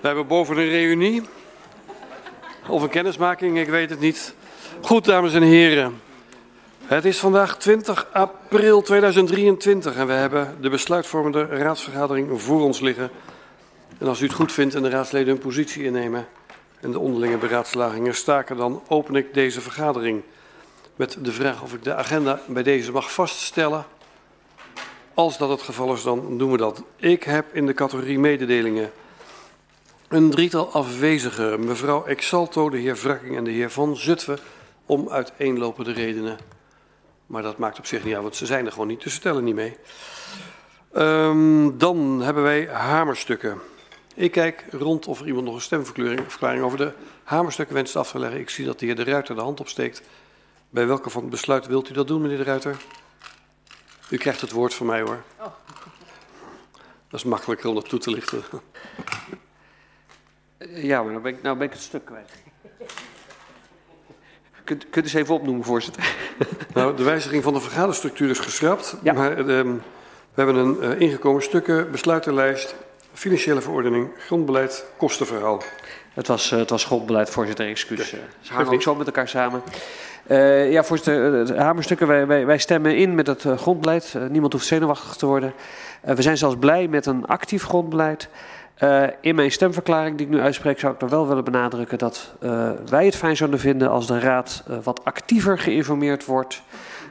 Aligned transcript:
We 0.00 0.06
hebben 0.06 0.26
boven 0.26 0.56
een 0.56 0.68
reunie. 0.68 1.22
Of 2.68 2.82
een 2.82 2.88
kennismaking, 2.88 3.58
ik 3.58 3.68
weet 3.68 3.90
het 3.90 4.00
niet. 4.00 4.34
Goed, 4.80 5.04
dames 5.04 5.34
en 5.34 5.42
heren. 5.42 6.00
Het 6.84 7.04
is 7.04 7.18
vandaag 7.18 7.56
20 7.56 8.08
april 8.12 8.82
2023 8.82 9.96
en 9.96 10.06
we 10.06 10.12
hebben 10.12 10.56
de 10.60 10.68
besluitvormende 10.68 11.44
raadsvergadering 11.44 12.42
voor 12.42 12.60
ons 12.60 12.80
liggen. 12.80 13.10
En 13.98 14.06
als 14.06 14.20
u 14.20 14.24
het 14.24 14.34
goed 14.34 14.52
vindt 14.52 14.74
en 14.74 14.82
de 14.82 14.88
raadsleden 14.88 15.28
hun 15.28 15.38
positie 15.38 15.84
innemen 15.84 16.28
en 16.80 16.90
de 16.90 16.98
onderlinge 16.98 17.36
beraadslagingen 17.36 18.14
staken, 18.14 18.56
dan 18.56 18.82
open 18.88 19.14
ik 19.14 19.34
deze 19.34 19.60
vergadering 19.60 20.22
met 20.96 21.16
de 21.20 21.32
vraag 21.32 21.62
of 21.62 21.74
ik 21.74 21.82
de 21.82 21.94
agenda 21.94 22.40
bij 22.46 22.62
deze 22.62 22.92
mag 22.92 23.12
vaststellen. 23.12 23.86
Als 25.14 25.38
dat 25.38 25.48
het 25.48 25.62
geval 25.62 25.92
is, 25.92 26.02
dan 26.02 26.38
doen 26.38 26.50
we 26.50 26.56
dat. 26.56 26.82
Ik 26.96 27.22
heb 27.22 27.54
in 27.54 27.66
de 27.66 27.74
categorie 27.74 28.18
mededelingen 28.18 28.90
een 30.08 30.30
drietal 30.30 30.72
afwezigen. 30.72 31.64
Mevrouw 31.64 32.04
Exalto, 32.04 32.70
de 32.70 32.78
heer 32.78 32.96
Wrakking 32.96 33.36
en 33.36 33.44
de 33.44 33.50
heer 33.50 33.70
Van 33.70 33.96
Zutphen. 33.96 34.38
Om 34.86 35.08
uiteenlopende 35.08 35.92
redenen. 35.92 36.38
Maar 37.26 37.42
dat 37.42 37.58
maakt 37.58 37.78
op 37.78 37.86
zich 37.86 38.04
niet 38.04 38.14
uit, 38.14 38.22
want 38.22 38.36
ze 38.36 38.46
zijn 38.46 38.66
er 38.66 38.72
gewoon 38.72 38.86
niet, 38.86 39.02
dus 39.02 39.14
ze 39.14 39.20
tellen 39.20 39.44
niet 39.44 39.54
mee. 39.54 39.76
Um, 40.96 41.78
dan 41.78 42.20
hebben 42.22 42.42
wij 42.42 42.66
hamerstukken. 42.66 43.58
Ik 44.14 44.30
kijk 44.30 44.64
rond 44.70 45.06
of 45.06 45.20
er 45.20 45.26
iemand 45.26 45.44
nog 45.44 45.54
een 45.54 45.60
stemverklaring 45.60 46.62
over 46.62 46.78
de 46.78 46.92
hamerstukken 47.24 47.74
wenst 47.74 47.96
af 47.96 48.10
te 48.10 48.18
leggen. 48.18 48.40
Ik 48.40 48.50
zie 48.50 48.64
dat 48.64 48.78
de 48.78 48.86
heer 48.86 48.96
De 48.96 49.04
Ruiter 49.04 49.34
de 49.34 49.40
hand 49.40 49.60
opsteekt. 49.60 50.02
Bij 50.70 50.86
welke 50.86 51.10
van 51.10 51.22
het 51.22 51.30
besluit 51.30 51.66
wilt 51.66 51.90
u 51.90 51.92
dat 51.92 52.06
doen, 52.06 52.22
meneer 52.22 52.36
De 52.36 52.42
Ruiter? 52.42 52.76
U 54.10 54.16
krijgt 54.16 54.40
het 54.40 54.50
woord 54.50 54.74
van 54.74 54.86
mij 54.86 55.00
hoor. 55.00 55.22
Oh. 55.38 55.46
Dat 57.08 57.20
is 57.20 57.24
makkelijker 57.24 57.68
om 57.68 57.74
dat 57.74 57.88
toe 57.88 57.98
te 57.98 58.10
lichten. 58.10 58.42
Ja, 60.58 61.02
maar 61.02 61.10
nou 61.10 61.22
ben 61.22 61.32
ik, 61.32 61.42
nou 61.42 61.56
ben 61.56 61.66
ik 61.66 61.72
het 61.72 61.82
stuk 61.82 62.04
kwijt. 62.04 62.30
Kunt, 64.64 64.90
kunt 64.90 65.04
u 65.04 65.08
eens 65.08 65.14
even 65.14 65.34
opnoemen, 65.34 65.64
voorzitter? 65.64 66.02
Nou, 66.74 66.96
de 66.96 67.02
wijziging 67.02 67.42
van 67.42 67.52
de 67.52 67.60
vergaderstructuur 67.60 68.30
is 68.30 68.38
geschrapt. 68.38 68.96
Ja. 69.02 69.12
Maar, 69.12 69.38
uh, 69.38 69.46
we 69.46 70.44
hebben 70.44 70.56
een 70.56 70.76
uh, 70.80 71.00
ingekomen 71.00 71.42
stukken, 71.42 71.90
besluitenlijst, 71.90 72.74
financiële 73.12 73.60
verordening, 73.60 74.10
grondbeleid, 74.18 74.84
kostenverhaal. 74.96 75.62
Het 76.14 76.26
was, 76.26 76.52
uh, 76.52 76.58
het 76.58 76.70
was 76.70 76.84
grondbeleid, 76.84 77.30
voorzitter, 77.30 77.66
excuus. 77.66 78.10
Ja. 78.10 78.18
Ze 78.40 78.52
hangen 78.52 78.72
ook 78.72 78.82
zo 78.82 78.94
met 78.94 79.06
elkaar 79.06 79.28
samen. 79.28 79.62
Uh, 80.30 80.72
ja, 80.72 80.84
voorzitter, 80.84 81.58
hamerstukken, 81.58 82.06
wij, 82.06 82.26
wij, 82.26 82.46
wij, 82.46 82.58
stemmen 82.58 82.96
in 82.96 83.14
met 83.14 83.26
het 83.26 83.42
grondbeleid. 83.56 84.14
Uh, 84.16 84.26
niemand 84.26 84.52
hoeft 84.52 84.66
zenuwachtig 84.66 85.14
te 85.16 85.26
worden. 85.26 85.52
we 86.00 86.22
zijn 86.22 86.36
zelfs 86.36 86.56
blij 86.56 86.88
met 86.88 87.06
een 87.06 87.26
actief 87.26 87.64
grondbeleid. 87.64 88.28
Uh, 88.82 89.06
in 89.20 89.34
mijn 89.34 89.52
stemverklaring 89.52 90.16
die 90.16 90.26
ik 90.26 90.32
nu 90.32 90.40
uitspreek 90.40 90.78
zou 90.78 90.94
ik 90.94 91.00
nog 91.00 91.10
wel 91.10 91.28
willen 91.28 91.44
benadrukken 91.44 91.98
dat 91.98 92.34
uh, 92.40 92.70
wij 92.86 93.04
het 93.04 93.16
fijn 93.16 93.36
zouden 93.36 93.60
vinden 93.60 93.90
als 93.90 94.06
de 94.06 94.18
raad 94.18 94.64
uh, 94.70 94.76
wat 94.82 95.04
actiever 95.04 95.58
geïnformeerd 95.58 96.24
wordt 96.24 96.62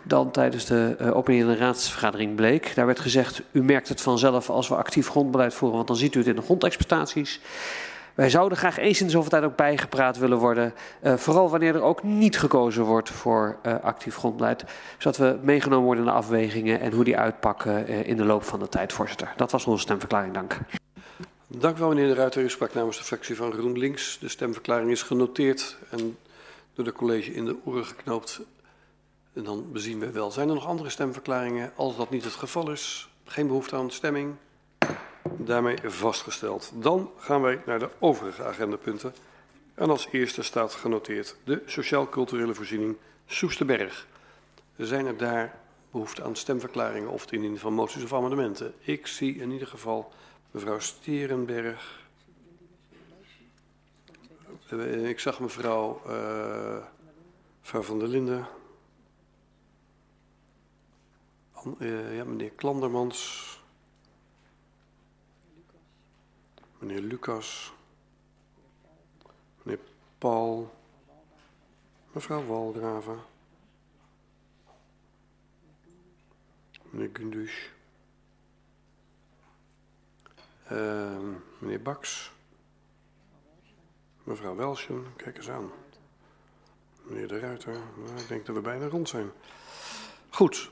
dan 0.04 0.32
tijdens 0.32 0.66
de 0.66 1.12
opiniële 1.14 1.56
raadsvergadering 1.56 2.36
bleek. 2.36 2.76
Daar 2.76 2.86
werd 2.86 3.00
gezegd, 3.00 3.42
u 3.52 3.64
merkt 3.64 3.90
het 3.90 4.02
vanzelf 4.02 4.50
als 4.50 4.68
we 4.68 4.76
actief 4.76 5.10
grondbeleid 5.10 5.54
voeren, 5.54 5.76
want 5.76 5.88
dan 5.88 5.98
ziet 5.98 6.16
u 6.16 6.20
het 6.20 6.28
in 6.28 6.36
de 6.36 6.42
grondexploitaties. 6.42 7.40
Wij 8.18 8.30
zouden 8.30 8.58
graag 8.58 8.78
eens 8.78 9.00
in 9.00 9.06
de 9.06 9.12
zoveel 9.12 9.30
tijd 9.30 9.44
ook 9.44 9.56
bijgepraat 9.56 10.18
willen 10.18 10.38
worden. 10.38 10.73
Uh, 11.04 11.14
vooral 11.14 11.50
wanneer 11.50 11.76
er 11.76 11.82
ook 11.82 12.04
niet 12.04 12.40
gekozen 12.40 12.84
wordt 12.84 13.10
voor 13.10 13.58
uh, 13.66 13.76
actief 13.82 14.16
grondbeleid. 14.16 14.64
Zodat 14.98 15.18
we 15.18 15.38
meegenomen 15.42 15.86
worden 15.86 16.04
in 16.04 16.10
de 16.10 16.16
afwegingen 16.16 16.80
en 16.80 16.94
hoe 16.94 17.04
die 17.04 17.18
uitpakken 17.18 17.90
uh, 17.90 18.08
in 18.08 18.18
de 18.18 18.26
loop 18.26 18.44
van 18.44 18.60
de 18.60 18.70
tijd, 18.70 18.94
voorzitter. 18.94 19.34
Dat 19.36 19.52
was 19.52 19.66
onze 19.66 19.82
stemverklaring. 19.82 20.34
Dank. 20.34 20.58
Dank 21.50 21.78
u 21.78 21.80
wel, 21.80 21.90
meneer 21.90 22.08
de 22.08 22.14
Ruiter. 22.14 22.44
U 22.44 22.50
sprak 22.50 22.73
namens 22.73 22.98
de 22.98 23.03
fractie 23.03 23.36
van 23.36 23.52
GroenLinks. 23.52 24.20
De 24.20 24.28
stemverklaring 24.28 24.92
is 24.92 25.02
genoteerd 25.02 25.78
en 25.89 26.17
door 26.73 26.86
de 26.86 26.92
college 26.92 27.34
in 27.34 27.45
de 27.45 27.56
oren 27.64 27.86
geknoopt. 27.86 28.42
En 29.34 29.44
dan 29.44 29.72
bezien 29.72 29.99
we 29.99 30.11
wel. 30.11 30.32
Zijn 30.32 30.48
er 30.48 30.54
nog 30.54 30.66
andere 30.66 30.89
stemverklaringen? 30.89 31.71
Als 31.76 31.98
dat 31.98 32.10
niet 32.10 32.23
het 32.23 32.33
geval 32.33 32.71
is, 32.71 33.10
geen 33.26 33.48
behoefte 33.48 33.76
aan 33.76 33.92
stemming. 33.92 34.36
Daarmee 35.38 35.77
vastgesteld. 35.83 36.71
Dan 36.76 37.11
gaan 37.17 37.42
wij 37.42 37.61
naar 37.66 37.80
de 37.80 37.89
overige 38.00 38.44
agendapunten. 38.44 39.14
En 39.73 39.89
als 39.89 40.08
eerste 40.11 40.42
staat 40.42 40.73
genoteerd 40.73 41.36
de 41.44 41.61
sociaal-culturele 41.66 42.54
voorziening 42.54 42.98
Soesterberg. 43.26 44.08
Zijn 44.77 45.05
er 45.05 45.17
daar 45.17 45.60
behoefte 45.92 46.23
aan 46.23 46.36
stemverklaringen 46.36 47.10
of 47.10 47.21
het 47.21 47.32
indienen 47.32 47.60
van 47.60 47.73
moties 47.73 48.04
of 48.04 48.14
amendementen? 48.14 48.73
Ik 48.80 49.08
zie 49.08 49.36
in 49.36 49.52
ieder 49.52 49.67
geval 49.67 50.11
mevrouw 50.52 50.80
Sterenberg. 50.80 52.05
Ik 55.03 55.19
zag 55.19 55.39
mevrouw, 55.39 56.02
uh, 56.08 56.85
van 57.61 57.99
der 57.99 58.08
Linden. 58.08 58.47
Uh, 61.80 62.15
ja, 62.15 62.23
meneer 62.23 62.52
Klandermans. 62.52 63.45
Meneer 66.79 67.02
Lucas. 67.02 67.73
Meneer 69.64 69.83
Paul. 70.17 70.75
Mevrouw 72.11 72.45
Waldraven. 72.45 73.19
Meneer 76.89 77.09
Gundus. 77.14 77.77
Uh, 80.72 81.17
meneer 81.58 81.82
Baks. 81.82 82.32
Mevrouw 84.23 84.55
Welsjen, 84.55 85.05
kijk 85.16 85.38
eens 85.38 85.50
aan. 85.50 85.72
Meneer 87.04 87.28
De 87.28 87.39
Ruiter, 87.39 87.73
nou, 87.73 88.20
ik 88.20 88.28
denk 88.28 88.45
dat 88.45 88.55
we 88.55 88.61
bijna 88.61 88.88
rond 88.88 89.10
zijn. 89.10 89.32
Goed. 90.30 90.70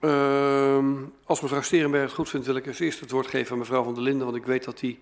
Uh, 0.00 0.84
als 1.24 1.40
mevrouw 1.40 1.62
Sterenberg 1.62 2.04
het 2.04 2.12
goed 2.12 2.28
vindt, 2.28 2.46
wil 2.46 2.56
ik 2.56 2.66
als 2.66 2.78
eerst 2.78 3.00
het 3.00 3.10
woord 3.10 3.26
geven 3.26 3.52
aan 3.52 3.58
mevrouw 3.58 3.82
Van 3.82 3.94
der 3.94 4.02
Linden, 4.02 4.24
want 4.24 4.36
ik 4.36 4.46
weet 4.46 4.64
dat 4.64 4.78
die 4.78 5.00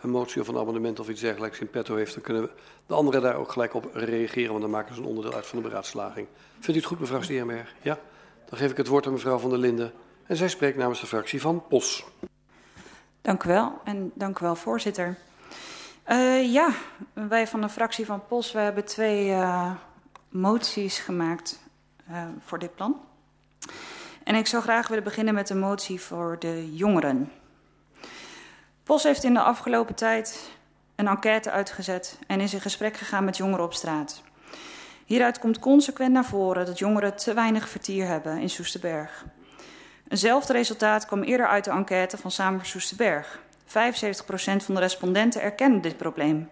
een 0.00 0.10
motie 0.10 0.40
of 0.40 0.48
een 0.48 0.56
amendement 0.56 1.00
of 1.00 1.08
iets 1.08 1.20
dergelijks 1.20 1.58
in 1.58 1.70
petto 1.70 1.96
heeft. 1.96 2.14
Dan 2.14 2.22
kunnen 2.22 2.42
we 2.42 2.50
de 2.86 2.94
anderen 2.94 3.22
daar 3.22 3.36
ook 3.36 3.52
gelijk 3.52 3.74
op 3.74 3.90
reageren, 3.92 4.50
want 4.50 4.62
dan 4.62 4.70
maken 4.70 4.94
ze 4.94 5.00
een 5.00 5.06
onderdeel 5.06 5.34
uit 5.34 5.46
van 5.46 5.62
de 5.62 5.68
beraadslaging. 5.68 6.26
Vindt 6.52 6.68
u 6.68 6.74
het 6.74 6.84
goed, 6.84 7.00
mevrouw 7.00 7.22
Sterenberg? 7.22 7.74
Ja? 7.82 7.98
Dan 8.48 8.58
geef 8.58 8.70
ik 8.70 8.76
het 8.76 8.86
woord 8.86 9.06
aan 9.06 9.12
mevrouw 9.12 9.38
Van 9.38 9.50
der 9.50 9.58
Linden. 9.58 9.92
En 10.26 10.36
zij 10.36 10.48
spreekt 10.48 10.76
namens 10.76 11.00
de 11.00 11.06
fractie 11.06 11.40
van 11.40 11.66
POS. 11.68 12.04
Dank 13.26 13.44
u 13.44 13.48
wel 13.48 13.80
en 13.84 14.12
dank 14.14 14.38
u 14.38 14.44
wel, 14.44 14.56
voorzitter. 14.56 15.16
Uh, 16.08 16.52
ja, 16.52 16.68
wij 17.12 17.46
van 17.46 17.60
de 17.60 17.68
fractie 17.68 18.06
van 18.06 18.26
POS 18.26 18.52
we 18.52 18.58
hebben 18.58 18.84
twee 18.84 19.28
uh, 19.28 19.70
moties 20.28 20.98
gemaakt 20.98 21.60
uh, 22.10 22.22
voor 22.44 22.58
dit 22.58 22.74
plan. 22.74 23.00
En 24.24 24.34
ik 24.34 24.46
zou 24.46 24.62
graag 24.62 24.88
willen 24.88 25.04
beginnen 25.04 25.34
met 25.34 25.46
de 25.46 25.54
motie 25.54 26.00
voor 26.00 26.36
de 26.38 26.74
jongeren. 26.74 27.32
POS 28.82 29.02
heeft 29.02 29.24
in 29.24 29.34
de 29.34 29.40
afgelopen 29.40 29.94
tijd 29.94 30.50
een 30.94 31.08
enquête 31.08 31.50
uitgezet 31.50 32.18
en 32.26 32.40
is 32.40 32.54
in 32.54 32.60
gesprek 32.60 32.96
gegaan 32.96 33.24
met 33.24 33.36
jongeren 33.36 33.64
op 33.64 33.74
straat. 33.74 34.22
Hieruit 35.04 35.38
komt 35.38 35.58
consequent 35.58 36.12
naar 36.12 36.24
voren 36.24 36.66
dat 36.66 36.78
jongeren 36.78 37.16
te 37.16 37.34
weinig 37.34 37.68
vertier 37.68 38.06
hebben 38.06 38.38
in 38.38 38.50
Soesterberg. 38.50 39.24
Eenzelfde 40.08 40.52
resultaat 40.52 41.06
kwam 41.06 41.22
eerder 41.22 41.46
uit 41.46 41.64
de 41.64 41.70
enquête 41.70 42.16
van 42.16 42.30
Samen 42.30 42.58
voor 42.58 42.68
Soesterberg. 42.68 43.40
75% 43.66 43.68
van 44.56 44.74
de 44.74 44.80
respondenten 44.80 45.42
erkennen 45.42 45.80
dit 45.80 45.96
probleem. 45.96 46.50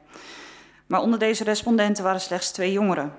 Maar 0.87 1.01
onder 1.01 1.19
deze 1.19 1.45
respondenten 1.45 2.05
waren 2.05 2.21
slechts 2.21 2.51
twee 2.51 2.73
jongeren. 2.73 3.13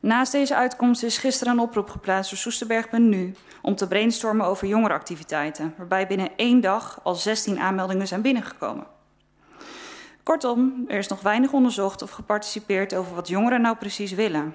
Naast 0.00 0.32
deze 0.32 0.54
uitkomst 0.56 1.02
is 1.02 1.18
gisteren 1.18 1.52
een 1.52 1.58
oproep 1.58 1.90
geplaatst 1.90 2.30
door 2.30 2.38
Soesterberg.nu 2.38 3.34
om 3.62 3.76
te 3.76 3.88
brainstormen 3.88 4.46
over 4.46 4.66
jongerenactiviteiten, 4.66 5.74
waarbij 5.76 6.06
binnen 6.06 6.30
één 6.36 6.60
dag 6.60 7.00
al 7.02 7.14
16 7.14 7.58
aanmeldingen 7.58 8.06
zijn 8.06 8.22
binnengekomen. 8.22 8.86
Kortom, 10.22 10.84
er 10.88 10.98
is 10.98 11.08
nog 11.08 11.20
weinig 11.20 11.52
onderzocht 11.52 12.02
of 12.02 12.10
geparticipeerd 12.10 12.94
over 12.94 13.14
wat 13.14 13.28
jongeren 13.28 13.60
nou 13.60 13.76
precies 13.76 14.12
willen. 14.12 14.54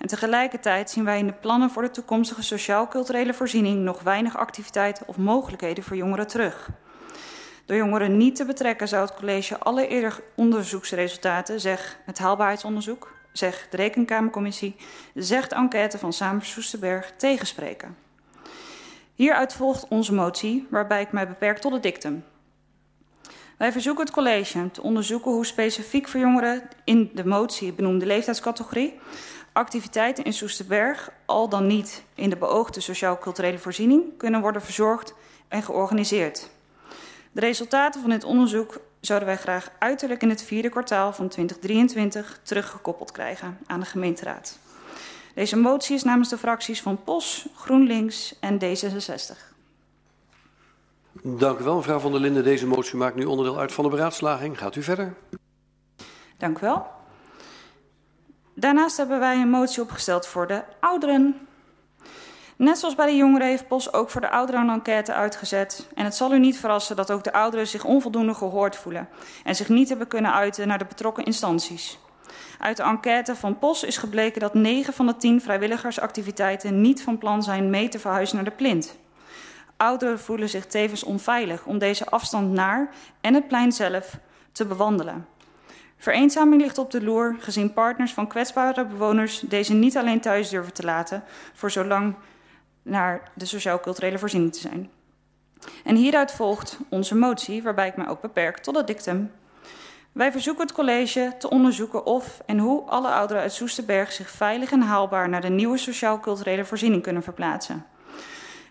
En 0.00 0.06
tegelijkertijd 0.06 0.90
zien 0.90 1.04
wij 1.04 1.18
in 1.18 1.26
de 1.26 1.32
plannen 1.32 1.70
voor 1.70 1.82
de 1.82 1.90
toekomstige 1.90 2.42
sociaal-culturele 2.42 3.34
voorziening 3.34 3.78
nog 3.78 4.02
weinig 4.02 4.36
activiteiten 4.36 5.08
of 5.08 5.16
mogelijkheden 5.16 5.84
voor 5.84 5.96
jongeren 5.96 6.26
terug. 6.26 6.68
Door 7.66 7.76
jongeren 7.76 8.16
niet 8.16 8.36
te 8.36 8.44
betrekken 8.44 8.88
zou 8.88 9.06
het 9.06 9.14
college 9.14 9.58
alle 9.58 9.86
eerder 9.86 10.20
onderzoeksresultaten, 10.36 11.60
zeg 11.60 11.98
het 12.04 12.18
haalbaarheidsonderzoek, 12.18 13.14
zeg 13.32 13.66
de 13.70 13.76
Rekenkamercommissie, 13.76 14.76
zegt 15.14 15.50
de 15.50 15.56
enquête 15.56 15.98
van 15.98 16.12
Samen 16.12 16.44
Soesterberg 16.44 17.12
tegenspreken. 17.16 17.96
Hieruit 19.14 19.54
volgt 19.54 19.88
onze 19.88 20.14
motie, 20.14 20.66
waarbij 20.70 21.00
ik 21.00 21.12
mij 21.12 21.28
beperk 21.28 21.58
tot 21.58 21.72
het 21.72 21.82
dictum. 21.82 22.24
Wij 23.58 23.72
verzoeken 23.72 24.04
het 24.04 24.14
college 24.14 24.70
te 24.70 24.82
onderzoeken 24.82 25.30
hoe 25.30 25.46
specifiek 25.46 26.08
voor 26.08 26.20
jongeren 26.20 26.68
in 26.84 27.10
de 27.14 27.26
motie 27.26 27.72
benoemde 27.72 28.06
leeftijdscategorie 28.06 28.98
activiteiten 29.52 30.24
in 30.24 30.32
Soesterberg, 30.32 31.10
al 31.26 31.48
dan 31.48 31.66
niet 31.66 32.02
in 32.14 32.30
de 32.30 32.36
beoogde 32.36 32.80
sociaal-culturele 32.80 33.58
voorziening, 33.58 34.16
kunnen 34.16 34.40
worden 34.40 34.62
verzorgd 34.62 35.14
en 35.48 35.62
georganiseerd. 35.62 36.50
De 37.32 37.40
resultaten 37.40 38.00
van 38.00 38.10
dit 38.10 38.24
onderzoek 38.24 38.80
zouden 39.00 39.28
wij 39.28 39.36
graag 39.36 39.70
uiterlijk 39.78 40.22
in 40.22 40.28
het 40.28 40.42
vierde 40.42 40.68
kwartaal 40.68 41.12
van 41.12 41.28
2023 41.28 42.40
teruggekoppeld 42.42 43.12
krijgen 43.12 43.58
aan 43.66 43.80
de 43.80 43.86
gemeenteraad. 43.86 44.58
Deze 45.34 45.56
motie 45.56 45.94
is 45.94 46.02
namens 46.02 46.28
de 46.28 46.38
fracties 46.38 46.82
van 46.82 47.02
POS, 47.04 47.48
GroenLinks 47.54 48.38
en 48.40 48.58
D66. 48.58 49.50
Dank 51.22 51.58
u 51.58 51.64
wel, 51.64 51.76
mevrouw 51.76 51.98
van 51.98 52.12
der 52.12 52.20
Linden. 52.20 52.44
Deze 52.44 52.66
motie 52.66 52.96
maakt 52.96 53.16
nu 53.16 53.24
onderdeel 53.24 53.58
uit 53.58 53.72
van 53.72 53.84
de 53.84 53.90
beraadslaging. 53.90 54.58
Gaat 54.58 54.76
u 54.76 54.82
verder. 54.82 55.14
Dank 56.36 56.58
u 56.58 56.60
wel. 56.60 56.99
Daarnaast 58.60 58.96
hebben 58.96 59.18
wij 59.18 59.40
een 59.40 59.50
motie 59.50 59.82
opgesteld 59.82 60.26
voor 60.26 60.46
de 60.46 60.62
ouderen. 60.80 61.48
Net 62.56 62.78
zoals 62.78 62.94
bij 62.94 63.06
de 63.06 63.16
jongeren 63.16 63.46
heeft 63.46 63.68
POS 63.68 63.92
ook 63.92 64.10
voor 64.10 64.20
de 64.20 64.30
ouderen 64.30 64.60
een 64.60 64.70
enquête 64.70 65.14
uitgezet. 65.14 65.88
En 65.94 66.04
het 66.04 66.14
zal 66.14 66.32
u 66.32 66.38
niet 66.38 66.58
verrassen 66.58 66.96
dat 66.96 67.10
ook 67.10 67.24
de 67.24 67.32
ouderen 67.32 67.66
zich 67.66 67.84
onvoldoende 67.84 68.34
gehoord 68.34 68.76
voelen 68.76 69.08
en 69.44 69.56
zich 69.56 69.68
niet 69.68 69.88
hebben 69.88 70.08
kunnen 70.08 70.32
uiten 70.32 70.68
naar 70.68 70.78
de 70.78 70.84
betrokken 70.84 71.24
instanties. 71.24 71.98
Uit 72.58 72.76
de 72.76 72.82
enquête 72.82 73.36
van 73.36 73.58
POS 73.58 73.82
is 73.82 73.96
gebleken 73.96 74.40
dat 74.40 74.54
9 74.54 74.92
van 74.92 75.06
de 75.06 75.16
10 75.16 75.40
vrijwilligersactiviteiten 75.40 76.80
niet 76.80 77.02
van 77.02 77.18
plan 77.18 77.42
zijn 77.42 77.70
mee 77.70 77.88
te 77.88 77.98
verhuizen 77.98 78.36
naar 78.36 78.44
de 78.44 78.50
plint. 78.50 78.96
Ouderen 79.76 80.20
voelen 80.20 80.48
zich 80.48 80.66
tevens 80.66 81.04
onveilig 81.04 81.66
om 81.66 81.78
deze 81.78 82.06
afstand 82.06 82.52
naar 82.52 82.90
en 83.20 83.34
het 83.34 83.48
plein 83.48 83.72
zelf 83.72 84.18
te 84.52 84.66
bewandelen. 84.66 85.26
Vereenzaming 86.00 86.62
ligt 86.62 86.78
op 86.78 86.90
de 86.90 87.02
loer, 87.02 87.36
gezien 87.38 87.72
partners 87.72 88.12
van 88.12 88.26
kwetsbare 88.26 88.84
bewoners 88.84 89.40
deze 89.40 89.72
niet 89.72 89.96
alleen 89.96 90.20
thuis 90.20 90.48
durven 90.48 90.72
te 90.72 90.84
laten, 90.84 91.24
voor 91.54 91.70
zolang 91.70 92.14
naar 92.82 93.30
de 93.34 93.44
sociaal-culturele 93.44 94.18
voorziening 94.18 94.52
te 94.52 94.60
zijn. 94.60 94.90
En 95.84 95.96
hieruit 95.96 96.32
volgt 96.32 96.78
onze 96.88 97.14
motie, 97.14 97.62
waarbij 97.62 97.88
ik 97.88 97.96
mij 97.96 98.08
ook 98.08 98.20
beperk 98.20 98.58
tot 98.58 98.76
het 98.76 98.86
dictum. 98.86 99.30
Wij 100.12 100.32
verzoeken 100.32 100.62
het 100.62 100.72
college 100.72 101.34
te 101.38 101.50
onderzoeken 101.50 102.06
of 102.06 102.40
en 102.46 102.58
hoe 102.58 102.82
alle 102.82 103.08
ouderen 103.08 103.42
uit 103.42 103.52
Soesterberg 103.52 104.12
zich 104.12 104.30
veilig 104.30 104.72
en 104.72 104.82
haalbaar 104.82 105.28
naar 105.28 105.40
de 105.40 105.48
nieuwe 105.48 105.78
sociaal-culturele 105.78 106.64
voorziening 106.64 107.02
kunnen 107.02 107.22
verplaatsen. 107.22 107.86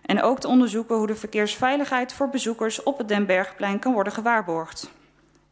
En 0.02 0.22
ook 0.22 0.40
te 0.40 0.48
onderzoeken 0.48 0.96
hoe 0.96 1.06
de 1.06 1.16
verkeersveiligheid 1.16 2.12
voor 2.12 2.28
bezoekers 2.28 2.82
op 2.82 2.98
het 2.98 3.08
Den 3.08 3.26
Bergplein 3.26 3.78
kan 3.78 3.92
worden 3.92 4.12
gewaarborgd. 4.12 4.90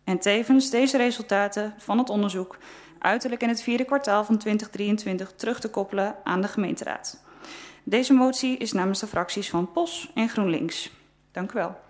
En 0.09 0.19
tevens 0.19 0.71
deze 0.71 0.97
resultaten 0.97 1.75
van 1.79 1.99
het 1.99 2.11
onderzoek 2.11 2.57
uiterlijk 2.99 3.43
in 3.43 3.49
het 3.49 3.63
vierde 3.63 3.85
kwartaal 3.85 4.25
van 4.25 4.39
2023 4.39 5.33
terug 5.37 5.61
te 5.61 5.71
koppelen 5.71 6.17
aan 6.25 6.41
de 6.41 6.49
gemeenteraad. 6.49 7.23
Deze 7.83 8.13
motie 8.13 8.57
is 8.57 8.73
namens 8.73 9.01
de 9.01 9.07
fracties 9.07 9.51
van 9.51 9.73
POS 9.73 10.11
en 10.15 10.29
GroenLinks. 10.29 10.91
Dank 11.33 11.53
u 11.53 11.55
wel. 11.55 11.81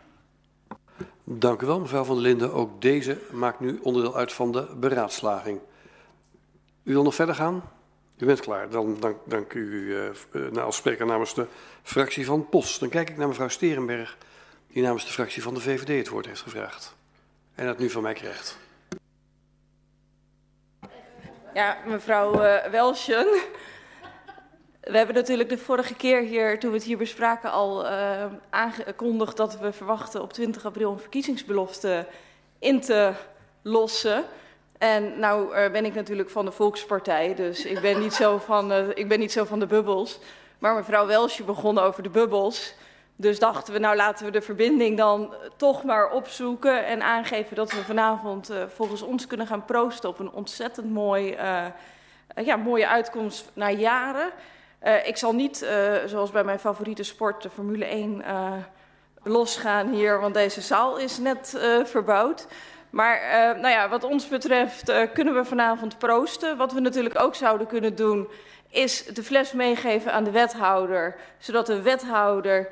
Dank 1.25 1.62
u 1.62 1.67
wel, 1.67 1.81
mevrouw 1.81 2.05
van 2.05 2.15
der 2.15 2.25
Linden. 2.25 2.53
Ook 2.53 2.82
deze 2.82 3.19
maakt 3.32 3.61
nu 3.61 3.79
onderdeel 3.82 4.17
uit 4.17 4.32
van 4.32 4.53
de 4.53 4.69
beraadslaging. 4.76 5.61
U 6.82 6.93
wil 6.93 7.03
nog 7.03 7.14
verder 7.14 7.35
gaan? 7.35 7.62
U 8.17 8.26
bent 8.26 8.41
klaar. 8.41 8.71
Dan 8.71 8.97
dank, 9.00 9.17
dank 9.25 9.53
u 9.53 9.97
uh, 10.32 10.64
als 10.64 10.76
spreker 10.76 11.06
namens 11.06 11.35
de 11.35 11.47
fractie 11.82 12.26
van 12.26 12.49
POS. 12.49 12.79
Dan 12.79 12.88
kijk 12.88 13.11
ik 13.11 13.17
naar 13.17 13.29
mevrouw 13.29 13.49
Sterenberg, 13.49 14.19
die 14.73 14.82
namens 14.82 15.05
de 15.05 15.12
fractie 15.12 15.43
van 15.43 15.55
de 15.55 15.61
VVD 15.61 15.99
het 15.99 16.09
woord 16.09 16.26
heeft 16.26 16.43
gevraagd. 16.43 16.97
En 17.59 17.67
dat 17.67 17.79
nu 17.79 17.91
van 17.91 18.03
mij 18.03 18.13
krijgt. 18.13 18.59
Ja, 21.55 21.77
mevrouw 21.87 22.33
uh. 22.33 22.65
We 24.81 24.97
hebben 24.97 25.15
natuurlijk 25.15 25.49
de 25.49 25.59
vorige 25.59 25.95
keer 25.95 26.21
hier, 26.21 26.59
toen 26.59 26.71
we 26.71 26.77
het 26.77 26.87
hier 26.87 26.97
bespraken, 26.97 27.51
al 27.51 27.85
uh, 27.85 28.25
aangekondigd 28.51 29.37
dat 29.37 29.59
we 29.59 29.73
verwachten 29.73 30.23
op 30.23 30.33
20 30.33 30.65
april 30.65 30.93
een 30.93 30.99
verkiezingsbelofte 30.99 32.07
in 32.59 32.81
te 32.81 33.13
lossen. 33.63 34.25
En 34.79 35.19
nou 35.19 35.57
uh, 35.57 35.71
ben 35.71 35.85
ik 35.85 35.95
natuurlijk 35.95 36.31
van 36.31 36.45
de 36.45 36.53
Volkspartij, 36.53 37.35
dus 37.35 37.65
ik 37.65 37.81
ben 37.81 38.01
niet 38.01 38.15
zo 38.15 38.39
van, 38.39 38.73
ik 38.95 39.09
ben 39.09 39.19
niet 39.19 39.33
zo 39.33 39.45
van 39.45 39.59
de 39.59 39.67
bubbels. 39.67 40.19
Maar 40.59 40.75
mevrouw 40.75 41.07
Welsje 41.07 41.45
begon 41.45 41.79
over 41.79 42.03
de 42.03 42.11
bubbels. 42.11 42.75
Dus 43.20 43.38
dachten 43.38 43.73
we, 43.73 43.79
nou 43.79 43.97
laten 43.97 44.25
we 44.25 44.32
de 44.32 44.41
verbinding 44.41 44.97
dan 44.97 45.35
toch 45.56 45.85
maar 45.85 46.11
opzoeken 46.11 46.87
en 46.87 47.03
aangeven 47.03 47.56
dat 47.56 47.73
we 47.73 47.85
vanavond 47.85 48.50
uh, 48.50 48.56
volgens 48.69 49.03
ons 49.03 49.26
kunnen 49.26 49.47
gaan 49.47 49.65
proosten 49.65 50.09
op 50.09 50.19
een 50.19 50.31
ontzettend 50.31 50.91
mooi, 50.91 51.35
uh, 51.35 51.65
ja, 52.44 52.56
mooie 52.56 52.88
uitkomst 52.88 53.50
na 53.53 53.70
jaren. 53.70 54.31
Ik 55.05 55.17
zal 55.17 55.32
niet, 55.32 55.69
zoals 56.06 56.31
bij 56.31 56.44
mijn 56.44 56.59
favoriete 56.59 57.03
sport, 57.03 57.43
de 57.43 57.50
Formule 57.50 57.85
1, 57.85 58.20
uh, 58.20 58.53
losgaan 59.23 59.88
hier, 59.93 60.21
want 60.21 60.35
deze 60.35 60.61
zaal 60.61 60.97
is 60.97 61.19
net 61.19 61.59
verbouwd. 61.85 62.47
Maar 62.91 63.21
nou 63.61 63.69
ja, 63.69 63.88
wat 63.88 64.05
ons 64.05 64.29
betreft 64.29 64.93
kunnen 65.12 65.35
we 65.35 65.44
vanavond 65.44 65.99
proosten. 65.99 66.56
Wat 66.56 66.73
we 66.73 66.81
natuurlijk 66.81 67.21
ook 67.21 67.35
zouden 67.35 67.67
kunnen 67.67 67.94
doen, 67.94 68.29
is 68.71 69.05
de 69.05 69.23
fles 69.23 69.53
meegeven 69.53 70.12
aan 70.12 70.25
de 70.25 70.31
wethouder, 70.31 71.17
zodat 71.38 71.67
de 71.67 71.82
wethouder 71.82 72.69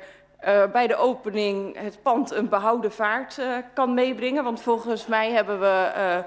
bij 0.71 0.87
de 0.87 0.95
opening 0.95 1.79
het 1.79 2.01
pand 2.01 2.31
een 2.31 2.49
behouden 2.49 2.91
vaart 2.91 3.41
kan 3.73 3.93
meebrengen. 3.93 4.43
Want 4.43 4.61
volgens 4.61 5.07
mij 5.07 5.31
hebben 5.31 5.59
we 5.59 6.23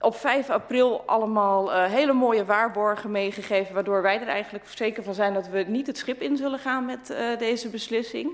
op 0.00 0.16
5 0.16 0.50
april 0.50 1.02
allemaal 1.06 1.72
hele 1.72 2.12
mooie 2.12 2.44
waarborgen 2.44 3.10
meegegeven, 3.10 3.74
waardoor 3.74 4.02
wij 4.02 4.20
er 4.20 4.28
eigenlijk 4.28 4.68
zeker 4.68 5.02
van 5.02 5.14
zijn 5.14 5.34
dat 5.34 5.48
we 5.48 5.58
niet 5.58 5.86
het 5.86 5.98
schip 5.98 6.20
in 6.20 6.36
zullen 6.36 6.58
gaan 6.58 6.84
met 6.84 7.14
deze 7.38 7.68
beslissing. 7.68 8.30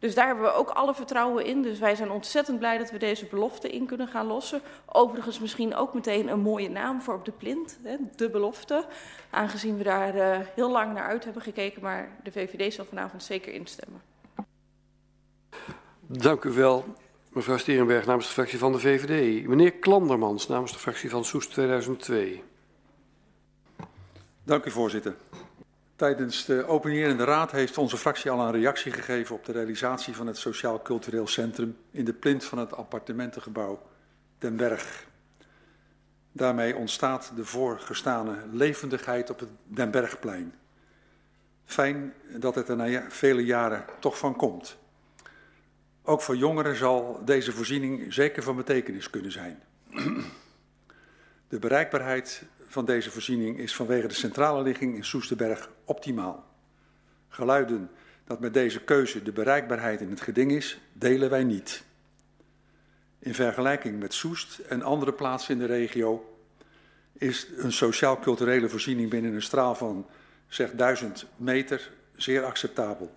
Dus 0.00 0.14
daar 0.14 0.26
hebben 0.26 0.44
we 0.44 0.52
ook 0.52 0.70
alle 0.70 0.94
vertrouwen 0.94 1.44
in. 1.44 1.62
Dus 1.62 1.78
wij 1.78 1.94
zijn 1.94 2.10
ontzettend 2.10 2.58
blij 2.58 2.78
dat 2.78 2.90
we 2.90 2.98
deze 2.98 3.26
belofte 3.26 3.68
in 3.70 3.86
kunnen 3.86 4.08
gaan 4.08 4.26
lossen. 4.26 4.60
Overigens 4.86 5.40
misschien 5.40 5.74
ook 5.74 5.94
meteen 5.94 6.28
een 6.28 6.40
mooie 6.40 6.70
naam 6.70 7.02
voor 7.02 7.14
op 7.14 7.24
de 7.24 7.32
plint, 7.32 7.78
hè, 7.82 7.96
de 8.16 8.30
belofte. 8.30 8.84
Aangezien 9.30 9.76
we 9.76 9.84
daar 9.84 10.16
uh, 10.16 10.38
heel 10.54 10.70
lang 10.70 10.94
naar 10.94 11.06
uit 11.06 11.24
hebben 11.24 11.42
gekeken, 11.42 11.82
maar 11.82 12.08
de 12.22 12.32
VVD 12.32 12.74
zal 12.74 12.84
vanavond 12.84 13.22
zeker 13.22 13.52
instemmen. 13.52 14.00
Dank 16.06 16.44
u 16.44 16.50
wel. 16.50 16.84
Mevrouw 17.32 17.56
Sterenberg 17.56 18.06
namens 18.06 18.26
de 18.26 18.32
fractie 18.32 18.58
van 18.58 18.72
de 18.72 18.78
VVD. 18.78 19.46
Meneer 19.46 19.72
Klandermans 19.72 20.48
namens 20.48 20.72
de 20.72 20.78
fractie 20.78 21.10
van 21.10 21.24
Soest 21.24 21.50
2002. 21.50 22.42
Dank 24.44 24.64
u 24.64 24.70
voorzitter. 24.70 25.16
Tijdens 26.00 26.44
de 26.44 26.66
openierende 26.66 27.24
raad 27.24 27.50
heeft 27.50 27.78
onze 27.78 27.96
fractie 27.96 28.30
al 28.30 28.40
een 28.40 28.52
reactie 28.52 28.92
gegeven 28.92 29.34
op 29.34 29.44
de 29.44 29.52
realisatie 29.52 30.16
van 30.16 30.26
het 30.26 30.38
Sociaal 30.38 30.82
Cultureel 30.82 31.26
Centrum 31.26 31.76
in 31.90 32.04
de 32.04 32.12
plint 32.12 32.44
van 32.44 32.58
het 32.58 32.74
appartementengebouw 32.74 33.82
Den 34.38 34.56
Berg. 34.56 35.06
Daarmee 36.32 36.76
ontstaat 36.76 37.32
de 37.36 37.44
voorgestane 37.44 38.36
levendigheid 38.52 39.30
op 39.30 39.40
het 39.40 39.48
Den 39.64 39.90
Bergplein. 39.90 40.54
Fijn 41.64 42.14
dat 42.38 42.54
het 42.54 42.68
er 42.68 42.76
na 42.76 43.10
vele 43.10 43.44
jaren 43.44 43.84
toch 43.98 44.18
van 44.18 44.36
komt. 44.36 44.76
Ook 46.02 46.22
voor 46.22 46.36
jongeren 46.36 46.76
zal 46.76 47.20
deze 47.24 47.52
voorziening 47.52 48.12
zeker 48.12 48.42
van 48.42 48.56
betekenis 48.56 49.10
kunnen 49.10 49.32
zijn. 49.32 49.62
De 51.48 51.58
bereikbaarheid 51.58 52.42
van 52.70 52.84
deze 52.84 53.10
voorziening 53.10 53.58
is 53.58 53.74
vanwege 53.74 54.06
de 54.06 54.14
centrale 54.14 54.62
ligging 54.62 54.94
in 54.94 55.04
Soesterberg 55.04 55.70
optimaal. 55.84 56.46
Geluiden 57.28 57.90
dat 58.24 58.40
met 58.40 58.54
deze 58.54 58.80
keuze 58.80 59.22
de 59.22 59.32
bereikbaarheid 59.32 60.00
in 60.00 60.10
het 60.10 60.20
geding 60.20 60.52
is, 60.52 60.80
delen 60.92 61.30
wij 61.30 61.44
niet. 61.44 61.84
In 63.18 63.34
vergelijking 63.34 63.98
met 63.98 64.14
Soest 64.14 64.58
en 64.58 64.82
andere 64.82 65.12
plaatsen 65.12 65.54
in 65.54 65.60
de 65.60 65.66
regio 65.66 66.36
is 67.12 67.46
een 67.56 67.72
sociaal-culturele 67.72 68.68
voorziening 68.68 69.10
binnen 69.10 69.34
een 69.34 69.42
straal 69.42 69.74
van 69.74 70.06
zeg 70.48 70.70
1000 70.70 71.26
meter 71.36 71.90
zeer 72.16 72.44
acceptabel. 72.44 73.14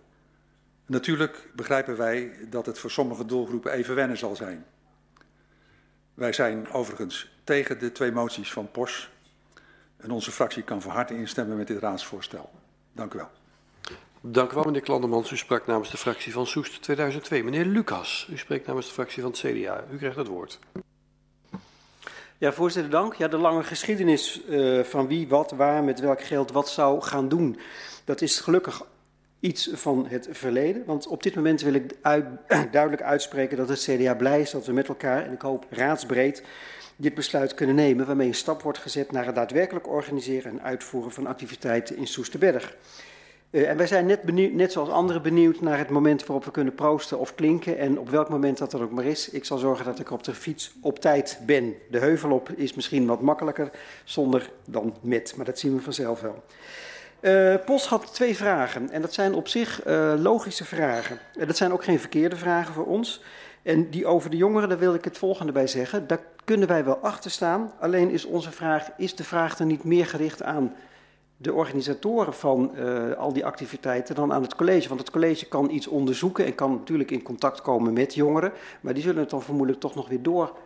Natuurlijk 0.85 1.49
begrijpen 1.55 1.97
wij 1.97 2.31
dat 2.49 2.65
het 2.65 2.79
voor 2.79 2.91
sommige 2.91 3.25
doelgroepen 3.25 3.71
even 3.71 3.95
wennen 3.95 4.17
zal 4.17 4.35
zijn. 4.35 4.65
Wij 6.13 6.33
zijn 6.33 6.71
overigens 6.71 7.31
tegen 7.43 7.79
de 7.79 7.91
twee 7.91 8.11
moties 8.11 8.51
van 8.51 8.71
POS. 8.71 9.11
En 10.03 10.11
onze 10.11 10.31
fractie 10.31 10.63
kan 10.63 10.81
van 10.81 10.91
harte 10.91 11.15
instemmen 11.15 11.57
met 11.57 11.67
dit 11.67 11.79
raadsvoorstel. 11.79 12.49
Dank 12.93 13.13
u 13.13 13.17
wel. 13.17 13.29
Dank 14.21 14.51
u 14.51 14.55
wel, 14.55 14.63
meneer 14.63 14.81
Klandermans. 14.81 15.31
U 15.31 15.37
sprak 15.37 15.67
namens 15.67 15.91
de 15.91 15.97
fractie 15.97 16.31
van 16.31 16.47
Soest 16.47 16.81
2002. 16.81 17.43
Meneer 17.43 17.65
Lucas, 17.65 18.27
u 18.31 18.37
spreekt 18.37 18.67
namens 18.67 18.87
de 18.87 18.93
fractie 18.93 19.21
van 19.21 19.31
het 19.31 19.39
CDA. 19.39 19.83
U 19.91 19.97
krijgt 19.97 20.17
het 20.17 20.27
woord. 20.27 20.59
Ja, 22.37 22.53
voorzitter, 22.53 22.91
dank. 22.91 23.13
Ja, 23.13 23.27
de 23.27 23.37
lange 23.37 23.63
geschiedenis 23.63 24.41
uh, 24.49 24.83
van 24.83 25.07
wie, 25.07 25.27
wat, 25.27 25.51
waar, 25.51 25.83
met 25.83 25.99
welk 25.99 26.21
geld 26.21 26.51
wat 26.51 26.69
zou 26.69 27.01
gaan 27.01 27.29
doen. 27.29 27.59
Dat 28.05 28.21
is 28.21 28.39
gelukkig 28.39 28.85
iets 29.39 29.69
van 29.73 30.07
het 30.07 30.27
verleden. 30.31 30.85
Want 30.85 31.07
op 31.07 31.23
dit 31.23 31.35
moment 31.35 31.61
wil 31.61 31.73
ik 31.73 31.95
uit, 32.01 32.25
duidelijk 32.71 33.01
uitspreken 33.01 33.57
dat 33.57 33.69
het 33.69 33.79
CDA 33.79 34.15
blij 34.15 34.41
is 34.41 34.51
dat 34.51 34.65
we 34.65 34.73
met 34.73 34.87
elkaar, 34.87 35.25
en 35.25 35.33
ik 35.33 35.41
hoop 35.41 35.65
raadsbreed, 35.69 36.43
dit 37.03 37.13
besluit 37.13 37.53
kunnen 37.53 37.75
nemen. 37.75 38.05
Waarmee 38.05 38.27
een 38.27 38.33
stap 38.33 38.61
wordt 38.61 38.77
gezet 38.77 39.11
naar 39.11 39.25
het 39.25 39.35
daadwerkelijk 39.35 39.87
organiseren 39.87 40.51
en 40.51 40.61
uitvoeren 40.61 41.11
van 41.11 41.27
activiteiten 41.27 41.97
in 41.97 42.07
Soesterberg. 42.07 42.75
Uh, 43.51 43.69
en 43.69 43.77
wij 43.77 43.87
zijn 43.87 44.05
net, 44.05 44.21
benieuwd, 44.21 44.53
net 44.53 44.71
zoals 44.71 44.89
anderen 44.89 45.21
benieuwd 45.21 45.61
naar 45.61 45.77
het 45.77 45.89
moment 45.89 46.25
waarop 46.25 46.45
we 46.45 46.51
kunnen 46.51 46.75
proosten 46.75 47.19
of 47.19 47.35
klinken. 47.35 47.77
En 47.77 47.99
op 47.99 48.09
welk 48.09 48.29
moment 48.29 48.57
dat 48.57 48.73
er 48.73 48.81
ook 48.81 48.91
maar 48.91 49.05
is. 49.05 49.29
Ik 49.29 49.45
zal 49.45 49.57
zorgen 49.57 49.85
dat 49.85 49.99
ik 49.99 50.11
op 50.11 50.23
de 50.23 50.33
fiets 50.33 50.73
op 50.81 50.99
tijd 50.99 51.39
ben. 51.45 51.75
De 51.89 51.99
heuvel 51.99 52.31
op 52.31 52.49
is 52.49 52.73
misschien 52.73 53.05
wat 53.05 53.21
makkelijker 53.21 53.71
zonder 54.03 54.49
dan 54.65 54.95
met. 55.01 55.33
Maar 55.35 55.45
dat 55.45 55.59
zien 55.59 55.75
we 55.75 55.81
vanzelf 55.81 56.21
wel. 56.21 56.43
Uh, 57.21 57.55
Pos 57.65 57.87
had 57.87 58.13
twee 58.13 58.35
vragen. 58.35 58.89
En 58.89 59.01
dat 59.01 59.13
zijn 59.13 59.33
op 59.33 59.47
zich 59.47 59.85
uh, 59.87 60.13
logische 60.17 60.65
vragen. 60.65 61.19
En 61.37 61.47
dat 61.47 61.57
zijn 61.57 61.73
ook 61.73 61.83
geen 61.83 61.99
verkeerde 61.99 62.35
vragen 62.35 62.73
voor 62.73 62.85
ons. 62.85 63.21
En 63.63 63.89
die 63.89 64.05
over 64.05 64.29
de 64.29 64.37
jongeren, 64.37 64.69
daar 64.69 64.77
wil 64.77 64.93
ik 64.93 65.03
het 65.03 65.17
volgende 65.17 65.51
bij 65.51 65.67
zeggen. 65.67 66.07
Daar 66.07 66.21
kunnen 66.43 66.67
wij 66.67 66.85
wel 66.85 66.97
achter 66.97 67.31
staan. 67.31 67.71
Alleen 67.79 68.09
is 68.09 68.25
onze 68.25 68.51
vraag: 68.51 68.89
is 68.97 69.15
de 69.15 69.23
vraag 69.23 69.59
er 69.59 69.65
niet 69.65 69.83
meer 69.83 70.05
gericht 70.05 70.43
aan 70.43 70.73
de 71.37 71.53
organisatoren 71.53 72.33
van 72.33 72.71
uh, 72.75 73.13
al 73.13 73.33
die 73.33 73.45
activiteiten 73.45 74.15
dan 74.15 74.33
aan 74.33 74.41
het 74.41 74.55
college. 74.55 74.87
Want 74.87 74.99
het 74.99 75.11
college 75.11 75.47
kan 75.47 75.69
iets 75.69 75.87
onderzoeken 75.87 76.45
en 76.45 76.55
kan 76.55 76.71
natuurlijk 76.71 77.11
in 77.11 77.21
contact 77.21 77.61
komen 77.61 77.93
met 77.93 78.15
jongeren, 78.15 78.51
maar 78.81 78.93
die 78.93 79.03
zullen 79.03 79.21
het 79.21 79.29
dan 79.29 79.41
vermoedelijk 79.41 79.81
toch 79.81 79.95
nog 79.95 80.07
weer 80.07 80.21
door 80.21 80.57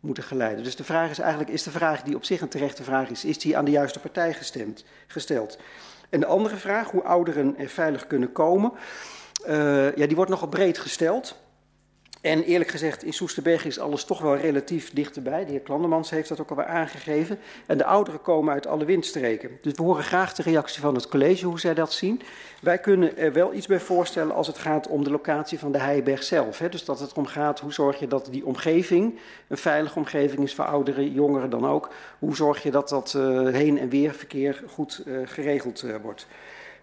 moeten 0.00 0.22
geleiden. 0.22 0.64
Dus 0.64 0.76
de 0.76 0.84
vraag 0.84 1.10
is 1.10 1.18
eigenlijk, 1.18 1.50
is 1.50 1.62
de 1.62 1.70
vraag 1.70 2.02
die 2.02 2.14
op 2.14 2.24
zich 2.24 2.40
een 2.40 2.48
terechte 2.48 2.82
vraag 2.82 3.10
is, 3.10 3.24
is 3.24 3.38
die 3.38 3.56
aan 3.56 3.64
de 3.64 3.70
juiste 3.70 4.00
partij 4.00 4.34
gestemd, 4.34 4.84
gesteld? 5.06 5.58
En 6.08 6.20
de 6.20 6.26
andere 6.26 6.56
vraag, 6.56 6.90
hoe 6.90 7.02
ouderen 7.02 7.58
er 7.58 7.68
veilig 7.68 8.06
kunnen 8.06 8.32
komen, 8.32 8.72
uh, 9.48 9.96
ja, 9.96 10.06
die 10.06 10.16
wordt 10.16 10.30
nogal 10.30 10.48
breed 10.48 10.78
gesteld. 10.78 11.36
En 12.20 12.42
eerlijk 12.42 12.70
gezegd, 12.70 13.04
in 13.04 13.12
Soesterberg 13.12 13.64
is 13.64 13.78
alles 13.78 14.04
toch 14.04 14.20
wel 14.20 14.36
relatief 14.36 14.90
dichterbij. 14.92 15.44
De 15.44 15.50
heer 15.50 15.60
Klandermans 15.60 16.10
heeft 16.10 16.28
dat 16.28 16.40
ook 16.40 16.50
alweer 16.50 16.66
aangegeven. 16.66 17.38
En 17.66 17.78
de 17.78 17.84
ouderen 17.84 18.22
komen 18.22 18.52
uit 18.52 18.66
alle 18.66 18.84
windstreken. 18.84 19.58
Dus 19.62 19.72
we 19.76 19.82
horen 19.82 20.04
graag 20.04 20.34
de 20.34 20.42
reactie 20.42 20.80
van 20.80 20.94
het 20.94 21.08
college, 21.08 21.46
hoe 21.46 21.60
zij 21.60 21.74
dat 21.74 21.92
zien. 21.92 22.20
Wij 22.60 22.78
kunnen 22.78 23.16
er 23.16 23.32
wel 23.32 23.54
iets 23.54 23.66
bij 23.66 23.80
voorstellen 23.80 24.34
als 24.34 24.46
het 24.46 24.58
gaat 24.58 24.88
om 24.88 25.04
de 25.04 25.10
locatie 25.10 25.58
van 25.58 25.72
de 25.72 25.78
Heiberg 25.78 26.22
zelf. 26.22 26.58
Hè. 26.58 26.68
Dus 26.68 26.84
dat 26.84 27.00
het 27.00 27.10
erom 27.10 27.26
gaat, 27.26 27.60
hoe 27.60 27.72
zorg 27.72 27.98
je 27.98 28.06
dat 28.06 28.28
die 28.30 28.46
omgeving 28.46 29.18
een 29.48 29.56
veilige 29.56 29.98
omgeving 29.98 30.42
is 30.42 30.54
voor 30.54 30.64
ouderen, 30.64 31.12
jongeren 31.12 31.50
dan 31.50 31.66
ook. 31.66 31.90
Hoe 32.18 32.36
zorg 32.36 32.62
je 32.62 32.70
dat 32.70 32.88
dat 32.88 33.14
uh, 33.16 33.48
heen- 33.48 33.78
en 33.78 33.88
weerverkeer 33.88 34.62
goed 34.66 35.02
uh, 35.06 35.18
geregeld 35.24 35.82
uh, 35.82 35.94
wordt. 36.02 36.26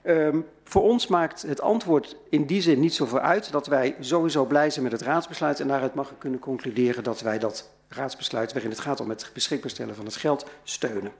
Um, 0.04 0.46
voor 0.68 0.82
ons 0.82 1.08
maakt 1.08 1.42
het 1.42 1.62
antwoord 1.62 2.16
in 2.30 2.46
die 2.46 2.62
zin 2.62 2.80
niet 2.80 2.94
zoveel 2.94 3.20
uit 3.20 3.52
dat 3.52 3.68
wij 3.68 3.96
sowieso 4.00 4.46
blij 4.46 4.70
zijn 4.70 4.84
met 4.84 4.92
het 4.92 5.02
raadsbesluit 5.02 5.60
en 5.60 5.68
daaruit 5.68 5.94
mag 5.94 6.12
ik 6.12 6.20
kunnen 6.20 6.40
concluderen 6.40 7.04
dat 7.04 7.22
wij 7.22 7.40
dat 7.40 7.70
raadsbesluit 7.88 8.54
waarin 8.54 8.72
het 8.72 8.80
gaat 8.80 9.00
om 9.00 9.10
het 9.10 9.32
beschikbaar 9.34 9.70
stellen 9.70 9.96
van 9.96 10.06
het 10.06 10.16
geld 10.16 10.46
steunen. 10.64 11.12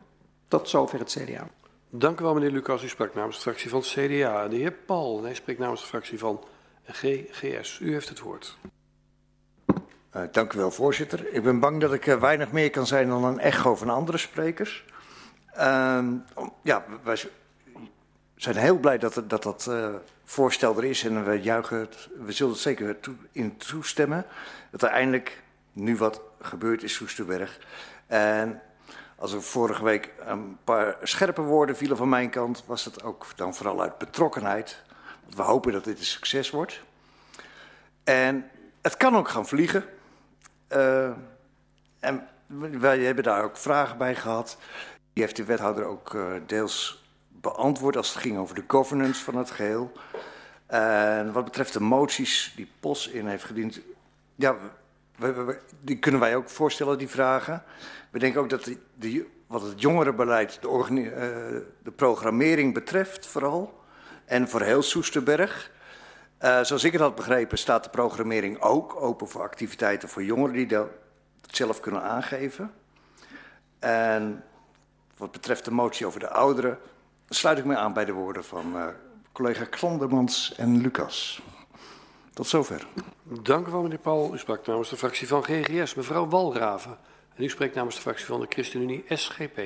Tot 0.48 0.70
zover 0.70 1.00
het 1.00 1.18
CDA. 1.20 1.48
Dank 1.90 2.20
u 2.20 2.24
wel 2.24 2.34
meneer 2.34 2.52
Lucas. 2.52 2.84
U 2.84 2.88
sprak 2.88 3.14
namens 3.16 3.36
de 3.36 3.42
fractie 3.42 3.70
van 3.70 3.80
het 3.80 3.88
CDA. 3.88 4.48
De 4.48 4.56
heer 4.56 4.72
Paul, 4.72 5.24
hij 5.24 5.34
spreekt 5.34 5.60
namens 5.60 5.82
de 5.82 5.88
fractie 5.88 6.20
van 6.20 6.44
GGS. 6.86 7.80
U 7.82 7.92
heeft 7.92 8.10
het 8.10 8.20
woord. 8.20 8.58
Uh, 10.16 10.22
dank 10.32 10.54
u 10.54 10.58
wel 10.58 10.72
voorzitter. 10.72 11.34
Ik 11.34 11.44
ben 11.44 11.60
bang 11.60 11.82
dat 11.82 11.94
ik 11.94 12.06
uh, 12.06 12.20
weinig 12.20 12.52
meer 12.52 12.70
kan 12.70 12.88
zijn 12.88 13.08
dan 13.08 13.24
een 13.24 13.40
echo 13.40 13.76
van 13.76 13.90
andere 13.90 14.18
sprekers. 14.18 14.86
Uh, 15.58 16.08
ja, 16.62 16.86
wij 17.04 17.18
zijn 18.38 18.56
heel 18.56 18.78
blij 18.78 18.98
dat 18.98 19.22
dat, 19.28 19.44
dat 19.44 19.66
uh, 19.70 19.90
voorstel 20.24 20.78
er 20.78 20.84
is 20.84 21.04
en 21.04 21.26
we 21.26 21.42
juichen. 21.42 21.90
We 22.26 22.32
zullen 22.32 22.54
het 22.54 22.62
zeker 22.62 22.98
in 23.32 23.58
toestemmen. 23.58 24.26
Dat 24.72 24.82
er 24.82 24.90
eindelijk 24.90 25.44
nu 25.74 25.96
wat 25.96 26.22
gebeurt 26.42 26.82
in 26.82 26.90
Soesterberg. 26.90 27.60
En 28.08 28.62
als 29.16 29.34
er 29.34 29.42
vorige 29.42 29.84
week 29.84 30.14
een 30.20 30.58
paar 30.64 30.98
scherpe 31.04 31.42
woorden 31.42 31.78
vielen 31.78 31.98
van 31.98 32.10
mijn 32.10 32.30
kant, 32.30 32.64
was 32.66 32.86
het 32.86 33.04
ook 33.04 33.26
dan 33.36 33.56
vooral 33.56 33.82
uit 33.82 33.98
betrokkenheid. 33.98 34.82
We 35.36 35.42
hopen 35.42 35.72
dat 35.72 35.84
dit 35.84 36.00
een 36.00 36.06
succes 36.06 36.50
wordt. 36.50 36.82
En 38.04 38.50
het 38.82 38.98
kan 38.98 39.16
ook 39.16 39.30
gaan 39.30 39.48
vliegen. 39.48 39.86
Uh, 40.70 41.10
en 42.00 42.28
wij 42.80 43.00
hebben 43.00 43.24
daar 43.24 43.44
ook 43.44 43.58
vragen 43.58 43.98
bij 43.98 44.16
gehad. 44.16 44.58
Die 45.14 45.24
heeft 45.24 45.36
de 45.36 45.44
wethouder 45.44 45.86
ook 45.86 46.14
uh, 46.14 46.34
deels 46.46 47.07
beantwoord 47.54 47.98
als 47.98 48.14
het 48.14 48.18
ging 48.18 48.38
over 48.38 48.56
de 48.56 48.64
governance 48.68 49.24
van 49.24 49.36
het 49.36 49.52
geheel. 49.52 49.92
En 50.66 51.32
wat 51.32 51.44
betreft 51.44 51.74
de 51.74 51.80
moties 51.80 52.54
die 52.56 52.72
POS 52.80 53.08
in 53.08 53.28
heeft 53.28 53.44
gediend, 53.44 53.80
ja, 54.36 54.56
die 55.82 56.00
kunnen 56.00 56.22
wij 56.22 56.36
ook 56.36 56.50
voorstellen, 56.50 56.98
die 56.98 57.08
vragen. 57.08 57.64
We 58.10 58.20
denken 58.20 58.42
ook 58.42 58.50
dat 58.50 58.70
die, 58.96 59.28
wat 59.48 59.62
het 59.62 59.82
jongerenbeleid, 59.82 60.62
de, 60.62 60.68
uh, 60.68 61.14
de 61.84 61.92
programmering 61.96 62.74
betreft 62.74 63.26
vooral, 63.26 63.80
en 64.26 64.50
voor 64.50 64.62
heel 64.62 64.82
Soesterberg, 64.82 65.72
uh, 66.42 66.64
zoals 66.64 66.84
ik 66.84 66.92
het 66.92 67.02
had 67.02 67.16
begrepen, 67.16 67.58
staat 67.58 67.84
de 67.84 67.90
programmering 67.90 68.62
ook 68.62 68.96
open 69.02 69.28
voor 69.28 69.42
activiteiten 69.42 70.10
voor 70.10 70.24
jongeren 70.24 70.56
die 70.56 70.68
dat 70.68 70.88
zelf 71.42 71.80
kunnen 71.80 72.02
aangeven. 72.02 72.72
En 73.80 74.44
wat 75.18 75.32
betreft 75.32 75.66
de 75.66 75.72
motie 75.72 76.06
over 76.06 76.20
de 76.20 76.30
ouderen, 76.30 76.80
sluit 77.30 77.58
ik 77.58 77.66
me 77.66 77.76
aan 77.76 77.94
bij 77.94 78.06
de 78.06 78.12
woorden 78.12 78.44
van 78.44 78.76
uh, 78.76 78.88
collega 79.32 79.64
Klandermans 79.64 80.56
en 80.56 80.82
Lucas. 80.82 81.42
Tot 82.34 82.48
zover. 82.48 82.88
Dank 83.24 83.68
u 83.68 83.72
wel, 83.72 83.82
meneer 83.82 83.98
Paul. 83.98 84.34
U 84.34 84.38
sprak 84.38 84.66
namens 84.66 84.90
de 84.90 84.98
fractie 84.98 85.28
van 85.28 85.44
GGS, 85.44 85.94
mevrouw 85.94 86.28
Walraven. 86.28 86.98
En 87.36 87.44
u 87.44 87.50
spreekt 87.50 87.76
namens 87.76 87.96
de 87.96 88.02
fractie 88.02 88.26
van 88.26 88.40
de 88.40 88.46
ChristenUnie 88.50 89.06
SGP. 89.10 89.62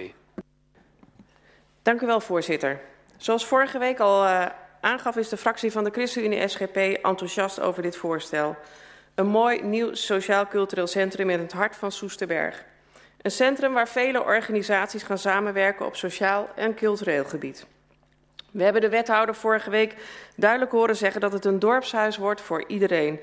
Dank 1.82 2.02
u 2.02 2.06
wel, 2.06 2.20
voorzitter. 2.20 2.82
Zoals 3.18 3.46
vorige 3.46 3.78
week 3.78 4.00
al 4.00 4.24
uh, 4.24 4.46
aangaf, 4.82 5.16
is 5.16 5.30
de 5.30 5.38
fractie 5.38 5.72
van 5.72 5.84
de 5.84 5.90
ChristenUnie 5.90 6.48
SGP 6.48 6.76
enthousiast 6.78 7.60
over 7.60 7.82
dit 7.82 7.96
voorstel. 7.96 8.58
Een 9.16 9.28
mooi 9.28 9.64
nieuw 9.64 9.94
sociaal-cultureel 9.94 10.88
centrum 10.88 11.30
in 11.30 11.40
het 11.40 11.54
hart 11.54 11.76
van 11.76 11.92
Soesterberg. 11.92 12.66
Een 13.22 13.32
centrum 13.32 13.74
waar 13.74 13.88
vele 13.88 14.24
organisaties 14.24 15.04
gaan 15.04 15.18
samenwerken 15.18 15.86
op 15.86 15.96
sociaal 15.96 16.50
en 16.56 16.76
cultureel 16.76 17.24
gebied. 17.24 17.66
We 18.52 18.64
hebben 18.64 18.82
de 18.82 18.90
wethouder 18.90 19.36
vorige 19.36 19.70
week 19.70 19.96
duidelijk 20.36 20.72
horen 20.72 20.96
zeggen 20.96 21.22
dat 21.22 21.34
het 21.34 21.46
een 21.46 21.60
dorpshuis 21.60 22.18
wordt 22.18 22.42
voor 22.42 22.64
iedereen. 22.68 23.20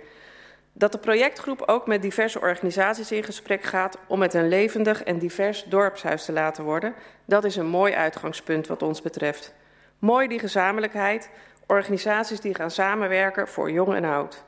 Dat 0.73 0.93
de 0.93 0.99
projectgroep 0.99 1.63
ook 1.67 1.87
met 1.87 2.03
diverse 2.03 2.41
organisaties 2.41 3.13
in 3.13 3.25
gesprek 3.25 3.63
gaat 3.63 3.99
om 4.07 4.23
het 4.23 4.35
een 4.35 4.49
levendig 4.49 5.03
en 5.03 5.19
divers 5.19 5.65
dorpshuis 5.65 6.25
te 6.25 6.33
laten 6.33 6.65
worden, 6.65 6.95
dat 7.25 7.45
is 7.45 7.57
een 7.57 7.67
mooi 7.67 7.95
uitgangspunt 7.95 8.67
wat 8.67 8.83
ons 8.83 9.03
betreft. 9.03 9.55
Mooi 9.99 10.29
die 10.29 10.39
gezamenlijkheid, 10.39 11.31
organisaties 11.67 12.41
die 12.41 12.55
gaan 12.55 12.71
samenwerken 12.71 13.49
voor 13.49 13.71
jong 13.71 13.95
en 13.95 14.05
oud. 14.05 14.45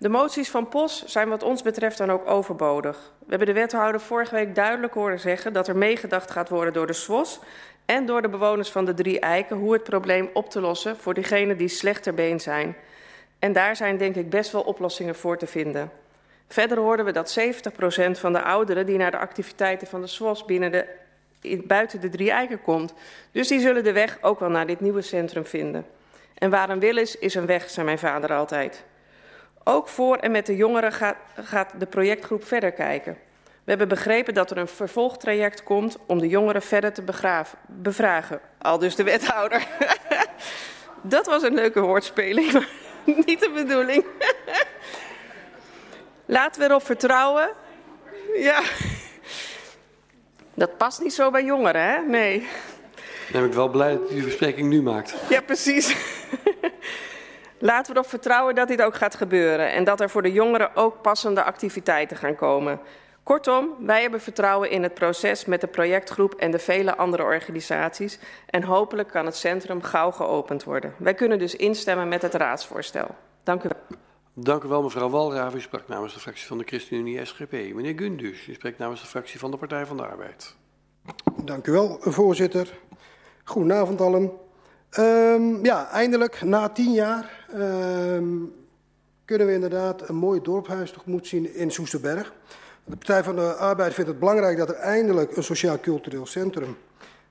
De 0.00 0.08
moties 0.08 0.50
van 0.50 0.68
POS 0.68 1.04
zijn 1.04 1.28
wat 1.28 1.42
ons 1.42 1.62
betreft 1.62 1.98
dan 1.98 2.10
ook 2.10 2.28
overbodig. 2.28 3.12
We 3.18 3.26
hebben 3.28 3.46
de 3.46 3.52
wethouder 3.52 4.00
vorige 4.00 4.34
week 4.34 4.54
duidelijk 4.54 4.94
horen 4.94 5.20
zeggen 5.20 5.52
dat 5.52 5.68
er 5.68 5.76
meegedacht 5.76 6.30
gaat 6.30 6.48
worden 6.48 6.72
door 6.72 6.86
de 6.86 6.92
SWOS 6.92 7.38
en 7.84 8.06
door 8.06 8.22
de 8.22 8.28
bewoners 8.28 8.70
van 8.70 8.84
de 8.84 8.94
drie 8.94 9.20
eiken 9.20 9.56
hoe 9.56 9.72
het 9.72 9.82
probleem 9.82 10.30
op 10.32 10.50
te 10.50 10.60
lossen 10.60 10.96
voor 10.96 11.14
diegenen 11.14 11.56
die 11.56 11.68
slechter 11.68 12.14
been 12.14 12.40
zijn. 12.40 12.76
En 13.38 13.52
daar 13.52 13.76
zijn 13.76 13.96
denk 13.96 14.16
ik 14.16 14.30
best 14.30 14.52
wel 14.52 14.62
oplossingen 14.62 15.14
voor 15.14 15.38
te 15.38 15.46
vinden. 15.46 15.90
Verder 16.48 16.78
hoorden 16.78 17.04
we 17.04 17.12
dat 17.12 17.38
70% 17.38 18.10
van 18.10 18.32
de 18.32 18.42
ouderen 18.42 18.86
die 18.86 18.98
naar 18.98 19.10
de 19.10 19.18
activiteiten 19.18 19.86
van 19.86 20.00
de 20.00 20.06
SWOS 20.06 20.44
binnen 20.44 20.72
de, 20.72 20.86
buiten 21.66 22.00
de 22.00 22.08
drie 22.08 22.30
eiken 22.30 22.62
komt. 22.62 22.94
Dus 23.32 23.48
die 23.48 23.60
zullen 23.60 23.84
de 23.84 23.92
weg 23.92 24.18
ook 24.20 24.40
wel 24.40 24.50
naar 24.50 24.66
dit 24.66 24.80
nieuwe 24.80 25.02
centrum 25.02 25.44
vinden. 25.46 25.86
En 26.34 26.50
waar 26.50 26.70
een 26.70 26.80
wil 26.80 26.96
is, 26.96 27.18
is 27.18 27.34
een 27.34 27.46
weg, 27.46 27.70
zei 27.70 27.86
mijn 27.86 27.98
vader 27.98 28.32
altijd. 28.32 28.84
Ook 29.64 29.88
voor 29.88 30.16
en 30.16 30.30
met 30.30 30.46
de 30.46 30.56
jongeren 30.56 30.92
gaat, 30.92 31.16
gaat 31.34 31.72
de 31.78 31.86
projectgroep 31.86 32.44
verder 32.44 32.72
kijken. 32.72 33.16
We 33.70 33.76
hebben 33.76 33.88
begrepen 33.88 34.34
dat 34.34 34.50
er 34.50 34.56
een 34.56 34.68
vervolgtraject 34.68 35.62
komt 35.62 35.96
om 36.06 36.18
de 36.18 36.28
jongeren 36.28 36.62
verder 36.62 36.92
te 36.92 37.02
begraven, 37.02 37.58
bevragen. 37.66 38.40
Al 38.58 38.78
dus 38.78 38.96
de 38.96 39.02
wethouder. 39.02 39.66
dat 41.02 41.26
was 41.26 41.42
een 41.42 41.54
leuke 41.54 41.80
woordspeling, 41.80 42.52
maar 42.52 42.68
niet 43.26 43.40
de 43.40 43.50
bedoeling. 43.54 44.04
Laten 46.26 46.60
we 46.60 46.68
erop 46.68 46.84
vertrouwen. 46.84 47.50
Ja. 48.36 48.62
Dat 50.54 50.76
past 50.76 51.00
niet 51.00 51.14
zo 51.14 51.30
bij 51.30 51.44
jongeren, 51.44 51.82
hè? 51.82 51.98
Nee. 51.98 52.48
Dan 53.32 53.40
ben 53.40 53.50
ik 53.50 53.56
wel 53.56 53.68
blij 53.68 53.92
dat 53.92 54.10
u 54.10 54.14
die 54.14 54.22
verspreking 54.22 54.68
nu 54.68 54.82
maakt. 54.82 55.14
Ja, 55.28 55.40
precies. 55.40 55.96
Laten 57.62 57.92
we 57.92 57.98
erop 57.98 58.10
vertrouwen 58.10 58.54
dat 58.54 58.68
dit 58.68 58.82
ook 58.82 58.94
gaat 58.94 59.14
gebeuren 59.14 59.72
en 59.72 59.84
dat 59.84 60.00
er 60.00 60.10
voor 60.10 60.22
de 60.22 60.32
jongeren 60.32 60.76
ook 60.76 61.02
passende 61.02 61.42
activiteiten 61.42 62.16
gaan 62.16 62.34
komen. 62.34 62.80
Kortom, 63.22 63.68
wij 63.78 64.00
hebben 64.00 64.20
vertrouwen 64.20 64.70
in 64.70 64.82
het 64.82 64.94
proces 64.94 65.44
met 65.44 65.60
de 65.60 65.66
projectgroep 65.66 66.34
en 66.34 66.50
de 66.50 66.58
vele 66.58 66.96
andere 66.96 67.22
organisaties 67.22 68.18
en 68.46 68.62
hopelijk 68.62 69.08
kan 69.08 69.26
het 69.26 69.36
centrum 69.36 69.82
gauw 69.82 70.10
geopend 70.10 70.64
worden. 70.64 70.94
Wij 70.96 71.14
kunnen 71.14 71.38
dus 71.38 71.56
instemmen 71.56 72.08
met 72.08 72.22
het 72.22 72.34
raadsvoorstel. 72.34 73.06
Dank 73.42 73.62
u 73.64 73.68
wel. 73.68 73.98
Dank 74.34 74.62
u 74.62 74.68
wel, 74.68 74.82
mevrouw 74.82 75.08
Walraven. 75.08 75.58
U 75.58 75.60
sprak 75.60 75.88
namens 75.88 76.14
de 76.14 76.20
fractie 76.20 76.46
van 76.46 76.58
de 76.58 76.64
ChristenUnie 76.64 77.24
SGP. 77.24 77.52
Meneer 77.52 77.94
Gundus, 77.96 78.46
u 78.46 78.54
spreekt 78.54 78.78
namens 78.78 79.00
de 79.00 79.06
fractie 79.06 79.38
van 79.38 79.50
de 79.50 79.56
Partij 79.56 79.86
van 79.86 79.96
de 79.96 80.06
Arbeid. 80.06 80.56
Dank 81.44 81.66
u 81.66 81.72
wel, 81.72 81.96
voorzitter. 82.00 82.78
Goedenavond 83.44 84.00
allen. 84.00 84.32
Um, 84.98 85.64
ja, 85.64 85.90
eindelijk, 85.90 86.42
na 86.42 86.68
tien 86.68 86.92
jaar, 86.92 87.46
um, 87.54 88.54
kunnen 89.24 89.46
we 89.46 89.52
inderdaad 89.52 90.08
een 90.08 90.14
mooi 90.14 90.40
dorphuis 90.42 90.90
tegemoet 90.90 91.26
zien 91.26 91.54
in 91.54 91.70
Soesterberg. 91.70 92.32
De 92.84 92.96
Partij 92.96 93.24
van 93.24 93.36
de 93.36 93.54
Arbeid 93.54 93.94
vindt 93.94 94.10
het 94.10 94.18
belangrijk 94.18 94.56
dat 94.56 94.68
er 94.68 94.74
eindelijk 94.74 95.36
een 95.36 95.42
sociaal-cultureel 95.42 96.26
centrum 96.26 96.76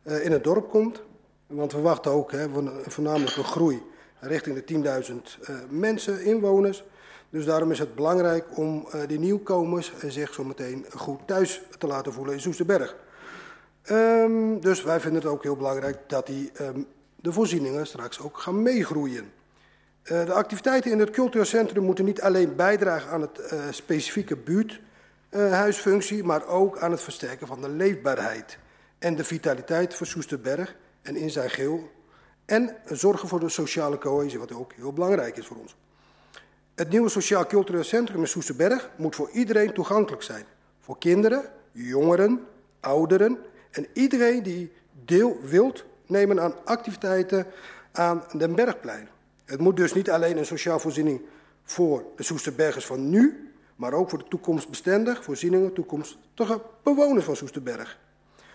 uh, 0.04 0.26
in 0.26 0.32
het 0.32 0.44
dorp 0.44 0.70
komt. 0.70 1.02
Want 1.48 1.72
we 1.72 1.80
wachten 1.82 2.12
ook 2.12 2.32
hè, 2.32 2.48
voornamelijk 2.86 3.36
een 3.36 3.44
groei 3.44 3.82
richting 4.20 4.64
de 4.64 5.04
10.000 5.12 5.16
uh, 5.50 5.56
mensen, 5.70 6.24
inwoners. 6.24 6.84
Dus 7.30 7.46
daarom 7.46 7.72
is 7.72 7.80
het 7.80 7.96
belangrijk 7.96 8.58
om 8.58 8.88
uh, 8.96 9.02
die 9.08 9.20
nieuwkomers 9.20 9.94
zich 10.08 10.34
zo 10.34 10.44
meteen 10.44 10.86
goed 10.96 11.20
thuis 11.26 11.62
te 11.78 11.88
laten 11.88 12.14
voelen 12.14 12.34
in 12.34 12.42
Soesterberg. 12.42 12.96
Um, 13.92 14.60
dus 14.60 14.84
wij 14.84 15.00
vinden 15.00 15.22
het 15.22 15.32
ook 15.32 15.44
heel 15.44 15.56
belangrijk 15.56 15.98
dat 16.08 16.28
die, 16.28 16.52
de 17.22 17.32
voorzieningen 17.32 17.88
straks 17.88 18.20
ook 18.20 18.38
gaan 18.38 18.62
meegroeien. 18.62 19.32
Uh, 20.04 20.26
de 20.26 20.34
activiteiten 20.34 20.92
in 20.92 21.00
het 21.00 21.10
cultuurcentrum 21.10 21.84
moeten 21.84 22.06
niet 22.06 22.22
alleen 22.22 22.56
bijdragen 22.56 23.12
aan 23.12 23.22
het 23.22 23.40
uh, 23.54 23.60
specifieke 23.70 24.36
buurthuisfunctie, 24.36 26.18
uh, 26.18 26.24
maar 26.24 26.48
ook 26.48 26.80
aan 26.80 26.92
het 26.92 27.02
versterken 27.02 27.48
van 27.48 27.62
de 27.62 27.70
leefbaarheid 27.70 28.58
en 29.00 29.16
de 29.16 29.24
vitaliteit 29.24 29.96
van 29.96 30.06
Soesterberg 30.06 30.76
en 31.02 31.16
in 31.16 31.30
zijn 31.30 31.50
geheel. 31.50 31.92
En 32.46 32.76
zorgen 32.86 33.28
voor 33.28 33.40
de 33.40 33.50
sociale 33.50 33.98
cohesie, 33.98 34.40
wat 34.40 34.54
ook 34.54 34.74
heel 34.74 34.94
belangrijk 34.94 35.38
is 35.38 35.46
voor 35.48 35.58
ons. 35.58 35.76
Het 36.76 36.90
nieuwe 36.90 37.10
Sociaal 37.10 37.46
Cultureel 37.46 37.84
Centrum 37.84 38.20
in 38.20 38.28
Soesterberg 38.28 38.90
moet 38.98 39.16
voor 39.16 39.30
iedereen 39.30 39.74
toegankelijk 39.74 40.24
zijn. 40.24 40.46
Voor 40.80 40.98
kinderen, 40.98 41.52
jongeren, 41.72 42.46
ouderen 42.80 43.38
en 43.72 43.88
iedereen 43.94 44.44
die 44.44 44.72
deel 45.06 45.38
wilt 45.42 45.86
nemen 46.10 46.42
aan 46.42 46.54
activiteiten 46.66 47.46
aan 47.92 48.24
Den 48.38 48.56
Bergplein. 48.56 49.10
Het 49.46 49.60
moet 49.60 49.78
dus 49.78 49.94
niet 49.94 50.10
alleen 50.10 50.38
een 50.38 50.46
sociaal 50.46 50.80
voorziening 50.80 51.22
voor 51.64 52.04
de 52.16 52.24
Soesterbergers 52.24 52.86
van 52.86 53.10
nu, 53.10 53.52
maar 53.76 53.94
ook 53.94 54.10
voor 54.10 54.20
de 54.20 54.28
toekomst 54.28 54.70
bestendig, 54.70 55.24
voorzieningen, 55.24 55.74
toekomstige 55.74 56.62
bewoners 56.84 57.26
van 57.26 57.36
Soesterberg. 57.36 57.98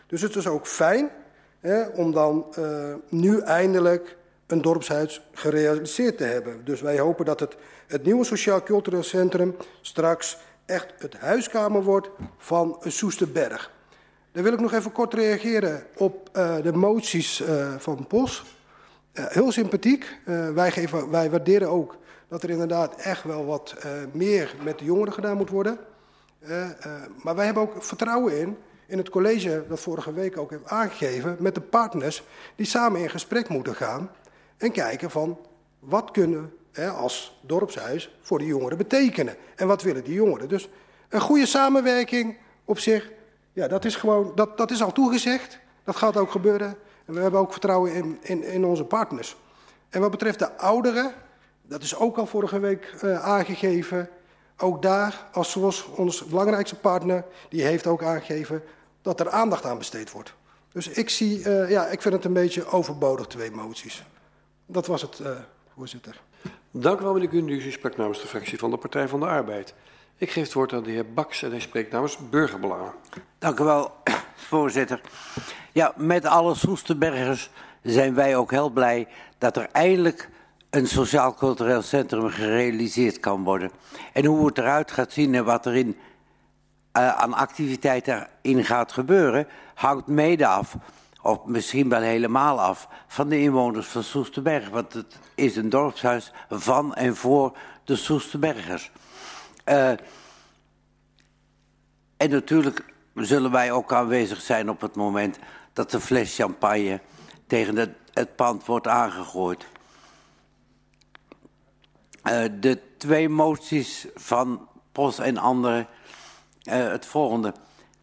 Dus 0.07 0.23
het 0.23 0.37
is 0.37 0.47
ook 0.47 0.67
fijn 0.67 1.11
hè, 1.61 1.87
om 1.87 2.13
dan 2.13 2.47
uh, 2.59 2.95
nu 3.09 3.41
eindelijk 3.41 4.17
een 4.47 4.63
dorpshuis 4.63 5.29
gerealiseerd 5.33 6.17
te 6.17 6.25
hebben. 6.25 6.65
Dus 6.65 6.81
wij 6.81 6.99
hopen 6.99 7.25
dat 7.25 7.41
het, 7.41 7.57
het 7.87 8.05
nieuwe 8.05 8.25
Sociaal 8.25 8.63
Cultureel 8.63 9.03
Centrum 9.03 9.57
straks 9.81 10.39
echt 10.67 10.93
het 10.99 11.15
huiskamer 11.15 11.83
wordt 11.83 12.09
van 12.39 12.77
Soesterberg. 12.87 13.74
Dan 14.35 14.43
wil 14.43 14.53
ik 14.53 14.61
nog 14.61 14.73
even 14.73 14.93
kort 14.93 15.15
reageren 15.15 15.87
op 15.97 16.31
uh, 16.37 16.57
de 16.63 16.73
moties 16.73 17.41
uh, 17.41 17.75
van 17.79 18.07
POS. 18.07 18.45
Uh, 19.13 19.25
heel 19.27 19.53
sympathiek. 19.53 20.19
wij, 20.55 20.71
geven, 20.71 21.11
wij 21.11 21.31
waarderen 21.31 21.69
ook 21.69 21.97
dat 22.29 22.43
er 22.43 22.51
inderdaad 22.51 22.95
echt 22.95 23.25
wel 23.25 23.45
wat 23.45 23.75
meer 24.13 24.55
met 24.65 24.79
de 24.79 24.85
jongeren 24.85 25.13
gedaan 25.13 25.37
moet 25.37 25.51
worden. 25.51 25.79
maar 27.23 27.35
wij 27.35 27.45
hebben 27.45 27.63
ook 27.63 27.83
vertrouwen 27.85 28.41
in, 28.41 28.57
in 28.87 28.99
het 28.99 29.09
college 29.09 29.65
dat 29.69 29.81
vorige 29.81 30.13
week 30.13 30.39
ook 30.39 30.51
heeft 30.51 30.69
aangegeven, 30.69 31.37
met 31.39 31.55
de 31.55 31.61
partners 31.61 32.23
die 32.57 32.67
samen 32.67 33.01
in 33.01 33.11
gesprek 33.11 33.49
moeten 33.49 33.75
gaan 33.75 34.11
en 34.57 34.73
kijken 34.73 35.11
van 35.11 35.39
wat 35.79 36.11
kunnen 36.11 36.53
we 36.73 36.89
als 36.89 37.41
dorpshuis 37.41 38.17
voor 38.21 38.39
de 38.39 38.47
jongeren 38.47 38.79
betekenen. 38.79 39.37
En 39.57 39.67
wat 39.67 39.83
willen 39.83 40.05
die 40.05 40.15
jongeren. 40.15 40.49
Dus 40.49 40.69
een 41.09 41.21
goede 41.21 41.47
samenwerking 41.47 42.37
op 42.65 42.79
zich 42.79 43.11
ja, 43.55 43.69
dat 43.69 43.85
is 43.85 43.97
gewoon, 43.97 44.33
dat, 44.35 44.57
dat 44.57 44.71
is 44.71 44.83
al 44.83 44.93
toegezegd. 44.93 45.59
Dat 45.85 45.97
gaat 45.97 46.17
ook 46.17 46.31
gebeuren. 46.31 46.77
En 47.05 47.15
we 47.15 47.21
hebben 47.21 47.41
ook 47.41 47.53
vertrouwen 47.53 47.93
in, 47.93 48.19
in, 48.23 48.45
in 48.45 48.65
onze 48.65 48.85
partners. 48.85 49.37
En 49.89 50.01
wat 50.01 50.11
betreft 50.11 50.39
de 50.39 50.57
ouderen, 50.57 51.13
dat 51.63 51.83
is 51.83 51.97
ook 51.97 52.17
al 52.17 52.27
vorige 52.27 52.59
week 52.59 52.95
uh, 53.05 53.23
aangegeven. 53.25 54.09
Ook 54.59 54.83
daar, 54.83 55.29
als 55.33 55.51
zoals 55.51 55.85
ons 55.85 56.25
belangrijkste 56.25 56.77
partner, 56.77 57.25
die 57.49 57.63
heeft 57.63 57.87
ook 57.87 58.03
aangegeven 58.03 58.63
dat 59.03 59.21
er 59.21 59.31
aandacht 59.31 59.65
aan 59.65 59.79
besteed 59.79 60.11
wordt. 60.11 60.35
Dus 60.73 60.89
ik 60.89 61.11
zie, 61.11 61.39
uh, 61.39 61.71
ja, 61.71 61.87
ik 61.87 62.03
vind 62.03 62.15
het 62.15 62.25
een 62.25 62.33
beetje 62.33 62.67
overbodig, 62.67 63.27
twee 63.27 63.51
moties. 63.51 64.05
Dat 64.67 64.87
was 64.87 65.03
het, 65.03 65.19
uh, 65.19 65.29
voorzitter. 65.75 66.21
Dank 66.71 67.01
u 67.01 67.03
wel, 67.03 67.13
meneer 67.13 67.29
Gundus. 67.29 67.65
U 67.65 67.71
sprak 67.71 67.97
namens 67.97 68.21
de 68.21 68.27
fractie 68.27 68.59
van 68.59 68.71
de 68.71 68.77
Partij 68.77 69.09
van 69.09 69.21
de 69.21 69.27
Arbeid. 69.27 69.75
Ik 70.17 70.31
geef 70.31 70.45
het 70.45 70.53
woord 70.53 70.73
aan 70.73 70.83
de 70.83 70.91
heer 70.91 71.13
Baks 71.13 71.43
en 71.43 71.51
hij 71.51 71.61
spreekt 71.61 71.93
namens 71.93 72.19
Burgerbelangen. 72.31 72.93
Dank 73.39 73.59
u 73.59 73.65
wel, 73.65 73.93
voorzitter. 74.51 75.01
Ja, 75.73 75.93
met 75.97 76.25
alle 76.25 76.55
Soesterbergers 76.55 77.51
zijn 77.83 78.15
wij 78.15 78.37
ook 78.37 78.51
heel 78.51 78.71
blij 78.71 79.09
dat 79.39 79.57
er 79.57 79.69
eindelijk 79.73 80.29
een 80.71 80.87
sociaal-cultureel 80.87 81.83
centrum 81.83 82.29
gerealiseerd 82.29 83.21
kan 83.21 83.45
worden. 83.45 83.71
En 84.13 84.25
hoe 84.25 84.47
het 84.47 84.59
eruit 84.59 84.91
gaat 84.91 85.13
zien 85.13 85.35
en 85.35 85.45
wat 85.45 85.67
er 85.67 85.75
in, 85.75 85.89
uh, 85.89 87.09
aan 87.09 87.35
activiteiten 87.35 88.29
in 88.43 88.65
gaat 88.65 88.93
gebeuren, 88.93 89.49
hangt 89.75 90.07
mede 90.07 90.47
af, 90.47 90.77
of 91.23 91.45
misschien 91.45 91.89
wel 91.89 92.01
helemaal 92.01 92.61
af, 92.61 92.89
van 93.07 93.29
de 93.29 93.41
inwoners 93.41 93.87
van 93.87 94.03
Soesterberg. 94.03 94.69
Want 94.69 94.93
het 94.93 95.19
is 95.35 95.57
een 95.57 95.71
dorpshuis 95.71 96.33
van 96.51 96.95
en 96.95 97.17
voor 97.17 97.57
de 97.85 97.97
Soesterbergers. 97.97 98.91
Uh, 99.69 99.91
en 102.17 102.31
natuurlijk 102.31 102.85
zullen 103.15 103.51
wij 103.51 103.73
ook 103.73 103.93
aanwezig 103.93 104.41
zijn 104.41 104.71
op 104.71 104.81
het 104.81 104.95
moment 104.95 105.39
dat 105.73 105.91
de 105.91 106.01
fles 106.01 106.35
champagne 106.35 107.01
tegen 107.47 107.77
het, 107.77 107.91
het 108.13 108.37
pand 108.37 108.65
wordt 108.65 108.89
aangegooid. 108.89 109.67
Uh, 112.25 112.45
de 112.61 112.79
twee 112.97 113.29
moties 113.29 114.07
van 114.15 114.69
POS 114.93 115.19
en 115.19 115.39
anderen, 115.39 115.87
uh, 116.63 116.75
het 116.75 117.07
volgende. 117.07 117.55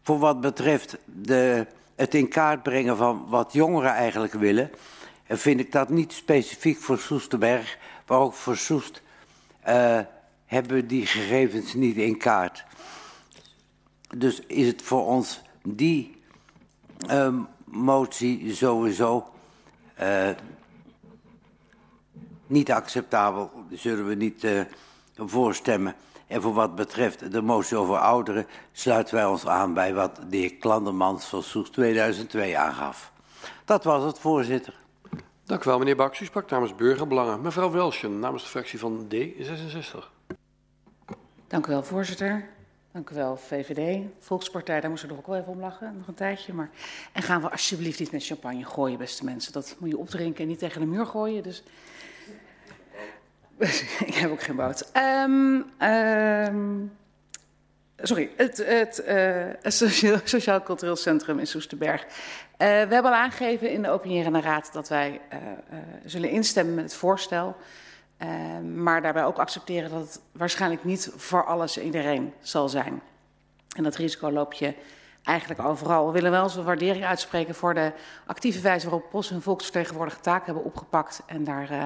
Voor 0.02 0.18
wat 0.18 0.40
betreft 0.40 0.98
de, 1.04 1.66
het 1.94 2.14
in 2.14 2.28
kaart 2.28 2.62
brengen 2.62 2.96
van 2.96 3.24
wat 3.28 3.52
jongeren 3.52 3.92
eigenlijk 3.92 4.32
willen, 4.32 4.70
vind 5.28 5.60
ik 5.60 5.72
dat 5.72 5.88
niet 5.88 6.12
specifiek 6.12 6.78
voor 6.78 6.98
Soesterberg, 6.98 7.78
maar 8.06 8.18
ook 8.18 8.34
voor 8.34 8.56
Soest. 8.56 9.02
Uh, 9.68 9.98
hebben 10.52 10.76
we 10.76 10.86
die 10.86 11.06
gegevens 11.06 11.74
niet 11.74 11.96
in 11.96 12.18
kaart. 12.18 12.64
Dus 14.16 14.40
is 14.40 14.66
het 14.66 14.82
voor 14.82 15.06
ons 15.06 15.40
die 15.62 16.22
uh, 17.10 17.34
motie 17.64 18.54
sowieso 18.54 19.28
uh, 20.00 20.30
niet 22.46 22.72
acceptabel. 22.72 23.50
Zullen 23.70 24.06
we 24.08 24.14
niet 24.14 24.44
uh, 24.44 24.60
voorstemmen. 25.16 25.94
En 26.26 26.42
voor 26.42 26.54
wat 26.54 26.74
betreft 26.74 27.32
de 27.32 27.42
motie 27.42 27.76
over 27.76 27.96
ouderen 27.96 28.46
sluiten 28.72 29.14
wij 29.14 29.26
ons 29.26 29.46
aan 29.46 29.74
bij 29.74 29.94
wat 29.94 30.20
de 30.28 30.36
heer 30.36 30.54
Klandermans 30.54 31.24
van 31.24 31.42
Soes 31.42 31.70
2002 31.70 32.58
aangaf. 32.58 33.12
Dat 33.64 33.84
was 33.84 34.04
het, 34.04 34.18
voorzitter. 34.18 34.74
Dank 35.44 35.64
u 35.64 35.68
wel, 35.68 35.78
meneer 35.78 35.96
Baks. 35.96 36.20
U 36.20 36.24
sprak 36.24 36.50
namens 36.50 36.74
Burgerbelangen. 36.74 37.40
Mevrouw 37.40 37.70
Welsjen, 37.70 38.18
namens 38.18 38.42
de 38.42 38.48
fractie 38.48 38.78
van 38.78 39.06
D66. 39.14 40.11
Dank 41.52 41.66
u 41.66 41.70
wel, 41.70 41.82
voorzitter. 41.82 42.44
Dank 42.92 43.10
u 43.10 43.14
wel, 43.14 43.36
VVD. 43.36 44.06
Volkspartij, 44.18 44.80
daar 44.80 44.90
moesten 44.90 45.08
we 45.08 45.14
toch 45.14 45.24
ook 45.24 45.30
wel 45.30 45.40
even 45.40 45.52
om 45.52 45.60
lachen, 45.60 45.94
nog 45.96 46.08
een 46.08 46.14
tijdje. 46.14 46.52
Maar... 46.52 46.70
En 47.12 47.22
gaan 47.22 47.40
we 47.40 47.50
alsjeblieft 47.50 47.98
niet 47.98 48.12
met 48.12 48.24
champagne 48.24 48.64
gooien, 48.64 48.98
beste 48.98 49.24
mensen. 49.24 49.52
Dat 49.52 49.76
moet 49.78 49.90
je 49.90 49.98
opdrinken 49.98 50.42
en 50.42 50.48
niet 50.48 50.58
tegen 50.58 50.80
de 50.80 50.86
muur 50.86 51.06
gooien. 51.06 51.42
Dus... 51.42 51.62
Ik 54.06 54.14
heb 54.14 54.30
ook 54.30 54.42
geen 54.42 54.56
bout. 54.56 54.90
Um, 54.96 55.64
um... 55.88 56.92
Sorry, 57.96 58.30
het, 58.36 58.56
het, 58.66 59.02
uh, 59.08 59.46
Sociaal, 59.62 60.18
Sociaal 60.24 60.62
Cultureel 60.62 60.96
Centrum 60.96 61.38
in 61.38 61.46
Soesterberg. 61.46 62.02
Uh, 62.02 62.08
we 62.58 62.64
hebben 62.64 63.04
al 63.04 63.14
aangegeven 63.14 63.70
in 63.70 63.82
de 63.82 63.90
openierende 63.90 64.40
raad 64.40 64.72
dat 64.72 64.88
wij 64.88 65.20
uh, 65.32 65.38
zullen 66.04 66.30
instemmen 66.30 66.74
met 66.74 66.84
het 66.84 66.94
voorstel. 66.94 67.56
Uh, 68.18 68.28
maar 68.74 69.02
daarbij 69.02 69.24
ook 69.24 69.38
accepteren 69.38 69.90
dat 69.90 70.00
het 70.00 70.20
waarschijnlijk 70.32 70.84
niet 70.84 71.12
voor 71.16 71.44
alles 71.44 71.76
en 71.76 71.84
iedereen 71.84 72.32
zal 72.40 72.68
zijn. 72.68 73.02
En 73.76 73.82
dat 73.82 73.96
risico 73.96 74.30
loop 74.30 74.52
je 74.52 74.74
eigenlijk 75.22 75.60
overal. 75.60 76.06
We 76.06 76.12
willen 76.12 76.30
wel 76.30 76.50
een 76.56 76.64
waardering 76.64 77.04
uitspreken 77.04 77.54
voor 77.54 77.74
de 77.74 77.92
actieve 78.26 78.60
wijze 78.60 78.88
waarop 78.88 79.10
POS 79.10 79.28
hun 79.28 79.42
volksvertegenwoordige 79.42 80.20
taak 80.20 80.46
hebben 80.46 80.64
opgepakt 80.64 81.22
en 81.26 81.44
daar 81.44 81.72
uh, 81.72 81.84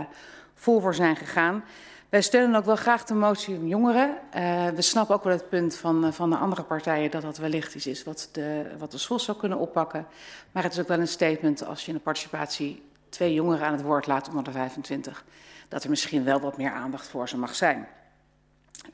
vol 0.54 0.80
voor 0.80 0.94
zijn 0.94 1.16
gegaan. 1.16 1.64
Wij 2.08 2.22
steunen 2.22 2.56
ook 2.56 2.64
wel 2.64 2.76
graag 2.76 3.04
de 3.04 3.14
motie 3.14 3.54
van 3.54 3.68
jongeren. 3.68 4.16
Uh, 4.36 4.68
we 4.68 4.82
snappen 4.82 5.14
ook 5.14 5.24
wel 5.24 5.32
het 5.32 5.48
punt 5.48 5.76
van, 5.76 6.12
van 6.12 6.30
de 6.30 6.36
andere 6.36 6.62
partijen 6.62 7.10
dat 7.10 7.22
dat 7.22 7.36
wellicht 7.36 7.74
iets 7.74 7.86
is 7.86 8.04
wat 8.04 8.28
de, 8.32 8.74
wat 8.78 8.90
de 8.90 8.98
SOS 8.98 9.24
zou 9.24 9.38
kunnen 9.38 9.58
oppakken. 9.58 10.06
Maar 10.52 10.62
het 10.62 10.72
is 10.72 10.78
ook 10.78 10.88
wel 10.88 10.98
een 10.98 11.08
statement 11.08 11.64
als 11.64 11.82
je 11.82 11.88
in 11.88 11.96
de 11.96 12.02
participatie 12.02 12.82
twee 13.08 13.34
jongeren 13.34 13.66
aan 13.66 13.72
het 13.72 13.82
woord 13.82 14.06
laat 14.06 14.28
onder 14.28 14.44
de 14.44 14.52
25 14.52 15.24
dat 15.68 15.84
er 15.84 15.90
misschien 15.90 16.24
wel 16.24 16.40
wat 16.40 16.56
meer 16.56 16.70
aandacht 16.70 17.08
voor 17.08 17.28
ze 17.28 17.38
mag 17.38 17.54
zijn. 17.54 17.86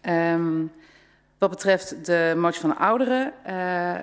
Um, 0.02 0.72
Wat 1.42 1.50
betreft 1.50 2.06
de 2.06 2.34
motie 2.36 2.60
van 2.60 2.70
de 2.70 2.76
ouderen, 2.76 3.32
uh, 3.46 3.94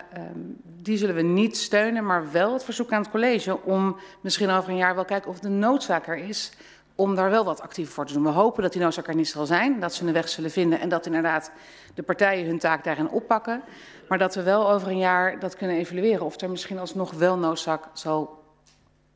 die 0.63 0.97
zullen 0.97 1.15
we 1.15 1.21
niet 1.21 1.57
steunen, 1.57 2.05
maar 2.05 2.31
wel 2.31 2.53
het 2.53 2.63
verzoek 2.63 2.91
aan 2.91 3.01
het 3.01 3.11
college 3.11 3.63
om 3.63 3.99
misschien 4.21 4.49
over 4.49 4.69
een 4.69 4.77
jaar 4.77 4.95
wel 4.95 5.05
kijken 5.05 5.29
of 5.29 5.39
de 5.39 5.49
noodzaak 5.49 6.07
er 6.07 6.17
is 6.17 6.51
om 6.95 7.15
daar 7.15 7.29
wel 7.29 7.45
wat 7.45 7.61
actief 7.61 7.89
voor 7.89 8.05
te 8.05 8.13
doen. 8.13 8.23
We 8.23 8.29
hopen 8.29 8.63
dat 8.63 8.71
die 8.73 8.81
noodzaak 8.81 9.07
er 9.07 9.15
niet 9.15 9.27
zal 9.27 9.45
zijn, 9.45 9.79
dat 9.79 9.93
ze 9.93 10.07
een 10.07 10.13
weg 10.13 10.29
zullen 10.29 10.51
vinden 10.51 10.79
en 10.79 10.89
dat 10.89 11.05
inderdaad 11.05 11.51
de 11.93 12.03
partijen 12.03 12.45
hun 12.45 12.59
taak 12.59 12.83
daarin 12.83 13.09
oppakken. 13.09 13.61
Maar 14.07 14.17
dat 14.17 14.35
we 14.35 14.43
wel 14.43 14.71
over 14.71 14.87
een 14.87 14.97
jaar 14.97 15.39
dat 15.39 15.55
kunnen 15.55 15.77
evalueren 15.77 16.25
of 16.25 16.41
er 16.41 16.49
misschien 16.49 16.79
alsnog 16.79 17.11
wel 17.11 17.37
noodzaak 17.37 17.83
zal 17.93 18.43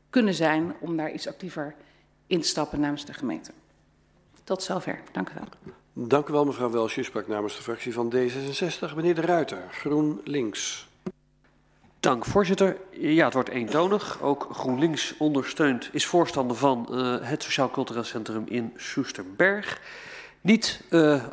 kunnen 0.10 0.34
zijn 0.34 0.74
om 0.80 0.98
daar 0.98 1.12
iets 1.12 1.28
actiever 1.28 1.76
in 2.34 2.42
te 2.42 2.48
stappen 2.48 2.80
namens 2.80 3.06
de 3.06 3.14
gemeente. 3.14 3.52
Tot 4.44 4.64
zover. 4.64 5.00
Dank 5.12 5.30
u 5.30 5.34
wel. 5.34 5.74
Dank 6.08 6.28
u 6.28 6.32
wel, 6.32 6.46
mevrouw 6.46 6.70
Welsje. 6.70 7.00
U 7.00 7.04
sprak 7.04 7.28
namens 7.28 7.56
de 7.56 7.62
fractie 7.62 7.94
van 7.94 8.14
D66. 8.16 8.96
Meneer 8.96 9.16
De 9.16 9.22
Ruiter, 9.22 9.64
GroenLinks. 9.72 10.88
Dank, 12.00 12.26
voorzitter. 12.26 12.78
Ja, 12.92 13.26
het 13.26 13.34
wordt 13.34 13.50
eentonig. 13.50 14.22
Ook 14.22 14.48
GroenLinks 14.52 15.18
ondersteunt, 15.18 15.90
is 15.92 16.06
voorstander 16.06 16.58
van 16.58 16.88
uh, 16.92 17.16
het 17.22 17.44
Sociaal 17.44 17.70
Cultureel 17.70 18.04
Centrum 18.04 18.44
in 18.48 18.74
Soesterberg. 18.76 19.82
Niet 20.42 20.84
uh, 20.90 21.24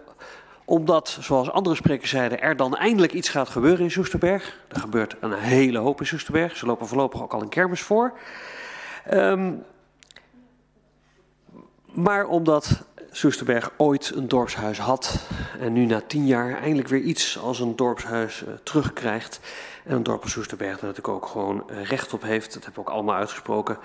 omdat, 0.64 1.18
zoals 1.20 1.50
andere 1.50 1.76
sprekers 1.76 2.10
zeiden, 2.10 2.40
er 2.40 2.56
dan 2.56 2.76
eindelijk 2.76 3.12
iets 3.12 3.28
gaat 3.28 3.48
gebeuren 3.48 3.84
in 3.84 3.90
Soesterberg. 3.90 4.58
Er 4.68 4.80
gebeurt 4.80 5.16
een 5.20 5.32
hele 5.32 5.78
hoop 5.78 6.00
in 6.00 6.06
Soesterberg. 6.06 6.56
Ze 6.56 6.66
lopen 6.66 6.86
voorlopig 6.86 7.22
ook 7.22 7.32
al 7.32 7.42
een 7.42 7.48
kermis 7.48 7.82
voor. 7.82 8.18
Um, 9.12 9.64
maar 11.92 12.26
omdat 12.26 12.82
Soesterberg 13.10 13.70
ooit 13.76 14.12
een 14.14 14.28
dorpshuis 14.28 14.78
had 14.78 15.26
en 15.60 15.72
nu 15.72 15.86
na 15.86 16.00
tien 16.06 16.26
jaar 16.26 16.60
eindelijk 16.60 16.88
weer 16.88 17.00
iets 17.00 17.38
als 17.38 17.60
een 17.60 17.76
dorpshuis 17.76 18.42
uh, 18.42 18.54
terugkrijgt. 18.62 19.40
En 19.84 19.96
een 19.96 20.02
dorp 20.02 20.22
als 20.22 20.32
Soesterberg 20.32 20.72
dat 20.72 20.82
natuurlijk 20.82 21.08
ook 21.08 21.26
gewoon 21.26 21.64
uh, 21.70 21.84
recht 21.84 22.12
op 22.12 22.22
heeft. 22.22 22.54
Dat 22.54 22.64
hebben 22.64 22.82
we 22.82 22.88
ook 22.88 22.94
allemaal 22.94 23.14
uitgesproken. 23.14 23.78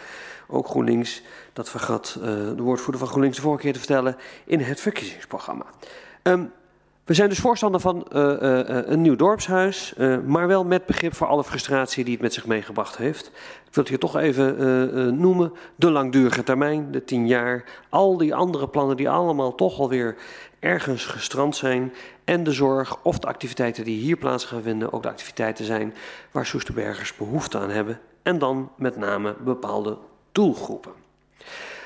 Ook 0.47 0.67
GroenLinks, 0.67 1.21
dat 1.53 1.69
vergat 1.69 2.15
uh, 2.17 2.23
de 2.25 2.61
woordvoerder 2.61 2.99
van 2.99 3.07
GroenLinks 3.07 3.37
de 3.37 3.43
vorige 3.43 3.61
keer 3.61 3.73
te 3.73 3.79
vertellen 3.79 4.17
in 4.45 4.59
het 4.59 4.81
verkiezingsprogramma. 4.81 5.65
Um, 6.23 6.51
we 7.05 7.13
zijn 7.13 7.29
dus 7.29 7.39
voorstander 7.39 7.81
van 7.81 8.07
uh, 8.13 8.21
uh, 8.21 8.59
een 8.67 9.01
nieuw 9.01 9.15
dorpshuis, 9.15 9.93
uh, 9.97 10.17
maar 10.25 10.47
wel 10.47 10.63
met 10.63 10.85
begrip 10.85 11.15
voor 11.15 11.27
alle 11.27 11.43
frustratie 11.43 12.03
die 12.03 12.13
het 12.13 12.21
met 12.21 12.33
zich 12.33 12.45
meegebracht 12.45 12.97
heeft. 12.97 13.31
Wil 13.75 13.83
het 13.83 13.93
hier 13.93 13.99
toch 13.99 14.17
even 14.17 15.19
noemen. 15.19 15.53
De 15.75 15.91
langdurige 15.91 16.43
termijn, 16.43 16.91
de 16.91 17.03
tien 17.03 17.27
jaar, 17.27 17.63
al 17.89 18.17
die 18.17 18.35
andere 18.35 18.67
plannen 18.67 18.97
die 18.97 19.09
allemaal 19.09 19.55
toch 19.55 19.79
alweer 19.79 20.15
ergens 20.59 21.05
gestrand 21.05 21.55
zijn. 21.55 21.93
En 22.23 22.43
de 22.43 22.51
zorg 22.51 22.97
of 23.03 23.19
de 23.19 23.27
activiteiten 23.27 23.83
die 23.83 23.99
hier 23.99 24.17
plaats 24.17 24.45
gaan 24.45 24.61
vinden 24.61 24.93
ook 24.93 25.03
de 25.03 25.09
activiteiten 25.09 25.65
zijn 25.65 25.93
waar 26.31 26.45
Soesterbergers 26.45 27.15
behoefte 27.15 27.57
aan 27.57 27.69
hebben. 27.69 27.99
En 28.23 28.39
dan 28.39 28.71
met 28.77 28.97
name 28.97 29.35
bepaalde 29.43 29.97
doelgroepen. 30.31 30.91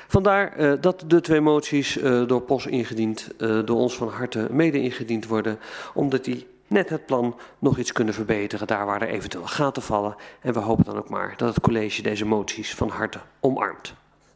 Vandaar 0.07 0.59
uh, 0.59 0.73
dat 0.81 1.03
de 1.07 1.21
twee 1.21 1.41
moties 1.41 1.99
door 2.27 2.41
POS 2.41 2.65
ingediend, 2.65 3.29
door 3.37 3.77
ons 3.77 3.95
van 3.95 4.07
harte 4.07 4.47
mede 4.51 4.81
ingediend 4.81 5.27
worden, 5.27 5.59
omdat 5.93 6.23
die 6.23 6.47
net 6.69 6.89
het 6.89 7.05
plan 7.05 7.39
nog 7.59 7.77
iets 7.77 7.91
kunnen 7.91 8.13
verbeteren, 8.13 8.67
daar 8.67 8.85
waar 8.85 9.01
er 9.01 9.07
eventueel 9.07 9.47
gaten 9.47 9.81
vallen. 9.81 10.15
En 10.41 10.53
we 10.53 10.59
hopen 10.59 10.85
dan 10.85 10.97
ook 10.97 11.09
maar 11.09 11.33
dat 11.37 11.55
het 11.55 11.63
college 11.63 12.01
deze 12.01 12.25
moties 12.25 12.75
van 12.75 12.89
harte 12.89 13.19
omarmt. 13.39 13.93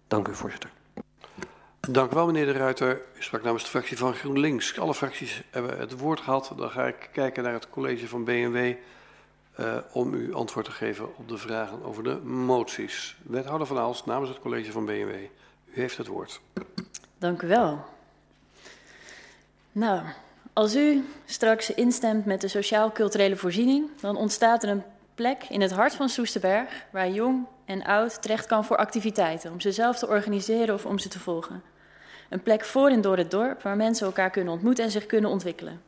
Dank 0.07 0.27
u, 0.27 0.35
voorzitter. 0.35 0.69
Dank 1.79 2.11
u 2.11 2.15
wel, 2.15 2.25
meneer 2.25 2.45
De 2.45 2.51
Ruiter. 2.51 3.01
U 3.17 3.23
sprak 3.23 3.43
namens 3.43 3.63
de 3.63 3.69
fractie 3.69 3.97
van 3.97 4.13
GroenLinks. 4.13 4.79
Alle 4.79 4.93
fracties 4.93 5.43
hebben 5.49 5.79
het 5.79 5.99
woord 5.99 6.19
gehad. 6.19 6.53
Dan 6.57 6.69
ga 6.69 6.87
ik 6.87 7.09
kijken 7.11 7.43
naar 7.43 7.53
het 7.53 7.69
college 7.69 8.07
van 8.07 8.23
BNW 8.23 8.73
uh, 9.59 9.77
om 9.91 10.13
u 10.13 10.33
antwoord 10.33 10.65
te 10.65 10.71
geven 10.71 11.17
op 11.17 11.27
de 11.27 11.37
vragen 11.37 11.83
over 11.83 12.03
de 12.03 12.15
moties. 12.23 13.17
Wethouder 13.23 13.67
van 13.67 13.77
Aals 13.77 14.05
namens 14.05 14.29
het 14.29 14.39
college 14.39 14.71
van 14.71 14.85
BNW. 14.85 15.13
U 15.65 15.71
heeft 15.71 15.97
het 15.97 16.07
woord. 16.07 16.41
Dank 17.17 17.41
u 17.41 17.47
wel. 17.47 17.85
Nou, 19.71 20.01
als 20.53 20.75
u 20.75 21.05
straks 21.25 21.73
instemt 21.73 22.25
met 22.25 22.41
de 22.41 22.47
sociaal-culturele 22.47 23.35
voorziening, 23.35 23.89
dan 24.01 24.15
ontstaat 24.15 24.63
er 24.63 24.69
een 24.69 24.83
plek 25.15 25.43
in 25.49 25.61
het 25.61 25.71
hart 25.71 25.95
van 25.95 26.09
Soesterberg 26.09 26.85
waar 26.91 27.09
jong 27.09 27.45
en 27.65 27.83
oud 27.83 28.21
terecht 28.21 28.45
kan 28.45 28.65
voor 28.65 28.77
activiteiten, 28.77 29.51
om 29.51 29.59
ze 29.59 29.71
zelf 29.71 29.97
te 29.97 30.07
organiseren 30.07 30.75
of 30.75 30.85
om 30.85 30.99
ze 30.99 31.09
te 31.09 31.19
volgen. 31.19 31.63
Een 32.29 32.41
plek 32.41 32.65
voor 32.65 32.89
en 32.89 33.01
door 33.01 33.17
het 33.17 33.31
dorp 33.31 33.61
waar 33.61 33.75
mensen 33.75 34.05
elkaar 34.05 34.29
kunnen 34.29 34.53
ontmoeten 34.53 34.83
en 34.83 34.91
zich 34.91 35.05
kunnen 35.05 35.29
ontwikkelen. 35.29 35.81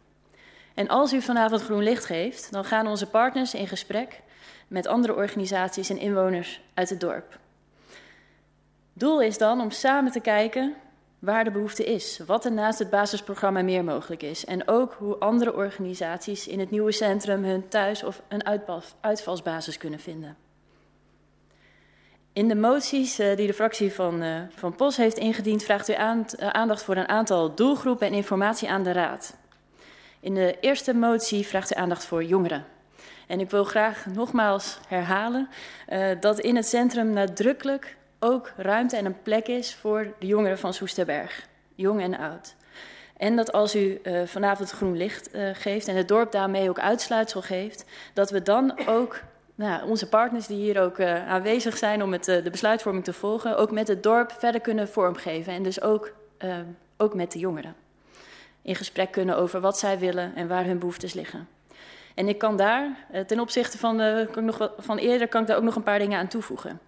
En 0.73 0.87
als 0.87 1.13
u 1.13 1.21
vanavond 1.21 1.61
groen 1.61 1.83
licht 1.83 2.05
geeft, 2.05 2.51
dan 2.51 2.65
gaan 2.65 2.87
onze 2.87 3.05
partners 3.07 3.53
in 3.53 3.67
gesprek 3.67 4.21
met 4.67 4.87
andere 4.87 5.15
organisaties 5.15 5.89
en 5.89 5.97
inwoners 5.97 6.61
uit 6.73 6.89
het 6.89 6.99
dorp. 6.99 7.39
Doel 8.93 9.21
is 9.21 9.37
dan 9.37 9.61
om 9.61 9.71
samen 9.71 10.11
te 10.11 10.19
kijken 10.19 10.75
waar 11.25 11.43
de 11.43 11.51
behoefte 11.51 11.83
is, 11.83 12.19
wat 12.25 12.45
er 12.45 12.51
naast 12.51 12.79
het 12.79 12.89
basisprogramma 12.89 13.61
meer 13.61 13.83
mogelijk 13.83 14.23
is 14.23 14.45
en 14.45 14.67
ook 14.67 14.93
hoe 14.93 15.17
andere 15.17 15.53
organisaties 15.53 16.47
in 16.47 16.59
het 16.59 16.71
nieuwe 16.71 16.91
centrum 16.91 17.43
hun 17.43 17.67
thuis- 17.67 18.03
of 18.03 18.21
een 18.27 18.45
uitvalsbasis 19.01 19.77
kunnen 19.77 19.99
vinden. 19.99 20.37
In 22.33 22.47
de 22.47 22.55
moties 22.55 23.19
uh, 23.19 23.35
die 23.35 23.47
de 23.47 23.53
fractie 23.53 23.93
van, 23.93 24.23
uh, 24.23 24.41
van 24.49 24.75
POS 24.75 24.97
heeft 24.97 25.17
ingediend, 25.17 25.63
vraagt 25.63 25.89
u 25.89 25.93
uh, 25.93 26.49
aandacht 26.49 26.83
voor 26.83 26.95
een 26.95 27.07
aantal 27.07 27.55
doelgroepen 27.55 28.07
en 28.07 28.13
informatie 28.13 28.69
aan 28.69 28.83
de 28.83 28.91
Raad. 28.91 29.37
In 30.19 30.33
de 30.33 30.57
eerste 30.59 30.93
motie 30.93 31.47
vraagt 31.47 31.71
u 31.71 31.75
aandacht 31.75 32.05
voor 32.05 32.23
jongeren. 32.23 32.65
En 33.27 33.39
ik 33.39 33.49
wil 33.49 33.63
graag 33.63 34.05
nogmaals 34.05 34.79
herhalen 34.87 35.49
dat 36.19 36.39
in 36.39 36.55
het 36.55 36.67
centrum 36.67 37.09
nadrukkelijk 37.13 37.97
ook 38.25 38.51
ruimte 38.57 38.97
en 38.97 39.05
een 39.05 39.21
plek 39.21 39.47
is 39.47 39.75
voor 39.75 40.13
de 40.19 40.27
jongeren 40.27 40.57
van 40.57 40.73
Soesterberg, 40.73 41.47
jong 41.75 42.01
en 42.01 42.17
oud. 42.17 42.55
En 43.17 43.35
dat 43.35 43.51
als 43.51 43.75
u 43.75 43.99
uh, 44.03 44.25
vanavond 44.25 44.71
groen 44.71 44.97
licht 44.97 45.35
uh, 45.35 45.49
geeft 45.53 45.87
en 45.87 45.95
het 45.95 46.07
dorp 46.07 46.31
daarmee 46.31 46.69
ook 46.69 46.79
uitsluitsel 46.79 47.41
geeft, 47.41 47.85
dat 48.13 48.29
we 48.29 48.41
dan 48.41 48.87
ook 48.87 49.21
nou, 49.55 49.89
onze 49.89 50.09
partners 50.09 50.47
die 50.47 50.57
hier 50.57 50.81
ook 50.81 50.99
uh, 50.99 51.27
aanwezig 51.27 51.77
zijn 51.77 52.03
om 52.03 52.11
het, 52.11 52.23
de 52.23 52.49
besluitvorming 52.51 53.03
te 53.03 53.13
volgen, 53.13 53.57
ook 53.57 53.71
met 53.71 53.87
het 53.87 54.03
dorp 54.03 54.31
verder 54.31 54.61
kunnen 54.61 54.87
vormgeven. 54.87 55.53
En 55.53 55.63
dus 55.63 55.81
ook, 55.81 56.13
ook 56.97 57.13
met 57.13 57.31
de 57.31 57.39
jongeren. 57.39 57.75
In 58.61 58.75
gesprek 58.75 59.11
kunnen 59.11 59.37
over 59.37 59.59
wat 59.59 59.79
zij 59.79 59.99
willen 59.99 60.35
en 60.35 60.47
waar 60.47 60.65
hun 60.65 60.79
behoeftes 60.79 61.13
liggen. 61.13 61.47
En 62.15 62.27
ik 62.27 62.37
kan 62.37 62.57
daar, 62.57 63.05
ten 63.27 63.39
opzichte 63.39 63.77
van, 63.77 63.95
nog, 64.35 64.71
van 64.77 64.97
eerder, 64.97 65.27
kan 65.27 65.41
ik 65.41 65.47
daar 65.47 65.57
ook 65.57 65.63
nog 65.63 65.75
een 65.75 65.83
paar 65.83 65.99
dingen 65.99 66.19
aan 66.19 66.27
toevoegen. 66.27 66.79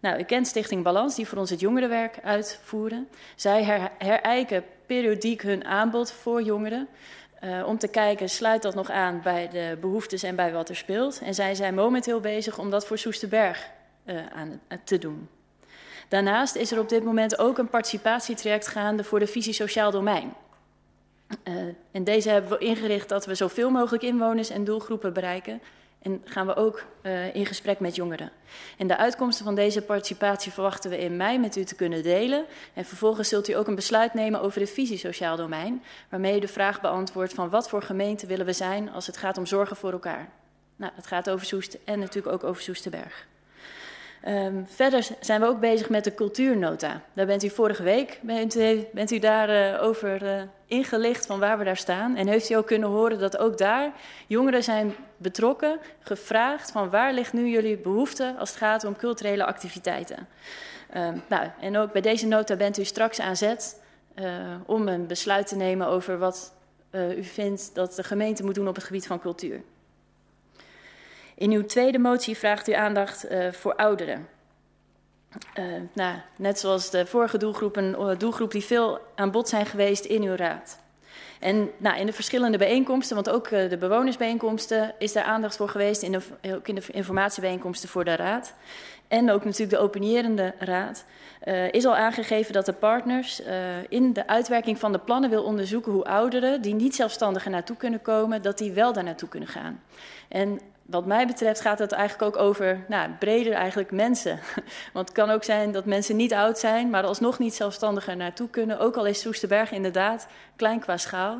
Nou, 0.00 0.20
u 0.20 0.22
kent 0.22 0.46
Stichting 0.46 0.82
Balans, 0.82 1.14
die 1.14 1.28
voor 1.28 1.38
ons 1.38 1.50
het 1.50 1.60
jongerenwerk 1.60 2.18
uitvoeren. 2.22 3.08
Zij 3.36 3.64
her 3.64 3.90
herijken 3.98 4.64
periodiek 4.86 5.42
hun 5.42 5.64
aanbod 5.64 6.12
voor 6.12 6.42
jongeren. 6.42 6.88
Uh, 7.44 7.66
om 7.66 7.78
te 7.78 7.88
kijken, 7.88 8.28
sluit 8.28 8.62
dat 8.62 8.74
nog 8.74 8.90
aan 8.90 9.20
bij 9.22 9.48
de 9.48 9.78
behoeftes 9.80 10.22
en 10.22 10.36
bij 10.36 10.52
wat 10.52 10.68
er 10.68 10.76
speelt. 10.76 11.20
En 11.20 11.34
zij 11.34 11.54
zijn 11.54 11.74
momenteel 11.74 12.20
bezig 12.20 12.58
om 12.58 12.70
dat 12.70 12.86
voor 12.86 12.98
Soesterberg 12.98 13.70
uh, 14.04 14.26
aan, 14.26 14.48
uh, 14.48 14.78
te 14.84 14.98
doen. 14.98 15.28
Daarnaast 16.08 16.54
is 16.54 16.72
er 16.72 16.78
op 16.78 16.88
dit 16.88 17.04
moment 17.04 17.38
ook 17.38 17.58
een 17.58 17.68
participatietraject 17.68 18.66
gaande 18.66 19.04
voor 19.04 19.18
de 19.18 19.26
visie 19.26 19.52
sociaal 19.52 19.90
domein. 19.90 20.32
en 21.92 22.04
deze 22.04 22.30
hebben 22.30 22.50
we 22.50 22.58
ingericht 22.58 23.08
dat 23.08 23.26
we 23.26 23.34
zoveel 23.34 23.70
mogelijk 23.70 24.02
inwoners 24.02 24.50
en 24.50 24.64
doelgroepen 24.64 25.12
bereiken 25.12 25.60
en 26.02 26.22
gaan 26.24 26.46
we 26.46 26.56
ook 26.56 26.84
uh, 27.02 27.34
in 27.34 27.46
gesprek 27.46 27.80
met 27.80 27.94
jongeren. 27.94 28.30
En 28.78 28.86
de 28.86 28.96
uitkomsten 28.96 29.44
van 29.44 29.54
deze 29.54 29.82
participatie 29.82 30.52
verwachten 30.52 30.90
we 30.90 30.98
in 30.98 31.16
mei 31.16 31.38
met 31.38 31.56
u 31.56 31.64
te 31.64 31.74
kunnen 31.74 32.02
delen. 32.02 32.44
En 32.74 32.84
vervolgens 32.84 33.28
zult 33.28 33.48
u 33.48 33.52
ook 33.52 33.66
een 33.66 33.74
besluit 33.74 34.14
nemen 34.14 34.40
over 34.40 34.60
de 34.60 34.66
visie 34.66 34.98
sociaal 34.98 35.36
domein. 35.36 35.82
Waarmee 36.08 36.36
u 36.36 36.40
de 36.40 36.48
vraag 36.48 36.80
beantwoordt 36.80 37.34
van 37.34 37.50
wat 37.50 37.68
voor 37.68 37.82
gemeente 37.82 38.26
willen 38.26 38.46
we 38.46 38.52
zijn 38.52 38.90
als 38.90 39.06
het 39.06 39.16
gaat 39.16 39.38
om 39.38 39.46
zorgen 39.46 39.76
voor 39.76 39.92
elkaar. 39.92 40.28
Nou, 40.76 40.92
het 40.94 41.06
gaat 41.06 41.30
over 41.30 41.46
Soest 41.46 41.78
en 41.84 41.98
natuurlijk 41.98 42.34
ook 42.34 42.44
over 42.44 42.62
Soesterberg. 42.62 43.28
Um, 44.28 44.66
verder 44.68 45.08
zijn 45.20 45.40
we 45.40 45.46
ook 45.46 45.60
bezig 45.60 45.88
met 45.88 46.04
de 46.04 46.14
cultuurnota. 46.14 47.02
Daar 47.12 47.26
bent 47.26 47.42
u 47.42 47.50
vorige 47.50 47.82
week 47.82 48.18
bent 48.22 48.56
u, 48.56 48.86
bent 48.92 49.10
u 49.10 49.18
daar 49.18 49.74
uh, 49.74 49.82
over 49.82 50.22
uh, 50.22 50.42
ingelicht 50.66 51.26
van 51.26 51.38
waar 51.38 51.58
we 51.58 51.64
daar 51.64 51.76
staan. 51.76 52.16
En 52.16 52.26
heeft 52.26 52.50
u 52.50 52.54
ook 52.54 52.66
kunnen 52.66 52.88
horen 52.88 53.18
dat 53.18 53.38
ook 53.38 53.58
daar 53.58 53.92
jongeren 54.26 54.62
zijn 54.62 54.94
betrokken, 55.16 55.78
gevraagd 56.00 56.70
van 56.70 56.90
waar 56.90 57.12
ligt 57.12 57.32
nu 57.32 57.48
jullie 57.48 57.76
behoefte 57.76 58.34
als 58.38 58.48
het 58.48 58.58
gaat 58.58 58.84
om 58.84 58.96
culturele 58.96 59.44
activiteiten. 59.44 60.28
Um, 60.96 61.22
nou, 61.28 61.48
en 61.60 61.76
ook 61.76 61.92
bij 61.92 62.02
deze 62.02 62.26
nota 62.26 62.56
bent 62.56 62.78
u 62.78 62.84
straks 62.84 63.20
aan 63.20 63.36
zet 63.36 63.80
uh, 64.14 64.26
om 64.66 64.88
een 64.88 65.06
besluit 65.06 65.46
te 65.46 65.56
nemen 65.56 65.86
over 65.86 66.18
wat 66.18 66.54
u 66.92 67.24
vindt 67.24 67.74
dat 67.74 67.94
de 67.94 68.02
gemeente 68.02 68.44
moet 68.44 68.54
doen 68.54 68.68
op 68.68 68.74
het 68.74 68.84
gebied 68.84 69.06
van 69.06 69.20
cultuur. 69.20 69.62
In 71.40 71.50
uw 71.50 71.66
tweede 71.66 71.98
motie 71.98 72.36
vraagt 72.36 72.68
u 72.68 72.72
aandacht 72.72 73.30
uh, 73.30 73.52
voor 73.52 73.74
ouderen. 73.74 74.28
Uh, 75.58 75.64
nou, 75.92 76.16
net 76.36 76.58
zoals 76.58 76.90
de 76.90 77.06
vorige 77.06 77.38
doelgroep, 77.38 77.76
een 77.76 78.18
doelgroep 78.18 78.50
die 78.50 78.64
veel 78.64 78.98
aan 79.14 79.30
bod 79.30 79.48
zijn 79.48 79.66
geweest 79.66 80.04
in 80.04 80.22
uw 80.22 80.34
raad. 80.34 80.78
En 81.38 81.70
nou, 81.76 81.98
in 81.98 82.06
de 82.06 82.12
verschillende 82.12 82.58
bijeenkomsten, 82.58 83.14
want 83.14 83.30
ook 83.30 83.48
de 83.48 83.76
bewonersbijeenkomsten, 83.78 84.94
is 84.98 85.12
daar 85.12 85.24
aandacht 85.24 85.56
voor 85.56 85.68
geweest. 85.68 86.02
In 86.02 86.12
de, 86.12 86.20
ook 86.54 86.68
in 86.68 86.74
de 86.74 86.82
informatiebijeenkomsten 86.92 87.88
voor 87.88 88.04
de 88.04 88.16
Raad. 88.16 88.54
En 89.08 89.30
ook 89.30 89.44
natuurlijk 89.44 89.70
de 89.70 89.78
opinierende 89.78 90.54
Raad. 90.58 91.04
Is 91.70 91.84
al 91.84 91.96
aangegeven 91.96 92.52
dat 92.52 92.66
de 92.66 92.72
partners 92.72 93.42
in 93.88 94.12
de 94.12 94.26
uitwerking 94.26 94.78
van 94.78 94.92
de 94.92 94.98
plannen 94.98 95.30
wil 95.30 95.42
onderzoeken 95.42 95.92
hoe 95.92 96.04
ouderen 96.04 96.62
die 96.62 96.74
niet 96.74 96.94
zelfstandig 96.94 97.44
er 97.44 97.50
naartoe 97.50 97.76
kunnen 97.76 98.02
komen, 98.02 98.42
dat 98.42 98.58
die 98.58 98.72
wel 98.72 98.92
daar 98.92 99.04
naartoe 99.04 99.28
kunnen 99.28 99.48
gaan. 99.48 99.82
En 100.28 100.60
wat 100.90 101.06
mij 101.06 101.26
betreft 101.26 101.60
gaat 101.60 101.78
het 101.78 101.92
eigenlijk 101.92 102.36
ook 102.36 102.42
over 102.42 102.84
nou, 102.88 103.10
breder 103.18 103.52
eigenlijk 103.52 103.90
mensen. 103.90 104.38
Want 104.92 105.08
het 105.08 105.16
kan 105.16 105.30
ook 105.30 105.44
zijn 105.44 105.72
dat 105.72 105.84
mensen 105.84 106.16
niet 106.16 106.32
oud 106.32 106.58
zijn, 106.58 106.90
maar 106.90 107.04
alsnog 107.04 107.38
niet 107.38 107.54
zelfstandig 107.54 108.08
er 108.08 108.16
naartoe 108.16 108.48
kunnen. 108.48 108.78
Ook 108.78 108.96
al 108.96 109.06
is 109.06 109.20
Soesterberg 109.20 109.70
inderdaad 109.70 110.26
klein 110.56 110.80
qua 110.80 110.96
schaal, 110.96 111.38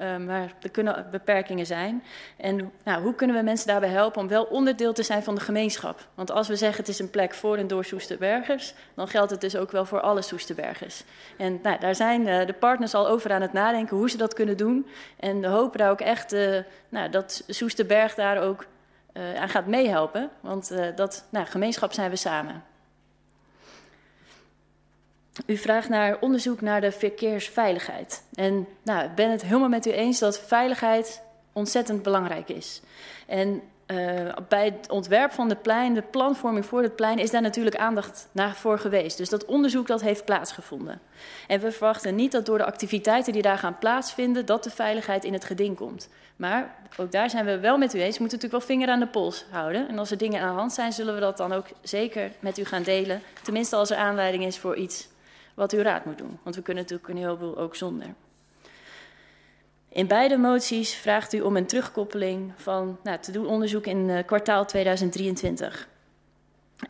uh, 0.00 0.16
maar 0.16 0.52
er 0.62 0.70
kunnen 0.70 1.06
beperkingen 1.10 1.66
zijn. 1.66 2.02
En 2.36 2.72
nou, 2.84 3.02
hoe 3.02 3.14
kunnen 3.14 3.36
we 3.36 3.42
mensen 3.42 3.66
daarbij 3.66 3.88
helpen 3.88 4.20
om 4.20 4.28
wel 4.28 4.44
onderdeel 4.44 4.92
te 4.92 5.02
zijn 5.02 5.22
van 5.22 5.34
de 5.34 5.40
gemeenschap? 5.40 6.06
Want 6.14 6.30
als 6.30 6.48
we 6.48 6.56
zeggen 6.56 6.78
het 6.78 6.88
is 6.88 6.98
een 6.98 7.10
plek 7.10 7.34
voor 7.34 7.56
en 7.56 7.66
door 7.66 7.84
Soesterbergers, 7.84 8.74
dan 8.94 9.08
geldt 9.08 9.30
het 9.30 9.40
dus 9.40 9.56
ook 9.56 9.70
wel 9.70 9.84
voor 9.84 10.00
alle 10.00 10.22
Soesterbergers. 10.22 11.04
En 11.36 11.58
nou, 11.62 11.78
daar 11.78 11.94
zijn 11.94 12.26
uh, 12.26 12.46
de 12.46 12.52
partners 12.52 12.94
al 12.94 13.08
over 13.08 13.32
aan 13.32 13.42
het 13.42 13.52
nadenken 13.52 13.96
hoe 13.96 14.10
ze 14.10 14.16
dat 14.16 14.34
kunnen 14.34 14.56
doen. 14.56 14.86
En 15.16 15.40
we 15.40 15.46
hopen 15.46 15.78
daar 15.78 15.90
ook 15.90 16.00
echt 16.00 16.32
uh, 16.32 16.58
nou, 16.88 17.10
dat 17.10 17.44
Soesterberg 17.46 18.14
daar 18.14 18.42
ook 18.42 18.66
aan 19.12 19.48
gaat 19.48 19.66
meehelpen. 19.66 20.30
Want 20.40 20.72
uh, 20.72 20.86
dat 20.96 21.24
nou, 21.30 21.46
gemeenschap 21.46 21.92
zijn 21.92 22.10
we 22.10 22.16
samen. 22.16 22.64
U 25.46 25.56
vraagt 25.56 25.88
naar 25.88 26.18
onderzoek 26.20 26.60
naar 26.60 26.80
de 26.80 26.92
verkeersveiligheid. 26.92 28.24
En 28.34 28.66
nou, 28.82 29.04
ik 29.04 29.14
ben 29.14 29.30
het 29.30 29.42
helemaal 29.42 29.68
met 29.68 29.86
u 29.86 29.90
eens 29.90 30.18
dat 30.18 30.40
veiligheid 30.40 31.22
ontzettend 31.52 32.02
belangrijk 32.02 32.48
is. 32.48 32.80
En 33.26 33.62
uh, 33.90 34.32
bij 34.48 34.64
het 34.64 34.90
ontwerp 34.90 35.32
van 35.32 35.48
het 35.48 35.62
plein, 35.62 35.94
de 35.94 36.02
planvorming 36.02 36.66
voor 36.66 36.82
het 36.82 36.96
plein, 36.96 37.18
is 37.18 37.30
daar 37.30 37.42
natuurlijk 37.42 37.76
aandacht 37.76 38.28
naar 38.32 38.54
voor 38.54 38.78
geweest. 38.78 39.16
Dus 39.16 39.28
dat 39.28 39.44
onderzoek 39.44 39.86
dat 39.86 40.00
heeft 40.00 40.24
plaatsgevonden. 40.24 41.00
En 41.46 41.60
we 41.60 41.72
verwachten 41.72 42.14
niet 42.14 42.32
dat 42.32 42.46
door 42.46 42.58
de 42.58 42.64
activiteiten 42.64 43.32
die 43.32 43.42
daar 43.42 43.58
gaan 43.58 43.78
plaatsvinden, 43.78 44.46
dat 44.46 44.64
de 44.64 44.70
veiligheid 44.70 45.24
in 45.24 45.32
het 45.32 45.44
geding 45.44 45.76
komt. 45.76 46.08
Maar 46.36 46.74
ook 46.96 47.12
daar 47.12 47.30
zijn 47.30 47.44
we 47.44 47.58
wel 47.58 47.78
met 47.78 47.94
u 47.94 48.00
eens. 48.00 48.16
We 48.16 48.22
moeten 48.22 48.38
natuurlijk 48.38 48.66
wel 48.66 48.76
vinger 48.76 48.88
aan 48.88 49.00
de 49.00 49.06
pols 49.06 49.44
houden. 49.50 49.88
En 49.88 49.98
als 49.98 50.10
er 50.10 50.18
dingen 50.18 50.40
aan 50.40 50.54
de 50.54 50.58
hand 50.60 50.72
zijn, 50.72 50.92
zullen 50.92 51.14
we 51.14 51.20
dat 51.20 51.36
dan 51.36 51.52
ook 51.52 51.66
zeker 51.82 52.30
met 52.40 52.58
u 52.58 52.64
gaan 52.64 52.82
delen. 52.82 53.22
Tenminste 53.42 53.76
als 53.76 53.90
er 53.90 53.96
aanleiding 53.96 54.44
is 54.44 54.58
voor 54.58 54.76
iets 54.76 55.08
wat 55.54 55.72
uw 55.72 55.82
raad 55.82 56.04
moet 56.04 56.18
doen. 56.18 56.38
Want 56.42 56.56
we 56.56 56.62
kunnen 56.62 56.82
natuurlijk 56.82 57.10
een 57.10 57.16
heleboel 57.16 57.58
ook 57.58 57.76
zonder. 57.76 58.06
In 59.92 60.06
beide 60.06 60.36
moties 60.36 60.94
vraagt 60.94 61.32
u 61.32 61.40
om 61.40 61.56
een 61.56 61.66
terugkoppeling 61.66 62.52
van 62.56 62.98
nou, 63.02 63.18
te 63.18 63.32
doen 63.32 63.46
onderzoek 63.46 63.86
in 63.86 64.08
uh, 64.08 64.18
kwartaal 64.26 64.64
2023. 64.64 65.88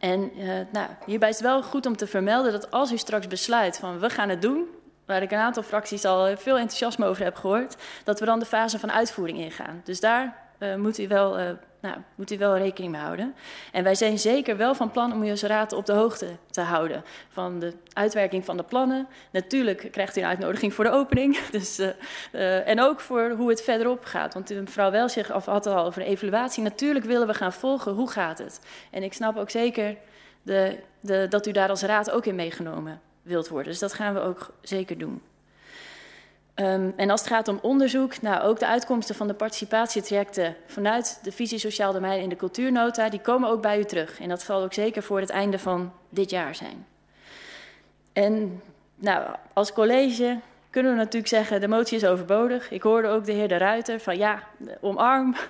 En 0.00 0.38
uh, 0.38 0.60
nou, 0.72 0.88
hierbij 1.06 1.28
is 1.28 1.34
het 1.34 1.44
wel 1.44 1.62
goed 1.62 1.86
om 1.86 1.96
te 1.96 2.06
vermelden 2.06 2.52
dat 2.52 2.70
als 2.70 2.92
u 2.92 2.96
straks 2.96 3.26
besluit 3.26 3.78
van 3.78 3.98
we 3.98 4.10
gaan 4.10 4.28
het 4.28 4.42
doen, 4.42 4.66
waar 5.06 5.22
ik 5.22 5.30
een 5.30 5.38
aantal 5.38 5.62
fracties 5.62 6.04
al 6.04 6.36
veel 6.36 6.58
enthousiasme 6.58 7.06
over 7.06 7.24
heb 7.24 7.36
gehoord, 7.36 7.76
dat 8.04 8.20
we 8.20 8.26
dan 8.26 8.38
de 8.38 8.44
fase 8.46 8.78
van 8.78 8.92
uitvoering 8.92 9.38
ingaan. 9.38 9.80
Dus 9.84 10.00
daar 10.00 10.49
uh, 10.60 10.74
moet 10.74 10.98
u 10.98 11.08
wel 11.08 11.40
uh, 11.40 11.50
nou, 11.80 11.96
moet 12.14 12.30
u 12.30 12.38
wel 12.38 12.56
rekening 12.56 12.92
mee 12.92 13.00
houden. 13.00 13.34
En 13.72 13.84
wij 13.84 13.94
zijn 13.94 14.18
zeker 14.18 14.56
wel 14.56 14.74
van 14.74 14.90
plan 14.90 15.12
om 15.12 15.24
onze 15.24 15.46
raad 15.46 15.72
op 15.72 15.86
de 15.86 15.92
hoogte 15.92 16.26
te 16.50 16.60
houden 16.60 17.04
van 17.28 17.58
de 17.58 17.72
uitwerking 17.92 18.44
van 18.44 18.56
de 18.56 18.62
plannen. 18.62 19.08
Natuurlijk 19.32 19.88
krijgt 19.90 20.16
u 20.16 20.20
een 20.20 20.26
uitnodiging 20.26 20.74
voor 20.74 20.84
de 20.84 20.90
opening. 20.90 21.38
Dus, 21.50 21.78
uh, 21.78 22.68
en 22.68 22.80
ook 22.80 23.00
voor 23.00 23.30
hoe 23.30 23.48
het 23.48 23.62
verderop 23.62 24.04
gaat. 24.04 24.34
Want 24.34 24.50
mevrouw 24.50 24.90
Welzig 24.90 25.28
had 25.28 25.64
het 25.64 25.66
al 25.66 25.84
over 25.84 26.02
een 26.02 26.08
evaluatie. 26.08 26.62
Natuurlijk 26.62 27.04
willen 27.04 27.26
we 27.26 27.34
gaan 27.34 27.52
volgen 27.52 27.92
hoe 27.92 28.10
gaat 28.10 28.38
het. 28.38 28.60
En 28.90 29.02
ik 29.02 29.12
snap 29.12 29.36
ook 29.36 29.50
zeker 29.50 29.96
de, 30.42 30.78
de, 31.00 31.26
dat 31.28 31.46
u 31.46 31.52
daar 31.52 31.68
als 31.68 31.82
raad 31.82 32.10
ook 32.10 32.26
in 32.26 32.34
meegenomen 32.34 33.00
wilt 33.22 33.48
worden. 33.48 33.70
Dus 33.70 33.80
dat 33.80 33.92
gaan 33.92 34.14
we 34.14 34.20
ook 34.20 34.50
zeker 34.62 34.98
doen. 34.98 35.22
Um, 36.60 36.92
en 36.96 37.10
als 37.10 37.20
het 37.20 37.28
gaat 37.28 37.48
om 37.48 37.58
onderzoek, 37.62 38.20
nou, 38.20 38.42
ook 38.42 38.58
de 38.58 38.66
uitkomsten 38.66 39.14
van 39.14 39.26
de 39.26 39.34
participatietrajecten 39.34 40.56
vanuit 40.66 41.18
de 41.22 41.32
visie 41.32 41.58
sociaal 41.58 41.92
domein 41.92 42.22
in 42.22 42.28
de 42.28 42.36
cultuurnota, 42.36 43.08
die 43.08 43.20
komen 43.20 43.48
ook 43.48 43.62
bij 43.62 43.78
u 43.78 43.84
terug. 43.84 44.20
En 44.20 44.28
dat 44.28 44.42
zal 44.42 44.62
ook 44.62 44.72
zeker 44.72 45.02
voor 45.02 45.20
het 45.20 45.30
einde 45.30 45.58
van 45.58 45.92
dit 46.08 46.30
jaar 46.30 46.54
zijn. 46.54 46.86
En 48.12 48.62
nou, 48.94 49.36
als 49.52 49.72
college 49.72 50.38
kunnen 50.70 50.92
we 50.92 50.98
natuurlijk 50.98 51.28
zeggen, 51.28 51.60
de 51.60 51.68
motie 51.68 51.96
is 51.96 52.04
overbodig. 52.04 52.70
Ik 52.70 52.82
hoorde 52.82 53.08
ook 53.08 53.24
de 53.24 53.32
heer 53.32 53.48
De 53.48 53.56
Ruiter 53.56 54.00
van 54.00 54.16
ja, 54.16 54.42
omarm. 54.80 55.34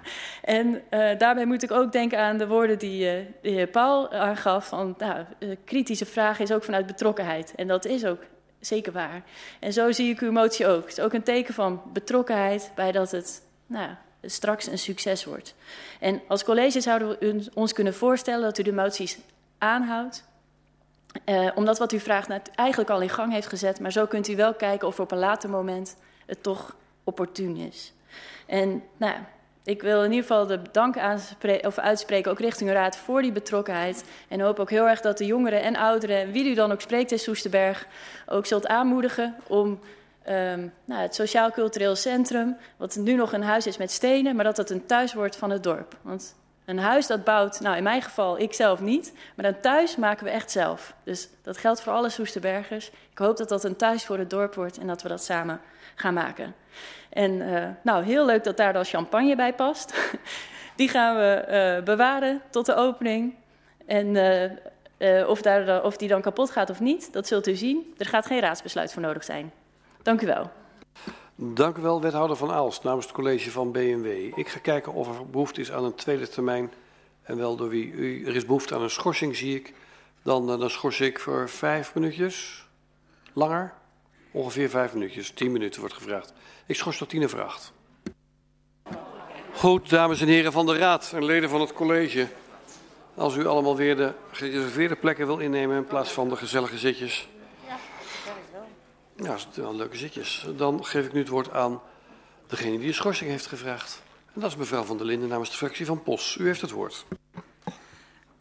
En 0.42 0.82
uh, 0.90 1.18
daarbij 1.18 1.44
moet 1.44 1.62
ik 1.62 1.70
ook 1.70 1.92
denken 1.92 2.18
aan 2.18 2.36
de 2.36 2.46
woorden 2.46 2.78
die 2.78 3.04
uh, 3.04 3.26
de 3.42 3.50
heer 3.50 3.66
Paul 3.66 4.12
aangaf. 4.12 4.68
Van, 4.68 4.94
nou, 4.98 5.24
kritische 5.64 6.06
vraag 6.06 6.38
is 6.38 6.52
ook 6.52 6.64
vanuit 6.64 6.86
betrokkenheid. 6.86 7.52
En 7.56 7.66
dat 7.66 7.84
is 7.84 8.04
ook 8.04 8.20
zeker 8.60 8.92
waar. 8.92 9.22
En 9.60 9.72
zo 9.72 9.92
zie 9.92 10.10
ik 10.10 10.20
uw 10.20 10.32
motie 10.32 10.66
ook. 10.66 10.82
Het 10.88 10.98
is 10.98 11.04
ook 11.04 11.12
een 11.12 11.22
teken 11.22 11.54
van 11.54 11.82
betrokkenheid 11.92 12.70
bij 12.74 12.92
dat 12.92 13.10
het 13.10 13.42
nou, 13.66 13.90
straks 14.22 14.66
een 14.66 14.78
succes 14.78 15.24
wordt. 15.24 15.54
En 16.00 16.20
als 16.28 16.44
college 16.44 16.80
zouden 16.80 17.08
we 17.08 17.50
ons 17.54 17.72
kunnen 17.72 17.94
voorstellen 17.94 18.42
dat 18.42 18.58
u 18.58 18.62
de 18.62 18.72
moties 18.72 19.18
aanhoudt. 19.58 20.28
Eh, 21.24 21.50
omdat 21.54 21.78
wat 21.78 21.92
u 21.92 22.00
vraagt 22.00 22.28
nou, 22.28 22.40
eigenlijk 22.54 22.90
al 22.90 23.00
in 23.00 23.08
gang 23.08 23.32
heeft 23.32 23.46
gezet. 23.46 23.80
Maar 23.80 23.92
zo 23.92 24.06
kunt 24.06 24.28
u 24.28 24.36
wel 24.36 24.54
kijken 24.54 24.88
of 24.88 25.00
op 25.00 25.10
een 25.10 25.18
later 25.18 25.50
moment 25.50 25.96
het 26.26 26.42
toch 26.42 26.76
opportun 27.04 27.56
is. 27.56 27.92
En 28.46 28.82
nou, 28.96 29.14
ik 29.70 29.83
wil 29.83 30.04
in 30.04 30.11
ieder 30.11 30.26
geval 30.26 30.46
de 30.46 30.61
dank 30.72 30.96
of 31.62 31.78
uitspreken, 31.78 32.30
ook 32.30 32.40
richting 32.40 32.70
uw 32.70 32.74
raad, 32.74 32.96
voor 32.96 33.22
die 33.22 33.33
betrokkenheid. 33.33 34.04
En 34.28 34.40
hoop 34.40 34.59
ook 34.59 34.70
heel 34.70 34.88
erg 34.88 35.00
dat 35.00 35.18
de 35.18 35.26
jongeren 35.26 35.62
en 35.62 35.76
ouderen, 35.76 36.33
wie 36.33 36.50
u 36.50 36.54
dan 36.54 36.72
ook 36.72 36.80
spreekt 36.80 37.12
in 37.12 37.18
Soesterberg, 37.18 37.87
ook 38.26 38.46
zult 38.46 38.66
aanmoedigen 38.66 39.35
om 39.46 39.80
um, 40.28 40.72
nou, 40.85 41.02
het 41.02 41.14
Sociaal 41.14 41.50
Cultureel 41.50 41.96
Centrum, 41.96 42.56
wat 42.76 42.96
nu 42.96 43.14
nog 43.14 43.33
een 43.33 43.42
huis 43.42 43.66
is 43.66 43.76
met 43.76 43.90
stenen, 43.90 44.37
maar 44.37 44.44
dat 44.44 44.56
het 44.56 44.70
een 44.70 44.87
thuis 44.87 45.14
wordt 45.14 45.37
van 45.37 45.50
het 45.50 45.62
dorp. 45.62 45.96
Want 46.02 46.35
een 46.64 46.78
huis 46.78 47.06
dat 47.06 47.24
bouwt, 47.24 47.61
nou 47.61 47.76
in 47.76 47.83
mijn 47.83 48.02
geval 48.02 48.38
ik 48.38 48.54
zelf 48.54 48.80
niet, 48.80 49.12
maar 49.35 49.44
een 49.44 49.61
thuis 49.61 49.96
maken 49.96 50.24
we 50.24 50.30
echt 50.30 50.50
zelf. 50.50 50.94
Dus 51.04 51.28
dat 51.42 51.56
geldt 51.56 51.80
voor 51.80 51.92
alle 51.92 52.09
Soesterbergers. 52.09 52.90
Ik 53.11 53.18
hoop 53.18 53.37
dat 53.37 53.48
dat 53.48 53.64
een 53.64 53.76
thuis 53.76 54.04
voor 54.04 54.18
het 54.18 54.30
dorp 54.30 54.54
wordt 54.54 54.78
en 54.78 54.87
dat 54.87 55.02
we 55.02 55.09
dat 55.09 55.24
samen 55.24 55.61
gaan 55.94 56.14
maken. 56.14 56.54
En 57.10 57.32
uh, 57.32 57.68
nou, 57.82 58.04
heel 58.04 58.26
leuk 58.26 58.44
dat 58.44 58.56
daar 58.56 58.72
dan 58.72 58.84
champagne 58.84 59.36
bij 59.36 59.54
past. 59.54 59.94
Die 60.76 60.88
gaan 60.88 61.16
we 61.16 61.44
uh, 61.78 61.84
bewaren 61.84 62.42
tot 62.50 62.66
de 62.66 62.74
opening. 62.74 63.34
En 63.86 64.06
uh, 64.98 65.28
of, 65.28 65.42
daar, 65.42 65.84
of 65.84 65.96
die 65.96 66.08
dan 66.08 66.20
kapot 66.20 66.50
gaat 66.50 66.70
of 66.70 66.80
niet, 66.80 67.12
dat 67.12 67.26
zult 67.26 67.46
u 67.46 67.54
zien. 67.54 67.94
Er 67.98 68.06
gaat 68.06 68.26
geen 68.26 68.40
raadsbesluit 68.40 68.92
voor 68.92 69.02
nodig 69.02 69.24
zijn. 69.24 69.52
Dank 70.02 70.22
u 70.22 70.26
wel. 70.26 70.50
Dank 71.34 71.76
u 71.76 71.82
wel, 71.82 72.00
wethouder 72.00 72.36
Van 72.36 72.50
Aalst, 72.50 72.82
namens 72.84 73.04
het 73.04 73.14
college 73.14 73.50
van 73.50 73.72
BMW. 73.72 74.06
Ik 74.38 74.48
ga 74.48 74.58
kijken 74.58 74.92
of 74.92 75.08
er 75.08 75.30
behoefte 75.30 75.60
is 75.60 75.72
aan 75.72 75.84
een 75.84 75.94
tweede 75.94 76.28
termijn. 76.28 76.72
En 77.22 77.36
wel 77.36 77.56
door 77.56 77.68
wie 77.68 77.92
u. 77.92 78.26
Er 78.26 78.36
is 78.36 78.46
behoefte 78.46 78.74
aan 78.74 78.82
een 78.82 78.90
schorsing, 78.90 79.36
zie 79.36 79.56
ik. 79.56 79.74
Dan, 80.22 80.46
dan 80.46 80.70
schors 80.70 81.00
ik 81.00 81.18
voor 81.18 81.48
vijf 81.48 81.94
minuutjes. 81.94 82.66
Langer? 83.32 83.72
Ongeveer 84.30 84.70
vijf 84.70 84.92
minuutjes. 84.92 85.30
Tien 85.30 85.52
minuten 85.52 85.80
wordt 85.80 85.94
gevraagd. 85.94 86.32
Ik 86.70 86.76
schors 86.76 86.98
tot 86.98 87.09
tien 87.09 87.24
over 87.24 87.42
acht. 87.42 87.72
Goed, 89.54 89.90
dames 89.90 90.20
en 90.20 90.28
heren 90.28 90.52
van 90.52 90.66
de 90.66 90.76
Raad 90.76 91.12
en 91.14 91.24
leden 91.24 91.50
van 91.50 91.61
het 91.61 91.72
college. 91.72 92.28
Als 93.14 93.37
u 93.37 93.46
allemaal 93.46 93.76
weer 93.76 93.96
de 93.96 94.12
gereserveerde 94.30 94.96
plekken 94.96 95.26
wil 95.26 95.38
innemen 95.38 95.76
in 95.76 95.85
plaats 95.85 96.11
van 96.11 96.28
de 96.28 96.37
gezellige 96.37 96.78
zitjes. 96.78 97.28
Ja, 99.16 99.26
dat 99.26 99.46
zijn 99.50 99.66
wel 99.66 99.76
leuke 99.76 99.96
zitjes. 99.96 100.46
Dan 100.56 100.85
geef 100.85 101.06
ik 101.06 101.12
nu 101.12 101.18
het 101.18 101.28
woord 101.28 101.52
aan 101.52 101.80
degene 102.46 102.78
die 102.78 102.87
de 102.87 102.92
schorsing 102.92 103.30
heeft 103.30 103.46
gevraagd. 103.46 104.02
En 104.35 104.40
dat 104.40 104.50
is 104.50 104.56
mevrouw 104.56 104.83
van 104.83 104.96
der 104.96 105.06
Linden 105.06 105.28
namens 105.28 105.50
de 105.50 105.56
fractie 105.56 105.87
van 105.87 106.02
POS. 106.02 106.37
U 106.40 106.46
heeft 106.46 106.61
het 106.61 106.70
woord. 106.70 107.06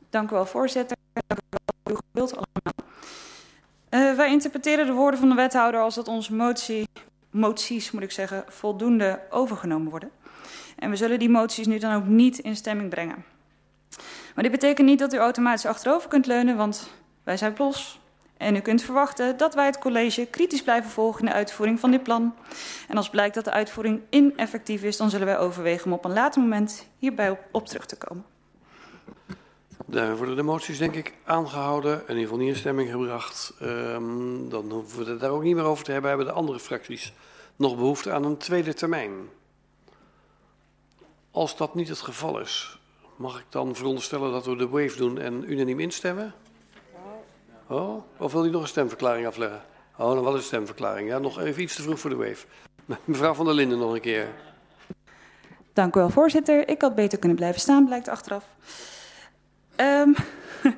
Dank 0.10 0.32
u 0.32 0.34
wel, 0.34 0.46
voorzitter. 0.46 0.98
Dank 1.28 1.40
u 1.90 1.96
wel 2.12 2.24
allemaal. 2.24 2.74
Uh, 3.90 4.18
wij 4.18 4.32
interpreteren 4.32 4.86
de 4.86 4.94
woorden 4.94 5.20
van 5.20 5.30
de 5.30 5.36
wethouder 5.36 5.82
als 5.82 5.96
dat 5.96 6.08
onze 6.08 6.34
motie, 6.34 6.88
moties, 7.30 7.92
moet 7.92 8.04
ik 8.04 8.12
zeggen, 8.12 8.44
voldoende 8.48 9.20
overgenomen 9.30 9.90
worden. 9.90 10.12
En 10.78 10.90
we 10.90 10.96
zullen 10.96 11.20
die 11.20 11.30
moties 11.30 11.68
nu 11.68 11.78
dan 11.78 11.94
ook 11.94 12.06
niet 12.06 12.38
in 12.38 12.56
stemming 12.56 12.90
brengen. 12.90 13.26
Maar 14.36 14.44
dit 14.44 14.52
betekent 14.52 14.88
niet 14.88 15.00
dat 15.00 15.14
u 15.14 15.18
automatisch 15.18 15.66
achterover 15.66 16.10
kunt 16.10 16.26
leunen, 16.26 16.58
want 16.58 16.90
wij 17.24 17.38
zijn 17.38 17.54
POS. 17.54 18.00
En 18.38 18.56
u 18.56 18.60
kunt 18.60 18.82
verwachten 18.82 19.38
dat 19.38 19.56
wij 19.56 19.66
het 19.66 19.78
college 19.78 20.26
kritisch 20.26 20.64
blijven 20.64 20.90
volgen 20.90 21.20
in 21.20 21.26
de 21.26 21.34
uitvoering 21.34 21.80
van 21.80 21.92
dit 21.92 22.04
plan. 22.04 22.36
En 22.88 22.98
als 22.98 23.10
blijkt 23.10 23.36
dat 23.36 23.44
de 23.44 23.52
uitvoering 23.52 24.02
ineffectief 24.10 24.84
is, 24.84 24.98
dan 24.98 25.10
zullen 25.10 25.26
wij 25.26 25.38
overwegen 25.38 25.86
om 25.86 25.94
op 25.94 26.06
een 26.06 26.14
later 26.14 26.42
moment 26.42 26.88
hierbij 26.98 27.38
op 27.52 27.68
terug 27.68 27.86
te 27.86 27.98
komen. 27.98 28.26
Daar 29.86 30.18
worden 30.18 30.36
de 30.36 30.44
moties 30.44 30.78
denk 30.78 30.96
ik 30.96 31.14
aangehouden, 31.24 31.94
in 31.94 32.08
ieder 32.08 32.24
geval 32.24 32.38
niet 32.38 32.48
in 32.48 32.56
stemming 32.56 32.92
gebracht. 32.92 33.54
Um, 33.62 34.50
dan 34.50 34.72
hoeven 34.72 35.04
we 35.04 35.12
het 35.12 35.20
daar 35.20 35.30
ook 35.30 35.44
niet 35.44 35.56
meer 35.56 35.64
over 35.64 35.84
te 35.84 35.92
hebben. 35.92 36.10
Hebben 36.10 36.28
de 36.28 36.34
andere 36.34 36.60
fracties 36.60 37.14
nog 37.56 37.76
behoefte 37.76 38.12
aan 38.12 38.24
een 38.24 38.38
tweede 38.38 38.74
termijn? 38.74 39.12
Als 41.32 41.58
dat 41.58 41.76
niet 41.76 41.88
het 41.88 42.00
geval 42.00 42.40
is, 42.40 42.80
mag 43.16 43.40
ik 43.40 43.46
dan 43.50 43.76
veronderstellen 43.76 44.32
dat 44.32 44.46
we 44.46 44.56
de 44.56 44.68
wave 44.68 44.98
doen 44.98 45.20
en 45.20 45.52
unaniem 45.52 45.80
instemmen? 45.80 46.34
Oh, 47.68 48.04
of 48.18 48.32
wil 48.32 48.46
u 48.46 48.50
nog 48.50 48.62
een 48.62 48.68
stemverklaring 48.68 49.28
afleggen? 49.28 49.62
Oh, 49.98 50.14
dan 50.14 50.24
wel 50.24 50.36
een 50.36 50.42
stemverklaring. 50.42 51.10
Ja, 51.10 51.20
nog 51.20 51.40
even 51.40 51.62
iets 51.62 51.76
te 51.76 51.82
vroeg 51.82 52.00
voor 52.00 52.10
de 52.10 52.16
wave. 52.16 52.46
Mevrouw 53.04 53.34
van 53.34 53.46
der 53.46 53.54
Linden 53.54 53.78
nog 53.78 53.94
een 53.94 54.02
keer. 54.02 54.28
Dank 55.74 55.96
u 55.96 56.00
wel, 56.00 56.10
voorzitter. 56.10 56.68
Ik 56.68 56.82
had 56.82 56.96
beter 56.96 57.20
kunnen 57.20 57.38
blijven 57.38 57.62
staan, 57.62 57.86
blijkt 57.86 58.08
achteraf. 58.08 58.46
Um, 59.82 60.16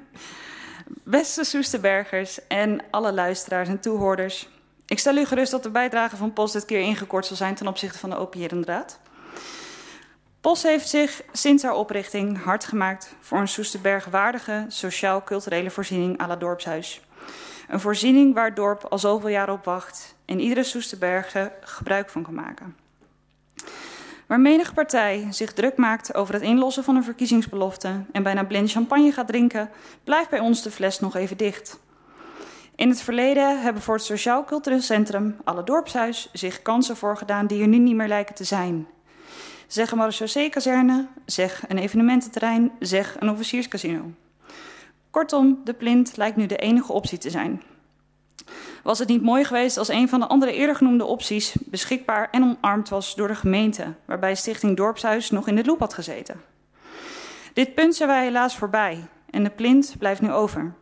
beste 1.03 1.43
Soesterbergers 1.43 2.47
en 2.47 2.81
alle 2.91 3.13
luisteraars 3.13 3.69
en 3.69 3.79
toehoorders. 3.79 4.49
Ik 4.85 4.99
stel 4.99 5.17
u 5.17 5.25
gerust 5.25 5.51
dat 5.51 5.63
de 5.63 5.69
bijdrage 5.69 6.15
van 6.15 6.33
POS 6.33 6.51
dit 6.51 6.65
keer 6.65 6.79
ingekort 6.79 7.25
zal 7.25 7.37
zijn 7.37 7.55
ten 7.55 7.67
opzichte 7.67 7.97
van 7.97 8.09
de 8.09 8.15
opiërende 8.15 8.65
raad. 8.67 8.99
POS 10.41 10.63
heeft 10.63 10.89
zich 10.89 11.21
sinds 11.31 11.63
haar 11.63 11.75
oprichting 11.75 12.43
hard 12.43 12.65
gemaakt 12.65 13.13
voor 13.19 13.37
een 13.37 13.47
Soesterberg 13.47 14.05
waardige 14.05 14.65
sociaal-culturele 14.67 15.69
voorziening 15.69 16.21
à 16.21 16.27
la 16.27 16.35
dorpshuis. 16.35 17.01
Een 17.67 17.79
voorziening 17.79 18.33
waar 18.33 18.45
het 18.45 18.55
dorp 18.55 18.85
al 18.89 18.99
zoveel 18.99 19.29
jaar 19.29 19.49
op 19.49 19.65
wacht 19.65 20.15
en 20.25 20.39
iedere 20.39 20.63
Soesterberger 20.63 21.51
gebruik 21.61 22.09
van 22.09 22.23
kan 22.23 22.33
maken. 22.33 22.75
Waar 24.31 24.39
menige 24.39 24.73
partij 24.73 25.27
zich 25.29 25.53
druk 25.53 25.77
maakt 25.77 26.15
over 26.15 26.33
het 26.33 26.43
inlossen 26.43 26.83
van 26.83 26.95
een 26.95 27.03
verkiezingsbelofte 27.03 28.03
en 28.11 28.23
bijna 28.23 28.43
blind 28.43 28.71
champagne 28.71 29.11
gaat 29.11 29.27
drinken, 29.27 29.69
blijft 30.03 30.29
bij 30.29 30.39
ons 30.39 30.63
de 30.63 30.71
fles 30.71 30.99
nog 30.99 31.15
even 31.15 31.37
dicht. 31.37 31.79
In 32.75 32.89
het 32.89 33.01
verleden 33.01 33.61
hebben 33.61 33.81
voor 33.81 33.95
het 33.95 34.03
Sociaal 34.03 34.43
Cultureel 34.43 34.81
Centrum, 34.81 35.37
alle 35.43 35.63
dorpshuis, 35.63 36.29
zich 36.33 36.61
kansen 36.61 36.97
voorgedaan 36.97 37.47
die 37.47 37.61
er 37.61 37.67
nu 37.67 37.77
niet 37.77 37.95
meer 37.95 38.07
lijken 38.07 38.35
te 38.35 38.43
zijn. 38.43 38.87
Zeg 39.67 39.91
een 39.91 39.97
marechaussee-kazerne, 39.97 41.07
zeg 41.25 41.63
een 41.67 41.77
evenemententerrein, 41.77 42.71
zeg 42.79 43.15
een 43.19 43.29
officierscasino. 43.29 44.11
Kortom, 45.09 45.61
de 45.63 45.73
plint 45.73 46.17
lijkt 46.17 46.37
nu 46.37 46.45
de 46.45 46.57
enige 46.57 46.93
optie 46.93 47.17
te 47.17 47.29
zijn. 47.29 47.61
Was 48.83 48.99
het 48.99 49.07
niet 49.07 49.21
mooi 49.21 49.43
geweest 49.43 49.77
als 49.77 49.87
een 49.87 50.09
van 50.09 50.19
de 50.19 50.27
andere 50.27 50.53
eerder 50.53 50.75
genoemde 50.75 51.05
opties 51.05 51.55
beschikbaar 51.65 52.27
en 52.31 52.43
omarmd 52.43 52.89
was 52.89 53.15
door 53.15 53.27
de 53.27 53.35
gemeente, 53.35 53.93
waarbij 54.05 54.35
Stichting 54.35 54.77
Dorpshuis 54.77 55.29
nog 55.29 55.47
in 55.47 55.55
de 55.55 55.65
loop 55.65 55.79
had 55.79 55.93
gezeten? 55.93 56.41
Dit 57.53 57.73
punt 57.73 57.95
zijn 57.95 58.09
wij 58.09 58.23
helaas 58.23 58.55
voorbij 58.55 59.07
en 59.29 59.43
de 59.43 59.49
plint 59.49 59.95
blijft 59.99 60.21
nu 60.21 60.31
over. 60.31 60.73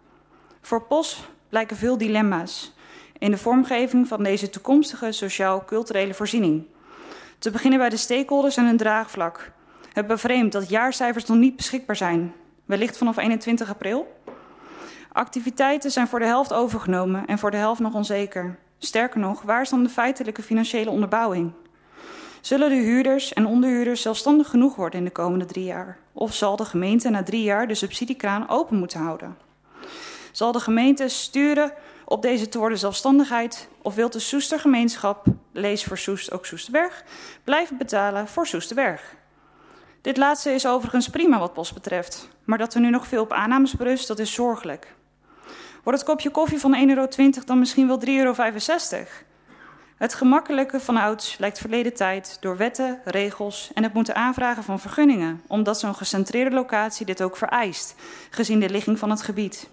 Voor 0.61 0.83
POS 0.83 1.27
blijken 1.49 1.77
veel 1.77 1.97
dilemma's 1.97 2.73
in 3.17 3.31
de 3.31 3.37
vormgeving 3.37 4.07
van 4.07 4.23
deze 4.23 4.49
toekomstige 4.49 5.11
sociaal-culturele 5.11 6.13
voorziening. 6.13 6.65
Te 7.39 7.51
beginnen 7.51 7.79
bij 7.79 7.89
de 7.89 7.97
stakeholders 7.97 8.57
en 8.57 8.65
hun 8.65 8.77
draagvlak. 8.77 9.51
Het 9.93 10.07
bevreemdt 10.07 10.53
dat 10.53 10.69
jaarcijfers 10.69 11.25
nog 11.25 11.37
niet 11.37 11.55
beschikbaar 11.55 11.95
zijn, 11.95 12.33
wellicht 12.65 12.97
vanaf 12.97 13.17
21 13.17 13.69
april. 13.69 14.07
Activiteiten 15.11 15.91
zijn 15.91 16.07
voor 16.07 16.19
de 16.19 16.25
helft 16.25 16.53
overgenomen 16.53 17.25
en 17.25 17.39
voor 17.39 17.51
de 17.51 17.57
helft 17.57 17.79
nog 17.79 17.93
onzeker. 17.93 18.57
Sterker 18.77 19.19
nog, 19.19 19.41
waar 19.41 19.61
is 19.61 19.69
dan 19.69 19.83
de 19.83 19.89
feitelijke 19.89 20.41
financiële 20.41 20.89
onderbouwing? 20.89 21.51
Zullen 22.41 22.69
de 22.69 22.75
huurders 22.75 23.33
en 23.33 23.45
onderhuurders 23.45 24.01
zelfstandig 24.01 24.49
genoeg 24.49 24.75
worden 24.75 24.99
in 24.99 25.05
de 25.05 25.11
komende 25.11 25.45
drie 25.45 25.63
jaar? 25.63 25.97
Of 26.13 26.33
zal 26.33 26.55
de 26.55 26.65
gemeente 26.65 27.09
na 27.09 27.23
drie 27.23 27.43
jaar 27.43 27.67
de 27.67 27.75
subsidiekraan 27.75 28.49
open 28.49 28.77
moeten 28.77 28.99
houden? 28.99 29.37
Zal 30.31 30.51
de 30.51 30.59
gemeente 30.59 31.07
sturen 31.07 31.73
op 32.05 32.21
deze 32.21 32.49
te 32.49 32.57
worden 32.57 32.77
zelfstandigheid? 32.77 33.69
Of 33.81 33.95
wil 33.95 34.09
de 34.09 34.19
Soestergemeenschap, 34.19 35.25
lees 35.51 35.83
voor 35.83 35.97
Soest 35.97 36.31
ook 36.31 36.45
Soesterberg, 36.45 37.03
blijven 37.43 37.77
betalen 37.77 38.27
voor 38.27 38.47
Soesterberg? 38.47 39.15
Dit 40.01 40.17
laatste 40.17 40.51
is 40.51 40.67
overigens 40.67 41.09
prima 41.09 41.39
wat 41.39 41.53
post 41.53 41.73
betreft, 41.73 42.29
maar 42.43 42.57
dat 42.57 42.73
er 42.73 42.81
nu 42.81 42.89
nog 42.89 43.07
veel 43.07 43.21
op 43.21 43.33
aannames 43.33 43.73
berust, 43.73 44.07
dat 44.07 44.19
is 44.19 44.33
zorgelijk. 44.33 44.97
Wordt 45.89 46.03
het 46.03 46.11
kopje 46.11 46.29
koffie 46.29 46.59
van 46.59 46.75
1,20 46.75 46.87
euro 46.87 47.07
dan 47.45 47.59
misschien 47.59 47.87
wel 47.87 47.99
3,65 48.05 48.09
euro? 48.09 48.33
Het 49.97 50.13
gemakkelijke 50.13 50.79
van 50.79 50.97
ouds 50.97 51.37
lijkt 51.37 51.59
verleden 51.59 51.93
tijd 51.93 52.37
door 52.39 52.57
wetten, 52.57 52.99
regels 53.03 53.71
en 53.73 53.83
het 53.83 53.93
moeten 53.93 54.15
aanvragen 54.15 54.63
van 54.63 54.79
vergunningen, 54.79 55.41
omdat 55.47 55.79
zo'n 55.79 55.95
gecentreerde 55.95 56.55
locatie 56.55 57.05
dit 57.05 57.21
ook 57.21 57.37
vereist, 57.37 57.95
gezien 58.29 58.59
de 58.59 58.69
ligging 58.69 58.99
van 58.99 59.09
het 59.09 59.21
gebied. 59.21 59.69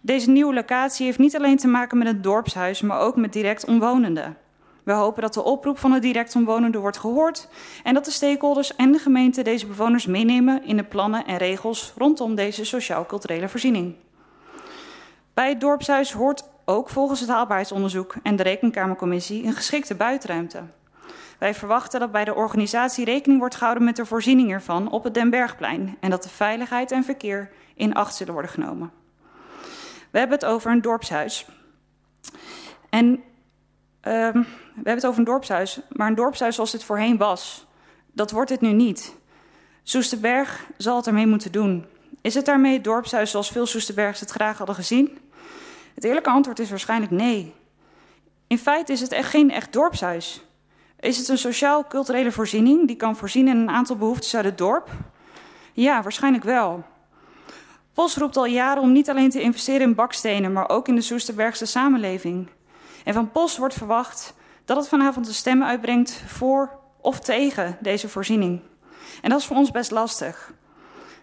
Deze 0.00 0.30
nieuwe 0.30 0.54
locatie 0.54 1.06
heeft 1.06 1.18
niet 1.18 1.36
alleen 1.36 1.56
te 1.56 1.68
maken 1.68 1.98
met 1.98 2.06
het 2.06 2.22
dorpshuis, 2.22 2.80
maar 2.80 3.00
ook 3.00 3.16
met 3.16 3.32
direct 3.32 3.64
omwonenden. 3.64 4.36
We 4.82 4.92
hopen 4.92 5.22
dat 5.22 5.34
de 5.34 5.44
oproep 5.44 5.78
van 5.78 5.92
de 5.92 5.98
direct 5.98 6.36
omwonenden 6.36 6.80
wordt 6.80 6.98
gehoord 6.98 7.48
en 7.82 7.94
dat 7.94 8.04
de 8.04 8.10
stakeholders 8.10 8.76
en 8.76 8.92
de 8.92 8.98
gemeente 8.98 9.42
deze 9.42 9.66
bewoners 9.66 10.06
meenemen 10.06 10.64
in 10.64 10.76
de 10.76 10.84
plannen 10.84 11.26
en 11.26 11.36
regels 11.36 11.92
rondom 11.96 12.34
deze 12.34 12.64
sociaal-culturele 12.64 13.48
voorziening. 13.48 13.94
Bij 15.40 15.48
het 15.48 15.60
dorpshuis 15.60 16.12
hoort 16.12 16.44
ook 16.64 16.88
volgens 16.88 17.20
het 17.20 17.28
haalbaarheidsonderzoek 17.28 18.14
en 18.22 18.36
de 18.36 18.42
Rekenkamercommissie 18.42 19.44
een 19.44 19.52
geschikte 19.52 19.94
buitenruimte. 19.94 20.62
Wij 21.38 21.54
verwachten 21.54 22.00
dat 22.00 22.12
bij 22.12 22.24
de 22.24 22.34
organisatie 22.34 23.04
rekening 23.04 23.38
wordt 23.38 23.54
gehouden 23.54 23.84
met 23.84 23.96
de 23.96 24.06
voorziening 24.06 24.52
ervan 24.52 24.90
op 24.90 25.04
het 25.04 25.14
Den 25.14 25.30
Bergplein 25.30 25.96
en 26.00 26.10
dat 26.10 26.22
de 26.22 26.28
veiligheid 26.28 26.92
en 26.92 27.04
verkeer 27.04 27.50
in 27.74 27.94
acht 27.94 28.14
zullen 28.14 28.32
worden 28.32 28.50
genomen. 28.50 28.92
We 30.10 30.18
hebben 30.18 30.38
het 30.38 30.46
over 30.48 30.70
een 30.70 30.80
dorpshuis. 30.80 31.46
En 32.90 33.06
um, 33.06 33.22
we 34.02 34.46
hebben 34.74 34.94
het 34.94 35.06
over 35.06 35.18
een 35.18 35.24
dorpshuis, 35.24 35.80
maar 35.88 36.08
een 36.08 36.14
dorpshuis 36.14 36.54
zoals 36.54 36.70
dit 36.72 36.84
voorheen 36.84 37.16
was, 37.16 37.66
dat 38.12 38.30
wordt 38.30 38.50
het 38.50 38.60
nu 38.60 38.72
niet. 38.72 39.14
Soesterberg 39.82 40.66
zal 40.76 40.96
het 40.96 41.06
ermee 41.06 41.26
moeten 41.26 41.52
doen. 41.52 41.86
Is 42.22 42.34
het 42.34 42.44
daarmee 42.44 42.72
het 42.72 42.84
dorpshuis 42.84 43.30
zoals 43.30 43.50
veel 43.50 43.66
Soesterbergs 43.66 44.20
het 44.20 44.30
graag 44.30 44.58
hadden 44.58 44.76
gezien? 44.76 45.18
Het 46.00 46.08
eerlijke 46.08 46.30
antwoord 46.30 46.58
is 46.58 46.70
waarschijnlijk 46.70 47.12
nee. 47.12 47.54
In 48.46 48.58
feite 48.58 48.92
is 48.92 49.00
het 49.00 49.12
echt 49.12 49.30
geen 49.30 49.50
echt 49.50 49.72
dorpshuis. 49.72 50.44
Is 51.00 51.18
het 51.18 51.28
een 51.28 51.38
sociaal-culturele 51.38 52.32
voorziening 52.32 52.86
die 52.86 52.96
kan 52.96 53.16
voorzien 53.16 53.48
in 53.48 53.56
een 53.56 53.70
aantal 53.70 53.96
behoeftes 53.96 54.34
uit 54.34 54.44
het 54.44 54.58
dorp? 54.58 54.88
Ja, 55.72 56.02
waarschijnlijk 56.02 56.44
wel. 56.44 56.84
POS 57.92 58.16
roept 58.16 58.36
al 58.36 58.44
jaren 58.44 58.82
om 58.82 58.92
niet 58.92 59.10
alleen 59.10 59.30
te 59.30 59.40
investeren 59.40 59.80
in 59.80 59.94
bakstenen, 59.94 60.52
maar 60.52 60.68
ook 60.68 60.88
in 60.88 60.94
de 60.94 61.00
Soesterbergse 61.00 61.66
samenleving. 61.66 62.48
En 63.04 63.14
van 63.14 63.30
POS 63.30 63.58
wordt 63.58 63.74
verwacht 63.74 64.34
dat 64.64 64.76
het 64.76 64.88
vanavond 64.88 65.26
de 65.26 65.32
stemmen 65.32 65.66
uitbrengt 65.66 66.22
voor 66.26 66.78
of 67.00 67.20
tegen 67.20 67.76
deze 67.80 68.08
voorziening. 68.08 68.60
En 69.22 69.30
dat 69.30 69.38
is 69.38 69.46
voor 69.46 69.56
ons 69.56 69.70
best 69.70 69.90
lastig. 69.90 70.52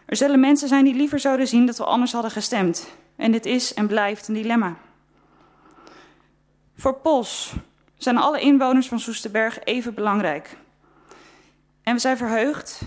Er 0.06 0.16
zullen 0.16 0.40
mensen 0.40 0.68
zijn 0.68 0.84
die 0.84 0.96
liever 0.96 1.20
zouden 1.20 1.48
zien 1.48 1.66
dat 1.66 1.78
we 1.78 1.84
anders 1.84 2.12
hadden 2.12 2.32
gestemd. 2.32 2.88
En 3.18 3.32
dit 3.32 3.46
is 3.46 3.74
en 3.74 3.88
blijft 3.88 4.28
een 4.28 4.34
dilemma. 4.34 4.76
Voor 6.76 6.96
POS 6.96 7.54
zijn 7.98 8.18
alle 8.18 8.40
inwoners 8.40 8.88
van 8.88 9.00
Soesterberg 9.00 9.64
even 9.64 9.94
belangrijk. 9.94 10.58
En 11.84 11.94
we 11.94 12.00
zijn 12.00 12.18
verheugd 12.18 12.82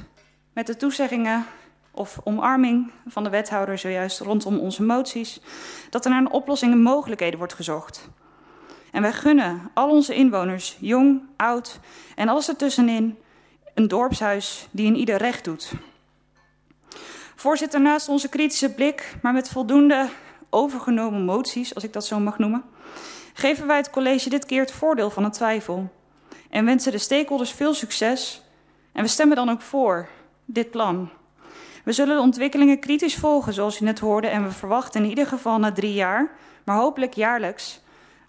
met 0.52 0.66
de 0.66 0.76
toezeggingen 0.76 1.46
of 1.90 2.20
omarming 2.24 2.90
van 3.06 3.24
de 3.24 3.30
wethouder 3.30 3.78
zojuist 3.78 4.20
rondom 4.20 4.58
onze 4.58 4.82
moties, 4.82 5.40
dat 5.90 6.04
er 6.04 6.10
naar 6.10 6.20
een 6.20 6.30
oplossing 6.30 6.72
en 6.72 6.82
mogelijkheden 6.82 7.38
wordt 7.38 7.54
gezocht. 7.54 8.08
En 8.92 9.02
wij 9.02 9.12
gunnen 9.12 9.70
al 9.74 9.90
onze 9.90 10.14
inwoners, 10.14 10.76
jong, 10.80 11.22
oud 11.36 11.80
en 12.14 12.28
alles 12.28 12.48
ertussenin, 12.48 13.18
een 13.74 13.88
dorpshuis 13.88 14.68
die 14.70 14.86
in 14.86 14.96
ieder 14.96 15.16
recht 15.16 15.44
doet. 15.44 15.72
Voorzitter, 17.40 17.80
naast 17.80 18.08
onze 18.08 18.28
kritische 18.28 18.74
blik, 18.74 19.14
maar 19.22 19.32
met 19.32 19.48
voldoende 19.48 20.08
overgenomen 20.50 21.24
moties, 21.24 21.74
als 21.74 21.84
ik 21.84 21.92
dat 21.92 22.06
zo 22.06 22.18
mag 22.18 22.38
noemen, 22.38 22.64
geven 23.34 23.66
wij 23.66 23.76
het 23.76 23.90
college 23.90 24.28
dit 24.28 24.46
keer 24.46 24.60
het 24.60 24.72
voordeel 24.72 25.10
van 25.10 25.24
een 25.24 25.30
twijfel. 25.30 25.92
En 26.50 26.64
wensen 26.64 26.92
de 26.92 26.98
stakeholders 26.98 27.52
veel 27.52 27.74
succes. 27.74 28.42
En 28.92 29.02
we 29.02 29.08
stemmen 29.08 29.36
dan 29.36 29.50
ook 29.50 29.62
voor 29.62 30.08
dit 30.44 30.70
plan. 30.70 31.10
We 31.84 31.92
zullen 31.92 32.16
de 32.16 32.22
ontwikkelingen 32.22 32.78
kritisch 32.78 33.16
volgen, 33.16 33.52
zoals 33.52 33.80
u 33.80 33.84
net 33.84 33.98
hoorde, 33.98 34.26
en 34.26 34.44
we 34.44 34.50
verwachten 34.50 35.02
in 35.02 35.08
ieder 35.08 35.26
geval 35.26 35.58
na 35.58 35.72
drie 35.72 35.94
jaar, 35.94 36.30
maar 36.64 36.76
hopelijk 36.76 37.14
jaarlijks, 37.14 37.80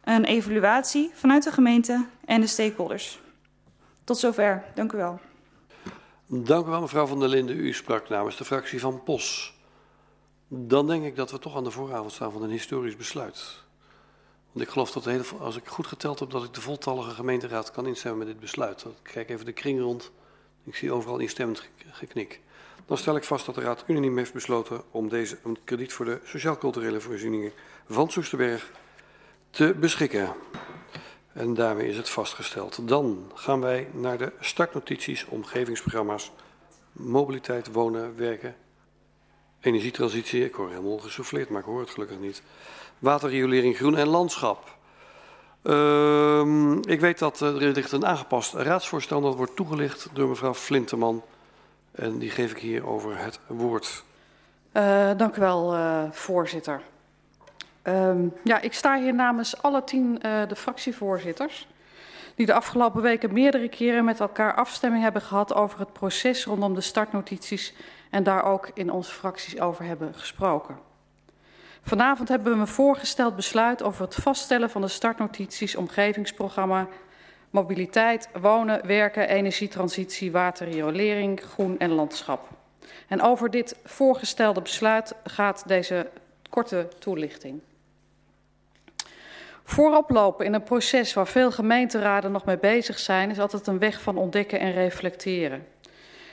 een 0.04 0.26
evaluatie 0.26 1.12
vanuit 1.13 1.44
de 1.44 1.52
gemeente 1.52 2.06
en 2.25 2.42
de 2.42 2.48
stakeholders. 2.48 3.19
Tot 4.04 4.17
zover. 4.17 4.63
Dank 4.73 4.92
u 4.92 4.98
wel. 4.98 5.19
Dank 6.34 6.65
u 6.65 6.69
wel, 6.69 6.82
mevrouw 6.82 7.06
van 7.06 7.19
der 7.19 7.29
Linden. 7.29 7.58
U 7.58 7.73
sprak 7.73 8.10
namens 8.10 8.38
de 8.38 8.46
fractie 8.46 8.79
van 8.79 9.04
POS. 9.04 9.54
Dan 10.48 10.88
denk 10.88 11.04
ik 11.06 11.15
dat 11.15 11.32
we 11.32 11.40
toch 11.40 11.56
aan 11.56 11.63
de 11.63 11.71
vooravond 11.71 12.12
staan 12.12 12.32
van 12.32 12.44
een 12.44 12.50
historisch 12.50 12.96
besluit. 12.96 13.63
Want 14.52 14.65
ik 14.65 14.71
geloof 14.71 14.92
dat, 14.92 15.06
hele, 15.06 15.23
als 15.40 15.56
ik 15.56 15.67
goed 15.67 15.88
geteld 15.88 16.19
heb, 16.19 16.29
dat 16.29 16.44
ik 16.44 16.54
de 16.54 16.62
voltallige 16.62 17.10
gemeenteraad 17.10 17.71
kan 17.71 17.88
instemmen 17.88 18.19
met 18.19 18.27
dit 18.27 18.40
besluit. 18.40 18.82
Ik 18.84 19.12
kijk 19.12 19.29
even 19.29 19.46
de 19.46 19.52
kring 19.52 19.79
rond. 19.79 20.12
Ik 20.63 20.75
zie 20.75 20.92
overal 20.92 21.17
instemmend 21.17 21.69
geknik. 21.92 22.42
Dan 22.86 22.98
stel 22.98 23.15
ik 23.15 23.23
vast 23.23 23.46
dat 23.46 23.56
de 23.56 23.62
Raad 23.62 23.84
unaniem 23.88 24.17
heeft 24.17 24.34
besloten 24.34 24.82
om 24.92 25.10
deze 25.10 25.38
een 25.44 25.58
krediet 25.63 25.94
voor 25.94 26.06
de 26.06 26.19
sociaal-culturele 26.23 27.02
voorzieningen 27.02 27.52
van 27.90 28.12
Soesterberg 28.12 28.71
te 29.50 29.75
beschikken. 29.79 30.34
En 31.34 31.54
daarmee 31.54 31.88
is 31.88 31.98
het 31.98 32.10
vastgesteld. 32.10 32.88
Dan 32.88 33.32
gaan 33.34 33.62
wij 33.62 33.88
naar 33.94 34.17
de 34.17 34.32
startnotities, 34.40 35.25
omgevingsprogramma's, 35.25 36.32
mobiliteit, 36.92 37.71
wonen, 37.71 38.17
werken, 38.17 38.56
energietransitie. 39.60 40.46
Ik 40.46 40.54
hoor 40.54 40.69
helemaal 40.69 40.98
gesouffleerd, 40.98 41.50
maar 41.50 41.60
ik 41.60 41.65
hoor 41.65 41.79
het 41.79 41.90
gelukkig 41.90 42.19
niet. 42.19 42.42
Waterriolering, 43.00 43.77
groen 43.77 43.98
en 43.98 44.08
landschap. 44.08 44.79
Uh, 45.63 46.75
ik 46.82 47.00
weet 47.00 47.19
dat 47.19 47.40
er 47.40 47.54
ligt 47.54 47.92
een 47.92 48.06
aangepast 48.06 48.54
raadsvoorstel. 48.54 49.21
Dat 49.21 49.36
wordt 49.36 49.56
toegelicht 49.56 50.10
door 50.13 50.27
mevrouw 50.27 50.54
Flinteman. 50.54 51.23
En 51.92 52.17
die 52.17 52.29
geef 52.29 52.52
ik 52.52 52.58
hier 52.58 52.88
over 52.88 53.17
het 53.17 53.40
woord. 53.48 54.04
Uh, 54.73 55.12
dank 55.17 55.36
u 55.36 55.40
wel, 55.40 55.75
uh, 55.75 56.04
voorzitter. 56.12 56.82
Um, 57.84 58.34
ja, 58.44 58.62
ik 58.62 58.73
sta 58.73 59.00
hier 59.00 59.13
namens 59.13 59.62
alle 59.62 59.84
tien 59.84 60.19
uh, 60.25 60.42
de 60.48 60.56
fractievoorzitters. 60.56 61.67
Die 62.36 62.46
de 62.46 62.54
afgelopen 62.54 63.02
weken 63.02 63.34
meerdere 63.34 63.69
keren 63.69 64.06
met 64.06 64.19
elkaar 64.19 64.56
afstemming 64.56 65.04
hebben 65.04 65.21
gehad 65.21 65.54
over 65.54 65.79
het 65.79 65.94
proces 65.94 66.46
rondom 66.46 66.73
de 66.73 66.82
startnotities. 66.82 67.73
En 68.10 68.23
daar 68.23 68.44
ook 68.44 68.71
in 68.73 68.92
onze 68.92 69.12
fracties 69.12 69.60
over 69.60 69.86
hebben 69.86 70.13
gesproken. 70.13 70.77
Vanavond 71.82 72.29
hebben 72.29 72.54
we 72.54 72.60
een 72.60 72.67
voorgesteld 72.67 73.36
besluit 73.36 73.84
over 73.84 74.02
het 74.02 74.15
vaststellen 74.15 74.69
van 74.69 74.82
de 74.82 74.88
startnotities, 74.88 75.75
omgevingsprogramma, 75.75 76.88
mobiliteit, 77.50 78.29
wonen, 78.42 78.88
werken, 78.88 79.27
energietransitie, 79.27 80.32
waterriolering, 80.32 81.42
groen 81.42 81.79
en 81.79 81.90
landschap. 81.92 82.48
En 83.08 83.21
over 83.21 83.50
dit 83.50 83.75
voorgestelde 83.84 84.62
besluit 84.62 85.15
gaat 85.23 85.67
deze 85.67 86.10
korte 86.50 86.88
toelichting. 87.00 87.62
Voorop 89.63 90.09
lopen 90.09 90.45
in 90.45 90.53
een 90.53 90.63
proces 90.63 91.13
waar 91.13 91.27
veel 91.27 91.51
gemeenteraden 91.51 92.31
nog 92.31 92.45
mee 92.45 92.57
bezig 92.57 92.99
zijn, 92.99 93.29
is 93.29 93.39
altijd 93.39 93.67
een 93.67 93.79
weg 93.79 94.01
van 94.01 94.17
ontdekken 94.17 94.59
en 94.59 94.71
reflecteren. 94.71 95.67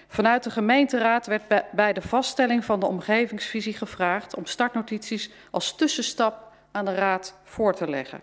Vanuit 0.09 0.45
de 0.45 0.51
gemeenteraad 0.51 1.27
werd 1.27 1.43
bij 1.73 1.93
de 1.93 2.03
vaststelling 2.03 2.65
van 2.65 2.81
de 2.81 2.87
omgevingsvisie 2.87 3.75
gevraagd 3.75 4.35
om 4.35 4.47
startnotities 4.47 5.31
als 5.51 5.77
tussenstap 5.77 6.53
aan 6.73 6.85
de 6.85 6.95
raad 6.95 7.35
voor 7.45 7.75
te 7.75 7.89
leggen. 7.89 8.21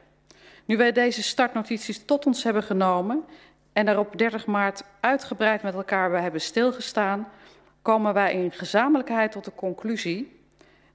Nu 0.65 0.77
wij 0.77 0.91
deze 0.91 1.23
startnotities 1.23 2.05
tot 2.05 2.25
ons 2.25 2.43
hebben 2.43 2.63
genomen 2.63 3.23
en 3.73 3.87
er 3.87 3.99
op 3.99 4.17
30 4.17 4.45
maart 4.45 4.83
uitgebreid 4.99 5.61
met 5.61 5.73
elkaar 5.73 6.09
bij 6.09 6.21
hebben 6.21 6.41
stilgestaan, 6.41 7.27
komen 7.81 8.13
wij 8.13 8.33
in 8.33 8.51
gezamenlijkheid 8.51 9.31
tot 9.31 9.45
de 9.45 9.55
conclusie 9.55 10.41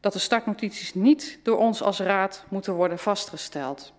dat 0.00 0.12
de 0.12 0.18
startnotities 0.18 0.94
niet 0.94 1.38
door 1.42 1.58
ons 1.58 1.82
als 1.82 2.00
raad 2.00 2.44
moeten 2.48 2.74
worden 2.74 2.98
vastgesteld. 2.98 3.92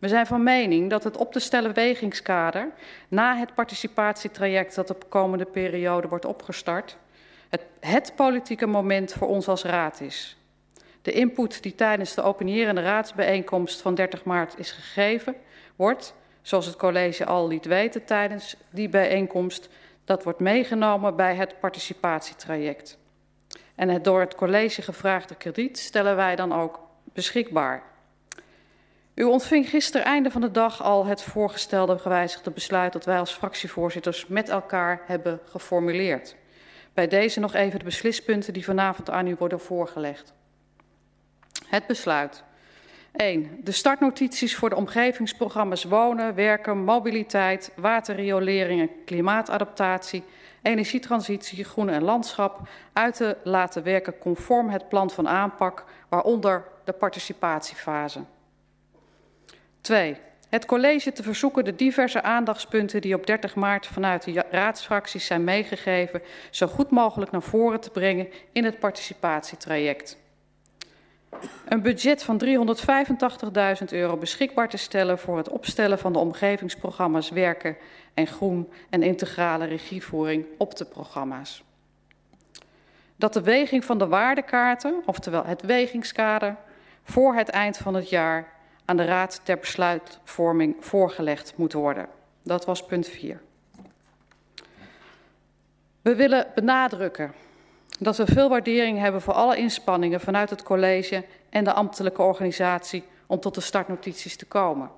We 0.00 0.08
zijn 0.08 0.26
van 0.26 0.42
mening 0.42 0.90
dat 0.90 1.04
het 1.04 1.16
op 1.16 1.32
te 1.32 1.38
stellen 1.38 1.74
wegingskader 1.74 2.70
na 3.08 3.36
het 3.36 3.54
participatietraject 3.54 4.74
dat 4.74 4.88
de 4.88 4.96
komende 5.08 5.44
periode 5.44 6.08
wordt 6.08 6.24
opgestart, 6.24 6.96
het, 7.48 7.64
het 7.80 8.12
politieke 8.16 8.66
moment 8.66 9.12
voor 9.12 9.28
ons 9.28 9.48
als 9.48 9.64
raad 9.64 10.00
is. 10.00 10.36
De 11.02 11.12
input 11.12 11.62
die 11.62 11.74
tijdens 11.74 12.14
de 12.14 12.22
opinierende 12.22 12.82
raadsbijeenkomst 12.82 13.80
van 13.80 13.94
30 13.94 14.24
maart 14.24 14.58
is 14.58 14.70
gegeven, 14.70 15.34
wordt, 15.76 16.14
zoals 16.42 16.66
het 16.66 16.76
college 16.76 17.26
al 17.26 17.48
liet 17.48 17.64
weten 17.64 18.04
tijdens 18.04 18.56
die 18.70 18.88
bijeenkomst, 18.88 19.68
dat 20.04 20.24
wordt 20.24 20.40
meegenomen 20.40 21.16
bij 21.16 21.34
het 21.34 21.60
participatietraject. 21.60 22.98
En 23.74 23.88
het 23.88 24.04
door 24.04 24.20
het 24.20 24.34
college 24.34 24.82
gevraagde 24.82 25.34
krediet 25.34 25.78
stellen 25.78 26.16
wij 26.16 26.36
dan 26.36 26.52
ook 26.52 26.80
beschikbaar. 27.12 27.82
U 29.14 29.24
ontving 29.24 29.68
gisteren 29.68 30.06
einde 30.06 30.30
van 30.30 30.40
de 30.40 30.50
dag 30.50 30.82
al 30.82 31.06
het 31.06 31.22
voorgestelde 31.22 31.98
gewijzigde 31.98 32.50
besluit 32.50 32.92
dat 32.92 33.04
wij 33.04 33.18
als 33.18 33.32
fractievoorzitters 33.32 34.26
met 34.26 34.48
elkaar 34.48 35.00
hebben 35.06 35.40
geformuleerd. 35.44 36.36
Bij 36.94 37.08
deze 37.08 37.40
nog 37.40 37.54
even 37.54 37.78
de 37.78 37.84
beslispunten 37.84 38.52
die 38.52 38.64
vanavond 38.64 39.10
aan 39.10 39.26
u 39.26 39.36
worden 39.38 39.60
voorgelegd. 39.60 40.32
Het 41.66 41.86
besluit. 41.86 42.44
1. 43.12 43.60
De 43.64 43.72
startnotities 43.72 44.56
voor 44.56 44.68
de 44.68 44.76
omgevingsprogramma's 44.76 45.84
wonen, 45.84 46.34
werken, 46.34 46.84
mobiliteit, 46.84 47.72
waterriolering 47.76 48.80
en 48.80 49.04
klimaatadaptatie, 49.04 50.24
energietransitie, 50.62 51.64
groen 51.64 51.88
en 51.88 52.02
landschap 52.02 52.68
uit 52.92 53.14
te 53.14 53.36
laten 53.44 53.82
werken 53.82 54.18
conform 54.18 54.68
het 54.68 54.88
plan 54.88 55.10
van 55.10 55.28
aanpak, 55.28 55.84
waaronder 56.08 56.64
de 56.84 56.92
participatiefase. 56.92 58.20
2. 59.80 60.16
Het 60.48 60.66
college 60.66 61.12
te 61.12 61.22
verzoeken 61.22 61.64
de 61.64 61.76
diverse 61.76 62.22
aandachtspunten 62.22 63.00
die 63.00 63.14
op 63.14 63.26
30 63.26 63.54
maart 63.54 63.86
vanuit 63.86 64.24
de 64.24 64.44
raadsfracties 64.50 65.26
zijn 65.26 65.44
meegegeven, 65.44 66.22
zo 66.50 66.66
goed 66.66 66.90
mogelijk 66.90 67.30
naar 67.30 67.42
voren 67.42 67.80
te 67.80 67.90
brengen 67.90 68.28
in 68.52 68.64
het 68.64 68.78
participatietraject. 68.78 70.18
Een 71.68 71.82
budget 71.82 72.22
van 72.22 72.44
385.000 72.44 73.84
euro 73.90 74.16
beschikbaar 74.16 74.68
te 74.68 74.76
stellen 74.76 75.18
voor 75.18 75.36
het 75.36 75.48
opstellen 75.48 75.98
van 75.98 76.12
de 76.12 76.18
omgevingsprogramma's 76.18 77.30
Werken 77.30 77.76
en 78.14 78.26
Groen 78.26 78.72
en 78.90 79.02
integrale 79.02 79.64
regievoering 79.64 80.46
op 80.58 80.76
de 80.76 80.84
programma's. 80.84 81.62
Dat 83.16 83.32
de 83.32 83.42
weging 83.42 83.84
van 83.84 83.98
de 83.98 84.06
waardekaarten, 84.06 85.02
oftewel 85.04 85.44
het 85.44 85.62
wegingskader, 85.62 86.56
voor 87.04 87.34
het 87.34 87.48
eind 87.48 87.76
van 87.76 87.94
het 87.94 88.08
jaar 88.08 88.59
aan 88.90 88.96
de 88.96 89.04
Raad 89.04 89.40
ter 89.42 89.58
besluitvorming 89.58 90.76
voorgelegd 90.80 91.52
moet 91.56 91.72
worden. 91.72 92.08
Dat 92.42 92.64
was 92.64 92.84
punt 92.84 93.08
4. 93.08 93.40
We 96.02 96.14
willen 96.14 96.46
benadrukken 96.54 97.32
dat 97.98 98.16
we 98.16 98.26
veel 98.26 98.48
waardering 98.48 98.98
hebben 98.98 99.20
voor 99.20 99.34
alle 99.34 99.56
inspanningen 99.56 100.20
vanuit 100.20 100.50
het 100.50 100.62
college 100.62 101.24
en 101.50 101.64
de 101.64 101.72
ambtelijke 101.72 102.22
organisatie 102.22 103.04
om 103.26 103.40
tot 103.40 103.54
de 103.54 103.60
startnotities 103.60 104.36
te 104.36 104.46
komen. 104.46 104.90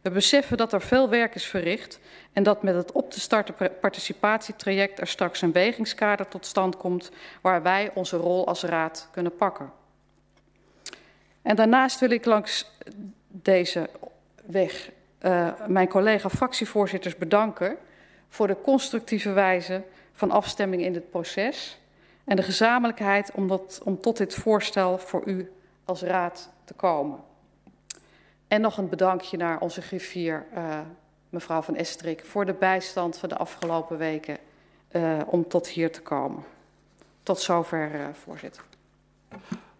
We 0.00 0.10
beseffen 0.10 0.56
dat 0.56 0.72
er 0.72 0.80
veel 0.80 1.08
werk 1.08 1.34
is 1.34 1.46
verricht 1.46 2.00
en 2.32 2.42
dat 2.42 2.62
met 2.62 2.74
het 2.74 2.92
op 2.92 3.10
te 3.10 3.20
starten 3.20 3.54
participatietraject 3.80 5.00
er 5.00 5.06
straks 5.06 5.42
een 5.42 5.52
wegingskader 5.52 6.28
tot 6.28 6.46
stand 6.46 6.76
komt 6.76 7.10
waar 7.40 7.62
wij 7.62 7.90
onze 7.94 8.16
rol 8.16 8.46
als 8.46 8.62
raad 8.62 9.08
kunnen 9.12 9.36
pakken. 9.36 9.72
En 11.48 11.56
daarnaast 11.56 12.00
wil 12.00 12.10
ik 12.10 12.24
langs 12.24 12.70
deze 13.28 13.90
weg 14.46 14.90
uh, 15.22 15.48
mijn 15.66 15.88
collega 15.88 16.28
fractievoorzitters 16.28 17.16
bedanken 17.16 17.76
voor 18.28 18.46
de 18.46 18.60
constructieve 18.60 19.32
wijze 19.32 19.82
van 20.12 20.30
afstemming 20.30 20.82
in 20.82 20.92
dit 20.92 21.10
proces 21.10 21.78
en 22.24 22.36
de 22.36 22.42
gezamenlijkheid 22.42 23.30
om, 23.34 23.48
dat, 23.48 23.80
om 23.84 24.00
tot 24.00 24.16
dit 24.16 24.34
voorstel 24.34 24.98
voor 24.98 25.22
u 25.24 25.52
als 25.84 26.02
raad 26.02 26.50
te 26.64 26.74
komen. 26.74 27.18
En 28.48 28.60
nog 28.60 28.78
een 28.78 28.88
bedankje 28.88 29.36
naar 29.36 29.60
onze 29.60 29.82
griffier, 29.82 30.46
uh, 30.54 30.78
mevrouw 31.28 31.62
van 31.62 31.76
Estrik, 31.76 32.24
voor 32.24 32.46
de 32.46 32.54
bijstand 32.54 33.18
van 33.18 33.28
de 33.28 33.36
afgelopen 33.36 33.98
weken 33.98 34.38
uh, 34.92 35.18
om 35.26 35.48
tot 35.48 35.68
hier 35.68 35.92
te 35.92 36.02
komen. 36.02 36.44
Tot 37.22 37.40
zover, 37.40 38.10
voorzitter. 38.12 38.62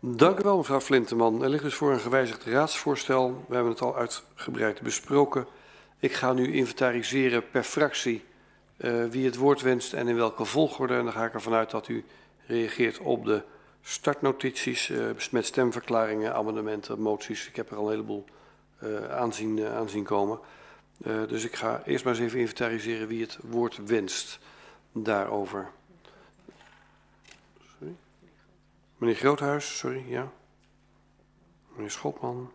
Dank 0.01 0.41
u 0.41 0.43
wel, 0.43 0.57
mevrouw 0.57 0.81
Flinteman. 0.81 1.43
Er 1.43 1.49
ligt 1.49 1.63
dus 1.63 1.75
voor 1.75 1.93
een 1.93 2.01
gewijzigd 2.01 2.45
raadsvoorstel. 2.45 3.45
We 3.49 3.55
hebben 3.55 3.73
het 3.73 3.83
al 3.83 3.97
uitgebreid 3.97 4.81
besproken. 4.81 5.47
Ik 5.99 6.13
ga 6.13 6.33
nu 6.33 6.53
inventariseren 6.53 7.51
per 7.51 7.63
fractie 7.63 8.25
uh, 8.77 9.05
wie 9.05 9.25
het 9.25 9.37
woord 9.37 9.61
wenst 9.61 9.93
en 9.93 10.09
in 10.09 10.17
welke 10.17 10.45
volgorde. 10.45 10.95
En 10.95 11.05
dan 11.05 11.13
ga 11.13 11.25
ik 11.25 11.35
ervan 11.35 11.53
uit 11.53 11.71
dat 11.71 11.89
u 11.89 12.05
reageert 12.47 12.99
op 12.99 13.25
de 13.25 13.43
startnotities 13.83 14.89
uh, 14.89 15.05
met 15.31 15.47
stemverklaringen, 15.47 16.35
amendementen, 16.35 17.01
moties. 17.01 17.49
Ik 17.49 17.57
heb 17.57 17.71
er 17.71 17.77
al 17.77 17.85
een 17.85 17.91
heleboel 17.91 18.25
uh, 18.83 19.11
aanzien, 19.11 19.67
aanzien 19.67 20.05
komen. 20.05 20.39
dus 21.29 21.45
ik 21.45 21.55
ga 21.55 21.83
eerst 21.85 22.05
maar 22.05 22.15
eens 22.15 22.23
even 22.23 22.39
inventariseren 22.39 23.09
wie 23.09 23.21
het 23.21 23.39
woord 23.43 23.81
wenst 23.87 24.39
daarover. 24.93 25.71
Meneer 28.99 29.17
Groothuis, 29.17 29.79
sorry, 29.79 30.05
ja. 30.09 30.33
Meneer 31.75 31.91
Schotman. 31.91 32.53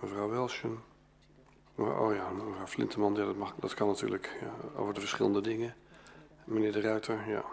Mevrouw 0.00 0.28
Welschen. 0.28 0.82
Oh 1.74 2.14
ja, 2.14 2.30
mevrouw 2.30 2.66
Flinteman, 2.66 3.14
dat, 3.14 3.36
mag, 3.36 3.54
dat 3.54 3.74
kan 3.74 3.86
natuurlijk 3.86 4.38
ja, 4.40 4.78
over 4.78 4.94
de 4.94 5.00
verschillende 5.00 5.40
dingen. 5.40 5.74
Meneer 6.44 6.72
de 6.72 6.80
Ruiter, 6.80 7.28
ja. 7.28 7.44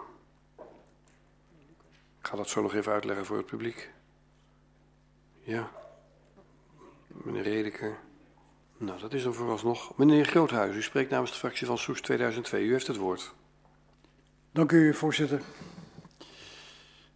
Ik 2.20 2.26
ga 2.26 2.36
dat 2.36 2.48
zo 2.48 2.62
nog 2.62 2.74
even 2.74 2.92
uitleggen 2.92 3.26
voor 3.26 3.36
het 3.36 3.46
publiek. 3.46 3.90
Ja. 5.40 5.70
Meneer 7.06 7.42
Redeker. 7.42 7.98
Nou, 8.76 9.00
dat 9.00 9.12
is 9.12 9.22
dan 9.22 9.34
vooralsnog. 9.34 9.96
Meneer 9.96 10.24
Groothuis, 10.24 10.76
u 10.76 10.82
spreekt 10.82 11.10
namens 11.10 11.30
de 11.30 11.38
fractie 11.38 11.66
van 11.66 11.78
Soes 11.78 12.00
2002. 12.00 12.64
U 12.64 12.72
heeft 12.72 12.86
het 12.86 12.96
woord. 12.96 13.34
Dank 14.52 14.72
u, 14.72 14.94
voorzitter. 14.94 15.42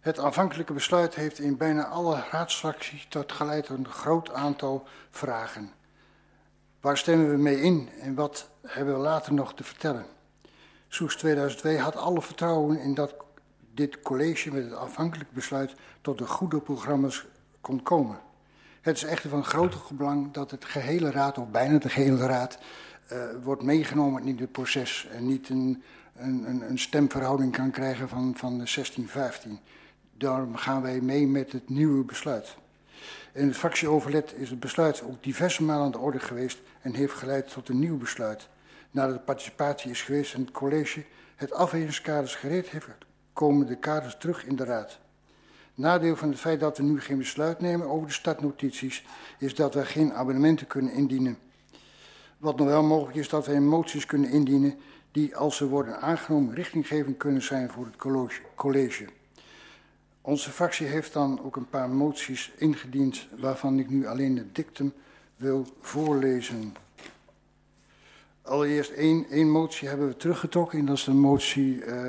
Het 0.03 0.19
aanvankelijke 0.19 0.73
besluit 0.73 1.15
heeft 1.15 1.39
in 1.39 1.57
bijna 1.57 1.85
alle 1.85 2.23
raadsfracties 2.31 3.05
tot 3.09 3.31
geleid 3.31 3.69
een 3.69 3.87
groot 3.87 4.33
aantal 4.33 4.87
vragen. 5.09 5.71
Waar 6.81 6.97
stemmen 6.97 7.29
we 7.29 7.37
mee 7.37 7.61
in 7.61 7.89
en 8.01 8.15
wat 8.15 8.49
hebben 8.61 8.93
we 8.93 8.99
later 8.99 9.33
nog 9.33 9.53
te 9.53 9.63
vertellen? 9.63 10.05
Soes 10.87 11.15
2002 11.15 11.77
had 11.77 11.95
alle 11.95 12.21
vertrouwen 12.21 12.79
in 12.79 12.93
dat 12.93 13.15
dit 13.73 14.01
college 14.01 14.51
met 14.51 14.63
het 14.63 14.75
afhankelijk 14.75 15.31
besluit 15.31 15.75
tot 16.01 16.17
de 16.17 16.27
goede 16.27 16.59
programma's 16.59 17.25
kon 17.61 17.83
komen. 17.83 18.19
Het 18.81 18.95
is 18.95 19.03
echter 19.03 19.29
van 19.29 19.43
groot 19.43 19.75
belang 19.91 20.31
dat 20.31 20.51
het 20.51 20.65
gehele 20.65 21.11
raad, 21.11 21.37
of 21.37 21.49
bijna 21.49 21.77
de 21.77 21.89
gehele 21.89 22.25
raad, 22.25 22.57
uh, 23.11 23.23
wordt 23.43 23.63
meegenomen 23.63 24.23
in 24.23 24.35
dit 24.35 24.51
proces 24.51 25.07
en 25.11 25.27
niet 25.27 25.49
een, 25.49 25.83
een, 26.15 26.63
een 26.69 26.79
stemverhouding 26.79 27.51
kan 27.51 27.71
krijgen 27.71 28.09
van, 28.09 28.33
van 28.35 28.67
16-15. 28.67 29.81
Daarom 30.17 30.55
gaan 30.55 30.81
wij 30.81 31.01
mee 31.01 31.27
met 31.27 31.51
het 31.51 31.69
nieuwe 31.69 32.03
besluit. 32.03 32.55
In 33.33 33.47
het 33.47 33.57
fractieoverleg 33.57 34.33
is 34.33 34.49
het 34.49 34.59
besluit 34.59 35.03
ook 35.03 35.23
diverse 35.23 35.63
malen 35.63 35.85
aan 35.85 35.91
de 35.91 35.97
orde 35.97 36.19
geweest 36.19 36.61
en 36.81 36.93
heeft 36.93 37.13
geleid 37.13 37.51
tot 37.51 37.69
een 37.69 37.79
nieuw 37.79 37.97
besluit. 37.97 38.49
Nadat 38.91 39.15
de 39.15 39.21
participatie 39.21 39.91
is 39.91 40.01
geweest 40.01 40.33
en 40.33 40.41
het 40.41 40.51
college 40.51 41.03
het 41.35 41.53
afwegingskaders 41.53 42.35
gereed 42.35 42.69
heeft, 42.69 42.87
komen 43.33 43.67
de 43.67 43.75
kaders 43.75 44.17
terug 44.19 44.45
in 44.45 44.55
de 44.55 44.63
raad. 44.63 44.99
Nadeel 45.75 46.15
van 46.15 46.29
het 46.29 46.39
feit 46.39 46.59
dat 46.59 46.77
we 46.77 46.83
nu 46.83 47.01
geen 47.01 47.17
besluit 47.17 47.59
nemen 47.59 47.89
over 47.89 48.07
de 48.07 48.13
startnotities 48.13 49.05
is 49.39 49.55
dat 49.55 49.73
we 49.73 49.85
geen 49.85 50.13
abonnementen 50.13 50.67
kunnen 50.67 50.93
indienen. 50.93 51.37
Wat 52.37 52.57
nog 52.57 52.67
wel 52.67 52.83
mogelijk 52.83 53.17
is 53.17 53.29
dat 53.29 53.45
wij 53.45 53.59
moties 53.59 54.05
kunnen 54.05 54.29
indienen 54.29 54.79
die 55.11 55.35
als 55.35 55.57
ze 55.57 55.67
worden 55.67 56.01
aangenomen 56.01 56.55
richtinggevend 56.55 57.17
kunnen 57.17 57.41
zijn 57.41 57.69
voor 57.69 57.85
het 57.85 57.95
college. 58.55 59.05
Onze 60.25 60.51
fractie 60.51 60.87
heeft 60.87 61.13
dan 61.13 61.41
ook 61.43 61.55
een 61.55 61.69
paar 61.69 61.89
moties 61.89 62.51
ingediend 62.57 63.27
waarvan 63.39 63.79
ik 63.79 63.89
nu 63.89 64.07
alleen 64.07 64.37
het 64.37 64.55
dictum 64.55 64.93
wil 65.35 65.67
voorlezen. 65.81 66.75
Allereerst 68.41 68.91
één, 68.91 69.25
één 69.29 69.49
motie 69.49 69.87
hebben 69.87 70.07
we 70.07 70.17
teruggetrokken 70.17 70.79
en 70.79 70.85
dat 70.85 70.97
is 70.97 71.03
de 71.03 71.13
motie 71.13 71.85
uh, 71.85 72.07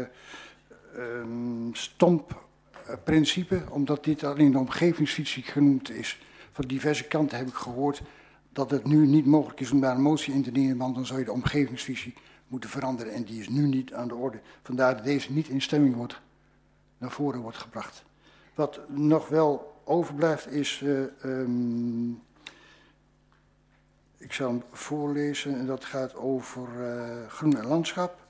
um, 0.97 1.71
stompprincipe, 1.73 3.63
omdat 3.71 4.05
dit 4.05 4.25
alleen 4.25 4.53
de 4.53 4.59
omgevingsvisie 4.59 5.43
genoemd 5.43 5.91
is. 5.91 6.23
Van 6.53 6.67
diverse 6.67 7.05
kanten 7.05 7.39
heb 7.39 7.47
ik 7.47 7.55
gehoord 7.55 8.03
dat 8.53 8.71
het 8.71 8.85
nu 8.85 9.07
niet 9.07 9.27
mogelijk 9.27 9.61
is 9.61 9.71
om 9.71 9.81
daar 9.81 9.95
een 9.95 10.03
motie 10.03 10.35
in 10.35 10.43
te 10.43 10.53
dienen, 10.53 10.77
want 10.77 10.95
dan 10.95 11.07
zou 11.07 11.19
je 11.19 11.25
de 11.25 11.33
omgevingsvisie 11.33 12.15
moeten 12.49 12.71
veranderen 12.71 13.13
en 13.13 13.25
die 13.25 13.41
is 13.41 13.49
nu 13.49 13.67
niet 13.67 13.93
aan 13.93 14.09
de 14.09 14.15
orde. 14.15 14.41
Vandaar 14.63 14.97
dat 14.97 15.05
deze 15.05 15.33
niet 15.33 15.49
in 15.49 15.63
stemming 15.63 15.95
wordt, 15.95 16.21
naar 17.05 17.13
voren 17.13 17.41
wordt 17.41 17.59
gebracht. 17.59 18.05
Wat 18.55 18.81
nog 18.89 19.29
wel 19.29 19.81
overblijft 19.85 20.51
is, 20.51 20.81
uh, 20.81 21.01
um, 21.25 22.23
ik 24.17 24.33
zal 24.33 24.49
hem 24.49 24.63
voorlezen 24.73 25.59
en 25.59 25.67
dat 25.67 25.85
gaat 25.85 26.15
over 26.15 26.69
uh, 26.81 27.27
groen 27.29 27.57
en 27.57 27.67
landschap. 27.67 28.23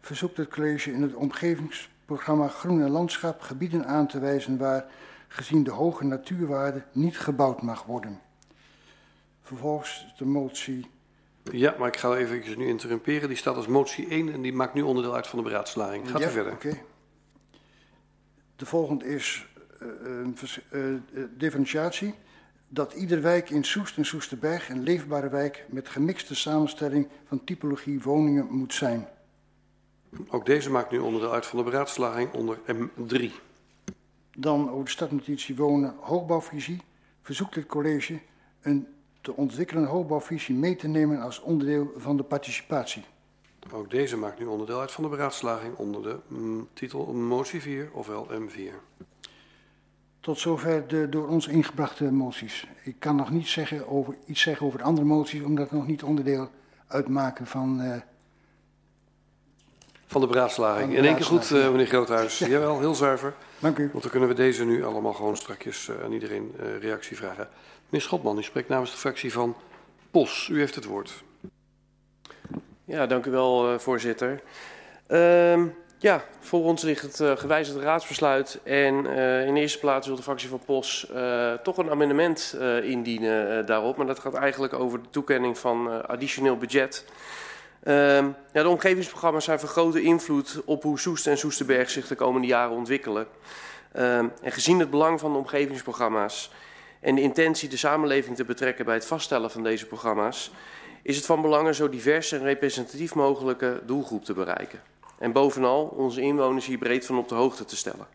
Verzoekt 0.00 0.36
het 0.36 0.48
college 0.48 0.92
in 0.92 1.02
het 1.02 1.14
omgevingsprogramma 1.14 2.48
Groen 2.48 2.82
en 2.82 2.90
Landschap 2.90 3.40
gebieden 3.40 3.86
aan 3.86 4.06
te 4.06 4.18
wijzen 4.18 4.58
waar 4.58 4.84
gezien 5.28 5.64
de 5.64 5.70
hoge 5.70 6.04
natuurwaarde 6.04 6.82
niet 6.92 7.18
gebouwd 7.18 7.62
mag 7.62 7.84
worden. 7.84 8.20
Vervolgens 9.42 10.14
de 10.18 10.24
motie. 10.24 10.86
Ja, 11.42 11.74
maar 11.78 11.88
ik 11.88 11.96
ga 11.96 12.16
even 12.16 12.58
nu 12.58 12.66
interrumperen. 12.66 13.28
Die 13.28 13.36
staat 13.36 13.56
als 13.56 13.66
motie 13.66 14.08
1 14.08 14.32
en 14.32 14.42
die 14.42 14.52
maakt 14.52 14.74
nu 14.74 14.82
onderdeel 14.82 15.14
uit 15.14 15.26
van 15.26 15.38
de 15.38 15.44
beraadslaging. 15.44 16.10
Gaat 16.10 16.20
ja, 16.20 16.28
u 16.28 16.30
verder. 16.30 16.52
Okay. 16.52 16.82
De 18.62 18.68
volgende 18.68 19.04
is 19.04 19.46
uh, 20.72 20.96
differentiatie. 21.36 22.14
Dat 22.68 22.92
ieder 22.92 23.22
wijk 23.22 23.50
in 23.50 23.64
Soest 23.64 23.96
en 23.96 24.04
Soesterberg 24.04 24.68
een 24.68 24.82
leefbare 24.82 25.28
wijk 25.28 25.64
met 25.68 25.88
gemixte 25.88 26.34
samenstelling 26.34 27.08
van 27.24 27.44
typologie 27.44 28.00
woningen 28.00 28.46
moet 28.50 28.74
zijn. 28.74 29.08
Ook 30.28 30.46
deze 30.46 30.70
maakt 30.70 30.90
nu 30.90 30.98
onderdeel 30.98 31.32
uit 31.32 31.46
van 31.46 31.58
de 31.58 31.64
beraadslaging 31.64 32.32
onder 32.32 32.58
M3. 32.74 33.30
Dan 34.36 34.70
over 34.70 34.84
de 34.84 34.90
stadnotitie 34.90 35.56
wonen 35.56 35.94
hoogbouwvisie. 36.00 36.80
Verzoekt 37.22 37.54
het 37.54 37.66
college 37.66 38.18
een 38.60 38.86
te 39.20 39.36
ontwikkelen 39.36 39.84
hoogbouwvisie 39.84 40.54
mee 40.54 40.76
te 40.76 40.88
nemen 40.88 41.20
als 41.20 41.40
onderdeel 41.40 41.92
van 41.96 42.16
de 42.16 42.22
participatie. 42.22 43.04
Ook 43.70 43.90
deze 43.90 44.16
maakt 44.16 44.38
nu 44.38 44.46
onderdeel 44.46 44.80
uit 44.80 44.92
van 44.92 45.04
de 45.04 45.10
beraadslaging 45.10 45.76
onder 45.76 46.02
de 46.02 46.18
mm, 46.26 46.68
titel 46.72 47.12
motie 47.12 47.60
4, 47.60 47.90
ofwel 47.92 48.28
M4. 48.30 48.74
Tot 50.20 50.38
zover 50.38 50.88
de 50.88 51.08
door 51.08 51.28
ons 51.28 51.46
ingebrachte 51.46 52.04
moties. 52.12 52.66
Ik 52.84 52.96
kan 52.98 53.16
nog 53.16 53.30
niet 53.30 53.48
zeggen 53.48 53.88
over, 53.88 54.16
iets 54.26 54.40
zeggen 54.40 54.66
over 54.66 54.78
de 54.78 54.84
andere 54.84 55.06
moties, 55.06 55.42
omdat 55.42 55.64
het 55.64 55.78
nog 55.78 55.86
niet 55.86 56.02
onderdeel 56.02 56.50
uitmaken 56.86 57.46
van... 57.46 57.80
Uh, 57.80 57.96
van 60.06 60.20
de 60.20 60.26
beraadslaging. 60.26 60.96
In 60.96 61.04
één 61.04 61.16
keer 61.16 61.24
goed, 61.24 61.50
uh, 61.50 61.70
meneer 61.70 61.86
Groothuis. 61.86 62.38
Jawel, 62.38 62.78
heel 62.78 62.94
zuiver. 62.94 63.34
Dank 63.58 63.78
u. 63.78 63.88
Want 63.90 64.02
dan 64.02 64.10
kunnen 64.10 64.28
we 64.28 64.34
deze 64.34 64.64
nu 64.64 64.84
allemaal 64.84 65.12
gewoon 65.12 65.36
strakjes 65.36 65.88
uh, 65.88 66.04
aan 66.04 66.12
iedereen 66.12 66.52
reactie 66.80 67.16
vragen. 67.16 67.48
Meneer 67.84 68.00
Schotman, 68.00 68.38
u 68.38 68.42
spreekt 68.42 68.68
namens 68.68 68.90
de 68.90 68.96
fractie 68.96 69.32
van 69.32 69.56
POS. 70.10 70.48
U 70.48 70.58
heeft 70.58 70.74
het 70.74 70.84
woord. 70.84 71.22
Ja, 72.84 73.06
dank 73.06 73.26
u 73.26 73.30
wel, 73.30 73.72
uh, 73.72 73.78
voorzitter. 73.78 74.40
Uh, 75.08 75.62
ja, 75.98 76.24
voor 76.40 76.64
ons 76.64 76.82
ligt 76.82 77.02
het 77.02 77.20
uh, 77.20 77.36
gewijzigde 77.36 77.80
raadsbesluit. 77.80 78.60
En 78.64 79.04
uh, 79.04 79.46
in 79.46 79.56
eerste 79.56 79.78
plaats 79.78 80.06
wil 80.06 80.16
de 80.16 80.22
fractie 80.22 80.48
van 80.48 80.60
POS 80.64 81.06
toch 81.62 81.78
een 81.78 81.90
amendement 81.90 82.56
indienen 82.82 83.66
daarop. 83.66 83.96
Maar 83.96 84.06
dat 84.06 84.18
gaat 84.18 84.34
eigenlijk 84.34 84.72
over 84.72 85.02
de 85.02 85.10
toekenning 85.10 85.58
van 85.58 86.06
additioneel 86.06 86.56
budget. 86.56 87.04
Ehm, 87.82 88.26
ja, 88.52 88.62
de 88.62 88.68
omgevingsprogramma's 88.68 89.44
zijn 89.44 89.60
van 89.60 89.68
grote 89.68 90.02
invloed 90.02 90.62
op 90.64 90.82
hoe 90.82 90.98
Soest 90.98 91.26
en 91.26 91.38
Soesterberg 91.38 91.90
zich 91.90 92.06
de 92.06 92.14
komende 92.14 92.46
jaren 92.46 92.76
ontwikkelen. 92.76 93.26
Ehm, 93.92 94.28
en 94.42 94.52
gezien 94.52 94.78
het 94.78 94.90
belang 94.90 95.20
van 95.20 95.32
de 95.32 95.38
omgevingsprogramma's 95.38 96.50
en 97.00 97.14
de 97.14 97.20
intentie 97.20 97.68
de 97.68 97.76
samenleving 97.76 98.36
te 98.36 98.44
betrekken 98.44 98.84
bij 98.84 98.94
het 98.94 99.06
vaststellen 99.06 99.50
van 99.50 99.62
deze 99.62 99.86
programma's, 99.86 100.52
is 101.02 101.16
het 101.16 101.26
van 101.26 101.42
belang 101.42 101.66
een 101.66 101.74
zo 101.74 101.88
divers 101.88 102.32
en 102.32 102.42
representatief 102.42 103.14
mogelijke 103.14 103.82
doelgroep 103.86 104.24
te 104.24 104.32
bereiken. 104.32 104.82
En 105.18 105.32
bovenal 105.32 105.84
onze 105.84 106.20
inwoners 106.20 106.66
hier 106.66 106.78
breed 106.78 107.06
van 107.06 107.18
op 107.18 107.28
de 107.28 107.34
hoogte 107.34 107.64
te 107.64 107.76
stellen. 107.76 108.06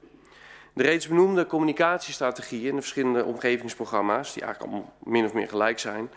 De 0.73 0.83
reeds 0.83 1.07
benoemde 1.07 1.45
communicatiestrategieën 1.45 2.67
in 2.67 2.75
de 2.75 2.81
verschillende 2.81 3.25
omgevingsprogramma's, 3.25 4.33
die 4.33 4.43
eigenlijk 4.43 4.73
allemaal 4.73 4.93
min 5.03 5.25
of 5.25 5.33
meer 5.33 5.49
gelijk 5.49 5.79
zijn, 5.79 6.11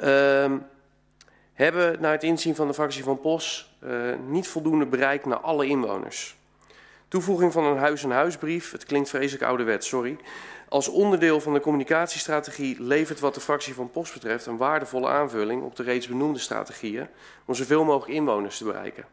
uh, 0.00 0.52
hebben 1.52 2.00
naar 2.00 2.12
het 2.12 2.22
inzien 2.22 2.54
van 2.54 2.66
de 2.66 2.74
fractie 2.74 3.02
van 3.02 3.20
POS 3.20 3.76
uh, 3.84 4.14
niet 4.26 4.48
voldoende 4.48 4.86
bereik 4.86 5.24
naar 5.24 5.38
alle 5.38 5.66
inwoners. 5.66 6.36
Toevoeging 7.08 7.52
van 7.52 7.64
een 7.64 7.78
huis-en-huisbrief, 7.78 8.72
het 8.72 8.84
klinkt 8.84 9.08
vreselijk 9.08 9.44
ouderwet, 9.44 9.84
sorry, 9.84 10.16
als 10.74 10.88
onderdeel 10.88 11.40
van 11.40 11.52
de 11.52 11.60
communicatiestrategie 11.60 12.82
levert 12.82 13.20
wat 13.20 13.34
de 13.34 13.40
fractie 13.40 13.74
van 13.74 13.90
POS 13.90 14.12
betreft 14.12 14.46
een 14.46 14.56
waardevolle 14.56 15.08
aanvulling 15.08 15.62
op 15.62 15.76
de 15.76 15.82
reeds 15.82 16.08
benoemde 16.08 16.38
strategieën 16.38 17.08
om 17.44 17.54
zoveel 17.54 17.84
mogelijk 17.84 18.18
inwoners 18.18 18.58
te 18.58 18.64
bereiken. 18.64 19.04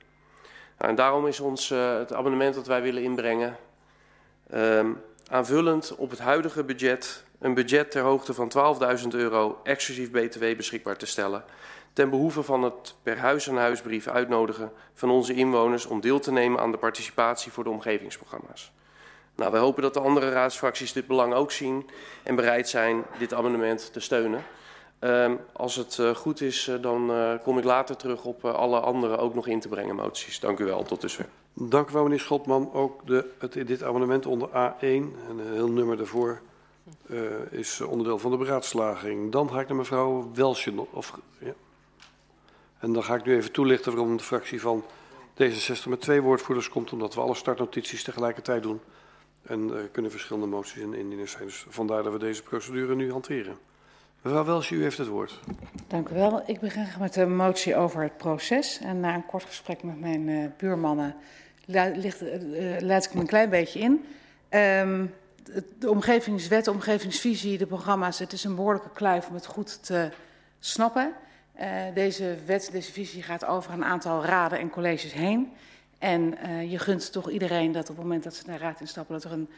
Nou, 0.77 0.89
en 0.89 0.95
daarom 0.95 1.27
is 1.27 1.39
ons 1.39 1.71
uh, 1.71 1.97
het 1.97 2.13
abonnement 2.13 2.55
dat 2.55 2.67
wij 2.67 2.81
willen 2.81 3.03
inbrengen 3.03 3.57
um, 4.53 5.01
aanvullend 5.27 5.95
op 5.95 6.09
het 6.09 6.19
huidige 6.19 6.63
budget 6.63 7.23
een 7.39 7.53
budget 7.53 7.91
ter 7.91 8.01
hoogte 8.01 8.33
van 8.33 8.51
12.000 9.01 9.07
euro 9.07 9.59
exclusief 9.63 10.11
btw 10.11 10.55
beschikbaar 10.55 10.97
te 10.97 11.05
stellen 11.05 11.43
ten 11.93 12.09
behoeve 12.09 12.43
van 12.43 12.63
het 12.63 12.95
per 13.03 13.17
huis 13.17 13.47
en 13.47 13.55
huisbrief 13.55 14.07
uitnodigen 14.07 14.71
van 14.93 15.09
onze 15.09 15.33
inwoners 15.33 15.85
om 15.85 16.01
deel 16.01 16.19
te 16.19 16.31
nemen 16.31 16.59
aan 16.59 16.71
de 16.71 16.77
participatie 16.77 17.51
voor 17.51 17.63
de 17.63 17.69
omgevingsprogramma's. 17.69 18.71
Nou, 19.35 19.51
wij 19.51 19.61
hopen 19.61 19.81
dat 19.81 19.93
de 19.93 19.99
andere 19.99 20.29
raadsfracties 20.29 20.93
dit 20.93 21.07
belang 21.07 21.33
ook 21.33 21.51
zien 21.51 21.89
en 22.23 22.35
bereid 22.35 22.69
zijn 22.69 23.03
dit 23.17 23.33
amendement 23.33 23.93
te 23.93 23.99
steunen. 23.99 24.43
Uh, 24.99 25.31
als 25.53 25.75
het 25.75 25.97
uh, 25.97 26.15
goed 26.15 26.41
is, 26.41 26.67
uh, 26.67 26.81
dan 26.81 27.11
uh, 27.11 27.33
kom 27.43 27.57
ik 27.57 27.63
later 27.63 27.95
terug 27.95 28.23
op 28.23 28.45
alle 28.45 28.79
andere 28.79 29.17
ook 29.17 29.33
nog 29.33 29.47
in 29.47 29.59
te 29.59 29.67
brengen 29.67 29.95
moties. 29.95 30.39
Dank 30.39 30.59
u 30.59 30.65
wel, 30.65 30.83
tot 30.83 31.01
dusver. 31.01 31.25
Dank 31.53 31.89
u 31.89 31.93
wel, 31.93 32.03
meneer 32.03 32.19
Schotman. 32.19 32.73
Ook 32.73 33.07
de, 33.07 33.29
het, 33.37 33.53
dit 33.53 33.83
amendement 33.83 34.25
onder 34.25 34.49
A1 34.49 34.79
en 34.79 35.13
een 35.29 35.53
heel 35.53 35.69
nummer 35.69 35.97
daarvoor 35.97 36.41
is 37.49 37.81
onderdeel 37.81 38.17
van 38.19 38.31
de 38.31 38.37
beraadslaging. 38.37 39.31
Dan 39.31 39.49
ga 39.49 39.59
ik 39.59 39.67
naar 39.67 39.77
mevrouw 39.77 40.31
Welsje. 40.33 40.73
Of, 40.91 41.17
ja. 41.39 41.53
En 42.79 42.93
dan 42.93 43.03
ga 43.03 43.15
ik 43.15 43.25
nu 43.25 43.35
even 43.35 43.51
toelichten 43.51 43.91
waarom 43.91 44.17
de 44.17 44.23
fractie 44.23 44.61
van 44.61 44.83
D66 45.41 45.87
met 45.87 46.01
twee 46.01 46.21
woordvoerders 46.21 46.69
komt, 46.69 46.91
omdat 46.91 47.13
we 47.13 47.21
alle 47.21 47.35
startnotities 47.35 48.03
tegelijkertijd 48.03 48.63
doen. 48.63 48.81
En 49.41 49.73
er 49.73 49.87
kunnen 49.87 50.11
verschillende 50.11 50.47
moties 50.47 50.81
in 50.81 50.93
indienen 50.93 51.29
zijn. 51.29 51.45
Dus 51.45 51.65
vandaar 51.69 52.03
dat 52.03 52.13
we 52.13 52.19
deze 52.19 52.43
procedure 52.43 52.95
nu 52.95 53.11
hanteren. 53.11 53.57
Mevrouw 54.21 54.45
Welsje, 54.45 54.75
u 54.75 54.81
heeft 54.81 54.97
het 54.97 55.07
woord. 55.07 55.39
Dank 55.87 56.09
u 56.09 56.13
wel. 56.13 56.43
Ik 56.45 56.59
begin 56.59 56.87
met 56.99 57.13
de 57.13 57.25
motie 57.25 57.75
over 57.75 58.03
het 58.03 58.17
proces. 58.17 58.79
En 58.79 58.99
na 58.99 59.15
een 59.15 59.25
kort 59.25 59.43
gesprek 59.43 59.83
met 59.83 59.99
mijn 59.99 60.27
uh, 60.27 60.45
buurmannen 60.57 61.15
ligt, 61.65 62.21
uh, 62.21 62.29
leid 62.79 63.05
ik 63.05 63.13
me 63.13 63.19
een 63.19 63.27
klein 63.27 63.49
beetje 63.49 63.79
in. 63.79 64.05
Um, 64.59 65.13
de 65.79 65.89
omgevingswet, 65.89 66.65
de 66.65 66.71
omgevingsvisie, 66.71 67.57
de 67.57 67.65
programma's, 67.65 68.19
het 68.19 68.33
is 68.33 68.43
een 68.43 68.55
behoorlijke 68.55 68.89
kluif 68.93 69.27
om 69.27 69.33
het 69.35 69.45
goed 69.45 69.83
te 69.83 70.09
snappen. 70.59 71.13
Uh, 71.59 71.65
deze 71.93 72.37
wet, 72.45 72.69
deze 72.71 72.91
visie 72.91 73.23
gaat 73.23 73.45
over 73.45 73.73
een 73.73 73.85
aantal 73.85 74.25
raden 74.25 74.59
en 74.59 74.69
colleges 74.69 75.13
heen. 75.13 75.51
En 76.01 76.37
uh, 76.45 76.71
je 76.71 76.79
gunt 76.79 77.11
toch 77.11 77.29
iedereen 77.29 77.71
dat 77.71 77.89
op 77.89 77.95
het 77.95 78.05
moment 78.05 78.23
dat 78.23 78.35
ze 78.35 78.43
naar 78.45 78.59
raad 78.59 78.79
instappen, 78.79 79.13
dat 79.13 79.23
er 79.23 79.31
een 79.31 79.49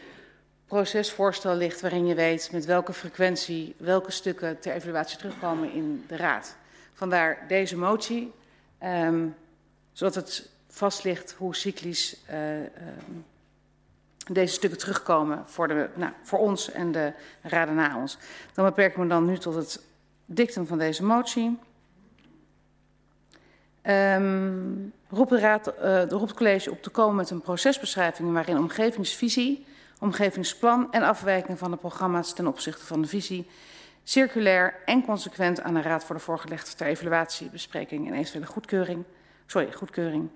procesvoorstel 0.65 1.55
ligt 1.55 1.81
waarin 1.81 2.05
je 2.05 2.15
weet 2.15 2.49
met 2.51 2.65
welke 2.65 2.93
frequentie 2.93 3.75
welke 3.77 4.11
stukken 4.11 4.59
ter 4.59 4.73
evaluatie 4.73 5.17
terugkomen 5.17 5.73
in 5.73 6.03
de 6.07 6.15
raad. 6.15 6.55
Vandaar 6.93 7.45
deze 7.47 7.77
motie, 7.77 8.31
um, 8.83 9.35
zodat 9.91 10.15
het 10.15 10.49
vast 10.67 11.03
ligt 11.03 11.31
hoe 11.37 11.55
cyclisch 11.55 12.17
uh, 12.29 12.55
um, 12.55 13.25
deze 14.31 14.53
stukken 14.53 14.79
terugkomen 14.79 15.43
voor, 15.45 15.67
de, 15.67 15.89
nou, 15.95 16.11
voor 16.23 16.39
ons 16.39 16.71
en 16.71 16.91
de 16.91 17.13
raden 17.41 17.75
na 17.75 17.97
ons. 17.97 18.17
Dan 18.53 18.65
beperk 18.65 18.91
ik 18.91 18.97
me 18.97 19.07
dan 19.07 19.25
nu 19.25 19.37
tot 19.37 19.55
het 19.55 19.81
dictum 20.25 20.67
van 20.67 20.77
deze 20.77 21.03
motie. 21.03 21.59
Um, 23.89 24.93
roep, 25.09 25.29
de 25.29 25.39
raad, 25.39 25.73
uh, 25.83 26.05
roep 26.09 26.21
het 26.21 26.33
college 26.33 26.71
op 26.71 26.81
te 26.81 26.89
komen 26.89 27.15
met 27.15 27.29
een 27.29 27.41
procesbeschrijving 27.41 28.33
waarin 28.33 28.57
omgevingsvisie, 28.57 29.65
omgevingsplan 29.99 30.91
en 30.91 31.03
afwijking 31.03 31.57
van 31.57 31.71
de 31.71 31.77
programma's 31.77 32.33
ten 32.33 32.47
opzichte 32.47 32.85
van 32.85 33.01
de 33.01 33.07
visie 33.07 33.47
circulair 34.03 34.75
en 34.85 35.05
consequent 35.05 35.61
aan 35.61 35.73
de 35.73 35.81
raad 35.81 36.07
worden 36.07 36.23
voorgelegd 36.23 36.77
ter 36.77 36.87
evaluatie, 36.87 37.49
bespreking 37.49 38.07
en 38.07 38.13
eventuele 38.13 38.45
goedkeuring. 38.45 39.03
Sorry, 39.45 39.71
goedkeuring. 39.71 40.29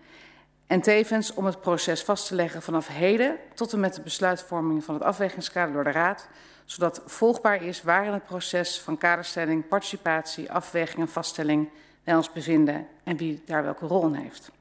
En 0.68 0.82
tevens 0.82 1.34
om 1.34 1.46
het 1.46 1.62
proces 1.62 2.04
vast 2.04 2.28
te 2.28 2.36
leggen 2.36 2.62
vanaf 2.62 2.88
heden 2.88 3.36
tot 3.54 3.74
en 3.74 3.80
met 3.80 3.94
de 3.94 4.02
besluitvorming 4.02 4.84
van 4.84 4.94
het 4.94 5.04
afwegingskader 5.04 5.74
door 5.74 5.84
de 5.84 5.92
Raad, 5.92 6.28
zodat 6.66 7.02
volgbaar 7.06 7.64
is 7.64 7.82
waar 7.82 8.06
in 8.06 8.14
het 8.14 8.26
proces 8.26 8.80
van 8.80 8.98
kaderstelling, 8.98 9.68
participatie, 9.68 10.52
afweging 10.52 11.00
en 11.00 11.10
vaststelling 11.10 11.70
wij 12.08 12.16
ons 12.16 12.32
bevinden 12.32 12.88
en 13.04 13.18
wie 13.18 13.42
daar 13.46 13.64
welke 13.64 13.86
rol 13.86 14.06
in 14.06 14.14
heeft. 14.14 14.52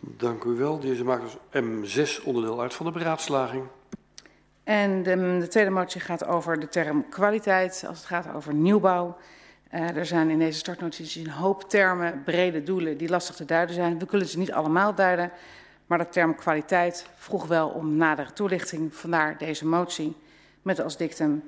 Dank 0.00 0.44
u 0.44 0.50
wel. 0.50 0.78
Deze 0.78 1.04
maakt 1.04 1.22
dus 1.22 1.62
M6 1.62 2.24
onderdeel 2.24 2.60
uit 2.60 2.74
van 2.74 2.86
de 2.86 2.92
beraadslaging. 2.92 3.64
En 4.64 5.02
de, 5.02 5.36
de 5.40 5.48
tweede 5.48 5.70
motie 5.70 6.00
gaat 6.00 6.26
over 6.26 6.60
de 6.60 6.68
term 6.68 7.08
kwaliteit 7.08 7.84
als 7.88 7.98
het 7.98 8.06
gaat 8.06 8.34
over 8.34 8.54
nieuwbouw. 8.54 9.16
Uh, 9.74 9.96
er 9.96 10.06
zijn 10.06 10.30
in 10.30 10.38
deze 10.38 10.58
startnotities 10.58 11.24
een 11.24 11.30
hoop 11.30 11.68
termen, 11.68 12.22
brede 12.24 12.62
doelen 12.62 12.96
die 12.96 13.08
lastig 13.08 13.36
te 13.36 13.44
duiden 13.44 13.74
zijn. 13.74 13.98
We 13.98 14.06
kunnen 14.06 14.28
ze 14.28 14.38
niet 14.38 14.52
allemaal 14.52 14.94
duiden, 14.94 15.30
maar 15.86 15.98
de 15.98 16.08
term 16.08 16.34
kwaliteit 16.34 17.06
vroeg 17.14 17.46
wel 17.46 17.68
om 17.68 17.96
nadere 17.96 18.32
toelichting. 18.32 18.94
Vandaar 18.94 19.38
deze 19.38 19.66
motie 19.66 20.16
met 20.62 20.80
als 20.80 20.96
dictum. 20.96 21.42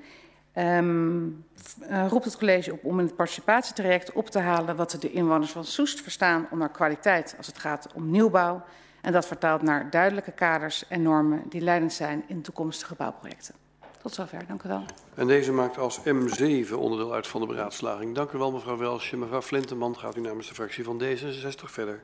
Um, 0.58 1.44
uh, 1.90 2.06
roept 2.08 2.24
het 2.24 2.36
college 2.36 2.72
op 2.72 2.84
om 2.84 2.98
in 2.98 3.06
het 3.06 3.16
participatietraject 3.16 4.12
op 4.12 4.28
te 4.28 4.38
halen 4.38 4.76
wat 4.76 4.96
de 5.00 5.10
inwoners 5.12 5.50
van 5.50 5.64
Soest 5.64 6.00
verstaan 6.00 6.46
onder 6.50 6.68
kwaliteit 6.68 7.34
als 7.36 7.46
het 7.46 7.58
gaat 7.58 7.88
om 7.94 8.10
nieuwbouw. 8.10 8.62
En 9.00 9.12
dat 9.12 9.26
vertaalt 9.26 9.62
naar 9.62 9.90
duidelijke 9.90 10.32
kaders 10.32 10.88
en 10.88 11.02
normen 11.02 11.42
die 11.48 11.60
leidend 11.60 11.92
zijn 11.92 12.24
in 12.26 12.42
toekomstige 12.42 12.94
bouwprojecten. 12.94 13.54
Tot 14.02 14.14
zover, 14.14 14.46
dank 14.46 14.62
u 14.62 14.68
wel. 14.68 14.84
En 15.14 15.26
deze 15.26 15.52
maakt 15.52 15.78
als 15.78 16.00
M7 16.00 16.74
onderdeel 16.74 17.14
uit 17.14 17.26
van 17.26 17.40
de 17.40 17.46
beraadslaging. 17.46 18.14
Dank 18.14 18.30
u 18.32 18.38
wel, 18.38 18.52
mevrouw 18.52 18.76
Welsje. 18.76 19.16
Mevrouw 19.16 19.42
Flinteman 19.42 19.98
gaat 19.98 20.16
u 20.16 20.20
namens 20.20 20.48
de 20.48 20.54
fractie 20.54 20.84
van 20.84 21.02
D66 21.02 21.64
verder. 21.64 22.02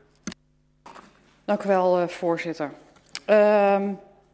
Dank 1.45 1.63
u 1.63 1.69
wel, 1.69 2.01
uh, 2.01 2.09
voorzitter. 2.09 2.71
Uh, 3.31 3.89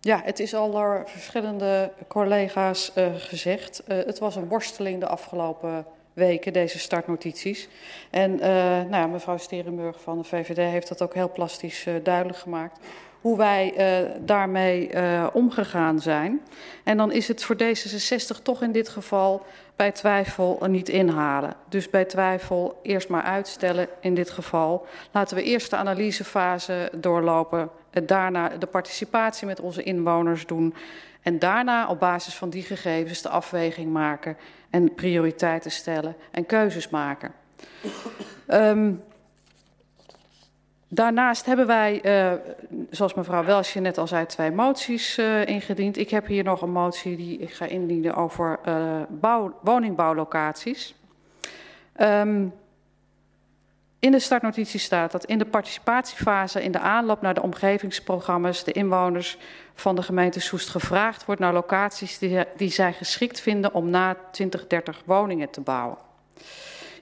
ja, 0.05 0.21
het 0.25 0.41
is 0.41 0.55
al 0.55 0.71
door 0.71 1.03
verschillende 1.07 1.93
collega's 2.09 2.93
uh, 2.99 3.07
gezegd. 3.17 3.83
Uh, 3.89 3.97
het 3.97 4.19
was 4.19 4.37
een 4.37 4.49
worsteling 4.49 5.01
de 5.01 5.07
afgelopen 5.07 5.87
weken, 6.13 6.53
deze 6.53 6.79
startnotities. 6.79 7.69
En 8.11 8.33
uh, 8.33 8.47
nou 8.91 9.09
mevrouw 9.09 9.37
Sterenburg 9.37 10.01
van 10.01 10.19
de 10.19 10.25
VVD 10.25 10.57
heeft 10.57 10.89
dat 10.89 11.03
ook 11.03 11.15
heel 11.15 11.33
plastisch 11.33 11.87
duidelijk 12.03 12.39
gemaakt 12.39 12.79
hoe 13.21 13.37
wij 13.37 13.75
daarmee 14.21 14.91
omgegaan 15.33 16.01
zijn. 16.01 16.41
En 16.85 16.97
dan 16.97 17.13
is 17.13 17.29
het 17.29 17.45
voor 17.45 17.57
D66 17.57 18.43
toch 18.43 18.63
in 18.63 18.73
dit 18.73 18.89
geval 18.89 19.43
bij 19.77 19.93
twijfel 19.93 20.59
niet 20.67 20.89
inhalen. 20.89 21.55
Dus 21.69 21.91
bij 21.91 22.05
twijfel 22.05 22.79
eerst 22.83 23.09
maar 23.09 23.23
uitstellen 23.23 23.89
in 24.01 24.15
dit 24.15 24.31
geval. 24.31 24.87
Laten 25.11 25.37
we 25.37 25.43
eerst 25.43 25.71
de 25.71 25.77
analysefase 25.77 26.91
doorlopen, 26.93 27.71
daarna 28.03 28.49
de 28.49 28.67
participatie 28.67 29.47
met 29.47 29.61
onze 29.61 29.83
inwoners 29.83 30.47
doen 30.47 30.75
en 31.23 31.39
daarna 31.39 31.89
op 31.89 32.01
basis 32.01 32.35
van 32.35 32.51
die 32.51 32.63
gegevens 32.63 33.23
de 33.23 33.29
afweging 33.29 33.93
maken 33.93 34.37
en 34.71 34.95
prioriteiten 34.95 35.71
stellen 35.71 36.17
en 36.31 36.47
keuzes 36.47 36.89
maken. 36.89 37.33
Um, 38.49 39.03
Daarnaast 40.89 41.47
hebben 41.47 41.67
wij, 41.67 42.01
uh, 42.05 42.33
zoals 42.91 43.15
mevrouw 43.15 43.45
Welsje 43.45 43.81
net 43.81 43.99
al 43.99 44.07
zei, 44.07 44.27
twee 44.27 44.51
moties 44.51 45.19
uh, 45.19 45.47
ingediend. 45.47 45.97
Ik 45.97 46.11
heb 46.11 46.27
hier 46.27 46.45
nog 46.45 46.63
een 46.63 46.73
motie 46.73 47.17
die 47.17 47.39
ik 47.39 47.53
ga 47.53 47.67
indienen 47.67 48.15
over 48.15 48.59
uh, 48.69 49.03
bouw, 49.09 49.59
woningbouwlocaties. 49.63 50.95
Um, 52.01 52.53
in 54.05 54.11
de 54.11 54.19
startnotitie 54.19 54.81
staat 54.81 55.13
dat 55.13 55.25
in 55.25 55.39
de 55.39 55.45
participatiefase 55.45 56.63
in 56.63 56.73
de 56.73 56.79
aanloop 56.79 57.21
naar 57.21 57.35
de 57.35 57.43
omgevingsprogramma's 57.43 58.65
de 58.65 58.73
inwoners 58.73 59.39
van 59.75 59.97
de 59.97 60.03
gemeente 60.03 60.41
Soest 60.41 60.69
gevraagd 60.69 61.25
wordt 61.25 61.41
naar 61.41 61.53
locaties 61.53 62.19
die, 62.19 62.45
die 62.57 62.71
zij 62.71 62.93
geschikt 62.93 63.41
vinden 63.41 63.75
om 63.75 63.91
na 63.91 64.17
2030 64.31 65.03
woningen 65.05 65.51
te 65.51 65.61
bouwen. 65.61 65.99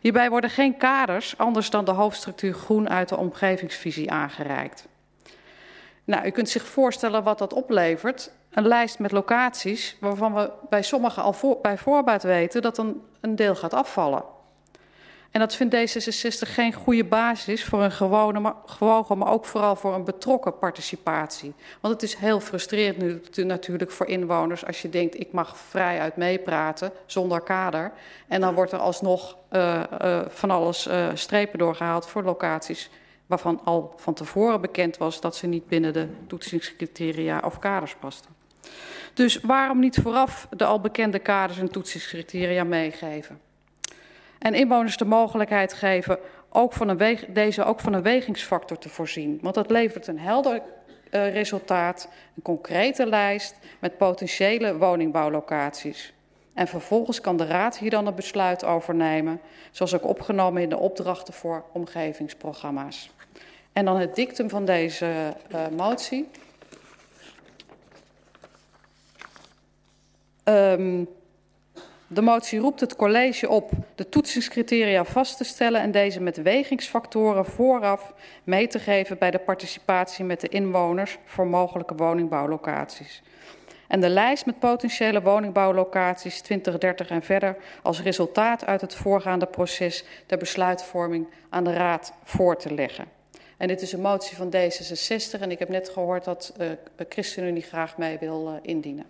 Hierbij 0.00 0.30
worden 0.30 0.50
geen 0.50 0.76
kaders 0.76 1.38
anders 1.38 1.70
dan 1.70 1.84
de 1.84 1.90
hoofdstructuur 1.90 2.54
groen 2.54 2.88
uit 2.88 3.08
de 3.08 3.16
omgevingsvisie 3.16 4.10
aangereikt. 4.10 4.86
Nou, 6.04 6.26
u 6.26 6.30
kunt 6.30 6.48
zich 6.48 6.66
voorstellen 6.66 7.22
wat 7.22 7.38
dat 7.38 7.52
oplevert. 7.52 8.30
Een 8.50 8.66
lijst 8.66 8.98
met 8.98 9.12
locaties 9.12 9.96
waarvan 10.00 10.34
we 10.34 10.50
bij 10.68 10.82
sommigen 10.82 11.22
al 11.22 11.32
voor, 11.32 11.58
bij 11.62 11.78
voorbaat 11.78 12.22
weten 12.22 12.62
dat 12.62 12.78
een, 12.78 13.02
een 13.20 13.36
deel 13.36 13.54
gaat 13.54 13.74
afvallen. 13.74 14.24
En 15.32 15.40
dat 15.40 15.54
vindt 15.54 15.74
D66 15.74 16.48
geen 16.48 16.72
goede 16.72 17.04
basis 17.04 17.64
voor 17.64 17.82
een 17.82 17.92
gewone, 17.92 18.40
maar, 18.40 18.54
gewogen, 18.66 19.18
maar 19.18 19.32
ook 19.32 19.44
vooral 19.44 19.76
voor 19.76 19.94
een 19.94 20.04
betrokken 20.04 20.58
participatie. 20.58 21.54
Want 21.80 21.94
het 21.94 22.02
is 22.02 22.14
heel 22.14 22.40
frustrerend 22.40 22.98
nu 22.98 23.44
natuurlijk 23.44 23.90
voor 23.90 24.06
inwoners 24.06 24.66
als 24.66 24.82
je 24.82 24.88
denkt 24.88 25.20
ik 25.20 25.32
mag 25.32 25.56
vrijuit 25.56 26.16
meepraten 26.16 26.92
zonder 27.06 27.40
kader. 27.40 27.92
En 28.28 28.40
dan 28.40 28.54
wordt 28.54 28.72
er 28.72 28.78
alsnog 28.78 29.36
uh, 29.52 29.82
uh, 30.02 30.20
van 30.28 30.50
alles 30.50 30.86
uh, 30.86 31.08
strepen 31.14 31.58
doorgehaald 31.58 32.06
voor 32.06 32.22
locaties 32.22 32.90
waarvan 33.26 33.60
al 33.64 33.94
van 33.96 34.14
tevoren 34.14 34.60
bekend 34.60 34.96
was 34.96 35.20
dat 35.20 35.36
ze 35.36 35.46
niet 35.46 35.66
binnen 35.68 35.92
de 35.92 36.08
toetsingscriteria 36.26 37.42
of 37.44 37.58
kaders 37.58 37.94
pasten. 37.94 38.30
Dus 39.14 39.40
waarom 39.40 39.78
niet 39.78 39.98
vooraf 40.02 40.46
de 40.50 40.64
al 40.64 40.80
bekende 40.80 41.18
kaders 41.18 41.58
en 41.58 41.70
toetsingscriteria 41.70 42.64
meegeven? 42.64 43.40
En 44.42 44.54
inwoners 44.54 44.96
de 44.96 45.04
mogelijkheid 45.04 45.72
geven 45.72 46.18
ook 46.48 46.72
van 46.72 46.88
een 46.88 47.18
deze 47.28 47.64
ook 47.64 47.80
van 47.80 47.92
een 47.92 48.02
wegingsfactor 48.02 48.78
te 48.78 48.88
voorzien. 48.88 49.38
Want 49.42 49.54
dat 49.54 49.70
levert 49.70 50.06
een 50.06 50.18
helder 50.18 50.62
uh, 51.10 51.32
resultaat, 51.32 52.08
een 52.36 52.42
concrete 52.42 53.06
lijst 53.06 53.58
met 53.78 53.96
potentiële 53.96 54.76
woningbouwlocaties. 54.76 56.12
En 56.54 56.68
vervolgens 56.68 57.20
kan 57.20 57.36
de 57.36 57.46
Raad 57.46 57.78
hier 57.78 57.90
dan 57.90 58.06
een 58.06 58.14
besluit 58.14 58.64
over 58.64 58.94
nemen, 58.94 59.40
zoals 59.70 59.94
ook 59.94 60.06
opgenomen 60.06 60.62
in 60.62 60.68
de 60.68 60.78
opdrachten 60.78 61.34
voor 61.34 61.64
omgevingsprogramma's. 61.72 63.10
En 63.72 63.84
dan 63.84 63.96
het 63.96 64.14
dictum 64.14 64.48
van 64.48 64.64
deze 64.64 65.34
uh, 65.52 65.60
motie. 65.76 66.28
Um, 70.44 71.08
de 72.12 72.22
motie 72.22 72.58
roept 72.58 72.80
het 72.80 72.96
college 72.96 73.48
op 73.48 73.70
de 73.94 74.08
toetsingscriteria 74.08 75.04
vast 75.04 75.36
te 75.36 75.44
stellen 75.44 75.80
en 75.80 75.90
deze 75.90 76.20
met 76.20 76.42
wegingsfactoren 76.42 77.44
vooraf 77.44 78.14
mee 78.44 78.66
te 78.66 78.78
geven 78.78 79.18
bij 79.18 79.30
de 79.30 79.38
participatie 79.38 80.24
met 80.24 80.40
de 80.40 80.48
inwoners 80.48 81.18
voor 81.24 81.46
mogelijke 81.46 81.94
woningbouwlocaties. 81.94 83.22
En 83.88 84.00
de 84.00 84.08
lijst 84.08 84.46
met 84.46 84.58
potentiële 84.58 85.22
woningbouwlocaties 85.22 86.40
2030 86.40 87.08
en 87.08 87.22
verder 87.22 87.56
als 87.82 88.02
resultaat 88.02 88.66
uit 88.66 88.80
het 88.80 88.94
voorgaande 88.94 89.46
proces 89.46 90.04
de 90.26 90.36
besluitvorming 90.36 91.26
aan 91.48 91.64
de 91.64 91.72
Raad 91.72 92.12
voor 92.24 92.56
te 92.56 92.74
leggen. 92.74 93.04
En 93.56 93.68
dit 93.68 93.82
is 93.82 93.92
een 93.92 94.00
motie 94.00 94.36
van 94.36 94.54
D66 94.56 95.40
en 95.40 95.50
ik 95.50 95.58
heb 95.58 95.68
net 95.68 95.88
gehoord 95.88 96.24
dat 96.24 96.54
uh, 96.60 96.70
ChristenUnie 97.08 97.62
graag 97.62 97.96
mee 97.96 98.18
wil 98.18 98.48
uh, 98.48 98.58
indienen. 98.62 99.06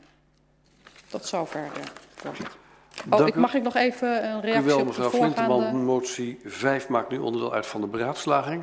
Tot 1.08 1.26
zover, 1.26 1.60
uh, 1.60 1.82
voorzitter. 2.14 2.61
Oh, 3.10 3.26
ik, 3.26 3.34
mag 3.34 3.54
ik 3.54 3.62
nog 3.62 3.74
even 3.74 4.24
een 4.24 4.40
reactie 4.40 4.64
wel, 4.64 4.78
op 4.78 4.80
de 4.80 4.86
mevrouw 4.86 5.08
voorgaande... 5.08 5.34
Flinteman, 5.34 5.84
motie 5.84 6.40
5 6.44 6.88
maakt 6.88 7.10
nu 7.10 7.18
onderdeel 7.18 7.52
uit 7.52 7.66
van 7.66 7.80
de 7.80 7.86
beraadslaging. 7.86 8.62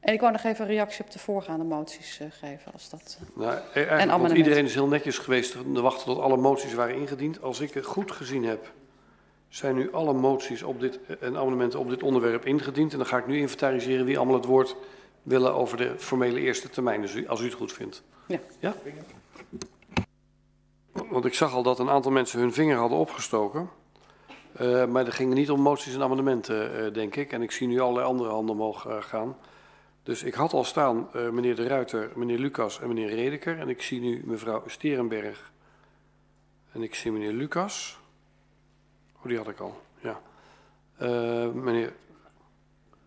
En 0.00 0.12
ik 0.12 0.20
wou 0.20 0.32
nog 0.32 0.44
even 0.44 0.64
een 0.64 0.70
reactie 0.70 1.04
op 1.04 1.10
de 1.10 1.18
voorgaande 1.18 1.64
moties 1.64 2.20
uh, 2.20 2.28
geven. 2.30 2.72
Als 2.72 2.90
dat, 2.90 3.18
uh, 3.22 3.44
nou, 3.44 3.58
eigenlijk, 3.74 4.18
want 4.18 4.32
iedereen 4.32 4.64
is 4.64 4.74
heel 4.74 4.86
netjes 4.86 5.18
geweest 5.18 5.52
te 5.52 5.80
wachten 5.80 6.04
tot 6.04 6.18
alle 6.18 6.36
moties 6.36 6.74
waren 6.74 6.94
ingediend. 6.94 7.42
Als 7.42 7.60
ik 7.60 7.74
het 7.74 7.84
goed 7.84 8.12
gezien 8.12 8.44
heb, 8.44 8.72
zijn 9.48 9.74
nu 9.74 9.92
alle 9.92 10.12
moties 10.12 10.62
op 10.62 10.80
dit, 10.80 10.98
en 11.20 11.36
amendementen 11.36 11.78
op 11.78 11.88
dit 11.88 12.02
onderwerp 12.02 12.46
ingediend. 12.46 12.92
En 12.92 12.98
dan 12.98 13.06
ga 13.06 13.18
ik 13.18 13.26
nu 13.26 13.38
inventariseren 13.38 14.04
wie 14.04 14.16
allemaal 14.16 14.36
het 14.36 14.44
woord 14.44 14.76
willen 15.22 15.54
over 15.54 15.76
de 15.76 15.94
formele 15.98 16.40
eerste 16.40 16.70
termijn. 16.70 17.00
Dus 17.00 17.26
als 17.26 17.40
u 17.40 17.44
het 17.44 17.54
goed 17.54 17.72
vindt. 17.72 18.02
Ja. 18.26 18.38
ja? 18.58 18.74
Want 21.10 21.24
ik 21.24 21.34
zag 21.34 21.54
al 21.54 21.62
dat 21.62 21.78
een 21.78 21.90
aantal 21.90 22.12
mensen 22.12 22.40
hun 22.40 22.52
vinger 22.52 22.76
hadden 22.76 22.98
opgestoken. 22.98 23.70
Uh, 24.60 24.86
maar 24.86 25.06
er 25.06 25.12
gingen 25.12 25.36
niet 25.36 25.50
om 25.50 25.60
moties 25.60 25.94
en 25.94 26.02
amendementen, 26.02 26.84
uh, 26.84 26.92
denk 26.92 27.16
ik. 27.16 27.32
En 27.32 27.42
ik 27.42 27.50
zie 27.50 27.66
nu 27.66 27.80
allerlei 27.80 28.06
andere 28.06 28.30
handen 28.30 28.54
omhoog 28.54 28.86
uh, 28.86 29.02
gaan. 29.02 29.36
Dus 30.02 30.22
ik 30.22 30.34
had 30.34 30.52
al 30.52 30.64
staan 30.64 31.08
meneer 31.12 31.56
De 31.56 31.66
Ruiter, 31.66 32.10
meneer 32.14 32.38
Lucas 32.38 32.80
en 32.80 32.88
meneer 32.88 33.14
Redeker. 33.14 33.58
En 33.58 33.68
ik 33.68 33.82
zie 33.82 34.00
nu 34.00 34.22
mevrouw 34.24 34.62
Sterenberg. 34.66 35.52
En 36.72 36.82
ik 36.82 36.94
zie 36.94 37.12
meneer 37.12 37.32
Lucas. 37.32 37.98
Oh, 39.16 39.24
die 39.24 39.36
had 39.36 39.48
ik 39.48 39.60
al, 39.60 39.80
ja. 40.00 40.20
meneer... 41.52 41.92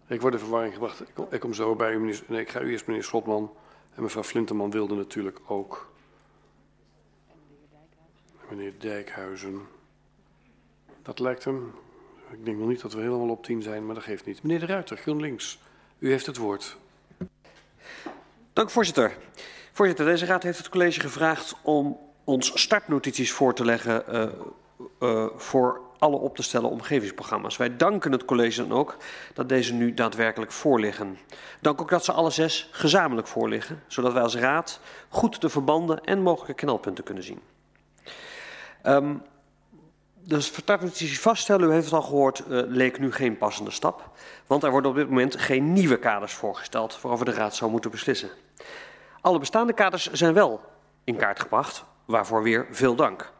Ik 0.07 0.21
word 0.21 0.33
in 0.33 0.39
verwarring 0.39 0.73
gebracht. 0.73 1.03
Ik 1.29 1.39
kom, 1.39 1.53
zo 1.53 1.75
bij 1.75 1.93
u, 1.93 1.99
meneer... 1.99 2.23
Nee, 2.27 2.41
ik 2.41 2.49
ga 2.49 2.61
u 2.61 2.71
eerst 2.71 2.87
meneer 2.87 3.03
Slotman. 3.03 3.51
En 3.95 4.03
mevrouw 4.03 4.23
Flinterman 4.23 4.71
wilde 4.71 4.95
natuurlijk 4.95 5.39
ook. 5.47 5.90
Meneer 8.51 8.73
Dijkhuizen. 8.79 9.67
Dat 11.01 11.19
lijkt 11.19 11.43
hem. 11.43 11.73
Ik 12.31 12.45
denk 12.45 12.57
nog 12.57 12.67
niet 12.67 12.81
dat 12.81 12.93
we 12.93 13.01
helemaal 13.01 13.29
op 13.29 13.43
tien 13.43 13.61
zijn, 13.61 13.85
maar 13.85 13.95
dat 13.95 14.03
geeft 14.03 14.25
niet. 14.25 14.43
Meneer 14.43 14.59
De 14.59 14.65
Ruiter, 14.65 14.97
GroenLinks, 14.97 15.59
u 15.99 16.09
heeft 16.09 16.25
het 16.25 16.37
woord. 16.37 16.77
Dank 18.53 18.69
voorzitter. 18.69 19.17
Voorzitter, 19.71 20.05
deze 20.05 20.25
raad 20.25 20.43
heeft 20.43 20.57
het 20.57 20.69
college 20.69 20.99
gevraagd 20.99 21.55
om 21.61 21.97
ons 22.23 22.61
startnotities 22.61 23.31
voor 23.31 23.53
te 23.53 23.65
leggen 23.65 24.03
uh, 24.09 24.29
uh, 24.99 25.27
voor 25.35 25.81
alle 25.99 26.15
op 26.17 26.35
te 26.35 26.43
stellen 26.43 26.69
omgevingsprogramma's. 26.69 27.57
Wij 27.57 27.77
danken 27.77 28.11
het 28.11 28.25
college 28.25 28.67
dan 28.67 28.77
ook 28.77 28.97
dat 29.33 29.49
deze 29.49 29.73
nu 29.73 29.93
daadwerkelijk 29.93 30.51
voorliggen. 30.51 31.17
Dank 31.61 31.81
ook 31.81 31.89
dat 31.89 32.05
ze 32.05 32.11
alle 32.11 32.31
zes 32.31 32.69
gezamenlijk 32.71 33.27
voorliggen, 33.27 33.83
zodat 33.87 34.13
wij 34.13 34.21
als 34.21 34.35
raad 34.35 34.79
goed 35.09 35.41
de 35.41 35.49
verbanden 35.49 36.03
en 36.03 36.21
mogelijke 36.21 36.53
knelpunten 36.53 37.03
kunnen 37.03 37.23
zien. 37.23 37.41
Um, 38.85 39.21
dus 40.23 40.51
vaststellen, 41.19 41.69
u 41.69 41.71
heeft 41.71 41.85
het 41.85 41.93
al 41.93 42.01
gehoord, 42.01 42.39
uh, 42.39 42.61
leek 42.65 42.99
nu 42.99 43.11
geen 43.11 43.37
passende 43.37 43.71
stap. 43.71 44.09
Want 44.47 44.63
er 44.63 44.71
worden 44.71 44.91
op 44.91 44.97
dit 44.97 45.09
moment 45.09 45.39
geen 45.39 45.73
nieuwe 45.73 45.97
kaders 45.97 46.33
voorgesteld 46.33 47.01
waarover 47.01 47.25
de 47.25 47.33
Raad 47.33 47.55
zou 47.55 47.71
moeten 47.71 47.91
beslissen. 47.91 48.29
Alle 49.21 49.39
bestaande 49.39 49.73
kaders 49.73 50.11
zijn 50.11 50.33
wel 50.33 50.61
in 51.03 51.15
kaart 51.15 51.39
gebracht, 51.39 51.83
waarvoor 52.05 52.43
weer 52.43 52.67
veel 52.71 52.95
dank. 52.95 53.31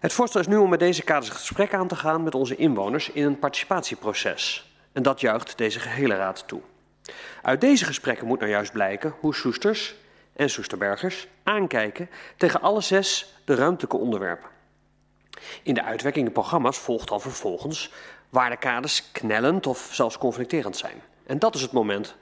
Het 0.00 0.12
voorstel 0.12 0.40
is 0.40 0.46
nu 0.46 0.56
om 0.56 0.70
met 0.70 0.78
deze 0.78 1.02
kaders 1.02 1.28
het 1.28 1.38
gesprek 1.38 1.74
aan 1.74 1.88
te 1.88 1.96
gaan 1.96 2.22
met 2.22 2.34
onze 2.34 2.56
inwoners 2.56 3.10
in 3.10 3.24
een 3.24 3.38
participatieproces. 3.38 4.70
En 4.92 5.02
dat 5.02 5.20
juicht 5.20 5.58
deze 5.58 5.80
gehele 5.80 6.14
Raad 6.14 6.48
toe. 6.48 6.60
Uit 7.42 7.60
deze 7.60 7.84
gesprekken 7.84 8.26
moet 8.26 8.38
nou 8.38 8.50
juist 8.50 8.72
blijken 8.72 9.14
hoe 9.20 9.34
Soesters 9.34 9.94
en 10.36 10.50
Soesterbergers 10.50 11.28
aankijken 11.42 12.10
tegen 12.36 12.60
alle 12.60 12.80
zes 12.80 13.34
de 13.44 13.54
ruimtelijke 13.54 13.96
onderwerpen. 13.96 14.48
In 15.62 15.74
de 15.74 15.82
uitwerking 15.82 16.32
programma's 16.32 16.78
volgt 16.78 17.08
dan 17.08 17.20
vervolgens 17.20 17.92
waar 18.28 18.50
de 18.50 18.56
kaders 18.56 19.12
knellend 19.12 19.66
of 19.66 19.88
zelfs 19.92 20.18
conflicterend 20.18 20.76
zijn. 20.76 21.02
En 21.26 21.38
dat 21.38 21.54
is 21.54 21.62
het 21.62 21.72
moment 21.72 22.14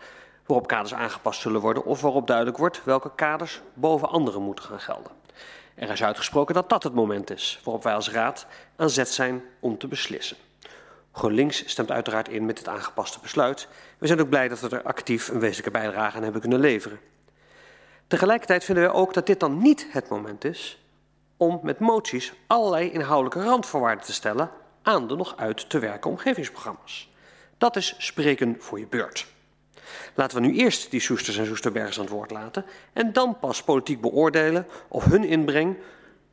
waarop 0.47 0.67
kaders 0.67 0.95
aangepast 0.95 1.41
zullen 1.41 1.61
worden 1.61 1.85
of 1.85 2.01
waarop 2.01 2.27
duidelijk 2.27 2.57
wordt 2.57 2.85
welke 2.85 3.11
kaders 3.15 3.61
boven 3.75 4.09
andere 4.09 4.39
moeten 4.39 4.65
gaan 4.65 4.81
gelden. 4.81 5.13
Er 5.75 5.91
is 5.91 6.05
uitgesproken 6.05 6.55
dat 6.55 6.69
dat 6.69 6.83
het 6.83 6.95
moment 6.95 7.31
is 7.31 7.61
waarop 7.65 7.83
wij 7.83 7.95
als 7.95 8.11
raad 8.11 8.47
aan 8.77 8.91
zet 8.91 9.09
zijn 9.09 9.43
om 9.61 9.79
te 9.79 9.87
beslissen. 9.87 10.37
GroenLinks 11.13 11.69
stemt 11.69 11.91
uiteraard 11.91 12.29
in 12.29 12.47
met 12.47 12.59
het 12.59 12.69
aangepaste 12.69 13.19
besluit. 13.23 13.69
We 13.99 14.07
zijn 14.07 14.21
ook 14.21 14.29
blij 14.29 14.49
dat 14.49 14.61
we 14.61 14.69
er 14.69 14.83
actief 14.83 15.29
een 15.29 15.41
wezenlijke 15.41 15.79
bijdrage 15.79 16.17
aan 16.17 16.23
hebben 16.23 16.41
kunnen 16.41 16.61
leveren. 16.61 16.99
Tegelijkertijd 18.07 18.65
vinden 18.65 18.85
wij 18.85 18.93
ook 18.93 19.15
dat 19.15 19.27
dit 19.27 19.41
dan 19.41 19.59
niet 19.59 19.87
het 19.91 20.09
moment 20.09 20.45
is 20.45 20.83
om 21.37 21.61
met 21.63 21.79
moties 21.79 22.33
allerlei 22.47 22.91
inhoudelijke 22.91 23.43
randvoorwaarden 23.43 24.05
te 24.05 24.13
stellen 24.13 24.51
aan 24.83 25.09
de 25.09 25.17
nog 25.17 25.37
uit 25.37 25.71
te 25.71 25.79
werken 25.79 26.11
omgevingsprogramma's. 26.11 27.13
Dat 27.59 27.77
is 27.77 27.95
spreken 27.99 28.57
voor 28.59 28.79
je 28.79 28.87
beurt. 28.87 29.27
Laten 30.15 30.41
we 30.41 30.47
nu 30.47 30.55
eerst 30.55 30.91
die 30.91 31.01
Soesters 31.01 31.37
en 31.37 31.47
Soesterbergers 31.47 31.97
aan 31.99 32.05
het 32.05 32.13
woord 32.13 32.31
laten 32.31 32.65
en 32.93 33.13
dan 33.13 33.39
pas 33.39 33.63
politiek 33.63 34.01
beoordelen 34.01 34.67
of 34.89 35.05
hun 35.05 35.25
inbreng 35.25 35.77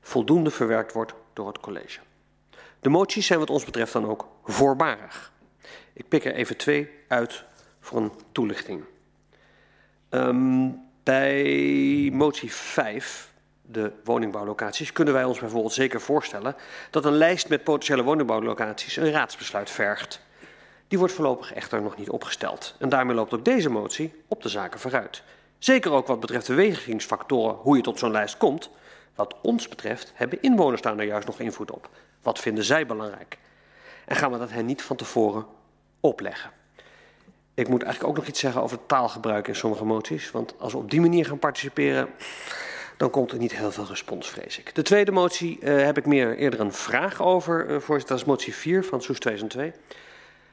voldoende 0.02 0.52
verwerkt 0.52 0.94
wordt 0.94 1.14
door 1.34 1.48
het 1.48 1.60
college. 1.60 2.00
De 2.80 2.90
moties 2.90 3.26
zijn 3.26 3.40
wat 3.40 3.50
ons 3.50 3.66
betreft 3.66 3.94
dan 3.94 4.08
ook 4.08 4.28
voorbarig. 4.44 5.32
Ik 5.94 6.08
pik 6.08 6.26
er 6.26 6.34
even 6.34 6.58
twee 6.58 6.90
uit 7.08 7.44
voor 7.80 8.02
een 8.02 8.12
toelichting. 8.32 8.84
Um, 10.10 10.91
bij 11.04 12.10
motie 12.14 12.54
5 12.54 13.32
de 13.62 13.92
woningbouwlocaties, 14.04 14.92
kunnen 14.92 15.14
wij 15.14 15.24
ons 15.24 15.40
bijvoorbeeld 15.40 15.74
zeker 15.74 16.02
voorstellen 16.02 16.56
dat 16.90 17.06
een 17.06 17.18
lijst 17.18 17.50
met 17.50 17.64
potentiële 17.64 18.04
woningbouwlocaties 18.04 18.96
een 18.96 19.12
raadsbesluit 19.12 19.70
vergt. 19.70 20.22
Die 20.88 21.00
wordt 21.00 21.14
voorlopig 21.14 21.54
echter 21.54 21.82
nog 21.82 21.98
niet 21.98 22.10
opgesteld. 22.10 22.76
En 22.80 22.90
daarmee 22.90 23.16
loopt 23.16 23.34
ook 23.34 23.46
deze 23.46 23.70
motie 23.70 24.24
op 24.28 24.42
de 24.42 24.50
zaken 24.50 24.80
vooruit. 24.80 25.24
Zeker 25.58 25.92
ook 25.92 26.08
wat 26.08 26.20
betreft 26.20 26.48
de 26.48 26.54
wegingsfactoren, 26.54 27.56
hoe 27.56 27.76
je 27.76 27.82
tot 27.82 28.00
zo'n 28.00 28.12
lijst 28.12 28.38
komt. 28.38 28.70
Wat 29.16 29.36
ons 29.42 29.68
betreft 29.68 30.12
hebben 30.16 30.42
inwoners 30.42 30.82
daar 30.82 30.96
nou 30.96 31.08
juist 31.08 31.28
nog 31.28 31.40
invloed 31.40 31.72
op. 31.72 31.90
Wat 32.22 32.40
vinden 32.40 32.64
zij 32.64 32.86
belangrijk? 32.86 33.38
En 34.06 34.16
gaan 34.16 34.32
we 34.32 34.38
dat 34.38 34.52
hen 34.52 34.66
niet 34.66 34.82
van 34.82 34.96
tevoren 34.96 35.46
opleggen? 36.00 36.52
Ik 37.62 37.68
moet 37.68 37.84
eigenlijk 37.84 38.14
ook 38.14 38.20
nog 38.20 38.30
iets 38.30 38.40
zeggen 38.40 38.62
over 38.62 38.86
taalgebruik 38.86 39.48
in 39.48 39.56
sommige 39.56 39.86
moties. 39.86 40.32
Want 40.32 40.54
als 40.58 40.72
we 40.72 40.78
op 40.78 40.92
die 40.92 41.02
manier 41.02 41.26
gaan 41.26 41.40
participeren, 41.40 42.10
dan 42.98 43.10
komt 43.10 43.32
er 43.32 43.38
niet 43.38 43.56
heel 43.56 43.72
veel 43.72 43.86
respons, 43.86 44.30
vrees 44.30 44.60
ik. 44.60 44.76
De 44.76 44.82
tweede 44.82 45.12
motie 45.12 45.60
uh, 45.60 45.84
heb 45.84 45.98
ik 45.98 46.06
meer 46.06 46.38
eerder 46.38 46.60
een 46.60 46.74
vraag 46.74 47.22
over, 47.22 47.70
uh, 47.70 47.80
voorzitter. 47.80 48.08
Dat 48.08 48.18
is 48.18 48.26
motie 48.26 48.56
4 48.56 48.84
van 48.84 49.02
Soes 49.02 49.20
2002. 49.20 49.74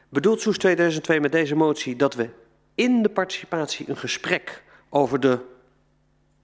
Bedoelt 0.09 0.41
Soes 0.41 0.59
2002 0.59 1.21
met 1.21 1.33
deze 1.33 1.55
motie 1.55 1.97
dat 1.97 2.15
we 2.15 2.29
in 2.75 3.03
de 3.03 3.09
participatie 3.09 3.89
een 3.89 3.97
gesprek 3.97 4.63
over 4.89 5.21
de, 5.21 5.39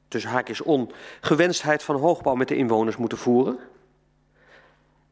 tussen 0.09 0.31
haakjes 0.31 0.61
on, 0.61 0.93
gewenstheid 1.21 1.83
van 1.83 1.97
hoogbouw 1.97 2.35
met 2.35 2.49
de 2.49 2.57
inwoners 2.57 2.97
moeten 2.97 3.19
voeren? 3.19 3.59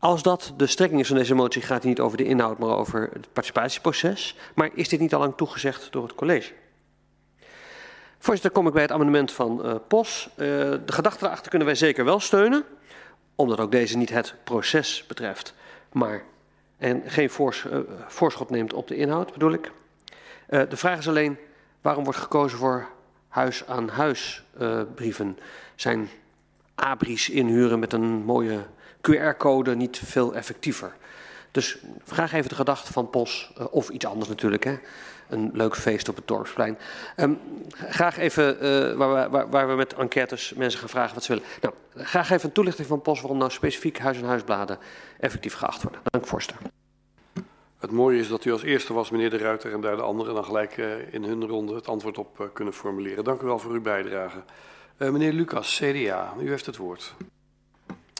Als 0.02 0.22
dat 0.22 0.52
de 0.56 0.66
strekking 0.66 1.00
is 1.00 1.08
van 1.08 1.16
deze 1.16 1.34
motie, 1.34 1.62
gaat 1.62 1.76
het 1.76 1.84
niet 1.84 2.00
over 2.00 2.16
de 2.16 2.24
inhoud, 2.24 2.58
maar 2.58 2.76
over 2.76 3.10
het 3.12 3.32
participatieproces. 3.32 4.36
Maar 4.54 4.70
is 4.74 4.88
dit 4.88 5.00
niet 5.00 5.14
al 5.14 5.20
lang 5.20 5.36
toegezegd 5.36 5.92
door 5.92 6.02
het 6.02 6.14
college? 6.14 6.52
Voorzitter, 8.18 8.50
kom 8.50 8.66
ik 8.66 8.72
bij 8.72 8.82
het 8.82 8.92
amendement 8.92 9.32
van 9.32 9.66
uh, 9.66 9.74
POS. 9.88 10.28
Uh, 10.30 10.36
de 10.36 10.82
gedachte 10.86 11.24
erachter 11.24 11.48
kunnen 11.48 11.68
wij 11.68 11.76
zeker 11.76 12.04
wel 12.04 12.20
steunen, 12.20 12.64
omdat 13.34 13.60
ook 13.60 13.70
deze 13.70 13.96
niet 13.96 14.10
het 14.10 14.34
proces 14.44 15.04
betreft, 15.06 15.54
maar 15.92 16.22
en 16.78 17.02
geen 17.06 17.30
voors, 17.30 17.64
uh, 17.64 17.78
voorschot 18.06 18.50
neemt 18.50 18.72
op 18.72 18.88
de 18.88 18.96
inhoud, 18.96 19.32
bedoel 19.32 19.52
ik. 19.52 19.72
de 20.46 20.76
vraag 20.76 20.98
is 20.98 21.08
alleen, 21.08 21.38
waarom 21.80 22.04
wordt 22.04 22.18
gekozen 22.18 22.58
voor 22.58 22.88
huis-aan-huis 23.28 24.42
brieven? 24.94 25.38
Zijn 25.74 26.08
abris 26.74 27.30
inhuren 27.30 27.78
met 27.78 27.92
een 27.92 28.24
mooie 28.24 28.58
QR-code 29.10 29.76
niet 29.76 30.00
veel 30.04 30.34
effectiever? 30.34 30.94
Dus 31.50 31.78
vraag 32.04 32.32
even 32.32 32.48
de 32.48 32.54
gedachte 32.54 32.92
van 32.92 33.10
POS, 33.10 33.52
of 33.70 33.88
iets 33.88 34.06
anders 34.06 34.28
natuurlijk, 34.28 34.64
hè 34.64 34.78
een 35.32 35.50
leuk 35.52 35.76
feest 35.76 36.08
op 36.08 36.16
het 36.16 36.28
dorpsplein. 36.28 36.78
Um, 37.16 37.38
graag 37.74 38.18
even, 38.18 38.54
uh, 38.54 38.96
waar, 38.96 39.30
we, 39.30 39.46
waar, 39.50 39.68
we 39.68 39.74
met 39.74 39.94
enquêtes 39.94 40.52
mensen 40.54 40.80
gaan 40.80 40.88
vragen 40.88 41.14
wat 41.14 41.24
ze 41.24 41.32
willen. 41.32 41.48
Nou, 41.60 41.74
graag 41.96 42.30
even 42.30 42.48
een 42.48 42.54
toelichting 42.54 42.88
van 42.88 43.02
POS 43.02 43.20
waarom 43.20 43.38
nou 43.38 43.50
specifiek 43.50 43.98
huis- 43.98 44.16
en 44.16 44.24
huisbladen 44.24 44.78
effectief 45.20 45.54
geacht 45.54 45.82
worden. 45.82 46.00
Dank, 46.04 46.26
voorzitter. 46.26 46.66
Het 47.78 47.90
mooie 47.90 48.18
is 48.18 48.28
dat 48.28 48.44
u 48.44 48.52
als 48.52 48.62
eerste 48.62 48.92
was, 48.92 49.10
meneer 49.10 49.30
De 49.30 49.36
Ruiter, 49.36 49.72
en 49.72 49.80
daar 49.80 49.96
de 49.96 50.02
anderen 50.02 50.34
dan 50.34 50.44
gelijk 50.44 50.76
uh, 50.76 51.12
in 51.12 51.24
hun 51.24 51.46
ronde 51.46 51.74
het 51.74 51.88
antwoord 51.88 52.18
op 52.18 52.50
kunnen 52.52 52.74
formuleren. 52.74 53.24
Dank 53.24 53.40
u 53.40 53.46
wel 53.46 53.58
voor 53.58 53.72
uw 53.72 53.82
bijdrage. 53.82 54.42
meneer 54.96 55.32
Lucas, 55.32 55.76
CDA, 55.76 56.34
u 56.40 56.48
heeft 56.48 56.66
het 56.66 56.76
woord. 56.76 57.14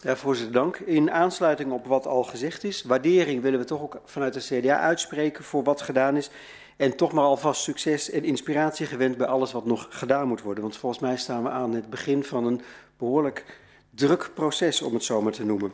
Ja, 0.03 0.17
voorzitter, 0.17 0.55
dank. 0.55 0.77
In 0.77 1.11
aansluiting 1.11 1.73
op 1.73 1.87
wat 1.87 2.07
al 2.07 2.25
gezegd 2.25 2.65
is, 2.65 2.83
waardering 2.83 3.43
willen 3.43 3.59
we 3.59 3.65
toch 3.65 3.83
ook 3.83 4.01
vanuit 4.05 4.35
de 4.35 4.61
CDA 4.61 4.79
uitspreken 4.79 5.45
voor 5.45 5.63
wat 5.63 5.83
gedaan 5.83 6.17
is. 6.17 6.31
En 6.77 6.97
toch 6.97 7.13
maar 7.13 7.25
alvast 7.25 7.63
succes 7.63 8.11
en 8.11 8.25
inspiratie 8.25 8.87
gewend 8.87 9.17
bij 9.17 9.27
alles 9.27 9.53
wat 9.53 9.65
nog 9.65 9.87
gedaan 9.91 10.29
moet 10.29 10.43
worden. 10.43 10.63
Want 10.63 10.77
volgens 10.77 11.01
mij 11.01 11.17
staan 11.17 11.43
we 11.43 11.49
aan 11.49 11.73
het 11.75 11.91
begin 11.91 12.25
van 12.25 12.47
een 12.47 12.61
behoorlijk 12.97 13.61
druk 13.91 14.31
proces, 14.35 14.83
om 14.83 14.95
het 14.95 15.05
zo 15.05 15.23
maar 15.23 15.33
te 15.33 15.45
noemen. 15.45 15.73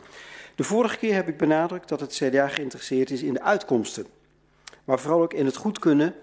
De 0.55 0.65
vorige 0.65 0.99
keer 0.99 1.15
heb 1.15 1.29
ik 1.29 1.37
benadrukt 1.37 1.89
dat 1.89 2.01
het 2.01 2.13
CDA 2.13 2.49
geïnteresseerd 2.49 3.11
is 3.11 3.23
in 3.23 3.33
de 3.33 3.43
uitkomsten. 3.43 4.07
Maar 4.85 4.99
vooral 4.99 5.23
ook 5.23 5.35
in 5.35 5.47
het 5.47 5.57
goed 5.57 5.79
kunnen 5.79 6.15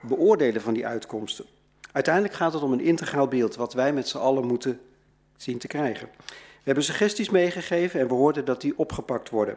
beoordelen 0.00 0.62
van 0.62 0.74
die 0.74 0.86
uitkomsten. 0.86 1.44
Uiteindelijk 1.92 2.34
gaat 2.34 2.52
het 2.52 2.62
om 2.62 2.72
een 2.72 2.80
integraal 2.80 3.28
beeld 3.28 3.54
wat 3.54 3.72
wij 3.72 3.92
met 3.92 4.08
z'n 4.08 4.18
allen 4.18 4.46
moeten 4.46 4.80
zien 5.36 5.58
te 5.58 5.66
krijgen. 5.66 6.08
We 6.62 6.68
hebben 6.68 6.84
suggesties 6.84 7.30
meegegeven 7.30 8.00
en 8.00 8.08
we 8.08 8.14
hoorden 8.14 8.44
dat 8.44 8.60
die 8.60 8.78
opgepakt 8.78 9.30
worden. 9.30 9.56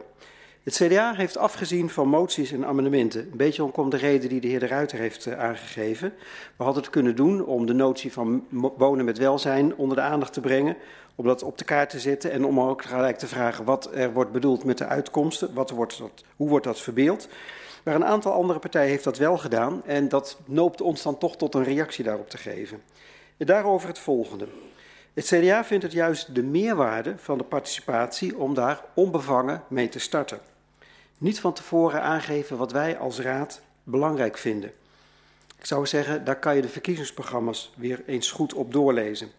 Het 0.62 0.74
CDA 0.74 1.14
heeft 1.14 1.36
afgezien 1.36 1.90
van 1.90 2.08
moties 2.08 2.52
en 2.52 2.64
amendementen. 2.64 3.20
Een 3.20 3.36
beetje 3.36 3.76
om 3.76 3.90
de 3.90 3.96
reden 3.96 4.28
die 4.28 4.40
de 4.40 4.48
heer 4.48 4.60
De 4.60 4.66
Ruiter 4.66 4.98
heeft 4.98 5.26
uh, 5.26 5.38
aangegeven. 5.38 6.12
We 6.56 6.64
hadden 6.64 6.82
het 6.82 6.92
kunnen 6.92 7.16
doen 7.16 7.44
om 7.44 7.66
de 7.66 7.72
notie 7.72 8.12
van 8.12 8.46
wonen 8.76 9.04
met 9.04 9.18
welzijn 9.18 9.76
onder 9.76 9.96
de 9.96 10.02
aandacht 10.02 10.32
te 10.32 10.40
brengen. 10.40 10.76
Om 11.14 11.26
dat 11.26 11.42
op 11.42 11.58
de 11.58 11.64
kaart 11.64 11.90
te 11.90 12.00
zetten 12.00 12.30
en 12.30 12.44
om 12.44 12.60
ook 12.60 12.82
gelijk 12.82 13.18
te 13.18 13.26
vragen 13.26 13.64
wat 13.64 13.90
er 13.94 14.12
wordt 14.12 14.32
bedoeld 14.32 14.64
met 14.64 14.78
de 14.78 14.86
uitkomsten. 14.86 15.54
Wat 15.54 15.70
wordt 15.70 15.98
dat, 15.98 16.24
hoe 16.36 16.48
wordt 16.48 16.64
dat 16.64 16.80
verbeeld? 16.80 17.28
Maar 17.84 17.94
een 17.94 18.04
aantal 18.04 18.32
andere 18.32 18.58
partijen 18.58 18.90
heeft 18.90 19.04
dat 19.04 19.18
wel 19.18 19.38
gedaan. 19.38 19.82
En 19.84 20.08
dat 20.08 20.38
noopt 20.46 20.80
ons 20.80 21.02
dan 21.02 21.18
toch 21.18 21.36
tot 21.36 21.54
een 21.54 21.64
reactie 21.64 22.04
daarop 22.04 22.30
te 22.30 22.38
geven. 22.38 22.82
En 23.36 23.46
daarover 23.46 23.88
het 23.88 23.98
volgende. 23.98 24.46
Het 25.16 25.24
CDA 25.24 25.64
vindt 25.64 25.82
het 25.82 25.92
juist 25.92 26.34
de 26.34 26.42
meerwaarde 26.42 27.14
van 27.16 27.38
de 27.38 27.44
participatie 27.44 28.38
om 28.38 28.54
daar 28.54 28.84
onbevangen 28.94 29.62
mee 29.68 29.88
te 29.88 29.98
starten. 29.98 30.40
Niet 31.18 31.40
van 31.40 31.52
tevoren 31.52 32.02
aangeven 32.02 32.56
wat 32.56 32.72
wij 32.72 32.98
als 32.98 33.20
raad 33.20 33.60
belangrijk 33.82 34.38
vinden. 34.38 34.72
Ik 35.58 35.66
zou 35.66 35.86
zeggen, 35.86 36.24
daar 36.24 36.38
kan 36.38 36.56
je 36.56 36.62
de 36.62 36.68
verkiezingsprogramma's 36.68 37.72
weer 37.76 38.02
eens 38.06 38.30
goed 38.30 38.54
op 38.54 38.72
doorlezen. 38.72 39.30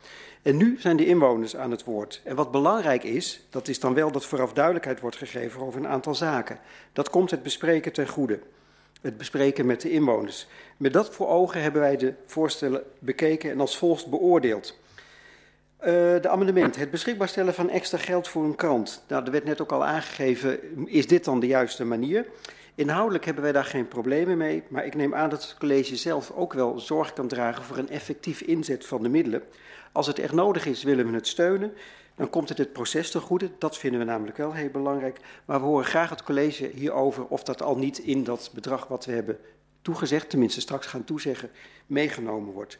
En 0.41 0.57
nu 0.57 0.75
zijn 0.80 0.97
de 0.97 1.05
inwoners 1.05 1.55
aan 1.55 1.71
het 1.71 1.84
woord. 1.84 2.21
En 2.23 2.36
wat 2.36 2.51
belangrijk 2.51 3.03
is, 3.03 3.45
dat 3.49 3.67
is 3.67 3.80
dan 3.80 3.93
wel 3.93 4.11
dat 4.11 4.25
vooraf 4.25 4.53
duidelijkheid 4.53 4.99
wordt 4.99 5.17
gegeven 5.17 5.61
over 5.61 5.80
een 5.80 5.88
aantal 5.88 6.15
zaken. 6.15 6.59
Dat 6.93 7.09
komt 7.09 7.32
het 7.32 7.43
bespreken 7.43 7.93
ten 7.93 8.07
goede. 8.07 8.39
Het 9.01 9.17
bespreken 9.17 9.65
met 9.65 9.82
de 9.82 9.91
inwoners. 9.91 10.47
Met 10.78 10.93
dat 10.93 11.15
voor 11.15 11.28
ogen 11.28 11.61
hebben 11.61 11.82
wij 11.82 11.97
de 11.97 12.13
voorstellen 12.25 12.84
bekeken 12.99 13.51
en 13.51 13.59
als 13.59 13.78
volgt 13.78 14.07
beoordeeld. 14.07 14.78
Uh, 15.80 15.86
de 16.21 16.30
amendement, 16.30 16.75
het 16.75 16.91
beschikbaar 16.91 17.28
stellen 17.28 17.53
van 17.53 17.69
extra 17.69 17.97
geld 17.97 18.28
voor 18.28 18.43
een 18.43 18.55
krant. 18.55 19.03
Nou, 19.07 19.25
er 19.25 19.32
werd 19.32 19.43
net 19.43 19.61
ook 19.61 19.71
al 19.71 19.86
aangegeven, 19.86 20.59
is 20.88 21.07
dit 21.07 21.25
dan 21.25 21.39
de 21.39 21.47
juiste 21.47 21.86
manier? 21.86 22.25
Inhoudelijk 22.75 23.25
hebben 23.25 23.43
wij 23.43 23.51
daar 23.51 23.65
geen 23.65 23.88
problemen 23.88 24.38
mee, 24.38 24.63
maar 24.67 24.86
ik 24.86 24.95
neem 24.95 25.15
aan 25.15 25.30
dat 25.30 25.41
het 25.41 25.55
college 25.57 25.95
zelf 25.95 26.32
ook 26.32 26.53
wel 26.53 26.80
zorg 26.80 27.13
kan 27.13 27.28
dragen 27.28 27.63
voor 27.63 27.78
een 27.78 27.89
effectief 27.89 28.41
inzet 28.41 28.86
van 28.86 29.03
de 29.03 29.09
middelen. 29.09 29.43
Als 29.91 30.07
het 30.07 30.19
echt 30.19 30.34
nodig 30.34 30.65
is, 30.65 30.84
willen 30.84 31.07
we 31.07 31.13
het 31.13 31.28
steunen. 31.28 31.73
Dan 32.15 32.30
komt 32.30 32.49
het 32.49 32.57
het 32.57 32.73
proces 32.73 33.11
te 33.11 33.19
goede. 33.19 33.49
Dat 33.57 33.78
vinden 33.78 33.99
we 33.99 34.05
namelijk 34.05 34.38
wel 34.38 34.53
heel 34.53 34.69
belangrijk. 34.69 35.19
Maar 35.45 35.59
we 35.59 35.65
horen 35.65 35.86
graag 35.86 36.09
het 36.09 36.23
college 36.23 36.69
hierover 36.73 37.25
of 37.25 37.43
dat 37.43 37.61
al 37.61 37.78
niet 37.78 37.97
in 37.97 38.23
dat 38.23 38.51
bedrag 38.53 38.88
wat 38.88 39.05
we 39.05 39.11
hebben 39.11 39.38
toegezegd, 39.82 40.30
tenminste 40.30 40.61
straks 40.61 40.88
gaan 40.88 41.03
toezeggen, 41.03 41.49
meegenomen 41.86 42.53
wordt. 42.53 42.78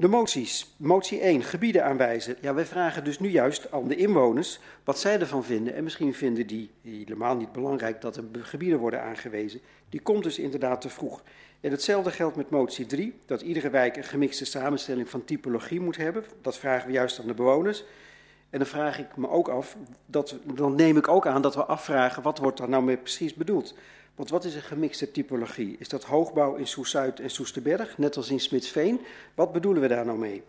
De 0.00 0.08
moties. 0.08 0.74
Motie 0.76 1.20
1, 1.20 1.42
gebieden 1.42 1.84
aanwijzen. 1.84 2.36
Ja, 2.40 2.54
wij 2.54 2.66
vragen 2.66 3.04
dus 3.04 3.18
nu 3.18 3.28
juist 3.28 3.72
aan 3.72 3.88
de 3.88 3.96
inwoners 3.96 4.60
wat 4.84 4.98
zij 4.98 5.20
ervan 5.20 5.44
vinden. 5.44 5.74
En 5.74 5.84
misschien 5.84 6.14
vinden 6.14 6.46
die 6.46 6.70
helemaal 6.82 7.36
niet 7.36 7.52
belangrijk 7.52 8.00
dat 8.00 8.16
er 8.16 8.24
gebieden 8.32 8.78
worden 8.78 9.02
aangewezen. 9.02 9.60
Die 9.88 10.00
komt 10.00 10.22
dus 10.22 10.38
inderdaad 10.38 10.80
te 10.80 10.88
vroeg. 10.88 11.22
En 11.60 11.70
hetzelfde 11.70 12.10
geldt 12.10 12.36
met 12.36 12.50
motie 12.50 12.86
3, 12.86 13.18
dat 13.26 13.40
iedere 13.40 13.70
wijk 13.70 13.96
een 13.96 14.04
gemixte 14.04 14.44
samenstelling 14.44 15.08
van 15.10 15.24
typologie 15.24 15.80
moet 15.80 15.96
hebben. 15.96 16.24
Dat 16.42 16.58
vragen 16.58 16.86
we 16.86 16.92
juist 16.92 17.20
aan 17.20 17.26
de 17.26 17.34
bewoners. 17.34 17.84
En 18.50 18.58
dan 18.58 18.68
vraag 18.68 18.98
ik 18.98 19.16
me 19.16 19.28
ook 19.28 19.48
af, 19.48 19.76
dat, 20.06 20.36
dan 20.54 20.74
neem 20.74 20.96
ik 20.96 21.08
ook 21.08 21.26
aan 21.26 21.42
dat 21.42 21.54
we 21.54 21.64
afvragen 21.64 22.22
wat 22.22 22.38
wordt 22.38 22.58
daar 22.58 22.68
nou 22.68 22.82
mee 22.82 22.96
precies 22.96 23.34
bedoeld. 23.34 23.74
Want 24.18 24.30
wat 24.30 24.44
is 24.44 24.54
een 24.54 24.62
gemixte 24.62 25.10
typologie? 25.10 25.76
Is 25.78 25.88
dat 25.88 26.04
hoogbouw 26.04 26.54
in 26.54 26.66
Soes-Zuid 26.66 27.20
en 27.20 27.30
Soesterberg, 27.30 27.98
net 27.98 28.16
als 28.16 28.30
in 28.30 28.40
Smitsveen? 28.40 29.00
Wat 29.34 29.52
bedoelen 29.52 29.82
we 29.82 29.88
daar 29.88 30.04
nou 30.04 30.18
mee? 30.18 30.42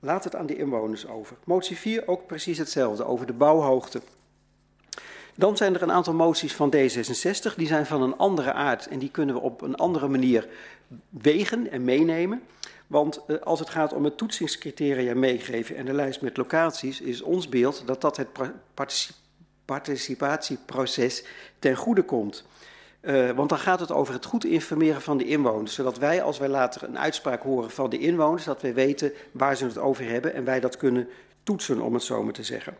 Laat 0.00 0.24
het 0.24 0.34
aan 0.34 0.46
de 0.46 0.56
inwoners 0.56 1.06
over. 1.06 1.36
Motie 1.44 1.76
4 1.76 2.08
ook 2.08 2.26
precies 2.26 2.58
hetzelfde, 2.58 3.04
over 3.04 3.26
de 3.26 3.32
bouwhoogte. 3.32 4.02
Dan 5.34 5.56
zijn 5.56 5.74
er 5.74 5.82
een 5.82 5.92
aantal 5.92 6.14
moties 6.14 6.54
van 6.54 6.74
D66, 6.76 7.54
die 7.56 7.66
zijn 7.66 7.86
van 7.86 8.02
een 8.02 8.16
andere 8.16 8.52
aard 8.52 8.86
en 8.86 8.98
die 8.98 9.10
kunnen 9.10 9.34
we 9.34 9.40
op 9.40 9.60
een 9.60 9.76
andere 9.76 10.08
manier 10.08 10.48
wegen 11.08 11.70
en 11.70 11.84
meenemen. 11.84 12.42
Want 12.86 13.20
uh, 13.26 13.40
als 13.40 13.58
het 13.58 13.70
gaat 13.70 13.92
om 13.92 14.04
het 14.04 14.16
toetsingscriteria 14.16 15.14
meegeven 15.14 15.76
en 15.76 15.84
de 15.84 15.92
lijst 15.92 16.20
met 16.20 16.36
locaties, 16.36 17.00
is 17.00 17.22
ons 17.22 17.48
beeld 17.48 17.82
dat 17.86 18.00
dat 18.00 18.16
het 18.16 18.28
participatieproces 19.64 21.24
ten 21.58 21.76
goede 21.76 22.02
komt. 22.02 22.44
Uh, 23.02 23.30
want 23.30 23.48
dan 23.48 23.58
gaat 23.58 23.80
het 23.80 23.92
over 23.92 24.14
het 24.14 24.24
goed 24.24 24.44
informeren 24.44 25.02
van 25.02 25.18
de 25.18 25.24
inwoners. 25.24 25.74
Zodat 25.74 25.98
wij, 25.98 26.22
als 26.22 26.38
wij 26.38 26.48
later 26.48 26.82
een 26.82 26.98
uitspraak 26.98 27.42
horen 27.42 27.70
van 27.70 27.90
de 27.90 27.98
inwoners, 27.98 28.44
dat 28.44 28.62
wij 28.62 28.74
weten 28.74 29.12
waar 29.32 29.56
ze 29.56 29.64
het 29.64 29.78
over 29.78 30.04
hebben 30.04 30.34
en 30.34 30.44
wij 30.44 30.60
dat 30.60 30.76
kunnen 30.76 31.08
toetsen, 31.42 31.80
om 31.80 31.94
het 31.94 32.02
zo 32.02 32.22
maar 32.22 32.32
te 32.32 32.42
zeggen. 32.42 32.76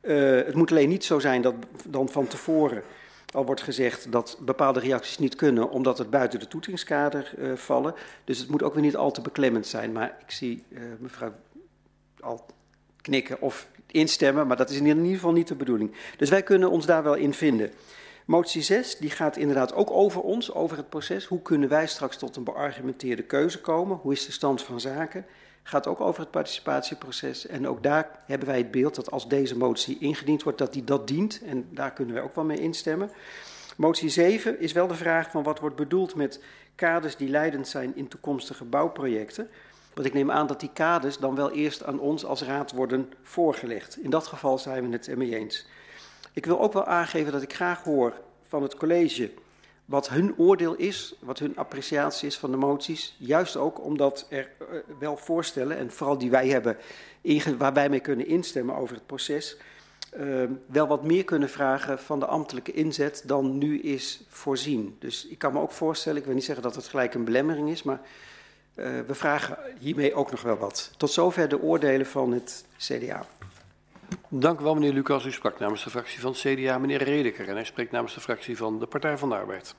Uh, 0.00 0.34
het 0.34 0.54
moet 0.54 0.70
alleen 0.70 0.88
niet 0.88 1.04
zo 1.04 1.18
zijn 1.18 1.42
dat 1.42 1.54
dan 1.86 2.08
van 2.08 2.26
tevoren 2.26 2.82
al 3.30 3.46
wordt 3.46 3.62
gezegd 3.62 4.12
dat 4.12 4.38
bepaalde 4.40 4.80
reacties 4.80 5.18
niet 5.18 5.36
kunnen 5.36 5.70
omdat 5.70 5.98
het 5.98 6.10
buiten 6.10 6.38
de 6.40 6.48
toetingskader 6.48 7.32
uh, 7.38 7.52
vallen. 7.56 7.94
Dus 8.24 8.38
het 8.38 8.48
moet 8.48 8.62
ook 8.62 8.74
weer 8.74 8.82
niet 8.82 8.96
al 8.96 9.10
te 9.10 9.20
beklemmend 9.20 9.66
zijn. 9.66 9.92
Maar 9.92 10.16
ik 10.26 10.30
zie 10.30 10.64
mevrouw 10.98 11.32
al 12.20 12.46
knikken 13.00 13.40
of 13.40 13.68
instemmen, 13.86 14.46
maar 14.46 14.56
dat 14.56 14.70
is 14.70 14.76
in 14.76 14.86
ieder 14.86 15.14
geval 15.14 15.32
niet 15.32 15.48
de 15.48 15.54
bedoeling. 15.54 15.92
Dus 16.16 16.30
wij 16.30 16.42
kunnen 16.42 16.70
ons 16.70 16.86
daar 16.86 17.02
wel 17.02 17.14
in 17.14 17.34
vinden. 17.34 17.70
Motie 18.26 18.62
6 18.62 18.96
die 18.96 19.10
gaat 19.10 19.36
inderdaad 19.36 19.74
ook 19.74 19.90
over 19.90 20.20
ons, 20.20 20.52
over 20.52 20.76
het 20.76 20.88
proces. 20.88 21.24
Hoe 21.24 21.42
kunnen 21.42 21.68
wij 21.68 21.86
straks 21.86 22.16
tot 22.16 22.36
een 22.36 22.44
beargumenteerde 22.44 23.22
keuze 23.22 23.60
komen? 23.60 23.96
Hoe 23.96 24.12
is 24.12 24.26
de 24.26 24.32
stand 24.32 24.62
van 24.62 24.80
zaken? 24.80 25.26
Gaat 25.62 25.86
ook 25.86 26.00
over 26.00 26.20
het 26.20 26.30
participatieproces. 26.30 27.46
En 27.46 27.68
ook 27.68 27.82
daar 27.82 28.22
hebben 28.26 28.48
wij 28.48 28.58
het 28.58 28.70
beeld 28.70 28.94
dat 28.94 29.10
als 29.10 29.28
deze 29.28 29.56
motie 29.56 29.98
ingediend 29.98 30.42
wordt, 30.42 30.58
dat 30.58 30.72
die 30.72 30.84
dat 30.84 31.08
dient. 31.08 31.40
En 31.46 31.68
daar 31.70 31.92
kunnen 31.92 32.14
wij 32.14 32.22
ook 32.22 32.34
wel 32.34 32.44
mee 32.44 32.60
instemmen. 32.60 33.10
Motie 33.76 34.08
7 34.08 34.60
is 34.60 34.72
wel 34.72 34.86
de 34.86 34.94
vraag 34.94 35.30
van 35.30 35.42
wat 35.42 35.58
wordt 35.58 35.76
bedoeld 35.76 36.14
met 36.14 36.40
kaders 36.74 37.16
die 37.16 37.28
leidend 37.28 37.68
zijn 37.68 37.96
in 37.96 38.08
toekomstige 38.08 38.64
bouwprojecten. 38.64 39.48
Want 39.94 40.06
ik 40.06 40.12
neem 40.12 40.30
aan 40.30 40.46
dat 40.46 40.60
die 40.60 40.70
kaders 40.72 41.18
dan 41.18 41.34
wel 41.34 41.50
eerst 41.50 41.84
aan 41.84 42.00
ons 42.00 42.24
als 42.24 42.42
raad 42.42 42.72
worden 42.72 43.12
voorgelegd. 43.22 43.98
In 43.98 44.10
dat 44.10 44.26
geval 44.26 44.58
zijn 44.58 44.86
we 44.86 44.92
het 44.92 45.08
ermee 45.08 45.36
eens. 45.36 45.66
Ik 46.32 46.46
wil 46.46 46.60
ook 46.60 46.72
wel 46.72 46.84
aangeven 46.84 47.32
dat 47.32 47.42
ik 47.42 47.54
graag 47.54 47.82
hoor 47.82 48.12
van 48.48 48.62
het 48.62 48.76
college 48.76 49.30
wat 49.84 50.08
hun 50.08 50.38
oordeel 50.38 50.74
is, 50.74 51.14
wat 51.18 51.38
hun 51.38 51.56
appreciatie 51.56 52.26
is 52.26 52.38
van 52.38 52.50
de 52.50 52.56
moties. 52.56 53.16
Juist 53.18 53.56
ook 53.56 53.84
omdat 53.84 54.26
er 54.28 54.50
uh, 54.60 54.66
wel 54.98 55.16
voorstellen, 55.16 55.76
en 55.76 55.90
vooral 55.90 56.18
die 56.18 56.30
wij 56.30 56.48
hebben, 56.48 56.76
waar 57.58 57.72
wij 57.72 57.88
mee 57.88 58.00
kunnen 58.00 58.26
instemmen 58.26 58.76
over 58.76 58.94
het 58.94 59.06
proces, 59.06 59.56
uh, 60.20 60.44
wel 60.66 60.86
wat 60.86 61.04
meer 61.04 61.24
kunnen 61.24 61.48
vragen 61.48 61.98
van 61.98 62.18
de 62.18 62.26
ambtelijke 62.26 62.72
inzet 62.72 63.22
dan 63.26 63.58
nu 63.58 63.80
is 63.80 64.22
voorzien. 64.28 64.96
Dus 64.98 65.26
ik 65.26 65.38
kan 65.38 65.52
me 65.52 65.60
ook 65.60 65.72
voorstellen, 65.72 66.18
ik 66.18 66.24
wil 66.24 66.34
niet 66.34 66.44
zeggen 66.44 66.64
dat 66.64 66.74
het 66.74 66.88
gelijk 66.88 67.14
een 67.14 67.24
belemmering 67.24 67.70
is, 67.70 67.82
maar 67.82 68.00
uh, 68.74 68.86
we 69.06 69.14
vragen 69.14 69.58
hiermee 69.78 70.14
ook 70.14 70.30
nog 70.30 70.42
wel 70.42 70.56
wat. 70.56 70.90
Tot 70.96 71.10
zover 71.10 71.48
de 71.48 71.60
oordelen 71.60 72.06
van 72.06 72.32
het 72.32 72.64
CDA. 72.78 73.26
Dank 74.28 74.60
u 74.60 74.62
wel, 74.62 74.74
meneer 74.74 74.92
Lucas. 74.92 75.24
U 75.24 75.32
sprak 75.32 75.58
namens 75.58 75.84
de 75.84 75.90
fractie 75.90 76.20
van 76.20 76.32
CDA, 76.32 76.78
meneer 76.78 77.02
Redeker. 77.02 77.48
En 77.48 77.54
hij 77.54 77.64
spreekt 77.64 77.92
namens 77.92 78.14
de 78.14 78.20
fractie 78.20 78.56
van 78.56 78.78
de 78.78 78.86
Partij 78.86 79.18
van 79.18 79.28
de 79.28 79.34
Arbeid. 79.34 79.74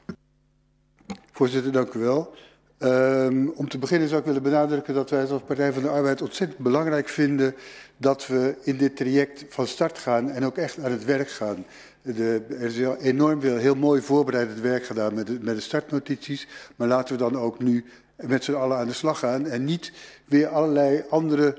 Voorzitter, 1.31 1.71
dank 1.71 1.93
u 1.93 1.99
wel. 1.99 2.33
Um, 2.79 3.49
om 3.49 3.69
te 3.69 3.77
beginnen 3.77 4.07
zou 4.07 4.19
ik 4.19 4.25
willen 4.25 4.43
benadrukken 4.43 4.93
dat 4.93 5.09
wij 5.09 5.27
als 5.27 5.41
Partij 5.41 5.73
van 5.73 5.81
de 5.81 5.89
Arbeid 5.89 6.21
ontzettend 6.21 6.59
belangrijk 6.59 7.09
vinden 7.09 7.55
dat 7.97 8.27
we 8.27 8.55
in 8.63 8.77
dit 8.77 8.95
traject 8.95 9.45
van 9.49 9.67
start 9.67 9.97
gaan 9.97 10.29
en 10.29 10.45
ook 10.45 10.57
echt 10.57 10.83
aan 10.83 10.91
het 10.91 11.05
werk 11.05 11.29
gaan. 11.29 11.65
De, 12.01 12.41
er 12.49 12.61
is 12.61 12.77
enorm 13.01 13.41
veel 13.41 13.57
heel 13.57 13.75
mooi 13.75 14.01
voorbereidend 14.01 14.59
werk 14.59 14.85
gedaan 14.85 15.13
met 15.13 15.27
de, 15.27 15.37
met 15.41 15.55
de 15.55 15.61
startnotities, 15.61 16.47
maar 16.75 16.87
laten 16.87 17.15
we 17.15 17.23
dan 17.23 17.37
ook 17.37 17.59
nu 17.59 17.85
met 18.15 18.43
z'n 18.43 18.53
allen 18.53 18.77
aan 18.77 18.87
de 18.87 18.93
slag 18.93 19.19
gaan 19.19 19.45
en 19.45 19.63
niet 19.63 19.91
weer 20.25 20.47
allerlei 20.47 21.03
andere 21.09 21.57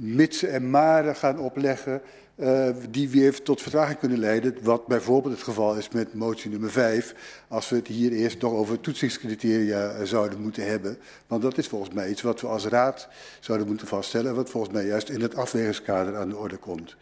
mitsen 0.00 0.50
en 0.50 0.70
maren 0.70 1.16
gaan 1.16 1.38
opleggen 1.38 2.02
uh, 2.36 2.68
die 2.90 3.08
weer 3.08 3.42
tot 3.42 3.62
vertraging 3.62 3.98
kunnen 3.98 4.18
leiden. 4.18 4.56
Wat 4.62 4.86
bijvoorbeeld 4.86 5.34
het 5.34 5.42
geval 5.42 5.76
is 5.76 5.88
met 5.88 6.14
motie 6.14 6.50
nummer 6.50 6.70
5. 6.70 7.14
Als 7.48 7.68
we 7.68 7.76
het 7.76 7.86
hier 7.86 8.12
eerst 8.12 8.40
nog 8.40 8.52
over 8.52 8.80
toetsingscriteria 8.80 9.94
uh, 9.98 10.04
zouden 10.04 10.40
moeten 10.40 10.66
hebben. 10.66 10.98
Want 11.26 11.42
dat 11.42 11.58
is 11.58 11.66
volgens 11.66 11.94
mij 11.94 12.10
iets 12.10 12.22
wat 12.22 12.40
we 12.40 12.46
als 12.46 12.66
raad 12.66 13.08
zouden 13.40 13.66
moeten 13.66 13.86
vaststellen. 13.86 14.34
Wat 14.34 14.50
volgens 14.50 14.72
mij 14.72 14.86
juist 14.86 15.08
in 15.08 15.20
het 15.20 15.36
afwegingskader 15.36 16.16
aan 16.16 16.28
de 16.28 16.36
orde 16.36 16.56
komt. 16.56 16.96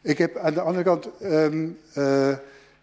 Ik 0.00 0.18
heb 0.18 0.36
aan 0.36 0.54
de 0.54 0.60
andere 0.60 0.84
kant... 0.84 1.08
Uh, 1.20 2.32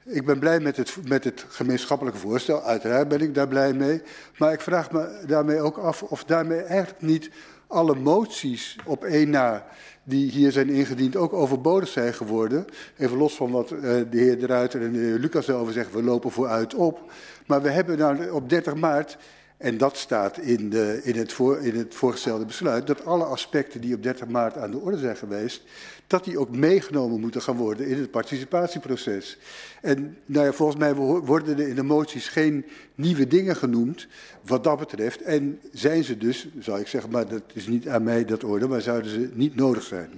ik 0.05 0.25
ben 0.25 0.39
blij 0.39 0.59
met 0.59 0.77
het, 0.77 0.95
met 1.07 1.23
het 1.23 1.45
gemeenschappelijke 1.47 2.19
voorstel. 2.19 2.63
Uiteraard 2.63 3.07
ben 3.07 3.21
ik 3.21 3.35
daar 3.35 3.47
blij 3.47 3.73
mee. 3.73 4.01
Maar 4.37 4.53
ik 4.53 4.61
vraag 4.61 4.91
me 4.91 5.19
daarmee 5.27 5.59
ook 5.59 5.77
af 5.77 6.03
of 6.03 6.23
daarmee 6.23 6.61
eigenlijk 6.61 7.01
niet 7.01 7.29
alle 7.73 7.95
moties 7.95 8.75
op 8.85 9.03
één 9.03 9.29
na 9.29 9.65
die 10.03 10.31
hier 10.31 10.51
zijn 10.51 10.69
ingediend 10.69 11.15
ook 11.15 11.33
overbodig 11.33 11.89
zijn 11.89 12.13
geworden. 12.13 12.65
Even 12.97 13.17
los 13.17 13.35
van 13.35 13.51
wat 13.51 13.71
uh, 13.71 13.79
de 13.81 14.07
heer 14.11 14.39
De 14.39 14.45
Ruiter 14.45 14.81
en 14.81 14.91
de 14.91 14.99
heer 14.99 15.19
Lucas 15.19 15.47
erover 15.47 15.73
zeggen, 15.73 15.95
we 15.95 16.03
lopen 16.03 16.31
vooruit 16.31 16.75
op. 16.75 17.11
Maar 17.45 17.61
we 17.61 17.69
hebben 17.69 17.97
nou 17.97 18.29
op 18.29 18.49
30 18.49 18.75
maart 18.75 19.17
en 19.63 19.77
dat 19.77 19.97
staat 19.97 20.37
in, 20.37 20.69
de, 20.69 20.99
in, 21.03 21.15
het 21.15 21.35
in 21.61 21.75
het 21.75 21.95
voorgestelde 21.95 22.45
besluit, 22.45 22.87
dat 22.87 23.05
alle 23.05 23.23
aspecten 23.23 23.81
die 23.81 23.95
op 23.95 24.03
30 24.03 24.27
maart 24.27 24.57
aan 24.57 24.71
de 24.71 24.77
orde 24.77 24.97
zijn 24.97 25.17
geweest, 25.17 25.61
dat 26.07 26.23
die 26.23 26.39
ook 26.39 26.49
meegenomen 26.49 27.19
moeten 27.19 27.41
gaan 27.41 27.55
worden 27.55 27.87
in 27.87 27.97
het 27.97 28.11
participatieproces. 28.11 29.37
En 29.81 30.17
nou 30.25 30.45
ja, 30.45 30.53
volgens 30.53 30.79
mij 30.79 30.93
worden 30.93 31.59
er 31.59 31.67
in 31.67 31.75
de 31.75 31.83
moties 31.83 32.27
geen 32.27 32.65
nieuwe 32.95 33.27
dingen 33.27 33.55
genoemd 33.55 34.07
wat 34.41 34.63
dat 34.63 34.79
betreft. 34.79 35.21
En 35.21 35.59
zijn 35.71 36.03
ze 36.03 36.17
dus, 36.17 36.47
zou 36.59 36.79
ik 36.79 36.87
zeggen, 36.87 37.11
maar 37.11 37.27
dat 37.27 37.43
is 37.53 37.67
niet 37.67 37.87
aan 37.87 38.03
mij 38.03 38.25
dat 38.25 38.43
orde, 38.43 38.67
maar 38.67 38.81
zouden 38.81 39.11
ze 39.11 39.29
niet 39.33 39.55
nodig 39.55 39.83
zijn. 39.83 40.09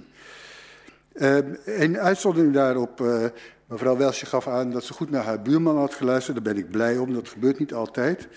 Uh, 1.14 1.38
in 1.64 1.98
uitzondering 1.98 2.52
daarop, 2.52 3.00
uh, 3.00 3.24
mevrouw 3.66 3.96
Welsje 3.96 4.26
gaf 4.26 4.48
aan 4.48 4.70
dat 4.70 4.84
ze 4.84 4.92
goed 4.92 5.10
naar 5.10 5.24
haar 5.24 5.42
buurman 5.42 5.76
had 5.76 5.94
geluisterd. 5.94 6.36
Daar 6.36 6.54
ben 6.54 6.62
ik 6.62 6.70
blij 6.70 6.98
om, 6.98 7.14
dat 7.14 7.28
gebeurt 7.28 7.58
niet 7.58 7.74
altijd. 7.74 8.28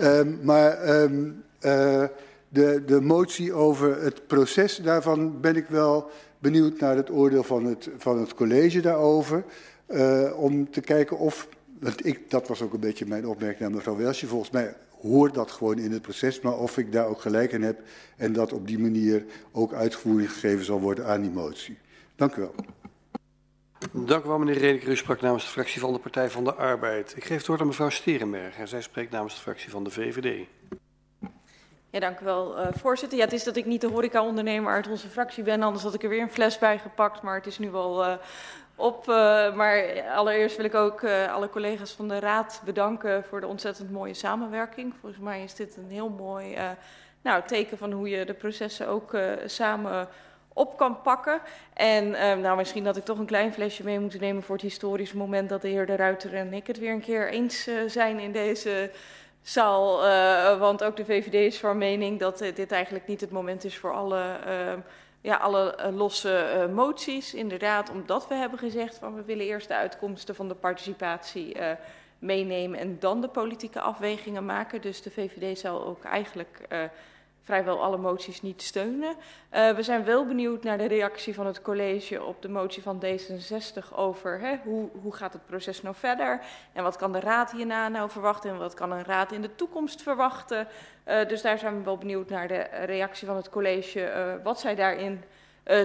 Uh, 0.00 0.20
maar 0.42 1.00
um, 1.02 1.44
de, 2.48 2.82
de 2.86 3.00
motie 3.00 3.52
over 3.52 4.02
het 4.02 4.26
proces, 4.26 4.76
daarvan 4.76 5.40
ben 5.40 5.56
ik 5.56 5.66
wel 5.68 6.10
benieuwd 6.38 6.80
naar 6.80 6.96
het 6.96 7.10
oordeel 7.10 7.42
van 7.42 7.64
het, 7.64 7.88
van 7.96 8.18
het 8.18 8.34
college 8.34 8.80
daarover. 8.80 9.44
Uh, 9.88 10.38
om 10.38 10.70
te 10.70 10.80
kijken 10.80 11.18
of, 11.18 11.48
want 11.80 12.06
ik, 12.06 12.30
dat 12.30 12.48
was 12.48 12.62
ook 12.62 12.72
een 12.72 12.80
beetje 12.80 13.06
mijn 13.06 13.26
opmerking 13.26 13.60
naar 13.60 13.70
mevrouw 13.70 13.96
Welsje, 13.96 14.26
volgens 14.26 14.50
mij 14.50 14.74
hoort 15.00 15.34
dat 15.34 15.50
gewoon 15.50 15.78
in 15.78 15.92
het 15.92 16.02
proces, 16.02 16.40
maar 16.40 16.58
of 16.58 16.78
ik 16.78 16.92
daar 16.92 17.06
ook 17.06 17.20
gelijk 17.20 17.52
in 17.52 17.62
heb 17.62 17.80
en 18.16 18.32
dat 18.32 18.52
op 18.52 18.66
die 18.66 18.78
manier 18.78 19.24
ook 19.52 19.72
uitgevoering 19.72 20.32
gegeven 20.32 20.64
zal 20.64 20.80
worden 20.80 21.06
aan 21.06 21.20
die 21.20 21.30
motie. 21.30 21.78
Dank 22.16 22.34
u 22.34 22.40
wel. 22.40 22.54
Dank 23.92 24.24
u 24.24 24.28
wel, 24.28 24.38
meneer 24.38 24.58
Redeker. 24.58 24.88
U 24.88 24.96
sprak 24.96 25.20
namens 25.20 25.44
de 25.44 25.50
fractie 25.50 25.80
van 25.80 25.92
de 25.92 25.98
Partij 25.98 26.30
van 26.30 26.44
de 26.44 26.54
Arbeid. 26.54 27.16
Ik 27.16 27.24
geef 27.24 27.36
het 27.36 27.46
woord 27.46 27.60
aan 27.60 27.66
mevrouw 27.66 27.88
Sterenberg 27.88 28.56
en 28.56 28.68
zij 28.68 28.80
spreekt 28.80 29.10
namens 29.10 29.34
de 29.34 29.40
fractie 29.40 29.70
van 29.70 29.84
de 29.84 29.90
VVD. 29.90 30.46
Ja, 31.90 32.00
dank 32.00 32.20
u 32.20 32.24
wel, 32.24 32.58
uh, 32.58 32.66
voorzitter. 32.70 33.18
Ja, 33.18 33.24
het 33.24 33.32
is 33.32 33.44
dat 33.44 33.56
ik 33.56 33.66
niet 33.66 33.80
de 33.80 33.86
horeca-ondernemer 33.86 34.72
uit 34.72 34.88
onze 34.88 35.08
fractie 35.08 35.42
ben, 35.42 35.62
anders 35.62 35.84
had 35.84 35.94
ik 35.94 36.02
er 36.02 36.08
weer 36.08 36.22
een 36.22 36.30
fles 36.30 36.58
bij 36.58 36.78
gepakt, 36.78 37.22
maar 37.22 37.34
het 37.34 37.46
is 37.46 37.58
nu 37.58 37.70
wel 37.70 38.04
uh, 38.06 38.12
op. 38.74 39.08
Uh, 39.08 39.14
maar 39.54 40.02
allereerst 40.14 40.56
wil 40.56 40.64
ik 40.64 40.74
ook 40.74 41.04
alle 41.04 41.48
collega's 41.48 41.92
van 41.92 42.08
de 42.08 42.18
Raad 42.18 42.62
bedanken 42.64 43.24
voor 43.24 43.40
de 43.40 43.46
ontzettend 43.46 43.90
mooie 43.90 44.14
samenwerking. 44.14 44.94
Volgens 45.00 45.22
mij 45.22 45.42
is 45.42 45.54
dit 45.54 45.76
een 45.76 45.90
heel 45.90 46.08
mooi 46.08 46.56
nou, 47.22 47.42
teken 47.46 47.78
van 47.78 47.92
hoe 47.92 48.08
je 48.08 48.24
de 48.24 48.34
processen 48.34 48.88
ook 48.88 49.16
samen 49.46 50.08
op 50.58 50.76
kan 50.76 51.02
pakken. 51.02 51.40
En 51.74 52.10
nou, 52.40 52.56
misschien 52.56 52.84
dat 52.84 52.96
ik 52.96 53.04
toch 53.04 53.18
een 53.18 53.26
klein 53.26 53.52
flesje 53.52 53.84
mee 53.84 54.00
moet 54.00 54.20
nemen 54.20 54.42
voor 54.42 54.54
het 54.54 54.64
historische 54.64 55.16
moment 55.16 55.48
dat 55.48 55.62
de 55.62 55.68
heer 55.68 55.86
De 55.86 55.96
Ruiter 55.96 56.34
en 56.34 56.52
ik 56.52 56.66
het 56.66 56.78
weer 56.78 56.92
een 56.92 57.00
keer 57.00 57.28
eens 57.28 57.68
zijn 57.86 58.18
in 58.18 58.32
deze 58.32 58.90
zal, 59.42 60.06
uh, 60.06 60.58
want 60.58 60.84
ook 60.84 60.96
de 60.96 61.04
VVD 61.04 61.34
is 61.34 61.58
van 61.58 61.78
mening 61.78 62.18
dat 62.18 62.42
uh, 62.42 62.54
dit 62.54 62.72
eigenlijk 62.72 63.06
niet 63.06 63.20
het 63.20 63.30
moment 63.30 63.64
is 63.64 63.76
voor 63.76 63.92
alle, 63.92 64.38
uh, 64.46 64.72
ja, 65.20 65.36
alle 65.36 65.90
losse 65.92 66.68
moties. 66.74 67.34
Inderdaad, 67.34 67.90
omdat 67.90 68.28
we 68.28 68.34
hebben 68.34 68.58
gezegd 68.58 68.98
van 68.98 69.14
we 69.14 69.22
willen 69.22 69.46
eerst 69.46 69.68
de 69.68 69.74
uitkomsten 69.74 70.34
van 70.34 70.48
de 70.48 70.54
participatie 70.54 71.56
meenemen 72.18 72.78
en 72.78 72.96
dan 72.98 73.20
de 73.20 73.28
politieke 73.28 73.80
afwegingen 73.80 74.44
maken. 74.44 74.80
Dus 74.80 75.02
de 75.02 75.10
VVD 75.10 75.58
zal 75.58 75.86
ook 75.86 76.04
eigenlijk 76.04 76.60
vrijwel 77.42 77.82
alle 77.82 77.96
moties 77.96 78.42
niet 78.42 78.62
steunen. 78.62 79.14
Uh, 79.54 79.70
we 79.70 79.82
zijn 79.82 80.04
wel 80.04 80.26
benieuwd 80.26 80.62
naar 80.62 80.78
de 80.78 80.86
reactie 80.86 81.34
van 81.34 81.46
het 81.46 81.62
college 81.62 82.24
op 82.24 82.42
de 82.42 82.48
motie 82.48 82.82
van 82.82 83.02
D66 83.04 83.94
over 83.94 84.40
hè, 84.40 84.56
hoe, 84.64 84.88
hoe 85.02 85.14
gaat 85.14 85.32
het 85.32 85.46
proces 85.46 85.82
nou 85.82 85.94
verder 85.98 86.40
en 86.72 86.82
wat 86.82 86.96
kan 86.96 87.12
de 87.12 87.20
raad 87.20 87.50
hierna 87.50 87.88
nou 87.88 88.10
verwachten 88.10 88.50
en 88.50 88.58
wat 88.58 88.74
kan 88.74 88.92
een 88.92 89.04
raad 89.04 89.32
in 89.32 89.42
de 89.42 89.54
toekomst 89.54 90.02
verwachten. 90.02 90.68
Uh, 91.08 91.28
dus 91.28 91.42
daar 91.42 91.58
zijn 91.58 91.78
we 91.78 91.84
wel 91.84 91.98
benieuwd 91.98 92.30
naar 92.30 92.48
de 92.48 92.66
reactie 92.84 93.26
van 93.26 93.36
het 93.36 93.48
college, 93.48 94.00
uh, 94.00 94.44
wat 94.44 94.60
zij 94.60 94.74
daarin 94.74 95.24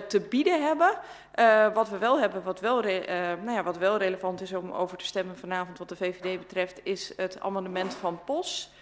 te 0.08 0.20
bieden 0.30 0.64
hebben. 0.64 1.00
wat 1.74 1.90
we 1.90 1.98
wel 1.98 2.20
hebben, 2.20 2.44
wat 2.44 2.60
wel, 2.60 2.82
nou 2.82 3.52
ja, 3.52 3.64
wat 3.64 3.78
wel 3.78 3.98
relevant 3.98 4.42
is 4.42 4.54
om 4.54 4.72
over 4.72 4.98
te 4.98 5.06
stemmen 5.06 5.38
vanavond 5.38 5.78
wat 5.78 5.90
de 5.90 5.96
VVD 5.96 6.40
betreft, 6.40 6.80
is 6.84 7.14
het 7.18 7.40
amendement 7.40 7.94
van 7.94 8.20
POS. 8.26 8.73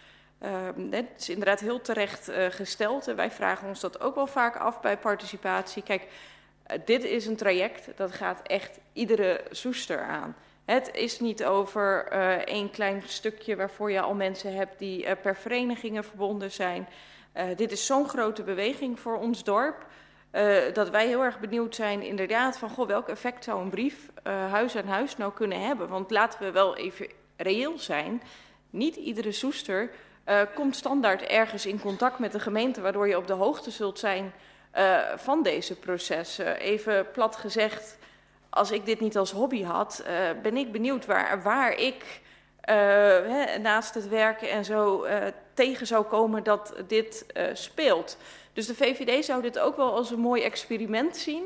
Uh, 0.44 0.50
het 0.90 1.06
is 1.18 1.30
inderdaad 1.30 1.60
heel 1.60 1.82
terecht 1.82 2.30
uh, 2.30 2.46
gesteld. 2.50 3.06
Wij 3.06 3.32
vragen 3.32 3.68
ons 3.68 3.80
dat 3.80 4.02
ook 4.02 4.16
wel 4.16 4.28
vaak 4.28 4.56
af 4.56 4.82
bij 4.82 4.98
participatie. 4.98 5.84
Kijk, 5.84 6.02
uh, 6.02 6.78
dit 6.86 7.04
is 7.04 7.26
een 7.26 7.36
traject 7.36 7.98
dat 7.98 8.12
gaat 8.12 8.42
echt 8.44 8.80
iedere 8.94 9.42
soester 9.52 10.02
aan. 10.02 10.36
Het 10.66 10.92
is 10.94 11.20
niet 11.20 11.46
over 11.46 12.08
één 12.46 12.72
klein 12.72 13.04
stukje 13.06 13.56
waarvoor 13.56 13.92
je 13.92 14.02
al 14.02 14.14
mensen 14.14 14.56
hebt 14.56 14.80
die 14.80 15.16
per 15.16 15.36
verenigingen 15.36 16.04
verbonden 16.04 16.52
zijn. 16.52 16.88
dit 17.56 17.72
is 17.72 17.86
zo'n 17.86 18.10
grote 18.10 18.44
beweging 18.44 19.00
voor 19.00 19.18
ons 19.18 19.44
dorp. 19.44 19.86
dat 20.74 20.90
wij 20.90 21.08
heel 21.08 21.24
erg 21.24 21.40
benieuwd 21.40 21.76
zijn 21.76 22.02
inderdaad 22.02 22.58
van 22.58 22.70
goh, 22.70 22.88
welk 22.88 23.08
effect 23.08 23.44
zou 23.44 23.62
een 23.62 23.70
brief 23.70 24.10
huis 24.24 24.76
aan 24.76 24.88
huis 24.88 25.18
nou 25.18 25.34
kunnen 25.34 25.62
hebben. 25.62 25.88
Want 25.88 26.12
laten 26.12 26.40
we 26.40 26.52
wel 26.52 26.76
even 26.76 27.08
reëel 27.38 27.80
zijn. 27.80 28.22
Niet 28.70 28.96
iedere 28.96 29.32
soester 29.32 29.90
uh, 30.26 30.42
komt 30.56 30.76
standaard 30.76 31.22
ergens 31.22 31.66
in 31.66 31.80
contact 31.80 32.20
met 32.20 32.32
de 32.32 32.40
gemeente, 32.40 32.82
waardoor 32.82 33.08
je 33.08 33.18
op 33.18 33.28
de 33.28 33.34
hoogte 33.34 33.72
zult 33.72 34.00
zijn 34.00 34.34
uh, 34.78 35.00
van 35.16 35.44
deze 35.44 35.76
processen. 35.76 36.56
Even 36.56 37.12
plat 37.12 37.36
gezegd, 37.36 37.98
als 38.50 38.72
ik 38.72 38.86
dit 38.86 39.00
niet 39.00 39.18
als 39.18 39.32
hobby 39.32 39.64
had, 39.64 40.04
uh, 40.04 40.42
ben 40.42 40.58
ik 40.58 40.72
benieuwd 40.72 41.06
waar, 41.06 41.42
waar 41.42 41.74
ik 41.74 42.22
hè, 42.62 43.58
naast 43.58 43.94
het 43.94 44.08
werken 44.08 44.50
en 44.50 44.66
zo 44.66 45.06
tegen 45.54 45.88
zou 45.88 46.06
komen 46.06 46.44
dat 46.44 46.74
dit 46.88 47.26
speelt. 47.54 48.18
Dus 48.54 48.68
de 48.68 48.76
VVD 48.76 49.26
zou 49.26 49.42
dit 49.42 49.60
ook 49.60 49.76
wel 49.76 49.94
als 49.96 50.12
een 50.12 50.20
mooi 50.20 50.44
experiment 50.44 51.18
zien. 51.18 51.44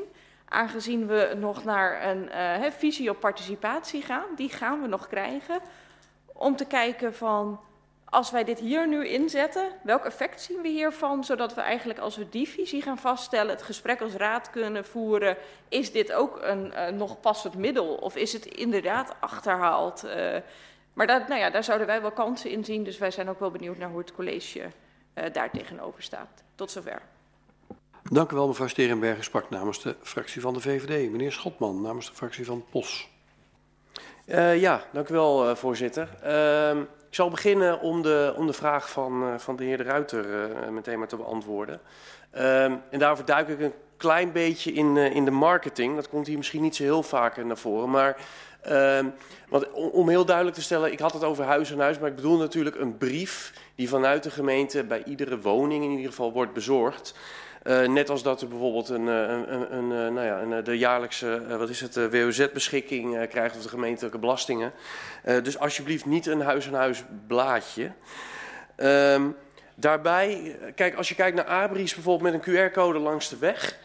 Aangezien 0.48 1.06
we 1.06 1.34
nog 1.36 1.64
naar 1.64 2.06
een 2.06 2.72
visie 2.72 3.10
op 3.10 3.20
participatie 3.20 4.02
gaan, 4.02 4.26
die 4.36 4.50
gaan 4.50 4.82
we 4.82 4.88
nog 4.88 5.08
krijgen. 5.08 5.60
Om 6.32 6.56
te 6.56 6.64
kijken 6.64 7.14
van 7.14 7.60
als 8.16 8.30
wij 8.30 8.44
dit 8.44 8.58
hier 8.58 8.88
nu 8.88 9.08
inzetten, 9.08 9.68
welk 9.82 10.04
effect 10.04 10.40
zien 10.40 10.60
we 10.62 10.68
hiervan? 10.68 11.24
Zodat 11.24 11.54
we 11.54 11.60
eigenlijk 11.60 11.98
als 11.98 12.16
we 12.16 12.28
die 12.28 12.48
visie 12.48 12.82
gaan 12.82 12.98
vaststellen, 12.98 13.50
het 13.50 13.62
gesprek 13.62 14.00
als 14.00 14.12
raad 14.12 14.50
kunnen 14.50 14.84
voeren. 14.84 15.36
Is 15.68 15.92
dit 15.92 16.12
ook 16.12 16.38
een 16.42 16.72
uh, 16.72 16.88
nog 16.88 17.20
passend 17.20 17.54
middel 17.54 17.94
of 17.94 18.16
is 18.16 18.32
het 18.32 18.46
inderdaad 18.46 19.14
achterhaald? 19.20 20.04
Uh, 20.04 20.36
maar 20.92 21.06
dat, 21.06 21.28
nou 21.28 21.40
ja, 21.40 21.50
daar 21.50 21.64
zouden 21.64 21.86
wij 21.86 22.00
wel 22.00 22.10
kansen 22.10 22.50
in 22.50 22.64
zien. 22.64 22.84
Dus 22.84 22.98
wij 22.98 23.10
zijn 23.10 23.28
ook 23.28 23.40
wel 23.40 23.50
benieuwd 23.50 23.78
naar 23.78 23.88
hoe 23.88 23.98
het 23.98 24.12
college 24.12 24.60
uh, 24.60 25.24
daar 25.32 25.50
tegenover 25.50 26.02
staat. 26.02 26.42
Tot 26.54 26.70
zover. 26.70 27.02
Dank 28.02 28.32
u 28.32 28.34
wel, 28.34 28.46
mevrouw 28.46 28.68
Sterenbergen 28.68 29.24
sprak 29.24 29.50
namens 29.50 29.82
de 29.82 29.96
fractie 30.02 30.40
van 30.40 30.54
de 30.54 30.60
VVD. 30.60 31.10
Meneer 31.10 31.32
Schotman 31.32 31.80
namens 31.80 32.06
de 32.06 32.14
fractie 32.14 32.44
van 32.44 32.64
POS. 32.70 33.08
Uh, 34.26 34.60
ja, 34.60 34.84
dank 34.92 35.08
u 35.08 35.14
wel, 35.14 35.50
uh, 35.50 35.56
voorzitter. 35.56 36.08
Ik 37.16 37.22
zal 37.22 37.30
beginnen 37.30 37.80
om 37.80 38.02
de, 38.02 38.34
om 38.36 38.46
de 38.46 38.52
vraag 38.52 38.90
van, 38.90 39.22
uh, 39.22 39.38
van 39.38 39.56
de 39.56 39.64
heer 39.64 39.76
De 39.76 39.82
Ruiter 39.82 40.24
uh, 40.26 40.68
meteen 40.68 40.98
maar 40.98 41.08
te 41.08 41.16
beantwoorden. 41.16 41.80
en 42.30 42.98
daarvoor 42.98 43.24
duik 43.24 43.48
ik 43.48 43.60
een 43.60 43.72
klein 43.96 44.32
beetje 44.32 44.72
in, 44.72 44.96
in 44.96 45.24
de 45.24 45.30
marketing. 45.30 45.94
Dat 45.94 46.08
komt 46.08 46.26
hier 46.26 46.36
misschien 46.36 46.62
niet 46.62 46.76
zo 46.76 46.82
heel 46.82 47.02
vaak 47.02 47.44
naar 47.44 47.56
voren. 47.56 47.90
Maar 47.90 48.16
want, 49.48 49.72
om 49.72 50.08
heel 50.08 50.24
duidelijk 50.24 50.56
te 50.56 50.62
stellen, 50.62 50.92
ik 50.92 50.98
had 50.98 51.12
het 51.12 51.24
over 51.24 51.44
huis 51.44 51.70
en 51.70 51.78
huis, 51.78 51.98
maar 51.98 52.08
ik 52.08 52.16
bedoel 52.16 52.38
natuurlijk 52.38 52.76
een 52.76 52.96
brief 52.96 53.52
die 53.74 53.88
vanuit 53.88 54.22
de 54.22 54.30
gemeente 54.30 54.84
bij 54.84 55.04
iedere 55.04 55.40
woning 55.40 55.84
in 55.84 55.90
ieder 55.90 56.10
geval 56.10 56.32
wordt 56.32 56.52
bezorgd. 56.52 57.14
Uh, 57.66 57.88
net 57.88 58.10
als 58.10 58.22
dat 58.22 58.42
u 58.42 58.46
bijvoorbeeld 58.46 58.88
een, 58.88 59.06
een, 59.06 59.52
een, 59.54 59.90
een 59.90 60.14
nou 60.14 60.26
ja, 60.26 60.40
een, 60.40 60.64
de 60.64 60.78
jaarlijkse 60.78 61.56
wat 61.58 61.68
is 61.68 61.80
het, 61.80 61.94
WOZ-beschikking 61.94 63.28
krijgt 63.28 63.56
of 63.56 63.62
de 63.62 63.68
gemeentelijke 63.68 64.18
belastingen. 64.18 64.72
dus 65.42 65.58
alsjeblieft 65.58 66.04
niet 66.04 66.26
een 66.26 66.40
huis-aan-huis 66.40 67.04
blaadje. 67.26 67.90
Um, 68.76 69.36
daarbij, 69.74 70.58
kijk, 70.74 70.94
als 70.94 71.08
je 71.08 71.14
kijkt 71.14 71.36
naar 71.36 71.44
abris 71.44 71.94
bijvoorbeeld 71.94 72.32
met 72.32 72.46
een 72.46 72.70
QR-code 72.70 72.98
langs 72.98 73.28
de 73.28 73.38
weg 73.38 73.78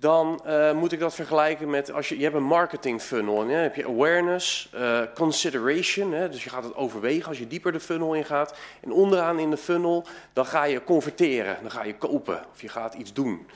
dan 0.00 0.40
uh, 0.46 0.72
moet 0.72 0.92
ik 0.92 0.98
dat 0.98 1.14
vergelijken 1.14 1.70
met 1.70 1.92
als 1.92 2.08
je, 2.08 2.16
je 2.16 2.22
hebt 2.22 2.34
een 2.34 2.42
marketing 2.42 3.02
funnel. 3.02 3.46
Heb 3.46 3.74
je 3.74 3.86
awareness, 3.86 4.70
uh, 4.74 5.00
consideration, 5.14 6.12
hè, 6.12 6.28
dus 6.28 6.44
je 6.44 6.50
gaat 6.50 6.64
het 6.64 6.76
overwegen 6.76 7.28
als 7.28 7.38
je 7.38 7.46
dieper 7.46 7.72
de 7.72 7.80
funnel 7.80 8.14
ingaat. 8.14 8.54
En 8.80 8.92
onderaan 8.92 9.38
in 9.38 9.50
de 9.50 9.56
funnel, 9.56 10.06
dan 10.32 10.46
ga 10.46 10.64
je 10.64 10.84
converteren, 10.84 11.56
dan 11.60 11.70
ga 11.70 11.84
je 11.84 11.96
kopen 11.96 12.44
of 12.52 12.60
je 12.60 12.68
gaat 12.68 12.94
iets 12.94 13.12
doen. 13.12 13.46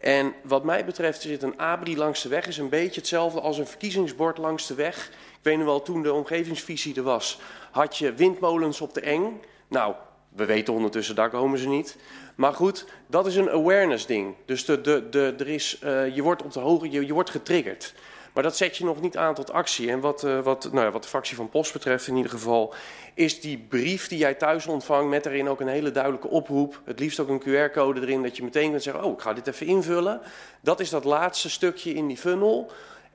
En 0.00 0.34
wat 0.42 0.64
mij 0.64 0.84
betreft 0.84 1.20
zit 1.20 1.42
een 1.42 1.58
abri 1.58 1.96
langs 1.96 2.22
de 2.22 2.28
weg 2.28 2.46
is 2.46 2.58
een 2.58 2.68
beetje 2.68 3.00
hetzelfde 3.00 3.40
als 3.40 3.58
een 3.58 3.66
verkiezingsbord 3.66 4.38
langs 4.38 4.66
de 4.66 4.74
weg. 4.74 5.08
Ik 5.08 5.38
weet 5.42 5.56
nog 5.56 5.66
wel, 5.66 5.82
toen 5.82 6.02
de 6.02 6.12
omgevingsvisie 6.12 6.96
er 6.96 7.02
was, 7.02 7.40
had 7.70 7.96
je 7.96 8.14
windmolens 8.14 8.80
op 8.80 8.94
de 8.94 9.00
eng. 9.00 9.40
Nou, 9.68 9.94
we 10.28 10.44
weten 10.44 10.74
ondertussen, 10.74 11.14
daar 11.14 11.30
komen 11.30 11.58
ze 11.58 11.68
niet. 11.68 11.96
Maar 12.34 12.54
goed, 12.54 12.84
dat 13.06 13.26
is 13.26 13.36
een 13.36 13.50
awareness 13.50 14.06
ding. 14.06 14.34
Dus 14.44 14.64
de, 14.64 14.80
de, 14.80 15.08
de, 15.10 15.34
er 15.38 15.48
is, 15.48 15.80
uh, 15.84 16.14
je 16.14 16.22
wordt 16.22 16.42
op 16.42 16.52
de 16.52 16.60
hoge, 16.60 16.90
je, 16.90 17.12
wordt 17.12 17.30
getriggerd. 17.30 17.94
Maar 18.32 18.42
dat 18.42 18.56
zet 18.56 18.76
je 18.76 18.84
nog 18.84 19.00
niet 19.00 19.16
aan 19.16 19.34
tot 19.34 19.52
actie. 19.52 19.90
En 19.90 20.00
wat, 20.00 20.24
uh, 20.24 20.40
wat, 20.40 20.68
nou 20.72 20.86
ja, 20.86 20.92
wat 20.92 21.02
de 21.02 21.08
fractie 21.08 21.36
van 21.36 21.48
Post 21.48 21.72
betreft 21.72 22.06
in 22.06 22.16
ieder 22.16 22.30
geval, 22.30 22.74
is 23.14 23.40
die 23.40 23.58
brief 23.58 24.08
die 24.08 24.18
jij 24.18 24.34
thuis 24.34 24.66
ontvangt 24.66 25.10
met 25.10 25.24
daarin 25.24 25.48
ook 25.48 25.60
een 25.60 25.68
hele 25.68 25.90
duidelijke 25.90 26.28
oproep. 26.28 26.80
Het 26.84 27.00
liefst 27.00 27.20
ook 27.20 27.28
een 27.28 27.42
QR-code 27.42 28.00
erin 28.00 28.22
dat 28.22 28.36
je 28.36 28.42
meteen 28.42 28.70
kunt 28.70 28.82
zeggen, 28.82 29.04
oh 29.04 29.12
ik 29.12 29.20
ga 29.20 29.32
dit 29.32 29.46
even 29.46 29.66
invullen. 29.66 30.20
Dat 30.60 30.80
is 30.80 30.90
dat 30.90 31.04
laatste 31.04 31.50
stukje 31.50 31.94
in 31.94 32.06
die 32.06 32.16
funnel. 32.16 32.70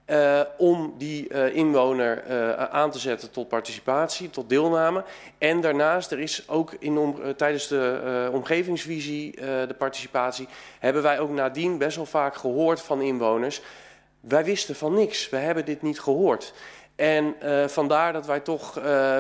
Uh, 0.10 0.42
om 0.58 0.94
die 0.98 1.34
uh, 1.34 1.56
inwoner 1.56 2.24
uh, 2.30 2.54
aan 2.54 2.92
te 2.92 3.00
zetten 3.00 3.32
tot 3.32 3.48
participatie, 3.48 4.30
tot 4.30 4.50
deelname. 4.50 5.04
En 5.38 5.62
daarnaast, 5.62 6.12
er 6.12 6.20
is 6.20 6.44
ook 6.48 6.74
in 6.80 7.16
tijdens 7.36 7.68
de 7.68 8.30
omgevingsvisie, 8.34 9.36
de 9.42 9.76
participatie, 9.78 10.48
hebben 10.80 11.02
wij 11.02 11.20
ook 11.20 11.30
nadien 11.30 11.78
best 11.78 11.96
wel 11.96 12.06
vaak 12.06 12.36
gehoord 12.36 12.82
van 12.82 13.02
inwoners. 13.02 13.62
Wij 14.20 14.46
wisten 14.46 14.76
van 14.76 14.94
niks, 14.94 15.30
we 15.30 15.38
hebben 15.38 15.66
dit 15.66 15.82
niet 15.82 16.00
gehoord. 16.00 16.54
En 16.96 17.36
vandaar 17.68 18.14
dat 18.14 18.26
wij 18.26 18.40
toch, 18.40 18.74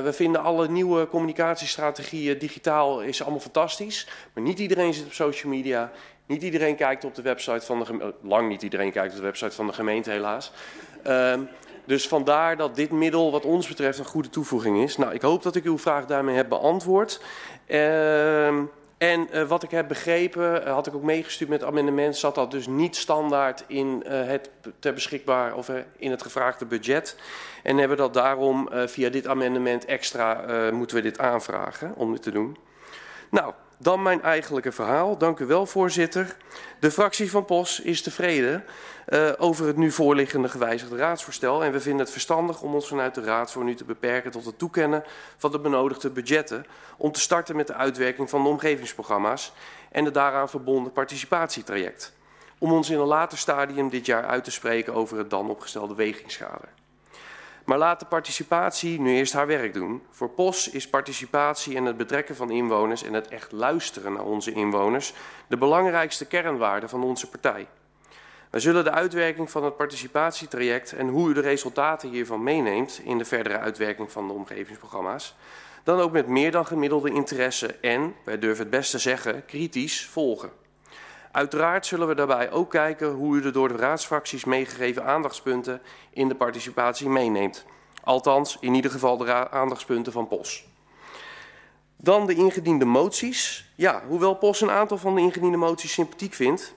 we 0.04 0.10
vinden 0.12 0.42
alle 0.44 0.70
nieuwe 0.70 1.08
communicatiestrategieën 1.08 2.38
digitaal 2.38 3.02
is 3.02 3.22
allemaal 3.22 3.40
fantastisch. 3.40 4.08
Maar 4.34 4.44
niet 4.44 4.60
iedereen 4.60 4.94
zit 4.94 5.06
op 5.06 5.14
social 5.14 5.52
media, 5.52 5.92
niet 6.30 6.42
iedereen 6.42 6.76
kijkt 6.76 7.06
op 7.06 7.16
de 7.16 7.22
website 7.22 7.66
van 7.66 7.80
de 7.80 7.86
gemeente. 7.86 8.16
Lang 8.22 8.50
niet 8.50 8.62
iedereen 8.62 8.92
kijkt 8.92 9.12
op 9.12 9.18
de 9.20 9.26
website 9.26 9.56
van 9.56 9.68
de 9.68 9.74
gemeente, 9.74 10.10
helaas. 10.10 10.52
Um, 11.08 11.50
dus 11.86 12.08
vandaar 12.08 12.58
dat 12.58 12.76
dit 12.76 12.92
middel, 12.92 13.32
wat 13.32 13.46
ons 13.46 13.68
betreft, 13.68 14.00
een 14.00 14.06
goede 14.06 14.30
toevoeging 14.30 14.84
is. 14.84 14.98
Nou, 14.98 15.14
ik 15.14 15.22
hoop 15.22 15.44
dat 15.44 15.56
ik 15.56 15.64
uw 15.64 15.78
vraag 15.78 16.06
daarmee 16.06 16.36
heb 16.36 16.50
beantwoord. 16.50 17.22
Um, 17.68 18.70
en 18.98 19.28
uh, 19.34 19.44
wat 19.44 19.64
ik 19.64 19.72
heb 19.72 19.88
begrepen, 19.88 20.68
uh, 20.68 20.74
had 20.74 20.88
ik 20.88 20.96
ook 20.96 21.04
meegestuurd 21.04 21.50
met 21.50 21.64
amendement, 21.64 22.18
zat 22.18 22.36
dat 22.36 22.52
dus 22.52 22.68
niet 22.68 22.96
standaard 22.96 23.64
in 23.68 24.04
het 24.08 24.50
ter 24.80 24.94
beschikbaar 24.94 25.56
of 25.56 25.72
in 25.98 26.12
het 26.12 26.22
gevraagde 26.22 26.66
budget. 26.66 27.16
En 27.64 27.78
hebben 27.78 27.98
dat 27.98 28.14
daarom 28.14 28.70
via 28.72 29.10
dit 29.10 29.28
amendement 29.28 29.86
extra 29.86 30.44
moeten 30.72 30.96
we 30.96 31.02
dit 31.02 31.20
aanvragen 31.20 31.94
om 31.96 32.12
dit 32.12 32.22
te 32.22 32.32
doen. 32.32 32.58
Nou, 33.30 33.54
dan 33.82 34.02
mijn 34.02 34.22
eigenlijke 34.22 34.72
verhaal. 34.72 35.18
Dank 35.18 35.40
u 35.40 35.46
wel, 35.46 35.66
voorzitter. 35.66 36.36
De 36.80 36.92
fractie 36.92 37.32
van 37.32 37.46
POS 37.46 37.80
is 37.80 38.02
tevreden 38.02 38.64
uh, 39.08 39.32
over 39.38 39.68
het 39.68 39.78
nu 39.78 39.92
voorliggende 39.92 40.50
gewijzigde 40.50 40.98
raadsvoorstel. 40.98 41.64
En 41.64 41.72
we 41.72 41.80
vinden 41.80 42.02
het 42.02 42.12
verstandig 42.12 42.62
om 42.62 42.74
ons 42.74 42.88
vanuit 42.88 43.16
de 43.16 43.24
raad 43.24 43.52
voor 43.52 43.64
nu 43.64 43.76
te 43.76 43.84
beperken 43.84 44.32
tot 44.32 44.46
het 44.46 44.58
toekennen 44.58 45.04
van 45.38 45.52
de 45.52 45.60
benodigde 45.60 46.10
budgetten. 46.10 46.66
Om 46.98 47.12
te 47.12 47.20
starten 47.20 47.56
met 47.56 47.68
de 47.68 47.74
uitwerking 47.74 48.30
van 48.30 48.44
de 48.44 48.50
omgevingsprogramma's 48.50 49.52
en 49.92 50.06
het 50.06 50.14
daaraan 50.14 50.50
verbonden 50.50 50.92
participatietraject. 50.92 52.14
Om 52.58 52.72
ons 52.72 52.90
in 52.90 53.00
een 53.00 53.06
later 53.06 53.38
stadium 53.38 53.90
dit 53.90 54.06
jaar 54.06 54.26
uit 54.26 54.44
te 54.44 54.52
spreken 54.52 54.94
over 54.94 55.18
het 55.18 55.30
dan 55.30 55.50
opgestelde 55.50 55.96
wegingschade. 55.96 56.79
Maar 57.70 57.78
laat 57.78 58.00
de 58.00 58.06
participatie 58.06 59.00
nu 59.00 59.16
eerst 59.16 59.34
haar 59.34 59.48
werk 59.48 59.74
doen. 59.74 60.02
Voor 60.10 60.30
POS 60.30 60.70
is 60.70 60.90
participatie 60.90 61.76
en 61.76 61.86
het 61.86 61.98
betrekken 61.98 62.36
van 62.36 62.52
inwoners 62.52 63.04
en 63.04 63.14
het 63.14 63.28
echt 63.28 63.52
luisteren 63.52 64.14
naar 64.14 64.26
onze 64.26 64.52
inwoners 64.52 65.14
de 65.48 65.58
belangrijkste 65.58 66.26
kernwaarde 66.26 66.88
van 66.88 67.04
onze 67.04 67.30
partij. 67.30 67.68
Wij 68.50 68.60
zullen 68.60 68.84
de 68.84 68.92
uitwerking 68.92 69.52
van 69.52 69.64
het 69.64 69.78
participatietraject 69.78 70.94
en 70.94 71.08
hoe 71.08 71.30
u 71.30 71.34
de 71.34 71.42
resultaten 71.42 72.10
hiervan 72.10 72.44
meeneemt 72.44 73.02
in 73.04 73.18
de 73.18 73.26
verdere 73.26 73.58
uitwerking 73.58 74.12
van 74.12 74.28
de 74.28 74.34
omgevingsprogramma's, 74.34 75.36
dan 75.84 76.00
ook 76.00 76.12
met 76.12 76.28
meer 76.28 76.52
dan 76.52 76.66
gemiddelde 76.66 77.12
interesse 77.12 77.76
en, 77.82 78.16
wij 78.24 78.40
durven 78.40 78.64
het 78.64 78.72
best 78.72 78.92
te 78.92 79.00
zeggen, 79.00 79.46
kritisch 79.46 80.06
volgen. 80.06 80.59
Uiteraard 81.32 81.86
zullen 81.86 82.08
we 82.08 82.16
daarbij 82.16 82.52
ook 82.52 82.70
kijken 82.70 83.10
hoe 83.10 83.36
u 83.36 83.42
de 83.42 83.52
door 83.52 83.68
de 83.68 83.76
raadsfracties 83.76 84.46
meegegeven 84.46 85.06
aandachtspunten 85.06 85.82
in 86.10 86.28
de 86.28 86.36
participatie 86.36 87.10
meeneemt. 87.10 87.66
Althans, 88.04 88.58
in 88.60 88.74
ieder 88.74 88.92
geval 88.92 89.18
de 89.18 89.50
aandachtspunten 89.50 90.12
van 90.12 90.28
POS. 90.28 90.68
Dan 91.98 92.28
de 92.28 92.36
ingediende 92.36 92.86
moties. 92.86 93.72
Ja, 93.76 94.04
hoewel 94.08 94.34
POS 94.34 94.62
een 94.62 94.72
aantal 94.72 94.98
van 94.98 95.16
de 95.16 95.22
ingediende 95.22 95.58
moties 95.58 95.94
sympathiek 95.94 96.34
vindt 96.34 96.74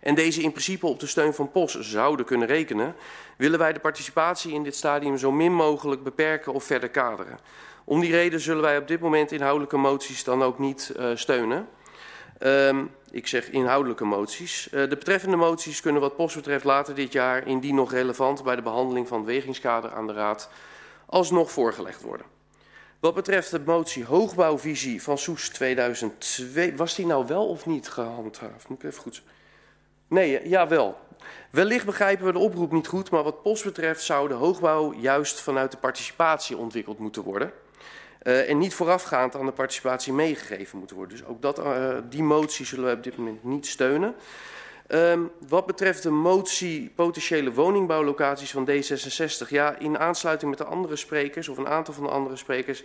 en 0.00 0.14
deze 0.14 0.42
in 0.42 0.50
principe 0.50 0.86
op 0.86 1.00
de 1.00 1.06
steun 1.06 1.34
van 1.34 1.50
POS 1.50 1.80
zouden 1.80 2.26
kunnen 2.26 2.48
rekenen, 2.48 2.94
willen 3.36 3.58
wij 3.58 3.72
de 3.72 3.80
participatie 3.80 4.52
in 4.52 4.62
dit 4.62 4.76
stadium 4.76 5.18
zo 5.18 5.32
min 5.32 5.54
mogelijk 5.54 6.02
beperken 6.02 6.52
of 6.52 6.64
verder 6.64 6.88
kaderen. 6.88 7.38
Om 7.84 8.00
die 8.00 8.10
reden 8.10 8.40
zullen 8.40 8.62
wij 8.62 8.78
op 8.78 8.88
dit 8.88 9.00
moment 9.00 9.32
inhoudelijke 9.32 9.76
moties 9.76 10.24
dan 10.24 10.42
ook 10.42 10.58
niet 10.58 10.92
uh, 10.96 11.10
steunen. 11.14 11.68
Um, 12.42 12.90
ik 13.10 13.26
zeg 13.26 13.50
inhoudelijke 13.50 14.04
moties. 14.04 14.66
Uh, 14.66 14.80
de 14.80 14.96
betreffende 14.96 15.36
moties 15.36 15.80
kunnen 15.80 16.00
wat 16.00 16.16
post 16.16 16.34
betreft 16.34 16.64
later 16.64 16.94
dit 16.94 17.12
jaar, 17.12 17.46
indien 17.46 17.74
nog 17.74 17.92
relevant, 17.92 18.42
bij 18.42 18.56
de 18.56 18.62
behandeling 18.62 19.08
van 19.08 19.18
het 19.18 19.26
wegingskader 19.26 19.92
aan 19.92 20.06
de 20.06 20.12
Raad 20.12 20.50
alsnog 21.06 21.50
voorgelegd 21.50 22.02
worden. 22.02 22.26
Wat 23.00 23.14
betreft 23.14 23.50
de 23.50 23.60
motie 23.60 24.04
hoogbouwvisie 24.04 25.02
van 25.02 25.18
Soes 25.18 25.48
2002, 25.48 26.76
was 26.76 26.94
die 26.94 27.06
nou 27.06 27.26
wel 27.26 27.48
of 27.48 27.66
niet 27.66 27.88
gehandhaafd? 27.88 28.68
Moet 28.68 28.82
ik 28.82 28.90
even 28.90 29.02
goed 29.02 29.22
Nee, 30.10 30.48
jawel. 30.48 30.98
Wellicht 31.50 31.84
begrijpen 31.84 32.26
we 32.26 32.32
de 32.32 32.38
oproep 32.38 32.72
niet 32.72 32.86
goed, 32.86 33.10
maar 33.10 33.22
wat 33.22 33.42
post 33.42 33.64
betreft 33.64 34.02
zou 34.02 34.28
de 34.28 34.34
hoogbouw 34.34 34.92
juist 34.92 35.40
vanuit 35.40 35.70
de 35.70 35.76
participatie 35.76 36.56
ontwikkeld 36.56 36.98
moeten 36.98 37.22
worden. 37.22 37.52
Uh, 38.22 38.50
en 38.50 38.58
niet 38.58 38.74
voorafgaand 38.74 39.36
aan 39.36 39.46
de 39.46 39.52
participatie 39.52 40.12
meegegeven 40.12 40.78
moeten 40.78 40.96
worden. 40.96 41.16
Dus 41.16 41.26
ook 41.26 41.42
dat, 41.42 41.58
uh, 41.58 41.96
die 42.08 42.22
motie 42.22 42.66
zullen 42.66 42.84
we 42.84 42.96
op 42.96 43.02
dit 43.02 43.16
moment 43.16 43.44
niet 43.44 43.66
steunen. 43.66 44.14
Um, 44.88 45.30
wat 45.48 45.66
betreft 45.66 46.02
de 46.02 46.10
motie 46.10 46.92
potentiële 46.94 47.52
woningbouwlocaties 47.52 48.50
van 48.50 48.68
D66, 48.70 49.48
ja, 49.48 49.78
in 49.78 49.98
aansluiting 49.98 50.50
met 50.50 50.58
de 50.58 50.64
andere 50.64 50.96
sprekers, 50.96 51.48
of 51.48 51.58
een 51.58 51.68
aantal 51.68 51.94
van 51.94 52.02
de 52.02 52.10
andere 52.10 52.36
sprekers, 52.36 52.84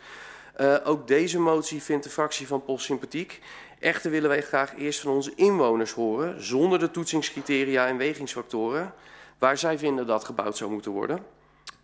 uh, 0.61 0.75
ook 0.83 1.07
deze 1.07 1.39
motie 1.39 1.81
vindt 1.81 2.03
de 2.03 2.09
fractie 2.09 2.47
van 2.47 2.63
Post 2.63 2.85
sympathiek. 2.85 3.41
Echter 3.79 4.11
willen 4.11 4.29
wij 4.29 4.41
graag 4.41 4.77
eerst 4.77 4.99
van 4.99 5.11
onze 5.11 5.31
inwoners 5.35 5.91
horen, 5.91 6.43
zonder 6.43 6.79
de 6.79 6.91
toetsingscriteria 6.91 7.87
en 7.87 7.97
wegingsfactoren, 7.97 8.93
waar 9.39 9.57
zij 9.57 9.77
vinden 9.77 10.07
dat 10.07 10.23
gebouwd 10.23 10.57
zou 10.57 10.71
moeten 10.71 10.91
worden, 10.91 11.19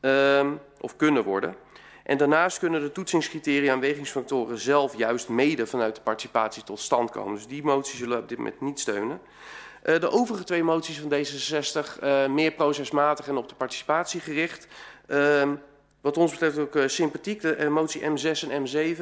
um, 0.02 0.60
of 0.80 0.96
kunnen 0.96 1.24
worden. 1.24 1.56
En 2.12 2.18
daarnaast 2.18 2.60
kunnen 2.60 2.82
de 2.82 2.92
toetsingscriteria 2.92 3.74
en 3.74 3.80
wegingsfactoren 3.80 4.58
zelf 4.58 4.98
juist 4.98 5.30
mede 5.30 5.68
vanuit 5.68 5.96
de 5.96 6.02
participatie 6.02 6.64
tot 6.64 6.80
stand 6.80 7.12
komen. 7.12 7.34
Dus 7.34 7.48
die 7.48 7.64
motie 7.64 7.98
zullen 7.98 8.16
we 8.16 8.22
op 8.22 8.30
dit 8.30 8.38
moment 8.38 8.62
niet 8.62 8.80
steunen. 8.80 9.22
Uh, 9.84 10.00
de 10.00 10.10
overige 10.10 10.44
twee 10.44 10.64
moties 10.64 11.00
van 11.00 11.14
D66, 11.14 12.04
uh, 12.04 12.28
meer 12.28 12.52
procesmatig 12.52 13.28
en 13.28 13.38
op 13.38 13.50
de 13.50 13.56
participatie 13.56 14.20
gericht. 14.20 14.68
Uh, 15.08 15.50
wat 16.02 16.18
ons 16.18 16.32
betreft 16.32 16.58
ook 16.58 16.76
uh, 16.76 16.88
sympathiek, 16.88 17.42
de 17.42 17.70
motie 17.70 18.02
M6 18.02 18.50
en 18.50 18.68
M7. 18.68 19.02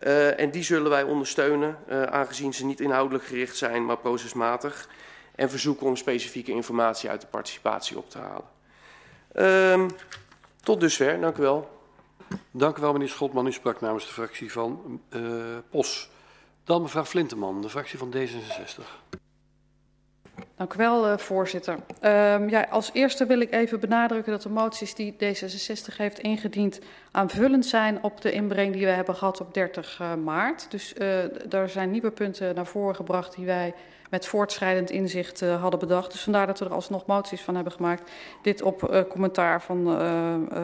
Uh, 0.00 0.40
en 0.40 0.50
die 0.50 0.62
zullen 0.62 0.90
wij 0.90 1.02
ondersteunen, 1.02 1.76
aangezien 2.10 2.54
ze 2.54 2.64
niet 2.64 2.80
inhoudelijk 2.80 3.24
gericht 3.24 3.56
zijn, 3.56 3.84
maar 3.84 3.98
procesmatig. 3.98 4.88
En 5.34 5.50
verzoeken 5.50 5.86
om 5.86 5.96
specifieke 5.96 6.52
informatie 6.52 7.10
uit 7.10 7.20
de 7.20 7.26
participatie 7.26 7.98
op 7.98 8.10
te 8.10 8.18
halen. 8.18 8.48
Uh, 9.80 9.88
tot 10.62 10.80
dusver, 10.80 11.20
dank 11.20 11.36
u 11.36 11.42
wel. 11.42 11.77
Dank 12.50 12.78
u 12.78 12.80
wel, 12.80 12.92
meneer 12.92 13.08
Schotman. 13.08 13.46
U 13.46 13.52
sprak 13.52 13.80
namens 13.80 14.06
de 14.06 14.12
fractie 14.12 14.52
van 14.52 15.00
uh, 15.10 15.56
POS. 15.70 16.10
Dan 16.64 16.82
mevrouw 16.82 17.04
Flinteman, 17.04 17.62
de 17.62 17.68
fractie 17.68 17.98
van 17.98 18.14
D66. 18.14 19.17
Dank 20.58 20.74
u 20.74 20.76
wel, 20.76 21.06
uh, 21.06 21.18
voorzitter. 21.18 21.74
Um, 21.74 22.48
ja, 22.48 22.66
als 22.70 22.90
eerste 22.92 23.26
wil 23.26 23.40
ik 23.40 23.52
even 23.52 23.80
benadrukken 23.80 24.32
dat 24.32 24.42
de 24.42 24.48
moties 24.48 24.94
die 24.94 25.12
D66 25.12 25.96
heeft 25.96 26.18
ingediend 26.18 26.80
aanvullend 27.10 27.66
zijn 27.66 28.02
op 28.02 28.20
de 28.20 28.32
inbreng 28.32 28.72
die 28.72 28.84
we 28.84 28.90
hebben 28.90 29.14
gehad 29.14 29.40
op 29.40 29.54
30 29.54 29.98
uh, 30.00 30.14
maart. 30.14 30.70
Dus 30.70 30.94
uh, 30.94 31.18
daar 31.48 31.68
zijn 31.68 31.90
nieuwe 31.90 32.10
punten 32.10 32.54
naar 32.54 32.66
voren 32.66 32.94
gebracht 32.94 33.36
die 33.36 33.46
wij 33.46 33.74
met 34.10 34.26
voortschrijdend 34.26 34.90
inzicht 34.90 35.40
hadden 35.40 35.80
bedacht. 35.80 36.12
Dus 36.12 36.22
vandaar 36.22 36.46
dat 36.46 36.58
we 36.58 36.64
er 36.64 36.72
alsnog 36.72 37.06
moties 37.06 37.40
van 37.40 37.54
hebben 37.54 37.72
gemaakt. 37.72 38.10
Dit 38.42 38.62
op 38.62 39.06
commentaar 39.08 39.62
van 39.62 40.00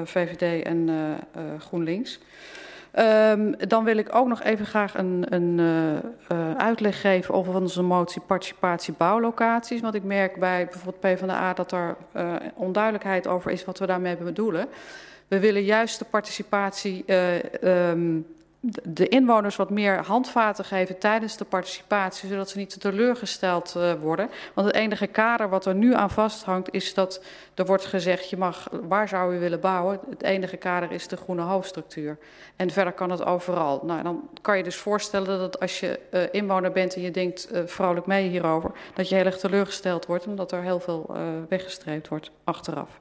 VVD 0.04 0.64
en 0.64 0.90
GroenLinks. 1.58 2.20
Um, 2.98 3.56
dan 3.68 3.84
wil 3.84 3.96
ik 3.96 4.14
ook 4.14 4.28
nog 4.28 4.42
even 4.42 4.66
graag 4.66 4.94
een, 4.98 5.26
een 5.28 5.58
uh, 5.58 6.54
uitleg 6.56 7.00
geven 7.00 7.34
over 7.34 7.54
onze 7.54 7.82
motie 7.82 8.22
participatie 8.26 8.94
bouwlocaties. 8.96 9.80
Want 9.80 9.94
ik 9.94 10.04
merk 10.04 10.38
bij 10.38 10.64
bijvoorbeeld 10.64 11.00
PvdA 11.00 11.52
dat 11.52 11.72
er 11.72 11.96
uh, 12.16 12.34
onduidelijkheid 12.54 13.26
over 13.26 13.50
is 13.50 13.64
wat 13.64 13.78
we 13.78 13.86
daarmee 13.86 14.16
bedoelen. 14.16 14.68
We 15.28 15.38
willen 15.38 15.62
juist 15.62 15.98
de 15.98 16.04
participatie 16.04 17.04
um, 17.62 18.26
de 18.82 19.08
inwoners 19.08 19.56
wat 19.56 19.70
meer 19.70 20.04
handvaten 20.04 20.64
geven 20.64 20.98
tijdens 20.98 21.36
de 21.36 21.44
participatie, 21.44 22.28
zodat 22.28 22.48
ze 22.48 22.58
niet 22.58 22.80
teleurgesteld 22.80 23.74
uh, 23.76 23.92
worden. 23.92 24.30
Want 24.54 24.66
het 24.66 24.76
enige 24.76 25.06
kader 25.06 25.48
wat 25.48 25.66
er 25.66 25.74
nu 25.74 25.94
aan 25.94 26.10
vasthangt 26.10 26.72
is 26.72 26.94
dat 26.94 27.24
er 27.54 27.66
wordt 27.66 27.84
gezegd, 27.84 28.30
je 28.30 28.36
mag, 28.36 28.68
waar 28.88 29.08
zou 29.08 29.34
u 29.36 29.38
willen 29.38 29.60
bouwen? 29.60 30.00
Het 30.10 30.22
enige 30.22 30.56
kader 30.56 30.92
is 30.92 31.08
de 31.08 31.16
groene 31.16 31.42
hoofdstructuur. 31.42 32.18
En 32.56 32.70
verder 32.70 32.92
kan 32.92 33.10
het 33.10 33.24
overal. 33.24 33.80
Nou, 33.84 34.02
dan 34.02 34.28
kan 34.40 34.56
je 34.56 34.62
dus 34.62 34.76
voorstellen 34.76 35.38
dat 35.38 35.60
als 35.60 35.80
je 35.80 36.00
uh, 36.10 36.22
inwoner 36.30 36.72
bent 36.72 36.94
en 36.94 37.02
je 37.02 37.10
denkt 37.10 37.48
uh, 37.52 37.60
vrolijk 37.66 38.06
mee 38.06 38.28
hierover, 38.28 38.70
dat 38.94 39.08
je 39.08 39.14
heel 39.14 39.24
erg 39.24 39.38
teleurgesteld 39.38 40.06
wordt, 40.06 40.26
omdat 40.26 40.52
er 40.52 40.62
heel 40.62 40.80
veel 40.80 41.16
weggestreept 41.48 42.08
wordt 42.08 42.30
achteraf. 42.44 43.00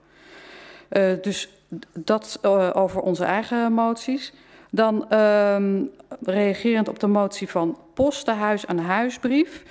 Dus 1.22 1.50
dat 1.94 2.40
over 2.74 3.02
onze 3.02 3.26
eigen 3.26 3.74
moties. 3.74 4.34
Dan 4.76 5.06
uh, 5.12 5.58
reagerend 6.22 6.88
op 6.88 7.00
de 7.00 7.08
motie 7.08 7.50
van 7.50 7.78
Post, 7.94 8.26
de 8.26 8.32
huis-aan-huisbrief. 8.32 9.64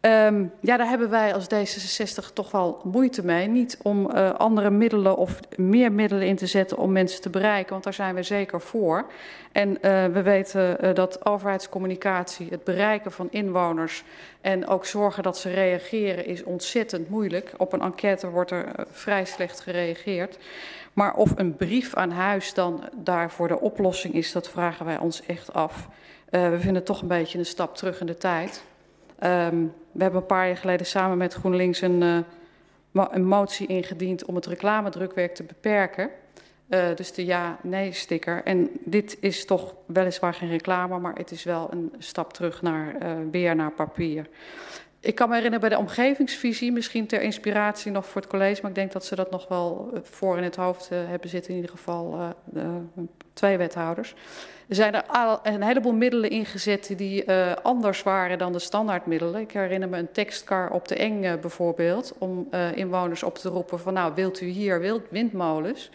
Um, 0.00 0.52
ja, 0.60 0.76
daar 0.76 0.88
hebben 0.88 1.10
wij 1.10 1.34
als 1.34 1.44
D66 1.44 2.32
toch 2.32 2.50
wel 2.50 2.80
moeite 2.84 3.24
mee. 3.24 3.48
Niet 3.48 3.78
om 3.82 4.10
uh, 4.10 4.30
andere 4.30 4.70
middelen 4.70 5.16
of 5.16 5.40
meer 5.56 5.92
middelen 5.92 6.26
in 6.26 6.36
te 6.36 6.46
zetten 6.46 6.78
om 6.78 6.92
mensen 6.92 7.20
te 7.20 7.30
bereiken, 7.30 7.72
want 7.72 7.84
daar 7.84 7.94
zijn 7.94 8.14
we 8.14 8.22
zeker 8.22 8.60
voor. 8.60 9.06
En 9.52 9.68
uh, 9.68 10.04
we 10.04 10.22
weten 10.22 10.76
uh, 10.80 10.94
dat 10.94 11.26
overheidscommunicatie, 11.26 12.46
het 12.50 12.64
bereiken 12.64 13.12
van 13.12 13.28
inwoners 13.30 14.04
en 14.40 14.66
ook 14.66 14.86
zorgen 14.86 15.22
dat 15.22 15.38
ze 15.38 15.50
reageren 15.50 16.26
is 16.26 16.44
ontzettend 16.44 17.08
moeilijk. 17.08 17.52
Op 17.56 17.72
een 17.72 17.82
enquête 17.82 18.30
wordt 18.30 18.50
er 18.50 18.72
vrij 18.90 19.24
slecht 19.24 19.60
gereageerd. 19.60 20.38
Maar 20.92 21.14
of 21.14 21.32
een 21.38 21.56
brief 21.56 21.94
aan 21.94 22.10
huis 22.10 22.54
dan 22.54 22.88
daarvoor 22.96 23.48
de 23.48 23.60
oplossing 23.60 24.14
is, 24.14 24.32
dat 24.32 24.48
vragen 24.48 24.86
wij 24.86 24.98
ons 24.98 25.26
echt 25.26 25.52
af. 25.52 25.88
we 26.30 26.56
vinden 26.56 26.74
het 26.74 26.86
toch 26.86 27.02
een 27.02 27.08
beetje 27.08 27.38
een 27.38 27.46
stap 27.46 27.76
terug 27.76 28.00
in 28.00 28.06
de 28.06 28.16
tijd. 28.16 28.64
Um, 29.24 29.74
we 29.92 30.02
hebben 30.02 30.20
een 30.20 30.26
paar 30.26 30.46
jaar 30.46 30.56
geleden 30.56 30.86
samen 30.86 31.18
met 31.18 31.34
GroenLinks 31.34 31.80
een, 31.80 32.02
uh, 32.02 33.04
een 33.10 33.26
motie 33.26 33.66
ingediend 33.66 34.24
om 34.24 34.34
het 34.34 34.46
reclamedrukwerk 34.46 35.34
te 35.34 35.42
beperken. 35.42 36.10
Uh, 36.68 36.84
dus 36.94 37.12
de 37.12 37.24
ja-nee-sticker. 37.24 38.42
En 38.44 38.70
dit 38.84 39.16
is 39.20 39.44
toch 39.44 39.74
weliswaar 39.86 40.34
geen 40.34 40.48
reclame, 40.48 40.98
maar 40.98 41.14
het 41.14 41.30
is 41.30 41.44
wel 41.44 41.68
een 41.72 41.92
stap 41.98 42.32
terug 42.32 42.62
naar, 42.62 42.96
weer 43.30 43.56
naar 43.56 43.70
papier. 43.70 44.28
Ik 45.02 45.14
kan 45.14 45.28
me 45.28 45.34
herinneren 45.34 45.68
bij 45.68 45.76
de 45.78 45.84
omgevingsvisie, 45.84 46.72
misschien 46.72 47.06
ter 47.06 47.20
inspiratie 47.20 47.92
nog 47.92 48.06
voor 48.06 48.20
het 48.20 48.30
college, 48.30 48.58
maar 48.60 48.70
ik 48.70 48.76
denk 48.76 48.92
dat 48.92 49.04
ze 49.04 49.14
dat 49.14 49.30
nog 49.30 49.48
wel 49.48 49.92
voor 50.02 50.36
in 50.36 50.42
het 50.42 50.56
hoofd 50.56 50.88
uh, 50.92 50.98
hebben 51.08 51.28
zitten, 51.28 51.50
in 51.50 51.56
ieder 51.56 51.70
geval 51.70 52.32
uh, 52.54 52.62
twee 53.32 53.56
wethouders. 53.56 54.14
Er 54.68 54.74
zijn 54.74 54.94
er 54.94 55.04
al 55.06 55.40
een 55.42 55.62
heleboel 55.62 55.92
middelen 55.92 56.30
ingezet 56.30 56.94
die 56.96 57.24
uh, 57.26 57.52
anders 57.62 58.02
waren 58.02 58.38
dan 58.38 58.52
de 58.52 58.58
standaardmiddelen. 58.58 59.40
Ik 59.40 59.52
herinner 59.52 59.88
me 59.88 59.98
een 59.98 60.12
tekstkar 60.12 60.70
op 60.70 60.88
de 60.88 60.94
Eng 60.94 61.40
bijvoorbeeld, 61.40 62.14
om 62.18 62.48
inwoners 62.74 63.22
op 63.22 63.38
te 63.38 63.48
roepen 63.48 63.80
van 63.80 63.92
nou 63.92 64.12
wilt 64.14 64.40
u 64.40 64.46
hier 64.46 64.80
wild, 64.80 65.02
windmolens. 65.10 65.90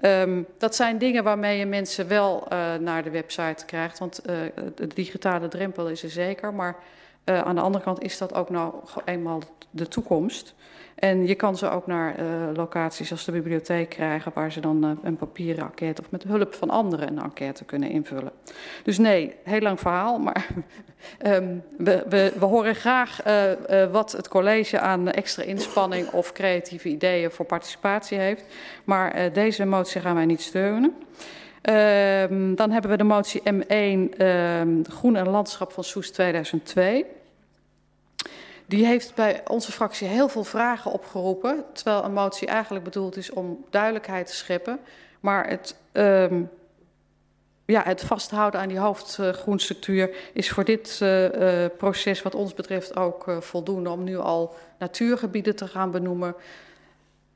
Um, 0.00 0.46
dat 0.58 0.74
zijn 0.74 0.98
dingen 0.98 1.24
waarmee 1.24 1.58
je 1.58 1.66
mensen 1.66 2.08
wel 2.08 2.46
naar 2.80 3.02
de 3.02 3.10
website 3.10 3.64
krijgt, 3.64 3.98
want 3.98 4.22
de 4.74 4.86
digitale 4.94 5.48
drempel 5.48 5.88
is 5.88 6.02
er 6.02 6.10
zeker, 6.10 6.54
maar 6.54 6.76
aan 7.26 7.54
de 7.54 7.60
andere 7.60 7.84
kant 7.84 8.02
is 8.02 8.18
dat 8.18 8.34
ook 8.34 8.50
nou 8.50 8.74
eenmaal 9.04 9.40
de 9.70 9.88
toekomst. 9.88 10.54
En 10.96 11.26
je 11.26 11.34
kan 11.34 11.56
ze 11.56 11.68
ook 11.70 11.86
naar 11.86 12.20
uh, 12.20 12.26
locaties 12.54 13.10
als 13.10 13.24
de 13.24 13.32
bibliotheek 13.32 13.88
krijgen, 13.88 14.32
waar 14.34 14.52
ze 14.52 14.60
dan 14.60 14.84
uh, 14.84 14.90
een 15.02 15.16
papieren 15.16 15.64
enquête 15.64 16.02
of 16.02 16.10
met 16.10 16.22
hulp 16.22 16.54
van 16.54 16.70
anderen 16.70 17.08
een 17.08 17.22
enquête 17.22 17.64
kunnen 17.64 17.90
invullen. 17.90 18.32
Dus 18.82 18.98
nee, 18.98 19.34
heel 19.44 19.60
lang 19.60 19.80
verhaal, 19.80 20.18
maar 20.18 20.46
um, 21.26 21.62
we, 21.78 22.04
we, 22.08 22.32
we, 22.38 22.44
horen 22.44 22.74
graag 22.74 23.20
wat 23.90 24.12
het 24.12 24.28
college 24.28 24.80
aan 24.80 25.10
extra 25.10 25.42
inspanning 25.42 26.10
of 26.10 26.32
creatieve 26.32 26.88
ideeën 26.88 27.30
voor 27.30 27.46
participatie 27.46 28.18
heeft. 28.18 28.44
Maar 28.84 29.32
deze 29.32 29.64
motie 29.64 30.00
gaan 30.00 30.14
wij 30.14 30.26
niet 30.26 30.42
steunen. 30.42 30.94
Uh, 31.70 32.54
dan 32.56 32.70
hebben 32.70 32.90
we 32.90 32.96
de 32.96 33.04
motie 33.04 33.40
M1 33.40 34.18
uh, 34.18 34.82
Groen 34.82 35.16
en 35.16 35.28
Landschap 35.28 35.72
van 35.72 35.84
Soes 35.84 36.10
2002. 36.10 37.15
Die 38.66 38.86
heeft 38.86 39.14
bij 39.14 39.42
onze 39.48 39.72
fractie 39.72 40.08
heel 40.08 40.28
veel 40.28 40.44
vragen 40.44 40.92
opgeroepen. 40.92 41.64
Terwijl 41.72 42.04
een 42.04 42.12
motie 42.12 42.48
eigenlijk 42.48 42.84
bedoeld 42.84 43.16
is 43.16 43.30
om 43.30 43.64
duidelijkheid 43.70 44.26
te 44.26 44.34
scheppen. 44.34 44.78
Maar 45.20 45.48
het, 45.48 45.76
um, 45.92 46.50
ja, 47.64 47.82
het 47.84 48.00
vasthouden 48.00 48.60
aan 48.60 48.68
die 48.68 48.78
hoofdgroenstructuur 48.78 50.16
is 50.32 50.50
voor 50.50 50.64
dit 50.64 50.98
uh, 51.02 51.24
uh, 51.24 51.70
proces 51.78 52.22
wat 52.22 52.34
ons 52.34 52.54
betreft 52.54 52.96
ook 52.96 53.28
uh, 53.28 53.40
voldoende 53.40 53.90
om 53.90 54.04
nu 54.04 54.16
al 54.16 54.54
natuurgebieden 54.78 55.56
te 55.56 55.66
gaan 55.66 55.90
benoemen. 55.90 56.34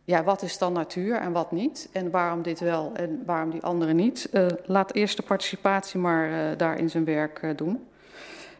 Ja, 0.04 0.24
wat 0.24 0.42
is 0.42 0.58
dan 0.58 0.72
natuur 0.72 1.16
en 1.16 1.32
wat 1.32 1.52
niet? 1.52 1.88
En 1.92 2.10
waarom 2.10 2.42
dit 2.42 2.60
wel 2.60 2.90
en 2.94 3.22
waarom 3.26 3.50
die 3.50 3.62
andere 3.62 3.92
niet? 3.92 4.28
Laat 4.64 4.94
eerst 4.94 5.16
de 5.16 5.22
participatie 5.22 6.00
maar 6.00 6.56
daar 6.56 6.78
in 6.78 6.90
zijn 6.90 7.04
werk 7.04 7.58
doen. 7.58 7.88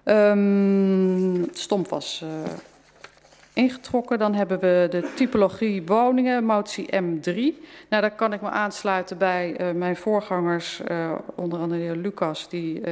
Um, 0.05 1.49
stomp 1.53 1.89
was 1.89 2.23
uh, 2.25 2.31
ingetrokken. 3.53 4.19
Dan 4.19 4.35
hebben 4.35 4.59
we 4.59 4.87
de 4.91 5.13
typologie 5.15 5.87
woningen, 5.87 6.45
motie 6.45 6.87
M3. 6.87 7.35
Nou, 7.89 8.03
daar 8.03 8.15
kan 8.15 8.33
ik 8.33 8.41
me 8.41 8.49
aansluiten 8.49 9.19
bij 9.19 9.61
uh, 9.61 9.71
mijn 9.71 9.97
voorgangers, 9.97 10.81
uh, 10.91 11.13
onder 11.35 11.59
andere 11.59 11.81
de 11.81 11.87
heer 11.87 11.97
Lucas, 11.97 12.49
die, 12.49 12.83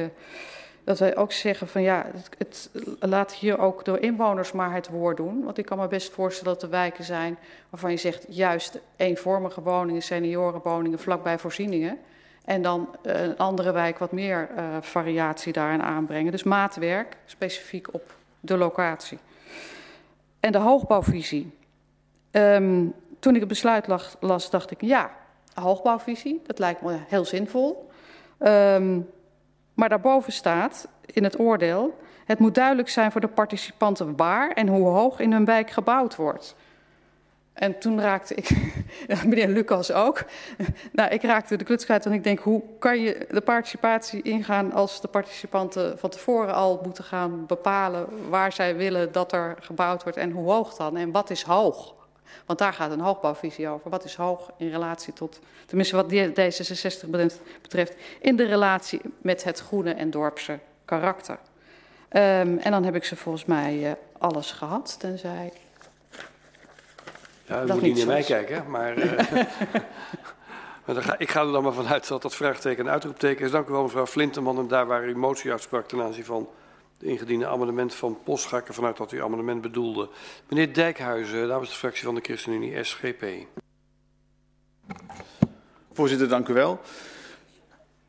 dat 0.83 0.99
wij 0.99 1.17
ook 1.17 1.31
zeggen 1.31 1.67
van 1.67 1.81
ja, 1.81 2.05
het, 2.13 2.29
het, 2.37 2.69
laat 2.99 3.33
hier 3.33 3.59
ook 3.59 3.85
door 3.85 3.99
inwoners 3.99 4.51
maar 4.51 4.73
het 4.73 4.89
woord 4.89 5.17
doen. 5.17 5.43
Want 5.43 5.57
ik 5.57 5.65
kan 5.65 5.77
me 5.77 5.87
best 5.87 6.11
voorstellen 6.11 6.53
dat 6.53 6.63
er 6.63 6.69
wijken 6.69 7.03
zijn 7.03 7.37
waarvan 7.69 7.91
je 7.91 7.97
zegt 7.97 8.25
juist 8.29 8.79
eenvormige 8.95 9.61
woningen, 9.61 10.01
seniorenwoningen 10.01 10.99
vlakbij 10.99 11.37
voorzieningen. 11.37 11.97
En 12.49 12.61
dan 12.61 12.95
uh, 13.03 13.21
een 13.21 13.37
andere 13.37 13.71
wijk 13.71 13.97
wat 13.97 14.11
meer 14.11 14.49
uh, 14.57 14.63
variatie 14.81 15.53
daarin 15.53 15.81
aanbrengen. 15.81 16.31
Dus 16.31 16.43
maatwerk, 16.43 17.17
specifiek 17.25 17.93
op 17.93 18.15
de 18.39 18.57
locatie. 18.57 19.19
En 20.39 20.51
de 20.51 20.57
hoogbouwvisie. 20.57 21.57
Um, 22.31 22.93
toen 23.19 23.33
ik 23.33 23.39
het 23.39 23.49
besluit 23.49 23.87
las, 24.19 24.49
dacht 24.49 24.71
ik, 24.71 24.81
ja, 24.81 25.11
hoogbouwvisie, 25.53 26.41
dat 26.45 26.59
lijkt 26.59 26.81
me 26.81 26.97
heel 27.07 27.25
zinvol. 27.25 27.89
Um, 28.39 29.09
maar 29.73 29.89
daarboven 29.89 30.33
staat 30.33 30.87
in 31.05 31.23
het 31.23 31.39
oordeel, 31.39 31.97
het 32.25 32.39
moet 32.39 32.55
duidelijk 32.55 32.89
zijn 32.89 33.11
voor 33.11 33.21
de 33.21 33.27
participanten 33.27 34.15
waar 34.15 34.51
en 34.51 34.67
hoe 34.67 34.87
hoog 34.87 35.19
in 35.19 35.31
hun 35.31 35.45
wijk 35.45 35.69
gebouwd 35.69 36.15
wordt. 36.15 36.55
En 37.59 37.79
toen 37.79 38.01
raakte 38.01 38.35
ik, 38.35 38.49
meneer 39.27 39.47
Lucas 39.47 39.91
ook, 39.91 40.23
nou, 40.91 41.11
ik 41.11 41.21
raakte 41.21 41.55
de 41.55 41.63
kluts 41.63 41.85
kwijt 41.85 42.05
en 42.05 42.11
ik 42.11 42.23
denk, 42.23 42.39
hoe 42.39 42.63
kan 42.79 42.99
je 42.99 43.27
de 43.29 43.41
participatie 43.41 44.21
ingaan 44.21 44.71
als 44.71 45.01
de 45.01 45.07
participanten 45.07 45.99
van 45.99 46.09
tevoren 46.09 46.53
al 46.53 46.79
moeten 46.83 47.03
gaan 47.03 47.45
bepalen 47.45 48.29
waar 48.29 48.51
zij 48.51 48.75
willen 48.75 49.11
dat 49.11 49.31
er 49.31 49.55
gebouwd 49.59 50.03
wordt 50.03 50.17
en 50.17 50.31
hoe 50.31 50.51
hoog 50.51 50.73
dan 50.75 50.97
en 50.97 51.11
wat 51.11 51.29
is 51.29 51.43
hoog? 51.43 51.93
Want 52.45 52.59
daar 52.59 52.73
gaat 52.73 52.91
een 52.91 52.99
hoogbouwvisie 52.99 53.67
over. 53.67 53.89
Wat 53.89 54.03
is 54.03 54.15
hoog 54.15 54.51
in 54.57 54.69
relatie 54.69 55.13
tot, 55.13 55.39
tenminste 55.65 55.95
wat 55.95 56.13
D66 56.13 57.09
betreft, 57.61 57.95
in 58.19 58.35
de 58.35 58.45
relatie 58.45 59.01
met 59.21 59.43
het 59.43 59.59
groene 59.59 59.93
en 59.93 60.09
dorpse 60.09 60.59
karakter. 60.85 61.37
Um, 62.11 62.57
en 62.57 62.71
dan 62.71 62.83
heb 62.83 62.95
ik 62.95 63.03
ze 63.03 63.15
volgens 63.15 63.45
mij 63.45 63.75
uh, 63.75 63.91
alles 64.17 64.51
gehad, 64.51 64.95
tenzij 64.99 65.51
ja, 67.49 67.63
u 67.63 67.67
moet 67.73 67.81
niet 67.81 67.97
naar 67.97 68.05
mij 68.05 68.23
kijken, 68.23 68.69
maar, 68.69 68.97
uh, 68.97 69.11
maar 70.85 70.95
ga, 70.95 71.17
ik 71.17 71.29
ga 71.29 71.41
er 71.41 71.51
dan 71.51 71.63
maar 71.63 71.73
vanuit 71.73 72.07
dat 72.07 72.21
dat 72.21 72.35
vraagteken 72.35 72.85
een 72.85 72.91
uitroepteken 72.91 73.45
is. 73.45 73.51
Dank 73.51 73.67
u 73.67 73.71
wel 73.71 73.83
mevrouw 73.83 74.05
Flinteman. 74.05 74.57
En 74.57 74.67
daar 74.67 74.85
waar 74.85 75.07
u 75.07 75.15
motie 75.15 75.51
uitsprak 75.51 75.87
ten 75.87 76.01
aanzien 76.01 76.25
van 76.25 76.49
de 76.97 77.05
ingediende 77.05 77.47
amendement 77.47 77.95
van 77.95 78.17
Post, 78.23 78.45
ga 78.45 78.57
ik 78.57 78.67
ervan 78.67 78.85
uit 78.85 78.97
dat 78.97 79.11
u 79.11 79.23
amendement 79.23 79.61
bedoelde. 79.61 80.09
Meneer 80.49 80.73
Dijkhuizen, 80.73 81.47
namens 81.47 81.69
de 81.69 81.75
fractie 81.75 82.03
van 82.03 82.15
de 82.15 82.21
ChristenUnie 82.21 82.83
SGP. 82.83 83.25
Voorzitter, 85.93 86.27
dank 86.27 86.47
u 86.47 86.53
wel. 86.53 86.81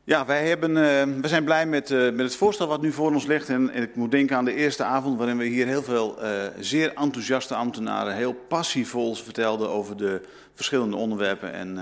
Ja, 0.03 0.25
wij 0.25 0.47
hebben, 0.47 0.69
uh, 0.69 1.21
we 1.21 1.27
zijn 1.27 1.43
blij 1.43 1.65
met, 1.65 1.89
uh, 1.89 1.99
met 2.03 2.19
het 2.19 2.35
voorstel 2.35 2.67
wat 2.67 2.81
nu 2.81 2.91
voor 2.91 3.13
ons 3.13 3.25
ligt. 3.25 3.49
En, 3.49 3.75
ik 3.75 3.95
moet 3.95 4.11
denken 4.11 4.37
aan 4.37 4.45
de 4.45 4.53
eerste 4.53 4.83
avond 4.83 5.17
waarin 5.17 5.37
we 5.37 5.45
hier 5.45 5.67
heel 5.67 5.83
veel 5.83 6.17
uh, 6.23 6.29
zeer 6.59 6.93
enthousiaste 6.95 7.55
ambtenaren 7.55 8.15
heel 8.15 8.33
passievol 8.33 9.15
vertelden 9.15 9.69
over 9.69 9.97
de 9.97 10.21
verschillende 10.53 10.95
onderwerpen. 10.95 11.53
En 11.53 11.75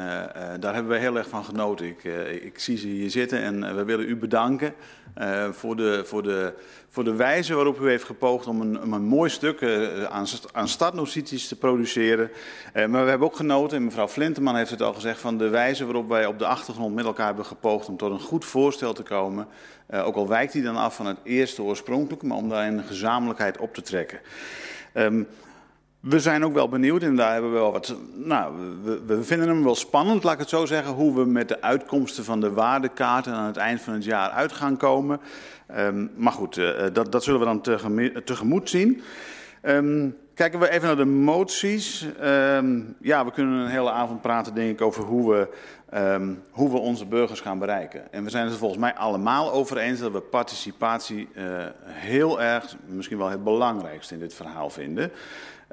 daar 0.59 0.73
hebben 0.73 0.91
we 0.91 0.97
heel 0.97 1.17
erg 1.17 1.29
van 1.29 1.45
genoten. 1.45 1.85
Ik, 1.85 2.03
ik 2.43 2.59
zie 2.59 2.77
ze 2.77 2.87
hier 2.87 3.09
zitten 3.09 3.41
en 3.41 3.75
we 3.75 3.83
willen 3.83 4.09
u 4.09 4.15
bedanken 4.15 4.73
voor, 5.51 5.75
de, 5.75 6.01
voor, 6.05 6.23
de, 6.23 6.53
voor 6.89 7.03
de 7.03 7.15
wijze 7.15 7.53
waarop 7.53 7.79
u 7.79 7.89
heeft 7.89 8.03
gepoogd 8.03 8.47
om 8.47 8.61
een, 8.61 8.91
een 8.93 9.01
mooi 9.01 9.29
stuk 9.29 9.63
aan, 10.09 10.25
aan 10.51 10.67
startnotities 10.67 11.47
te 11.47 11.55
produceren. 11.55 12.31
maar 12.73 13.03
we 13.03 13.09
hebben 13.09 13.27
ook 13.27 13.35
genoten, 13.35 13.77
en 13.77 13.83
mevrouw 13.83 14.07
Flinteman 14.07 14.55
heeft 14.55 14.71
het 14.71 14.81
al 14.81 14.93
gezegd, 14.93 15.19
van 15.19 15.37
de 15.37 15.49
wijze 15.49 15.85
waarop 15.85 16.09
wij 16.09 16.25
op 16.25 16.39
de 16.39 16.45
achtergrond 16.45 16.95
met 16.95 17.05
elkaar 17.05 17.27
hebben 17.27 17.45
gepoogd 17.45 17.87
om 17.87 17.97
tot 17.97 18.11
een 18.11 18.19
goed 18.19 18.45
voorstel 18.45 18.93
te 18.93 19.03
komen. 19.03 19.47
Ook 19.91 20.15
al 20.15 20.27
wijkt 20.27 20.53
hij 20.53 20.61
dan 20.61 20.77
af 20.77 20.95
van 20.95 21.05
het 21.05 21.17
eerste 21.23 21.61
oorspronkelijke, 21.61 22.25
maar 22.25 22.37
om 22.37 22.49
daar 22.49 22.67
een 22.67 22.83
gezamenlijkheid 22.83 23.57
op 23.57 23.73
te 23.73 23.81
trekken. 23.81 24.19
Um, 24.93 25.27
we 25.99 26.19
zijn 26.19 26.45
ook 26.45 26.53
wel 26.53 26.69
benieuwd 26.69 27.03
en 27.03 27.15
daar 27.15 27.31
hebben 27.31 27.51
we 27.51 27.57
wel 27.57 27.71
wat. 27.71 27.95
Nou, 28.13 28.53
we, 28.83 29.01
we, 29.05 29.23
vinden 29.23 29.47
hem 29.47 29.63
wel 29.63 29.75
spannend, 29.75 30.23
laat 30.23 30.33
ik 30.33 30.39
het 30.39 30.49
zo 30.49 30.65
zeggen, 30.65 30.93
hoe 30.93 31.15
we 31.15 31.25
met 31.25 31.47
de 31.47 31.61
uitkomsten 31.61 32.23
van 32.23 32.41
de 32.41 32.51
waardekaarten 32.51 33.33
aan 33.33 33.45
het 33.45 33.57
eind 33.57 33.81
van 33.81 33.93
het 33.93 34.03
jaar 34.03 34.29
uit 34.29 34.51
gaan 34.51 34.77
komen. 34.77 35.19
Um, 35.77 36.11
maar 36.15 36.31
goed, 36.31 36.57
uh, 36.57 36.83
dat, 36.93 37.11
dat, 37.11 37.23
zullen 37.23 37.39
we 37.39 37.45
dan 37.45 37.61
tegemoet 38.23 38.69
zien. 38.69 39.01
Um, 39.63 40.17
Kijken 40.33 40.59
we 40.59 40.69
even 40.69 40.87
naar 40.87 40.97
de 40.97 41.05
moties. 41.05 42.05
Um, 42.23 42.95
ja, 42.99 43.25
we 43.25 43.31
kunnen 43.31 43.59
een 43.59 43.67
hele 43.69 43.91
avond 43.91 44.21
praten, 44.21 44.53
denk 44.53 44.71
ik, 44.71 44.81
over 44.81 45.03
hoe 45.03 45.33
we, 45.33 45.47
hoe 46.51 46.71
we 46.71 46.77
onze 46.77 47.05
burgers 47.05 47.41
gaan 47.41 47.59
bereiken. 47.59 48.11
En 48.11 48.23
we 48.23 48.29
zijn 48.29 48.43
het 48.43 48.53
er 48.53 48.59
volgens 48.59 48.79
mij 48.79 48.93
allemaal 48.93 49.51
over 49.51 49.77
eens 49.77 49.99
dat 49.99 50.11
we 50.11 50.19
participatie 50.19 51.27
uh, 51.35 51.43
heel 51.83 52.41
erg, 52.41 52.75
misschien 52.85 53.17
wel 53.17 53.29
het 53.29 53.43
belangrijkste 53.43 54.13
in 54.13 54.19
dit 54.19 54.33
verhaal 54.33 54.69
vinden. 54.69 55.11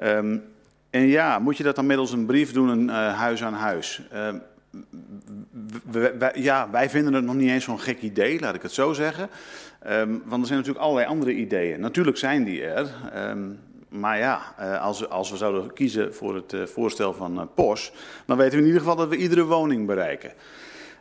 Um, 0.03 0.43
en 0.89 1.07
ja, 1.07 1.39
moet 1.39 1.57
je 1.57 1.63
dat 1.63 1.75
dan 1.75 1.85
middels 1.85 2.11
een 2.11 2.25
brief 2.25 2.53
doen, 2.53 2.69
een 2.69 2.87
uh, 2.87 3.17
huis 3.19 3.43
aan 3.43 3.53
huis? 3.53 4.01
wij, 5.91 6.31
ja, 6.33 6.69
wij 6.71 6.89
vinden 6.89 7.13
het 7.13 7.23
nog 7.23 7.35
niet 7.35 7.49
eens 7.49 7.63
zo'n 7.63 7.79
gek 7.79 8.01
idee, 8.01 8.39
laat 8.39 8.55
ik 8.55 8.61
het 8.61 8.71
zo 8.71 8.93
zeggen. 8.93 9.29
Um, 9.87 10.21
want 10.25 10.41
er 10.41 10.47
zijn 10.47 10.59
natuurlijk 10.59 10.85
allerlei 10.85 11.07
andere 11.07 11.33
ideeën. 11.33 11.79
Natuurlijk 11.79 12.17
zijn 12.17 12.43
die 12.43 12.65
er. 12.65 12.89
Maar 13.89 14.17
ja, 14.17 14.41
uh, 14.59 14.81
als, 14.81 15.09
als, 15.09 15.31
we 15.31 15.37
zouden 15.37 15.73
kiezen 15.73 16.13
voor 16.13 16.35
het 16.35 16.53
uh, 16.53 16.63
voorstel 16.65 17.13
van 17.13 17.49
POS, 17.55 17.91
dan 18.25 18.37
weten 18.37 18.53
we 18.53 18.59
in 18.59 18.65
ieder 18.65 18.81
geval 18.81 18.95
dat 18.95 19.09
we 19.09 19.15
iedere 19.15 19.45
woning 19.45 19.85
bereiken. 19.85 20.31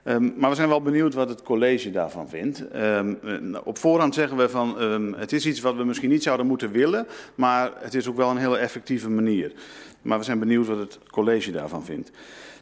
Um, 0.09 0.35
maar 0.37 0.51
we 0.51 0.57
zijn 0.57 0.69
wel 0.69 0.83
benieuwd 0.83 1.15
wat 1.15 1.29
het 1.29 1.43
college 1.43 1.91
daarvan 1.91 2.29
vindt. 2.29 2.65
Um, 2.77 3.19
op 3.65 3.79
voorhand 3.79 4.15
zeggen 4.15 4.37
we 4.37 4.49
van 4.49 4.83
um, 4.83 5.15
het 5.15 5.33
is 5.33 5.47
iets 5.47 5.61
wat 5.61 5.77
we 5.77 5.85
misschien 5.85 6.11
niet 6.11 6.23
zouden 6.23 6.47
moeten 6.47 6.71
willen, 6.71 7.07
maar 7.35 7.73
het 7.79 7.95
is 7.95 8.09
ook 8.09 8.17
wel 8.17 8.31
een 8.31 8.37
hele 8.37 8.59
effectieve 8.59 9.11
manier. 9.11 9.53
Maar 10.03 10.19
we 10.19 10.25
zijn 10.25 10.39
benieuwd 10.39 10.67
wat 10.67 10.79
het 10.79 10.99
college 11.11 11.51
daarvan 11.51 11.85
vindt. 11.85 12.11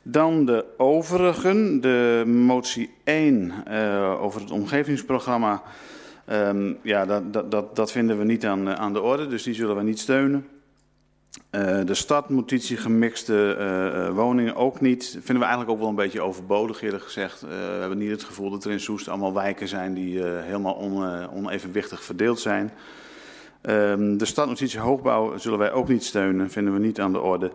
Dan 0.03 0.45
de 0.45 0.65
overigen, 0.77 1.81
de 1.81 2.23
motie 2.27 2.91
1 3.05 3.53
uh, 3.69 4.23
over 4.23 4.41
het 4.41 4.51
omgevingsprogramma. 4.51 5.63
Ja, 6.83 7.07
dat, 7.07 7.51
dat, 7.51 7.77
dat, 7.77 7.93
vinden 7.93 8.19
we 8.19 8.25
niet 8.25 8.47
aan, 8.47 8.77
aan 8.77 8.93
de 8.93 9.01
orde, 9.01 9.27
dus 9.27 9.43
die 9.43 9.55
zullen 9.55 9.77
we 9.77 9.83
niet 9.83 9.99
steunen. 9.99 10.47
Uh, 11.51 11.81
de 11.85 11.95
stadnotitie 11.95 12.77
gemixte 12.77 13.57
uh, 13.59 14.15
woningen 14.15 14.57
ook 14.57 14.81
niet. 14.81 15.11
Vinden 15.11 15.39
we 15.39 15.43
eigenlijk 15.43 15.71
ook 15.71 15.79
wel 15.79 15.89
een 15.89 15.95
beetje 15.95 16.21
overbodig 16.21 16.83
eerlijk 16.83 17.05
gezegd. 17.05 17.41
We 17.41 17.77
hebben 17.81 17.99
niet 17.99 18.11
het 18.11 18.25
gevoel 18.25 18.51
dat 18.51 18.65
er 18.65 18.71
in 18.71 18.81
Soest 18.81 19.09
allemaal 19.09 19.35
wijken 19.35 19.69
zijn 19.69 19.95
die 19.95 20.23
helemaal 20.23 20.75
on, 20.75 21.29
onevenwichtig 21.29 22.05
verdeeld 22.05 22.41
zijn. 22.41 22.73
Um, 23.69 24.19
de 24.19 24.25
stadnotitie 24.25 24.81
hoogbouw 24.81 25.39
zullen 25.39 25.59
wij 25.59 25.73
ook 25.73 25.89
niet 25.89 26.05
steunen, 26.05 26.51
vinden 26.51 26.73
we 26.73 26.79
niet 26.79 27.01
aan 27.01 27.13
de 27.13 27.21
orde. 27.21 27.53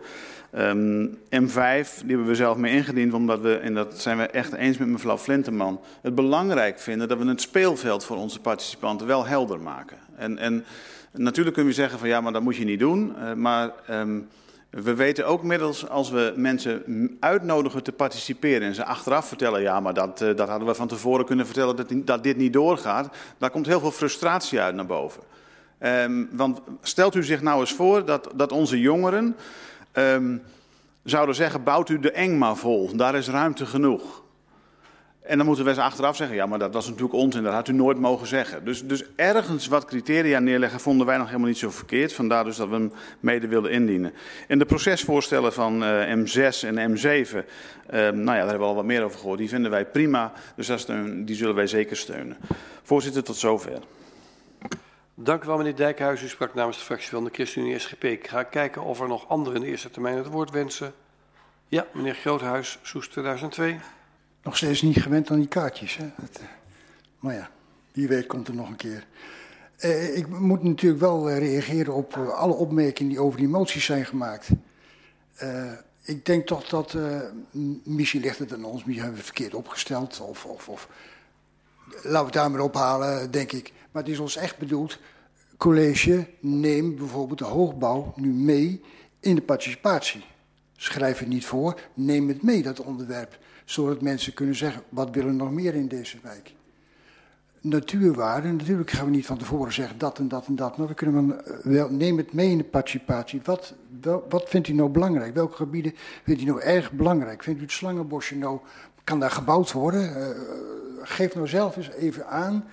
Um, 0.56 1.18
M5, 1.18 1.90
die 2.00 2.08
hebben 2.08 2.26
we 2.26 2.36
zelf 2.36 2.58
mee 2.58 2.74
ingediend, 2.74 3.14
omdat 3.14 3.40
we, 3.40 3.56
en 3.56 3.74
dat 3.74 4.00
zijn 4.00 4.18
we 4.18 4.24
echt 4.24 4.54
eens 4.54 4.78
met 4.78 4.88
mevrouw 4.88 5.18
Flinteman, 5.18 5.80
het 6.02 6.16
belangrijk 6.16 6.80
vinden 6.80 7.08
dat 7.08 7.18
we 7.18 7.26
het 7.26 7.42
speelveld 7.42 8.06
voor 8.06 8.18
onze 8.18 8.40
participanten 8.40 9.08
wel 9.08 9.26
helder 9.26 9.60
maken. 9.60 9.98
En, 10.16 10.38
en 10.38 10.66
natuurlijk 11.14 11.56
kun 11.56 11.66
je 11.66 11.74
zeggen 11.74 12.00
van 12.00 12.08
ja, 12.08 12.22
maar 12.22 12.34
dat 12.34 12.42
moet 12.42 12.56
je 12.56 12.66
niet 12.66 12.80
doen. 12.80 13.16
Uh, 13.18 13.34
maar 13.34 13.72
um, 13.90 14.28
we 14.70 14.94
weten 14.94 15.28
ook 15.28 15.44
middels 15.44 15.90
als 15.90 16.10
we 16.10 16.34
mensen 16.36 17.18
uitnodigen 17.20 17.84
te 17.84 17.92
participeren 17.92 18.68
en 18.68 18.76
ze 18.76 18.86
achteraf 18.86 19.28
vertellen, 19.28 19.62
ja, 19.62 19.80
maar 19.80 19.94
dat, 19.94 20.22
uh, 20.22 20.36
dat 20.36 20.50
hadden 20.50 20.68
we 20.68 20.74
van 20.74 20.88
tevoren 20.88 21.26
kunnen 21.26 21.46
vertellen 21.46 21.76
dat, 21.76 21.92
dat 21.94 22.24
dit 22.24 22.38
niet 22.38 22.54
doorgaat, 22.54 23.10
daar 23.38 23.50
komt 23.50 23.66
heel 23.66 23.80
veel 23.80 23.92
frustratie 23.92 24.60
uit 24.60 24.76
naar 24.76 24.86
boven. 24.86 25.24
Um, 25.82 26.30
want 26.32 26.62
stelt 26.82 27.16
u 27.16 27.24
zich 27.24 27.42
nou 27.42 27.60
eens 27.60 27.74
voor 27.74 28.06
dat, 28.06 28.30
dat 28.36 28.52
onze 28.52 28.80
jongeren 28.80 29.36
um, 29.94 30.42
zouden 31.04 31.36
zeggen, 31.36 31.64
bouwt 31.64 31.90
u 31.90 32.00
de 32.00 32.12
eng 32.12 32.38
maar 32.38 32.56
vol, 32.56 32.96
daar 32.96 33.16
is 33.16 33.28
ruimte 33.28 33.66
genoeg. 33.66 34.19
En 35.30 35.38
dan 35.38 35.46
moeten 35.46 35.64
we 35.64 35.70
eens 35.70 35.80
achteraf 35.80 36.16
zeggen, 36.16 36.36
ja, 36.36 36.46
maar 36.46 36.60
dat 36.60 36.74
was 36.74 36.86
natuurlijk 36.86 37.14
onzin, 37.14 37.44
dat 37.44 37.54
had 37.54 37.68
u 37.68 37.74
nooit 37.74 38.00
mogen 38.00 38.28
zeggen. 38.28 38.66
Dus, 38.66 38.88
dus 38.88 39.04
ergens 39.16 39.68
wat 39.68 39.86
criteria 39.86 40.40
neerleggen 40.40 40.80
vonden 40.80 41.06
wij 41.06 41.18
nog 41.18 41.28
helemaal 41.28 41.48
niet 41.48 41.58
zo 41.58 41.70
verkeerd. 41.70 42.14
Vandaar 42.14 42.44
dus 42.44 42.56
dat 42.56 42.68
we 42.68 42.74
hem 42.74 42.92
mede 43.20 43.48
wilden 43.48 43.72
indienen. 43.72 44.14
En 44.48 44.60
de 44.60 44.66
procesvoorstellen 44.66 45.54
van 45.54 45.84
uh, 45.84 46.16
M6 46.16 46.68
en 46.68 46.98
M7, 46.98 47.04
uh, 47.04 47.44
nou 47.92 48.14
ja, 48.14 48.24
daar 48.24 48.38
hebben 48.38 48.60
we 48.60 48.66
al 48.66 48.76
wat 48.76 48.86
meer 48.86 49.04
over 49.04 49.20
gehoord. 49.20 49.38
Die 49.38 49.50
vinden 49.50 49.72
wij 49.72 49.86
prima, 49.86 50.34
dus 50.56 50.68
dat 50.68 50.80
steun, 50.80 51.26
die 51.26 51.36
zullen 51.36 51.56
wij 51.56 51.68
zeker 51.68 51.98
steunen. 51.98 52.38
Voorzitter, 52.84 53.24
tot 53.24 53.36
zover. 53.36 53.80
Dank 55.14 55.44
u 55.44 55.48
wel, 55.48 55.58
meneer 55.58 55.76
Dijkhuis. 55.76 56.22
U 56.24 56.28
sprak 56.28 56.54
namens 56.54 56.78
de 56.78 56.84
fractie 56.84 57.10
van 57.10 57.24
de 57.24 57.30
ChristenUnie 57.34 57.80
SGP. 57.80 58.04
Ik 58.04 58.28
ga 58.28 58.44
kijken 58.44 58.84
of 58.84 59.00
er 59.00 59.08
nog 59.08 59.28
anderen 59.28 59.56
in 59.56 59.62
de 59.64 59.68
eerste 59.68 59.90
termijn 59.90 60.18
het 60.18 60.28
woord 60.28 60.52
wensen. 60.52 60.94
Ja, 61.68 61.86
meneer 61.94 62.14
Groothuis, 62.16 62.80
Soes 62.82 63.08
2002. 63.08 63.80
Nog 64.50 64.58
steeds 64.58 64.82
niet 64.82 65.02
gewend 65.02 65.32
aan 65.32 65.40
die 65.40 65.48
kaartjes. 65.48 65.98
Hè? 65.98 66.06
Het, 66.22 66.40
maar 67.20 67.34
ja, 67.34 67.50
wie 67.92 68.08
weet 68.08 68.26
komt 68.26 68.48
er 68.48 68.56
nog 68.56 68.70
een 68.70 68.76
keer. 68.76 69.08
Eh, 69.78 70.18
ik 70.18 70.28
moet 70.28 70.64
natuurlijk 70.64 71.02
wel 71.02 71.32
reageren 71.32 71.94
op 71.94 72.16
uh, 72.16 72.30
alle 72.30 72.54
opmerkingen 72.54 73.12
die 73.12 73.22
over 73.22 73.40
die 73.40 73.48
moties 73.48 73.86
zijn 73.86 74.06
gemaakt. 74.06 74.50
Ik 76.02 76.26
denk 76.26 76.48
toch 76.48 76.68
dat, 76.68 76.94
uh, 76.94 77.20
misschien 77.84 78.22
ligt 78.22 78.40
het 78.40 78.54
aan 78.54 78.64
ons, 78.64 78.74
misschien 78.74 78.94
hebben 78.94 79.12
we 79.12 79.18
het 79.18 79.26
verkeerd 79.26 79.54
opgesteld. 79.54 80.20
Of, 80.20 80.46
of, 80.46 80.70
of 80.70 80.90
laten 81.86 82.12
we 82.12 82.18
het 82.18 82.34
daar 82.34 82.52
maar 82.52 82.62
ophalen, 82.62 83.32
denk 83.32 83.52
ik. 83.52 83.74
Maar 83.92 84.04
het 84.04 84.12
is 84.12 84.20
ons 84.20 84.36
echt 84.36 84.58
bedoeld, 84.58 85.00
college, 85.58 86.28
neem 86.40 86.96
bijvoorbeeld 86.96 87.40
de 87.40 87.46
hoogbouw 87.46 88.14
nu 88.16 88.30
mee 88.30 88.84
in 89.20 89.36
de 89.36 89.42
participatie. 89.42 90.26
Schrijf 90.78 91.20
het 91.20 91.28
niet 91.28 91.46
voor, 91.46 91.80
neem 91.94 92.28
het 92.28 92.44
mee, 92.44 92.62
dat 92.62 92.80
onderwerp. 92.80 93.38
Zodat 93.70 94.02
mensen 94.02 94.34
kunnen 94.34 94.56
zeggen, 94.56 94.84
wat 94.90 95.10
willen 95.12 95.30
we 95.30 95.36
nog 95.36 95.52
meer 95.52 95.76
in 95.76 95.88
deze 95.88 96.18
wijk? 96.24 96.54
Natuurwaarden, 97.62 98.56
natuurlijk 98.56 98.90
gaan 98.90 99.06
we 99.06 99.12
niet 99.12 99.26
van 99.26 99.38
tevoren 99.38 99.74
zeggen 99.74 99.98
dat 99.98 100.20
en 100.20 100.28
dat 100.28 100.48
en 100.48 100.56
dat. 100.56 100.78
Maar 100.78 100.88
we 100.88 100.94
kunnen 100.94 101.42
wel, 101.64 101.90
neem 101.90 102.18
het 102.18 102.34
mee 102.34 102.50
in 102.50 102.58
de 102.58 102.64
participatie. 102.64 103.42
Wat, 103.44 103.74
wat 104.30 104.50
vindt 104.50 104.68
u 104.68 104.74
nou 104.74 104.90
belangrijk? 104.90 105.34
Welke 105.34 105.56
gebieden 105.56 105.94
vindt 106.24 106.42
u 106.42 106.46
nou 106.46 106.62
erg 106.62 106.92
belangrijk? 106.92 107.44
Vindt 107.44 107.60
u 107.60 107.64
het 107.64 107.72
slangenbosje 107.72 108.36
nou, 108.36 108.60
kan 109.04 109.20
daar 109.20 109.32
gebouwd 109.32 109.72
worden? 109.72 110.18
Uh, 110.18 110.28
geef 111.02 111.36
nou 111.36 111.48
zelf 111.48 111.78
eens 111.78 111.90
even 111.90 112.28
aan. 112.28 112.66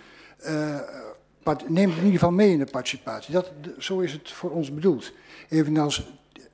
Neem 1.66 1.88
het 1.88 1.98
in 1.98 2.04
ieder 2.04 2.12
geval 2.12 2.32
mee 2.32 2.52
in 2.52 2.58
de 2.58 2.70
participatie. 2.70 3.32
Dat, 3.32 3.52
zo 3.78 4.00
is 4.00 4.12
het 4.12 4.32
voor 4.32 4.50
ons 4.50 4.74
bedoeld. 4.74 5.12
Evenals 5.48 6.12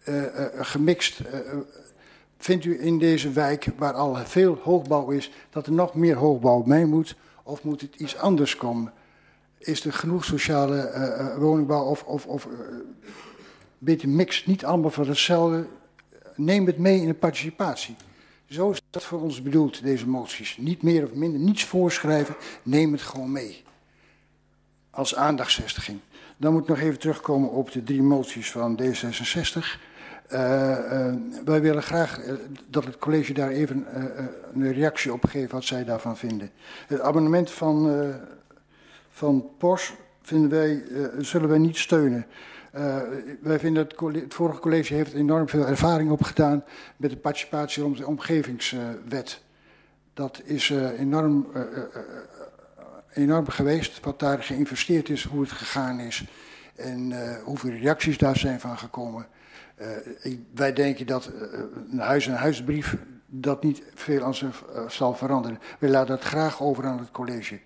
uh, 0.08 0.24
gemixt. 0.60 1.20
Vindt 2.42 2.64
u 2.64 2.82
in 2.84 2.98
deze 2.98 3.30
wijk, 3.30 3.66
waar 3.76 3.92
al 3.92 4.16
veel 4.16 4.58
hoogbouw 4.62 5.10
is, 5.10 5.30
dat 5.50 5.66
er 5.66 5.72
nog 5.72 5.94
meer 5.94 6.16
hoogbouw 6.16 6.62
mee 6.62 6.86
moet? 6.86 7.16
Of 7.42 7.62
moet 7.62 7.80
het 7.80 7.94
iets 7.94 8.16
anders 8.16 8.56
komen? 8.56 8.92
Is 9.58 9.84
er 9.84 9.92
genoeg 9.92 10.24
sociale 10.24 11.34
woningbouw 11.38 11.84
of, 11.84 12.04
of, 12.04 12.26
of 12.26 12.48
beetje 13.78 14.08
mix, 14.08 14.46
niet 14.46 14.64
allemaal 14.64 14.90
van 14.90 15.08
hetzelfde? 15.08 15.66
Neem 16.36 16.66
het 16.66 16.78
mee 16.78 17.00
in 17.00 17.06
de 17.06 17.14
participatie. 17.14 17.96
Zo 18.46 18.70
is 18.70 18.82
dat 18.90 19.04
voor 19.04 19.20
ons 19.20 19.42
bedoeld, 19.42 19.82
deze 19.82 20.08
moties. 20.08 20.56
Niet 20.56 20.82
meer 20.82 21.04
of 21.04 21.12
minder, 21.12 21.40
niets 21.40 21.64
voorschrijven, 21.64 22.36
neem 22.62 22.92
het 22.92 23.02
gewoon 23.02 23.32
mee. 23.32 23.62
Als 24.90 25.14
aandachtsvestiging. 25.14 25.98
Dan 26.36 26.52
moet 26.52 26.62
ik 26.62 26.68
nog 26.68 26.78
even 26.78 26.98
terugkomen 26.98 27.50
op 27.50 27.72
de 27.72 27.82
drie 27.82 28.02
moties 28.02 28.50
van 28.50 28.80
D66. 28.82 29.91
Uh, 30.32 30.38
uh, 30.38 31.14
wij 31.44 31.60
willen 31.60 31.82
graag 31.82 32.24
uh, 32.24 32.32
dat 32.68 32.84
het 32.84 32.98
college 32.98 33.32
daar 33.32 33.48
even 33.48 33.86
een 34.54 34.72
reactie 34.72 35.12
op 35.12 35.24
geeft 35.24 35.52
wat 35.52 35.64
zij 35.64 35.84
daarvan 35.84 36.16
vinden. 36.16 36.50
Het 36.86 37.00
abonnement 37.00 37.50
van, 37.50 38.04
van 39.10 39.50
POS 39.58 39.92
vinden 40.22 40.50
wij, 40.50 40.84
zullen 41.18 41.48
wij 41.48 41.58
niet 41.58 41.76
steunen. 41.76 42.26
Wij 43.40 43.58
vinden 43.58 43.82
het, 43.82 44.14
het 44.22 44.34
vorige 44.34 44.60
college 44.60 44.94
heeft 44.94 45.12
enorm 45.12 45.48
veel 45.48 45.66
ervaring 45.66 46.10
opgedaan 46.10 46.64
met 46.96 47.10
de 47.10 47.16
participatie 47.16 47.82
rond 47.82 47.96
de 47.96 48.06
omgevingswet. 48.06 49.42
Dat 50.14 50.40
is 50.44 50.70
enorm, 50.98 51.46
enorm 53.14 53.48
geweest, 53.48 54.00
wat 54.00 54.20
daar 54.20 54.42
geïnvesteerd 54.42 55.08
is, 55.08 55.24
hoe 55.24 55.40
het 55.40 55.52
gegaan 55.52 56.00
is 56.00 56.24
en 56.76 57.12
hoeveel 57.44 57.70
reacties 57.70 58.18
daar 58.18 58.36
zijn 58.36 58.60
van 58.60 58.78
gekomen. 58.78 59.26
Ik, 60.20 60.40
wij 60.54 60.72
denken 60.72 61.06
dat 61.06 61.30
een 61.90 61.98
huis-en-huisbrief 61.98 62.96
dat 63.26 63.62
niet 63.62 63.82
veel 63.94 64.22
aan 64.22 64.34
zich 64.34 64.64
zal 64.88 65.14
veranderen. 65.14 65.60
Wij 65.78 65.90
laten 65.90 66.16
dat 66.16 66.24
graag 66.24 66.62
over 66.62 66.86
aan 66.86 66.98
het 66.98 67.10
college. 67.10 67.60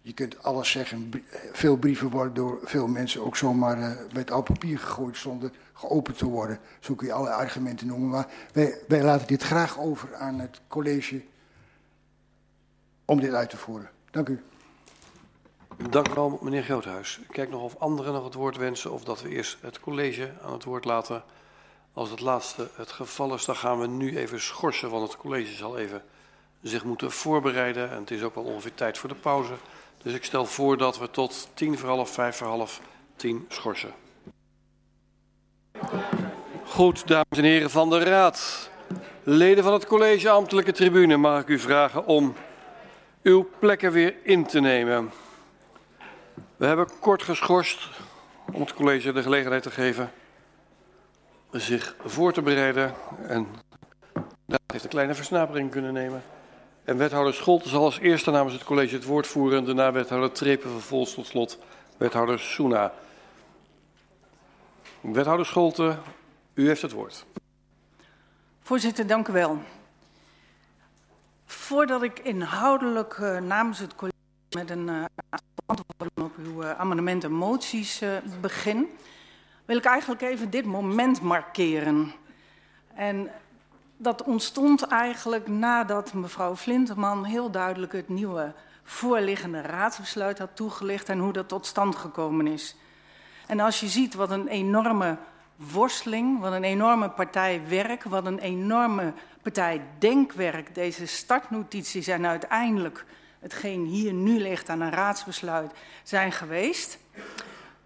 Je 0.00 0.12
kunt 0.12 0.42
alles 0.42 0.70
zeggen. 0.70 1.10
Veel 1.52 1.76
brieven 1.76 2.10
worden 2.10 2.34
door 2.34 2.58
veel 2.64 2.86
mensen 2.86 3.24
ook 3.24 3.36
zomaar 3.36 3.96
het 4.12 4.30
oud 4.30 4.44
papier 4.44 4.78
gegooid 4.78 5.16
zonder 5.16 5.50
geopend 5.72 6.18
te 6.18 6.26
worden. 6.26 6.58
Zo 6.80 6.94
kun 6.94 7.06
je 7.06 7.12
alle 7.12 7.30
argumenten 7.30 7.86
noemen. 7.86 8.08
Maar 8.08 8.26
wij, 8.52 8.78
wij 8.88 9.02
laten 9.02 9.26
dit 9.26 9.42
graag 9.42 9.78
over 9.78 10.14
aan 10.14 10.38
het 10.38 10.60
college 10.68 11.22
om 13.04 13.20
dit 13.20 13.32
uit 13.32 13.50
te 13.50 13.56
voeren. 13.56 13.90
Dank 14.10 14.28
u. 14.28 14.42
Dank 15.90 16.08
u 16.08 16.14
wel, 16.14 16.38
meneer 16.42 16.62
Groothuis. 16.62 17.18
Ik 17.22 17.28
kijk 17.32 17.50
nog 17.50 17.62
of 17.62 17.76
anderen 17.78 18.12
nog 18.12 18.24
het 18.24 18.34
woord 18.34 18.56
wensen 18.56 18.92
of 18.92 19.04
dat 19.04 19.22
we 19.22 19.28
eerst 19.28 19.58
het 19.60 19.80
college 19.80 20.32
aan 20.42 20.52
het 20.52 20.64
woord 20.64 20.84
laten. 20.84 21.22
Als 21.94 22.10
het 22.10 22.20
laatste 22.20 22.68
het 22.74 22.92
geval 22.92 23.34
is, 23.34 23.44
dan 23.44 23.56
gaan 23.56 23.80
we 23.80 23.86
nu 23.86 24.16
even 24.16 24.40
schorsen, 24.40 24.90
want 24.90 25.02
het 25.02 25.16
college 25.16 25.54
zal 25.54 25.78
even 25.78 26.02
zich 26.62 26.84
moeten 26.84 27.10
voorbereiden. 27.10 27.90
En 27.90 28.00
het 28.00 28.10
is 28.10 28.22
ook 28.22 28.34
wel 28.34 28.44
ongeveer 28.44 28.74
tijd 28.74 28.98
voor 28.98 29.08
de 29.08 29.14
pauze. 29.14 29.52
Dus 30.02 30.14
ik 30.14 30.24
stel 30.24 30.46
voor 30.46 30.76
dat 30.76 30.98
we 30.98 31.10
tot 31.10 31.48
tien 31.54 31.78
voor 31.78 31.88
half, 31.88 32.10
vijf 32.10 32.36
voor 32.36 32.46
half 32.46 32.80
tien 33.16 33.46
schorsen. 33.48 33.94
Goed, 36.64 37.06
dames 37.06 37.38
en 37.38 37.44
heren 37.44 37.70
van 37.70 37.90
de 37.90 37.98
Raad. 37.98 38.70
Leden 39.22 39.64
van 39.64 39.72
het 39.72 39.86
college 39.86 40.30
ambtelijke 40.30 40.72
tribune 40.72 41.16
mag 41.16 41.40
ik 41.40 41.48
u 41.48 41.58
vragen 41.58 42.06
om 42.06 42.34
uw 43.22 43.48
plekken 43.58 43.92
weer 43.92 44.14
in 44.22 44.46
te 44.46 44.60
nemen. 44.60 45.12
We 46.56 46.66
hebben 46.66 46.88
kort 47.00 47.22
geschorst 47.22 47.88
om 48.52 48.60
het 48.60 48.74
college 48.74 49.12
de 49.12 49.22
gelegenheid 49.22 49.62
te 49.62 49.70
geven 49.70 50.12
zich 51.60 51.96
voor 52.04 52.32
te 52.32 52.42
bereiden. 52.42 52.94
En 53.26 53.46
daar 54.46 54.58
heeft 54.66 54.84
een 54.84 54.90
kleine 54.90 55.14
versnapering 55.14 55.70
kunnen 55.70 55.92
nemen. 55.92 56.22
En 56.84 56.96
wethouder 56.96 57.34
Scholte 57.34 57.68
zal 57.68 57.84
als 57.84 57.98
eerste 57.98 58.30
namens 58.30 58.54
het 58.54 58.64
college 58.64 58.94
het 58.94 59.04
woord 59.04 59.26
voeren. 59.26 59.58
En 59.58 59.64
daarna 59.64 59.92
wethouder 59.92 60.32
Trepen 60.32 60.70
vervolgens 60.70 61.14
tot 61.14 61.26
slot 61.26 61.58
wethouder 61.96 62.38
Soena. 62.38 62.92
Wethouder 65.00 65.46
Scholte, 65.46 65.96
u 66.54 66.66
heeft 66.66 66.82
het 66.82 66.92
woord. 66.92 67.24
Voorzitter, 68.60 69.06
dank 69.06 69.28
u 69.28 69.32
wel. 69.32 69.58
Voordat 71.46 72.02
ik 72.02 72.18
inhoudelijk 72.18 73.18
uh, 73.18 73.40
namens 73.40 73.78
het 73.78 73.94
college 73.94 74.16
met 74.56 74.70
een 74.70 74.88
uh, 74.88 75.04
antwoorden 75.66 76.24
op 76.24 76.36
uw 76.36 76.62
uh, 76.62 76.70
amendementen 76.70 77.28
en 77.30 77.36
moties 77.36 78.02
begin, 78.40 78.88
wil 79.64 79.76
ik 79.76 79.84
eigenlijk 79.84 80.22
even 80.22 80.50
dit 80.50 80.64
moment 80.64 81.20
markeren. 81.20 82.12
En 82.94 83.30
dat 83.96 84.22
ontstond 84.22 84.82
eigenlijk 84.82 85.48
nadat 85.48 86.12
mevrouw 86.12 86.56
Flinterman 86.56 87.24
heel 87.24 87.50
duidelijk 87.50 87.92
het 87.92 88.08
nieuwe 88.08 88.52
voorliggende 88.82 89.60
raadsbesluit 89.60 90.38
had 90.38 90.56
toegelicht 90.56 91.08
en 91.08 91.18
hoe 91.18 91.32
dat 91.32 91.48
tot 91.48 91.66
stand 91.66 91.96
gekomen 91.96 92.46
is. 92.46 92.76
En 93.46 93.60
als 93.60 93.80
je 93.80 93.88
ziet 93.88 94.14
wat 94.14 94.30
een 94.30 94.48
enorme 94.48 95.18
worsteling, 95.56 96.40
wat 96.40 96.52
een 96.52 96.64
enorme 96.64 97.10
partij 97.10 97.62
werk, 97.68 98.04
wat 98.04 98.26
een 98.26 98.38
enorme 98.38 99.12
partij 99.42 99.82
denkwerk 99.98 100.74
deze 100.74 101.06
startnotities 101.06 102.06
en 102.06 102.26
uiteindelijk 102.26 103.04
hetgeen 103.40 103.84
hier 103.84 104.12
nu 104.12 104.40
ligt 104.40 104.68
aan 104.68 104.80
een 104.80 104.90
raadsbesluit 104.90 105.72
zijn 106.02 106.32
geweest, 106.32 106.98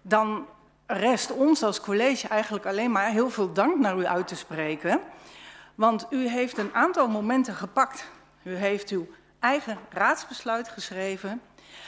dan 0.01 0.45
rest 0.91 1.31
ons 1.31 1.63
als 1.63 1.81
college 1.81 2.27
eigenlijk 2.27 2.65
alleen 2.65 2.91
maar 2.91 3.09
heel 3.09 3.29
veel 3.29 3.53
dank 3.53 3.77
naar 3.79 3.97
u 3.97 4.05
uit 4.05 4.27
te 4.27 4.35
spreken. 4.35 5.01
Want 5.75 6.07
u 6.09 6.27
heeft 6.27 6.57
een 6.57 6.73
aantal 6.73 7.07
momenten 7.07 7.55
gepakt. 7.55 8.05
U 8.43 8.55
heeft 8.55 8.89
uw 8.89 9.07
eigen 9.39 9.77
raadsbesluit 9.89 10.69
geschreven, 10.69 11.41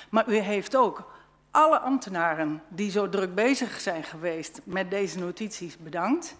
maar 0.09 0.29
u 0.29 0.35
heeft 0.35 0.75
ook 0.75 1.11
alle 1.51 1.79
ambtenaren 1.79 2.63
die 2.67 2.91
zo 2.91 3.09
druk 3.09 3.35
bezig 3.35 3.79
zijn 3.79 4.03
geweest 4.03 4.61
met 4.63 4.91
deze 4.91 5.19
notities 5.19 5.77
bedankt. 5.77 6.35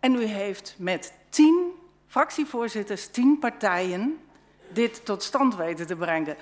En 0.00 0.14
u 0.14 0.24
heeft 0.24 0.74
met 0.78 1.12
tien 1.28 1.72
fractievoorzitters, 2.06 3.06
tien 3.06 3.38
partijen, 3.38 4.20
dit 4.68 5.04
tot 5.04 5.22
stand 5.22 5.56
weten 5.56 5.86
te 5.86 5.96
brengen. 5.96 6.36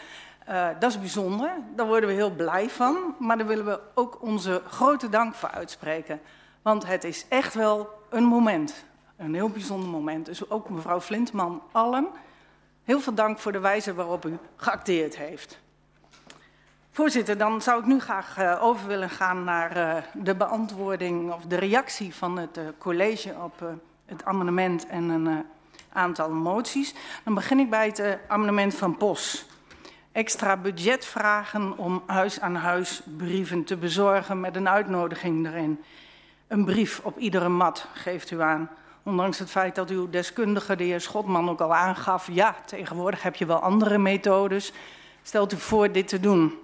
Uh, 0.48 0.68
dat 0.78 0.90
is 0.90 0.98
bijzonder, 0.98 1.50
daar 1.74 1.86
worden 1.86 2.08
we 2.08 2.14
heel 2.14 2.30
blij 2.30 2.70
van, 2.70 3.14
maar 3.18 3.38
daar 3.38 3.46
willen 3.46 3.64
we 3.64 3.80
ook 3.94 4.22
onze 4.22 4.62
grote 4.66 5.08
dank 5.08 5.34
voor 5.34 5.50
uitspreken. 5.50 6.20
Want 6.62 6.86
het 6.86 7.04
is 7.04 7.26
echt 7.28 7.54
wel 7.54 7.88
een 8.10 8.24
moment, 8.24 8.84
een 9.16 9.34
heel 9.34 9.48
bijzonder 9.48 9.88
moment. 9.88 10.26
Dus 10.26 10.50
ook 10.50 10.68
mevrouw 10.68 11.00
Flintman, 11.00 11.62
allen, 11.72 12.06
heel 12.84 13.00
veel 13.00 13.14
dank 13.14 13.38
voor 13.38 13.52
de 13.52 13.58
wijze 13.58 13.94
waarop 13.94 14.24
u 14.24 14.38
geacteerd 14.56 15.16
heeft. 15.16 15.60
Voorzitter, 16.90 17.38
dan 17.38 17.62
zou 17.62 17.80
ik 17.80 17.86
nu 17.86 18.00
graag 18.00 18.38
uh, 18.38 18.62
over 18.62 18.86
willen 18.86 19.10
gaan 19.10 19.44
naar 19.44 19.76
uh, 19.76 19.96
de 20.14 20.34
beantwoording 20.34 21.32
of 21.32 21.44
de 21.44 21.56
reactie 21.56 22.14
van 22.14 22.38
het 22.38 22.60
college 22.78 23.34
op 23.42 23.64
het 24.04 24.24
amendement 24.24 24.86
en 24.86 25.08
een 25.08 25.44
aantal 25.92 26.30
moties. 26.30 26.94
Dan 27.24 27.34
begin 27.34 27.58
ik 27.58 27.70
bij 27.70 27.86
het 27.86 28.18
amendement 28.28 28.74
van 28.74 28.96
POS. 28.96 29.49
Extra 30.12 30.56
budget 30.56 31.04
vragen 31.04 31.78
om 31.78 32.02
huis 32.06 32.40
aan 32.40 32.54
huis 32.54 33.02
brieven 33.16 33.64
te 33.64 33.76
bezorgen 33.76 34.40
met 34.40 34.56
een 34.56 34.68
uitnodiging 34.68 35.46
erin. 35.46 35.80
Een 36.46 36.64
brief 36.64 37.00
op 37.02 37.18
iedere 37.18 37.48
mat 37.48 37.86
geeft 37.94 38.30
u 38.30 38.42
aan. 38.42 38.70
Ondanks 39.02 39.38
het 39.38 39.50
feit 39.50 39.74
dat 39.74 39.90
uw 39.90 40.10
deskundige, 40.10 40.76
de 40.76 40.84
heer 40.84 41.00
Schotman, 41.00 41.50
ook 41.50 41.60
al 41.60 41.74
aangaf... 41.74 42.28
ja, 42.32 42.54
tegenwoordig 42.66 43.22
heb 43.22 43.34
je 43.34 43.46
wel 43.46 43.58
andere 43.58 43.98
methodes. 43.98 44.72
Stelt 45.22 45.52
u 45.52 45.56
voor 45.56 45.92
dit 45.92 46.08
te 46.08 46.20
doen. 46.20 46.58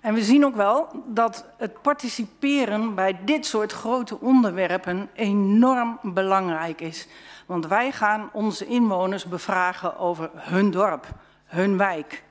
En 0.00 0.14
we 0.14 0.22
zien 0.22 0.44
ook 0.44 0.56
wel 0.56 0.88
dat 1.06 1.46
het 1.56 1.82
participeren 1.82 2.94
bij 2.94 3.18
dit 3.24 3.46
soort 3.46 3.72
grote 3.72 4.20
onderwerpen 4.20 5.10
enorm 5.14 5.98
belangrijk 6.02 6.80
is. 6.80 7.08
Want 7.46 7.66
wij 7.66 7.92
gaan 7.92 8.28
onze 8.32 8.66
inwoners 8.66 9.24
bevragen 9.24 9.98
over 9.98 10.30
hun 10.34 10.70
dorp, 10.70 11.06
hun 11.54 11.76
wijk. 11.76 12.22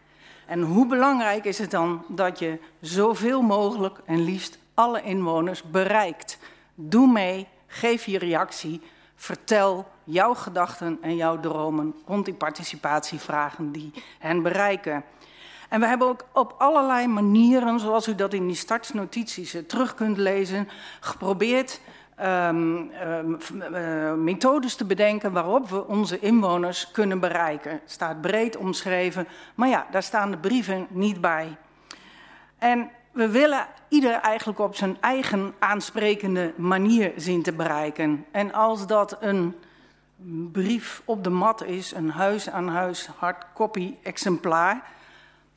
En 0.45 0.62
hoe 0.62 0.88
belangrijk 0.88 1.45
is 1.45 1.58
het 1.58 1.72
dan 1.72 2.06
dat 2.08 2.40
je 2.40 2.60
zoveel 2.80 3.41
mogelijk 3.41 3.98
en 4.06 4.24
liefst 4.24 4.58
alle 4.74 5.02
inwoners 5.02 5.64
bereikt? 5.64 6.38
Doe 6.76 7.12
mee, 7.12 7.48
geef 7.68 8.06
je 8.06 8.18
reactie, 8.18 8.82
vertel 9.16 9.88
jouw 10.04 10.34
gedachten 10.34 10.98
en 11.02 11.16
jouw 11.16 11.40
dromen 11.40 11.95
rond 12.06 12.26
die 12.26 12.34
participatievragen 12.34 13.72
die 13.72 13.91
hen 14.20 14.41
bereiken. 14.41 15.04
En 15.70 15.80
we 15.80 15.88
hebben 15.88 16.08
ook 16.08 16.26
op 16.34 16.56
allerlei 16.58 17.08
manieren, 17.08 17.80
zoals 17.80 18.08
u 18.08 18.16
dat 18.16 18.34
in 18.34 18.48
die 18.48 18.56
startsnotities 18.56 19.56
terug 19.68 19.95
kunt 19.95 20.18
lezen, 20.18 20.70
geprobeerd 21.00 21.80
um, 22.22 22.91
um, 23.07 23.40
uh, 23.73 24.14
methodes 24.14 24.76
te 24.76 24.85
bedenken 24.85 25.31
waarop 25.31 25.69
we 25.69 25.88
onze 25.88 26.19
inwoners 26.19 26.91
kunnen 26.91 27.19
bereiken. 27.19 27.72
Het 27.72 27.91
staat 27.91 28.22
breed 28.22 28.57
omschreven, 28.57 29.27
maar 29.56 29.69
ja, 29.69 29.88
daar 29.91 30.03
staan 30.03 30.31
de 30.31 30.38
brieven 30.38 30.88
niet 30.90 31.22
bij. 31.22 31.57
En 32.57 32.90
we 33.11 33.30
willen 33.30 33.68
ieder 33.88 34.14
eigenlijk 34.14 34.60
op 34.60 34.76
zijn 34.76 34.98
eigen 34.99 35.53
aansprekende 35.60 36.53
manier 36.56 37.14
zien 37.15 37.44
te 37.44 37.53
bereiken. 37.53 38.26
En 38.31 38.53
als 38.53 38.88
dat 38.88 39.18
een 39.19 39.56
brief 40.52 41.02
op 41.06 41.23
de 41.23 41.30
mat 41.30 41.64
is, 41.64 41.91
een 41.91 42.10
huis 42.10 42.49
aan 42.49 42.68
huis 42.68 43.10
hardcopy 43.18 43.95
exemplaar, 44.03 44.84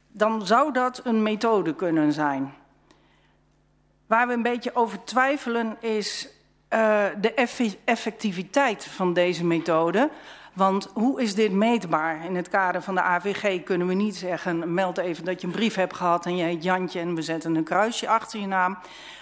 dan 0.09 0.47
zou 0.47 0.73
dat 0.73 1.01
een 1.05 1.23
methode 1.23 1.75
kunnen 1.75 2.13
zijn. 2.13 2.55
Waar 4.07 4.27
we 4.27 4.33
een 4.33 4.43
beetje 4.43 4.75
over 4.75 5.05
twijfelen 5.05 5.77
is 5.81 6.29
uh, 6.71 7.05
de 7.21 7.35
effectiviteit 7.85 8.85
van 8.85 9.13
deze 9.13 9.45
methode. 9.45 10.11
Want 10.53 10.91
hoe 10.95 11.23
is 11.23 11.35
dit 11.35 11.53
meetbaar? 11.53 12.25
In 12.25 12.37
het 12.37 12.49
kader 12.49 12.83
van 12.83 12.95
de 12.95 13.01
AVG 13.01 13.63
kunnen 13.63 13.87
we 13.87 13.95
niet 13.95 14.17
zeggen... 14.17 14.75
meld 14.75 14.99
even 14.99 15.25
dat 15.25 15.41
je 15.41 15.47
een 15.47 15.53
brief 15.53 15.75
hebt 15.75 15.97
gehad 15.97 16.27
en 16.27 16.37
je 16.37 16.45
heet 16.45 16.63
Jantje... 16.63 17.01
en 17.01 17.15
we 17.15 17.23
zetten 17.23 17.55
een 17.55 17.65
kruisje 17.65 18.09
achter 18.09 18.41
je 18.41 18.47
naam. 18.47 18.79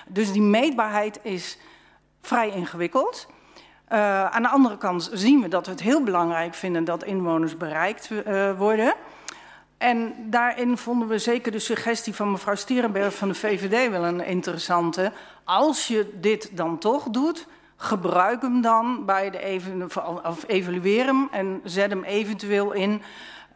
Dus 0.09 0.33
die 0.33 0.43
meetbaarheid 0.43 1.19
is 1.23 1.59
vrij 2.21 2.49
ingewikkeld. 2.49 3.27
Uh, 3.93 4.25
aan 4.25 4.43
de 4.43 4.49
andere 4.49 4.77
kant 4.77 5.11
zien 5.13 5.41
we 5.41 5.49
dat 5.49 5.67
we 5.67 5.73
het 5.73 5.83
heel 5.83 6.03
belangrijk 6.03 6.55
vinden... 6.55 6.85
dat 6.85 7.05
inwoners 7.05 7.57
bereikt 7.57 8.11
uh, 8.11 8.59
worden... 8.59 8.95
En 9.85 10.15
daarin 10.31 10.77
vonden 10.77 11.09
we 11.09 11.19
zeker 11.19 11.53
de 11.53 11.59
suggestie 11.59 12.15
van 12.15 12.31
mevrouw 12.31 12.55
Stierenberg 12.55 13.15
van 13.15 13.29
de 13.29 13.35
VVD 13.35 13.91
wel 13.91 14.05
een 14.05 14.25
interessante. 14.25 15.13
Als 15.45 15.87
je 15.87 16.11
dit 16.21 16.57
dan 16.57 16.79
toch 16.79 17.09
doet, 17.09 17.47
gebruik 17.77 18.43
hem 18.43 18.61
dan 18.61 19.05
bij 19.05 19.31
de 19.31 19.39
even, 19.39 19.91
of 20.25 20.45
evalueer 20.47 21.05
hem 21.05 21.29
en 21.31 21.61
zet 21.65 21.91
hem 21.91 22.05
eventueel 22.05 22.73
in 22.73 23.03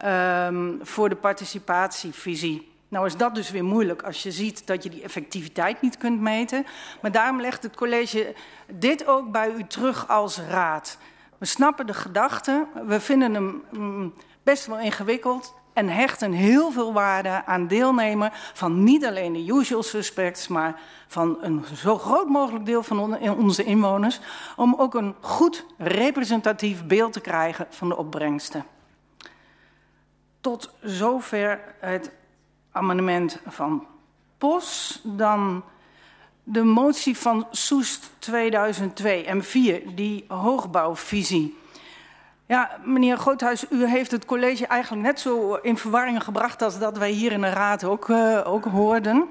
um, 0.05 0.79
voor 0.81 1.09
de 1.09 1.15
participatievisie. 1.15 2.71
Nou 2.87 3.05
is 3.05 3.15
dat 3.15 3.35
dus 3.35 3.51
weer 3.51 3.63
moeilijk 3.63 4.01
als 4.01 4.23
je 4.23 4.31
ziet 4.31 4.67
dat 4.67 4.83
je 4.83 4.89
die 4.89 5.03
effectiviteit 5.03 5.81
niet 5.81 5.97
kunt 5.97 6.21
meten. 6.21 6.65
Maar 7.01 7.11
daarom 7.11 7.41
legt 7.41 7.63
het 7.63 7.75
college 7.75 8.35
dit 8.73 9.05
ook 9.07 9.31
bij 9.31 9.53
u 9.53 9.63
terug 9.63 10.07
als 10.07 10.39
raad. 10.39 10.97
We 11.37 11.45
snappen 11.45 11.85
de 11.85 11.93
gedachte, 11.93 12.65
we 12.85 12.99
vinden 12.99 13.33
hem 13.33 13.63
mm, 13.71 14.13
best 14.43 14.65
wel 14.65 14.79
ingewikkeld 14.79 15.53
en 15.73 15.89
hechten 15.89 16.31
heel 16.31 16.71
veel 16.71 16.93
waarde 16.93 17.45
aan 17.45 17.67
deelnemen 17.67 18.31
van 18.53 18.83
niet 18.83 19.05
alleen 19.05 19.33
de 19.33 19.53
usual 19.53 19.83
suspects, 19.83 20.47
maar 20.47 20.81
van 21.07 21.37
een 21.41 21.65
zo 21.75 21.97
groot 21.97 22.27
mogelijk 22.27 22.65
deel 22.65 22.83
van 22.83 23.29
onze 23.37 23.63
inwoners, 23.63 24.19
om 24.55 24.75
ook 24.77 24.93
een 24.93 25.15
goed 25.19 25.65
representatief 25.77 26.85
beeld 26.85 27.13
te 27.13 27.21
krijgen 27.21 27.67
van 27.69 27.89
de 27.89 27.97
opbrengsten. 27.97 28.65
Tot 30.41 30.73
zover 30.81 31.59
het 31.79 32.11
amendement 32.71 33.39
van 33.47 33.87
POS. 34.37 34.99
Dan 35.03 35.63
de 36.43 36.63
motie 36.63 37.17
van 37.17 37.47
Soest 37.51 38.11
2002 38.19 39.25
en 39.25 39.43
4, 39.43 39.95
die 39.95 40.25
hoogbouwvisie. 40.27 41.57
Ja, 42.49 42.69
meneer 42.83 43.17
Groothuis, 43.17 43.65
u 43.69 43.85
heeft 43.85 44.11
het 44.11 44.25
college 44.25 44.67
eigenlijk 44.67 45.03
net 45.03 45.19
zo 45.19 45.53
in 45.53 45.77
verwarring 45.77 46.23
gebracht 46.23 46.61
als 46.61 46.79
dat 46.79 46.97
wij 46.97 47.09
hier 47.09 47.31
in 47.31 47.41
de 47.41 47.49
raad 47.49 47.83
ook, 47.83 48.07
uh, 48.07 48.41
ook 48.43 48.65
hoorden. 48.65 49.29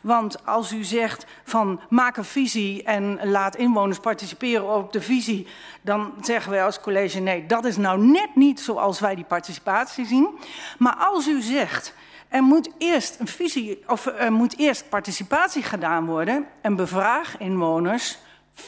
Want 0.00 0.46
als 0.46 0.72
u 0.72 0.84
zegt 0.84 1.26
van 1.44 1.80
maak 1.88 2.16
een 2.16 2.24
visie 2.24 2.82
en 2.82 3.18
laat 3.22 3.56
inwoners 3.56 3.98
participeren 3.98 4.74
op 4.74 4.92
de 4.92 5.00
visie, 5.00 5.46
dan 5.82 6.12
zeggen 6.20 6.50
wij 6.50 6.64
als 6.64 6.80
college 6.80 7.20
nee, 7.20 7.46
dat 7.46 7.64
is 7.64 7.76
nou 7.76 8.00
net 8.00 8.34
niet 8.34 8.60
zoals 8.60 9.00
wij 9.00 9.14
die 9.14 9.24
participatie 9.24 10.06
zien. 10.06 10.38
Maar 10.78 10.94
als 10.94 11.26
u 11.26 11.40
zegt 11.40 11.94
er 12.28 12.42
moet 12.42 12.70
eerst 12.78 13.20
een 13.20 13.28
visie 13.28 13.82
of 13.86 14.06
er 14.06 14.32
moet 14.32 14.58
eerst 14.58 14.88
participatie 14.88 15.62
gedaan 15.62 16.06
worden 16.06 16.46
en 16.60 16.76
bevraag 16.76 17.38
inwoners. 17.38 18.18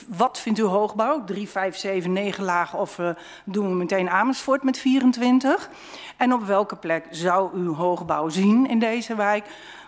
Wat 0.08 0.40
vindt 0.40 0.58
u 0.58 0.62
hoogbouw? 0.62 1.24
3, 1.24 1.48
5, 1.48 1.76
7, 1.76 2.12
9 2.12 2.44
lagen 2.44 2.78
of 2.78 2.98
uh, 2.98 3.10
doen 3.44 3.68
we 3.68 3.74
meteen 3.74 4.10
Amersfoort 4.10 4.62
met 4.62 4.78
24? 4.78 5.70
En 6.16 6.32
op 6.32 6.46
welke 6.46 6.76
plek 6.76 7.06
zou 7.10 7.58
u 7.58 7.68
hoogbouw 7.68 8.28
zien 8.28 8.68
in 8.68 8.78
deze 8.78 9.14
wijk? 9.14 9.46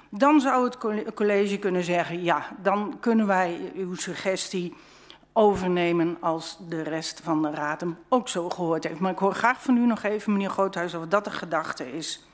Dan 0.08 0.40
zou 0.40 0.64
het 0.64 0.78
college 1.14 1.56
kunnen 1.56 1.84
zeggen, 1.84 2.22
ja, 2.22 2.46
dan 2.62 2.96
kunnen 3.00 3.26
wij 3.26 3.72
uw 3.74 3.94
suggestie 3.94 4.74
overnemen 5.32 6.16
als 6.20 6.58
de 6.68 6.82
rest 6.82 7.20
van 7.20 7.42
de 7.42 7.50
raad 7.50 7.80
hem 7.80 7.98
ook 8.08 8.28
zo 8.28 8.50
gehoord 8.50 8.84
heeft. 8.84 9.00
Maar 9.00 9.12
ik 9.12 9.18
hoor 9.18 9.34
graag 9.34 9.62
van 9.62 9.76
u 9.76 9.86
nog 9.86 10.02
even, 10.02 10.32
meneer 10.32 10.50
Groothuis, 10.50 10.94
of 10.94 11.06
dat 11.06 11.24
de 11.24 11.30
gedachte 11.30 11.96
is. 11.96 12.26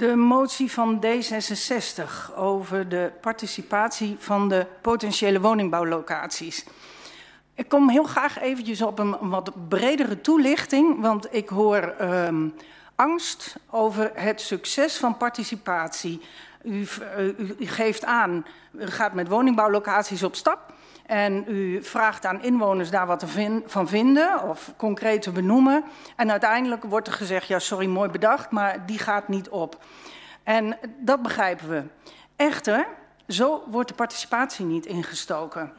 De 0.00 0.16
motie 0.16 0.72
van 0.72 1.04
D66 1.06 2.34
over 2.36 2.88
de 2.88 3.12
participatie 3.20 4.16
van 4.18 4.48
de 4.48 4.66
potentiële 4.80 5.40
woningbouwlocaties. 5.40 6.64
Ik 7.54 7.68
kom 7.68 7.88
heel 7.88 8.04
graag 8.04 8.38
eventjes 8.38 8.82
op 8.82 8.98
een 8.98 9.16
wat 9.20 9.68
bredere 9.68 10.20
toelichting, 10.20 11.00
want 11.00 11.34
ik 11.34 11.48
hoor 11.48 11.94
um, 12.00 12.54
angst 12.94 13.56
over 13.70 14.10
het 14.14 14.40
succes 14.40 14.96
van 14.96 15.16
participatie. 15.16 16.20
U, 16.62 16.86
u, 17.18 17.54
u 17.58 17.66
geeft 17.66 18.04
aan, 18.04 18.46
u 18.72 18.86
gaat 18.86 19.12
met 19.12 19.28
woningbouwlocaties 19.28 20.22
op 20.22 20.34
stap. 20.34 20.72
En 21.10 21.44
u 21.48 21.82
vraagt 21.82 22.26
aan 22.26 22.42
inwoners 22.42 22.90
daar 22.90 23.06
wat 23.06 23.24
van 23.66 23.88
vinden 23.88 24.42
of 24.42 24.72
concreet 24.76 25.22
te 25.22 25.30
benoemen. 25.30 25.84
En 26.16 26.30
uiteindelijk 26.30 26.84
wordt 26.84 27.06
er 27.06 27.12
gezegd, 27.12 27.46
ja 27.46 27.58
sorry, 27.58 27.86
mooi 27.86 28.10
bedacht, 28.10 28.50
maar 28.50 28.86
die 28.86 28.98
gaat 28.98 29.28
niet 29.28 29.48
op. 29.48 29.84
En 30.42 30.78
dat 30.98 31.22
begrijpen 31.22 31.68
we. 31.68 31.82
Echter, 32.36 32.86
zo 33.28 33.62
wordt 33.70 33.88
de 33.88 33.94
participatie 33.94 34.64
niet 34.64 34.86
ingestoken. 34.86 35.72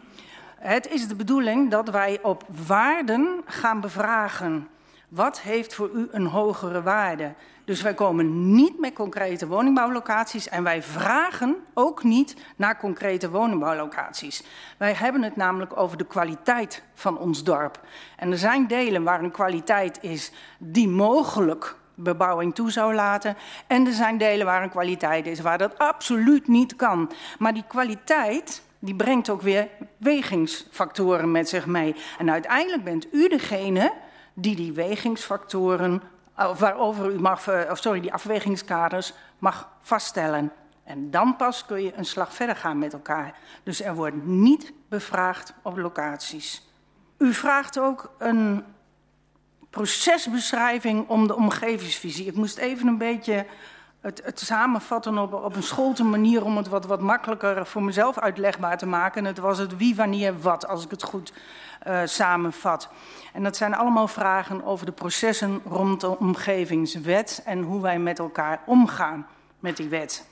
Het 0.56 0.90
is 0.90 1.08
de 1.08 1.16
bedoeling 1.16 1.72
dat 1.72 1.90
wij 1.90 2.20
op 2.22 2.44
waarden 2.68 3.42
gaan 3.46 3.82
bevragen. 3.82 4.68
Wat 5.08 5.40
heeft 5.40 5.76
voor 5.76 5.90
u 5.94 6.08
een 6.12 6.26
hogere 6.26 6.82
waarde? 6.82 7.34
Dus 7.66 7.82
wij 7.82 7.94
komen 7.94 8.54
niet 8.54 8.80
met 8.80 8.94
concrete 8.94 9.48
woningbouwlocaties 9.48 10.50
en 10.50 10.64
wij 10.64 10.84
vragen 10.84 11.56
ook 11.74 12.04
niet 12.04 12.36
naar 12.56 12.78
concrete 12.78 13.30
woningbouwlocaties. 13.30 14.44
Wij 14.78 14.94
hebben 14.94 15.24
het 15.24 15.36
namelijk 15.36 15.78
over 15.78 15.98
de 15.98 16.06
kwaliteit 16.06 16.84
van 16.94 17.18
ons 17.18 17.44
dorp. 17.44 17.80
En 18.18 18.32
er 18.32 18.38
zijn 18.38 18.68
delen 18.68 19.04
waar 19.04 19.24
een 19.24 19.32
kwaliteit 19.32 19.98
is 20.02 20.32
die 20.58 20.88
mogelijk 20.88 21.76
bebouwing 21.96 22.56
toe 22.56 22.72
zou 22.72 22.94
laten. 22.94 23.38
En 23.68 23.86
er 23.86 23.94
zijn 23.94 24.18
delen 24.18 24.46
waar 24.46 24.64
een 24.64 24.70
kwaliteit 24.70 25.28
is 25.28 25.40
waar 25.40 25.58
dat 25.58 25.78
absoluut 25.78 26.48
niet 26.48 26.76
kan. 26.76 27.12
Maar 27.40 27.54
die 27.54 27.66
kwaliteit 27.68 28.64
die 28.80 28.96
brengt 28.96 29.30
ook 29.30 29.42
weer 29.42 29.68
wegingsfactoren 29.98 31.32
met 31.32 31.50
zich 31.50 31.66
mee. 31.66 31.96
En 32.18 32.32
uiteindelijk 32.32 32.84
bent 32.84 33.08
u 33.12 33.28
degene 33.28 33.94
die 34.34 34.56
die 34.56 34.74
wegingsfactoren, 34.74 36.02
waarover 36.48 37.12
u 37.12 37.20
mag, 37.20 37.48
of 37.70 37.78
sorry, 37.78 38.00
die 38.00 38.14
afwegingskaders 38.14 39.14
mag 39.40 39.70
vaststellen. 39.82 40.52
En 40.84 41.12
dan 41.12 41.36
pas 41.36 41.66
kun 41.66 41.84
je 41.84 41.94
een 41.96 42.06
slag 42.06 42.34
verder 42.34 42.56
gaan 42.56 42.80
met 42.80 42.94
elkaar. 42.94 43.38
Dus 43.64 43.82
er 43.82 43.96
wordt 43.96 44.26
niet 44.26 44.74
bevraagd 44.90 45.54
op 45.62 45.78
locaties. 45.78 46.70
U 47.18 47.34
vraagt 47.34 47.80
ook 47.80 48.12
een 48.18 48.64
procesbeschrijving 49.70 51.08
om 51.08 51.28
de 51.28 51.36
omgevingsvisie. 51.36 52.26
Ik 52.26 52.36
moest 52.36 52.58
even 52.58 52.88
een 52.88 52.98
beetje 52.98 53.46
het, 54.02 54.40
samenvatten 54.40 55.18
op, 55.18 55.34
op 55.34 55.56
een 55.56 55.64
scholte 55.64 56.04
manier 56.04 56.44
om 56.44 56.58
het 56.58 56.68
wat, 56.68 56.86
wat 56.86 57.02
makkelijker 57.02 57.66
voor 57.66 57.84
mezelf 57.84 58.20
uitlegbaar 58.20 58.78
te 58.78 58.86
maken. 58.86 59.26
Het 59.26 59.38
was 59.38 59.58
het 59.58 59.78
wie, 59.78 59.96
wanneer, 59.96 60.40
wat, 60.40 60.68
als 60.68 60.84
ik 60.84 60.92
het 60.92 61.04
goed 61.04 61.34
uh, 61.88 62.02
samenvat. 62.06 62.90
En 63.34 63.44
dat 63.44 63.58
zijn 63.58 63.74
allemaal 63.74 64.08
vragen 64.08 64.64
over 64.64 64.86
de 64.86 64.92
processen 64.92 65.62
rond 65.66 66.02
de 66.02 66.20
omgevingswet 66.20 67.42
en 67.46 67.62
hoe 67.62 67.82
wij 67.82 68.00
met 68.00 68.20
elkaar 68.20 68.62
omgaan 68.66 69.28
met 69.60 69.78
die 69.78 69.90
wet. 69.90 70.30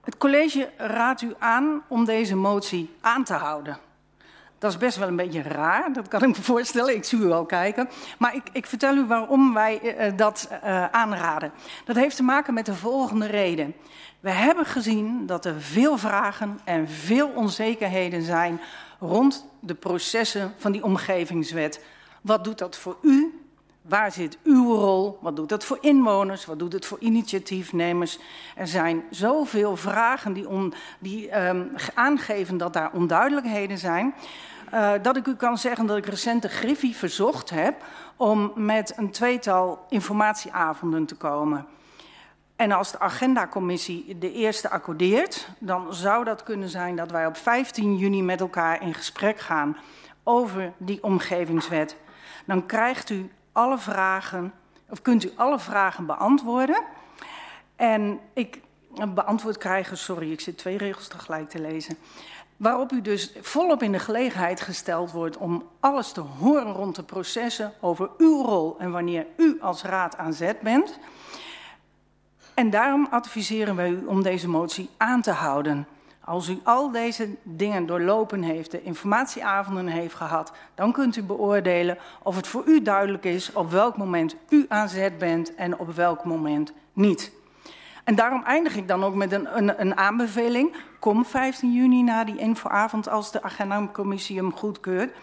Het 0.00 0.18
college 0.18 0.70
raadt 0.76 1.22
u 1.22 1.34
aan 1.38 1.82
om 1.88 2.04
deze 2.04 2.36
motie 2.36 2.96
aan 3.00 3.24
te 3.24 3.34
houden. 3.34 3.78
Dat 4.64 4.72
is 4.72 4.78
best 4.78 4.96
wel 4.96 5.08
een 5.08 5.16
beetje 5.16 5.42
raar, 5.42 5.92
dat 5.92 6.08
kan 6.08 6.22
ik 6.22 6.36
me 6.36 6.42
voorstellen. 6.42 6.94
Ik 6.94 7.04
zie 7.04 7.18
u 7.18 7.30
al 7.30 7.44
kijken. 7.44 7.88
Maar 8.18 8.34
ik, 8.34 8.42
ik 8.52 8.66
vertel 8.66 8.96
u 8.96 9.06
waarom 9.06 9.54
wij 9.54 9.80
uh, 9.82 10.16
dat 10.16 10.48
uh, 10.50 10.84
aanraden. 10.84 11.52
Dat 11.84 11.96
heeft 11.96 12.16
te 12.16 12.22
maken 12.22 12.54
met 12.54 12.66
de 12.66 12.74
volgende 12.74 13.26
reden. 13.26 13.74
We 14.20 14.30
hebben 14.30 14.64
gezien 14.66 15.26
dat 15.26 15.44
er 15.44 15.60
veel 15.60 15.98
vragen 15.98 16.60
en 16.64 16.88
veel 16.88 17.28
onzekerheden 17.28 18.22
zijn 18.22 18.60
rond 18.98 19.46
de 19.60 19.74
processen 19.74 20.54
van 20.56 20.72
die 20.72 20.84
omgevingswet. 20.84 21.84
Wat 22.20 22.44
doet 22.44 22.58
dat 22.58 22.76
voor 22.76 22.96
u? 23.02 23.40
Waar 23.82 24.12
zit 24.12 24.38
uw 24.44 24.74
rol? 24.74 25.18
Wat 25.20 25.36
doet 25.36 25.48
dat 25.48 25.64
voor 25.64 25.78
inwoners? 25.80 26.44
Wat 26.44 26.58
doet 26.58 26.72
het 26.72 26.86
voor 26.86 26.98
initiatiefnemers? 27.00 28.18
Er 28.56 28.66
zijn 28.66 29.02
zoveel 29.10 29.76
vragen 29.76 30.32
die, 30.32 30.48
on, 30.48 30.74
die 30.98 31.46
um, 31.46 31.70
aangeven 31.94 32.56
dat 32.56 32.72
daar 32.72 32.92
onduidelijkheden 32.92 33.78
zijn. 33.78 34.14
Uh, 34.74 34.92
dat 35.02 35.16
ik 35.16 35.26
u 35.26 35.36
kan 35.36 35.58
zeggen 35.58 35.86
dat 35.86 35.96
ik 35.96 36.06
recent 36.06 36.42
de 36.42 36.48
Griffie 36.48 36.96
verzocht 36.96 37.50
heb 37.50 37.84
om 38.16 38.52
met 38.54 38.92
een 38.96 39.10
tweetal 39.10 39.86
informatieavonden 39.88 41.06
te 41.06 41.14
komen. 41.14 41.66
En 42.56 42.72
als 42.72 42.92
de 42.92 42.98
agendacommissie 42.98 44.18
de 44.18 44.32
eerste 44.32 44.70
accordeert, 44.70 45.48
dan 45.58 45.94
zou 45.94 46.24
dat 46.24 46.42
kunnen 46.42 46.68
zijn 46.68 46.96
dat 46.96 47.10
wij 47.10 47.26
op 47.26 47.36
15 47.36 47.96
juni 47.96 48.22
met 48.22 48.40
elkaar 48.40 48.82
in 48.82 48.94
gesprek 48.94 49.38
gaan 49.38 49.76
over 50.22 50.72
die 50.76 51.02
omgevingswet. 51.02 51.96
Dan 52.44 52.66
krijgt 52.66 53.10
u 53.10 53.30
alle 53.52 53.78
vragen, 53.78 54.52
of 54.88 55.02
kunt 55.02 55.24
u 55.24 55.32
alle 55.36 55.58
vragen 55.58 56.06
beantwoorden. 56.06 56.82
En 57.76 58.20
ik 58.32 58.60
beantwoord 59.08 59.58
krijgen, 59.58 59.98
sorry, 59.98 60.32
ik 60.32 60.40
zit 60.40 60.58
twee 60.58 60.78
regels 60.78 61.08
tegelijk 61.08 61.48
te 61.48 61.60
lezen. 61.60 61.96
Waarop 62.56 62.92
u 62.92 63.00
dus 63.00 63.32
volop 63.40 63.82
in 63.82 63.92
de 63.92 63.98
gelegenheid 63.98 64.60
gesteld 64.60 65.12
wordt 65.12 65.36
om 65.36 65.68
alles 65.80 66.12
te 66.12 66.20
horen 66.20 66.72
rond 66.72 66.96
de 66.96 67.02
processen 67.02 67.72
over 67.80 68.10
uw 68.18 68.42
rol 68.42 68.76
en 68.78 68.90
wanneer 68.90 69.26
u 69.36 69.58
als 69.60 69.82
raad 69.82 70.16
aan 70.16 70.32
zet 70.32 70.60
bent. 70.60 70.98
En 72.54 72.70
daarom 72.70 73.06
adviseren 73.10 73.76
wij 73.76 73.90
u 73.90 74.06
om 74.06 74.22
deze 74.22 74.48
motie 74.48 74.90
aan 74.96 75.22
te 75.22 75.30
houden. 75.30 75.86
Als 76.20 76.48
u 76.48 76.60
al 76.62 76.90
deze 76.90 77.28
dingen 77.42 77.86
doorlopen 77.86 78.42
heeft, 78.42 78.70
de 78.70 78.82
informatieavonden 78.82 79.86
heeft 79.86 80.14
gehad, 80.14 80.52
dan 80.74 80.92
kunt 80.92 81.16
u 81.16 81.22
beoordelen 81.22 81.98
of 82.22 82.36
het 82.36 82.46
voor 82.46 82.62
u 82.66 82.82
duidelijk 82.82 83.24
is 83.24 83.52
op 83.52 83.70
welk 83.70 83.96
moment 83.96 84.36
u 84.48 84.66
aan 84.68 84.88
zet 84.88 85.18
bent 85.18 85.54
en 85.54 85.78
op 85.78 85.94
welk 85.94 86.24
moment 86.24 86.72
niet. 86.92 87.32
En 88.04 88.14
daarom 88.14 88.42
eindig 88.42 88.76
ik 88.76 88.88
dan 88.88 89.04
ook 89.04 89.14
met 89.14 89.32
een, 89.32 89.56
een, 89.56 89.80
een 89.80 89.96
aanbeveling. 89.96 90.76
Kom 90.98 91.24
15 91.24 91.72
juni 91.72 92.02
na 92.02 92.24
die 92.24 92.36
infoavond 92.36 93.08
als 93.08 93.32
de 93.32 93.42
agendacommissie 93.42 94.36
hem 94.36 94.52
goedkeurt. 94.52 95.16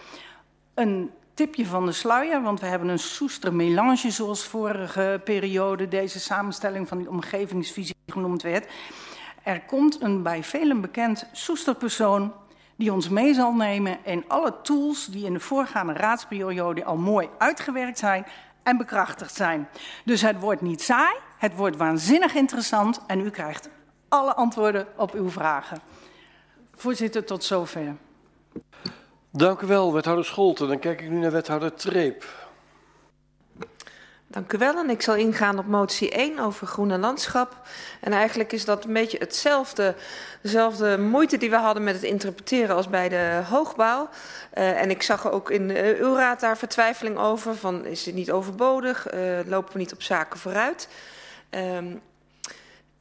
Een 0.74 1.12
tipje 1.34 1.66
van 1.66 1.86
de 1.86 1.91
sluier, 1.91 2.41
want 2.41 2.60
we 2.60 2.66
hebben 2.66 2.88
een 2.88 2.99
soester 2.99 3.53
melange 3.53 4.12
zoals 4.12 4.44
vorige 4.44 5.22
periode 5.24 5.88
deze 5.88 6.20
samenstelling 6.20 6.88
van 6.88 6.98
die 6.98 7.10
omgevingsvisie 7.10 7.95
genoemd 8.08 8.41
werd. 8.41 8.68
Er 9.44 9.62
komt 9.62 10.02
een 10.02 10.24
bij 10.24 10.44
velen 10.44 10.82
bekend 10.82 11.28
soesterpersoon 11.32 12.34
die 12.76 12.94
ons 12.94 13.10
mee 13.10 13.34
zal 13.34 13.53
nemen 13.53 13.98
in 14.03 14.24
alle 14.28 14.62
tools 14.62 15.06
die 15.06 15.26
in 15.26 15.34
de 15.34 15.40
voorgaande 15.40 15.94
raadsperiode 15.94 16.84
al 16.84 16.98
mooi 16.98 17.30
uitgewerkt 17.38 17.99
zijn 17.99 18.26
en 18.64 18.78
bekrachtigd 18.78 19.36
zijn. 19.36 19.68
Dus 20.06 20.22
het 20.22 20.40
wordt 20.40 20.62
niet 20.62 20.82
saai, 20.82 21.16
het 21.41 21.55
wordt 21.55 21.77
waanzinnig 21.77 22.34
interessant 22.34 22.99
en 23.07 23.19
u 23.19 23.30
krijgt 23.30 23.69
alle 24.07 24.34
antwoorden 24.34 24.88
op 24.95 25.13
uw 25.13 25.30
vragen. 25.30 25.80
Voorzitter, 26.76 27.26
tot 27.26 27.43
zover. 27.43 27.95
Dank 29.30 29.61
u 29.61 29.68
wel, 29.68 29.93
wethouder 29.93 30.26
Scholten. 30.26 30.68
Dan 30.68 30.80
kijk 30.80 31.01
ik 31.01 31.09
nu 31.09 31.18
naar 31.18 31.31
wethouder 31.31 31.73
Treep. 31.73 32.26
Dank 34.27 34.53
u 34.53 34.57
wel. 34.57 34.77
En 34.77 34.89
ik 34.89 35.01
zal 35.01 35.15
ingaan 35.15 35.59
op 35.59 35.65
motie 35.65 36.11
1 36.11 36.39
over 36.39 36.68
groene 36.68 36.97
landschap. 36.97 37.55
En 37.99 38.11
eigenlijk 38.11 38.51
is 38.51 38.65
dat 38.65 38.85
een 38.85 38.93
beetje 38.93 39.18
hetzelfde, 39.18 39.95
dezelfde 40.41 40.97
moeite 40.97 41.38
die 41.38 41.49
we 41.49 41.55
hadden 41.55 41.84
met 41.84 41.95
het 41.95 42.03
interpreteren 42.03 42.76
als 42.76 42.89
bij 42.89 43.09
de 43.09 43.41
hoogbouw. 43.49 44.09
Uh, 44.57 44.81
en 44.81 44.89
ik 44.89 45.01
zag 45.01 45.31
ook 45.31 45.51
in 45.51 45.69
uh, 45.69 46.01
uw 46.01 46.15
raad 46.15 46.39
daar 46.39 46.57
vertwijfeling 46.57 47.18
over. 47.18 47.55
Van 47.55 47.85
is 47.85 48.05
het 48.05 48.15
niet 48.15 48.31
overbodig? 48.31 49.13
Uh, 49.13 49.39
lopen 49.45 49.73
we 49.73 49.80
niet 49.80 49.93
op 49.93 50.01
zaken 50.01 50.39
vooruit? 50.39 50.88
Um, 51.52 52.02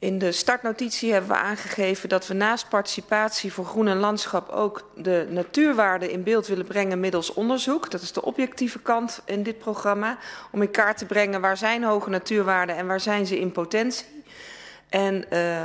In 0.01 0.18
de 0.18 0.32
startnotitie 0.32 1.12
hebben 1.12 1.31
we 1.31 1.36
aangegeven 1.36 2.09
dat 2.09 2.27
we 2.27 2.35
naast 2.35 2.68
participatie 2.68 3.52
voor 3.52 3.64
groen 3.64 3.89
en 3.89 3.97
landschap 3.97 4.48
ook 4.48 4.90
de 4.97 5.27
natuurwaarden 5.31 6.10
in 6.10 6.22
beeld 6.22 6.47
willen 6.47 6.66
brengen 6.66 7.01
middels 7.01 7.32
onderzoek. 7.32 7.90
Dat 7.90 8.01
is 8.01 8.12
de 8.12 8.22
objectieve 8.22 8.78
kant 8.78 9.22
in 9.24 9.43
dit 9.43 9.59
programma. 9.59 10.18
Om 10.52 10.62
in 10.62 10.70
kaart 10.70 10.98
te 10.98 11.06
brengen 11.06 11.40
waar 11.40 11.56
zijn 11.56 11.82
hoge 11.82 12.10
natuurwaarden 12.10 12.77
en 12.77 12.86
waar 12.86 13.01
zijn 13.01 13.27
ze 13.27 13.40
in 13.40 13.52
potentie. 13.52 14.06
En 14.89 15.24
uh, 15.32 15.64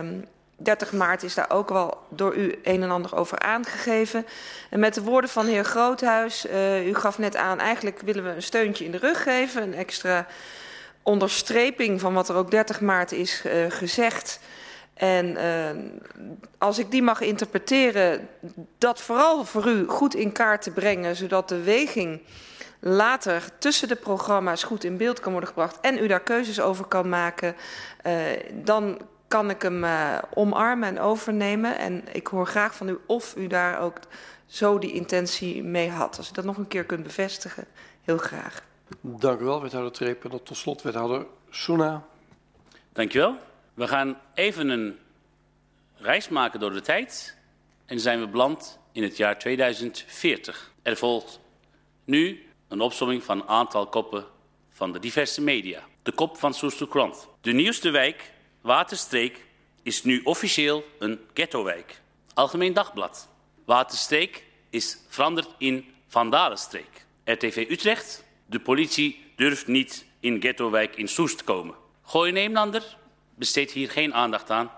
30 0.56 0.92
maart 0.92 1.24
is 1.24 1.34
daar 1.34 1.50
ook 1.50 1.70
wel 1.70 1.98
door 2.10 2.36
u 2.36 2.60
een 2.64 2.84
en 2.84 2.92
ander 2.92 3.16
over 3.16 3.40
aangegeven. 3.40 4.26
En 4.70 4.80
met 4.80 4.94
de 4.94 5.02
woorden 5.02 5.30
van 5.30 5.46
de 5.46 5.52
heer 5.52 5.66
Groothuis, 5.66 6.46
uh, 6.46 6.88
u 6.88 6.96
gaf 6.96 7.18
net 7.18 7.36
aan, 7.36 7.60
eigenlijk 7.60 8.00
willen 8.00 8.24
we 8.24 8.30
een 8.30 8.44
steuntje 8.44 8.86
in 8.86 8.92
de 8.92 8.98
rug 8.98 9.24
geven, 9.24 9.62
een 9.62 9.74
extra 9.74 10.28
onderstreping 11.06 12.00
van 12.00 12.14
wat 12.14 12.30
er 12.30 12.36
ook 12.36 12.52
30 12.52 12.82
maart 12.82 13.12
is 13.12 13.44
uh, 13.46 13.66
gezegd. 13.70 14.40
En 14.94 15.26
uh, 15.26 15.84
als 16.58 16.80
ik 16.80 16.92
die 16.92 17.02
mag 17.02 17.22
interpreteren, 17.22 18.30
dat 18.78 19.02
vooral 19.02 19.46
voor 19.46 19.68
u 19.68 19.88
goed 19.88 20.16
in 20.16 20.32
kaart 20.32 20.62
te 20.62 20.72
brengen, 20.72 21.16
zodat 21.16 21.50
de 21.50 21.62
weging 21.62 22.22
later 22.80 23.44
tussen 23.60 23.88
de 23.88 23.96
programma's 23.96 24.64
goed 24.64 24.84
in 24.84 24.98
beeld 24.98 25.20
kan 25.20 25.32
worden 25.32 25.50
gebracht 25.50 25.80
en 25.80 25.98
u 25.98 26.08
daar 26.08 26.24
keuzes 26.24 26.60
over 26.60 26.86
kan 26.86 27.10
maken, 27.10 27.56
uh, 28.08 28.14
dan 28.54 29.02
kan 29.28 29.50
ik 29.50 29.62
hem 29.62 29.86
omarmen 30.34 30.90
en 30.90 31.00
overnemen. 31.00 31.78
En 31.78 32.04
ik 32.12 32.28
hoor 32.28 32.48
graag 32.48 32.76
van 32.76 32.90
u 32.90 32.98
of 33.06 33.36
u 33.38 33.48
daar 33.48 33.80
ook 33.80 33.98
zo 34.46 34.80
die 34.80 34.94
intentie 34.94 35.64
mee 35.64 35.90
had. 35.90 36.18
Als 36.18 36.30
u 36.30 36.34
dat 36.34 36.46
nog 36.46 36.58
een 36.58 36.68
keer 36.68 36.84
kunt 36.84 37.04
bevestigen, 37.04 37.66
heel 38.04 38.18
graag. 38.18 38.62
Dank 39.02 39.40
u 39.40 39.44
wel, 39.44 39.62
wethouder 39.62 39.92
Treep. 39.92 40.24
En 40.24 40.44
tot 40.44 40.58
slot, 40.58 40.82
wethouder 40.82 41.26
Soena. 41.50 42.06
Dank 42.94 43.12
je 43.12 43.20
wel. 43.20 43.38
We 43.74 43.88
gaan 43.88 44.22
even 44.34 44.70
een 44.70 45.00
reis 45.96 46.30
maken 46.30 46.60
door 46.60 46.74
de 46.74 46.82
tijd. 46.82 47.38
En 47.86 48.00
zijn 48.00 48.20
we 48.20 48.28
beland 48.28 48.80
in 48.92 49.04
het 49.04 49.18
jaar 49.18 49.40
2040. 49.40 50.74
Er 50.82 50.98
volgt 50.98 51.40
nu 52.04 52.46
een 52.68 52.82
opsomming 52.82 53.24
van 53.24 53.42
een 53.42 53.48
aantal 53.48 53.88
koppen 53.88 54.26
van 54.70 54.92
de 54.92 55.00
diverse 55.00 55.42
media. 55.42 55.84
De 56.04 56.12
kop 56.12 56.38
van 56.38 56.54
Soester 56.54 56.88
Krant. 56.88 57.28
De 57.42 57.52
nieuwste 57.52 57.90
wijk, 57.90 58.32
Waterstreek, 58.62 59.46
is 59.84 60.04
nu 60.04 60.22
officieel 60.24 60.84
een 61.00 61.20
ghettowijk. 61.34 62.02
Algemeen 62.34 62.74
Dagblad. 62.74 63.30
Waterstreek 63.66 64.44
is 64.70 64.98
veranderd 65.08 65.48
in 65.58 65.94
Vandalenstreek. 66.08 67.06
RTV 67.24 67.66
Utrecht, 67.70 68.25
de 68.46 68.60
politie 68.60 69.32
durft 69.36 69.68
niet 69.68 70.06
in 70.20 70.42
ghettowijk 70.42 70.96
in 70.96 71.08
Soest 71.08 71.44
komen. 71.44 71.76
Gooi 72.04 72.32
Neemlander 72.32 72.98
besteedt 73.36 73.72
hier 73.72 73.90
geen 73.90 74.14
aandacht 74.14 74.50
aan, 74.50 74.72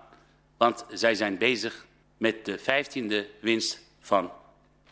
want 0.57 0.85
zij 0.89 1.15
zijn 1.15 1.37
bezig 1.37 1.85
met 2.17 2.45
de 2.45 2.57
vijftiende 2.57 3.27
winst 3.41 3.79
van 3.99 4.31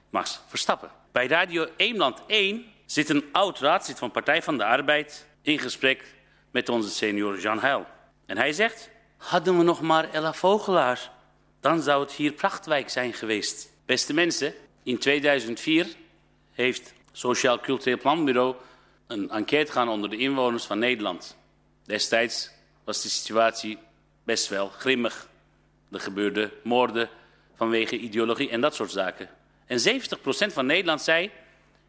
Max 0.10 0.40
Verstappen. 0.48 0.92
Bij 1.12 1.28
Radio 1.28 1.68
Eemland 1.78 2.22
1 2.28 2.66
zit 2.86 3.10
een 3.10 3.26
oud 3.32 3.60
raadslid 3.60 3.98
van 3.98 4.12
Partij 4.12 4.42
van 4.42 4.58
de 4.58 4.66
Arbeid 4.66 5.28
in 5.42 5.60
gesprek 5.60 6.04
met 6.52 6.70
onze 6.70 6.90
senior 6.90 7.40
Jean 7.40 7.60
Heil. 7.60 7.86
En 8.26 8.38
hij 8.38 8.54
zegt, 8.54 8.90
hadden 9.18 9.58
we 9.58 9.64
nog 9.64 9.82
maar 9.82 10.10
Ella 10.14 10.34
Vogelaar, 10.34 11.12
dan 11.60 11.82
zou 11.82 12.04
het 12.04 12.12
hier 12.12 12.32
Prachtwijk 12.32 12.90
zijn 12.90 13.14
geweest. 13.14 13.70
Beste 13.86 14.14
mensen, 14.14 14.54
in 14.84 14.98
2004 15.00 15.88
heeft 16.52 16.94
Sociaal 17.12 17.60
Cultureel 17.60 17.98
Planbureau 17.98 18.56
een 19.08 19.30
enquête 19.30 19.72
gaan 19.72 19.90
onder 19.90 20.10
de 20.10 20.18
inwoners 20.18 20.66
van 20.66 20.80
Nederland. 20.80 21.38
Destijds 21.86 22.52
was 22.84 23.02
de 23.02 23.10
situatie 23.10 23.78
best 24.24 24.48
wel 24.48 24.68
grimmig. 24.70 25.30
Er 25.92 26.00
gebeurden 26.00 26.52
moorden 26.64 27.10
vanwege 27.56 27.98
ideologie 27.98 28.50
en 28.50 28.62
dat 28.62 28.76
soort 28.76 28.92
zaken. 28.92 29.30
En 29.66 29.80
70% 29.80 30.54
van 30.54 30.66
Nederland 30.66 31.02
zei, 31.02 31.32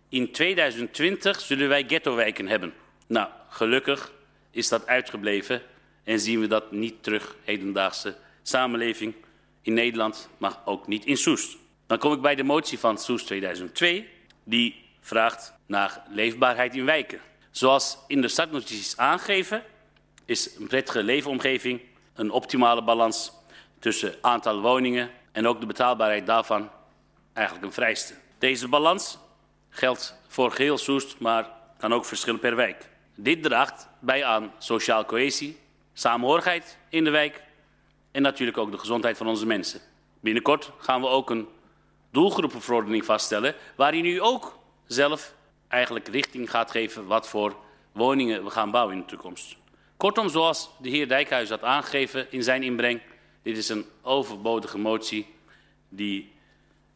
in 0.09 0.33
2020 0.33 1.41
zullen 1.41 1.69
wij 1.69 1.85
ghettowijken 1.87 2.49
hebben. 2.49 2.75
Nou, 3.07 3.29
gelukkig 3.49 4.13
is 4.51 4.69
dat 4.69 4.87
uitgebleven 4.87 5.63
en 6.05 6.21
zien 6.21 6.41
we 6.41 6.47
dat 6.47 6.73
niet 6.73 7.03
terug 7.03 7.37
hedendaagse 7.43 8.17
samenleving 8.43 9.15
in 9.63 9.75
Nederland, 9.75 10.29
maar 10.39 10.59
ook 10.65 10.87
niet 10.87 11.05
in 11.05 11.17
Soest. 11.17 11.57
Dan 11.87 11.99
kom 11.99 12.13
ik 12.13 12.21
bij 12.21 12.35
de 12.35 12.43
motie 12.43 12.79
van 12.79 12.99
Soest 12.99 13.27
2002, 13.27 14.09
die 14.45 14.85
vraagt 15.07 15.53
naar 15.67 16.03
leefbaarheid 16.09 16.75
in 16.75 16.85
wijken. 16.85 17.21
Zoals 17.51 17.99
in 18.07 18.21
de 18.21 18.29
startnotities 18.29 18.97
aangeven, 18.97 19.63
is 20.25 20.57
een 20.57 20.67
prettige 20.67 21.03
leefomgeving 21.03 21.81
een 22.15 22.31
optimale 22.31 22.83
balans 22.83 23.33
tussen 23.79 24.15
aantal 24.21 24.61
woningen 24.61 25.11
en 25.33 25.47
ook 25.47 25.61
de 25.61 25.67
betaalbaarheid 25.67 26.27
daarvan 26.27 26.71
eigenlijk 27.33 27.67
een 27.67 27.73
vrijste. 27.73 28.15
Deze 28.39 28.69
balans 28.69 29.19
geldt 29.69 30.15
voor 30.27 30.51
geheel 30.51 30.79
Soest, 30.79 31.19
maar 31.19 31.51
kan 31.79 31.95
ook 31.95 32.05
verschillen 32.05 32.41
per 32.41 32.57
wijk. 32.57 32.89
Dit 33.15 33.43
draagt 33.43 33.89
bij 33.99 34.25
aan 34.25 34.53
sociaal 34.59 35.05
cohesie, 35.05 35.59
samenhorigheid 35.93 36.79
in 36.89 37.05
de 37.05 37.11
wijk 37.11 37.43
en 38.11 38.23
natuurlijk 38.23 38.59
ook 38.59 38.71
de 38.71 38.79
gezondheid 38.79 39.17
van 39.17 39.27
onze 39.27 39.47
mensen. 39.47 39.81
Binnenkort 40.21 40.71
gaan 40.79 41.01
we 41.01 41.07
ook 41.07 41.31
een 41.31 41.49
doelgroepenverordening 42.11 43.05
vaststellen, 43.05 43.55
waarin 43.77 44.05
u 44.05 44.23
ook 44.23 44.65
zelf 44.87 45.35
eigenlijk 45.69 46.09
richting 46.09 46.51
gaat 46.51 46.71
geven 46.71 47.07
wat 47.07 47.29
voor 47.29 47.57
woningen 47.93 48.45
we 48.45 48.51
gaan 48.51 48.71
bouwen 48.71 48.95
in 48.95 49.01
de 49.01 49.07
toekomst. 49.07 49.57
Kortom, 49.97 50.29
zoals 50.29 50.71
de 50.79 50.89
heer 50.89 51.09
Dijkhuis 51.09 51.49
had 51.49 51.63
aangegeven 51.63 52.33
in 52.33 52.43
zijn 52.43 52.63
inbreng, 52.63 53.01
dit 53.43 53.57
is 53.57 53.69
een 53.69 53.87
overbodige 54.03 54.79
motie 54.79 55.27
die 55.89 56.33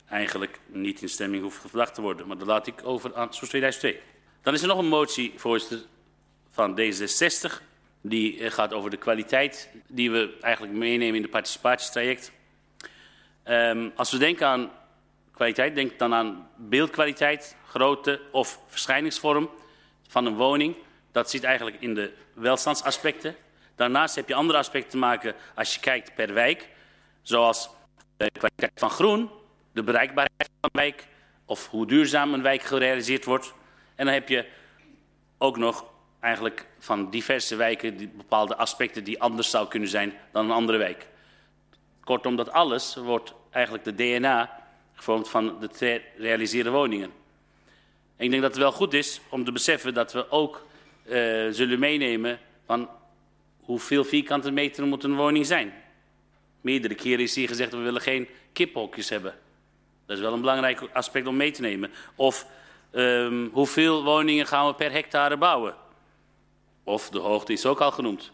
eigenlijk 0.09 0.61
niet 0.67 1.03
in 1.03 1.09
stemming 1.09 1.43
hoeft 1.43 1.61
gebracht 1.61 1.95
te 1.95 2.01
worden. 2.01 2.27
Maar 2.27 2.39
dat 2.39 2.47
laat 2.47 2.67
ik 2.67 2.75
over 2.85 3.15
aan 3.15 3.35
Soes 3.35 3.49
2002. 3.49 4.01
Dan 4.43 4.55
is 4.55 4.63
er 4.63 4.69
nog 4.69 4.79
een 4.79 4.89
motie, 4.89 5.33
voorzitter, 5.37 5.87
van 6.51 6.81
D66. 6.81 7.63
Die 8.01 8.51
gaat 8.51 8.73
over 8.73 8.91
de 8.91 8.97
kwaliteit 8.97 9.71
die 9.89 10.11
we 10.11 10.39
eigenlijk 10.41 10.75
meenemen 10.75 11.17
in 11.17 11.23
de 11.23 11.29
participatietraject. 11.29 12.33
Um, 13.45 13.93
als 13.95 14.11
we 14.11 14.19
denken 14.19 14.47
aan 14.47 14.71
kwaliteit, 15.33 15.75
denk 15.75 15.99
dan 15.99 16.15
aan 16.15 16.49
beeldkwaliteit, 16.57 17.57
grootte 17.71 18.21
of 18.31 18.61
verschijningsvorm 18.67 19.51
van 20.09 20.27
een 20.27 20.37
woning. 20.37 20.77
Dat 21.13 21.31
zit 21.31 21.45
eigenlijk 21.45 21.77
in 21.81 21.95
de 21.95 22.13
welstandsaspecten. 22.33 23.37
Daarnaast 23.75 24.15
heb 24.15 24.29
je 24.29 24.35
andere 24.35 24.59
aspecten 24.59 24.91
te 24.91 24.97
maken 24.97 25.35
als 25.55 25.75
je 25.75 25.81
kijkt 25.81 26.15
per 26.15 26.35
wijk. 26.35 26.69
Zoals 27.23 27.71
de 28.17 28.31
kwaliteit 28.31 28.73
van 28.75 28.91
groen, 28.91 29.31
de 29.73 29.83
bereikbaarheid 29.83 30.51
van 30.61 30.71
wijk 30.73 31.07
of 31.45 31.69
hoe 31.69 31.87
duurzaam 31.87 32.35
een 32.35 32.43
wijk 32.43 32.63
gerealiseerd 32.63 33.25
wordt. 33.25 33.55
En 33.95 34.05
dan 34.05 34.15
heb 34.15 34.29
je 34.29 34.47
ook 35.39 35.57
nog 35.57 35.85
eigenlijk 36.21 36.67
van 36.79 37.11
diverse 37.11 37.57
wijken 37.57 37.97
die 37.97 38.09
bepaalde 38.09 38.57
aspecten 38.57 39.05
die 39.05 39.21
anders 39.23 39.51
zou 39.51 39.69
kunnen 39.69 39.89
zijn 39.89 40.15
dan 40.33 40.45
een 40.45 40.51
andere 40.57 40.79
wijk. 40.79 41.09
Kortom, 42.05 42.37
dat 42.37 42.53
alles 42.53 42.97
wordt 42.97 43.35
eigenlijk 43.51 43.85
de 43.85 43.95
DNA 43.95 44.63
gevormd 44.93 45.29
van 45.29 45.61
de 45.61 45.69
te 45.69 46.03
realiseren 46.17 46.73
woningen. 46.73 47.20
Ik 48.21 48.31
denk 48.31 48.43
dat 48.43 48.51
het 48.51 48.61
wel 48.61 48.73
goed 48.73 48.95
is 48.95 49.21
om 49.29 49.45
te 49.45 49.53
beseffen 49.53 49.95
dat 49.95 50.13
we 50.13 50.31
ook 50.31 50.67
uh, 51.05 51.13
zullen 51.51 51.79
meenemen 51.79 52.39
van 52.67 52.89
hoeveel 53.61 54.05
vierkante 54.05 54.51
meter 54.51 54.87
moet 54.87 55.05
een 55.05 55.17
woning 55.17 55.47
zijn. 55.47 55.75
Meerdere 56.61 56.95
keren 56.95 57.25
is 57.25 57.35
hier 57.35 57.49
gezegd, 57.49 57.73
we 57.73 57.79
willen 57.79 58.01
geen 58.01 58.29
kiphokjes 58.53 59.09
hebben. 59.09 59.35
Dat 60.07 60.17
is 60.17 60.23
wel 60.23 60.33
een 60.33 60.41
belangrijk 60.41 60.81
aspect 60.93 61.27
om 61.27 61.37
mee 61.37 61.51
te 61.51 61.61
nemen. 61.61 61.91
Of 62.15 62.47
um, 62.93 63.51
hoeveel 63.53 64.05
woningen 64.05 64.47
gaan 64.47 64.67
we 64.67 64.75
per 64.75 64.93
hectare 64.93 65.37
bouwen? 65.37 65.75
Of 66.85 67.11
de 67.11 67.19
hoogte 67.19 67.53
is 67.53 67.67
ook 67.67 67.81
al 67.81 67.93
genoemd. 67.93 68.33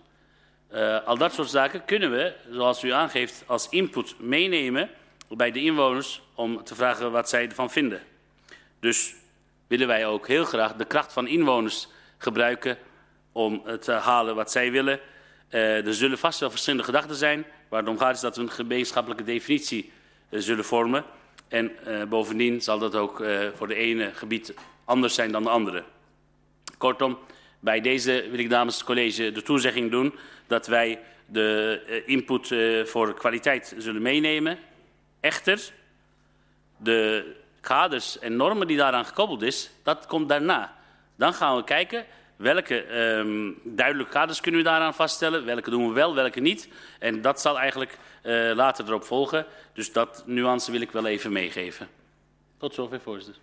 Uh, 0.72 1.06
al 1.06 1.18
dat 1.18 1.34
soort 1.34 1.50
zaken 1.50 1.84
kunnen 1.84 2.10
we, 2.10 2.34
zoals 2.50 2.82
u 2.82 2.90
aangeeft, 2.90 3.44
als 3.46 3.68
input 3.68 4.14
meenemen 4.18 4.90
bij 5.28 5.50
de 5.50 5.62
inwoners 5.62 6.22
om 6.34 6.64
te 6.64 6.74
vragen 6.74 7.12
wat 7.12 7.28
zij 7.28 7.48
ervan 7.48 7.70
vinden. 7.70 8.02
Dus 8.80 9.14
willen 9.66 9.86
wij 9.86 10.06
ook 10.06 10.26
heel 10.26 10.44
graag 10.44 10.74
de 10.74 10.84
kracht 10.84 11.12
van 11.12 11.26
inwoners 11.26 11.88
gebruiken 12.18 12.78
om 13.32 13.62
te 13.80 13.92
halen 13.92 14.34
wat 14.34 14.50
zij 14.50 14.70
willen. 14.70 15.00
Uh, 15.50 15.86
er 15.86 15.94
zullen 15.94 16.18
vast 16.18 16.40
wel 16.40 16.50
verschillende 16.50 16.84
gedachten 16.84 17.16
zijn. 17.16 17.46
Waar 17.68 17.84
gaat 17.96 18.14
is 18.14 18.20
dat 18.20 18.36
we 18.36 18.42
een 18.42 18.50
gemeenschappelijke 18.50 19.24
definitie 19.24 19.92
uh, 20.30 20.40
zullen 20.40 20.64
vormen. 20.64 21.04
En 21.48 21.72
uh, 21.86 22.02
bovendien 22.04 22.60
zal 22.60 22.78
dat 22.78 22.94
ook 22.94 23.24
voor 23.54 23.68
de 23.68 23.74
ene 23.74 24.10
gebied 24.14 24.54
anders 24.84 25.14
zijn 25.14 25.32
dan 25.32 25.42
de 25.42 25.48
andere. 25.48 25.84
Kortom, 26.78 27.18
bij 27.60 27.80
deze 27.80 28.26
wil 28.30 28.38
ik 28.38 28.48
namens 28.48 28.76
het 28.76 28.84
college 28.84 29.32
de 29.32 29.42
toezegging 29.42 29.90
doen 29.90 30.14
dat 30.46 30.66
wij 30.66 31.00
de 31.26 32.02
input 32.06 32.54
voor 32.88 33.14
kwaliteit 33.14 33.74
zullen 33.78 34.02
meenemen. 34.02 34.58
Echter, 35.20 35.72
de 36.76 37.32
kaders 37.66 38.18
en 38.18 38.36
normen 38.36 38.66
die 38.66 38.76
daaraan 38.76 39.04
gekoppeld 39.04 39.42
is, 39.42 39.70
dat 39.82 40.06
komt 40.06 40.28
daarna. 40.28 40.74
Dan 41.16 41.34
gaan 41.34 41.56
we 41.56 41.64
kijken 41.64 42.06
welke 42.36 42.98
um, 42.98 43.60
duidelijke 43.64 44.12
kaders 44.12 44.40
kunnen 44.40 44.60
we 44.60 44.66
daaraan 44.66 44.94
vaststellen, 44.94 45.44
welke 45.44 45.70
doen 45.70 45.88
we 45.88 45.94
wel, 45.94 46.14
welke 46.14 46.40
niet. 46.40 46.68
En 46.98 47.22
dat 47.22 47.40
zal 47.40 47.58
eigenlijk 47.58 47.98
uh, 48.22 48.52
later 48.54 48.86
erop 48.86 49.04
volgen. 49.04 49.46
Dus 49.72 49.92
dat 49.92 50.22
nuance 50.26 50.70
wil 50.70 50.80
ik 50.80 50.90
wel 50.90 51.06
even 51.06 51.32
meegeven. 51.32 51.88
Tot 52.58 52.74
zover, 52.74 53.00
voorzitter. 53.00 53.42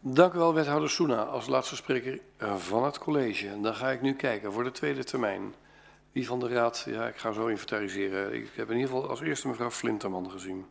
Dank 0.00 0.34
u 0.34 0.38
wel, 0.38 0.54
wethouder 0.54 0.90
Soena, 0.90 1.22
als 1.22 1.46
laatste 1.46 1.76
spreker 1.76 2.20
van 2.56 2.84
het 2.84 2.98
college. 2.98 3.48
En 3.48 3.62
dan 3.62 3.74
ga 3.74 3.90
ik 3.90 4.00
nu 4.00 4.14
kijken 4.14 4.52
voor 4.52 4.64
de 4.64 4.70
tweede 4.70 5.04
termijn. 5.04 5.54
Wie 6.12 6.26
van 6.26 6.40
de 6.40 6.48
raad? 6.48 6.84
Ja, 6.86 7.06
ik 7.06 7.16
ga 7.16 7.32
zo 7.32 7.46
inventariseren. 7.46 8.34
Ik 8.34 8.50
heb 8.54 8.70
in 8.70 8.76
ieder 8.76 8.90
geval 8.90 9.08
als 9.08 9.20
eerste 9.20 9.48
mevrouw 9.48 9.70
Flinterman 9.70 10.30
gezien. 10.30 10.66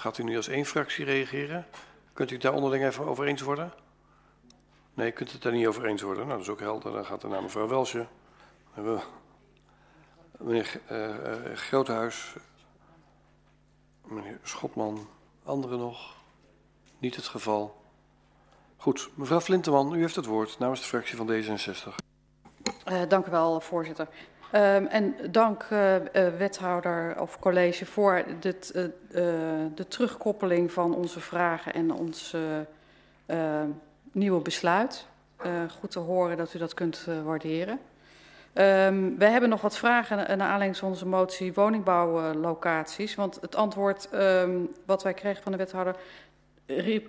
Gaat 0.00 0.18
u 0.18 0.22
nu 0.22 0.36
als 0.36 0.48
één 0.48 0.64
fractie 0.64 1.04
reageren? 1.04 1.66
Kunt 2.12 2.30
u 2.30 2.36
daar 2.36 2.52
onderling 2.52 2.84
even 2.84 3.06
over 3.06 3.26
eens 3.26 3.40
worden? 3.40 3.72
Nee, 4.94 5.12
kunt 5.12 5.32
het 5.32 5.42
daar 5.42 5.52
niet 5.52 5.66
over 5.66 5.84
eens 5.84 6.02
worden? 6.02 6.26
Nou, 6.26 6.36
dat 6.36 6.46
is 6.46 6.52
ook 6.52 6.60
helder. 6.60 6.92
Dan 6.92 7.04
gaat 7.04 7.22
er 7.22 7.28
naar 7.28 7.42
mevrouw 7.42 7.68
Welsje. 7.68 8.06
We 8.74 9.00
meneer 10.38 10.80
uh, 10.90 11.08
uh, 11.08 11.56
Groothuis, 11.56 12.34
meneer 14.04 14.38
Schotman, 14.42 15.08
anderen 15.44 15.78
nog. 15.78 16.14
Niet 16.98 17.16
het 17.16 17.26
geval. 17.26 17.82
Goed, 18.76 19.10
mevrouw 19.14 19.40
Flinteman, 19.40 19.94
u 19.94 20.00
heeft 20.00 20.16
het 20.16 20.26
woord 20.26 20.58
namens 20.58 20.80
de 20.80 20.86
fractie 20.86 21.16
van 21.16 21.30
D66. 21.30 21.94
Uh, 22.88 23.02
dank 23.08 23.26
u 23.26 23.30
wel, 23.30 23.60
voorzitter. 23.60 24.08
Um, 24.54 24.86
en 24.86 25.14
dank 25.30 25.66
uh, 25.72 25.96
wethouder 26.38 27.20
of 27.20 27.38
college 27.38 27.86
voor 27.86 28.24
dit, 28.40 28.72
uh, 28.74 28.84
de 29.74 29.88
terugkoppeling 29.88 30.72
van 30.72 30.94
onze 30.94 31.20
vragen 31.20 31.74
en 31.74 31.92
ons 31.92 32.36
nieuwe 34.12 34.40
besluit. 34.40 35.06
goed 35.80 35.90
te 35.90 35.98
horen 35.98 36.36
dat 36.36 36.54
u 36.54 36.58
dat 36.58 36.74
kunt 36.74 37.06
waarderen. 37.24 37.78
Um, 38.54 39.18
we 39.18 39.24
hebben 39.24 39.48
nog 39.48 39.60
wat 39.60 39.76
vragen 39.76 40.16
naar 40.16 40.48
aanleiding 40.48 40.76
van 40.76 40.88
onze 40.88 41.06
motie 41.06 41.54
woningbouwlocaties. 41.54 43.14
Want 43.14 43.38
het 43.40 43.56
antwoord 43.56 44.08
um, 44.14 44.68
wat 44.86 45.02
wij 45.02 45.14
kregen 45.14 45.42
van 45.42 45.52
de 45.52 45.58
wethouder 45.58 45.96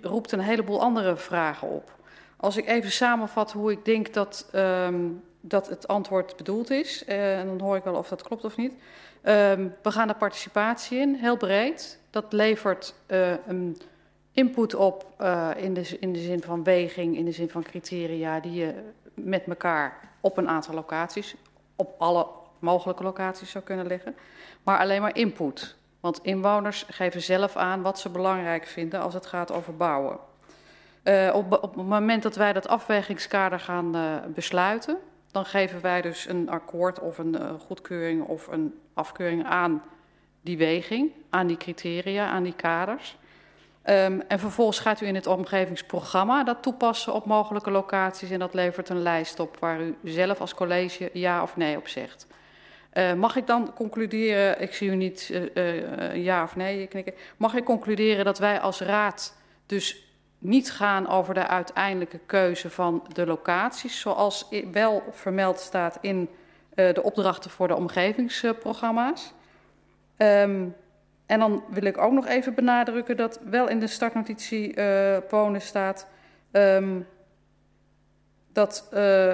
roept 0.02 0.32
een 0.32 0.40
heleboel 0.40 0.80
andere 0.80 1.16
vragen 1.16 1.68
op. 1.68 1.90
Als 2.36 2.56
ik 2.56 2.66
even 2.66 2.92
samenvat 2.92 3.52
hoe 3.52 3.72
ik 3.72 3.84
denk 3.84 4.12
dat 4.12 4.50
um, 4.54 5.22
dat 5.42 5.68
het 5.68 5.88
antwoord 5.88 6.36
bedoeld 6.36 6.70
is. 6.70 7.04
Uh, 7.08 7.38
en 7.38 7.46
dan 7.46 7.60
hoor 7.60 7.76
ik 7.76 7.84
wel 7.84 7.94
of 7.94 8.08
dat 8.08 8.22
klopt 8.22 8.44
of 8.44 8.56
niet. 8.56 8.72
Um, 9.24 9.74
we 9.82 9.90
gaan 9.90 10.08
de 10.08 10.14
participatie 10.14 10.98
in, 10.98 11.14
heel 11.14 11.36
breed. 11.36 11.98
Dat 12.10 12.32
levert 12.32 12.94
uh, 13.06 13.30
een 13.46 13.80
input 14.32 14.74
op 14.74 15.06
uh, 15.20 15.50
in, 15.56 15.74
de, 15.74 15.96
in 16.00 16.12
de 16.12 16.18
zin 16.18 16.42
van 16.42 16.64
weging, 16.64 17.16
in 17.16 17.24
de 17.24 17.32
zin 17.32 17.48
van 17.50 17.62
criteria 17.62 18.40
die 18.40 18.52
je 18.52 18.74
met 19.14 19.44
elkaar 19.46 19.98
op 20.20 20.36
een 20.36 20.48
aantal 20.48 20.74
locaties, 20.74 21.34
op 21.76 21.94
alle 21.98 22.26
mogelijke 22.58 23.02
locaties 23.02 23.50
zou 23.50 23.64
kunnen 23.64 23.86
leggen. 23.86 24.14
Maar 24.62 24.78
alleen 24.78 25.00
maar 25.00 25.16
input. 25.16 25.76
Want 26.00 26.18
inwoners 26.22 26.84
geven 26.88 27.22
zelf 27.22 27.56
aan 27.56 27.82
wat 27.82 27.98
ze 27.98 28.08
belangrijk 28.08 28.66
vinden 28.66 29.00
als 29.00 29.14
het 29.14 29.26
gaat 29.26 29.52
over 29.52 29.76
bouwen. 29.76 30.18
Op, 31.32 31.52
op 31.52 31.74
het 31.74 31.86
moment 31.86 32.22
dat 32.22 32.36
wij 32.36 32.52
dat 32.52 32.68
afwegingskader 32.68 33.60
gaan 33.60 33.94
besluiten, 34.34 34.98
dan 35.32 35.44
geven 35.44 35.80
wij 35.80 36.02
dus 36.02 36.28
een 36.28 36.48
akkoord 36.48 37.00
of 37.00 37.18
een 37.18 37.34
uh, 37.34 37.50
goedkeuring 37.66 38.24
of 38.24 38.46
een 38.46 38.74
afkeuring 38.94 39.44
aan 39.44 39.82
die 40.40 40.58
weging, 40.58 41.10
aan 41.30 41.46
die 41.46 41.56
criteria, 41.56 42.28
aan 42.28 42.42
die 42.42 42.54
kaders. 42.54 43.16
Um, 43.86 44.20
en 44.20 44.38
vervolgens 44.38 44.78
gaat 44.78 45.00
u 45.00 45.06
in 45.06 45.14
het 45.14 45.26
omgevingsprogramma 45.26 46.44
dat 46.44 46.62
toepassen 46.62 47.14
op 47.14 47.24
mogelijke 47.24 47.70
locaties 47.70 48.30
en 48.30 48.38
dat 48.38 48.54
levert 48.54 48.88
een 48.88 49.02
lijst 49.02 49.40
op 49.40 49.56
waar 49.58 49.80
u 49.80 49.96
zelf 50.04 50.40
als 50.40 50.54
college 50.54 51.10
ja 51.12 51.42
of 51.42 51.56
nee 51.56 51.76
op 51.76 51.88
zegt. 51.88 52.26
Uh, 52.94 53.12
mag 53.12 53.36
ik 53.36 53.46
dan 53.46 53.72
concluderen, 53.74 54.60
ik 54.60 54.74
zie 54.74 54.90
u 54.90 54.94
niet 54.94 55.50
uh, 55.54 56.16
ja 56.16 56.42
of 56.42 56.56
nee 56.56 56.86
knikken, 56.86 57.14
mag 57.36 57.54
ik 57.54 57.64
concluderen 57.64 58.24
dat 58.24 58.38
wij 58.38 58.60
als 58.60 58.80
raad 58.80 59.36
dus 59.66 60.11
niet 60.42 60.70
gaan 60.70 61.08
over 61.08 61.34
de 61.34 61.46
uiteindelijke 61.46 62.18
keuze 62.26 62.70
van 62.70 63.06
de 63.12 63.26
locaties, 63.26 64.00
zoals 64.00 64.48
wel 64.72 65.02
vermeld 65.10 65.60
staat 65.60 65.98
in 66.00 66.28
uh, 66.74 66.94
de 66.94 67.02
opdrachten 67.02 67.50
voor 67.50 67.68
de 67.68 67.76
omgevingsprogramma's. 67.76 69.32
Um, 70.16 70.74
en 71.26 71.38
dan 71.38 71.64
wil 71.70 71.84
ik 71.84 71.98
ook 71.98 72.12
nog 72.12 72.26
even 72.26 72.54
benadrukken 72.54 73.16
dat 73.16 73.40
wel 73.50 73.68
in 73.68 73.80
de 73.80 73.86
startnotitie 73.86 74.76
uh, 74.76 75.58
staat 75.58 76.06
um, 76.52 77.06
dat 78.52 78.88
uh, 78.94 79.28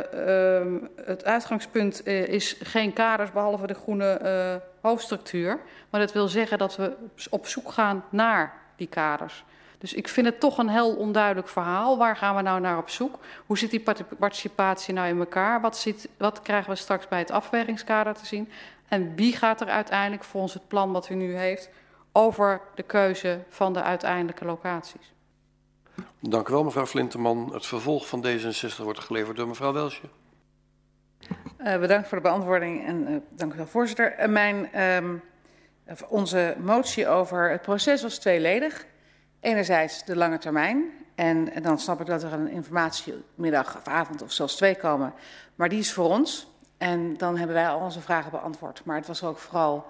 um, 0.56 0.88
het 1.04 1.24
uitgangspunt 1.24 2.06
is 2.06 2.56
geen 2.62 2.92
kaders 2.92 3.32
behalve 3.32 3.66
de 3.66 3.74
groene 3.74 4.62
hoofdstructuur. 4.80 5.60
Maar 5.90 6.00
dat 6.00 6.12
wil 6.12 6.28
zeggen 6.28 6.58
dat 6.58 6.76
we 6.76 6.96
op 7.30 7.46
zoek 7.46 7.70
gaan 7.70 8.04
naar 8.10 8.52
die 8.76 8.88
kaders. 8.88 9.44
Dus 9.78 9.92
ik 9.94 10.08
vind 10.08 10.26
het 10.26 10.40
toch 10.40 10.58
een 10.58 10.68
heel 10.68 10.94
onduidelijk 10.94 11.48
verhaal. 11.48 11.98
Waar 11.98 12.16
gaan 12.16 12.36
we 12.36 12.42
nou 12.42 12.60
naar 12.60 12.78
op 12.78 12.88
zoek? 12.88 13.18
Hoe 13.46 13.58
zit 13.58 13.70
die 13.70 13.84
participatie 14.18 14.94
nou 14.94 15.08
in 15.08 15.18
elkaar? 15.18 15.60
Wat, 15.60 15.76
zit, 15.76 16.08
wat 16.16 16.42
krijgen 16.42 16.70
we 16.70 16.76
straks 16.76 17.08
bij 17.08 17.18
het 17.18 17.30
afwegingskader 17.30 18.14
te 18.14 18.26
zien? 18.26 18.48
En 18.88 19.14
wie 19.14 19.36
gaat 19.36 19.60
er 19.60 19.68
uiteindelijk 19.68 20.24
volgens 20.24 20.54
het 20.54 20.68
plan 20.68 20.92
wat 20.92 21.08
u 21.08 21.14
nu 21.14 21.36
heeft 21.36 21.70
over 22.12 22.60
de 22.74 22.82
keuze 22.82 23.40
van 23.48 23.72
de 23.72 23.82
uiteindelijke 23.82 24.44
locaties? 24.44 25.12
Dank 26.20 26.48
u 26.48 26.52
wel, 26.52 26.64
mevrouw 26.64 26.86
Flinteman. 26.86 27.50
Het 27.52 27.66
vervolg 27.66 28.08
van 28.08 28.26
D66 28.26 28.82
wordt 28.82 29.00
geleverd 29.00 29.36
door 29.36 29.48
mevrouw 29.48 29.72
Welsje. 29.72 30.02
Uh, 31.58 31.78
bedankt 31.78 32.08
voor 32.08 32.18
de 32.18 32.24
beantwoording 32.24 32.86
en 32.86 33.10
uh, 33.10 33.16
dank 33.30 33.52
u 33.52 33.56
wel, 33.56 33.66
voorzitter. 33.66 34.20
Uh, 34.20 34.26
mijn, 34.26 34.82
um, 34.82 35.22
onze 36.08 36.56
motie 36.58 37.08
over 37.08 37.50
het 37.50 37.62
proces 37.62 38.02
was 38.02 38.18
tweeledig. 38.18 38.86
Enerzijds 39.40 40.04
de 40.04 40.16
lange 40.16 40.38
termijn. 40.38 40.84
En, 41.14 41.62
dan 41.62 41.78
snap 41.78 42.00
ik 42.00 42.06
dat 42.06 42.22
er 42.22 42.32
een 42.32 42.50
informatiemiddag 42.50 43.76
of 43.76 43.86
avond 43.86 44.22
of 44.22 44.32
zelfs 44.32 44.56
twee 44.56 44.74
komen. 44.74 45.12
Maar 45.54 45.68
die 45.68 45.78
is 45.78 45.92
voor 45.92 46.08
ons. 46.08 46.48
En 46.78 47.16
dan 47.16 47.36
hebben 47.36 47.56
wij 47.56 47.68
al 47.68 47.80
onze 47.80 48.00
vragen 48.00 48.30
beantwoord. 48.30 48.84
Maar 48.84 48.96
het 48.96 49.06
was 49.06 49.24
ook 49.24 49.38
vooral 49.38 49.86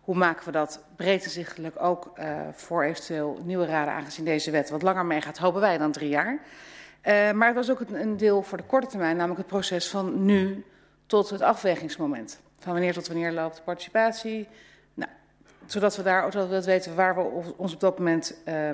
hoe 0.00 0.14
maken 0.14 0.44
we 0.44 0.50
dat 0.50 0.84
breed 0.96 1.24
inzichtelijk 1.24 1.82
ook 1.82 2.12
uh, 2.18 2.40
voor 2.52 2.82
eventueel 2.82 3.38
nieuwe 3.44 3.66
raden, 3.66 3.94
aangezien 3.94 4.24
deze 4.24 4.50
wet 4.50 4.70
wat 4.70 4.82
langer 4.82 5.06
meegaat, 5.06 5.38
hopen 5.38 5.60
wij 5.60 5.78
dan 5.78 5.92
drie 5.92 6.08
jaar. 6.08 6.32
Uh, 6.32 7.30
maar 7.30 7.46
het 7.46 7.56
was 7.56 7.70
ook 7.70 7.80
een, 7.80 8.00
een 8.00 8.16
deel 8.16 8.42
voor 8.42 8.58
de 8.58 8.64
korte 8.64 8.86
termijn, 8.86 9.16
namelijk 9.16 9.38
het 9.38 9.48
proces 9.48 9.88
van 9.88 10.24
nu 10.24 10.64
tot 11.06 11.30
het 11.30 11.40
afwegingsmoment. 11.40 12.40
Van 12.58 12.72
wanneer 12.72 12.92
tot 12.92 13.06
wanneer 13.06 13.32
loopt 13.32 13.56
de 13.56 13.62
participatie, 13.62 14.48
zodat 15.66 15.96
we 15.96 16.02
daar 16.02 16.24
ook 16.24 16.32
dat 16.32 16.64
weten 16.64 16.94
waar 16.94 17.14
we 17.14 17.54
ons 17.56 17.74
op 17.74 17.80
dat 17.80 17.98
moment 17.98 18.34
uh, 18.48 18.70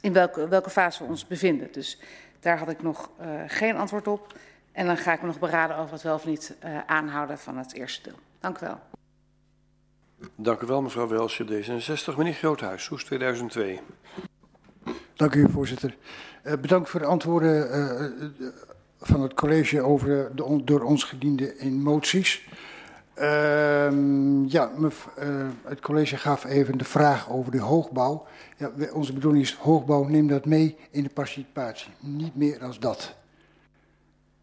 in 0.00 0.12
welke, 0.12 0.48
welke 0.48 0.70
fase 0.70 1.02
we 1.02 1.08
ons 1.08 1.26
bevinden. 1.26 1.68
Dus 1.72 1.98
daar 2.40 2.58
had 2.58 2.68
ik 2.68 2.82
nog 2.82 3.10
uh, 3.20 3.26
geen 3.46 3.76
antwoord 3.76 4.06
op. 4.06 4.34
En 4.72 4.86
dan 4.86 4.96
ga 4.96 5.12
ik 5.12 5.20
me 5.20 5.26
nog 5.26 5.38
beraden 5.38 5.76
over 5.76 5.92
het 5.92 6.02
wel 6.02 6.14
of 6.14 6.26
niet 6.26 6.54
uh, 6.64 6.78
aanhouden 6.86 7.38
van 7.38 7.56
het 7.56 7.74
eerste 7.74 8.02
deel. 8.02 8.18
Dank 8.40 8.58
u 8.60 8.66
wel. 8.66 8.78
Dank 10.36 10.60
u 10.60 10.66
wel, 10.66 10.82
mevrouw 10.82 11.08
Welsje, 11.08 11.44
D66. 11.44 12.16
Meneer 12.16 12.32
Groothuis, 12.32 12.84
Soes 12.84 13.04
2002. 13.04 13.80
Dank 15.14 15.34
u, 15.34 15.50
voorzitter. 15.50 15.96
Uh, 16.44 16.52
bedankt 16.52 16.90
voor 16.90 17.00
de 17.00 17.06
antwoorden 17.06 17.78
uh, 18.40 18.50
van 19.00 19.22
het 19.22 19.34
college 19.34 19.82
over 19.82 20.36
de 20.36 20.64
door 20.64 20.82
ons 20.82 21.04
gediende 21.04 21.56
in 21.56 21.82
moties. 21.82 22.48
Uh, 23.20 24.46
ja, 24.46 24.70
uh, 24.78 24.88
het 25.64 25.80
college 25.80 26.16
gaf 26.16 26.44
even 26.44 26.78
de 26.78 26.84
vraag 26.84 27.30
over 27.30 27.52
de 27.52 27.60
hoogbouw. 27.60 28.26
Ja, 28.56 28.70
onze 28.92 29.12
bedoeling 29.12 29.44
is 29.44 29.54
hoogbouw, 29.54 30.04
neem 30.04 30.28
dat 30.28 30.44
mee 30.44 30.76
in 30.90 31.02
de 31.02 31.08
participatie. 31.08 31.90
Niet 32.00 32.36
meer 32.36 32.58
dan 32.58 32.74
dat. 32.80 33.14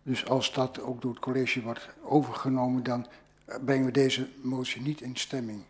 Dus 0.04 0.28
als 0.28 0.54
dat 0.54 0.82
ook 0.82 1.02
door 1.02 1.12
het 1.12 1.20
college 1.20 1.62
wordt 1.62 1.90
overgenomen, 2.04 2.84
dan 2.84 3.08
brengen 3.66 3.86
we 3.86 3.92
deze 3.92 4.28
motie 4.42 4.82
niet 4.82 5.02
in 5.02 5.16
stemming. 5.16 5.64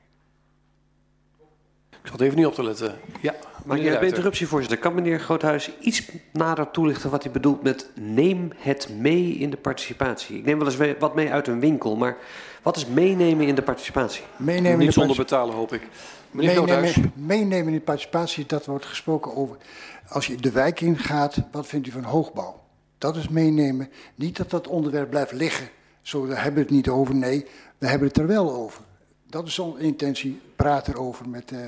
Ik 1.90 2.14
zat 2.14 2.22
even 2.22 2.38
niet 2.38 2.46
op 2.46 2.54
te 2.54 2.64
letten. 2.64 2.96
Ja, 3.22 3.36
maar 3.66 3.78
je 3.78 3.90
hebt 3.90 4.04
interruptie, 4.04 4.48
voorzitter. 4.48 4.78
Kan 4.78 4.96
meneer 4.96 5.20
Groothuis 5.20 5.78
iets 5.80 6.12
nader 6.34 6.72
toelichten 6.72 7.10
wat 7.10 7.24
hij 7.24 7.32
bedoelt 7.32 7.64
met 7.64 7.90
neem 7.96 8.52
het 8.56 8.90
mee 8.90 9.32
in 9.32 9.50
de 9.50 9.58
participatie? 9.58 10.38
Ik 10.38 10.46
neem 10.46 10.58
wel 10.60 10.68
eens 10.68 10.98
wat 11.00 11.16
mee 11.16 11.32
uit 11.32 11.48
een 11.48 11.60
winkel, 11.60 11.96
maar 11.96 12.18
wat 12.68 12.77
is 12.77 12.85
meenemen 12.85 13.48
in 13.48 13.56
de 13.56 13.61
participatie? 13.61 14.23
Meenemen 14.35 14.80
Niet 14.80 14.94
zonder 14.94 15.15
betalen, 15.15 15.56
hoop 15.56 15.73
ik. 15.73 15.88
Meneer 16.31 16.64
meenemen, 16.64 17.11
meenemen 17.15 17.68
in 17.68 17.73
de 17.73 17.85
participatie, 17.85 18.45
dat 18.45 18.65
wordt 18.65 18.85
gesproken 18.85 19.35
over. 19.35 19.57
Als 20.07 20.27
je 20.27 20.35
de 20.35 20.52
wijk 20.52 20.81
ingaat, 20.81 21.38
wat 21.52 21.68
vindt 21.68 21.88
u 21.88 21.91
van 21.91 22.03
hoogbouw? 22.03 22.64
Dat 22.98 23.15
is 23.15 23.27
meenemen. 23.27 23.89
Niet 24.15 24.38
dat 24.38 24.49
dat 24.49 24.68
onderwerp 24.68 25.10
blijft 25.10 25.31
liggen. 25.31 25.69
Zo, 26.02 26.27
daar 26.27 26.44
hebben 26.44 26.53
we 26.53 26.60
het 26.60 26.69
niet 26.69 26.89
over. 26.89 27.15
Nee, 27.15 27.45
we 27.77 27.88
hebben 27.88 28.07
het 28.07 28.18
er 28.18 28.27
wel 28.27 28.53
over. 28.53 28.81
Dat 29.30 29.48
is 29.48 29.60
onze 29.60 29.80
intentie. 29.80 30.41
Praat 30.56 30.88
erover 30.88 31.30
met, 31.30 31.52
uh, 31.52 31.60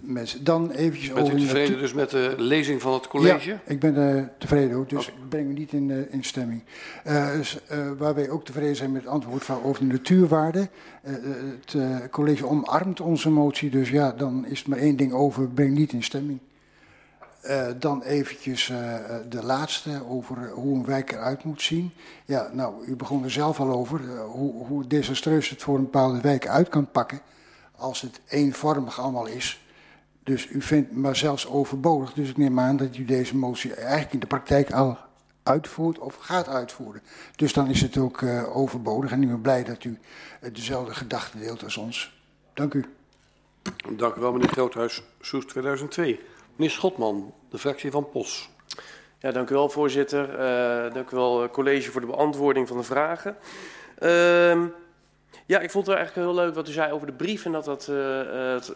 mensen. 0.00 0.44
Dan 0.44 0.70
eventjes 0.70 1.12
Bent 1.12 1.26
over... 1.26 1.38
u 1.38 1.40
tevreden 1.40 1.78
dus 1.78 1.92
met 1.92 2.10
de 2.10 2.34
lezing 2.36 2.82
van 2.82 2.92
het 2.92 3.08
college? 3.08 3.48
Ja, 3.50 3.60
ik 3.66 3.80
ben 3.80 3.94
uh, 3.94 4.22
tevreden 4.38 4.76
ook, 4.76 4.88
dus 4.88 5.08
okay. 5.08 5.20
ik 5.22 5.28
breng 5.28 5.46
me 5.46 5.52
niet 5.52 5.72
in, 5.72 5.88
uh, 5.88 6.12
in 6.12 6.24
stemming. 6.24 6.62
Uh, 7.06 7.32
dus, 7.32 7.58
waar 7.98 8.14
wij 8.14 8.30
ook 8.30 8.44
tevreden 8.44 8.76
zijn 8.76 8.92
met 8.92 9.02
het 9.02 9.10
antwoord 9.10 9.44
van 9.44 9.62
over 9.62 9.86
de 9.86 9.92
natuurwaarde. 9.92 10.68
het 11.00 11.76
college 12.10 12.46
omarmt 12.46 13.00
onze 13.00 13.30
motie, 13.30 13.70
dus 13.70 13.90
ja, 13.90 14.12
dan 14.12 14.46
is 14.46 14.58
het 14.58 14.68
maar 14.68 14.78
één 14.78 14.96
ding 14.96 15.12
over, 15.12 15.48
breng 15.48 15.76
niet 15.76 15.92
in 15.92 16.02
stemming. 16.02 16.38
dan 17.78 18.02
eventjes 18.02 18.72
de 19.28 19.44
laatste 19.44 20.02
over 20.08 20.50
hoe 20.50 20.76
een 20.76 20.84
wijk 20.84 21.12
eruit 21.12 21.44
moet 21.44 21.62
zien. 21.62 21.90
Ja, 22.24 22.50
nou, 22.52 22.86
u 22.86 22.96
begon 22.96 23.24
er 23.24 23.30
zelf 23.30 23.60
al 23.60 23.70
over, 23.70 24.00
hoe, 24.18 24.66
hoe 24.66 24.86
desastreus 24.86 25.48
het 25.48 25.62
voor 25.62 25.76
een 25.76 25.82
bepaalde 25.82 26.20
wijk 26.20 26.46
uit 26.46 26.68
kan 26.68 26.90
pakken 26.90 27.20
als 27.78 28.00
het 28.00 28.20
eenvormig 28.28 29.00
allemaal 29.00 29.26
is. 29.26 29.67
Dus 30.28 30.50
u 30.50 30.62
vindt 30.62 30.92
maar 30.92 31.16
zelfs 31.16 31.48
overbodig. 31.48 32.12
Dus 32.12 32.28
ik 32.28 32.36
neem 32.36 32.60
aan 32.60 32.76
dat 32.76 32.96
u 32.96 33.04
deze 33.04 33.36
motie 33.36 33.74
eigenlijk 33.74 34.12
in 34.12 34.18
de 34.18 34.26
praktijk 34.26 34.72
al 34.72 34.98
uitvoert 35.42 35.98
of 35.98 36.14
gaat 36.14 36.48
uitvoeren. 36.48 37.02
Dus 37.36 37.52
dan 37.52 37.70
is 37.70 37.80
het 37.80 37.98
ook 37.98 38.20
uh, 38.20 38.56
overbodig 38.56 39.10
en 39.10 39.22
ik 39.22 39.28
ben 39.28 39.40
blij 39.40 39.64
dat 39.64 39.84
u 39.84 39.98
uh, 40.42 40.54
dezelfde 40.54 40.94
gedachten 40.94 41.40
deelt 41.40 41.64
als 41.64 41.76
ons. 41.76 42.20
Dank 42.54 42.74
u. 42.74 42.84
Dank 43.90 44.14
u 44.14 44.20
wel, 44.20 44.32
meneer 44.32 44.48
Groothuis, 44.48 45.02
Soes 45.20 45.44
2002. 45.44 46.20
Meneer 46.56 46.70
Schotman, 46.70 47.34
de 47.50 47.58
fractie 47.58 47.90
van 47.90 48.10
POS. 48.10 48.50
Ja, 49.18 49.32
dank 49.32 49.50
u 49.50 49.54
wel, 49.54 49.68
voorzitter. 49.68 50.30
Uh, 50.32 50.94
dank 50.94 51.10
u 51.10 51.16
wel, 51.16 51.50
college, 51.50 51.90
voor 51.90 52.00
de 52.00 52.06
beantwoording 52.06 52.68
van 52.68 52.76
de 52.76 52.82
vragen. 52.82 53.36
Uh, 54.02 54.64
ja, 55.46 55.58
ik 55.60 55.70
vond 55.70 55.86
het 55.86 55.96
eigenlijk 55.96 56.28
heel 56.28 56.44
leuk 56.44 56.54
wat 56.54 56.68
u 56.68 56.72
zei 56.72 56.92
over 56.92 57.06
de 57.06 57.12
brief 57.12 57.44
en 57.44 57.52
dat 57.52 57.64
dat 57.64 57.86
het 57.86 58.72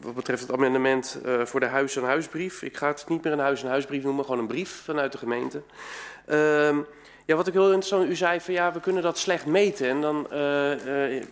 wat 0.00 0.14
betreft 0.14 0.42
het 0.42 0.52
amendement 0.52 1.18
uh, 1.26 1.44
voor 1.44 1.60
de 1.60 1.66
huis-en-huisbrief. 1.66 2.62
Ik 2.62 2.76
ga 2.76 2.88
het 2.88 3.04
niet 3.08 3.24
meer 3.24 3.32
een 3.32 3.38
huis-en-huisbrief 3.38 4.02
noemen, 4.02 4.24
gewoon 4.24 4.40
een 4.40 4.46
brief 4.46 4.82
vanuit 4.84 5.12
de 5.12 5.18
gemeente. 5.18 5.62
Uh, 6.28 6.76
ja, 7.24 7.36
wat 7.36 7.46
ik 7.46 7.52
heel 7.52 7.64
interessant, 7.64 8.10
u 8.10 8.16
zei 8.16 8.40
van 8.40 8.54
ja, 8.54 8.72
we 8.72 8.80
kunnen 8.80 9.02
dat 9.02 9.18
slecht 9.18 9.46
meten. 9.46 9.88
En 9.88 10.00
dan, 10.00 10.26
uh, 10.32 11.14
uh, 11.14 11.22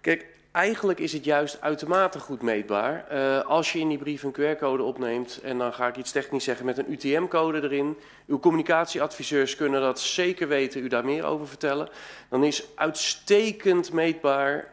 kijk, 0.00 0.26
eigenlijk 0.52 0.98
is 0.98 1.12
het 1.12 1.24
juist 1.24 1.58
uitermate 1.60 2.18
goed 2.18 2.42
meetbaar. 2.42 3.04
als 3.44 3.72
je 3.72 3.78
in 3.78 3.88
die 3.88 3.98
brief 3.98 4.22
een 4.22 4.32
QR-code 4.32 4.82
opneemt, 4.82 5.40
en 5.42 5.58
dan 5.58 5.72
ga 5.72 5.86
ik 5.86 5.96
iets 5.96 6.12
technisch 6.12 6.44
zeggen, 6.44 6.66
met 6.66 6.78
een 6.78 6.92
UTM-code 6.92 7.62
erin. 7.62 7.98
Uw 8.26 8.38
communicatieadviseurs 8.38 9.56
kunnen 9.56 9.80
dat 9.80 10.00
zeker 10.00 10.48
weten, 10.48 10.82
u 10.82 10.88
daar 10.88 11.04
meer 11.04 11.24
over 11.24 11.48
vertellen. 11.48 11.88
Dan 12.28 12.44
is 12.44 12.64
uitstekend 12.74 13.92
meetbaar 13.92 14.68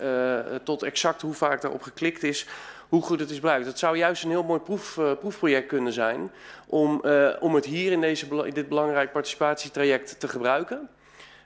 tot 0.63 0.83
exact 0.83 1.21
hoe 1.21 1.33
vaak 1.33 1.61
daarop 1.61 1.81
geklikt 1.81 2.23
is 2.23 2.47
hoe 2.89 3.01
goed 3.01 3.19
het 3.19 3.29
is 3.29 3.35
gebruikt. 3.35 3.65
Het 3.65 3.79
zou 3.79 3.97
juist 3.97 4.23
een 4.23 4.29
heel 4.29 4.43
mooi 4.43 4.59
proef, 4.59 4.97
uh, 4.97 5.11
proefproject 5.19 5.67
kunnen 5.67 5.93
zijn 5.93 6.31
om, 6.67 7.03
om 7.39 7.55
het 7.55 7.65
hier 7.65 7.91
in, 7.91 8.01
deze, 8.01 8.45
in 8.45 8.53
dit 8.53 8.67
belangrijk 8.67 9.11
participatietraject 9.11 10.19
te 10.19 10.27
gebruiken. 10.27 10.89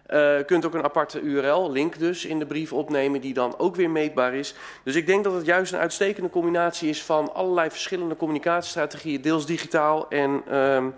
Uh, 0.09 0.39
u 0.39 0.43
kunt 0.43 0.65
ook 0.65 0.73
een 0.73 0.83
aparte 0.83 1.21
URL, 1.21 1.71
link 1.71 1.99
dus, 1.99 2.25
in 2.25 2.39
de 2.39 2.45
brief 2.45 2.73
opnemen 2.73 3.21
die 3.21 3.33
dan 3.33 3.57
ook 3.57 3.75
weer 3.75 3.89
meetbaar 3.89 4.33
is. 4.33 4.55
Dus 4.83 4.95
ik 4.95 5.07
denk 5.07 5.23
dat 5.23 5.33
het 5.33 5.45
juist 5.45 5.73
een 5.73 5.79
uitstekende 5.79 6.29
combinatie 6.29 6.89
is 6.89 7.03
van 7.03 7.33
allerlei 7.33 7.69
verschillende 7.69 8.15
communicatiestrategieën, 8.15 9.21
deels 9.21 9.45
digitaal 9.45 10.09
en 10.09 10.29
um, 10.57 10.95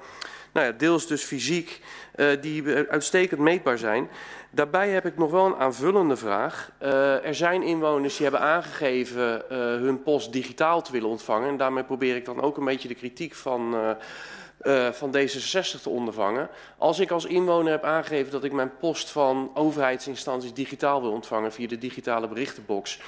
nou 0.53 0.65
ja, 0.67 0.71
deels 0.71 1.07
dus 1.07 1.23
fysiek, 1.23 1.81
die 2.41 2.75
uitstekend 2.89 3.39
meetbaar 3.39 3.77
zijn. 3.77 4.09
Daarbij 4.55 4.89
heb 4.89 5.05
ik 5.05 5.17
nog 5.17 5.31
wel 5.31 5.45
een 5.45 5.55
aanvullende 5.55 6.15
vraag. 6.15 6.71
Uh, 6.81 7.25
er 7.25 7.35
zijn 7.35 7.63
inwoners 7.63 8.17
die 8.17 8.23
hebben 8.23 8.47
aangegeven 8.47 9.43
uh, 9.51 9.57
hun 9.57 10.03
post 10.03 10.33
digitaal 10.33 10.81
te 10.81 10.91
willen 10.91 11.09
ontvangen. 11.09 11.49
En 11.49 11.57
daarmee 11.57 11.83
probeer 11.83 12.15
ik 12.15 12.25
dan 12.25 12.41
ook 12.41 12.57
een 12.57 12.65
beetje 12.65 12.87
de 12.87 12.95
kritiek 12.95 13.33
van, 13.33 13.75
uh, 14.65 14.91
van 14.91 15.15
D66 15.17 15.81
te 15.81 15.89
ondervangen. 15.89 16.49
Als 16.77 16.99
ik 16.99 17.11
als 17.11 17.25
inwoner 17.25 17.71
heb 17.71 17.83
aangegeven 17.83 18.31
dat 18.31 18.43
ik 18.43 18.51
mijn 18.51 18.77
post 18.79 19.09
van 19.09 19.51
overheidsinstanties 19.53 20.53
digitaal 20.53 21.01
wil 21.01 21.11
ontvangen 21.11 21.51
via 21.51 21.67
de 21.67 21.77
digitale 21.77 22.27
berichtenbox. 22.27 22.99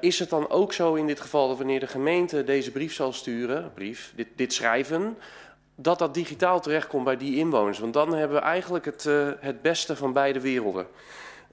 is 0.00 0.18
het 0.18 0.30
dan 0.30 0.50
ook 0.50 0.72
zo 0.72 0.94
in 0.94 1.06
dit 1.06 1.20
geval 1.20 1.48
dat 1.48 1.56
wanneer 1.58 1.80
de 1.80 1.86
gemeente 1.86 2.44
deze 2.44 2.70
brief 2.70 2.94
zal 2.94 3.12
sturen, 3.12 3.72
brief, 3.74 4.12
dit, 4.16 4.28
dit 4.36 4.52
schrijven, 4.52 5.16
dat 5.74 5.98
dat 5.98 6.14
digitaal 6.14 6.60
terechtkomt 6.60 7.04
bij 7.04 7.16
die 7.16 7.36
inwoners. 7.36 7.78
Want 7.78 7.92
dan 7.92 8.14
hebben 8.14 8.36
we 8.36 8.42
eigenlijk 8.42 8.84
het, 8.84 9.04
uh, 9.04 9.30
het 9.40 9.62
beste 9.62 9.96
van 9.96 10.12
beide 10.12 10.40
werelden. 10.40 10.86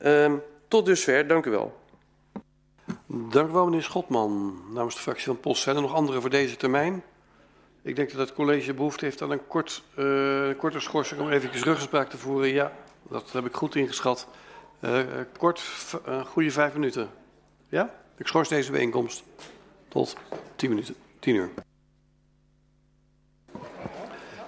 Uh, 0.01 0.33
tot 0.67 0.85
dusver, 0.85 1.27
dank 1.27 1.45
u 1.45 1.51
wel. 1.51 1.77
Dank 3.05 3.49
u 3.49 3.51
wel, 3.51 3.65
meneer 3.65 3.83
Schotman. 3.83 4.61
Namens 4.73 4.95
de 4.95 5.01
fractie 5.01 5.25
van 5.25 5.39
POS 5.39 5.61
zijn 5.61 5.75
er 5.75 5.81
nog 5.81 5.93
anderen 5.93 6.21
voor 6.21 6.29
deze 6.29 6.55
termijn? 6.55 7.03
Ik 7.81 7.95
denk 7.95 8.11
dat 8.11 8.19
het 8.19 8.33
college 8.33 8.73
behoefte 8.73 9.05
heeft 9.05 9.21
aan 9.21 9.31
een 9.31 9.47
kort, 9.47 9.83
uh, 9.95 10.57
korte 10.57 10.79
schorsing 10.79 11.21
om 11.21 11.29
even 11.29 11.51
ruggespraak 11.51 12.09
te 12.09 12.17
voeren. 12.17 12.49
Ja, 12.49 12.71
dat 13.09 13.31
heb 13.31 13.45
ik 13.45 13.55
goed 13.55 13.75
ingeschat. 13.75 14.27
Uh, 14.79 15.01
kort, 15.37 15.61
goede 16.25 16.51
vijf 16.51 16.73
minuten. 16.73 17.09
Ja? 17.69 17.93
Ik 18.17 18.27
schors 18.27 18.49
deze 18.49 18.71
bijeenkomst 18.71 19.23
tot 19.87 20.15
tien 20.55 20.69
minuten, 20.69 20.95
tien 21.19 21.35
uur. 21.35 21.49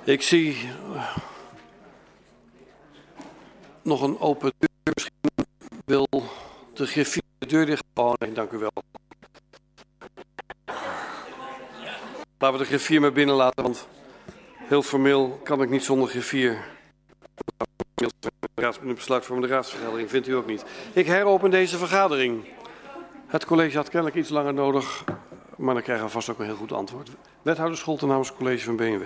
Ik 0.03 0.21
zie 0.21 0.69
nog 3.81 4.01
een 4.01 4.19
open 4.19 4.51
deur. 4.57 4.93
Misschien 4.93 5.47
wil 5.85 6.07
de 6.73 6.85
griffier 6.85 7.21
de 7.37 7.45
deur 7.45 7.65
dicht. 7.65 7.83
Oh 7.93 8.13
nee, 8.19 8.31
dank 8.31 8.51
u 8.51 8.57
wel. 8.57 8.71
Laten 12.41 12.57
we 12.57 12.63
de 12.63 12.69
griffier 12.69 13.01
maar 13.01 13.11
binnen 13.11 13.35
laten, 13.35 13.63
want 13.63 13.88
heel 14.57 14.81
formeel 14.81 15.39
kan 15.43 15.61
ik 15.61 15.69
niet 15.69 15.84
zonder 15.84 16.09
griffier. 16.09 16.57
Een 18.55 18.95
besluit 18.95 19.26
voor 19.26 19.41
de 19.41 19.47
raadsvergadering 19.47 20.09
vindt 20.09 20.27
u 20.27 20.31
ook 20.35 20.45
niet. 20.45 20.65
Ik 20.93 21.05
heropen 21.05 21.51
deze 21.51 21.77
vergadering. 21.77 22.45
Het 23.27 23.45
college 23.45 23.77
had 23.77 23.89
kennelijk 23.89 24.18
iets 24.19 24.30
langer 24.30 24.53
nodig, 24.53 25.03
maar 25.57 25.73
dan 25.73 25.84
krijgen 25.84 26.05
we 26.05 26.11
vast 26.11 26.30
ook 26.30 26.39
een 26.39 26.45
heel 26.45 26.55
goed 26.55 26.72
antwoord. 26.72 27.09
Wethouder 27.41 27.77
Scholten 27.77 28.07
namens 28.07 28.27
het 28.27 28.38
college 28.38 28.63
van 28.65 28.76
BNW. 28.76 29.03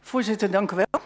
Voorzitter, 0.00 0.50
dank 0.50 0.70
u 0.70 0.76
wel. 0.76 1.00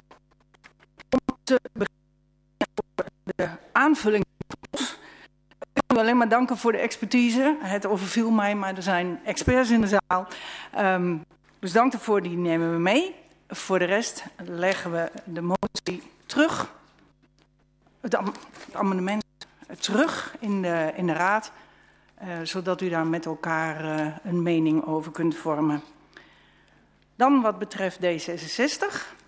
Om 1.10 1.36
te 1.42 1.60
beginnen 1.72 2.68
voor 2.74 3.04
de 3.36 3.48
aanvulling. 3.72 4.24
Ik 4.70 4.99
wil 5.86 5.98
alleen 5.98 6.16
maar 6.16 6.28
danken 6.28 6.56
voor 6.56 6.72
de 6.72 6.78
expertise. 6.78 7.56
Het 7.60 7.86
overviel 7.86 8.30
mij, 8.30 8.54
maar 8.54 8.76
er 8.76 8.82
zijn 8.82 9.20
experts 9.24 9.70
in 9.70 9.80
de 9.80 10.00
zaal. 10.06 10.26
Um, 10.78 11.24
dus 11.58 11.72
dank 11.72 11.92
daarvoor, 11.92 12.22
die 12.22 12.36
nemen 12.36 12.72
we 12.72 12.78
mee. 12.78 13.14
Voor 13.48 13.78
de 13.78 13.84
rest 13.84 14.24
leggen 14.44 14.92
we 14.92 15.10
de 15.24 15.40
motie 15.40 16.02
terug. 16.26 16.72
Het, 18.00 18.12
het 18.12 18.74
amendement 18.74 19.24
terug 19.78 20.36
in 20.38 20.62
de, 20.62 20.92
in 20.96 21.06
de 21.06 21.12
raad. 21.12 21.52
Uh, 22.22 22.28
zodat 22.42 22.80
u 22.80 22.88
daar 22.88 23.06
met 23.06 23.26
elkaar 23.26 23.84
uh, 23.84 24.06
een 24.22 24.42
mening 24.42 24.86
over 24.86 25.12
kunt 25.12 25.36
vormen. 25.36 25.82
Dan 27.16 27.40
wat 27.40 27.58
betreft 27.58 27.98
D66. 28.04 29.18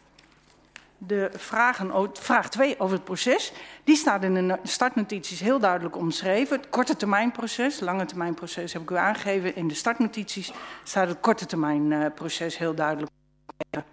De 1.07 1.31
vragen, 1.37 2.11
vraag 2.13 2.49
2 2.49 2.81
over 2.81 2.97
het 2.97 3.05
proces. 3.05 3.53
Die 3.85 3.97
staat 3.97 4.23
in 4.23 4.35
de 4.35 4.59
startnotities 4.63 5.41
heel 5.41 5.59
duidelijk 5.59 5.97
omschreven. 5.97 6.57
Het 6.57 6.69
korte 6.69 6.97
termijnproces, 6.97 7.81
lange 7.81 8.05
termijnproces 8.05 8.73
heb 8.73 8.83
ik 8.83 8.91
u 8.91 8.97
aangegeven. 8.97 9.57
In 9.57 9.69
de 9.69 9.75
startnotities 9.75 10.53
staat 10.83 11.09
het 11.09 11.21
korte 11.21 11.47
termijnproces 11.47 12.59
heel 12.59 12.75
duidelijk 12.75 13.11
omschreven. 13.47 13.91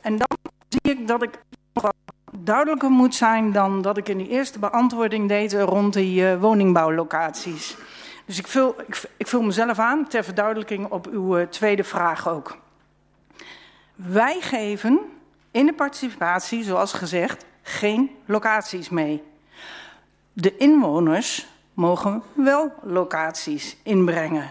En 0.00 0.16
dan 0.16 0.28
zie 0.68 0.98
ik 0.98 1.08
dat 1.08 1.22
ik 1.22 1.38
nog 1.72 1.92
duidelijker 2.32 2.90
moet 2.90 3.14
zijn 3.14 3.52
dan 3.52 3.82
dat 3.82 3.96
ik 3.96 4.08
in 4.08 4.18
die 4.18 4.28
eerste 4.28 4.58
beantwoording 4.58 5.28
deed 5.28 5.52
rond 5.52 5.92
die 5.92 6.22
uh, 6.22 6.40
woningbouwlocaties. 6.40 7.76
Dus 8.24 8.38
ik 8.38 8.46
vul, 8.46 8.76
ik, 9.16 9.26
vul 9.26 9.42
mezelf 9.42 9.78
aan 9.78 10.08
ter 10.08 10.24
verduidelijking 10.24 10.90
op 10.90 11.06
uw 11.06 11.38
uh, 11.38 11.46
tweede 11.46 11.84
vraag 11.84 12.28
ook. 12.28 12.58
Wij 13.94 14.40
geven 14.40 15.00
in 15.50 15.66
de 15.66 15.72
participatie, 15.72 16.64
zoals 16.64 16.92
gezegd, 16.92 17.44
geen 17.62 18.10
locaties 18.24 18.88
mee. 18.88 19.22
De 20.32 20.56
inwoners 20.56 21.46
mogen 21.74 22.22
wel 22.32 22.72
locaties 22.82 23.76
inbrengen. 23.82 24.50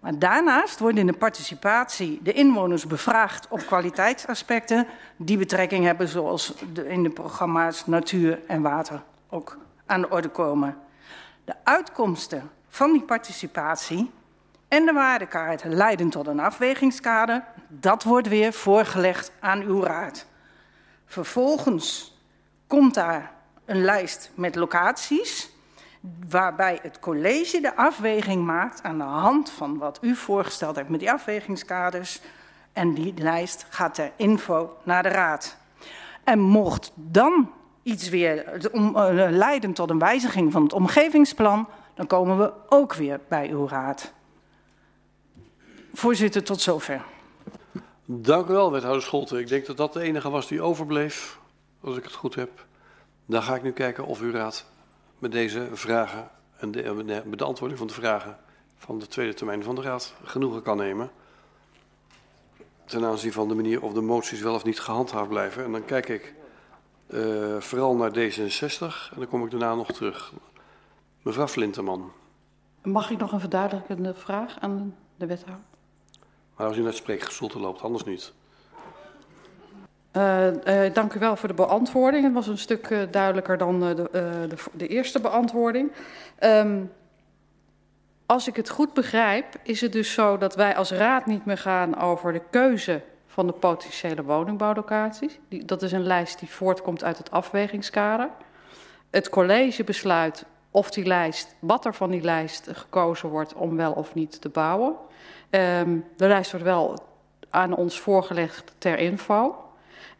Maar 0.00 0.18
daarnaast 0.18 0.78
worden 0.78 1.00
in 1.00 1.06
de 1.06 1.18
participatie 1.18 2.20
de 2.22 2.32
inwoners 2.32 2.86
bevraagd 2.86 3.48
op 3.48 3.66
kwaliteitsaspecten 3.66 4.86
die 5.16 5.38
betrekking 5.38 5.84
hebben, 5.84 6.08
zoals 6.08 6.54
in 6.86 7.02
de 7.02 7.10
programma's 7.10 7.86
natuur 7.86 8.40
en 8.46 8.62
water 8.62 9.02
ook 9.28 9.58
aan 9.86 10.00
de 10.00 10.10
orde 10.10 10.28
komen. 10.28 10.76
De 11.44 11.54
uitkomsten 11.64 12.50
van 12.68 12.92
die 12.92 13.02
participatie 13.02 14.10
en 14.72 14.86
de 14.86 14.92
waardekaart 14.92 15.64
leiden 15.64 16.08
tot 16.08 16.26
een 16.26 16.40
afwegingskader. 16.40 17.44
Dat 17.68 18.02
wordt 18.02 18.28
weer 18.28 18.52
voorgelegd 18.52 19.32
aan 19.40 19.62
uw 19.62 19.82
raad. 19.82 20.26
Vervolgens 21.06 22.18
komt 22.66 22.94
daar 22.94 23.32
een 23.64 23.84
lijst 23.84 24.30
met 24.34 24.54
locaties. 24.54 25.50
waarbij 26.28 26.78
het 26.82 26.98
college 26.98 27.60
de 27.60 27.76
afweging 27.76 28.44
maakt 28.44 28.82
aan 28.82 28.98
de 28.98 29.04
hand 29.04 29.50
van 29.50 29.78
wat 29.78 29.98
u 30.02 30.14
voorgesteld 30.14 30.76
hebt 30.76 30.88
met 30.88 31.00
die 31.00 31.12
afwegingskaders. 31.12 32.20
En 32.72 32.94
die 32.94 33.14
lijst 33.16 33.66
gaat 33.68 33.94
ter 33.94 34.12
info 34.16 34.76
naar 34.82 35.02
de 35.02 35.08
raad. 35.08 35.56
En 36.24 36.38
mocht 36.38 36.92
dan 36.94 37.52
iets 37.82 38.08
weer 38.08 38.66
uh, 38.74 39.26
leiden 39.30 39.72
tot 39.72 39.90
een 39.90 39.98
wijziging 39.98 40.52
van 40.52 40.62
het 40.62 40.72
omgevingsplan, 40.72 41.68
dan 41.94 42.06
komen 42.06 42.38
we 42.38 42.52
ook 42.68 42.94
weer 42.94 43.20
bij 43.28 43.50
uw 43.50 43.68
raad. 43.68 44.12
Voorzitter, 45.92 46.44
tot 46.44 46.60
zover. 46.60 47.04
Dank 48.04 48.48
u 48.48 48.52
wel, 48.52 48.72
wethouder 48.72 49.02
Scholten. 49.02 49.38
Ik 49.38 49.48
denk 49.48 49.66
dat 49.66 49.76
dat 49.76 49.92
de 49.92 50.00
enige 50.00 50.30
was 50.30 50.48
die 50.48 50.62
overbleef, 50.62 51.38
als 51.80 51.96
ik 51.96 52.04
het 52.04 52.12
goed 52.12 52.34
heb. 52.34 52.66
Dan 53.26 53.42
ga 53.42 53.54
ik 53.54 53.62
nu 53.62 53.72
kijken 53.72 54.06
of 54.06 54.20
uw 54.20 54.32
raad 54.32 54.66
met 55.18 55.32
deze 55.32 55.68
vragen 55.72 56.30
en 56.56 56.70
de, 56.70 56.82
eh, 56.82 56.96
de 56.96 57.36
beantwoording 57.36 57.78
van 57.78 57.88
de 57.88 57.94
vragen 57.94 58.38
van 58.76 58.98
de 58.98 59.06
tweede 59.06 59.34
termijn 59.34 59.62
van 59.62 59.74
de 59.74 59.82
raad 59.82 60.14
genoegen 60.24 60.62
kan 60.62 60.76
nemen. 60.76 61.10
Ten 62.84 63.04
aanzien 63.04 63.32
van 63.32 63.48
de 63.48 63.54
manier 63.54 63.82
of 63.82 63.92
de 63.92 64.00
moties 64.00 64.40
wel 64.40 64.54
of 64.54 64.64
niet 64.64 64.80
gehandhaafd 64.80 65.28
blijven. 65.28 65.64
En 65.64 65.72
dan 65.72 65.84
kijk 65.84 66.08
ik 66.08 66.34
uh, 67.08 67.56
vooral 67.60 67.96
naar 67.96 68.10
D66 68.10 69.10
en 69.12 69.16
dan 69.16 69.28
kom 69.28 69.44
ik 69.44 69.50
daarna 69.50 69.74
nog 69.74 69.92
terug. 69.92 70.32
Mevrouw 71.22 71.48
Flinterman. 71.48 72.12
Mag 72.82 73.10
ik 73.10 73.18
nog 73.18 73.32
een 73.32 73.40
verduidelijkende 73.40 74.14
vraag 74.14 74.60
aan 74.60 74.94
de 75.16 75.26
wethouder? 75.26 75.71
Maar 76.56 76.66
als 76.66 76.76
u 76.76 76.82
naar 76.82 76.92
spreekgestoelte 76.92 77.58
loopt, 77.58 77.82
anders 77.82 78.04
niet. 78.04 78.32
Uh, 80.16 80.46
uh, 80.46 80.94
dank 80.94 81.14
u 81.14 81.18
wel 81.18 81.36
voor 81.36 81.48
de 81.48 81.54
beantwoording. 81.54 82.24
Het 82.24 82.32
was 82.32 82.46
een 82.46 82.58
stuk 82.58 82.90
uh, 82.90 83.02
duidelijker 83.10 83.58
dan 83.58 83.80
de, 83.80 83.94
de, 84.12 84.56
de, 84.72 84.86
eerste 84.86 85.20
beantwoording. 85.20 85.92
Um, 86.40 86.90
als 88.26 88.48
ik 88.48 88.56
het 88.56 88.68
goed 88.68 88.92
begrijp, 88.92 89.46
is 89.62 89.80
het 89.80 89.92
dus 89.92 90.12
zo 90.12 90.38
dat 90.38 90.54
wij 90.54 90.76
als 90.76 90.90
raad 90.90 91.26
niet 91.26 91.44
meer 91.44 91.58
gaan 91.58 92.00
over 92.00 92.32
de 92.32 92.42
keuze 92.50 93.02
van 93.26 93.46
de 93.46 93.52
potentiële 93.52 94.22
woningbouwlocaties. 94.22 95.38
Die, 95.48 95.64
dat 95.64 95.82
is 95.82 95.92
een 95.92 96.06
lijst 96.06 96.38
die 96.38 96.50
voortkomt 96.50 97.04
uit 97.04 97.18
het 97.18 97.30
afwegingskader. 97.30 98.30
Het 99.10 99.28
college 99.28 99.84
besluit 99.84 100.44
of 100.70 100.90
die 100.90 101.04
lijst, 101.04 101.54
wat 101.58 101.84
er 101.84 101.94
van 101.94 102.10
die 102.10 102.22
lijst 102.22 102.68
gekozen 102.72 103.28
wordt 103.28 103.54
om 103.54 103.76
wel 103.76 103.92
of 103.92 104.14
niet 104.14 104.40
te 104.40 104.48
bouwen. 104.48 104.94
Um, 105.54 106.04
de 106.16 106.26
lijst 106.26 106.50
wordt 106.50 106.66
wel 106.66 106.98
aan 107.50 107.76
ons 107.76 108.00
voorgelegd 108.00 108.74
ter 108.78 108.98
info. 108.98 109.56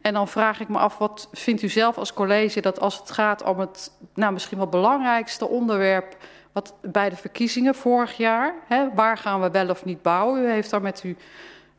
En 0.01 0.13
dan 0.13 0.27
vraag 0.27 0.59
ik 0.59 0.69
me 0.69 0.77
af, 0.77 0.97
wat 0.97 1.29
vindt 1.31 1.61
u 1.61 1.69
zelf 1.69 1.97
als 1.97 2.13
college 2.13 2.61
dat 2.61 2.79
als 2.79 2.99
het 2.99 3.11
gaat 3.11 3.43
om 3.43 3.59
het 3.59 3.91
nou, 4.13 4.33
misschien 4.33 4.57
wel 4.57 4.67
belangrijkste 4.67 5.47
onderwerp 5.47 6.17
wat 6.51 6.73
bij 6.81 7.09
de 7.09 7.15
verkiezingen 7.15 7.75
vorig 7.75 8.17
jaar, 8.17 8.53
hè, 8.67 8.93
waar 8.93 9.17
gaan 9.17 9.41
we 9.41 9.51
wel 9.51 9.69
of 9.69 9.85
niet 9.85 10.01
bouwen? 10.01 10.43
U 10.43 10.49
heeft 10.49 10.69
daar 10.69 10.81
met 10.81 11.01
uw 11.03 11.13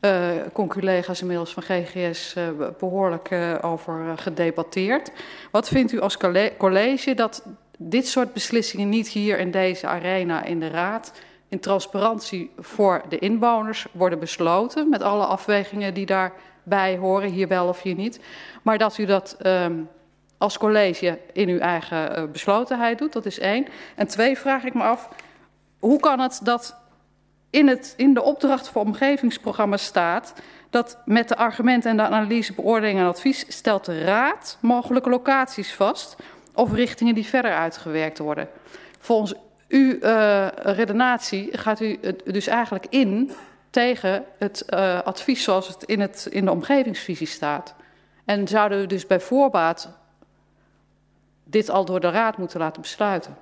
uh, 0.01 0.29
conculega's 0.53 1.21
inmiddels 1.21 1.53
van 1.53 1.63
GGS 1.63 2.35
uh, 2.37 2.49
behoorlijk 2.79 3.31
uh, 3.31 3.55
over 3.61 4.17
gedebatteerd. 4.17 5.11
Wat 5.51 5.67
vindt 5.67 5.91
u 5.91 5.99
als 5.99 6.17
college 6.57 7.13
dat 7.13 7.45
dit 7.77 8.07
soort 8.07 8.33
beslissingen 8.33 8.89
niet 8.89 9.07
hier 9.07 9.39
in 9.39 9.51
deze 9.51 9.87
arena 9.87 10.43
in 10.43 10.59
de 10.59 10.67
raad 10.67 11.11
in 11.49 11.59
transparantie 11.59 12.51
voor 12.57 13.01
de 13.09 13.19
inwoners 13.19 13.85
worden 13.91 14.19
besloten 14.19 14.89
met 14.89 15.01
alle 15.01 15.25
afwegingen 15.25 15.93
die 15.93 16.05
daarbij 16.05 16.97
horen, 16.97 17.29
hier 17.29 17.47
wel 17.47 17.67
of 17.67 17.81
hier 17.81 17.95
niet. 17.95 18.19
Maar 18.61 18.77
dat 18.77 18.97
u 18.97 19.05
dat 19.05 19.37
um, 19.45 19.89
als 20.37 20.57
college 20.57 21.19
in 21.33 21.49
uw 21.49 21.59
eigen 21.59 22.19
uh, 22.19 22.31
beslotenheid 22.31 22.97
doet, 22.97 23.13
dat 23.13 23.25
is 23.25 23.39
één. 23.39 23.67
En 23.95 24.07
twee 24.07 24.37
vraag 24.37 24.63
ik 24.63 24.73
me 24.73 24.83
af, 24.83 25.09
hoe 25.79 25.99
kan 25.99 26.19
het 26.19 26.39
dat 26.43 26.77
in, 27.49 27.67
het, 27.67 27.93
in 27.97 28.13
de 28.13 28.21
opdracht 28.21 28.69
voor 28.69 28.81
omgevingsprogramma 28.81 29.77
staat 29.77 30.33
dat 30.69 30.97
met 31.05 31.27
de 31.27 31.37
argumenten 31.37 31.89
en 31.89 31.97
de 31.97 32.03
analyse, 32.03 32.53
beoordeling 32.53 32.99
en 32.99 33.05
advies 33.05 33.45
stelt 33.47 33.85
de 33.85 34.03
raad 34.03 34.57
mogelijke 34.61 35.09
locaties 35.09 35.73
vast 35.73 36.15
of 36.53 36.73
richtingen 36.73 37.15
die 37.15 37.25
verder 37.25 37.53
uitgewerkt 37.53 38.17
worden. 38.17 38.49
Volgens 38.99 39.33
uw 39.67 39.97
uh, 40.01 40.47
redenatie 40.51 41.57
gaat 41.57 41.79
u 41.79 41.99
dus 42.23 42.47
eigenlijk 42.47 42.85
in 42.89 43.31
tegen 43.69 44.25
het 44.37 44.65
uh, 44.69 45.01
advies 45.01 45.43
zoals 45.43 45.67
het 45.67 45.83
in, 45.83 45.99
het 45.99 46.27
in 46.29 46.45
de 46.45 46.51
omgevingsvisie 46.51 47.27
staat. 47.27 47.75
En 48.25 48.47
zouden 48.47 48.79
we 48.79 48.87
dus 48.87 49.07
bij 49.07 49.19
voorbaat 49.19 49.89
dit 51.43 51.69
al 51.69 51.85
door 51.85 51.99
de 51.99 52.09
raad 52.09 52.37
moeten 52.37 52.59
laten 52.59 52.81
besluiten? 52.81 53.37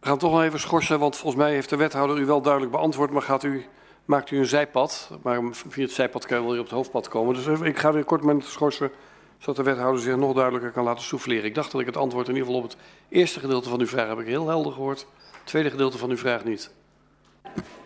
We 0.00 0.06
gaan 0.06 0.18
toch 0.18 0.32
nog 0.32 0.42
even 0.42 0.60
schorsen, 0.60 0.98
want 0.98 1.16
volgens 1.16 1.42
mij 1.42 1.52
heeft 1.52 1.70
de 1.70 1.76
wethouder 1.76 2.18
u 2.18 2.26
wel 2.26 2.40
duidelijk 2.42 2.72
beantwoord, 2.72 3.10
maar 3.10 3.22
gaat 3.22 3.42
u, 3.42 3.66
maakt 4.04 4.30
u 4.30 4.38
een 4.38 4.46
zijpad. 4.46 5.10
Maar 5.22 5.40
via 5.52 5.82
het 5.82 5.92
zijpad 5.92 6.26
kan 6.26 6.36
je 6.36 6.42
wel 6.42 6.52
weer 6.52 6.60
op 6.60 6.66
het 6.66 6.74
hoofdpad 6.74 7.08
komen. 7.08 7.34
Dus 7.34 7.60
ik 7.60 7.78
ga 7.78 7.92
weer 7.92 8.04
kort 8.04 8.22
met 8.22 8.44
schorsen, 8.44 8.90
zodat 9.38 9.56
de 9.56 9.62
wethouder 9.62 10.02
zich 10.02 10.16
nog 10.16 10.34
duidelijker 10.34 10.70
kan 10.70 10.84
laten 10.84 11.04
souffleren. 11.04 11.44
Ik 11.44 11.54
dacht 11.54 11.72
dat 11.72 11.80
ik 11.80 11.86
het 11.86 11.96
antwoord 11.96 12.28
in 12.28 12.34
ieder 12.34 12.46
geval 12.46 12.62
op 12.64 12.70
het 12.70 12.78
eerste 13.08 13.40
gedeelte 13.40 13.68
van 13.68 13.80
uw 13.80 13.86
vraag 13.86 14.08
heb 14.08 14.18
ik 14.18 14.26
heel 14.26 14.48
helder 14.48 14.72
gehoord. 14.72 15.06
Het 15.32 15.46
tweede 15.46 15.70
gedeelte 15.70 15.98
van 15.98 16.10
uw 16.10 16.16
vraag 16.16 16.44
niet. 16.44 16.70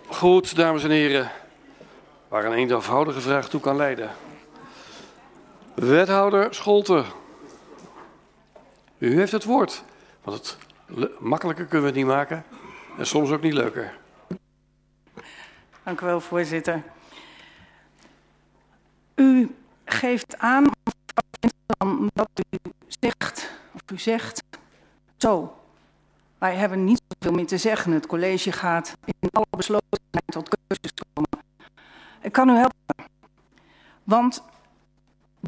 Goed, 0.07 0.57
dames 0.57 0.85
en 0.85 0.91
heren. 0.91 1.31
Waar 2.29 2.45
een 2.45 2.53
eenvoudige 2.53 3.21
vraag 3.21 3.49
toe 3.49 3.61
kan 3.61 3.77
leiden. 3.77 4.11
Wethouder 5.75 6.55
Scholten. 6.55 7.05
U 8.99 9.17
heeft 9.17 9.33
het 9.33 9.45
woord. 9.45 9.83
Want 10.23 10.59
het 10.87 11.21
makkelijker 11.21 11.65
kunnen 11.65 11.81
we 11.81 11.87
het 11.87 11.97
niet 11.97 12.15
maken. 12.15 12.45
En 12.99 13.07
soms 13.07 13.31
ook 13.31 13.43
niet 13.43 13.53
leuker. 13.53 13.95
Dank 15.83 16.01
u 16.01 16.07
wel, 16.07 16.21
voorzitter. 16.21 16.83
U 19.15 19.55
geeft 19.85 20.39
aan 20.39 20.71
dat 22.15 22.29
u 22.51 22.59
zegt, 23.01 23.51
of 23.75 23.81
u 23.93 23.99
zegt, 23.99 24.43
zo, 25.17 25.57
wij 26.39 26.55
hebben 26.55 26.85
niet 26.85 27.03
zoveel 27.09 27.37
meer 27.37 27.47
te 27.47 27.59
zeggen. 27.59 27.93
Het 27.93 28.07
college 28.07 28.53
gaat 28.53 28.97
in 29.05 29.31
alle 29.33 29.47
beslotenheid 29.57 30.25
tot 30.27 30.49
keuzes 30.49 30.93
komen. 31.13 31.29
Ik 32.21 32.33
kan 32.33 32.49
u 32.49 32.53
helpen. 32.53 33.05
Want 34.05 34.43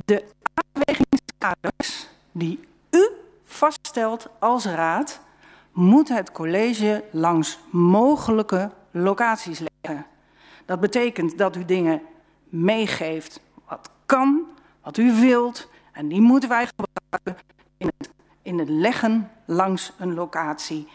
de 0.05 0.25
afwegingskaders 0.55 2.09
die 2.33 2.61
u 2.91 3.09
vaststelt 3.45 4.29
als 4.39 4.65
raad, 4.65 5.21
moet 5.73 6.09
het 6.09 6.33
college 6.33 7.05
langs 7.11 7.59
mogelijke 7.71 8.71
locaties 8.91 9.59
leggen. 9.59 10.07
Dat 10.65 10.81
betekent 10.81 11.39
dat 11.39 11.57
u 11.57 11.65
dingen 11.65 12.03
meegeeft 12.49 13.41
wat 13.69 13.91
kan, 14.07 14.47
wat 14.83 14.97
u 14.97 15.21
wilt, 15.21 15.69
en 15.95 16.09
die 16.09 16.21
moeten 16.21 16.49
wij 16.49 16.66
gebruiken 16.66 17.47
in 17.77 17.87
het, 17.97 18.11
in 18.43 18.59
het 18.59 18.69
leggen 18.69 19.31
langs 19.45 19.93
een 19.99 20.15
locatie. 20.15 20.89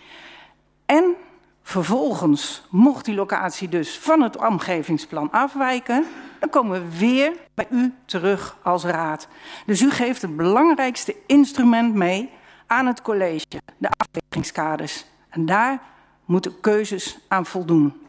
En 0.85 1.15
vervolgens, 1.61 2.63
mocht 2.69 3.05
die 3.05 3.15
locatie 3.15 3.69
dus 3.69 3.99
van 3.99 4.21
het 4.21 4.37
omgevingsplan 4.37 5.31
afwijken, 5.31 6.05
dan 6.39 6.49
komen 6.49 6.81
we 6.81 6.97
weer 6.97 7.33
bij 7.53 7.67
u 7.69 7.93
terug 8.05 8.57
als 8.63 8.83
raad. 8.83 9.27
Dus 9.65 9.81
u 9.81 9.91
geeft 9.91 10.21
het 10.21 10.35
belangrijkste 10.35 11.15
instrument 11.25 11.93
mee 11.93 12.29
aan 12.67 12.85
het 12.85 13.01
college, 13.01 13.45
de 13.77 13.89
afwegingskaders. 13.97 15.05
En 15.29 15.45
daar 15.45 15.81
moeten 16.25 16.59
keuzes 16.59 17.19
aan 17.27 17.45
voldoen. 17.45 18.07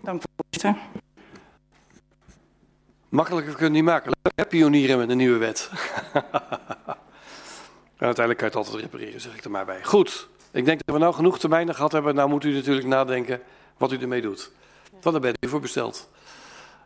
Dank 0.00 0.22
voorzitter. 0.36 0.82
Makkelijker 3.08 3.54
kunnen 3.54 3.72
niet 3.72 3.84
maken. 3.84 4.15
Pionieren 4.44 4.98
met 4.98 5.10
een 5.10 5.16
nieuwe 5.16 5.38
wet. 5.38 5.68
uiteindelijk 7.98 8.38
kan 8.38 8.50
je 8.50 8.54
het 8.54 8.54
altijd 8.54 8.82
repareren, 8.82 9.20
zeg 9.20 9.36
ik 9.36 9.44
er 9.44 9.50
maar 9.50 9.64
bij. 9.64 9.84
Goed, 9.84 10.28
ik 10.50 10.64
denk 10.64 10.80
dat 10.84 10.94
we 10.94 11.00
nou 11.00 11.14
genoeg 11.14 11.38
termijnen 11.38 11.74
gehad 11.74 11.92
hebben. 11.92 12.14
Nou 12.14 12.28
moet 12.28 12.44
u 12.44 12.52
natuurlijk 12.52 12.86
nadenken 12.86 13.40
wat 13.76 13.92
u 13.92 13.98
ermee 13.98 14.20
doet. 14.20 14.50
Want 14.90 15.14
daar 15.14 15.20
bent 15.20 15.36
u 15.40 15.48
voor 15.48 15.60
besteld. 15.60 16.08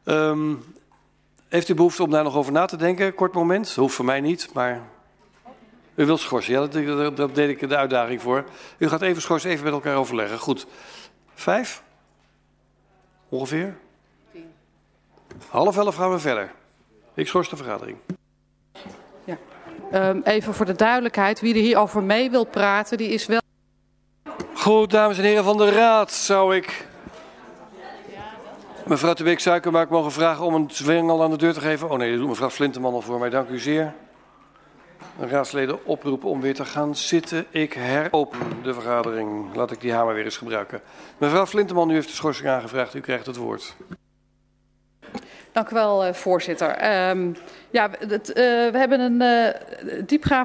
Um, 0.05 0.65
heeft 1.49 1.69
u 1.69 1.75
behoefte 1.75 2.03
om 2.03 2.11
daar 2.11 2.25
nog 2.25 2.37
over 2.37 2.53
na 2.53 2.67
te 2.67 2.77
denken? 2.77 3.15
Kort 3.15 3.33
moment. 3.33 3.75
Hoeft 3.75 3.95
voor 3.95 4.05
mij 4.05 4.21
niet, 4.21 4.51
maar 4.53 4.89
u 5.95 6.07
wilt 6.07 6.21
schorsen. 6.21 6.53
Ja, 6.53 6.67
dat, 6.67 7.17
dat, 7.17 7.35
deed 7.35 7.49
ik 7.49 7.69
de 7.69 7.77
uitdaging 7.77 8.23
voor. 8.23 8.45
U 8.79 8.89
gaat 8.89 9.03
even 9.03 9.23
schorsen, 9.23 9.51
even 9.51 9.65
met 9.65 9.73
elkaar 9.73 9.97
overleggen. 9.97 10.39
Goed. 10.39 10.67
Vijf? 11.35 11.83
Ongeveer? 13.29 13.77
Tien. 14.33 14.53
Half 15.49 15.77
elf 15.77 15.95
gaan 15.95 16.11
we 16.11 16.19
verder. 16.19 16.59
Ik 17.15 17.27
schors 17.27 17.49
de 17.49 17.57
vergadering. 17.57 17.99
Ja. 19.25 19.39
Um, 20.09 20.23
even 20.25 20.55
voor 20.55 20.67
de 20.67 20.77
duidelijkheid, 20.77 21.41
wie 21.41 21.55
er 21.55 21.61
hierover 21.61 22.03
mee 22.03 22.31
wil 22.31 22.45
praten, 22.45 22.99
die 22.99 23.09
is 23.09 23.27
wel... 23.27 23.41
Goed, 24.55 24.91
dames 24.91 25.19
en 25.19 25.25
heren 25.25 25.45
van 25.45 25.57
de 25.57 25.71
Raad, 25.71 26.13
zou 26.13 26.57
ik 26.57 26.89
mevrouw 28.87 29.15
de 29.15 29.25
Beek 29.25 29.39
Suikermaak 29.39 29.91
mogen 29.91 30.13
vragen 30.13 30.45
om 30.45 30.55
een 30.55 30.71
zwengel 30.71 31.23
aan 31.23 31.31
de 31.31 31.37
deur 31.37 31.53
te 31.53 31.61
geven. 31.61 31.91
Oh 31.91 31.99
nee, 31.99 32.11
dat 32.11 32.19
doet 32.19 32.29
mevrouw 32.29 32.51
Flinteman 32.51 32.93
al 32.93 33.01
voor 33.01 33.19
mij, 33.19 33.31
dank 33.31 33.49
u 33.49 33.59
zeer. 33.59 33.95
raadsleden 35.19 35.87
oproepen 35.87 36.29
om 36.29 36.41
weer 36.41 36.55
te 36.55 36.65
gaan 36.65 36.97
zitten. 36.97 37.47
Ik 37.51 37.73
heropen 37.73 38.63
de 38.63 38.75
vergadering. 38.75 39.55
Laat 39.55 39.71
ik 39.71 39.81
die 39.81 39.93
hamer 39.93 40.15
weer 40.15 40.25
eens 40.25 40.37
gebruiken. 40.37 40.81
Mevrouw 41.19 41.47
Flinteman, 41.47 41.91
u 41.91 41.95
heeft 41.95 42.09
de 42.09 42.15
schorsing 42.15 42.49
aangevraagd. 42.49 42.95
U 42.95 43.01
krijgt 43.01 43.27
het 43.27 43.37
woord. 43.37 43.77
Dank 45.53 45.71
u 45.71 45.75
wel, 45.75 46.07
uh, 46.07 46.13
voorzitter. 46.13 46.69
Um, 47.11 47.37
ja, 47.71 47.91
het, 48.09 48.29
uh, 48.29 48.35
we 48.35 48.79
hebben 48.79 49.01
een 49.01 49.55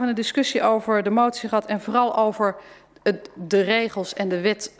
uh, 0.06 0.16
discussie 0.16 0.64
over 0.64 1.04
de 1.04 1.10
motie 1.10 1.50
gehad 1.50 1.66
en 1.66 1.82
vooral 1.82 2.18
over 2.18 2.56
het, 3.04 3.30
de 3.34 3.62
regels 3.62 4.14
en 4.14 4.30
de 4.30 4.42
wet, 4.42 4.72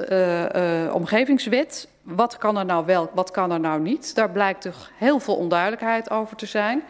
omgevingswet. 0.92 1.88
Wat 2.02 2.38
kan 2.38 2.58
er 2.58 2.66
nou 2.66 2.86
wel, 2.86 3.10
wat 3.14 3.32
kan 3.32 3.52
er 3.52 3.60
nou 3.60 3.82
niet? 3.82 4.16
Daar 4.16 4.30
blijkt 4.30 4.62
toch 4.62 4.92
heel 4.98 5.20
veel 5.20 5.36
onduidelijkheid 5.36 6.10
over 6.10 6.36
te 6.36 6.46
zijn. 6.46 6.84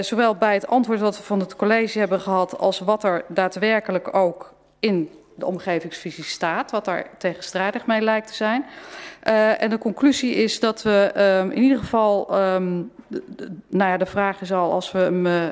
Zowel 0.00 0.34
bij 0.34 0.54
het 0.54 0.66
antwoord 0.66 1.00
dat 1.00 1.16
we 1.16 1.22
van 1.22 1.40
het 1.40 1.56
college 1.56 1.98
hebben 1.98 2.20
gehad, 2.20 2.58
als 2.58 2.78
wat 2.78 3.04
er 3.04 3.24
daadwerkelijk 3.28 4.16
ook 4.16 4.54
in 4.80 5.10
de 5.34 5.46
omgevingsvisie 5.46 6.24
staat, 6.24 6.70
wat 6.70 6.84
daar 6.84 7.06
tegenstrijdig 7.18 7.86
mee 7.86 8.00
lijkt 8.00 8.26
te 8.26 8.34
zijn. 8.34 8.66
Uh, 9.28 9.62
en 9.62 9.70
de 9.70 9.78
conclusie 9.78 10.34
is 10.34 10.60
dat 10.60 10.82
we 10.82 11.12
um, 11.42 11.50
in 11.50 11.62
ieder 11.62 11.78
geval, 11.78 12.40
um, 12.54 12.92
nou 13.68 13.90
ja, 13.90 13.96
de 13.96 14.06
vraag 14.06 14.40
is 14.40 14.52
al, 14.52 14.72
als 14.72 14.92
we 14.92 14.98
hem 14.98 15.26
uh, 15.26 15.44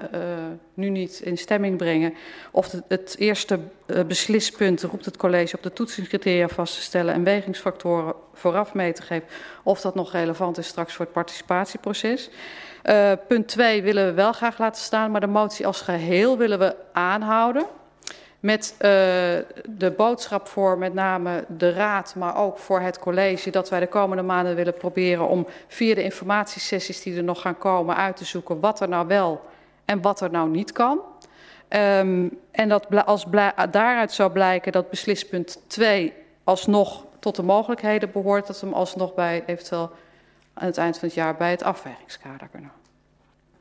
nu 0.75 0.89
niet 0.89 1.21
in 1.25 1.39
stemming 1.39 1.77
brengen, 1.77 2.15
of 2.51 2.75
het, 2.89 3.15
eerste 3.19 3.59
beslispunt 4.07 4.83
roept 4.83 5.05
het 5.05 5.17
college 5.17 5.57
op 5.57 5.63
de 5.63 5.73
toetsingscriteria 5.73 6.49
vast 6.49 6.75
te 6.75 6.83
stellen 6.83 7.15
en 7.15 7.25
wegingsfactoren 7.25 8.15
vooraf 8.35 8.75
mee 8.75 8.93
te 8.93 9.03
geven, 9.03 9.29
of 9.63 9.81
dat 9.81 9.95
nog 9.95 10.13
relevant 10.13 10.59
is 10.59 10.67
straks 10.67 10.95
voor 10.95 11.05
het 11.05 11.15
participatieproces. 11.15 12.31
Uh, 12.85 13.13
punt 13.29 13.49
2 13.49 13.83
willen 13.83 14.07
we 14.07 14.13
wel 14.13 14.33
graag 14.33 14.59
laten 14.59 14.83
staan, 14.83 15.11
maar 15.11 15.21
de 15.21 15.27
motie 15.27 15.67
als 15.67 15.81
geheel 15.81 16.39
willen 16.39 16.59
we 16.59 16.77
aanhouden. 16.93 17.67
Met 18.43 18.73
uh, 18.75 18.79
de 19.69 19.95
boodschap 19.97 20.49
voor 20.49 20.79
met 20.79 20.95
name 20.95 21.45
de 21.49 21.73
raad, 21.73 22.15
maar 22.15 22.37
ook 22.37 22.59
voor 22.59 22.81
het 22.81 22.99
college, 22.99 23.51
dat 23.51 23.69
wij 23.69 23.81
de 23.81 23.87
komende 23.87 24.23
maanden 24.23 24.55
willen 24.55 24.75
proberen 24.75 25.29
om 25.29 25.47
via 25.69 25.95
de 25.95 26.03
informatiesessies 26.03 27.03
die 27.03 27.17
er 27.17 27.23
nog 27.23 27.41
gaan 27.41 27.59
komen 27.59 27.97
uit 27.97 28.17
te 28.17 28.25
zoeken 28.25 28.61
wat 28.61 28.81
er 28.81 28.89
nou 28.89 29.07
wel 29.07 29.41
en 29.85 30.01
wat 30.01 30.21
er 30.21 30.31
nou 30.31 30.49
niet 30.49 30.73
kan. 30.73 31.01
Um, 31.69 32.39
en 32.51 32.69
dat 32.69 33.07
als 33.07 33.27
daaruit 33.71 34.13
zou 34.13 34.33
blijken 34.33 34.73
dat 34.73 34.91
beslispunt 34.91 35.59
2 35.67 36.13
alsnog 36.45 37.05
tot 37.19 37.37
de 37.37 37.43
mogelijkheden 37.43 38.13
behoort, 38.13 38.47
dat 38.47 38.61
we 38.61 38.67
hem 38.67 38.75
alsnog 38.75 39.15
bij 39.15 39.43
eventueel 39.47 39.91
aan 40.55 40.67
het 40.67 40.79
eind 40.79 40.99
van 40.99 41.09
het 41.09 41.17
jaar 41.17 41.37
bij 41.37 41.51
het 41.51 41.63
afwegingskader 41.63 42.49
kunnen. 42.49 42.82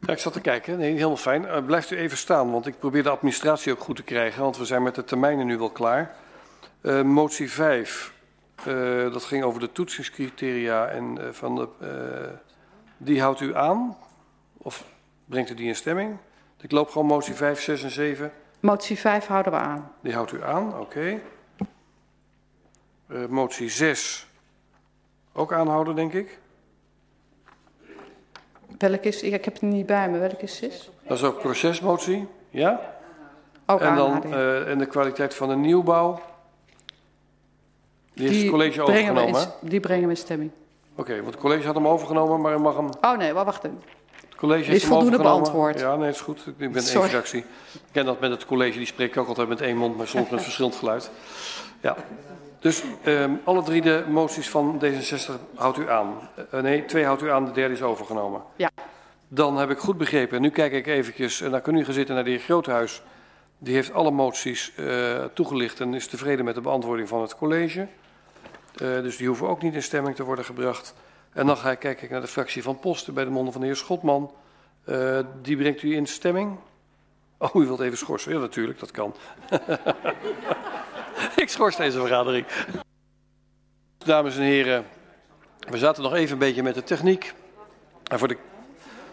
Ja, 0.05 0.13
ik 0.13 0.19
zat 0.19 0.33
te 0.33 0.41
kijken. 0.41 0.77
Nee, 0.77 0.91
helemaal 0.91 1.17
fijn. 1.17 1.43
Uh, 1.43 1.65
blijft 1.65 1.91
u 1.91 1.97
even 1.97 2.17
staan, 2.17 2.51
want 2.51 2.67
ik 2.67 2.79
probeer 2.79 3.03
de 3.03 3.09
administratie 3.09 3.71
ook 3.71 3.79
goed 3.79 3.95
te 3.95 4.03
krijgen, 4.03 4.41
want 4.41 4.57
we 4.57 4.65
zijn 4.65 4.83
met 4.83 4.95
de 4.95 5.03
termijnen 5.03 5.45
nu 5.45 5.57
wel 5.57 5.69
klaar. 5.69 6.15
Uh, 6.81 7.01
motie 7.01 7.51
5, 7.51 8.13
uh, 8.67 9.05
eh, 9.05 9.13
dat 9.13 9.23
ging 9.23 9.43
over 9.43 9.59
de 9.59 9.71
toetsingscriteria 9.71 10.87
en 10.87 11.19
van 11.31 11.55
de, 11.55 11.67
die 12.97 13.21
houdt 13.21 13.39
u 13.39 13.55
aan? 13.55 13.97
Of 14.57 14.85
brengt 15.25 15.49
u 15.49 15.53
die 15.53 15.67
in 15.67 15.75
stemming? 15.75 16.17
Ik 16.61 16.71
loop 16.71 16.89
gewoon 16.89 17.07
motie 17.07 17.33
5, 17.33 17.61
6 17.61 17.83
en 17.83 17.91
7. 17.91 18.31
Motie 18.59 18.99
5 18.99 19.27
houden 19.27 19.51
we 19.51 19.57
aan. 19.57 19.91
Die 20.01 20.13
houdt 20.13 20.31
u 20.31 20.43
aan, 20.43 20.79
oké. 20.79 21.21
Okay. 23.07 23.27
motie 23.27 23.69
6 23.69 24.27
ook 25.33 25.53
aanhouden, 25.53 25.95
denk 25.95 26.13
ik. 26.13 26.39
Welke 28.81 29.07
is, 29.07 29.21
ik 29.21 29.31
heb 29.31 29.53
het 29.53 29.61
niet 29.61 29.85
bij 29.85 30.09
me, 30.09 30.17
welke 30.17 30.41
is 30.41 30.55
6? 30.55 30.89
Dat 31.07 31.17
is 31.17 31.23
ook 31.23 31.39
procesmotie, 31.39 32.27
ja? 32.49 32.95
Ook 33.65 33.79
en 33.79 33.95
dan 33.95 34.23
uh, 34.25 34.67
en 34.67 34.77
de 34.77 34.85
kwaliteit 34.85 35.33
van 35.35 35.49
de 35.49 35.55
nieuwbouw. 35.55 36.21
Die, 38.13 38.13
die 38.13 38.27
heeft 38.27 38.41
het 38.41 38.51
college 38.51 38.81
overgenomen. 38.81 39.41
In, 39.61 39.69
die 39.69 39.79
brengen 39.79 40.03
we 40.03 40.09
in 40.09 40.17
stemming. 40.17 40.51
Oké, 40.91 41.01
okay, 41.01 41.21
want 41.21 41.33
het 41.33 41.43
college 41.43 41.65
had 41.65 41.75
hem 41.75 41.87
overgenomen, 41.87 42.41
maar 42.41 42.51
hij 42.51 42.61
mag 42.61 42.75
hem. 42.75 42.89
Oh 43.01 43.17
nee, 43.17 43.33
wacht 43.33 43.63
even. 43.63 43.81
Het 44.25 44.35
college 44.35 44.63
heeft 44.63 44.75
is 44.75 44.81
hem 44.81 44.91
voldoende 44.91 45.17
beantwoord. 45.17 45.79
Ja, 45.79 45.95
nee, 45.95 46.09
is 46.09 46.21
goed. 46.21 46.47
Ik 46.57 46.71
ben 46.71 46.85
één 46.85 47.09
fractie. 47.09 47.39
Ik 47.73 47.81
ken 47.91 48.05
dat 48.05 48.19
met 48.19 48.31
het 48.31 48.45
college, 48.45 48.77
die 48.77 48.87
spreekt 48.87 49.17
ook 49.17 49.27
altijd 49.27 49.47
met 49.47 49.61
één 49.61 49.77
mond, 49.77 49.97
maar 49.97 50.07
soms 50.07 50.29
met 50.29 50.43
verschillend 50.49 50.75
geluid. 50.75 51.11
Ja. 51.81 51.95
Dus 52.61 52.83
um, 53.05 53.41
alle 53.43 53.63
drie 53.63 53.81
de 53.81 54.05
moties 54.09 54.49
van 54.49 54.81
D66 54.85 55.31
houdt 55.55 55.77
u 55.77 55.89
aan. 55.89 56.29
Uh, 56.53 56.61
nee, 56.61 56.85
twee 56.85 57.05
houdt 57.05 57.21
u 57.21 57.31
aan, 57.31 57.45
de 57.45 57.51
derde 57.51 57.73
is 57.73 57.81
overgenomen. 57.81 58.41
Ja. 58.55 58.69
Dan 59.27 59.57
heb 59.57 59.69
ik 59.69 59.77
goed 59.77 59.97
begrepen. 59.97 60.41
Nu 60.41 60.49
kijk 60.49 60.71
ik 60.71 60.87
eventjes, 60.87 61.41
en 61.41 61.61
kan 61.61 61.75
u 61.75 61.83
gaan 61.85 61.93
zitten 61.93 62.15
naar 62.15 62.23
de 62.23 62.29
heer 62.29 62.39
Groothuis. 62.39 63.01
Die 63.57 63.73
heeft 63.73 63.93
alle 63.93 64.11
moties 64.11 64.73
uh, 64.79 65.23
toegelicht 65.33 65.79
en 65.79 65.93
is 65.93 66.07
tevreden 66.07 66.45
met 66.45 66.55
de 66.55 66.61
beantwoording 66.61 67.07
van 67.07 67.21
het 67.21 67.35
college. 67.35 67.79
Uh, 67.79 67.87
dus 69.01 69.17
die 69.17 69.27
hoeven 69.27 69.47
ook 69.47 69.61
niet 69.61 69.73
in 69.73 69.83
stemming 69.83 70.15
te 70.15 70.23
worden 70.23 70.45
gebracht. 70.45 70.95
En 71.33 71.45
dan 71.45 71.57
ga 71.57 71.71
ik 71.71 71.79
kijken 71.79 72.07
naar 72.11 72.21
de 72.21 72.27
fractie 72.27 72.63
van 72.63 72.79
Posten 72.79 73.13
bij 73.13 73.23
de 73.23 73.29
monden 73.29 73.51
van 73.51 73.61
de 73.61 73.67
heer 73.67 73.75
Schotman. 73.75 74.31
Die 75.41 75.57
brengt 75.57 75.81
u 75.81 75.95
in 75.95 76.05
stemming? 76.05 76.57
Oh, 77.37 77.55
u 77.55 77.65
wilt 77.65 77.79
even 77.79 77.97
schorsen? 77.97 78.33
Ja, 78.33 78.39
natuurlijk, 78.39 78.79
dat 78.79 78.91
kan. 78.91 79.15
ik 81.35 81.49
schors 81.49 81.75
deze 81.75 81.99
vergadering. 81.99 82.45
Dames 83.97 84.35
en 84.35 84.41
heren, 84.41 84.85
we 85.69 85.77
zaten 85.77 86.03
nog 86.03 86.13
even 86.13 86.33
een 86.33 86.39
beetje 86.39 86.63
met 86.63 86.75
de 86.75 86.83
techniek. 86.83 87.33
En 88.07 88.19
voor 88.19 88.27
de, 88.27 88.37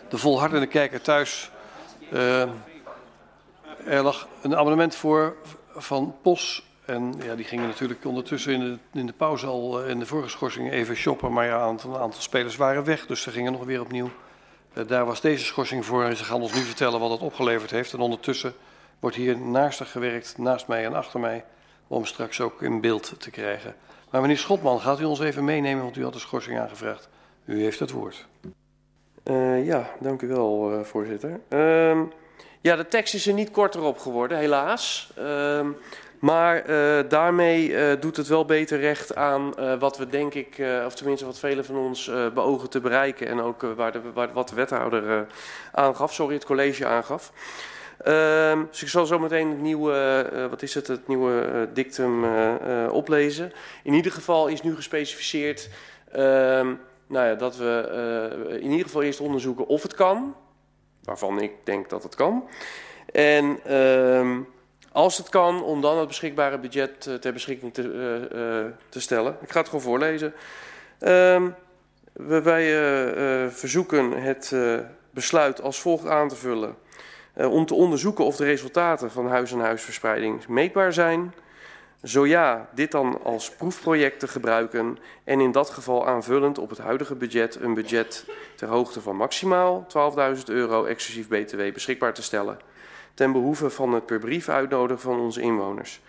de 0.09 0.19
volhardende 0.19 0.67
kijker 0.67 1.01
thuis, 1.01 1.51
uh, 2.13 2.41
er 3.85 4.03
lag 4.03 4.29
een 4.43 4.57
abonnement 4.57 4.95
voor 4.95 5.37
van 5.75 6.17
POS. 6.23 6.67
En 6.85 7.15
ja, 7.23 7.35
die 7.35 7.45
gingen 7.45 7.67
natuurlijk 7.67 8.05
ondertussen 8.05 8.53
in 8.53 8.61
de, 8.61 8.99
in 8.99 9.07
de 9.07 9.13
pauze 9.13 9.47
al 9.47 9.85
in 9.85 9.99
de 9.99 10.07
vorige 10.07 10.29
schorsing 10.29 10.71
even 10.71 10.97
shoppen. 10.97 11.33
Maar 11.33 11.47
ja, 11.47 11.63
een 11.63 11.97
aantal, 11.97 12.13
spelers 12.21 12.57
waren 12.57 12.85
weg, 12.85 13.07
dus 13.07 13.23
ze 13.23 13.31
gingen 13.31 13.53
nog 13.53 13.65
weer 13.65 13.81
opnieuw. 13.81 14.11
Uh, 14.75 14.87
daar 14.87 15.05
was 15.05 15.21
deze 15.21 15.45
schorsing 15.45 15.85
voor 15.85 16.05
en 16.05 16.17
ze 16.17 16.25
gaan 16.25 16.43
ons 16.43 16.53
nu 16.53 16.61
vertellen 16.61 17.01
wat 17.01 17.11
het 17.11 17.21
opgeleverd 17.21 17.71
heeft. 17.71 17.93
En 17.93 17.99
ondertussen 17.99 18.55
wordt 19.01 19.17
hier 19.17 19.39
naast 19.39 19.81
gewerkt, 19.81 20.39
naast 20.39 20.67
mij 20.67 20.85
en 20.85 20.95
achter 20.95 21.21
mij 21.21 21.45
om 21.89 22.05
straks 22.05 22.41
ook 22.41 22.63
in 22.63 22.81
beeld 22.81 23.15
te 23.19 23.31
krijgen. 23.31 23.75
Maar 24.11 24.21
meneer 24.21 24.39
Schotman, 24.39 24.81
gaat 24.81 25.01
u 25.01 25.05
ons 25.05 25.21
even 25.21 25.45
meenemen, 25.45 25.83
want 25.83 25.97
u 25.97 26.03
had 26.03 26.13
de 26.13 26.19
schorsing 26.19 26.59
aangevraagd. 26.59 27.09
U 27.45 27.63
heeft 27.63 27.79
het 27.79 27.91
woord. 27.91 28.27
Uh, 29.25 29.67
ja, 29.67 29.91
dank 30.01 30.23
u 30.23 30.29
wel, 30.29 30.73
uh, 30.73 30.81
voorzitter. 30.81 31.41
Uh, 31.49 32.01
ja, 32.61 32.77
de 32.77 32.89
tekst 32.89 33.15
is 33.15 33.27
er 33.27 33.33
niet 33.33 33.51
korter 33.51 33.83
op 33.83 33.99
geworden, 33.99 34.39
helaas. 34.39 35.13
Uh, 35.19 35.67
maar 36.19 36.71
uh, 36.71 36.99
daarmee 37.09 37.99
doet 37.99 38.17
het 38.17 38.27
wel 38.27 38.45
beter 38.45 38.79
recht 38.79 39.15
aan 39.15 39.55
wat 39.79 39.99
we 39.99 40.07
denk 40.07 40.35
ik, 40.35 40.63
of 40.87 40.95
tenminste 40.95 41.27
wat 41.27 41.39
velen 41.39 41.65
van 41.65 41.77
ons 41.77 42.11
beogen 42.35 42.71
te 42.71 42.81
bereiken. 42.81 43.27
En 43.27 43.41
ook 43.41 43.61
waar 43.61 43.93
de, 43.93 44.01
wat 44.33 44.49
de 44.49 44.55
wethouder 44.55 45.27
aangaf, 45.73 46.15
sorry, 46.15 46.35
het 46.35 46.45
college 46.45 46.87
aangaf. 46.87 47.33
Uh, 48.07 48.61
dus 48.71 48.83
ik 48.83 48.89
zal 48.89 49.07
zo 49.07 49.19
meteen 49.19 49.49
het 49.49 49.61
nieuwe, 49.61 50.31
uh, 50.33 50.47
wat 50.47 50.63
is 50.63 50.75
het, 50.75 50.87
het 50.87 51.09
nieuwe 51.09 51.51
uh, 51.53 51.75
dictum 51.75 52.25
uh, 52.25 52.89
oplezen. 52.93 53.53
In 53.83 53.95
ieder 53.95 54.13
geval 54.13 54.47
is 54.47 54.63
nu 54.63 54.75
gespecificeerd 54.75 55.69
ehm, 56.13 56.75
nou 57.07 57.27
ja, 57.27 57.35
dat 57.35 57.57
we 57.57 58.59
in 58.61 58.71
ieder 58.71 58.87
geval 58.87 59.03
eerst 59.03 59.21
onderzoeken 59.21 59.67
of 59.67 59.83
het 59.83 59.95
kan. 59.95 60.35
Waarvan 61.03 61.41
ik 61.41 61.53
denk 61.65 61.89
dat 61.89 62.03
het 62.03 62.15
kan. 62.15 62.49
En 63.13 63.59
ehm, 63.65 64.41
als 64.93 65.17
het 65.17 65.29
kan, 65.29 65.63
om 65.63 65.81
dan 65.81 65.99
het 65.99 66.09
beschikbare 66.09 66.59
budget 66.59 67.21
ter 67.21 67.33
beschikking 67.33 67.75
te, 67.75 68.73
te 68.89 69.01
stellen. 69.01 69.37
Ik 69.41 69.51
ga 69.51 69.59
het 69.59 69.69
gewoon 69.69 69.85
voorlezen. 69.85 70.33
Ehm, 70.99 71.49
wij 72.13 72.71
verzoeken 73.51 74.13
het 74.13 74.55
besluit 75.11 75.63
als 75.63 75.81
volgt 75.81 76.07
aan 76.07 76.29
te 76.29 76.37
vullen. 76.37 76.77
Uh, 77.39 77.53
om 77.53 77.67
te 77.67 77.75
onderzoeken 77.75 78.25
of 78.25 78.37
de 78.37 78.45
resultaten 78.45 79.11
van 79.11 79.29
huis-en-huisverspreiding 79.29 80.47
meetbaar 80.47 80.93
zijn. 80.93 81.35
Zo 82.03 82.27
ja, 82.27 82.69
dit 82.75 82.91
dan 82.91 83.21
als 83.23 83.51
proefproject 83.51 84.21
te 84.21 84.29
gebruiken 84.29 84.99
en 85.25 85.41
in 85.41 85.53
dat 85.53 85.71
geval 85.71 86.07
aanvullend 86.07 86.59
op 86.59 86.71
het 86.71 86.79
huidige 86.79 87.15
budget 87.15 87.55
een 87.55 87.75
budget 87.75 88.27
ter 88.55 88.69
hoogte 88.69 89.01
van 89.01 89.17
maximaal 89.17 89.87
12.000 90.37 90.45
euro 90.45 90.85
exclusief 90.85 91.29
BTW 91.29 91.73
beschikbaar 91.73 92.15
te 92.15 92.23
stellen. 92.23 92.59
Ten 93.15 93.33
behoeve 93.33 93.71
van 93.71 93.93
het 93.93 94.07
per 94.07 94.19
brief 94.19 94.49
uitnodigen 94.49 95.03
van 95.03 95.21
onze 95.21 95.41
inwoners. 95.41 96.01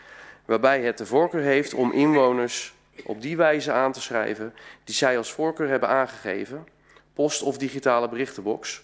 Waarbij 0.45 0.81
het 0.81 0.97
de 0.97 1.05
voorkeur 1.05 1.41
heeft 1.41 1.73
om 1.73 1.91
inwoners 1.91 2.73
op 3.05 3.21
die 3.21 3.37
wijze 3.37 3.71
aan 3.71 3.91
te 3.91 4.01
schrijven 4.01 4.53
die 4.83 4.95
zij 4.95 5.17
als 5.17 5.31
voorkeur 5.31 5.67
hebben 5.67 5.89
aangegeven, 5.89 6.67
post 7.13 7.41
of 7.41 7.57
digitale 7.57 8.09
berichtenbox 8.09 8.81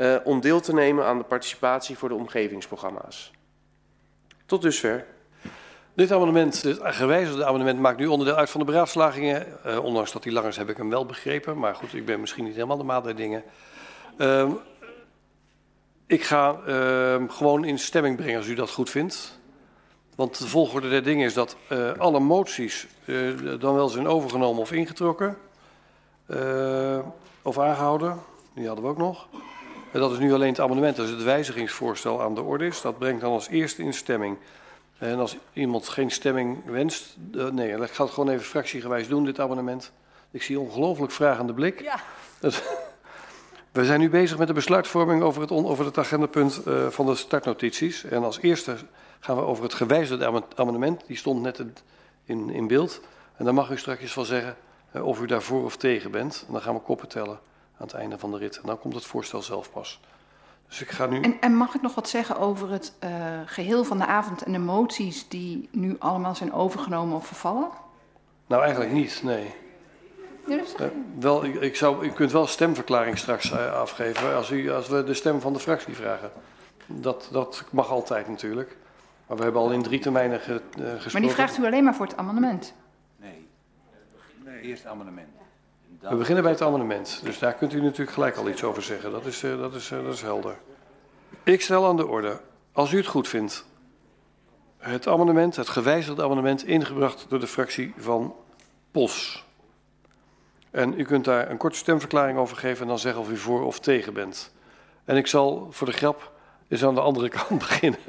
uh, 0.00 0.16
om 0.24 0.40
deel 0.40 0.60
te 0.60 0.74
nemen 0.74 1.04
aan 1.04 1.18
de 1.18 1.24
participatie 1.24 1.98
voor 1.98 2.08
de 2.08 2.14
omgevingsprogramma's. 2.14 3.30
Tot 4.46 4.62
dusver. 4.62 5.06
Dit 5.94 6.12
amendement, 6.12 6.62
dit 6.62 6.78
gewijzigde 6.82 7.44
amendement 7.44 7.78
maakt 7.78 7.98
nu 7.98 8.06
onderdeel 8.06 8.36
uit 8.36 8.50
van 8.50 8.60
de 8.60 8.66
beraadslagingen. 8.66 9.46
Uh, 9.66 9.84
ondanks 9.84 10.12
dat 10.12 10.22
die 10.22 10.32
lang 10.32 10.46
is, 10.46 10.56
heb 10.56 10.68
ik 10.68 10.76
hem 10.76 10.90
wel 10.90 11.06
begrepen. 11.06 11.58
Maar 11.58 11.74
goed, 11.74 11.94
ik 11.94 12.04
ben 12.04 12.20
misschien 12.20 12.44
niet 12.44 12.54
helemaal 12.54 12.76
de 12.76 12.84
maat 12.84 13.04
der 13.04 13.16
dingen. 13.16 13.44
Uh, 14.18 14.50
Ik 16.06 16.22
ga 16.24 16.60
uh, 16.66 17.22
gewoon 17.28 17.64
in 17.64 17.78
stemming 17.78 18.16
brengen 18.16 18.36
als 18.36 18.46
u 18.46 18.54
dat 18.54 18.70
goed 18.70 18.90
vindt. 18.90 19.38
Want 20.16 20.38
de 20.38 20.46
volgorde 20.46 20.88
der 20.88 21.02
dingen 21.02 21.26
is 21.26 21.34
dat 21.34 21.56
uh, 21.68 21.92
alle 21.98 22.20
moties 22.20 22.86
dan 23.58 23.74
wel 23.74 23.88
zijn 23.88 24.06
overgenomen 24.06 24.60
of 24.60 24.72
ingetrokken. 24.72 25.36
Of 27.42 27.58
aangehouden. 27.58 28.18
Die 28.54 28.66
hadden 28.66 28.84
we 28.84 28.90
ook 28.90 28.98
nog. 28.98 29.28
Dat 29.92 30.12
is 30.12 30.18
nu 30.18 30.32
alleen 30.32 30.48
het 30.48 30.60
amendement, 30.60 30.98
is 30.98 31.10
het 31.10 31.22
wijzigingsvoorstel 31.22 32.22
aan 32.22 32.34
de 32.34 32.42
orde 32.42 32.66
is. 32.66 32.80
Dat 32.80 32.98
brengt 32.98 33.20
dan 33.20 33.32
als 33.32 33.48
eerste 33.48 33.82
in 33.82 33.94
stemming. 33.94 34.36
En 34.98 35.18
als 35.18 35.36
iemand 35.52 35.88
geen 35.88 36.10
stemming 36.10 36.64
wenst, 36.64 37.16
nee, 37.52 37.72
ik 37.72 37.90
ga 37.90 38.04
het 38.04 38.12
gewoon 38.12 38.28
even 38.28 38.44
fractiegewijs 38.44 39.08
doen, 39.08 39.24
dit 39.24 39.40
amendement. 39.40 39.92
Ik 40.30 40.42
zie 40.42 40.60
ongelooflijk 40.60 41.12
vragende 41.12 41.52
blik. 41.52 41.80
Ja. 41.80 42.00
We 43.72 43.84
zijn 43.84 44.00
nu 44.00 44.10
bezig 44.10 44.38
met 44.38 44.46
de 44.46 44.52
besluitvorming 44.52 45.22
over 45.22 45.40
het, 45.40 45.50
over 45.50 45.84
het 45.84 45.98
agendapunt 45.98 46.60
uh, 46.66 46.86
van 46.86 47.06
de 47.06 47.14
startnotities. 47.14 48.04
En 48.04 48.24
als 48.24 48.40
eerste 48.40 48.76
gaan 49.20 49.36
we 49.36 49.42
over 49.42 49.64
het 49.64 49.74
gewijzigde 49.74 50.44
amendement. 50.56 51.02
Die 51.06 51.16
stond 51.16 51.42
net 51.42 51.62
in, 52.24 52.50
in 52.50 52.66
beeld. 52.66 53.00
En 53.36 53.44
dan 53.44 53.54
mag 53.54 53.70
u 53.70 53.78
straks 53.78 54.14
wel 54.14 54.24
zeggen 54.24 54.56
uh, 54.96 55.06
of 55.06 55.20
u 55.20 55.26
daarvoor 55.26 55.64
of 55.64 55.76
tegen 55.76 56.10
bent. 56.10 56.44
En 56.46 56.52
dan 56.52 56.62
gaan 56.62 56.74
we 56.74 56.80
koppen 56.80 57.08
tellen 57.08 57.38
aan 57.80 57.86
het 57.86 57.94
einde 57.94 58.18
van 58.18 58.30
de 58.30 58.38
rit. 58.38 58.56
En 58.56 58.66
dan 58.66 58.78
komt 58.78 58.94
het 58.94 59.04
voorstel 59.04 59.42
zelf 59.42 59.70
pas. 59.70 60.00
Dus 60.68 60.80
ik 60.80 60.90
ga 60.90 61.06
nu... 61.06 61.20
En, 61.20 61.40
en 61.40 61.54
mag 61.54 61.74
ik 61.74 61.82
nog 61.82 61.94
wat 61.94 62.08
zeggen 62.08 62.38
over 62.38 62.70
het 62.70 62.92
uh, 63.04 63.10
geheel 63.46 63.84
van 63.84 63.98
de 63.98 64.06
avond 64.06 64.42
en 64.42 64.52
de 64.52 64.58
moties 64.58 65.28
die 65.28 65.68
nu 65.72 65.96
allemaal 65.98 66.34
zijn 66.34 66.52
overgenomen 66.52 67.16
of 67.16 67.26
vervallen? 67.26 67.68
Nou, 68.46 68.62
eigenlijk 68.62 68.92
niet, 68.92 69.20
nee. 69.22 69.54
Uh, 70.46 70.62
wel, 71.18 71.44
ik, 71.44 71.54
ik, 71.54 71.76
zou, 71.76 72.04
u 72.04 72.10
kunt 72.10 72.32
wel 72.32 72.46
stemverklaring 72.46 73.18
straks 73.18 73.52
uh, 73.52 73.72
afgeven 73.72 74.34
als, 74.34 74.50
u, 74.50 74.70
als 74.70 74.88
we 74.88 75.04
de 75.04 75.14
stem 75.14 75.40
van 75.40 75.52
de 75.52 75.58
fractie 75.58 75.94
vragen. 75.94 76.30
Dat, 76.86 77.28
dat 77.32 77.64
mag 77.70 77.90
altijd 77.90 78.28
natuurlijk. 78.28 78.76
Maar 79.26 79.36
we 79.36 79.42
hebben 79.42 79.62
al 79.62 79.70
in 79.70 79.82
drie 79.82 80.00
termijnen 80.00 80.40
ge, 80.40 80.52
uh, 80.52 80.60
gesproken. 80.60 81.12
Maar 81.12 81.20
die 81.20 81.30
vraagt 81.30 81.58
u 81.58 81.64
alleen 81.64 81.84
maar 81.84 81.94
voor 81.94 82.06
het 82.06 82.16
amendement? 82.16 82.74
Nee, 83.16 83.48
nee. 84.44 84.60
eerst 84.60 84.86
amendement. 84.86 85.39
We 86.00 86.16
beginnen 86.16 86.42
bij 86.42 86.52
het 86.52 86.62
amendement. 86.62 87.20
Dus 87.24 87.38
daar 87.38 87.54
kunt 87.54 87.72
u 87.72 87.80
natuurlijk 87.80 88.10
gelijk 88.10 88.36
al 88.36 88.48
iets 88.48 88.64
over 88.64 88.82
zeggen. 88.82 89.10
Dat 89.10 89.26
is, 89.26 89.40
dat 89.40 89.74
is, 89.74 89.88
dat 89.88 90.14
is 90.14 90.22
helder. 90.22 90.58
Ik 91.42 91.60
stel 91.60 91.86
aan 91.86 91.96
de 91.96 92.06
orde, 92.06 92.40
als 92.72 92.92
u 92.92 92.96
het 92.96 93.06
goed 93.06 93.28
vindt, 93.28 93.66
het 94.78 95.06
amendement, 95.06 95.56
het 95.56 95.68
gewijzigde 95.68 96.22
amendement, 96.22 96.66
ingebracht 96.66 97.26
door 97.28 97.40
de 97.40 97.46
fractie 97.46 97.94
van 97.96 98.34
POS. 98.90 99.44
En 100.70 101.00
u 101.00 101.04
kunt 101.04 101.24
daar 101.24 101.50
een 101.50 101.56
korte 101.56 101.76
stemverklaring 101.76 102.38
over 102.38 102.56
geven 102.56 102.82
en 102.82 102.88
dan 102.88 102.98
zeggen 102.98 103.20
of 103.20 103.30
u 103.30 103.36
voor 103.36 103.64
of 103.64 103.80
tegen 103.80 104.12
bent. 104.12 104.52
En 105.04 105.16
ik 105.16 105.26
zal 105.26 105.68
voor 105.70 105.86
de 105.86 105.92
grap 105.92 106.32
eens 106.68 106.84
aan 106.84 106.94
de 106.94 107.00
andere 107.00 107.28
kant 107.38 107.58
beginnen. 107.58 108.00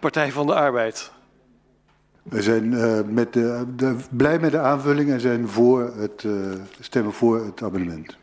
Partij 0.00 0.32
van 0.32 0.46
de 0.46 0.54
Arbeid. 0.54 1.12
We 2.28 2.42
zijn 2.42 2.72
uh, 2.72 2.98
met 3.06 3.32
de, 3.32 3.64
de, 3.76 3.96
blij 4.10 4.38
met 4.38 4.50
de 4.50 4.58
aanvulling 4.58 5.10
en 5.10 5.20
zijn 5.20 5.48
voor 5.48 5.92
het, 5.96 6.22
uh, 6.22 6.52
stemmen 6.80 7.12
voor 7.12 7.44
het 7.44 7.62
abonnement. 7.62 8.16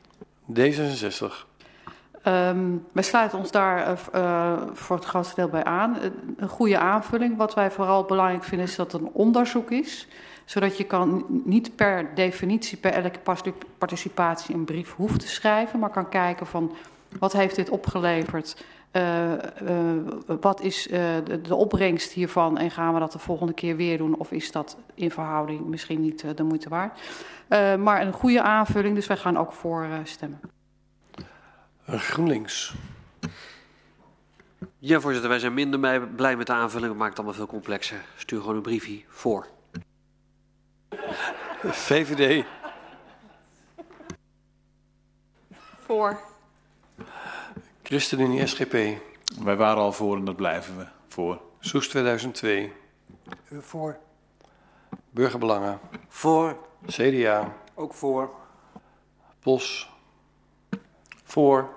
D66. 0.53 1.51
Um, 2.27 2.85
wij 2.91 3.03
sluiten 3.03 3.37
ons 3.37 3.51
daar 3.51 3.99
uh, 4.15 4.61
voor 4.73 4.95
het 4.95 5.05
grootste 5.05 5.35
deel 5.35 5.49
bij 5.49 5.63
aan. 5.63 5.97
Een 6.37 6.49
goede 6.49 6.77
aanvulling. 6.77 7.37
Wat 7.37 7.53
wij 7.53 7.71
vooral 7.71 8.03
belangrijk 8.03 8.43
vinden 8.43 8.67
is 8.67 8.75
dat 8.75 8.91
het 8.91 9.01
een 9.01 9.09
onderzoek 9.13 9.71
is 9.71 10.07
zodat 10.45 10.77
je 10.77 10.83
kan 10.83 11.25
niet 11.45 11.75
per 11.75 12.15
definitie, 12.15 12.77
per 12.77 12.91
elke 12.91 13.53
participatie 13.77 14.55
een 14.55 14.65
brief 14.65 14.93
hoeft 14.95 15.19
te 15.19 15.27
schrijven, 15.27 15.79
maar 15.79 15.89
kan 15.89 16.09
kijken 16.09 16.45
van 16.45 16.75
wat 17.19 17.33
heeft 17.33 17.55
dit 17.55 17.69
opgeleverd, 17.69 18.63
uh, 18.93 19.31
uh, 19.31 19.39
wat 20.41 20.61
is 20.61 20.87
uh, 20.87 20.93
de, 21.23 21.41
de, 21.41 21.55
opbrengst 21.55 22.11
hiervan 22.11 22.57
en 22.57 22.71
gaan 22.71 22.93
we 22.93 22.99
dat 22.99 23.11
de 23.11 23.19
volgende 23.19 23.53
keer 23.53 23.75
weer 23.75 23.97
doen 23.97 24.15
of 24.15 24.31
is 24.31 24.51
dat 24.51 24.77
in 24.93 25.11
verhouding 25.11 25.65
misschien 25.65 26.01
niet 26.01 26.37
de 26.37 26.43
moeite 26.43 26.69
waard. 26.69 26.99
maar 27.79 28.01
een 28.01 28.13
goede 28.13 28.41
aanvulling, 28.41 28.95
dus 28.95 29.07
wij 29.07 29.17
gaan 29.17 29.37
ook 29.37 29.51
voor 29.51 29.87
stemmen. 30.03 30.39
GroenLinks. 31.85 32.73
Ja, 34.79 34.99
voorzitter, 34.99 35.29
wij 35.29 35.39
zijn 35.39 35.53
minder 35.53 36.07
blij 36.07 36.35
met 36.35 36.47
de 36.47 36.53
aanvulling. 36.53 36.89
Het 36.89 36.97
maakt 36.97 37.09
het 37.09 37.19
allemaal 37.19 37.37
veel 37.37 37.47
complexer. 37.47 38.01
Stuur 38.15 38.39
gewoon 38.39 38.55
een 38.55 38.61
briefje 38.61 39.01
voor. 39.07 39.47
VVD. 41.63 42.45
Voor. 45.77 46.19
ChristenUnie 47.93 48.47
SGP. 48.47 48.73
Wij 49.43 49.55
waren 49.55 49.83
al 49.83 49.91
voor 49.91 50.17
en 50.17 50.25
dat 50.25 50.35
blijven 50.35 50.77
we 50.77 50.85
voor. 51.07 51.41
Soes 51.59 51.87
2002. 51.87 52.71
Voor. 53.59 53.97
Burgerbelangen. 55.09 55.79
Voor. 56.07 56.57
CDA. 56.85 57.53
Ook 57.73 57.93
voor. 57.93 58.29
POS. 59.39 59.89
Voor. 61.23 61.69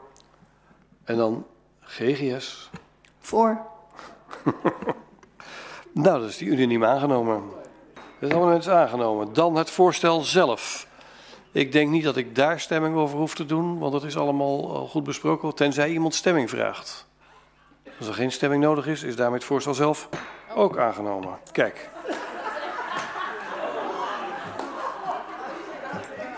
En 1.04 1.16
dan 1.16 1.46
GGS. 1.80 2.70
Voor. 3.18 3.60
nou, 5.92 6.20
dat 6.20 6.28
is 6.28 6.36
die 6.36 6.48
unaniem 6.48 6.84
aangenomen. 6.84 7.42
Amendement 8.20 8.62
is 8.62 8.68
aangenomen. 8.68 9.32
Dan 9.32 9.54
het 9.56 9.70
voorstel 9.70 10.20
zelf. 10.20 10.88
Ik 11.56 11.72
denk 11.72 11.90
niet 11.90 12.04
dat 12.04 12.16
ik 12.16 12.34
daar 12.34 12.60
stemming 12.60 12.96
over 12.96 13.18
hoef 13.18 13.34
te 13.34 13.46
doen, 13.46 13.78
want 13.78 13.92
dat 13.92 14.04
is 14.04 14.16
allemaal 14.16 14.76
al 14.76 14.86
goed 14.86 15.04
besproken, 15.04 15.54
tenzij 15.54 15.90
iemand 15.90 16.14
stemming 16.14 16.50
vraagt. 16.50 17.06
Als 17.98 18.08
er 18.08 18.14
geen 18.14 18.32
stemming 18.32 18.62
nodig 18.62 18.86
is, 18.86 19.02
is 19.02 19.16
daarmee 19.16 19.38
het 19.38 19.46
voorstel 19.46 19.74
zelf 19.74 20.08
ook 20.54 20.78
aangenomen. 20.78 21.38
Kijk. 21.52 21.90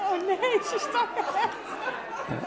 Oh 0.01 0.27
nee, 0.27 0.61
ze 0.62 0.77
stak 0.78 1.09
echt. 1.16 1.57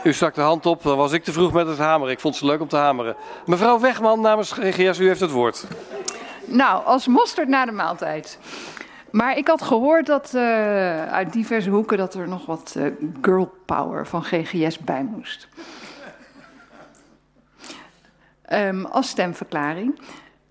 U 0.03 0.13
stak 0.13 0.33
de 0.33 0.41
hand 0.41 0.65
op, 0.65 0.83
dan 0.83 0.97
was 0.97 1.11
ik 1.11 1.23
te 1.23 1.31
vroeg 1.31 1.51
met 1.51 1.67
het 1.67 1.77
hameren. 1.77 2.13
Ik 2.13 2.19
vond 2.19 2.35
het 2.35 2.43
leuk 2.43 2.61
om 2.61 2.67
te 2.67 2.77
hameren. 2.77 3.15
Mevrouw 3.45 3.79
Wegman 3.79 4.21
namens 4.21 4.51
GGS, 4.51 4.99
u 4.99 5.07
heeft 5.07 5.19
het 5.19 5.31
woord. 5.31 5.67
Nou, 6.45 6.85
als 6.85 7.07
mosterd 7.07 7.47
na 7.47 7.65
de 7.65 7.71
maaltijd. 7.71 8.39
Maar 9.11 9.37
ik 9.37 9.47
had 9.47 9.61
gehoord 9.61 10.05
dat 10.05 10.33
uh, 10.35 10.41
uit 11.05 11.33
diverse 11.33 11.69
hoeken 11.69 11.97
dat 11.97 12.13
er 12.13 12.27
nog 12.27 12.45
wat 12.45 12.75
uh, 12.77 12.85
girl 13.21 13.53
power 13.65 14.07
van 14.07 14.23
GGS 14.23 14.77
bij 14.77 15.03
moest. 15.03 15.47
Um, 18.51 18.85
als 18.85 19.09
stemverklaring. 19.09 19.99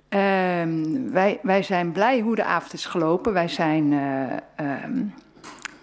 Um, 0.08 1.10
wij, 1.12 1.38
wij 1.42 1.62
zijn 1.62 1.92
blij 1.92 2.20
hoe 2.20 2.36
de 2.36 2.44
avond 2.44 2.72
is 2.72 2.86
gelopen. 2.86 3.32
Wij 3.32 3.48
zijn. 3.48 3.92
Uh, 3.92 4.84
um, 4.84 5.14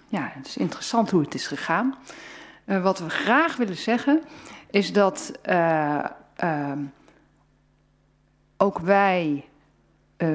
ja, 0.07 0.31
het 0.33 0.47
is 0.47 0.57
interessant 0.57 1.11
hoe 1.11 1.21
het 1.21 1.33
is 1.33 1.47
gegaan. 1.47 1.95
wat 2.65 2.99
we 2.99 3.09
graag 3.09 3.55
willen 3.55 3.77
zeggen 3.77 4.21
is 4.69 4.93
dat 4.93 5.31
ook 8.57 8.79
wij 8.79 9.45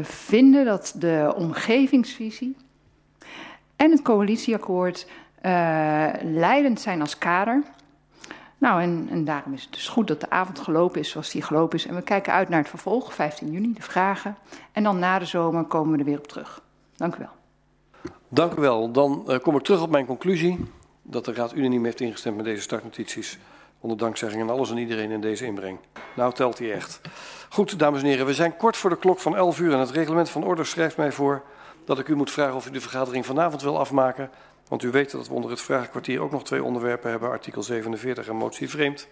vinden 0.03 0.65
dat 0.65 0.95
de 0.99 1.33
omgevingsvisie 1.37 2.57
en 3.77 3.91
het 3.91 4.03
coalitieakkoord 4.03 5.07
uh, 5.43 6.09
leidend 6.23 6.81
zijn 6.81 7.01
als 7.01 7.19
kader. 7.19 7.63
Nou, 8.59 8.83
en, 8.83 9.09
en, 9.11 9.25
daarom 9.25 9.53
is 9.53 9.63
het 9.63 9.73
dus 9.73 9.89
goed 9.89 10.09
dat 10.09 10.21
de 10.21 10.31
avond 10.31 10.59
gelopen 10.59 11.01
is 11.01 11.11
zoals 11.11 11.31
die 11.31 11.43
gelopen 11.43 11.79
is. 11.79 11.87
En 11.87 11.95
we 11.95 12.03
kijken 12.03 12.33
uit 12.33 12.49
naar 12.49 12.59
het 12.59 12.69
vervolg, 12.69 13.15
15 13.15 13.51
juni, 13.51 13.73
de 13.73 13.83
vragen. 13.83 14.37
En 14.73 14.83
dan 14.83 14.99
na 14.99 15.19
de 15.19 15.25
zomer 15.25 15.65
komen 15.65 15.93
we 15.93 15.99
er 15.99 16.05
weer 16.05 16.19
op 16.19 16.27
terug. 16.27 16.63
Dank 16.97 17.15
u 17.15 17.19
wel. 17.19 17.31
Dank 18.29 18.53
u 18.53 18.61
wel. 18.61 18.93
Dan 18.93 19.25
uh, 19.29 19.39
kom 19.39 19.57
ik 19.57 19.63
terug 19.63 19.83
op 19.83 19.91
mijn 19.91 20.07
conclusie. 20.07 20.65
Dat 21.03 21.25
de 21.25 21.33
Raad 21.33 21.55
unaniem 21.55 21.85
heeft 21.85 22.01
ingestemd 22.01 22.37
met 22.37 22.45
deze 22.45 22.63
startnotities. 22.63 23.39
Onder 23.81 23.99
dankzegging 23.99 24.43
aan 24.43 24.51
alles 24.51 24.71
en 24.71 24.79
iedereen 24.79 25.11
in 25.11 25.21
deze 25.21 25.47
inbreng. 25.47 25.79
Nou 26.17 26.33
telt 26.33 26.59
hij 26.59 26.73
echt. 26.73 27.01
Goed, 27.53 27.79
dames 27.79 28.03
en 28.03 28.07
heren, 28.07 28.27
we 28.27 28.35
zijn 28.35 28.57
kort 28.57 28.77
voor 28.77 28.91
de 28.91 28.97
klok 28.97 29.19
van 29.19 29.37
11 29.37 29.61
uur 29.61 29.73
en 29.73 29.79
het 29.79 29.91
reglement 29.91 30.31
van 30.31 30.45
orde 30.45 30.65
schrijft 30.65 30.97
mij 30.97 31.13
voor 31.13 31.43
dat 31.85 31.99
ik 31.99 32.09
u 32.09 32.15
moet 32.17 32.31
vragen 32.31 32.55
of 32.55 32.67
u 32.67 32.71
de 32.71 32.81
vergadering 32.81 33.27
vanavond 33.27 33.63
wil 33.63 33.79
afmaken. 33.79 34.31
Want 34.69 34.83
u 34.83 34.91
weet 34.91 35.11
dat 35.11 35.29
we 35.29 35.35
onder 35.35 35.51
het 35.51 35.61
vragenkwartier 35.61 36.21
ook 36.21 36.31
nog 36.31 36.45
twee 36.45 36.63
onderwerpen 36.63 37.11
hebben, 37.11 37.31
artikel 37.31 37.63
47 37.63 38.29
en 38.29 38.37
motie 38.37 38.71
vreemd. 38.71 39.09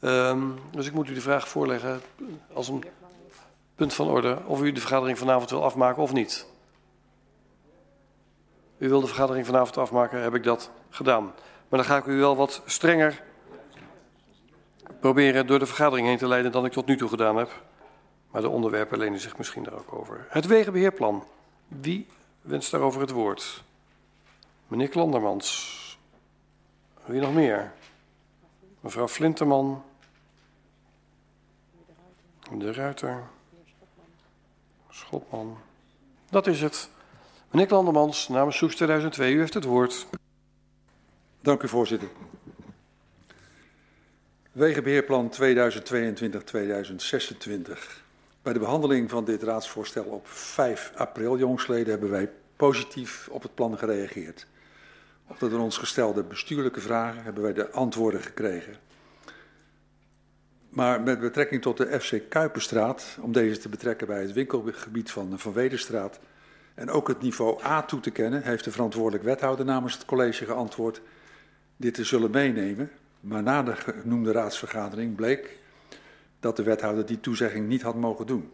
Um, 0.00 0.58
dus 0.70 0.86
ik 0.86 0.92
moet 0.92 1.08
u 1.08 1.14
de 1.14 1.20
vraag 1.20 1.48
voorleggen 1.48 2.00
als 2.52 2.68
een 2.68 2.84
punt 3.74 3.94
van 3.94 4.08
orde 4.08 4.38
of 4.46 4.62
u 4.62 4.72
de 4.72 4.80
vergadering 4.80 5.18
vanavond 5.18 5.50
wil 5.50 5.64
afmaken 5.64 6.02
of 6.02 6.12
niet. 6.12 6.46
U 8.78 8.88
wil 8.88 9.00
de 9.00 9.06
vergadering 9.06 9.46
vanavond 9.46 9.76
afmaken, 9.76 10.22
heb 10.22 10.34
ik 10.34 10.44
dat 10.44 10.70
gedaan. 10.90 11.24
Maar 11.68 11.78
dan 11.78 11.84
ga 11.84 11.96
ik 11.96 12.06
u 12.06 12.18
wel 12.18 12.36
wat 12.36 12.62
strenger 12.64 13.22
proberen 15.04 15.46
door 15.46 15.58
de 15.58 15.66
vergadering 15.66 16.06
heen 16.06 16.18
te 16.18 16.28
leiden 16.28 16.52
dan 16.52 16.64
ik 16.64 16.72
tot 16.72 16.86
nu 16.86 16.96
toe 16.96 17.08
gedaan 17.08 17.36
heb. 17.36 17.62
Maar 18.30 18.42
de 18.42 18.48
onderwerpen 18.48 18.98
lenen 18.98 19.20
zich 19.20 19.36
misschien 19.36 19.62
daar 19.62 19.74
ook 19.74 19.92
over. 19.92 20.26
Het 20.28 20.46
wegenbeheerplan. 20.46 21.24
Wie 21.68 22.06
wenst 22.40 22.70
daarover 22.70 23.00
het 23.00 23.10
woord? 23.10 23.62
Meneer 24.66 24.88
Klandermans. 24.88 25.98
Wie 27.04 27.20
nog 27.20 27.34
meer? 27.34 27.72
Mevrouw 28.80 29.08
Flinterman. 29.08 29.82
De 32.52 32.72
Ruiter. 32.72 33.22
Schopman. 34.90 35.58
Dat 36.30 36.46
is 36.46 36.60
het. 36.60 36.90
Meneer 37.50 37.66
Klandermans, 37.66 38.28
namens 38.28 38.56
Soes 38.56 38.74
2002, 38.74 39.32
u 39.32 39.38
heeft 39.38 39.54
het 39.54 39.64
woord. 39.64 40.06
Dank 41.40 41.62
u, 41.62 41.68
voorzitter. 41.68 42.08
Wegenbeheerplan 44.54 45.32
2022-2026. 45.32 45.36
Bij 48.42 48.52
de 48.52 48.58
behandeling 48.58 49.10
van 49.10 49.24
dit 49.24 49.42
raadsvoorstel 49.42 50.04
op 50.04 50.26
5 50.26 50.92
april, 50.96 51.38
jongsleden, 51.38 51.90
hebben 51.90 52.10
wij 52.10 52.30
positief 52.56 53.28
op 53.30 53.42
het 53.42 53.54
plan 53.54 53.78
gereageerd. 53.78 54.46
Op 55.26 55.38
de 55.38 55.48
door 55.48 55.60
ons 55.60 55.78
gestelde 55.78 56.22
bestuurlijke 56.22 56.80
vragen 56.80 57.22
hebben 57.22 57.42
wij 57.42 57.52
de 57.52 57.70
antwoorden 57.70 58.20
gekregen. 58.20 58.76
Maar 60.68 61.00
met 61.00 61.20
betrekking 61.20 61.62
tot 61.62 61.76
de 61.76 62.00
FC 62.00 62.20
Kuiperstraat, 62.28 63.18
om 63.20 63.32
deze 63.32 63.58
te 63.58 63.68
betrekken 63.68 64.06
bij 64.06 64.20
het 64.20 64.32
winkelgebied 64.32 65.10
van 65.10 65.38
Van 65.38 65.52
Wederstraat 65.52 66.20
en 66.74 66.90
ook 66.90 67.08
het 67.08 67.20
niveau 67.20 67.64
A 67.64 67.82
toe 67.82 68.00
te 68.00 68.10
kennen, 68.10 68.42
heeft 68.42 68.64
de 68.64 68.70
verantwoordelijk 68.70 69.24
wethouder 69.24 69.64
namens 69.64 69.94
het 69.94 70.04
college 70.04 70.44
geantwoord 70.44 71.00
dit 71.76 71.94
te 71.94 72.04
zullen 72.04 72.30
meenemen. 72.30 72.90
Maar 73.24 73.42
na 73.42 73.62
de 73.62 73.76
genoemde 73.76 74.32
raadsvergadering 74.32 75.14
bleek 75.14 75.58
dat 76.40 76.56
de 76.56 76.62
wethouder 76.62 77.06
die 77.06 77.20
toezegging 77.20 77.68
niet 77.68 77.82
had 77.82 77.94
mogen 77.94 78.26
doen. 78.26 78.50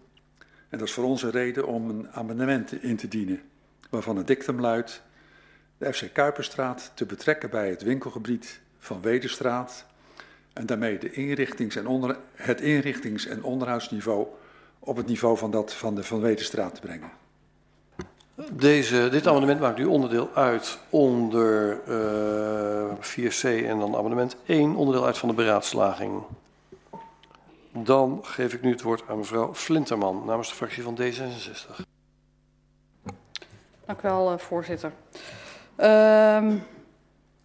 En 0.68 0.78
dat 0.78 0.88
is 0.88 0.94
voor 0.94 1.04
ons 1.04 1.22
een 1.22 1.30
reden 1.30 1.66
om 1.66 1.90
een 1.90 2.10
amendement 2.10 2.82
in 2.82 2.96
te 2.96 3.08
dienen, 3.08 3.40
waarvan 3.90 4.16
het 4.16 4.26
dictum 4.26 4.60
luidt 4.60 5.02
de 5.78 5.92
FC 5.92 6.12
Kuiperstraat 6.12 6.92
te 6.94 7.06
betrekken 7.06 7.50
bij 7.50 7.70
het 7.70 7.82
winkelgebied 7.82 8.60
van 8.78 9.00
Wederstraat 9.00 9.86
en 10.52 10.66
daarmee 10.66 10.98
de 10.98 11.12
inrichtings 11.12 11.76
en 11.76 11.86
onder, 11.86 12.18
het 12.34 12.60
inrichtings- 12.60 13.26
en 13.26 13.42
onderhoudsniveau 13.42 14.26
op 14.78 14.96
het 14.96 15.06
niveau 15.06 15.38
van 15.38 15.50
dat 15.50 15.74
van 15.74 15.94
de 15.94 16.02
Van 16.02 16.20
Wederstraat 16.20 16.74
te 16.74 16.80
brengen. 16.80 17.19
Deze, 18.48 19.08
dit 19.08 19.26
amendement 19.26 19.60
maakt 19.60 19.78
nu 19.78 19.84
onderdeel 19.84 20.30
uit 20.34 20.78
onder 20.90 21.80
uh, 21.88 22.92
4c 23.00 23.66
en 23.66 23.78
dan 23.78 23.96
amendement 23.96 24.36
1, 24.46 24.74
onderdeel 24.74 25.06
uit 25.06 25.18
van 25.18 25.28
de 25.28 25.34
beraadslaging. 25.34 26.22
Dan 27.72 28.20
geef 28.22 28.52
ik 28.52 28.62
nu 28.62 28.70
het 28.70 28.82
woord 28.82 29.02
aan 29.08 29.18
mevrouw 29.18 29.54
Flinterman 29.54 30.22
namens 30.26 30.48
de 30.48 30.54
fractie 30.54 30.82
van 30.82 30.98
D66. 31.00 31.84
Dank 33.86 34.02
u 34.02 34.08
wel, 34.08 34.38
voorzitter. 34.38 34.92
Uh, 35.78 36.52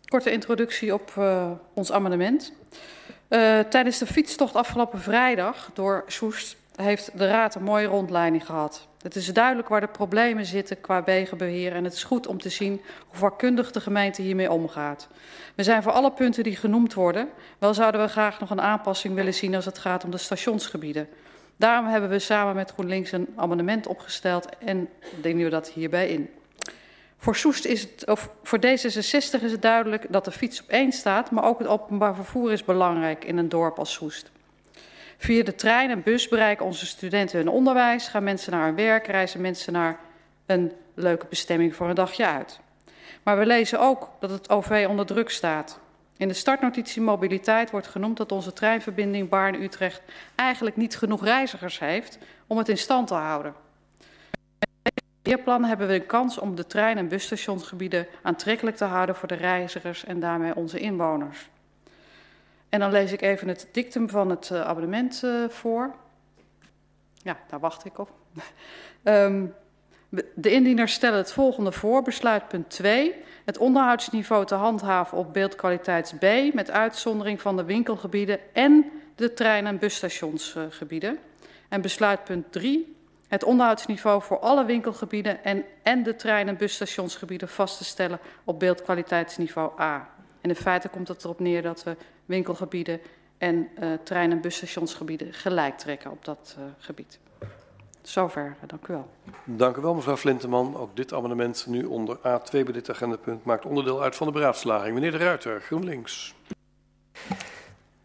korte 0.06 0.32
introductie 0.32 0.94
op 0.94 1.14
uh, 1.18 1.52
ons 1.74 1.92
amendement. 1.92 2.54
Uh, 3.30 3.60
tijdens 3.60 3.98
de 3.98 4.06
fietstocht 4.06 4.56
afgelopen 4.56 5.00
vrijdag 5.00 5.70
door 5.74 6.04
Soest 6.08 6.58
heeft 6.76 7.18
de 7.18 7.28
Raad 7.28 7.56
een 7.56 7.64
mooie 7.64 7.88
rondleiding 7.88 8.46
gehad. 8.46 8.88
Het 9.02 9.16
is 9.16 9.34
duidelijk 9.34 9.68
waar 9.68 9.82
de 9.82 9.88
problemen 9.88 10.46
zitten 10.46 10.82
qua 10.82 11.04
wegenbeheer 11.04 11.74
en 11.74 11.84
het 11.84 11.94
is 11.94 12.04
goed 12.04 12.28
om 12.28 12.38
te 12.38 12.50
zien 12.50 12.82
hoe 13.08 13.18
vakkundig 13.18 13.72
de 13.72 13.82
gemeente 13.82 14.22
hiermee 14.22 14.52
omgaat. 14.52 15.08
We 15.56 15.64
zijn 15.64 15.84
voor 15.84 15.92
alle 15.92 16.12
punten 16.12 16.44
die 16.44 16.56
genoemd 16.56 16.94
worden, 16.94 17.30
wel 17.58 17.74
zouden 17.74 18.02
we 18.02 18.08
graag 18.08 18.40
nog 18.40 18.50
een 18.50 18.62
aanpassing 18.62 19.16
willen 19.16 19.34
zien 19.34 19.56
als 19.56 19.66
het 19.66 19.78
gaat 19.78 20.04
om 20.04 20.12
de 20.12 20.18
stationsgebieden. 20.18 21.08
Daarom 21.58 21.88
hebben 21.88 22.10
we 22.10 22.20
samen 22.20 22.56
met 22.56 22.72
GroenLinks 22.72 23.12
een 23.12 23.28
amendement 23.36 23.88
opgesteld 23.88 24.50
en 24.58 24.90
dienen 25.22 25.44
we 25.44 25.50
dat 25.50 25.70
hierbij 25.70 26.10
in. 26.10 26.30
Voor 27.18 27.36
Soest 27.36 27.66
is 27.66 27.82
het, 27.82 28.08
of 28.08 28.30
voor 28.44 28.60
D66 28.60 29.44
is 29.44 29.52
het 29.52 29.62
duidelijk 29.62 30.06
dat 30.10 30.26
de 30.26 30.32
fiets 30.32 30.62
op 30.62 30.70
één 30.70 30.92
staat, 30.92 31.32
maar 31.32 31.44
ook 31.44 31.60
het 31.60 31.68
openbaar 31.68 32.16
vervoer 32.16 32.52
is 32.52 32.64
belangrijk 32.64 33.26
in 33.26 33.38
een 33.38 33.50
dorp 33.50 33.80
als 33.80 33.94
Soest. 33.94 34.32
Via 35.18 35.44
de 35.44 35.56
trein 35.56 35.90
en 35.90 36.04
bus 36.04 36.28
bereiken 36.28 36.66
onze 36.66 36.86
studenten 36.86 37.38
hun 37.38 37.48
onderwijs, 37.48 38.08
gaan 38.08 38.24
mensen 38.24 38.52
naar 38.52 38.66
hun 38.66 38.76
werk, 38.76 39.08
reizen 39.08 39.42
mensen 39.42 39.74
naar 39.74 40.00
een 40.46 40.72
leuke 40.94 41.26
bestemming 41.30 41.76
voor 41.76 41.90
een 41.90 41.96
dagje 41.96 42.26
uit. 42.26 42.60
Maar 43.24 43.38
we 43.38 43.46
lezen 43.46 43.80
ook 43.80 44.10
dat 44.20 44.30
het 44.30 44.50
OV 44.50 44.86
onder 44.90 45.06
druk 45.06 45.30
staat. 45.30 45.80
In 46.18 46.28
de 46.28 46.34
startnotitie 46.34 47.02
mobiliteit 47.02 47.72
wordt 47.72 47.88
genoemd 47.88 48.18
dat 48.18 48.32
onze 48.32 48.54
treinverbinding 48.54 49.30
Baarn-Utrecht 49.30 50.02
eigenlijk 50.36 50.76
niet 50.76 50.98
genoeg 50.98 51.24
reizigers 51.24 51.80
heeft 51.80 52.18
om 52.48 52.58
het 52.58 52.70
in 52.70 52.78
stand 52.78 53.08
te 53.08 53.14
houden. 53.14 53.54
Weerplan 55.22 55.64
hebben 55.64 55.88
we 55.88 55.94
een 55.94 56.06
kans 56.06 56.38
om 56.38 56.56
de 56.56 56.68
trein- 56.68 56.98
en 56.98 57.08
busstationsgebieden 57.08 58.08
aantrekkelijk 58.22 58.78
te 58.78 58.86
houden 58.86 59.16
voor 59.16 59.28
de 59.28 59.36
reizigers 59.36 60.06
en 60.06 60.20
daarmee 60.20 60.56
onze 60.56 60.80
inwoners. 60.80 61.50
En 62.70 62.80
dan 62.80 62.92
lees 62.92 63.12
ik 63.12 63.22
even 63.22 63.48
het 63.48 63.68
dictum 63.72 64.10
van 64.10 64.30
het 64.30 64.50
uh, 64.54 64.62
abonnement 64.62 65.22
uh, 65.26 65.50
voor. 65.50 65.96
Ja, 67.16 67.38
daar 67.48 67.60
wacht 67.60 67.86
ik 67.86 67.98
op. 67.98 68.12
um, 69.04 69.54
de 70.34 70.52
indieners 70.52 70.94
stellen 70.94 71.18
het 71.18 71.32
volgende 71.32 71.72
voor. 71.72 72.02
Besluitpunt 72.02 72.70
2. 72.70 73.16
Het 73.46 73.58
onderhoudsniveau 73.58 74.46
te 74.46 74.56
handhaven 74.56 75.18
op 75.18 75.34
beeldkwaliteits 75.34 76.14
B... 76.14 76.54
met 76.54 76.72
uitzondering 76.72 77.42
van 77.42 77.58
de 77.58 77.64
winkelgebieden 77.64 78.40
en 78.54 78.92
de 79.16 79.34
trein- 79.34 79.66
en 79.66 79.80
busstationsgebieden. 79.80 81.14
Uh, 81.14 81.20
en 81.70 81.82
besluitpunt 81.82 82.52
3. 82.52 82.96
Het 83.28 83.44
onderhoudsniveau 83.44 84.22
voor 84.22 84.40
alle 84.40 84.66
winkelgebieden 84.66 85.44
en, 85.44 85.64
en 85.84 86.04
de 86.04 86.16
trein- 86.16 86.48
en 86.48 86.58
busstationsgebieden 86.58 87.50
vast 87.50 87.78
te 87.78 87.84
stellen 87.84 88.20
op 88.44 88.60
beeldkwaliteitsniveau 88.60 89.82
A. 89.82 90.10
En 90.42 90.50
in 90.50 90.56
feite 90.56 90.90
komt 90.90 91.08
het 91.08 91.24
erop 91.24 91.40
neer 91.40 91.62
dat 91.62 91.84
we 91.84 91.96
winkelgebieden 92.26 93.00
en 93.38 93.68
uh, 93.80 93.94
trein- 94.04 94.32
en 94.32 94.42
busstationsgebieden 94.42 95.34
gelijk 95.34 95.78
trekken 95.78 96.12
op 96.12 96.26
dat 96.26 96.56
uh, 96.60 96.66
gebied. 96.80 97.20
Zover, 98.02 98.56
dank 98.66 98.88
u 98.88 98.94
wel. 98.94 99.10
Dank 99.44 99.78
u 99.78 99.82
wel, 99.82 99.94
mevrouw 99.94 100.18
Flinteman. 100.18 100.78
Ook 100.78 100.96
dit 100.96 101.14
amendement 101.14 101.66
nu 101.68 101.84
onder 101.84 102.18
A2 102.18 102.50
bij 102.52 102.72
dit 102.72 102.90
agendapunt 102.90 103.44
maakt 103.44 103.66
onderdeel 103.66 104.02
uit 104.02 104.16
van 104.16 104.28
de 104.28 104.34
beraadslaging. 104.34 104.94
Meneer 104.94 105.12
de 105.12 105.18
Ruiter, 105.18 105.62
GroenLinks. 105.62 106.36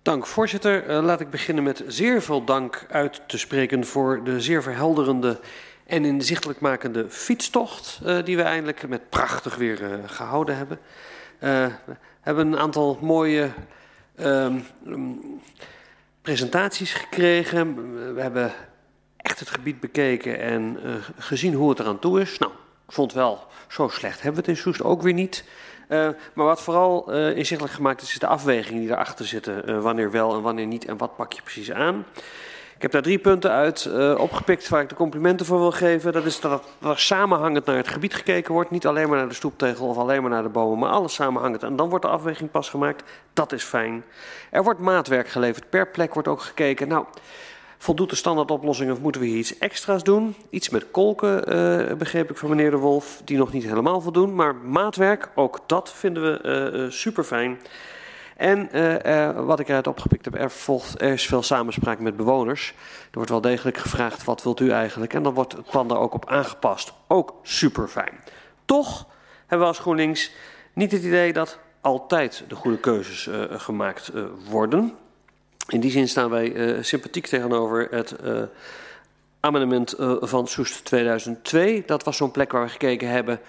Dank, 0.03 0.27
voorzitter. 0.27 0.91
Uh, 0.91 1.03
laat 1.03 1.21
ik 1.21 1.31
beginnen 1.31 1.65
met 1.65 1.85
zeer 1.87 2.23
veel 2.23 2.45
dank 2.45 2.87
uit 2.91 3.23
te 3.27 3.39
spreken 3.39 3.87
voor 3.87 4.25
de 4.25 4.41
zeer 4.41 4.63
verhelderende 4.63 5.41
en 5.87 6.05
inzichtelijk 6.05 6.61
makende 6.61 7.11
fietstocht 7.11 8.01
uh, 8.05 8.25
die 8.25 8.37
we 8.37 8.43
eindelijk 8.43 8.89
met 8.89 9.09
prachtig 9.09 9.57
weer 9.57 9.83
uh, 9.83 9.95
gehouden 10.07 10.57
hebben. 10.57 10.79
Uh, 11.41 11.67
we 11.85 11.97
hebben 12.21 12.47
een 12.47 12.59
aantal 12.59 12.99
mooie 13.01 13.51
um, 14.23 14.65
um, 14.87 15.41
presentaties 16.23 16.93
gekregen. 16.93 17.75
We 18.15 18.21
hebben 18.21 18.53
echt 19.17 19.41
het 19.41 19.51
gebied 19.51 19.81
bekeken 19.81 20.41
en 20.41 20.79
uh, 20.85 20.95
gezien 21.19 21.55
hoe 21.55 21.71
het 21.71 21.79
eraan 21.79 21.99
toe 21.99 22.21
is. 22.21 22.39
Nou, 22.39 22.53
ik 22.87 22.93
vond 22.93 23.13
wel, 23.13 23.47
zo 23.69 23.89
slecht 23.89 24.23
hebben 24.23 24.45
we 24.45 24.51
het 24.51 24.57
in 24.57 24.63
Soest 24.63 24.83
ook 24.83 25.03
weer 25.03 25.13
niet. 25.13 25.45
Uh, 25.89 26.09
maar 26.35 26.47
wat 26.47 26.63
vooral 26.63 27.15
uh, 27.15 27.37
inzichtelijk 27.37 27.75
gemaakt 27.75 28.03
is, 28.03 28.11
is 28.11 28.19
de 28.19 28.27
afwegingen 28.27 28.81
die 28.81 28.91
erachter 28.91 29.27
zitten. 29.27 29.83
Wanneer 29.83 30.11
wel 30.11 30.35
en 30.35 30.43
wanneer 30.43 30.67
niet 30.67 30.85
en 30.85 30.97
wat 30.97 31.17
pak 31.17 31.33
je 31.33 31.43
precies 31.43 31.73
aan. 31.73 32.05
Ik 32.81 32.87
heb 32.87 32.95
daar 32.95 33.11
drie 33.13 33.19
punten 33.19 33.51
uit 33.51 33.85
uh, 33.85 34.19
opgepikt 34.19 34.69
waar 34.69 34.83
ik 34.83 34.89
de 34.89 34.95
complimenten 34.95 35.47
voor 35.47 35.59
wil 35.59 35.73
geven. 35.73 36.13
Dat 36.13 36.25
is 36.25 36.41
dat 36.41 36.65
er 36.83 36.99
samenhangend 36.99 37.67
naar 37.67 37.77
het 37.77 37.89
gebied 37.89 38.15
gekeken 38.15 38.53
wordt. 38.53 38.71
Niet 38.71 38.87
alleen 38.87 39.09
maar 39.09 39.19
naar 39.19 39.29
de 39.29 39.35
stoeptegel 39.35 39.87
of 39.87 39.97
alleen 39.97 40.21
maar 40.21 40.31
naar 40.31 40.43
de 40.43 40.49
bomen, 40.49 40.79
maar 40.79 40.91
alles 40.91 41.15
samenhangend. 41.15 41.63
En 41.63 41.77
dan 41.77 41.89
wordt 41.89 42.05
de 42.05 42.11
afweging 42.11 42.51
pas 42.51 42.69
gemaakt. 42.69 43.03
Dat 43.33 43.53
is 43.53 43.63
fijn. 43.63 44.05
Er 44.51 44.63
wordt 44.63 44.81
maatwerk 44.81 45.29
geleverd. 45.29 45.71
Per 45.71 45.89
plek 45.89 46.15
wordt 46.15 46.29
ook 46.29 46.41
gekeken. 46.41 46.89
Nou, 46.89 47.05
voldoet 47.79 48.11
de 48.11 48.17
standaardoplossing 48.17 48.91
of 48.91 49.01
moeten 49.01 49.21
we 49.21 49.27
hier 49.27 49.39
iets 49.39 49.59
extra's 49.59 50.03
doen? 50.03 50.35
Iets 50.51 50.69
met 50.69 50.91
kolken, 50.91 51.55
uh, 51.55 51.97
begreep 51.97 52.31
ik 52.31 52.37
van 52.37 52.49
meneer 52.49 52.71
De 52.71 52.77
Wolf, 52.77 53.21
die 53.25 53.39
nog 53.39 53.53
niet 53.53 53.65
helemaal 53.65 54.01
voldoen. 54.01 54.35
Maar 54.35 54.55
maatwerk, 54.55 55.29
ook 55.35 55.59
dat 55.67 55.93
vinden 55.93 56.23
we 56.23 56.73
uh, 56.73 56.91
super 56.91 57.25
fijn. 57.25 57.59
En 58.41 58.69
uh, 58.73 58.95
uh, 58.95 59.47
wat 59.47 59.61
ik 59.61 59.69
eruit 59.69 59.87
opgepikt 59.87 60.25
heb, 60.25 60.35
er, 60.35 60.51
volgt, 60.51 61.01
er 61.01 61.13
is 61.13 61.27
veel 61.27 61.43
samenspraak 61.43 61.99
met 61.99 62.17
bewoners. 62.17 62.69
Er 63.03 63.09
wordt 63.13 63.31
wel 63.31 63.41
degelijk 63.41 63.77
gevraagd, 63.77 64.25
wat 64.25 64.43
wilt 64.43 64.61
u 64.61 64.71
eigenlijk? 64.71 65.15
En 65.15 65.23
dan 65.23 65.35
wordt 65.35 65.53
het 65.53 65.71
plan 65.71 65.89
daar 65.89 65.99
ook 65.99 66.15
op 66.15 66.29
aangepast. 66.29 66.93
Ook 67.07 67.35
super 67.43 67.89
fijn. 67.89 68.13
Toch 68.65 69.07
hebben 69.41 69.59
we 69.59 69.73
als 69.73 69.79
GroenLinks 69.79 70.31
niet 70.73 70.93
het 70.93 71.03
idee 71.03 71.33
dat 71.33 71.59
altijd 71.81 72.45
de 72.49 72.55
goede 72.55 72.79
keuzes 72.79 73.27
uh, 73.27 73.45
gemaakt 73.49 74.13
worden. 74.49 74.95
In 75.69 75.81
die 75.81 75.91
zin 75.91 76.09
staan 76.09 76.31
wij 76.31 76.79
sympathiek 76.83 77.27
tegenover 77.27 77.89
het 77.91 78.17
amendement 79.41 79.95
van 80.21 80.47
Soest 80.47 80.85
2002. 80.85 81.83
Dat 81.87 82.05
was 82.05 82.17
zo'n 82.17 82.31
plek 82.31 82.53
waar 82.53 82.63
we 82.63 82.69
gekeken 82.69 83.09
hebben 83.09 83.41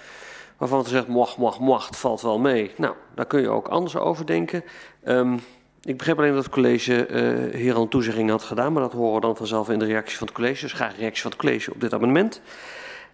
waarvan 0.62 0.84
ze 0.84 0.90
zegt, 0.90 1.08
mocht, 1.08 1.38
mocht, 1.38 1.60
mocht, 1.60 1.88
het 1.88 1.98
valt 1.98 2.22
wel 2.22 2.40
mee. 2.40 2.72
Nou, 2.78 2.96
daar 3.16 3.26
kun 3.26 3.42
je 3.42 3.50
ook 3.50 3.68
anders 3.68 3.96
over 3.96 4.26
denken. 4.26 4.64
Um, 5.06 5.40
ik 5.82 5.98
begreep 5.98 6.18
alleen 6.18 6.34
dat 6.34 6.44
het 6.44 6.54
college 6.54 7.08
hier 7.54 7.76
al 7.76 7.82
een 7.82 7.90
toezegging 7.90 8.30
had 8.30 8.44
gedaan, 8.44 8.74
maar 8.74 8.82
dat 8.82 8.94
horen 8.94 9.16
we 9.16 9.22
dan 9.22 9.36
vanzelf 9.36 9.70
in 9.70 9.80
de 9.80 9.86
reactie 9.86 10.18
van 10.18 10.28
het 10.28 10.36
college. 10.36 10.62
Dus 10.62 10.74
graag 10.74 10.98
reactie 10.98 11.22
van 11.22 11.32
het 11.32 11.40
college 11.40 11.74
op 11.74 11.82
dit 11.82 11.94
amendement. 11.94 12.42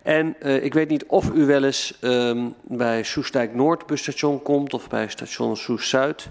En 0.02 0.36
uh, 0.42 0.64
ik 0.64 0.74
weet 0.74 0.90
niet 0.90 1.06
of 1.06 1.30
u 1.30 1.46
wel 1.46 1.64
eens 1.64 1.98
um, 2.02 2.56
bij 2.64 3.04
Soestdijk 3.04 3.56
Noord 3.56 3.86
busstation 3.86 4.42
komt 4.42 4.74
of 4.74 4.90
bij 4.90 5.08
station 5.08 5.58
Soest 5.58 5.90
Zuid. 5.90 6.30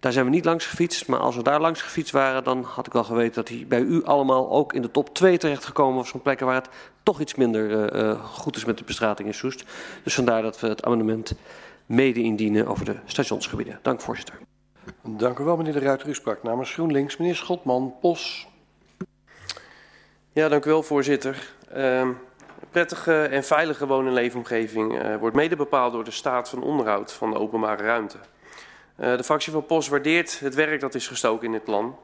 Daar 0.00 0.12
zijn 0.12 0.24
we 0.24 0.30
niet 0.30 0.44
langs 0.44 0.66
gefietst, 0.66 1.06
maar 1.06 1.18
als 1.18 1.36
we 1.36 1.42
daar 1.42 1.60
langs 1.60 1.82
gefietst 1.82 2.12
waren, 2.12 2.44
dan 2.44 2.62
had 2.62 2.86
ik 2.86 2.92
wel 2.92 3.04
geweten 3.04 3.34
dat 3.34 3.48
hij 3.48 3.64
bij 3.68 3.80
u 3.80 4.04
allemaal 4.04 4.50
ook 4.50 4.72
in 4.72 4.82
de 4.82 4.90
top 4.90 5.14
2 5.14 5.38
terechtgekomen 5.38 5.96
was 5.96 6.10
van 6.10 6.22
plekken 6.22 6.46
waar 6.46 6.54
het 6.54 6.68
toch 7.02 7.20
iets 7.20 7.34
minder 7.34 7.94
uh, 7.96 8.24
goed 8.24 8.56
is 8.56 8.64
met 8.64 8.78
de 8.78 8.84
bestrating 8.84 9.28
in 9.28 9.34
Soest. 9.34 9.64
Dus 10.02 10.14
vandaar 10.14 10.42
dat 10.42 10.60
we 10.60 10.68
het 10.68 10.84
amendement 10.84 11.32
mede 11.86 12.20
indienen 12.22 12.66
over 12.66 12.84
de 12.84 12.96
stationsgebieden. 13.04 13.78
Dank 13.82 14.00
voorzitter. 14.00 14.38
Dank 15.02 15.38
u 15.38 15.44
wel 15.44 15.56
meneer 15.56 15.72
de 15.72 15.78
Ruiter. 15.78 16.08
U 16.08 16.14
sprak 16.14 16.42
namens 16.42 16.72
GroenLinks. 16.72 17.16
Meneer 17.16 17.34
Schotman, 17.34 17.94
POS. 18.00 18.48
Ja, 20.32 20.48
dank 20.48 20.64
u 20.64 20.70
wel 20.70 20.82
voorzitter. 20.82 21.52
Uh, 21.76 22.08
prettige 22.70 23.22
en 23.22 23.44
veilige 23.44 23.86
woon- 23.86 24.06
en 24.06 24.12
leefomgeving 24.12 25.02
uh, 25.02 25.16
wordt 25.16 25.36
mede 25.36 25.56
bepaald 25.56 25.92
door 25.92 26.04
de 26.04 26.10
staat 26.10 26.48
van 26.48 26.62
onderhoud 26.62 27.12
van 27.12 27.30
de 27.30 27.38
openbare 27.38 27.82
ruimte. 27.82 28.16
Uh, 28.96 29.16
de 29.16 29.24
fractie 29.24 29.52
van 29.52 29.66
POS 29.66 29.88
waardeert 29.88 30.40
het 30.40 30.54
werk 30.54 30.80
dat 30.80 30.94
is 30.94 31.08
gestoken 31.08 31.46
in 31.46 31.52
dit 31.52 31.64
plan. 31.64 31.96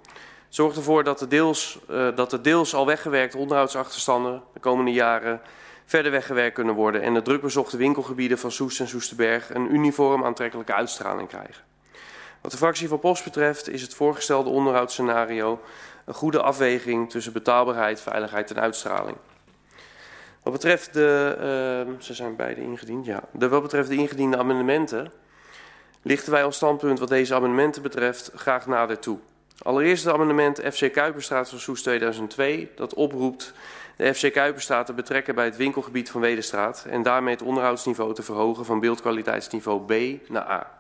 Zorgt 0.48 0.77
ervoor 0.77 1.05
dat 1.05 1.18
de 1.18 1.27
deels, 1.27 1.78
uh, 1.90 2.09
dat 2.16 2.31
de 2.31 2.40
deels 2.40 2.74
al 2.74 2.86
weggewerkte 2.86 3.39
onderhoudsachterstanden 3.39 4.43
de 4.52 4.60
komende 4.60 4.93
jaren 4.93 5.40
verder 5.85 6.12
weggewerkt 6.12 6.55
kunnen 6.55 6.74
worden 6.74 7.02
en 7.02 7.14
de 7.14 7.23
drukbezochte 7.23 7.77
winkelgebieden 7.77 8.39
van 8.39 8.51
Soest 8.51 8.81
en 8.81 8.89
Soesterberg 8.89 9.55
een 9.55 9.74
uniform 9.74 10.24
aantrekkelijke 10.24 10.74
uitstraling 10.74 11.28
krijgen. 11.28 11.64
Wat 12.40 12.51
de 12.51 12.56
fractie 12.56 12.89
van 12.89 12.98
POS 12.98 13.23
betreft 13.23 13.68
is 13.68 13.82
het 13.82 13.94
voorgestelde 13.94 14.51
onderhoudsscenario 14.51 15.60
een 16.05 16.14
goede 16.14 16.43
afweging 16.43 17.10
tussen 17.10 17.32
betaalbaarheid, 17.32 18.01
veiligheid 18.01 18.51
en 18.51 18.60
uitstraling. 18.60 19.16
Wat 20.43 20.52
betreft 20.52 20.93
de, 20.93 21.36
uh, 21.89 22.01
ze 22.01 22.14
zijn 22.14 22.36
beide 22.36 22.60
ingediend, 22.60 23.06
ja. 23.06 23.23
De, 23.32 23.48
wat 23.48 23.62
betreft 23.62 23.89
de 23.89 23.94
ingediende 23.94 24.36
amendementen 24.36 25.12
lichten 26.02 26.32
wij 26.32 26.44
ons 26.44 26.56
standpunt 26.56 26.98
wat 26.98 27.09
deze 27.09 27.35
amendementen 27.35 27.82
betreft 27.82 28.31
graag 28.35 28.66
nader 28.66 28.98
toe. 28.98 29.18
Allereerst 29.62 30.05
het 30.05 30.15
amendement 30.15 30.61
FC 30.73 30.93
Kuiperstraat 30.93 31.49
van 31.49 31.59
Soes 31.59 31.83
2002 31.83 32.70
dat 32.74 32.95
oproept 32.95 33.53
de 33.97 34.15
FC 34.15 34.33
Kuiperstraat 34.33 34.87
te 34.87 34.93
betrekken 34.93 35.35
bij 35.35 35.45
het 35.45 35.57
winkelgebied 35.57 36.11
van 36.11 36.20
Wedestraat 36.20 36.87
en 36.89 37.03
daarmee 37.03 37.35
het 37.35 37.43
onderhoudsniveau 37.43 38.15
te 38.15 38.23
verhogen 38.23 38.65
van 38.65 38.81
beeldkwaliteitsniveau 38.81 39.85
B 39.85 40.20
naar 40.28 40.51
A. 40.51 40.70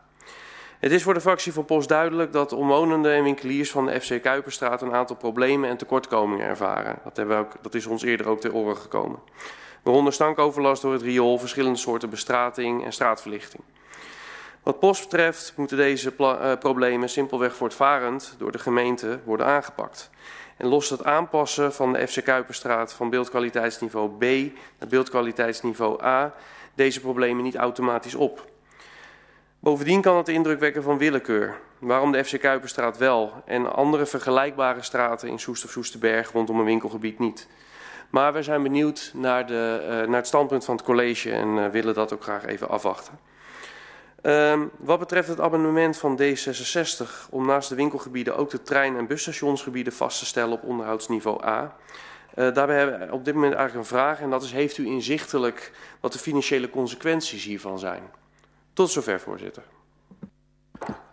Het 0.78 0.92
is 0.92 1.02
voor 1.02 1.14
de 1.14 1.20
fractie 1.20 1.52
van 1.52 1.64
Post 1.64 1.88
duidelijk 1.88 2.32
dat 2.32 2.52
omwonenden 2.52 3.12
en 3.12 3.22
winkeliers 3.22 3.70
van 3.70 3.86
de 3.86 4.00
FC 4.00 4.22
Kuiperstraat 4.22 4.82
een 4.82 4.92
aantal 4.92 5.16
problemen 5.16 5.70
en 5.70 5.76
tekortkomingen 5.76 6.46
ervaren. 6.46 6.98
Dat, 7.04 7.16
hebben 7.16 7.36
we 7.36 7.44
ook, 7.44 7.52
dat 7.62 7.74
is 7.74 7.86
ons 7.86 8.02
eerder 8.02 8.28
ook 8.28 8.40
ter 8.40 8.54
oren 8.54 8.76
gekomen. 8.76 9.18
Waaronder 9.82 10.12
stankoverlast 10.12 10.82
door 10.82 10.92
het 10.92 11.02
riool, 11.02 11.38
verschillende 11.38 11.78
soorten 11.78 12.10
bestrating 12.10 12.84
en 12.84 12.92
straatverlichting. 12.92 13.62
Wat 14.66 14.78
Post 14.78 15.02
betreft 15.02 15.52
moeten 15.56 15.76
deze 15.76 16.12
uh, 16.18 16.52
problemen 16.58 17.08
simpelweg 17.08 17.54
voortvarend 17.56 18.34
door 18.38 18.52
de 18.52 18.58
gemeente 18.58 19.18
worden 19.24 19.46
aangepakt. 19.46 20.10
En 20.56 20.66
lost 20.66 20.90
het 20.90 21.04
aanpassen 21.04 21.72
van 21.72 21.92
de 21.92 22.06
FC 22.06 22.24
Kuiperstraat 22.24 22.92
van 22.92 23.10
beeldkwaliteitsniveau 23.10 24.10
B 24.18 24.22
naar 24.78 24.88
beeldkwaliteitsniveau 24.88 26.04
A 26.04 26.34
deze 26.74 27.00
problemen 27.00 27.44
niet 27.44 27.56
automatisch 27.56 28.14
op. 28.14 28.50
Bovendien 29.58 30.00
kan 30.00 30.16
het 30.16 30.26
de 30.26 30.32
indruk 30.32 30.60
wekken 30.60 30.82
van 30.82 30.98
willekeur. 30.98 31.58
Waarom 31.78 32.12
de 32.12 32.24
FC 32.24 32.40
Kuiperstraat 32.40 32.98
wel 32.98 33.42
en 33.44 33.74
andere 33.74 34.06
vergelijkbare 34.06 34.82
straten 34.82 35.28
in 35.28 35.38
Soest 35.38 35.64
of 35.64 35.70
Soesterberg 35.70 36.32
rondom 36.32 36.58
een 36.58 36.64
winkelgebied 36.64 37.18
niet. 37.18 37.48
Maar 38.10 38.32
we 38.32 38.42
zijn 38.42 38.62
benieuwd 38.62 39.10
naar, 39.14 39.46
de, 39.46 39.78
uh, 39.82 39.88
naar 39.88 40.16
het 40.16 40.26
standpunt 40.26 40.64
van 40.64 40.76
het 40.76 40.84
college 40.84 41.32
en 41.32 41.56
uh, 41.56 41.66
willen 41.66 41.94
dat 41.94 42.12
ook 42.12 42.22
graag 42.22 42.44
even 42.44 42.68
afwachten. 42.68 43.18
Um, 44.26 44.70
wat 44.78 44.98
betreft 44.98 45.28
het 45.28 45.40
abonnement 45.40 45.96
van 45.96 46.20
D66 46.20 47.30
om 47.30 47.46
naast 47.46 47.68
de 47.68 47.74
winkelgebieden 47.74 48.36
ook 48.36 48.50
de 48.50 48.62
trein- 48.62 48.96
en 48.96 49.06
busstationsgebieden 49.06 49.92
vast 49.92 50.18
te 50.18 50.26
stellen 50.26 50.52
op 50.52 50.62
onderhoudsniveau 50.62 51.44
A. 51.44 51.76
Uh, 52.34 52.54
daarbij 52.54 52.76
hebben 52.78 52.98
we 52.98 53.12
op 53.12 53.24
dit 53.24 53.34
moment 53.34 53.54
eigenlijk 53.54 53.84
een 53.88 53.96
vraag 53.96 54.20
en 54.20 54.30
dat 54.30 54.42
is 54.42 54.52
heeft 54.52 54.78
u 54.78 54.86
inzichtelijk 54.86 55.72
wat 56.00 56.12
de 56.12 56.18
financiële 56.18 56.70
consequenties 56.70 57.44
hiervan 57.44 57.78
zijn? 57.78 58.02
Tot 58.72 58.90
zover, 58.90 59.20
voorzitter. 59.20 59.62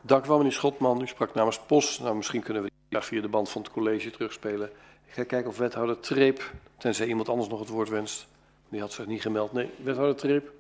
Dank 0.02 0.26
u 0.26 0.28
wel, 0.28 0.38
meneer 0.38 0.52
Schotman. 0.52 1.02
U 1.02 1.08
sprak 1.08 1.34
namens 1.34 1.60
POS. 1.60 2.00
Nou, 2.00 2.16
misschien 2.16 2.44
kunnen 2.44 2.64
we 2.64 2.72
die 2.90 3.02
via 3.02 3.22
de 3.22 3.28
band 3.28 3.50
van 3.50 3.62
het 3.62 3.72
college 3.72 4.12
terugspelen. 4.12 4.70
Ik 5.06 5.14
ga 5.14 5.24
kijken 5.24 5.50
of 5.50 5.58
wethouder 5.58 6.00
Treep, 6.00 6.52
tenzij 6.78 7.08
iemand 7.08 7.30
anders 7.30 7.50
nog 7.50 7.60
het 7.60 7.70
woord 7.70 7.90
wenst. 7.90 8.28
Die 8.70 8.80
had 8.80 8.92
zich 8.92 9.06
niet 9.06 9.22
gemeld. 9.22 9.54
Nee, 9.54 9.70
wethouder 9.84 10.16
Treep, 10.16 10.52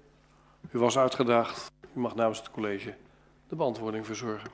u 0.71 0.79
was 0.79 0.97
uitgedaagd. 0.97 1.72
U 1.95 1.99
mag 1.99 2.15
namens 2.15 2.39
het 2.39 2.51
college 2.51 2.93
de 3.49 3.55
beantwoording 3.55 4.05
verzorgen. 4.05 4.49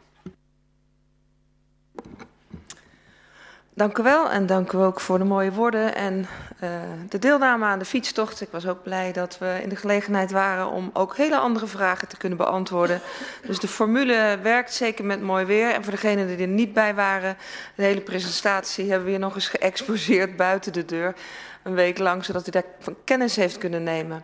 Dank 3.74 3.98
u 3.98 4.04
wel 4.04 4.30
en 4.30 4.46
dank 4.46 4.72
u 4.72 4.78
ook 4.78 5.00
voor 5.00 5.18
de 5.18 5.24
mooie 5.24 5.52
woorden 5.52 5.96
en 5.96 6.28
uh, 6.64 6.70
de 7.10 7.20
deelname 7.20 7.66
aan 7.66 7.80
de 7.80 7.86
fietstocht. 7.86 8.42
Ik 8.42 8.50
was 8.52 8.68
ook 8.68 8.84
blij 8.84 9.12
dat 9.12 9.38
we 9.38 9.60
in 9.64 9.70
de 9.70 9.76
gelegenheid 9.76 10.32
waren 10.32 10.68
om 10.68 10.90
ook 10.94 11.18
hele 11.18 11.38
andere 11.38 11.68
vragen 11.68 12.08
te 12.08 12.18
kunnen 12.18 12.38
beantwoorden. 12.38 13.02
Dus 13.46 13.60
de 13.60 13.68
formule 13.68 14.40
werkt 14.42 14.74
zeker 14.74 15.06
met 15.06 15.22
mooi 15.22 15.46
weer. 15.46 15.74
En 15.74 15.84
voor 15.84 15.92
degenen 15.92 16.28
die 16.28 16.38
er 16.38 16.48
niet 16.48 16.74
bij 16.74 16.96
waren, 16.96 17.38
de 17.76 17.84
hele 17.84 18.02
presentatie 18.02 18.88
hebben 18.88 19.06
we 19.06 19.10
hier 19.10 19.20
nog 19.20 19.36
eens 19.36 19.48
geëxposeerd 19.48 20.36
buiten 20.36 20.74
de 20.74 20.86
deur. 20.86 21.16
Een 21.64 21.74
week 21.74 21.98
lang, 21.98 22.26
zodat 22.26 22.48
u 22.48 22.52
daar 22.52 22.66
van 22.80 22.96
kennis 23.04 23.36
heeft 23.36 23.58
kunnen 23.58 23.84
nemen. 23.84 24.24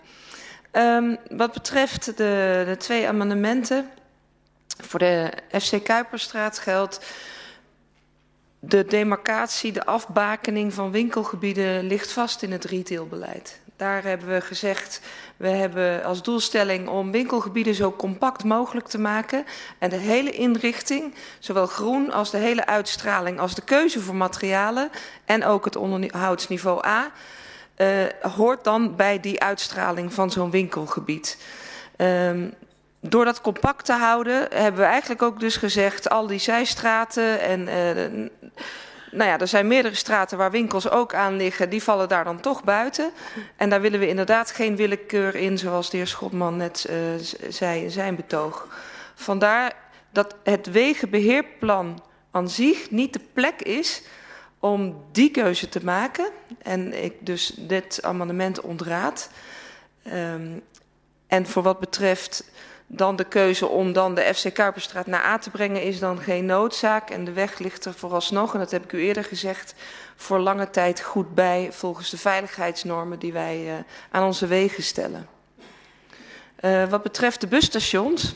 Um, 0.77 1.17
wat 1.29 1.53
betreft 1.53 2.05
de, 2.05 2.63
de 2.65 2.75
twee 2.77 3.07
amendementen 3.07 3.89
voor 4.83 4.99
de 4.99 5.31
FC 5.61 5.83
Kuiperstraat 5.83 6.59
geldt 6.59 6.99
de 8.59 8.85
demarcatie, 8.85 9.71
de 9.71 9.85
afbakening 9.85 10.73
van 10.73 10.91
winkelgebieden 10.91 11.87
ligt 11.87 12.11
vast 12.11 12.41
in 12.41 12.51
het 12.51 12.65
retailbeleid. 12.65 13.59
Daar 13.77 14.03
hebben 14.03 14.27
we 14.27 14.41
gezegd, 14.41 15.01
we 15.37 15.47
hebben 15.47 16.03
als 16.03 16.23
doelstelling 16.23 16.87
om 16.87 17.11
winkelgebieden 17.11 17.75
zo 17.75 17.91
compact 17.91 18.43
mogelijk 18.43 18.87
te 18.87 18.99
maken. 18.99 19.45
En 19.79 19.89
de 19.89 19.95
hele 19.95 20.31
inrichting, 20.31 21.13
zowel 21.39 21.67
groen 21.67 22.11
als 22.11 22.31
de 22.31 22.37
hele 22.37 22.65
uitstraling, 22.65 23.39
als 23.39 23.55
de 23.55 23.63
keuze 23.63 23.99
voor 23.99 24.15
materialen 24.15 24.89
en 25.25 25.45
ook 25.45 25.65
het 25.65 25.75
onderhoudsniveau 25.75 26.85
A, 26.87 27.11
hoort 28.35 28.63
dan 28.63 28.95
bij 28.95 29.19
die 29.19 29.41
uitstraling 29.41 30.13
van 30.13 30.31
zo'n 30.31 30.51
winkelgebied. 30.51 31.37
Um, 31.97 32.53
door 33.09 33.25
dat 33.25 33.41
compact 33.41 33.85
te 33.85 33.93
houden 33.93 34.47
hebben 34.53 34.81
we 34.81 34.87
eigenlijk 34.87 35.21
ook 35.21 35.39
dus 35.39 35.57
gezegd... 35.57 36.09
al 36.09 36.27
die 36.27 36.39
zijstraten 36.39 37.39
en... 37.39 37.59
Uh, 37.59 38.29
nou 39.11 39.29
ja, 39.29 39.39
er 39.39 39.47
zijn 39.47 39.67
meerdere 39.67 39.95
straten 39.95 40.37
waar 40.37 40.51
winkels 40.51 40.89
ook 40.89 41.13
aan 41.13 41.35
liggen. 41.35 41.69
Die 41.69 41.83
vallen 41.83 42.09
daar 42.09 42.23
dan 42.23 42.39
toch 42.39 42.63
buiten. 42.63 43.11
En 43.55 43.69
daar 43.69 43.81
willen 43.81 43.99
we 43.99 44.07
inderdaad 44.07 44.51
geen 44.51 44.75
willekeur 44.75 45.35
in... 45.35 45.57
zoals 45.57 45.89
de 45.89 45.97
heer 45.97 46.07
Schotman 46.07 46.57
net 46.57 46.87
uh, 46.89 46.95
zei 47.49 47.83
in 47.83 47.91
zijn 47.91 48.15
betoog. 48.15 48.67
Vandaar 49.15 49.73
dat 50.11 50.35
het 50.43 50.71
wegenbeheerplan 50.71 52.03
aan 52.31 52.49
zich 52.49 52.91
niet 52.91 53.13
de 53.13 53.21
plek 53.33 53.61
is 53.61 54.01
om 54.59 55.03
die 55.11 55.31
keuze 55.31 55.69
te 55.69 55.83
maken. 55.83 56.29
En 56.65 57.03
ik 57.03 57.13
dus 57.19 57.53
dit 57.57 57.99
amendement 58.03 58.61
ontraad. 58.61 59.29
Um, 60.13 60.61
en 61.27 61.45
voor 61.45 61.63
wat 61.63 61.79
betreft 61.79 62.43
dan 62.87 63.15
de 63.15 63.23
keuze 63.23 63.67
om 63.67 63.93
dan 63.93 64.15
de 64.15 64.33
FC 64.33 64.53
Kuiperstraat 64.53 65.07
naar 65.07 65.23
A 65.23 65.37
te 65.37 65.49
brengen 65.49 65.81
is 65.81 65.99
dan 65.99 66.19
geen 66.19 66.45
noodzaak. 66.45 67.09
En 67.09 67.25
de 67.25 67.31
weg 67.31 67.59
ligt 67.59 67.85
er 67.85 67.93
vooralsnog, 67.93 68.53
en 68.53 68.59
dat 68.59 68.71
heb 68.71 68.83
ik 68.83 68.91
u 68.91 69.01
eerder 69.01 69.23
gezegd, 69.23 69.75
voor 70.15 70.39
lange 70.39 70.69
tijd 70.69 71.01
goed 71.01 71.35
bij 71.35 71.67
volgens 71.71 72.09
de 72.09 72.17
veiligheidsnormen 72.17 73.19
die 73.19 73.33
wij 73.33 73.65
uh, 73.65 73.73
aan 74.11 74.25
onze 74.25 74.47
wegen 74.47 74.83
stellen. 74.83 75.27
Uh, 76.61 76.89
wat 76.89 77.03
betreft 77.03 77.41
de 77.41 77.47
busstations, 77.47 78.35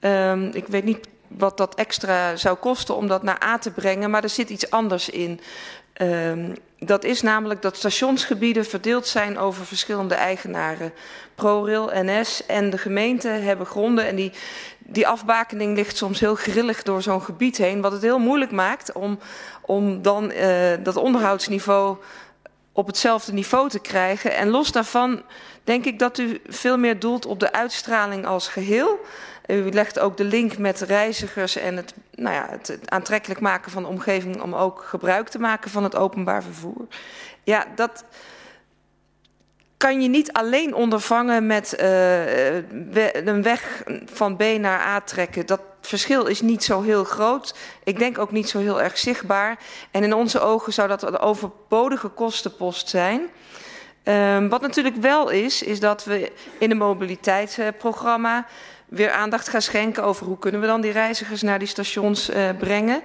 uh, 0.00 0.54
ik 0.54 0.66
weet 0.66 0.84
niet 0.84 1.08
wat 1.28 1.56
dat 1.56 1.74
extra 1.74 2.36
zou 2.36 2.56
kosten 2.56 2.96
om 2.96 3.06
dat 3.06 3.22
naar 3.22 3.42
A 3.42 3.58
te 3.58 3.70
brengen, 3.70 4.10
maar 4.10 4.22
er 4.22 4.28
zit 4.28 4.50
iets 4.50 4.70
anders 4.70 5.08
in. 5.08 5.40
Um, 6.02 6.54
dat 6.78 7.04
is 7.04 7.22
namelijk 7.22 7.62
dat 7.62 7.76
stationsgebieden 7.76 8.64
verdeeld 8.64 9.06
zijn 9.06 9.38
over 9.38 9.66
verschillende 9.66 10.14
eigenaren. 10.14 10.92
ProRail, 11.34 11.90
NS 11.92 12.46
en 12.46 12.70
de 12.70 12.78
gemeente 12.78 13.28
hebben 13.28 13.66
gronden 13.66 14.06
en 14.06 14.16
die, 14.16 14.32
die 14.78 15.08
afbakening 15.08 15.76
ligt 15.76 15.96
soms 15.96 16.20
heel 16.20 16.34
grillig 16.34 16.82
door 16.82 17.02
zo'n 17.02 17.22
gebied 17.22 17.56
heen. 17.56 17.80
Wat 17.80 17.92
het 17.92 18.02
heel 18.02 18.18
moeilijk 18.18 18.50
maakt 18.50 18.92
om, 18.92 19.18
om 19.60 20.02
dan 20.02 20.30
uh, 20.30 20.72
dat 20.82 20.96
onderhoudsniveau 20.96 21.96
op 22.72 22.86
hetzelfde 22.86 23.32
niveau 23.32 23.68
te 23.68 23.78
krijgen. 23.78 24.34
En 24.34 24.48
los 24.48 24.72
daarvan 24.72 25.22
denk 25.64 25.84
ik 25.84 25.98
dat 25.98 26.18
u 26.18 26.40
veel 26.46 26.78
meer 26.78 26.98
doelt 26.98 27.26
op 27.26 27.40
de 27.40 27.52
uitstraling 27.52 28.26
als 28.26 28.48
geheel. 28.48 28.98
U 29.46 29.70
legt 29.72 29.98
ook 29.98 30.16
de 30.16 30.24
link 30.24 30.58
met 30.58 30.80
reizigers 30.80 31.56
en 31.56 31.76
het, 31.76 31.94
nou 32.14 32.34
ja, 32.34 32.46
het 32.50 32.78
aantrekkelijk 32.84 33.40
maken 33.40 33.70
van 33.70 33.82
de 33.82 33.88
omgeving 33.88 34.42
om 34.42 34.54
ook 34.54 34.84
gebruik 34.84 35.28
te 35.28 35.38
maken 35.38 35.70
van 35.70 35.82
het 35.82 35.96
openbaar 35.96 36.42
vervoer. 36.42 36.86
Ja, 37.44 37.66
dat. 37.74 38.04
kan 39.76 40.02
je 40.02 40.08
niet 40.08 40.32
alleen 40.32 40.74
ondervangen 40.74 41.46
met 41.46 41.76
uh, 41.80 42.54
een 43.26 43.42
weg 43.42 43.82
van 44.04 44.36
B 44.36 44.42
naar 44.42 44.80
A 44.80 45.00
trekken. 45.00 45.46
Dat 45.46 45.60
verschil 45.80 46.26
is 46.26 46.40
niet 46.40 46.64
zo 46.64 46.82
heel 46.82 47.04
groot. 47.04 47.54
Ik 47.84 47.98
denk 47.98 48.18
ook 48.18 48.32
niet 48.32 48.48
zo 48.48 48.58
heel 48.58 48.82
erg 48.82 48.98
zichtbaar. 48.98 49.58
En 49.90 50.04
in 50.04 50.14
onze 50.14 50.40
ogen 50.40 50.72
zou 50.72 50.88
dat 50.88 51.02
een 51.02 51.18
overbodige 51.18 52.08
kostenpost 52.08 52.88
zijn. 52.88 53.20
Um, 54.04 54.48
wat 54.48 54.60
natuurlijk 54.60 54.96
wel 54.96 55.28
is, 55.28 55.62
is 55.62 55.80
dat 55.80 56.04
we 56.04 56.32
in 56.58 56.70
een 56.70 56.76
mobiliteitsprogramma 56.76 58.46
weer 58.86 59.10
aandacht 59.10 59.48
gaan 59.48 59.62
schenken 59.62 60.04
over 60.04 60.26
hoe 60.26 60.38
kunnen 60.38 60.60
we 60.60 60.66
dan 60.66 60.80
die 60.80 60.92
reizigers 60.92 61.42
naar 61.42 61.58
die 61.58 61.68
stations 61.68 62.30
uh, 62.30 62.48
brengen. 62.58 63.02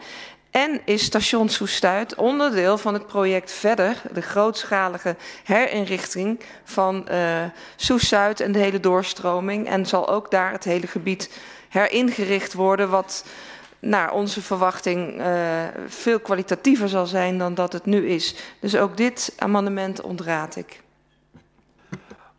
En 0.51 0.81
is 0.85 1.03
station 1.03 1.49
Soestuit 1.49 2.15
onderdeel 2.15 2.77
van 2.77 2.93
het 2.93 3.07
project 3.07 3.51
Verder, 3.51 4.01
de 4.13 4.21
grootschalige 4.21 5.15
herinrichting 5.43 6.39
van 6.63 7.07
uh, 7.11 7.43
Soes-Zuid 7.75 8.39
en 8.39 8.51
de 8.51 8.59
hele 8.59 8.79
doorstroming. 8.79 9.67
En 9.67 9.85
zal 9.85 10.09
ook 10.09 10.31
daar 10.31 10.51
het 10.51 10.63
hele 10.63 10.87
gebied 10.87 11.39
heringericht 11.69 12.53
worden, 12.53 12.89
wat 12.89 13.25
naar 13.79 14.11
onze 14.11 14.41
verwachting 14.41 15.19
uh, 15.19 15.25
veel 15.87 16.19
kwalitatiever 16.19 16.89
zal 16.89 17.05
zijn 17.05 17.37
dan 17.37 17.53
dat 17.53 17.73
het 17.73 17.85
nu 17.85 18.07
is. 18.07 18.35
Dus 18.59 18.75
ook 18.75 18.97
dit 18.97 19.33
amendement 19.37 20.01
ontraad 20.01 20.55
ik. 20.55 20.81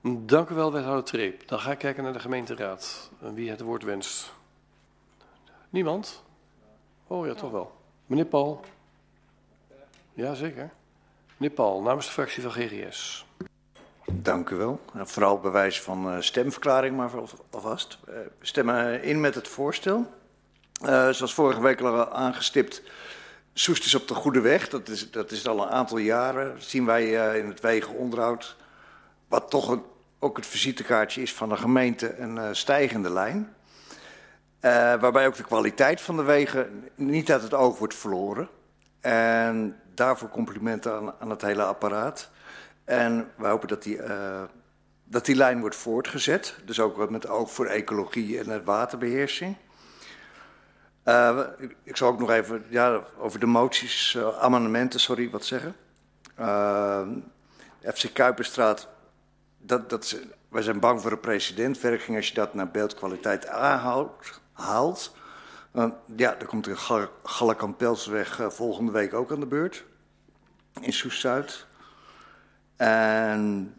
Dank 0.04 0.48
u 0.48 0.54
wel, 0.54 0.72
wethouder 0.72 1.04
Treep. 1.04 1.48
Dan 1.48 1.60
ga 1.60 1.70
ik 1.70 1.78
kijken 1.78 2.02
naar 2.02 2.12
de 2.12 2.18
gemeenteraad. 2.18 3.10
Wie 3.18 3.50
het 3.50 3.60
woord 3.60 3.82
wenst. 3.82 4.32
Niemand? 5.70 6.22
Oh 7.06 7.26
ja, 7.26 7.34
toch 7.34 7.50
wel. 7.50 7.72
Meneer 8.06 8.24
Paul. 8.24 8.60
Jazeker. 10.14 10.70
Meneer 11.36 11.56
Paul, 11.56 11.82
namens 11.82 12.06
de 12.06 12.12
fractie 12.12 12.42
van 12.42 12.52
GGS. 12.52 13.26
Dank 14.12 14.50
u 14.50 14.56
wel. 14.56 14.80
Vooral 14.94 15.38
bij 15.38 15.50
wijze 15.50 15.82
van 15.82 16.14
uh, 16.14 16.20
stemverklaring, 16.20 16.96
maar 16.96 17.10
alvast. 17.50 17.98
We 18.04 18.30
stemmen 18.40 19.02
in 19.02 19.20
met 19.20 19.34
het 19.34 19.48
voorstel. 19.48 20.12
Uh, 20.82 21.10
zoals 21.10 21.34
vorige 21.34 21.60
week 21.60 21.80
al 21.80 22.12
aangestipt, 22.12 22.82
Soest 23.54 23.84
is 23.84 23.94
op 23.94 24.08
de 24.08 24.14
goede 24.14 24.40
weg. 24.40 24.68
Dat 24.68 24.88
is, 24.88 25.10
dat 25.10 25.30
is 25.30 25.46
al 25.46 25.62
een 25.62 25.70
aantal 25.70 25.98
jaren. 25.98 26.62
Zien 26.62 26.84
wij 26.84 27.36
in 27.38 27.48
het 27.48 27.60
wegenonderhoud. 27.60 28.56
Wat 29.28 29.50
toch 29.50 29.68
een, 29.68 29.82
ook 30.22 30.36
het 30.36 30.46
visitekaartje 30.46 31.22
is 31.22 31.34
van 31.34 31.48
de 31.48 31.56
gemeente, 31.56 32.18
een 32.18 32.56
stijgende 32.56 33.10
lijn. 33.10 33.54
Uh, 34.60 34.70
waarbij 35.00 35.26
ook 35.26 35.34
de 35.34 35.42
kwaliteit 35.42 36.00
van 36.00 36.16
de 36.16 36.22
wegen 36.22 36.88
niet 36.94 37.32
uit 37.32 37.42
het 37.42 37.54
oog 37.54 37.78
wordt 37.78 37.94
verloren. 37.94 38.48
En 39.00 39.80
daarvoor 39.94 40.28
complimenten 40.28 40.92
aan, 40.92 41.14
aan 41.18 41.30
het 41.30 41.42
hele 41.42 41.62
apparaat. 41.62 42.30
En 42.84 43.30
we 43.36 43.46
hopen 43.46 43.68
dat 43.68 43.82
die, 43.82 43.96
uh, 43.96 44.42
dat 45.04 45.24
die 45.24 45.36
lijn 45.36 45.60
wordt 45.60 45.76
voortgezet. 45.76 46.54
Dus 46.64 46.80
ook 46.80 47.10
met 47.10 47.28
oog 47.28 47.50
voor 47.50 47.66
ecologie 47.66 48.38
en 48.38 48.64
waterbeheersing. 48.64 49.56
Uh, 51.04 51.40
ik 51.82 51.96
zal 51.96 52.08
ook 52.08 52.18
nog 52.18 52.30
even 52.30 52.64
ja, 52.68 53.02
over 53.18 53.40
de 53.40 53.46
moties, 53.46 54.18
amendementen, 54.38 55.00
sorry, 55.00 55.30
wat 55.30 55.44
zeggen. 55.44 55.76
FC 57.94 58.12
Kuiperstraat, 58.12 58.88
dat, 59.62 59.90
dat, 59.90 60.16
wij 60.48 60.62
zijn 60.62 60.80
bang 60.80 61.00
voor 61.00 61.12
een 61.12 61.20
precedentwerking 61.20 62.16
als 62.16 62.28
je 62.28 62.34
dat 62.34 62.54
naar 62.54 62.70
beeldkwaliteit 62.70 63.46
aanhoudt 63.46 64.40
haalt. 64.52 65.16
Ja, 66.16 66.34
dan 66.34 66.46
komt 66.46 66.64
de 66.64 67.06
Galakampelsweg 67.22 68.40
uh, 68.40 68.50
volgende 68.50 68.92
week 68.92 69.14
ook 69.14 69.32
aan 69.32 69.40
de 69.40 69.46
beurt. 69.46 69.84
In 70.80 70.92
Soes-Zuid. 70.92 71.66
En 72.76 73.74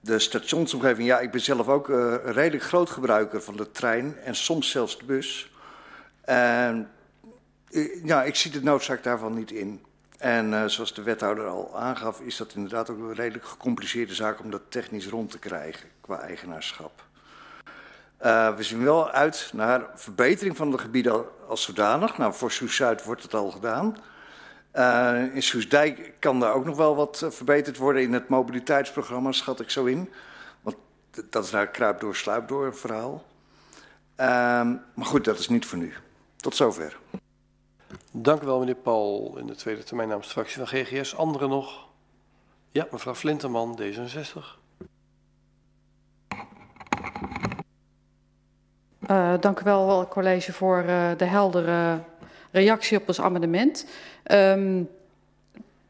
de 0.00 0.18
stationsomgeving, 0.18 1.08
ja, 1.08 1.20
ik 1.20 1.30
ben 1.30 1.40
zelf 1.40 1.68
ook 1.68 1.88
een 1.88 2.32
redelijk 2.32 2.62
groot 2.62 2.90
gebruiker 2.90 3.42
van 3.42 3.56
de 3.56 3.70
trein 3.70 4.18
en 4.18 4.34
soms 4.34 4.70
zelfs 4.70 4.98
de 4.98 5.04
bus. 5.04 5.52
En 6.20 6.90
ja, 8.04 8.22
ik 8.22 8.34
zie 8.34 8.50
de 8.50 8.62
noodzaak 8.62 9.02
daarvan 9.02 9.34
niet 9.34 9.50
in. 9.50 9.84
En 10.18 10.52
uh, 10.52 10.64
zoals 10.66 10.94
de 10.94 11.02
wethouder 11.02 11.46
al 11.46 11.78
aangaf, 11.78 12.20
is 12.20 12.36
dat 12.36 12.54
inderdaad 12.54 12.90
ook 12.90 12.98
een 12.98 13.14
redelijk 13.14 13.44
gecompliceerde 13.44 14.14
zaak 14.14 14.40
om 14.40 14.50
dat 14.50 14.62
technisch 14.68 15.06
rond 15.06 15.30
te 15.30 15.38
krijgen 15.38 15.88
qua 16.00 16.20
eigenaarschap. 16.20 17.04
Uh, 18.22 18.56
we 18.56 18.62
zien 18.62 18.84
wel 18.84 19.10
uit 19.10 19.50
naar 19.52 19.86
verbetering 19.94 20.56
van 20.56 20.70
de 20.70 20.78
gebieden 20.78 21.24
als 21.48 21.62
zodanig. 21.62 22.18
Nou, 22.18 22.34
voor 22.34 22.50
Soes-Zuid 22.50 23.04
wordt 23.04 23.22
het 23.22 23.34
al 23.34 23.50
gedaan. 23.50 23.96
Uh, 24.74 25.34
in 25.34 25.42
Soesdijk 25.42 26.12
kan 26.18 26.40
daar 26.40 26.54
ook 26.54 26.64
nog 26.64 26.76
wel 26.76 26.96
wat 26.96 27.26
verbeterd 27.28 27.76
worden 27.76 28.02
in 28.02 28.12
het 28.12 28.28
mobiliteitsprogramma, 28.28 29.32
schat 29.32 29.60
ik 29.60 29.70
zo 29.70 29.84
in. 29.84 30.10
Want 30.62 30.76
dat 31.30 31.44
is 31.44 31.50
nou 31.50 31.66
kruip 31.66 32.00
door, 32.00 32.16
sluip 32.16 32.48
door 32.48 32.76
verhaal. 32.76 33.24
maar 34.94 35.06
goed, 35.06 35.24
dat 35.24 35.38
is 35.38 35.48
niet 35.48 35.66
voor 35.66 35.78
nu. 35.78 35.92
Tot 36.36 36.56
zover. 36.56 36.96
Dank 38.12 38.42
u 38.42 38.46
wel, 38.46 38.58
meneer 38.58 38.74
Paul. 38.74 39.36
In 39.38 39.46
de 39.46 39.54
tweede 39.54 39.82
termijn 39.82 40.08
namens 40.08 40.26
de 40.26 40.32
fractie 40.32 40.56
van 40.56 40.66
GGS. 40.66 41.16
Anderen 41.16 41.48
nog? 41.48 41.86
Ja, 42.70 42.86
mevrouw 42.90 43.14
Flinterman, 43.14 43.78
D66. 43.80 44.62
Uh, 49.10 49.34
dank 49.40 49.60
u 49.60 49.64
wel, 49.64 50.08
college, 50.08 50.52
voor 50.52 50.84
uh, 50.86 51.10
de 51.16 51.24
heldere 51.24 52.00
reactie 52.50 52.98
op 52.98 53.08
ons 53.08 53.20
amendement. 53.20 53.86
Um, 54.32 54.88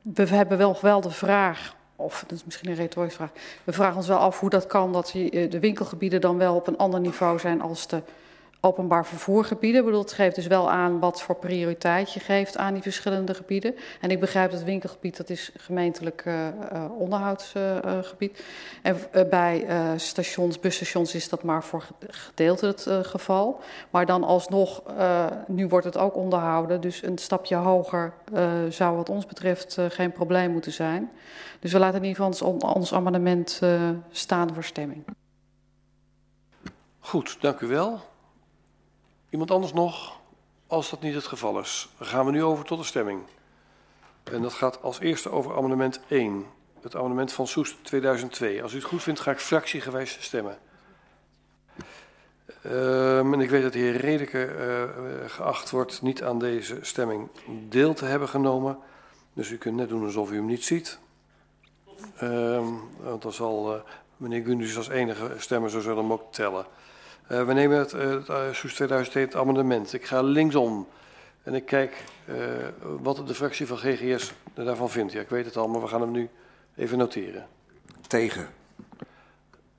we 0.02 0.26
hebben 0.26 0.58
wel, 0.80 1.00
de 1.00 1.10
vraag, 1.10 1.76
of 1.96 2.24
dat 2.26 2.38
is 2.38 2.44
misschien 2.44 2.70
een 2.70 2.76
retorische 2.76 3.16
vraag, 3.16 3.30
we 3.64 3.72
vragen 3.72 3.96
ons 3.96 4.08
wel 4.08 4.18
af 4.18 4.40
hoe 4.40 4.50
dat 4.50 4.66
kan 4.66 4.92
dat 4.92 5.10
de 5.32 5.58
winkelgebieden 5.60 6.20
dan 6.20 6.38
wel 6.38 6.54
op 6.54 6.66
een 6.66 6.76
ander 6.76 7.00
niveau 7.00 7.38
zijn 7.38 7.60
als 7.60 7.86
de 7.86 8.02
openbaar 8.64 9.06
vervoergebieden. 9.06 9.86
Ik 9.86 9.92
het 9.94 10.12
geeft 10.12 10.34
dus 10.34 10.46
wel 10.46 10.70
aan 10.70 10.98
wat 10.98 11.22
voor 11.22 11.36
prioriteit 11.36 12.12
je 12.12 12.20
geeft 12.20 12.56
aan 12.56 12.72
die 12.72 12.82
verschillende 12.82 13.34
gebieden. 13.34 13.74
En 14.00 14.10
ik 14.10 14.20
begrijp 14.20 14.50
dat 14.50 14.62
winkelgebied, 14.62 15.16
dat 15.16 15.30
is 15.30 15.52
gemeentelijk 15.56 16.24
uh, 16.24 16.46
uh, 16.46 16.84
onderhoudsgebied. 16.98 18.44
Uh, 18.82 18.94
en 19.12 19.28
bij 19.28 19.66
stations, 19.96 20.60
busstations 20.60 21.14
is 21.14 21.28
dat 21.28 21.42
maar 21.42 21.64
voor 21.64 21.86
gedeelte 22.08 22.66
het 22.66 22.88
geval. 23.02 23.60
Maar 23.90 24.06
dan 24.06 24.24
alsnog, 24.24 24.82
nu 25.46 25.66
wordt 25.66 25.86
het 25.86 25.98
ook 25.98 26.16
onderhouden. 26.16 26.80
Dus 26.80 27.02
een 27.02 27.18
stapje 27.18 27.56
hoger 27.56 28.12
zou 28.68 28.96
wat 28.96 29.08
ons 29.08 29.26
betreft 29.26 29.78
geen 29.88 30.12
probleem 30.12 30.50
moeten 30.50 30.72
zijn. 30.72 31.10
Dus 31.60 31.72
we 31.72 31.78
laten 31.78 32.02
in 32.02 32.06
ieder 32.06 32.24
geval 32.24 32.50
ons, 32.50 32.62
ons 32.62 32.94
amendement 32.94 33.60
staan 34.10 34.54
voor 34.54 34.64
stemming. 34.64 35.04
Goed, 37.00 37.36
dank 37.40 37.60
u 37.60 37.66
wel. 37.66 38.00
Iemand 39.34 39.50
anders 39.50 39.72
nog? 39.72 40.20
Als 40.66 40.90
dat 40.90 41.00
niet 41.00 41.14
het 41.14 41.26
geval 41.26 41.60
is, 41.60 41.88
gaan 42.00 42.26
we 42.26 42.30
nu 42.30 42.42
over 42.42 42.64
tot 42.64 42.78
de 42.78 42.84
stemming. 42.84 43.22
En 44.24 44.42
dat 44.42 44.52
gaat 44.52 44.82
als 44.82 45.00
eerste 45.00 45.30
over 45.30 45.56
amendement 45.56 46.00
1. 46.08 46.46
Het 46.80 46.96
amendement 46.96 47.32
van 47.32 47.46
Soest 47.46 47.76
2002. 47.82 48.62
Als 48.62 48.72
u 48.72 48.76
het 48.76 48.84
goed 48.84 49.02
vindt, 49.02 49.20
ga 49.20 49.30
ik 49.30 49.38
fractiegewijs 49.38 50.16
stemmen. 50.20 50.58
Um, 52.66 53.32
en 53.32 53.40
ik 53.40 53.50
weet 53.50 53.62
dat 53.62 53.72
de 53.72 53.78
heer 53.78 53.96
Redeke 53.96 54.54
uh, 54.58 55.30
geacht 55.30 55.70
wordt 55.70 56.02
niet 56.02 56.22
aan 56.22 56.38
deze 56.38 56.78
stemming 56.80 57.28
deel 57.68 57.94
te 57.94 58.04
hebben 58.04 58.28
genomen. 58.28 58.78
Dus 59.32 59.50
u 59.50 59.58
kunt 59.58 59.76
net 59.76 59.88
doen 59.88 60.04
alsof 60.04 60.30
u 60.30 60.34
hem 60.34 60.46
niet 60.46 60.64
ziet. 60.64 60.98
Um, 62.22 62.80
want 63.00 63.22
dan 63.22 63.32
zal 63.32 63.74
uh, 63.74 63.80
meneer 64.16 64.44
Gundus 64.44 64.76
als 64.76 64.88
enige 64.88 65.34
stemmen, 65.36 65.70
zo 65.70 65.80
zullen 65.80 65.98
hem 65.98 66.12
ook 66.12 66.32
tellen. 66.32 66.66
Uh, 67.30 67.46
we 67.46 67.52
nemen 67.52 67.78
het, 67.78 67.92
uh, 67.92 68.00
het 68.00 68.28
uh, 68.28 68.52
Soes 68.52 68.74
2002 68.74 69.24
het 69.24 69.34
amendement. 69.34 69.92
Ik 69.92 70.04
ga 70.04 70.22
linksom 70.22 70.88
en 71.42 71.54
ik 71.54 71.64
kijk 71.64 72.04
wat 72.80 73.26
de 73.26 73.34
fractie 73.34 73.66
van 73.66 73.78
GGS 73.78 74.32
daarvan 74.54 74.90
vindt. 74.90 75.12
Ja, 75.12 75.20
ik 75.20 75.28
weet 75.28 75.44
het 75.44 75.56
al, 75.56 75.68
maar 75.68 75.80
we 75.80 75.86
gaan 75.86 76.00
hem 76.00 76.10
nu 76.10 76.28
even 76.76 76.98
noteren. 76.98 77.46
Tegen. 78.06 78.48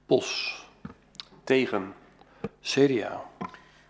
Bos. 0.06 0.60
Tegen. 1.44 1.94
CDA. 2.62 3.24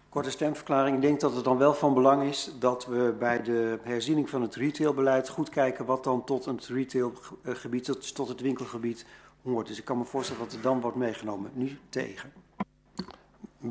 Korte 0.09 0.31
stemverklaring. 0.31 0.95
Ik 0.95 1.01
denk 1.01 1.19
dat 1.19 1.35
het 1.35 1.43
dan 1.43 1.57
wel 1.57 1.73
van 1.73 1.93
belang 1.93 2.23
is 2.23 2.51
dat 2.59 2.85
we 2.85 3.15
bij 3.19 3.41
de 3.43 3.79
herziening 3.83 4.29
van 4.29 4.41
het 4.41 4.55
retailbeleid 4.55 5.29
goed 5.29 5.49
kijken 5.49 5.85
wat 5.85 6.03
dan 6.03 6.23
tot 6.23 6.45
het 6.45 6.67
retailgebied, 6.67 8.13
tot 8.13 8.27
het 8.27 8.41
winkelgebied 8.41 9.05
hoort. 9.43 9.67
Dus 9.67 9.77
ik 9.77 9.85
kan 9.85 9.97
me 9.97 10.05
voorstellen 10.05 10.43
dat 10.43 10.53
er 10.53 10.61
dan 10.61 10.81
wordt 10.81 10.97
meegenomen. 10.97 11.51
Nu 11.53 11.77
tegen. 11.89 12.44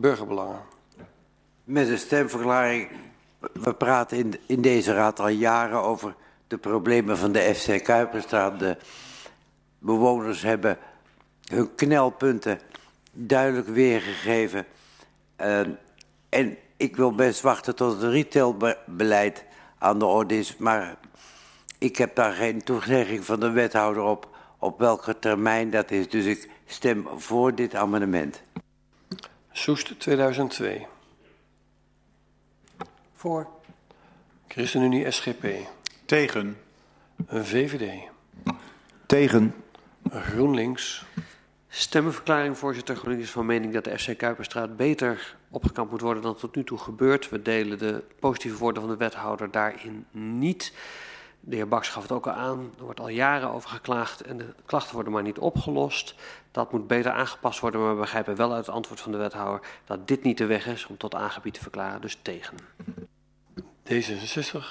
Burgerbelangen. 0.00 0.60
Met 1.64 1.88
een 1.88 1.98
stemverklaring. 1.98 2.88
We 3.52 3.74
praten 3.74 4.18
in, 4.18 4.34
in 4.46 4.60
deze 4.60 4.92
raad 4.92 5.20
al 5.20 5.28
jaren 5.28 5.82
over 5.82 6.14
de 6.46 6.58
problemen 6.58 7.18
van 7.18 7.32
de 7.32 7.54
FC 7.54 7.84
Kuiperstraat. 7.84 8.58
De 8.58 8.76
bewoners 9.78 10.42
hebben 10.42 10.78
hun 11.44 11.74
knelpunten 11.74 12.60
duidelijk 13.12 13.68
weergegeven. 13.68 14.66
Uh, 15.40 15.60
en 16.28 16.56
ik 16.76 16.96
wil 16.96 17.14
best 17.14 17.40
wachten 17.40 17.76
tot 17.76 18.02
het 18.02 18.12
retailbeleid 18.12 19.44
aan 19.78 19.98
de 19.98 20.04
orde 20.04 20.38
is. 20.38 20.56
Maar 20.56 20.96
ik 21.78 21.96
heb 21.96 22.14
daar 22.14 22.32
geen 22.32 22.62
toezegging 22.62 23.24
van 23.24 23.40
de 23.40 23.50
wethouder 23.50 24.02
op, 24.02 24.28
op 24.58 24.78
welke 24.78 25.18
termijn 25.18 25.70
dat 25.70 25.90
is. 25.90 26.08
Dus 26.08 26.24
ik 26.24 26.52
Stem 26.66 27.06
voor 27.16 27.54
dit 27.54 27.74
amendement. 27.74 28.42
Soest 29.56 30.00
2002. 30.00 30.86
Voor. 33.12 33.46
ChristenUnie 34.48 35.10
SGP. 35.10 35.46
Tegen. 36.04 36.58
VVD. 37.26 38.10
Tegen. 39.06 39.54
GroenLinks. 40.10 41.04
Stemmenverklaring, 41.68 42.58
voorzitter. 42.58 42.96
GroenLinks 42.96 43.26
is 43.26 43.32
van 43.32 43.46
mening 43.46 43.72
dat 43.72 43.84
de 43.84 43.98
FC 43.98 44.18
Kuiperstraat 44.18 44.76
beter 44.76 45.36
opgekampt 45.50 45.90
moet 45.90 46.00
worden 46.00 46.22
dan 46.22 46.36
tot 46.36 46.56
nu 46.56 46.64
toe 46.64 46.78
gebeurt. 46.78 47.28
We 47.28 47.42
delen 47.42 47.78
de 47.78 48.02
positieve 48.20 48.56
woorden 48.56 48.82
van 48.82 48.90
de 48.90 48.98
wethouder 48.98 49.50
daarin 49.50 50.06
niet. 50.10 50.72
De 51.46 51.56
heer 51.56 51.68
Baks 51.68 51.88
gaf 51.88 52.02
het 52.02 52.12
ook 52.12 52.26
al 52.26 52.32
aan. 52.32 52.72
Er 52.78 52.84
wordt 52.84 53.00
al 53.00 53.08
jaren 53.08 53.50
over 53.50 53.70
geklaagd 53.70 54.20
en 54.20 54.38
de 54.38 54.54
klachten 54.66 54.94
worden 54.94 55.12
maar 55.12 55.22
niet 55.22 55.38
opgelost. 55.38 56.14
Dat 56.50 56.72
moet 56.72 56.86
beter 56.86 57.12
aangepast 57.12 57.60
worden, 57.60 57.80
maar 57.80 57.94
we 57.94 58.00
begrijpen 58.00 58.36
wel 58.36 58.52
uit 58.52 58.66
het 58.66 58.74
antwoord 58.74 59.00
van 59.00 59.12
de 59.12 59.18
wethouder 59.18 59.66
dat 59.84 60.08
dit 60.08 60.22
niet 60.22 60.38
de 60.38 60.46
weg 60.46 60.66
is 60.66 60.86
om 60.86 60.96
tot 60.96 61.14
aangebied 61.14 61.54
te 61.54 61.60
verklaren. 61.60 62.00
Dus 62.00 62.18
tegen. 62.22 62.56
D66. 63.90 64.64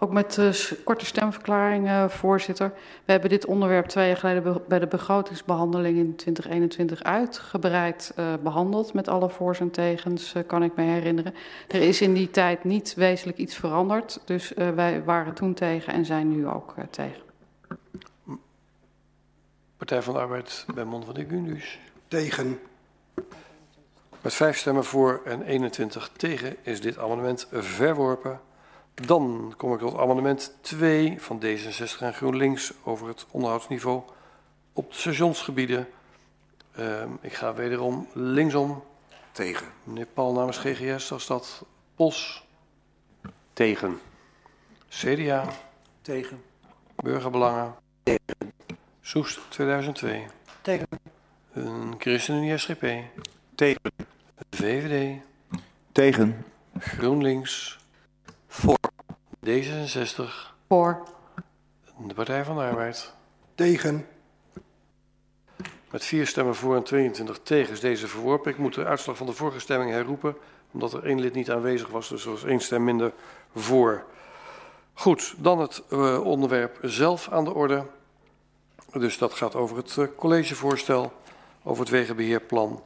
Ook 0.00 0.12
met 0.12 0.36
uh, 0.36 0.54
korte 0.84 1.04
stemverklaring, 1.04 1.86
uh, 1.86 2.08
voorzitter. 2.08 2.72
We 3.04 3.12
hebben 3.12 3.30
dit 3.30 3.46
onderwerp 3.46 3.86
twee 3.86 4.06
jaar 4.06 4.16
geleden 4.16 4.62
bij 4.68 4.78
de 4.78 4.86
begrotingsbehandeling 4.86 5.98
in 5.98 6.16
2021 6.16 7.02
uitgebreid 7.02 8.12
uh, 8.18 8.34
behandeld. 8.42 8.92
Met 8.92 9.08
alle 9.08 9.30
voor's 9.30 9.60
en 9.60 9.70
tegens, 9.70 10.34
kan 10.46 10.62
ik 10.62 10.76
me 10.76 10.82
herinneren. 10.82 11.34
Er 11.68 11.80
is 11.80 12.00
in 12.00 12.14
die 12.14 12.30
tijd 12.30 12.64
niet 12.64 12.94
wezenlijk 12.94 13.38
iets 13.38 13.56
veranderd. 13.56 14.20
Dus 14.24 14.52
wij 14.74 15.04
waren 15.04 15.34
toen 15.34 15.54
tegen 15.54 15.92
en 15.92 16.04
zijn 16.04 16.28
nu 16.28 16.48
ook 16.48 16.74
tegen. 16.90 17.22
Partij 19.76 20.02
van 20.02 20.14
de 20.14 20.20
Arbeid 20.20 20.66
bij 20.74 20.84
Mond 20.84 21.04
van 21.04 21.14
de 21.14 21.24
Gundus. 21.28 21.78
Tegen. 22.08 22.60
Met 24.20 24.34
vijf 24.34 24.56
stemmen 24.56 24.84
voor 24.84 25.20
en 25.24 25.42
21 25.42 26.10
tegen 26.16 26.56
is 26.62 26.80
dit 26.80 26.98
amendement 26.98 27.46
verworpen. 27.50 28.40
Dan 29.06 29.54
kom 29.56 29.72
ik 29.72 29.78
tot 29.78 29.96
amendement 29.96 30.56
2 30.60 31.20
van 31.20 31.42
D66 31.44 31.98
en 32.00 32.14
GroenLinks 32.14 32.72
over 32.84 33.08
het 33.08 33.26
onderhoudsniveau 33.30 34.02
op 34.72 34.90
de 34.90 34.96
stationsgebieden. 34.96 35.88
Uh, 36.78 37.02
ik 37.20 37.32
ga 37.32 37.54
wederom 37.54 38.08
linksom. 38.12 38.82
Tegen. 39.32 39.66
Meneer 39.84 40.06
Paul 40.06 40.32
namens 40.32 40.58
GGS, 40.58 41.12
als 41.12 41.26
dat 41.26 41.64
POS. 41.94 42.46
Tegen. 43.52 44.00
CDA. 44.88 45.48
Tegen. 46.02 46.42
Burgerbelangen. 46.96 47.74
Tegen. 48.02 48.52
Soest 49.00 49.40
2002. 49.48 50.26
Tegen. 50.62 50.86
Een 51.52 51.94
ChristenUnie 51.98 52.56
SGP. 52.56 52.86
Tegen. 53.54 53.92
VVD. 54.50 55.20
Tegen. 55.92 56.44
GroenLinks. 56.78 57.77
Voor. 58.58 58.78
D66. 59.46 60.52
Voor. 60.68 61.02
De 62.06 62.14
Partij 62.14 62.44
van 62.44 62.56
de 62.56 62.62
Arbeid. 62.62 63.12
Tegen. 63.54 64.06
Met 65.90 66.04
vier 66.04 66.26
stemmen 66.26 66.54
voor 66.54 66.76
en 66.76 66.82
22 66.82 67.40
tegen 67.42 67.72
is 67.72 67.80
deze 67.80 68.08
verworpen. 68.08 68.50
Ik 68.50 68.58
moet 68.58 68.74
de 68.74 68.84
uitslag 68.84 69.16
van 69.16 69.26
de 69.26 69.32
vorige 69.32 69.60
stemming 69.60 69.90
herroepen, 69.90 70.36
omdat 70.70 70.92
er 70.92 71.04
één 71.04 71.20
lid 71.20 71.34
niet 71.34 71.50
aanwezig 71.50 71.88
was. 71.88 72.08
Dus 72.08 72.24
er 72.24 72.30
was 72.30 72.44
één 72.44 72.60
stem 72.60 72.84
minder 72.84 73.12
voor. 73.54 74.04
Goed, 74.92 75.34
dan 75.36 75.60
het 75.60 75.82
uh, 75.90 76.24
onderwerp 76.24 76.78
zelf 76.82 77.28
aan 77.28 77.44
de 77.44 77.54
orde. 77.54 77.86
Dus 78.92 79.18
dat 79.18 79.34
gaat 79.34 79.54
over 79.54 79.76
het 79.76 79.96
uh, 79.96 80.06
collegevoorstel, 80.16 81.12
over 81.62 81.80
het 81.80 81.90
wegenbeheerplan. 81.90 82.82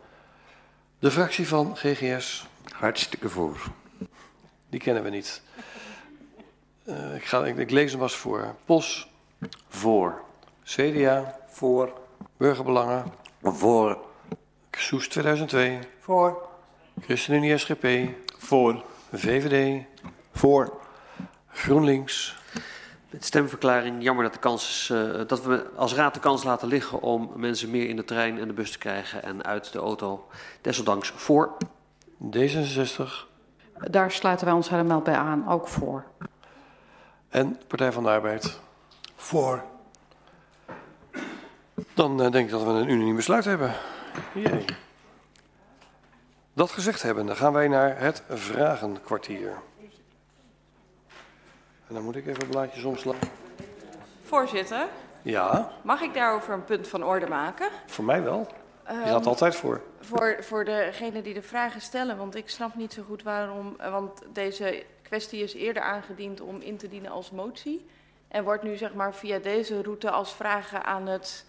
De 0.99 1.11
fractie 1.11 1.49
van 1.49 1.77
GGS. 1.77 2.47
Hartstikke 2.73 3.29
voor. 3.29 3.57
Die 4.73 4.81
kennen 4.81 5.03
we 5.03 5.11
niet. 5.11 5.43
Uh, 6.85 7.15
ik, 7.15 7.25
ga, 7.25 7.45
ik, 7.45 7.57
ik, 7.57 7.71
lees 7.71 7.93
hem 7.93 8.03
als 8.03 8.17
voor. 8.17 8.55
POS. 8.65 9.11
Voor. 9.69 10.23
CDA. 10.65 11.39
Voor. 11.47 11.93
Burgerbelangen. 12.37 13.05
Voor. 13.43 13.99
Soes 14.71 15.09
2002. 15.09 15.79
Voor. 15.99 16.49
ChristenUnie 17.01 17.59
SGP. 17.59 17.87
Voor. 18.39 18.85
VVD. 19.13 19.85
Voor. 20.33 20.81
GroenLinks. 21.53 22.37
Met 23.11 23.25
stemverklaring, 23.25 24.03
jammer 24.03 24.25
dat, 24.25 24.33
de 24.33 24.39
kans 24.39 24.69
is, 24.69 24.89
uh, 24.93 25.21
dat 25.27 25.43
we 25.43 25.71
als 25.77 25.95
raad 25.95 26.15
de 26.15 26.21
kans 26.21 26.45
laten 26.45 26.69
liggen 26.69 27.01
om 27.01 27.33
mensen 27.37 27.71
meer 27.71 27.89
in 27.89 27.97
de 27.97 28.05
trein 28.05 28.39
en 28.39 28.49
de 28.49 28.55
bus 28.55 28.71
te 28.71 28.79
krijgen 28.79 29.23
en 29.23 29.45
uit 29.45 29.73
de 29.73 29.79
auto. 29.79 30.29
Desondanks 30.61 31.13
voor. 31.17 31.57
D66. 32.37 33.32
Daar 33.91 34.11
sluiten 34.11 34.47
wij 34.47 34.55
ons 34.55 34.69
helemaal 34.69 35.01
bij 35.01 35.15
aan, 35.17 35.49
ook 35.49 35.69
voor. 35.69 36.05
En 37.29 37.61
Partij 37.67 37.93
van 37.93 38.03
de 38.03 38.09
Arbeid? 38.09 38.61
Voor. 39.17 39.63
Dan 41.95 42.13
uh, 42.23 42.31
denk 42.31 42.45
ik 42.47 42.51
dat 42.51 42.63
we 42.63 42.69
een 42.69 42.89
unaniem 42.91 43.17
besluit 43.17 43.45
hebben. 43.45 43.73
Jee. 44.35 44.65
Dat 46.53 46.71
gezegd 46.71 47.03
hebben, 47.03 47.27
dan 47.27 47.37
gaan 47.37 47.53
wij 47.53 47.69
naar 47.69 47.99
het 48.01 48.23
vragenkwartier. 48.29 49.53
En 51.89 51.95
dan 51.95 52.03
moet 52.03 52.17
ik 52.17 52.27
even 52.27 52.49
blaadjes 52.49 52.85
omslaan. 52.85 53.17
Voorzitter, 54.23 54.87
Ja, 55.23 55.71
mag 55.83 56.01
ik 56.01 56.15
daarover 56.15 56.55
een 56.55 56.65
punt 56.65 56.89
van 56.89 57.05
orde 57.05 57.27
maken? 57.27 57.69
voor 57.87 58.05
mij 58.05 58.23
wel. 58.23 58.49
Je 58.87 58.93
Ehm, 58.93 59.07
gaat 59.07 59.27
altijd 59.27 59.57
voor. 59.57 59.81
Voor, 60.01 60.37
voor 60.41 60.65
degene 60.65 61.23
die 61.23 61.35
de 61.35 61.43
vragen 61.43 61.81
stellen, 61.81 62.17
want 62.17 62.35
ik 62.35 62.49
snap 62.49 62.75
niet 62.75 62.93
zo 62.93 63.03
goed 63.03 63.23
waarom. 63.23 63.77
Want 63.77 64.23
deze 64.33 64.85
kwestie 65.03 65.43
is 65.43 65.55
eerder 65.55 65.83
aangediend 65.83 66.41
om 66.41 66.61
in 66.61 66.77
te 66.77 66.89
dienen 66.89 67.11
als 67.11 67.31
motie. 67.31 67.87
En 68.29 68.45
wordt 68.45 68.63
nu 68.63 68.77
zeg 68.77 68.95
maar 68.95 69.15
via 69.15 69.39
deze 69.39 69.83
route 69.83 70.11
als 70.11 70.35
vragen 70.35 70.85
aan 70.85 71.07
het 71.07 71.47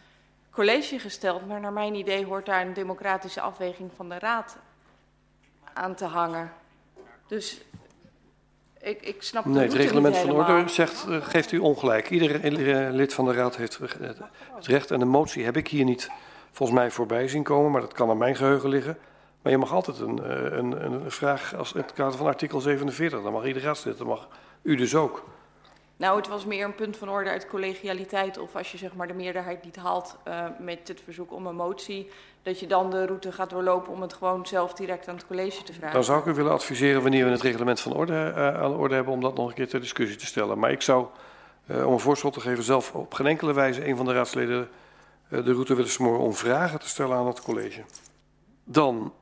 college 0.52 1.00
gesteld. 1.00 1.48
Maar 1.48 1.60
naar 1.60 1.74
mijn 1.74 1.96
idee 1.96 2.26
hoort 2.26 2.46
daar 2.46 2.66
een 2.66 2.74
democratische 2.74 3.42
afweging 3.42 3.92
van 3.96 4.10
de 4.10 4.20
raad 4.20 4.58
aan 5.74 5.96
te 5.96 6.06
hangen. 6.06 6.52
Dus 7.28 7.62
ik, 8.84 9.02
ik 9.02 9.24
snap 9.24 9.46
Nee, 9.46 9.64
het 9.64 9.74
reglement 9.74 10.18
van 10.18 10.32
orde 10.32 10.64
zegt, 10.68 11.06
eh, 11.08 11.26
geeft 11.26 11.52
u 11.52 11.58
ongelijk. 11.58 12.10
Ieder 12.10 12.44
eh, 12.44 12.94
lid 12.94 13.14
van 13.14 13.26
de 13.26 13.34
raad 13.34 13.56
heeft 13.56 13.80
eh, 13.80 14.10
het 14.56 14.68
recht. 14.68 14.92
En 14.92 15.00
de 15.00 15.06
motie 15.06 15.44
heb 15.44 15.58
ik 15.58 15.68
hier 15.68 15.86
niet 15.86 16.10
volgens 16.54 16.80
mij 16.80 16.92
voorbij 16.92 17.28
zien 17.28 17.44
komen, 17.44 17.72
maar 17.72 17.82
dat 17.82 17.94
kan 17.94 18.10
aan 18.10 18.18
mijn 18.18 18.36
geheugen 18.36 18.70
liggen. 18.70 18.98
Maar 19.42 19.52
je 19.52 19.58
mag 19.58 19.74
altijd 19.74 20.00
een, 20.00 20.24
eh, 20.24 20.58
een, 20.58 20.86
een 20.86 21.12
vraag 21.12 21.56
als 21.56 21.74
in 21.74 21.82
het 21.82 21.94
kader 21.94 22.18
van 22.18 22.28
artikel 22.28 22.62
47. 22.62 23.22
Dan 23.22 23.34
mag 23.34 23.46
ieder 23.46 23.62
raadslid, 23.62 23.98
dan 23.98 24.08
mag 24.08 24.28
u 24.62 24.76
dus 24.76 24.96
ook. 24.96 25.24
Nou, 25.98 26.18
het 26.18 26.28
was 26.28 26.46
meer 26.46 26.66
een 26.66 26.76
punt 26.76 26.98
van 26.98 27.10
orde 27.10 27.30
uit 27.30 27.48
collegialiteit. 27.48 28.38
Of 28.38 28.56
als 28.56 28.72
je 28.72 28.78
zeg 28.78 28.94
maar, 28.94 29.08
de 29.08 29.14
meerderheid 29.14 29.64
niet 29.64 29.76
haalt 29.76 30.18
uh, 30.28 30.46
met 30.60 30.88
het 30.88 31.02
verzoek 31.04 31.34
om 31.34 31.46
een 31.48 31.56
motie, 31.56 32.10
dat 32.42 32.60
je 32.60 32.68
dan 32.68 32.90
de 32.90 33.06
route 33.06 33.32
gaat 33.32 33.50
doorlopen 33.50 33.94
om 33.94 34.02
het 34.02 34.14
gewoon 34.14 34.46
zelf 34.46 34.74
direct 34.74 35.08
aan 35.08 35.16
het 35.16 35.28
college 35.28 35.64
te 35.64 35.74
vragen. 35.74 35.94
Dan 35.94 36.04
zou 36.04 36.20
ik 36.20 36.26
u 36.26 36.34
willen 36.34 36.52
adviseren 36.52 37.02
wanneer 37.02 37.26
we 37.26 37.32
het 37.32 37.42
reglement 37.42 37.80
van 37.80 37.94
orde 37.94 38.34
uh, 38.36 38.62
aan 38.62 38.72
de 38.72 38.78
orde 38.78 38.96
hebben, 38.96 39.14
om 39.14 39.22
dat 39.22 39.36
nog 39.36 39.48
een 39.48 39.54
keer 39.54 39.68
ter 39.68 39.80
discussie 39.80 40.18
te 40.18 40.26
stellen. 40.26 40.60
Maar 40.60 40.72
ik 40.72 40.82
zou, 40.82 41.06
uh, 41.66 41.88
om 41.88 41.94
een 41.94 42.00
voorschot 42.00 42.34
te 42.34 42.40
geven, 42.40 42.64
zelf 42.64 42.94
op 42.94 43.14
geen 43.14 43.28
enkele 43.28 43.54
wijze 43.54 43.88
een 43.88 43.98
van 43.98 44.06
de 44.06 44.14
raadsleden 44.14 44.70
de 45.42 45.52
route 45.54 45.76
willen 45.76 45.92
smoren 45.92 46.20
om 46.20 46.34
vragen 46.34 46.80
te 46.80 46.88
stellen 46.88 47.18
aan 47.18 47.28
het 47.28 47.42
college. 47.42 47.84
Dan 48.64 49.14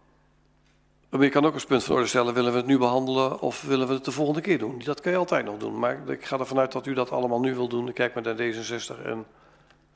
Maar 1.09 1.23
je 1.23 1.29
kan 1.29 1.45
ook 1.45 1.53
als 1.53 1.65
punt 1.65 1.83
van 1.83 1.95
orde 1.95 2.07
stellen, 2.07 2.33
willen 2.33 2.51
we 2.51 2.57
het 2.57 2.67
nu 2.67 2.77
behandelen 2.77 3.39
of 3.39 3.61
willen 3.61 3.87
we 3.87 3.93
het 3.93 4.05
de 4.05 4.11
volgende 4.11 4.41
keer 4.41 4.59
doen? 4.59 4.81
Dat 4.83 5.01
kan 5.01 5.11
je 5.11 5.17
altijd 5.17 5.45
nog 5.45 5.57
doen, 5.57 5.79
maar 5.79 6.09
ik 6.09 6.25
ga 6.25 6.39
ervan 6.39 6.59
uit 6.59 6.71
dat 6.71 6.85
u 6.85 6.93
dat 6.93 7.11
allemaal 7.11 7.39
nu 7.39 7.55
wil 7.55 7.67
doen. 7.67 7.87
Ik 7.87 7.93
kijk 7.93 8.13
maar 8.13 8.23
naar 8.23 8.35
D66 8.35 9.05
en 9.05 9.25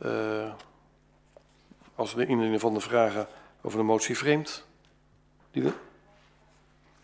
uh, 0.05 0.53
als 1.95 2.15
de 2.15 2.25
indiening 2.25 2.61
van 2.61 2.73
de 2.73 2.79
vragen 2.79 3.27
over 3.61 3.77
de 3.77 3.83
motie 3.83 4.17
vreemd. 4.17 4.65
Die? 5.51 5.73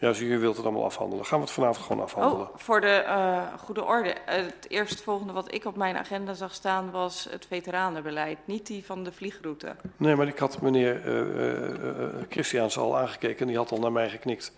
Ja, 0.02 0.14
zie 0.14 0.28
u 0.28 0.40
wilt 0.40 0.56
het 0.56 0.66
allemaal 0.66 0.86
afhandelen. 0.86 1.26
Gaan 1.26 1.40
we 1.40 1.46
het 1.46 1.54
vanavond 1.54 1.86
gewoon 1.86 2.04
afhandelen? 2.04 2.48
Oh, 2.48 2.58
voor 2.58 2.82
de 2.82 3.04
uh, 3.06 3.44
goede 3.58 3.84
orde. 3.84 4.16
Het 4.26 4.66
eerstvolgende 4.68 5.34
wat 5.34 5.54
ik 5.54 5.66
op 5.66 5.76
mijn 5.76 5.98
agenda 5.98 6.34
zag 6.34 6.54
staan 6.54 6.92
was 6.92 7.28
het 7.30 7.46
veteranenbeleid, 7.46 8.38
niet 8.46 8.68
die 8.68 8.86
van 8.86 9.04
de 9.04 9.12
vliegroute. 9.12 9.76
Nee, 9.98 10.16
maar 10.16 10.28
ik 10.28 10.38
had 10.38 10.62
meneer 10.62 11.06
uh, 11.06 12.22
Christiaans 12.30 12.78
al 12.78 12.98
aangekeken 12.98 13.40
en 13.40 13.48
die 13.48 13.58
had 13.58 13.72
al 13.72 13.80
naar 13.80 13.92
mij 13.92 14.10
geknikt. 14.10 14.54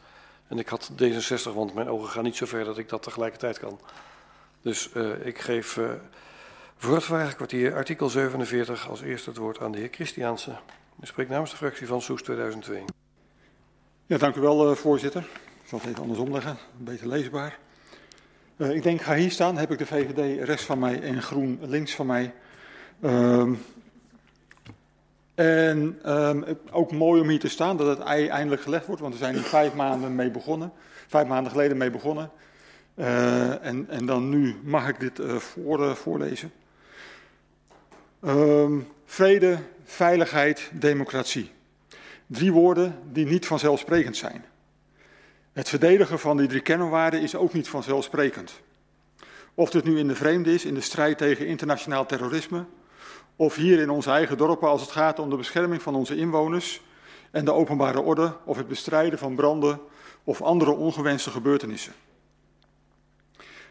En 0.48 0.60
ik 0.60 0.68
had 0.68 0.92
D66, 0.92 1.54
want 1.54 1.74
mijn 1.74 1.90
ogen 1.90 2.10
gaan 2.10 2.24
niet 2.24 2.36
zo 2.36 2.46
ver 2.46 2.66
dat 2.66 2.78
ik 2.78 2.90
dat 2.90 3.04
tegelijkertijd 3.04 3.60
kan. 3.60 3.80
Dus 4.62 4.90
ik 5.24 5.40
geef 5.40 5.80
voor 6.78 6.94
het 6.94 7.04
vragenkwartier 7.04 7.76
artikel 7.76 8.10
47 8.10 8.90
als 8.90 9.02
eerste 9.02 9.30
het 9.30 9.40
woord 9.40 9.60
aan 9.60 9.72
de 9.72 9.78
heer 9.78 9.90
Christiaanse. 9.92 10.52
Ik 11.02 11.08
spreek 11.08 11.30
namens 11.30 11.52
de 11.52 11.58
fractie 11.58 11.88
van 11.88 12.02
Soes 12.02 12.22
2002. 12.22 12.84
Ja, 14.06 14.18
dank 14.18 14.36
u 14.36 14.42
wel, 14.42 14.70
uh, 14.70 14.76
voorzitter. 14.76 15.22
Ik 15.64 15.70
zal 15.70 15.80
het 15.80 15.88
even 15.88 16.02
andersom 16.02 16.32
leggen, 16.32 16.58
beter 16.78 17.08
leesbaar. 17.08 17.58
Uh, 18.58 18.76
ik 18.76 18.84
denk, 18.84 19.02
ga 19.02 19.16
hier 19.16 19.32
staan, 19.32 19.58
heb 19.58 19.72
ik 19.72 19.78
de 19.78 19.86
VVD 19.86 20.44
rechts 20.44 20.66
van 20.66 20.80
mij 20.80 21.02
en 21.02 21.22
Groen 21.22 21.60
links 21.62 21.96
van 21.96 22.06
mij. 22.06 22.34
Uh, 23.00 23.52
En 25.36 26.00
um, 26.06 26.46
ook 26.72 26.92
mooi 26.92 27.22
om 27.22 27.30
hier 27.30 27.40
te 27.40 27.48
staan 27.48 27.78
dat 27.78 27.88
het 27.88 28.00
ei 28.00 28.28
eindelijk 28.28 28.62
gelegd 28.62 28.86
wordt, 28.86 29.02
want 29.02 29.14
we 29.14 29.20
zijn 29.20 29.34
hier 29.34 29.44
vijf 29.44 29.74
maanden 29.74 30.16
mee 30.16 30.32
begonnen. 30.32 30.72
Vijf 31.08 31.28
maanden 31.28 31.52
geleden 31.52 31.78
mee 31.78 31.92
begonnen. 31.92 32.32
Uh, 32.96 33.66
en, 33.66 33.90
en 33.90 34.06
dan 34.06 34.30
nu 34.30 34.56
mag 34.64 34.88
ik 34.88 35.00
dit 35.00 35.20
voor, 35.24 35.96
voorlezen. 35.96 36.52
Um, 38.22 38.88
vrede, 39.06 39.58
veiligheid, 39.84 40.70
democratie. 40.74 41.52
Drie 42.34 42.52
woorden 42.52 43.00
die 43.12 43.26
niet 43.26 43.46
vanzelfsprekend 43.46 44.18
zijn. 44.18 44.46
Het 45.52 45.70
verdedigen 45.70 46.20
van 46.20 46.38
die 46.38 46.48
drie 46.48 46.62
kernwaarden 46.62 47.22
is 47.22 47.36
ook 47.36 47.54
niet 47.54 47.68
vanzelfsprekend. 47.68 48.62
Of 49.54 49.70
dit 49.70 49.84
nu 49.84 50.00
in 50.00 50.08
de 50.08 50.16
vreemde 50.16 50.54
is, 50.54 50.66
in 50.66 50.74
de 50.74 50.82
strijd 50.82 51.18
tegen 51.18 51.48
internationaal 51.48 52.06
terrorisme, 52.06 52.66
of 53.36 53.56
hier 53.56 53.80
in 53.80 53.90
onze 53.90 54.10
eigen 54.10 54.38
dorpen 54.38 54.68
als 54.68 54.82
het 54.82 54.92
gaat 54.92 55.20
om 55.20 55.30
de 55.30 55.36
bescherming 55.36 55.82
van 55.82 55.96
onze 55.96 56.16
inwoners 56.16 56.82
en 57.32 57.46
de 57.46 57.54
openbare 57.54 58.02
orde, 58.02 58.36
of 58.46 58.58
het 58.58 58.68
bestrijden 58.68 59.20
van 59.20 59.36
branden 59.36 59.80
of 60.24 60.42
andere 60.42 60.72
ongewenste 60.72 61.30
gebeurtenissen. 61.30 61.94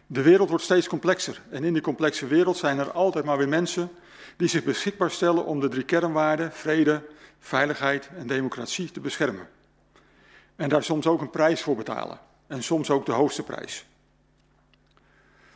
De 0.07 0.23
wereld 0.23 0.49
wordt 0.49 0.65
steeds 0.65 0.89
complexer 0.89 1.43
en 1.51 1.65
in 1.65 1.73
die 1.73 1.83
complexe 1.83 2.27
wereld 2.27 2.57
zijn 2.57 2.79
er 2.79 2.91
altijd 2.91 3.25
maar 3.25 3.39
weer 3.39 3.49
mensen 3.49 3.91
die 4.37 4.49
zich 4.49 4.65
beschikbaar 4.65 5.11
stellen 5.11 5.45
om 5.45 5.61
de 5.61 5.69
drie 5.69 5.85
kernwaarden, 5.85 6.53
vrede, 6.53 7.03
veiligheid 7.43 8.11
en 8.17 8.27
democratie 8.27 8.91
te 8.91 9.01
beschermen. 9.01 9.49
En 10.57 10.69
daar 10.69 10.83
soms 10.83 11.07
ook 11.07 11.21
een 11.21 11.31
prijs 11.31 11.63
voor 11.63 11.77
betalen. 11.77 12.19
En 12.47 12.63
soms 12.63 12.91
ook 12.91 13.07
de 13.07 13.13
hoogste 13.13 13.43
prijs. 13.43 13.87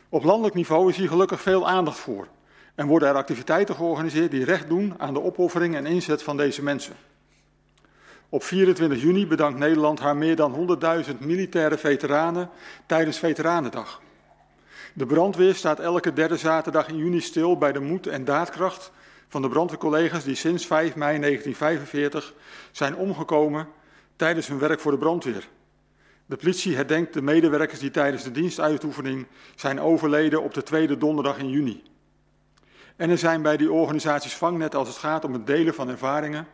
Op 0.09 0.23
landelijk 0.23 0.55
niveau 0.55 0.89
is 0.89 0.97
hier 0.97 1.07
gelukkig 1.07 1.41
veel 1.41 1.67
aandacht 1.67 1.99
voor. 1.99 2.27
En 2.75 2.87
worden 2.87 3.09
er 3.09 3.15
activiteiten 3.15 3.75
georganiseerd 3.75 4.31
die 4.31 4.45
recht 4.45 4.67
doen 4.67 4.93
aan 4.97 5.13
de 5.13 5.21
opoffering 5.21 5.75
en 5.75 5.85
inzet 5.85 6.23
van 6.23 6.37
deze 6.37 6.63
mensen. 6.63 6.95
Op 8.29 8.43
24 8.43 9.01
juni 9.01 9.27
bedankt 9.27 9.59
Nederland 9.59 9.99
haar 9.99 10.17
meer 10.17 10.35
dan 10.35 10.79
100.000 11.05 11.17
militaire 11.19 11.77
veteranen 11.77 12.49
tijdens 12.85 13.17
Veteranendag. 13.17 14.01
De 14.93 15.05
brandweer 15.05 15.55
staat 15.55 15.79
elke 15.79 16.13
derde 16.13 16.37
zaterdag 16.37 16.87
in 16.87 16.97
juni 16.97 17.21
stil 17.21 17.57
bij 17.57 17.71
de 17.71 17.79
moed 17.79 18.07
en 18.07 18.25
daadkracht 18.25 18.91
van 19.27 19.41
de 19.41 19.49
brandweercollega's 19.49 20.23
die 20.23 20.35
sinds 20.35 20.65
5 20.65 20.95
mei 20.95 21.19
1945 21.19 22.33
zijn 22.71 22.95
omgekomen 22.95 23.67
tijdens 24.15 24.47
hun 24.47 24.59
werk 24.59 24.79
voor 24.79 24.91
de 24.91 24.97
brandweer. 24.97 25.47
De 26.25 26.35
politie 26.35 26.75
herdenkt 26.75 27.13
de 27.13 27.21
medewerkers 27.21 27.79
die 27.79 27.91
tijdens 27.91 28.23
de 28.23 28.31
dienstuitoefening 28.31 29.27
zijn 29.55 29.79
overleden 29.79 30.43
op 30.43 30.53
de 30.53 30.63
tweede 30.63 30.97
donderdag 30.97 31.37
in 31.37 31.49
juni. 31.49 31.83
En 32.95 33.09
er 33.09 33.17
zijn 33.17 33.41
bij 33.41 33.57
die 33.57 33.71
organisaties 33.71 34.33
vangnet 34.33 34.75
als 34.75 34.87
het 34.87 34.97
gaat 34.97 35.25
om 35.25 35.33
het 35.33 35.47
delen 35.47 35.73
van 35.73 35.89
ervaringen 35.89 36.47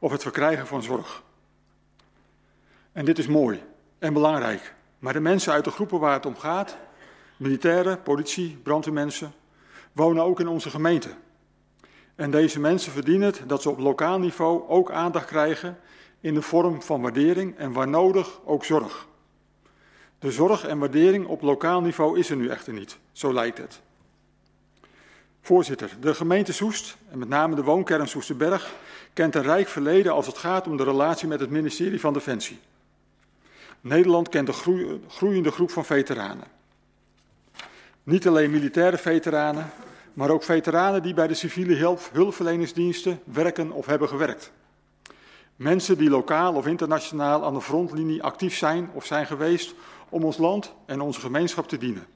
of 0.00 0.12
het 0.12 0.22
verkrijgen 0.22 0.66
van 0.66 0.82
zorg. 0.82 1.22
En 2.92 3.04
dit 3.04 3.18
is 3.18 3.26
mooi 3.26 3.62
en 3.98 4.12
belangrijk. 4.12 4.74
Maar 4.98 5.12
de 5.12 5.20
mensen 5.20 5.52
uit 5.52 5.64
de 5.64 5.70
groepen 5.70 6.00
waar 6.00 6.12
het 6.12 6.26
om 6.26 6.36
gaat, 6.36 6.76
militairen, 7.36 8.02
politie, 8.02 8.56
brandweermensen, 8.62 9.32
wonen 9.92 10.24
ook 10.24 10.40
in 10.40 10.48
onze 10.48 10.70
gemeente. 10.70 11.08
En 12.14 12.30
deze 12.30 12.60
mensen 12.60 12.92
verdienen 12.92 13.26
het 13.26 13.42
dat 13.46 13.62
ze 13.62 13.70
op 13.70 13.78
lokaal 13.78 14.18
niveau 14.18 14.68
ook 14.68 14.90
aandacht 14.90 15.26
krijgen 15.26 15.78
in 16.20 16.34
de 16.34 16.42
vorm 16.42 16.82
van 16.82 17.02
waardering 17.02 17.56
en 17.56 17.72
waar 17.72 17.88
nodig 17.88 18.40
ook 18.44 18.64
zorg. 18.64 19.06
De 20.18 20.32
zorg 20.32 20.64
en 20.64 20.78
waardering 20.78 21.26
op 21.26 21.42
lokaal 21.42 21.80
niveau 21.80 22.18
is 22.18 22.30
er 22.30 22.36
nu 22.36 22.48
echter 22.48 22.72
niet, 22.72 22.98
zo 23.12 23.32
lijkt 23.32 23.58
het. 23.58 23.82
Voorzitter, 25.40 25.96
de 26.00 26.14
gemeente 26.14 26.52
Soest, 26.52 26.96
en 27.10 27.18
met 27.18 27.28
name 27.28 27.54
de 27.54 27.62
woonkern 27.62 28.08
Soesterberg, 28.08 28.72
kent 29.12 29.34
een 29.34 29.42
rijk 29.42 29.68
verleden 29.68 30.12
als 30.12 30.26
het 30.26 30.38
gaat 30.38 30.66
om 30.66 30.76
de 30.76 30.84
relatie 30.84 31.28
met 31.28 31.40
het 31.40 31.50
ministerie 31.50 32.00
van 32.00 32.12
Defensie. 32.12 32.58
Nederland 33.80 34.28
kent 34.28 34.48
een 34.48 35.00
groeiende 35.08 35.50
groep 35.50 35.70
van 35.70 35.84
veteranen. 35.84 36.46
Niet 38.02 38.26
alleen 38.26 38.50
militaire 38.50 38.98
veteranen, 38.98 39.70
maar 40.14 40.30
ook 40.30 40.42
veteranen 40.42 41.02
die 41.02 41.14
bij 41.14 41.26
de 41.26 41.34
civiele 41.34 41.98
hulpverleningsdiensten 42.12 43.20
werken 43.24 43.70
of 43.70 43.86
hebben 43.86 44.08
gewerkt. 44.08 44.52
Mensen 45.56 45.98
die 45.98 46.10
lokaal 46.10 46.54
of 46.54 46.66
internationaal 46.66 47.44
aan 47.44 47.54
de 47.54 47.60
frontlinie 47.60 48.22
actief 48.22 48.56
zijn 48.56 48.90
of 48.92 49.04
zijn 49.04 49.26
geweest 49.26 49.74
om 50.08 50.24
ons 50.24 50.36
land 50.36 50.74
en 50.86 51.00
onze 51.00 51.20
gemeenschap 51.20 51.68
te 51.68 51.78
dienen. 51.78 52.06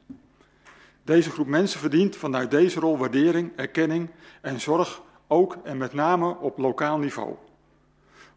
Deze 1.02 1.31
groep 1.31 1.47
mensen 1.47 1.81
verdient 1.81 2.17
vanuit 2.17 2.51
deze 2.51 2.81
rol 2.81 2.99
waardering, 2.99 3.52
erkenning 3.57 4.10
en 4.41 4.60
zorg 4.60 5.02
ook 5.27 5.57
en 5.62 5.77
met 5.77 5.93
name 5.93 6.36
op 6.39 6.59
lokaal 6.59 6.99
niveau. 6.99 7.35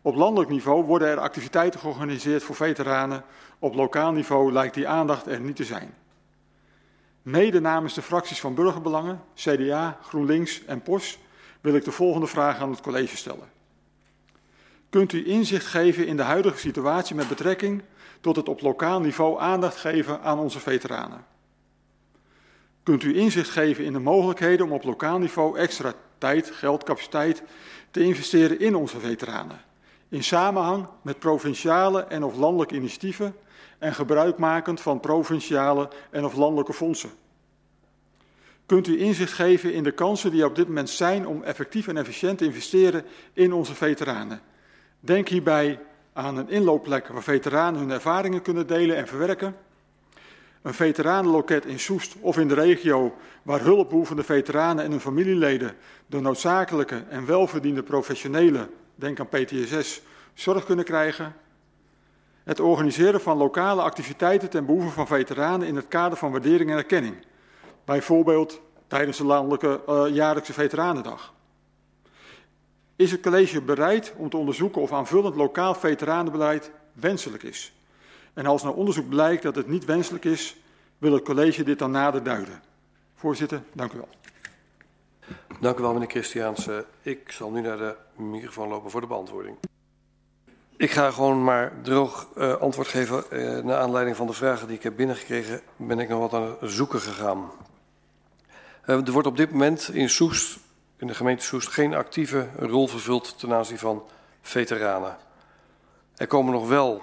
Op 0.01 0.15
landelijk 0.15 0.51
niveau 0.51 0.83
worden 0.83 1.07
er 1.07 1.19
activiteiten 1.19 1.79
georganiseerd 1.79 2.43
voor 2.43 2.55
veteranen. 2.55 3.23
Op 3.59 3.75
lokaal 3.75 4.11
niveau 4.11 4.51
lijkt 4.51 4.73
die 4.73 4.87
aandacht 4.87 5.27
er 5.27 5.41
niet 5.41 5.55
te 5.55 5.63
zijn. 5.63 5.93
Mede 7.21 7.59
namens 7.59 7.93
de 7.93 8.01
fracties 8.01 8.39
van 8.39 8.53
Burgerbelangen, 8.53 9.21
CDA, 9.35 9.99
GroenLinks 10.01 10.65
en 10.65 10.81
POS 10.81 11.19
wil 11.61 11.75
ik 11.75 11.83
de 11.83 11.91
volgende 11.91 12.27
vraag 12.27 12.59
aan 12.59 12.69
het 12.69 12.81
college 12.81 13.17
stellen. 13.17 13.49
Kunt 14.89 15.13
u 15.13 15.27
inzicht 15.27 15.65
geven 15.65 16.07
in 16.07 16.17
de 16.17 16.23
huidige 16.23 16.57
situatie 16.57 17.15
met 17.15 17.27
betrekking 17.27 17.81
tot 18.21 18.35
het 18.35 18.49
op 18.49 18.61
lokaal 18.61 18.99
niveau 18.99 19.39
aandacht 19.39 19.77
geven 19.77 20.21
aan 20.21 20.39
onze 20.39 20.59
veteranen? 20.59 21.25
Kunt 22.83 23.03
u 23.03 23.17
inzicht 23.17 23.49
geven 23.49 23.83
in 23.83 23.93
de 23.93 23.99
mogelijkheden 23.99 24.65
om 24.65 24.71
op 24.71 24.83
lokaal 24.83 25.19
niveau 25.19 25.57
extra 25.57 25.93
tijd, 26.17 26.51
geld, 26.51 26.83
capaciteit 26.83 27.43
te 27.91 28.03
investeren 28.03 28.59
in 28.59 28.75
onze 28.75 28.99
veteranen? 28.99 29.61
In 30.09 30.23
samenhang 30.23 30.87
met 31.01 31.19
provinciale 31.19 32.03
en 32.03 32.23
of 32.23 32.35
landelijke 32.35 32.75
initiatieven 32.75 33.35
en 33.81 33.93
gebruikmakend 33.93 34.81
van 34.81 34.99
provinciale 34.99 35.89
en 36.09 36.25
of 36.25 36.35
landelijke 36.35 36.73
fondsen. 36.73 37.09
Kunt 38.65 38.87
u 38.87 38.99
inzicht 38.99 39.33
geven 39.33 39.73
in 39.73 39.83
de 39.83 39.91
kansen 39.91 40.31
die 40.31 40.41
er 40.41 40.47
op 40.47 40.55
dit 40.55 40.67
moment 40.67 40.89
zijn 40.89 41.27
om 41.27 41.43
effectief 41.43 41.87
en 41.87 41.97
efficiënt 41.97 42.37
te 42.37 42.45
investeren 42.45 43.05
in 43.33 43.53
onze 43.53 43.75
veteranen? 43.75 44.41
Denk 44.99 45.27
hierbij 45.27 45.79
aan 46.13 46.37
een 46.37 46.49
inloopplek 46.49 47.07
waar 47.07 47.23
veteranen 47.23 47.79
hun 47.79 47.91
ervaringen 47.91 48.41
kunnen 48.41 48.67
delen 48.67 48.95
en 48.95 49.07
verwerken. 49.07 49.55
Een 50.61 50.73
veteranenloket 50.73 51.65
in 51.65 51.79
Soest 51.79 52.15
of 52.19 52.37
in 52.37 52.47
de 52.47 52.53
regio 52.53 53.15
waar 53.43 53.61
hulpbehoevende 53.61 54.23
veteranen 54.23 54.83
en 54.83 54.91
hun 54.91 54.99
familieleden 54.99 55.75
de 56.07 56.19
noodzakelijke 56.19 57.03
en 57.09 57.25
welverdiende 57.25 57.83
professionele, 57.83 58.69
denk 58.95 59.19
aan 59.19 59.29
PTSS, 59.29 60.01
zorg 60.33 60.65
kunnen 60.65 60.85
krijgen. 60.85 61.35
Het 62.51 62.59
organiseren 62.59 63.21
van 63.21 63.37
lokale 63.37 63.81
activiteiten 63.81 64.49
ten 64.49 64.65
behoeve 64.65 64.89
van 64.89 65.07
veteranen 65.07 65.67
in 65.67 65.75
het 65.75 65.87
kader 65.87 66.17
van 66.17 66.31
waardering 66.31 66.71
en 66.71 66.77
erkenning. 66.77 67.15
Bijvoorbeeld 67.85 68.61
tijdens 68.87 69.17
de 69.17 69.23
landelijke 69.23 69.81
uh, 69.89 70.15
jaarlijkse 70.15 70.53
veteranendag. 70.53 71.33
Is 72.95 73.11
het 73.11 73.21
college 73.21 73.61
bereid 73.61 74.13
om 74.17 74.29
te 74.29 74.37
onderzoeken 74.37 74.81
of 74.81 74.91
aanvullend 74.91 75.35
lokaal 75.35 75.73
veteranenbeleid 75.73 76.71
wenselijk 76.93 77.43
is? 77.43 77.73
En 78.33 78.45
als 78.45 78.63
naar 78.63 78.73
onderzoek 78.73 79.09
blijkt 79.09 79.43
dat 79.43 79.55
het 79.55 79.67
niet 79.67 79.85
wenselijk 79.85 80.25
is, 80.25 80.55
wil 80.97 81.13
het 81.13 81.23
college 81.23 81.63
dit 81.63 81.79
dan 81.79 81.91
nader 81.91 82.23
duiden. 82.23 82.61
Voorzitter, 83.15 83.63
dank 83.73 83.93
u 83.93 83.97
wel. 83.97 84.09
Dank 85.59 85.79
u 85.79 85.81
wel, 85.81 85.93
meneer 85.93 86.09
Christiaanse. 86.09 86.85
Ik 87.01 87.31
zal 87.31 87.51
nu 87.51 87.61
naar 87.61 87.77
de 87.77 87.95
microfoon 88.15 88.67
lopen 88.67 88.91
voor 88.91 89.01
de 89.01 89.07
beantwoording. 89.07 89.57
Ik 90.81 90.91
ga 90.91 91.11
gewoon 91.11 91.43
maar 91.43 91.71
droog 91.81 92.27
uh, 92.37 92.55
antwoord 92.55 92.87
geven. 92.87 93.23
Uh, 93.29 93.63
naar 93.63 93.77
aanleiding 93.77 94.15
van 94.15 94.27
de 94.27 94.33
vragen 94.33 94.67
die 94.67 94.77
ik 94.77 94.83
heb 94.83 94.95
binnengekregen, 94.95 95.61
ben 95.75 95.99
ik 95.99 96.09
nog 96.09 96.19
wat 96.19 96.33
aan 96.33 96.55
het 96.59 96.71
zoeken 96.71 96.99
gegaan. 96.99 97.51
Uh, 98.85 99.07
er 99.07 99.11
wordt 99.11 99.27
op 99.27 99.37
dit 99.37 99.51
moment 99.51 99.89
in 99.93 100.09
Soest, 100.09 100.59
in 100.97 101.07
de 101.07 101.13
gemeente 101.13 101.43
Soest, 101.43 101.67
geen 101.67 101.93
actieve 101.93 102.47
rol 102.57 102.87
vervuld 102.87 103.39
ten 103.39 103.53
aanzien 103.53 103.77
van 103.77 104.03
veteranen. 104.41 105.17
Er 106.15 106.27
komen 106.27 106.53
nog 106.53 106.67
wel, 106.67 107.01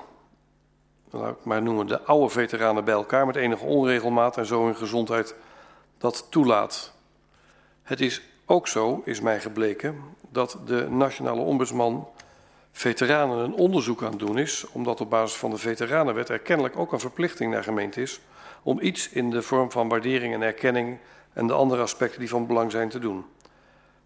laat 1.10 1.30
ik 1.30 1.44
maar 1.44 1.62
noemen, 1.62 1.86
de 1.86 2.02
oude 2.02 2.28
veteranen 2.28 2.84
bij 2.84 2.94
elkaar 2.94 3.26
met 3.26 3.36
enige 3.36 3.64
onregelmaat 3.64 4.36
en 4.36 4.46
zo 4.46 4.64
hun 4.64 4.76
gezondheid 4.76 5.34
dat 5.98 6.26
toelaat. 6.30 6.92
Het 7.82 8.00
is 8.00 8.22
ook 8.46 8.68
zo, 8.68 9.02
is 9.04 9.20
mij 9.20 9.40
gebleken, 9.40 10.02
dat 10.28 10.58
de 10.66 10.86
nationale 10.90 11.40
ombudsman 11.40 12.08
veteranen 12.78 13.38
een 13.38 13.54
onderzoek 13.54 14.02
aan 14.02 14.10
het 14.10 14.18
doen 14.18 14.38
is, 14.38 14.66
omdat 14.72 15.00
op 15.00 15.10
basis 15.10 15.38
van 15.38 15.50
de 15.50 15.56
veteranenwet 15.56 16.28
er 16.28 16.38
kennelijk 16.38 16.76
ook 16.76 16.92
een 16.92 17.00
verplichting 17.00 17.52
naar 17.52 17.62
gemeente 17.62 18.02
is 18.02 18.20
om 18.62 18.80
iets 18.80 19.08
in 19.08 19.30
de 19.30 19.42
vorm 19.42 19.70
van 19.70 19.88
waardering 19.88 20.34
en 20.34 20.42
erkenning 20.42 20.98
en 21.32 21.46
de 21.46 21.52
andere 21.52 21.82
aspecten 21.82 22.20
die 22.20 22.28
van 22.28 22.46
belang 22.46 22.70
zijn 22.70 22.88
te 22.88 22.98
doen. 22.98 23.24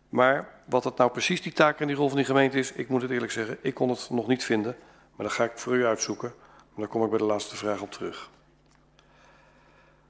Maar 0.09 0.49
wat 0.65 0.85
het 0.85 0.97
nou 0.97 1.11
precies 1.11 1.43
die 1.43 1.53
taak 1.53 1.81
en 1.81 1.87
die 1.87 1.97
rol 1.97 2.09
van 2.09 2.17
die 2.17 2.27
gemeente 2.27 2.59
is, 2.59 2.73
ik 2.73 2.89
moet 2.89 3.03
het 3.03 3.11
eerlijk 3.11 3.33
zeggen, 3.33 3.59
ik 3.61 3.75
kon 3.75 3.89
het 3.89 4.11
nog 4.11 4.27
niet 4.27 4.45
vinden, 4.45 4.77
maar 5.17 5.27
dat 5.27 5.35
ga 5.35 5.45
ik 5.45 5.53
voor 5.55 5.75
u 5.75 5.87
uitzoeken. 5.87 6.33
Maar 6.39 6.87
dan 6.87 6.89
kom 6.89 7.05
ik 7.05 7.11
bij 7.11 7.19
de 7.19 7.25
laatste 7.25 7.57
vraag 7.57 7.81
op 7.81 7.91
terug. 7.91 8.31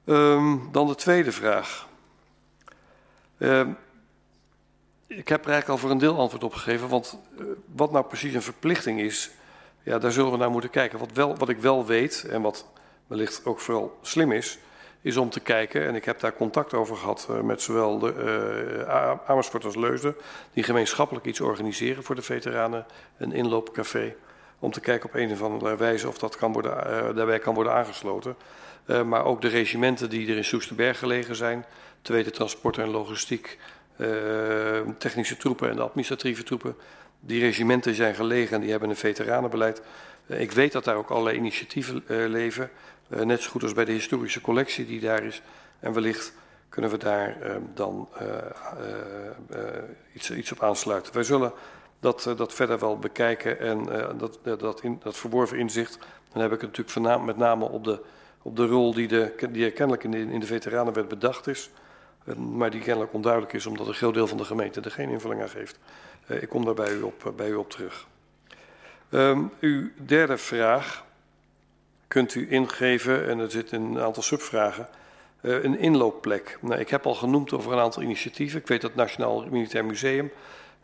Um, 0.05 0.69
dan 0.73 0.87
de 0.87 0.95
tweede 0.95 1.33
vraag. 1.33 1.89
Um, 3.39 3.77
ik 5.17 5.29
heb 5.29 5.45
er 5.45 5.51
eigenlijk 5.51 5.69
al 5.69 5.79
voor 5.79 5.91
een 5.91 5.99
deel 5.99 6.19
antwoord 6.19 6.45
op 6.45 6.53
gegeven. 6.53 6.89
Want 6.89 7.19
uh, 7.39 7.47
wat 7.75 7.93
nou 7.93 8.05
precies 8.05 8.35
een 8.35 8.43
verplichting 8.43 9.01
is, 9.01 9.31
ja, 9.83 9.99
daar 9.99 10.13
zullen 10.13 10.31
we 10.33 10.37
naar 10.37 10.51
moeten 10.51 10.71
kijken. 10.71 10.99
Wat, 10.99 11.13
wel, 11.13 11.37
wat 11.37 11.49
ik 11.49 11.59
wel 11.59 11.87
weet, 11.87 12.27
en 12.31 12.43
wat 12.43 12.67
wellicht 13.07 13.45
ook 13.45 13.61
vooral 13.61 13.99
slim 14.03 14.33
is, 14.33 14.59
is 15.01 15.17
om 15.17 15.31
te 15.31 15.41
kijken, 15.41 15.87
en 15.87 15.95
ik 15.95 16.05
heb 16.05 16.21
daar 16.21 16.35
contact 16.35 16.75
over 16.75 16.97
gehad 16.97 17.29
uh, 17.31 17.41
met 17.41 17.63
zowel 17.63 17.99
de, 17.99 18.15
uh, 18.87 19.13
Amersfoort 19.27 19.65
als 19.65 19.77
Leusden, 19.77 20.15
die 20.53 20.65
gemeenschappelijk 20.65 21.27
iets 21.27 21.41
organiseren 21.41 22.03
voor 22.03 22.15
de 22.15 22.23
veteranen, 22.23 22.87
een 23.17 23.33
inloopcafé, 23.33 24.15
om 24.59 24.71
te 24.71 24.81
kijken 24.81 25.09
op 25.09 25.15
een 25.15 25.33
of 25.33 25.43
andere 25.43 25.77
wijze 25.77 26.09
of 26.09 26.19
dat 26.19 26.37
kan 26.37 26.53
worden, 26.53 26.75
daarbij 27.17 27.39
kan 27.39 27.55
worden 27.55 27.73
aangesloten. 27.73 28.37
maar 29.07 29.25
ook 29.25 29.41
de 29.41 29.49
regimenten 29.49 30.11
die 30.11 30.31
er 30.31 30.37
in 30.37 30.45
Soesterberg 30.45 30.99
gelegen 30.99 31.37
zijn, 31.37 31.65
Tweede 32.03 32.31
Transport 32.31 32.79
en 32.79 32.89
Logistiek, 32.89 33.59
technische 34.99 35.37
troepen 35.37 35.71
en 35.71 35.77
de 35.77 35.83
administratieve 35.83 36.43
troepen, 36.43 36.77
die 37.21 37.41
regimenten 37.41 37.95
zijn 37.95 38.15
gelegen 38.15 38.55
en 38.55 38.61
die 38.61 38.71
hebben 38.71 38.91
een 38.91 38.97
veteranenbeleid. 38.97 39.83
ik 40.27 40.53
weet 40.53 40.73
dat 40.73 40.85
daar 40.85 40.97
ook 40.97 41.11
allerlei 41.11 41.37
initiatieven 41.37 42.03
leven. 42.29 42.71
Uh, 43.09 43.21
net 43.21 43.41
zo 43.41 43.51
goed 43.51 43.63
als 43.63 43.73
bij 43.73 43.85
de 43.85 43.93
historische 43.93 44.41
collectie 44.41 44.87
die 44.87 45.01
daar 45.01 45.25
is. 45.25 45.43
En 45.81 45.93
wellicht 45.93 46.33
kunnen 46.69 46.91
we 46.91 46.99
daar 46.99 47.37
uh, 47.43 47.57
dan 47.75 48.09
iets, 50.15 50.31
iets 50.31 50.53
op 50.53 50.63
aansluiten. 50.63 51.15
Wij 51.15 51.23
zullen 51.23 51.53
dat, 52.01 52.33
dat 52.37 52.55
verder 52.55 52.79
wel 52.79 52.99
bekijken 52.99 53.61
en 53.61 53.85
dat, 54.19 54.39
dat, 54.43 54.83
in, 54.83 55.01
dat 55.03 55.17
verworven 55.17 55.59
inzicht. 55.59 55.99
Dan 56.33 56.43
heb 56.43 56.53
ik 56.53 56.61
het 56.61 56.77
natuurlijk 56.77 57.25
met 57.25 57.37
name 57.37 57.65
op 57.65 57.85
de, 57.85 58.01
op 58.43 58.57
de 58.57 58.67
rol 58.67 58.95
die, 58.95 59.09
de, 59.09 59.35
die 59.51 59.65
er 59.65 59.73
kennelijk 59.73 60.05
in 60.05 60.11
de, 60.11 60.19
in 60.19 60.41
de 60.41 60.47
veteranenwet 60.47 61.09
bedacht 61.09 61.47
is. 61.47 61.71
Maar 62.37 62.71
die 62.71 62.81
kennelijk 62.81 63.13
onduidelijk 63.13 63.53
is 63.53 63.67
omdat 63.67 63.87
een 63.87 63.95
groot 63.95 64.15
deel 64.15 64.27
van 64.27 64.37
de 64.37 64.45
gemeente 64.45 64.81
er 64.81 64.91
geen 64.91 65.09
invulling 65.09 65.43
aan 65.43 65.49
geeft. 65.49 65.79
ik 66.27 66.49
kom 66.49 66.65
daar 66.65 66.75
bij 66.75 66.93
u 66.93 67.03
op, 67.03 67.33
bij 67.37 67.49
u 67.49 67.55
op 67.55 67.71
terug. 67.71 68.07
Um, 69.11 69.51
uw 69.61 69.89
derde 69.97 70.37
vraag 70.37 71.05
kunt 72.09 72.35
u 72.35 72.51
ingeven, 72.51 73.29
en 73.29 73.39
er 73.39 73.51
zitten 73.51 73.83
een 73.83 74.01
aantal 74.01 74.23
subvragen, 74.23 74.89
een 75.41 75.79
inloopplek. 75.79 76.59
Nou, 76.61 76.81
ik 76.81 76.89
heb 76.89 77.07
al 77.07 77.15
genoemd 77.15 77.53
over 77.53 77.73
een 77.73 77.79
aantal 77.79 78.03
initiatieven. 78.03 78.61
Ik 78.61 78.67
weet 78.67 78.81
dat 78.81 78.91
het 78.91 78.99
Nationaal 78.99 79.47
Militair 79.51 79.85
Museum, 79.85 80.31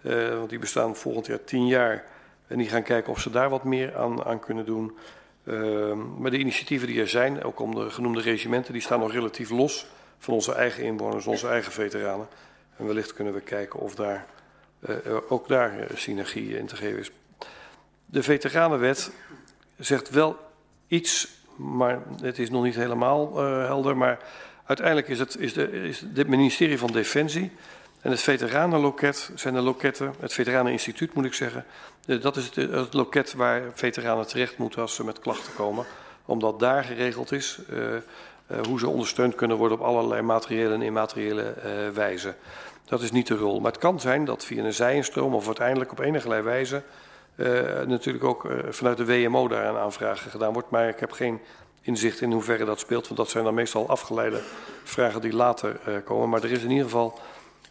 want 0.02 0.49
die 0.49 0.58
bestaan 0.58 0.97
volgend 0.97 1.26
jaar 1.26 1.44
tien 1.44 1.67
jaar, 1.67 2.05
en 2.47 2.58
die 2.58 2.68
gaan 2.68 2.83
kijken 2.83 3.12
of 3.12 3.20
ze 3.20 3.31
daar 3.31 3.49
wat 3.49 3.65
meer 3.65 3.97
aan, 3.97 4.25
aan 4.25 4.41
kunnen 4.41 4.65
doen. 4.65 4.97
Uh, 5.44 5.92
maar 6.18 6.31
de 6.31 6.39
initiatieven 6.39 6.89
die 6.89 7.00
er 7.00 7.08
zijn, 7.08 7.42
ook 7.42 7.60
om 7.60 7.75
de 7.75 7.91
genoemde 7.91 8.20
regimenten, 8.20 8.73
die 8.73 8.83
staan 8.83 9.00
nog 9.00 9.12
relatief 9.12 9.50
los 9.50 9.86
van 10.19 10.35
onze 10.35 10.55
eigen 10.55 10.83
inwoners, 10.83 11.27
onze 11.27 11.49
eigen 11.49 11.73
veteranen. 11.73 12.29
En 12.77 12.87
wellicht 12.87 13.13
kunnen 13.13 13.35
we 13.35 13.41
kijken 13.41 13.81
of 13.81 13.95
daar 13.95 14.27
uh, 14.89 15.17
ook 15.29 15.49
daar 15.49 15.87
synergie 15.95 16.59
in 16.59 16.67
te 16.67 16.77
geven 16.77 16.99
is. 16.99 17.11
De 18.07 18.23
veteranenwet 18.23 19.11
zegt 19.79 20.11
wel 20.11 20.37
iets, 20.87 21.29
maar 21.57 22.03
het 22.23 22.39
is 22.39 22.51
nog 22.51 22.63
niet 22.63 22.75
helemaal 22.75 23.37
helder. 23.37 23.97
Maar 23.97 24.19
uiteindelijk 24.65 25.09
is 25.09 25.19
het, 25.19 25.37
is 25.37 25.53
de, 25.53 25.71
is 25.71 26.05
het 26.15 26.29
ministerie 26.29 26.79
van 26.79 26.93
Defensie 26.93 27.53
en 28.01 28.11
het 28.11 28.21
veteranenloket 28.21 29.31
zijn 29.35 29.55
de 29.55 29.61
loketten, 29.61 30.15
het 30.21 30.33
veteraneninstituut 30.33 31.15
moet 31.15 31.25
ik 31.25 31.35
zeggen. 31.35 31.65
Dat 32.21 32.37
is 32.37 32.45
het, 32.45 32.55
het, 32.55 32.95
loket 32.95 33.33
waar 33.33 33.63
veteranen 33.75 34.27
terecht 34.27 34.59
moeten 34.59 34.81
als 34.81 34.95
ze 34.95 35.05
met 35.05 35.19
klachten 35.19 35.55
komen. 35.55 35.87
Omdat 36.25 36.61
daar 36.61 36.85
geregeld 36.85 37.33
is 37.33 37.59
hoe 38.67 38.78
ze 38.78 38.89
ondersteund 38.89 39.35
kunnen 39.35 39.57
worden 39.57 39.78
op 39.78 39.85
allerlei 39.85 40.23
materiële 40.23 40.75
en 40.75 40.83
immateriële 40.83 41.55
uh, 41.65 41.94
wijze. 41.94 42.35
Dat 42.85 43.02
is 43.02 43.10
niet 43.10 43.27
de 43.27 43.36
rol. 43.36 43.60
Maar 43.60 43.73
het 43.73 43.81
kan 43.81 44.01
zijn 44.01 44.25
dat 44.25 44.44
via 44.44 44.65
een 44.65 44.75
zijinstroom 44.75 45.35
of 45.35 45.47
uiteindelijk 45.47 45.93
op 45.93 45.99
enige 45.99 46.43
wijze 46.43 46.83
uh, 47.36 47.47
natuurlijk 47.86 48.25
ook 48.25 48.47
vanuit 48.68 48.97
de 48.97 49.07
WMO 49.07 49.49
daar 49.49 49.68
een 49.68 49.77
aanvraag 49.77 50.31
gedaan 50.31 50.52
wordt. 50.52 50.70
Maar 50.70 50.89
ik 50.89 51.01
heb 51.01 51.12
geen 51.12 51.41
inzicht 51.83 52.20
in 52.20 52.33
hoeverre 52.33 52.65
dat 52.65 52.81
speelt, 52.81 53.05
want 53.05 53.17
dat 53.20 53.31
zijn 53.31 53.44
dan 53.44 53.55
meestal 53.55 53.89
afgeleide 53.89 54.41
vragen 54.85 55.20
die 55.20 55.33
later 55.33 55.78
komen. 56.05 56.28
Maar 56.28 56.43
er 56.43 56.52
is 56.52 56.62
in 56.62 56.70
ieder 56.70 56.85
geval 56.85 57.18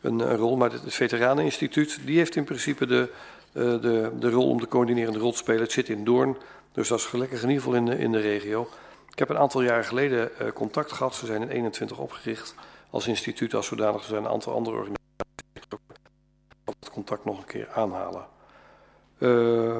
een, 0.02 0.20
een 0.20 0.38
rol. 0.38 0.58
Maar 0.58 0.72
het, 0.72 0.84
het 0.84 0.94
Veteraneninstituut, 0.94 2.00
die 2.06 2.18
heeft 2.18 2.36
in 2.36 2.44
principe 2.44 2.86
de, 2.86 3.10
de, 3.52 4.12
de 4.20 4.30
rol 4.30 4.50
om 4.50 4.60
de 4.60 4.68
coördinerende 4.68 5.20
rol 5.20 5.32
te 5.32 5.38
spelen. 5.38 5.62
Het 5.62 5.72
zit 5.72 5.90
in 5.90 6.04
Doorn, 6.04 6.38
dus 6.74 6.88
dat 6.88 7.00
is 7.00 7.06
gelukkig 7.06 7.42
in 7.44 7.50
ieder 7.50 7.64
geval 7.64 7.78
in 7.78 7.86
de, 7.86 7.98
in 7.98 8.12
de 8.12 8.20
regio. 8.20 8.70
Ik 9.18 9.28
heb 9.28 9.36
een 9.36 9.42
aantal 9.42 9.62
jaren 9.62 9.86
geleden 9.86 10.32
contact 10.54 10.92
gehad. 10.92 11.16
Ze 11.16 11.26
zijn 11.26 11.42
in 11.42 11.50
21 11.50 11.98
opgericht 11.98 12.56
als 12.90 13.08
instituut, 13.08 13.54
als 13.54 13.68
zodanig. 13.68 14.02
Er 14.02 14.08
zijn 14.08 14.24
een 14.24 14.30
aantal 14.30 14.54
andere 14.54 14.76
organisaties 14.76 15.68
dat 16.66 16.90
contact 16.92 17.26
nog 17.26 17.38
een 17.38 17.46
keer 17.46 17.68
aanhalen. 17.74 18.26
Uh, 19.18 19.80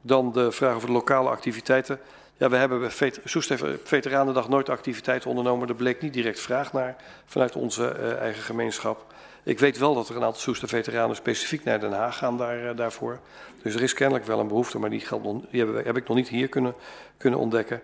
dan 0.00 0.32
de 0.32 0.52
vraag 0.52 0.74
over 0.74 0.86
de 0.86 0.92
lokale 0.92 1.28
activiteiten. 1.28 2.00
Ja, 2.36 2.48
we 2.48 2.56
hebben 2.56 2.80
bij 2.80 3.12
Soest 3.24 3.54
Veteranendag 3.84 4.48
nooit 4.48 4.68
activiteiten 4.68 5.28
ondernomen. 5.30 5.68
Er 5.68 5.74
bleek 5.74 6.00
niet 6.00 6.12
direct 6.12 6.40
vraag 6.40 6.72
naar 6.72 6.96
vanuit 7.24 7.56
onze 7.56 7.96
uh, 7.98 8.16
eigen 8.16 8.42
gemeenschap. 8.42 9.14
Ik 9.42 9.58
weet 9.58 9.78
wel 9.78 9.94
dat 9.94 10.08
er 10.08 10.16
een 10.16 10.24
aantal 10.24 10.40
Soester 10.40 10.68
veteranen 10.68 11.16
specifiek 11.16 11.64
naar 11.64 11.80
Den 11.80 11.92
Haag 11.92 12.16
gaan 12.16 12.36
daar, 12.36 12.76
daarvoor. 12.76 13.18
Dus 13.62 13.74
er 13.74 13.82
is 13.82 13.94
kennelijk 13.94 14.26
wel 14.26 14.40
een 14.40 14.48
behoefte, 14.48 14.78
maar 14.78 14.90
die 14.90 15.06
heb, 15.50 15.84
heb 15.84 15.96
ik 15.96 16.08
nog 16.08 16.16
niet 16.16 16.28
hier 16.28 16.48
kunnen, 16.48 16.74
kunnen 17.16 17.40
ontdekken. 17.40 17.82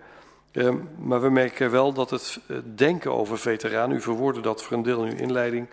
Uh, 0.51 0.73
maar 0.97 1.21
we 1.21 1.29
merken 1.29 1.71
wel 1.71 1.93
dat 1.93 2.09
het 2.09 2.39
uh, 2.47 2.57
denken 2.75 3.13
over 3.13 3.37
veteranen, 3.37 3.97
u 3.97 4.01
verwoordde 4.01 4.41
dat 4.41 4.63
voor 4.63 4.77
een 4.77 4.83
deel 4.83 5.05
in 5.05 5.11
uw 5.11 5.17
inleiding, 5.17 5.67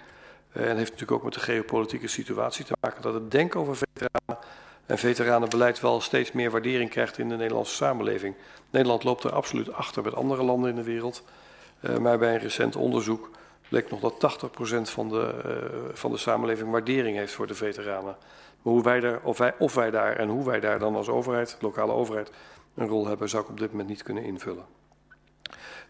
uh, 0.53 0.63
en 0.63 0.77
heeft 0.77 0.91
natuurlijk 0.91 1.13
ook 1.13 1.25
met 1.25 1.35
de 1.35 1.41
geopolitieke 1.41 2.09
situatie 2.09 2.65
te 2.65 2.77
maken, 2.81 3.03
dat 3.03 3.15
het 3.15 3.31
denken 3.31 3.61
over 3.61 3.77
veteranen 3.77 4.45
en 4.87 4.99
veteranenbeleid 4.99 5.81
wel 5.81 6.01
steeds 6.01 6.33
meer 6.33 6.51
waardering 6.51 6.91
krijgt 6.91 7.19
in 7.19 7.29
de 7.29 7.37
Nederlandse 7.37 7.75
samenleving. 7.75 8.35
Nederland 8.71 9.05
loopt 9.05 9.25
er 9.25 9.33
absoluut 9.33 9.73
achter 9.73 10.03
met 10.03 10.15
andere 10.15 10.43
landen 10.43 10.71
in 10.71 10.77
de 10.77 10.83
wereld. 10.83 11.25
Uh, 11.81 11.97
maar 11.97 12.19
bij 12.19 12.35
een 12.35 12.41
recent 12.41 12.77
onderzoek 12.77 13.31
bleek 13.69 13.91
nog 13.91 14.01
dat 14.01 14.41
80% 14.79 14.81
van 14.83 15.09
de, 15.09 15.35
van 15.93 16.11
de 16.11 16.17
samenleving 16.17 16.71
waardering 16.71 17.17
heeft 17.17 17.33
voor 17.33 17.47
de 17.47 17.55
veteranen. 17.55 18.17
Maar 18.63 18.73
hoe 18.73 18.83
wij 18.83 19.01
daar, 19.01 19.21
of, 19.23 19.39
wij, 19.39 19.55
of 19.59 19.75
wij 19.75 19.91
daar 19.91 20.17
en 20.17 20.29
hoe 20.29 20.45
wij 20.45 20.61
daar 20.61 20.79
dan 20.79 20.97
als 20.97 21.09
overheid, 21.09 21.57
lokale 21.61 21.93
overheid, 21.93 22.31
een 22.79 22.89
rol 22.89 23.07
hebben, 23.07 23.29
zou 23.29 23.43
ik 23.43 23.49
op 23.49 23.59
dit 23.59 23.71
moment 23.71 23.89
niet 23.89 24.03
kunnen 24.03 24.25
invullen. 24.25 24.65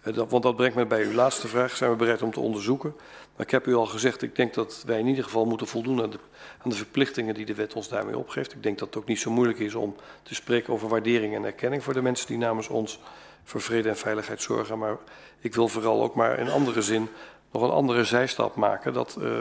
Dat, 0.03 0.31
want 0.31 0.43
dat 0.43 0.57
brengt 0.57 0.77
me 0.77 0.87
bij 0.87 1.05
uw 1.05 1.13
laatste 1.13 1.49
vraag. 1.49 1.77
Zijn 1.77 1.91
we 1.91 1.97
bereid 1.97 2.23
om 2.23 2.31
te 2.31 2.41
onderzoeken? 2.41 2.95
Maar 3.37 3.47
ik 3.47 3.53
heb 3.53 3.67
u 3.67 3.75
al 3.75 3.87
gezegd, 3.87 4.23
ik 4.23 4.37
denk 4.37 4.55
dat 4.55 4.83
wij 4.87 4.99
in 4.99 5.07
ieder 5.07 5.25
geval 5.25 5.45
moeten 5.45 5.67
voldoen 5.67 6.03
aan 6.03 6.11
de, 6.11 6.19
aan 6.63 6.71
de 6.71 6.77
verplichtingen 6.77 7.35
die 7.35 7.47
de 7.47 7.55
wet 7.55 7.75
ons 7.75 7.89
daarmee 7.89 8.19
opgeeft. 8.19 8.53
Ik 8.53 8.63
denk 8.63 8.79
dat 8.79 8.89
het 8.89 8.97
ook 8.97 9.09
niet 9.09 9.21
zo 9.21 9.31
moeilijk 9.31 9.59
is 9.59 9.75
om 9.75 9.97
te 10.23 10.35
spreken 10.35 10.73
over 10.73 10.89
waardering 10.89 11.35
en 11.35 11.45
erkenning 11.45 11.83
voor 11.83 11.93
de 11.93 12.03
mensen 12.03 12.27
die 12.27 12.39
namens 12.39 12.69
ons 12.69 13.01
voor 13.45 13.61
vrede 13.61 13.89
en 13.89 13.97
veiligheid 13.97 14.43
zorgen. 14.43 14.79
Maar 14.79 14.97
ik 15.41 15.55
wil 15.55 15.69
vooral 15.69 16.03
ook 16.03 16.15
maar 16.15 16.39
in 16.39 16.51
andere 16.51 16.83
zin 16.83 17.09
nog 17.53 17.63
een 17.63 17.71
andere 17.71 18.05
zijstap 18.05 18.55
maken. 18.55 18.93
Dat, 18.93 19.17
uh, 19.21 19.41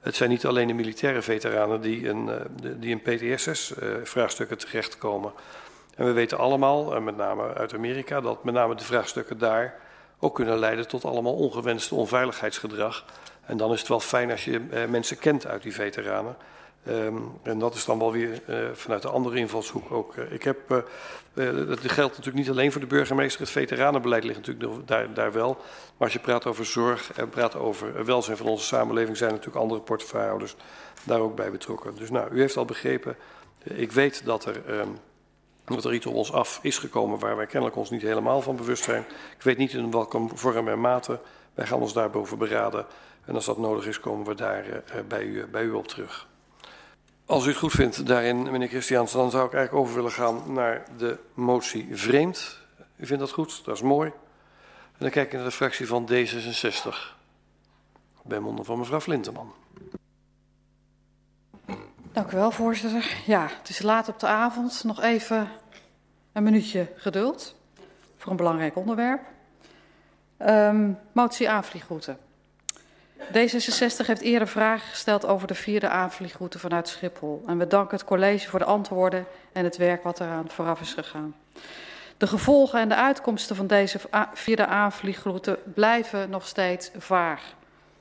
het 0.00 0.16
zijn 0.16 0.30
niet 0.30 0.46
alleen 0.46 0.66
de 0.66 0.72
militaire 0.72 1.22
veteranen 1.22 1.80
die 1.80 2.00
in, 2.00 2.26
uh, 2.26 2.34
die 2.76 2.90
in 2.90 3.02
PTSS-vraagstukken 3.02 4.56
uh, 4.56 4.62
terechtkomen. 4.62 5.32
En 5.98 6.04
we 6.04 6.12
weten 6.12 6.38
allemaal, 6.38 6.94
en 6.94 7.04
met 7.04 7.16
name 7.16 7.54
uit 7.54 7.74
Amerika, 7.74 8.20
dat 8.20 8.44
met 8.44 8.54
name 8.54 8.74
de 8.74 8.84
vraagstukken 8.84 9.38
daar 9.38 9.74
ook 10.18 10.34
kunnen 10.34 10.58
leiden 10.58 10.88
tot 10.88 11.04
allemaal 11.04 11.34
ongewenste 11.34 11.94
onveiligheidsgedrag. 11.94 13.04
En 13.44 13.56
dan 13.56 13.72
is 13.72 13.78
het 13.78 13.88
wel 13.88 14.00
fijn 14.00 14.30
als 14.30 14.44
je 14.44 14.60
uh, 14.70 14.84
mensen 14.84 15.18
kent 15.18 15.46
uit 15.46 15.62
die 15.62 15.74
veteranen. 15.74 16.36
Um, 16.88 17.38
en 17.42 17.58
dat 17.58 17.74
is 17.74 17.84
dan 17.84 17.98
wel 17.98 18.12
weer 18.12 18.42
uh, 18.46 18.56
vanuit 18.72 19.02
de 19.02 19.08
andere 19.08 19.36
invalshoek 19.36 19.90
ook. 19.92 20.16
Uh, 20.16 20.32
ik 20.32 20.42
heb, 20.42 20.58
dat 21.34 21.78
geldt 21.80 22.16
natuurlijk 22.16 22.34
niet 22.36 22.50
alleen 22.50 22.72
voor 22.72 22.80
de 22.80 22.86
burgemeester. 22.86 23.40
Het 23.40 23.50
veteranenbeleid 23.50 24.24
ligt 24.24 24.46
natuurlijk 24.46 24.86
daar, 24.88 25.14
daar 25.14 25.32
wel. 25.32 25.54
Maar 25.96 26.06
als 26.06 26.12
je 26.12 26.18
praat 26.18 26.46
over 26.46 26.66
zorg 26.66 27.12
en 27.12 27.28
praat 27.28 27.56
over 27.56 28.04
welzijn 28.04 28.36
van 28.36 28.46
onze 28.46 28.64
samenleving, 28.64 29.16
zijn 29.16 29.30
natuurlijk 29.30 29.58
andere 29.58 29.80
portefeuillehouders 29.80 30.56
daar 31.04 31.20
ook 31.20 31.36
bij 31.36 31.50
betrokken. 31.50 31.94
Dus 31.96 32.10
nou, 32.10 32.30
u 32.30 32.40
heeft 32.40 32.56
al 32.56 32.64
begrepen. 32.64 33.16
ik 33.62 33.92
weet 33.92 34.24
dat 34.24 34.44
er. 34.44 34.78
Um, 34.78 34.98
dat 35.76 35.84
er 35.84 35.94
iets 35.94 36.06
op 36.06 36.14
ons 36.14 36.32
af 36.32 36.58
is 36.62 36.78
gekomen 36.78 37.18
waar 37.18 37.36
wij 37.36 37.46
kennelijk 37.46 37.76
ons 37.76 37.90
niet 37.90 38.02
helemaal 38.02 38.42
van 38.42 38.56
bewust 38.56 38.84
zijn. 38.84 39.04
Ik 39.36 39.42
weet 39.42 39.58
niet 39.58 39.72
in 39.72 39.90
welke 39.90 40.28
vorm 40.34 40.68
en 40.68 40.80
mate. 40.80 41.20
Wij 41.54 41.66
gaan 41.66 41.80
ons 41.80 41.92
daarboven 41.92 42.38
beraden. 42.38 42.86
En 43.24 43.34
als 43.34 43.44
dat 43.44 43.58
nodig 43.58 43.86
is, 43.86 44.00
komen 44.00 44.26
we 44.26 44.34
daar 44.34 44.66
uh, 44.66 44.74
bij, 45.08 45.22
u, 45.22 45.46
bij 45.46 45.62
u 45.62 45.70
op 45.70 45.88
terug. 45.88 46.26
Als 47.26 47.44
u 47.44 47.48
het 47.48 47.58
goed 47.58 47.72
vindt 47.72 48.06
daarin, 48.06 48.42
meneer 48.42 48.68
Christiaans, 48.68 49.12
dan 49.12 49.30
zou 49.30 49.46
ik 49.46 49.52
eigenlijk 49.52 49.84
over 49.84 49.96
willen 49.96 50.12
gaan 50.12 50.52
naar 50.52 50.84
de 50.96 51.18
motie 51.34 51.88
vreemd. 51.92 52.58
U 52.96 53.06
vindt 53.06 53.22
dat 53.22 53.32
goed? 53.32 53.64
Dat 53.64 53.74
is 53.74 53.82
mooi. 53.82 54.12
En 54.92 55.04
dan 55.04 55.10
kijk 55.10 55.26
ik 55.26 55.32
naar 55.32 55.44
de 55.44 55.50
fractie 55.50 55.86
van 55.86 56.08
D66. 56.12 57.16
Bij 58.22 58.38
monden 58.38 58.64
van 58.64 58.78
mevrouw 58.78 59.00
Flinteman. 59.00 59.52
Dank 62.18 62.32
u 62.32 62.36
wel, 62.36 62.50
voorzitter. 62.50 63.14
Ja, 63.26 63.48
het 63.58 63.68
is 63.68 63.82
laat 63.82 64.08
op 64.08 64.20
de 64.20 64.26
avond. 64.26 64.84
Nog 64.84 65.02
even 65.02 65.48
een 66.32 66.42
minuutje 66.42 66.86
geduld 66.96 67.54
voor 68.16 68.30
een 68.30 68.36
belangrijk 68.36 68.76
onderwerp. 68.76 69.20
Um, 70.38 70.98
motie 71.12 71.50
aanvliegroute. 71.50 72.16
D66 73.18 74.06
heeft 74.06 74.20
eerder 74.20 74.48
vragen 74.48 74.88
gesteld 74.88 75.26
over 75.26 75.46
de 75.46 75.54
vierde 75.54 75.88
aanvliegroute 75.88 76.58
vanuit 76.58 76.88
Schiphol. 76.88 77.42
En 77.46 77.58
we 77.58 77.66
danken 77.66 77.96
het 77.96 78.06
college 78.06 78.48
voor 78.48 78.58
de 78.58 78.64
antwoorden 78.64 79.26
en 79.52 79.64
het 79.64 79.76
werk 79.76 80.02
wat 80.02 80.20
eraan 80.20 80.48
vooraf 80.48 80.80
is 80.80 80.94
gegaan. 80.94 81.34
De 82.16 82.26
gevolgen 82.26 82.80
en 82.80 82.88
de 82.88 82.96
uitkomsten 82.96 83.56
van 83.56 83.66
deze 83.66 84.00
vierde 84.32 84.66
aanvliegroute 84.66 85.58
blijven 85.74 86.30
nog 86.30 86.46
steeds 86.46 86.90
vaag. 86.96 87.42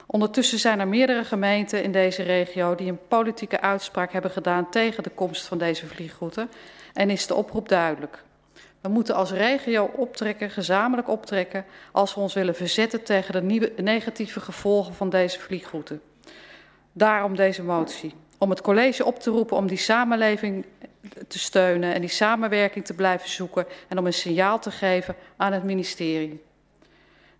Ondertussen 0.09 0.59
zijn 0.59 0.79
er 0.79 0.87
meerdere 0.87 1.23
gemeenten 1.23 1.83
in 1.83 1.91
deze 1.91 2.23
regio 2.23 2.75
die 2.75 2.89
een 2.89 3.07
politieke 3.07 3.61
uitspraak 3.61 4.11
hebben 4.11 4.31
gedaan 4.31 4.69
tegen 4.69 5.03
de 5.03 5.09
komst 5.09 5.45
van 5.45 5.57
deze 5.57 5.87
vliegroute 5.87 6.47
en 6.93 7.09
is 7.09 7.27
de 7.27 7.35
oproep 7.35 7.69
duidelijk. 7.69 8.23
We 8.81 8.89
moeten 8.89 9.15
als 9.15 9.31
regio 9.31 9.91
optrekken, 9.95 10.49
gezamenlijk 10.49 11.09
optrekken, 11.09 11.65
als 11.91 12.13
we 12.13 12.19
ons 12.19 12.33
willen 12.33 12.55
verzetten 12.55 13.03
tegen 13.03 13.47
de 13.47 13.71
negatieve 13.77 14.39
gevolgen 14.39 14.93
van 14.93 15.09
deze 15.09 15.39
vliegroute. 15.39 15.99
Daarom 16.91 17.35
deze 17.35 17.63
motie. 17.63 18.13
Om 18.37 18.49
het 18.49 18.61
college 18.61 19.05
op 19.05 19.19
te 19.19 19.29
roepen 19.29 19.57
om 19.57 19.67
die 19.67 19.77
samenleving 19.77 20.65
te 21.27 21.39
steunen 21.39 21.93
en 21.93 22.01
die 22.01 22.09
samenwerking 22.09 22.85
te 22.85 22.93
blijven 22.93 23.29
zoeken 23.29 23.65
en 23.87 23.97
om 23.97 24.05
een 24.05 24.13
signaal 24.13 24.59
te 24.59 24.71
geven 24.71 25.15
aan 25.37 25.53
het 25.53 25.63
ministerie. 25.63 26.45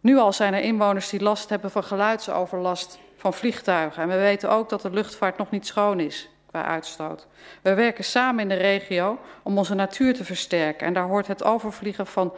Nu 0.07 0.17
al 0.17 0.33
zijn 0.33 0.53
er 0.53 0.61
inwoners 0.61 1.09
die 1.09 1.21
last 1.21 1.49
hebben 1.49 1.71
van 1.71 1.83
geluidsoverlast 1.83 2.99
van 3.15 3.33
vliegtuigen. 3.33 4.01
En 4.01 4.09
we 4.09 4.17
weten 4.17 4.49
ook 4.49 4.69
dat 4.69 4.81
de 4.81 4.89
luchtvaart 4.89 5.37
nog 5.37 5.49
niet 5.49 5.67
schoon 5.67 5.99
is 5.99 6.29
qua 6.45 6.65
uitstoot. 6.65 7.27
We 7.61 7.73
werken 7.73 8.03
samen 8.03 8.41
in 8.41 8.49
de 8.49 8.55
regio 8.55 9.19
om 9.43 9.57
onze 9.57 9.73
natuur 9.73 10.13
te 10.13 10.23
versterken. 10.23 10.87
En 10.87 10.93
daar 10.93 11.07
hoort 11.07 11.27
het 11.27 11.43
overvliegen 11.43 12.07
van 12.07 12.33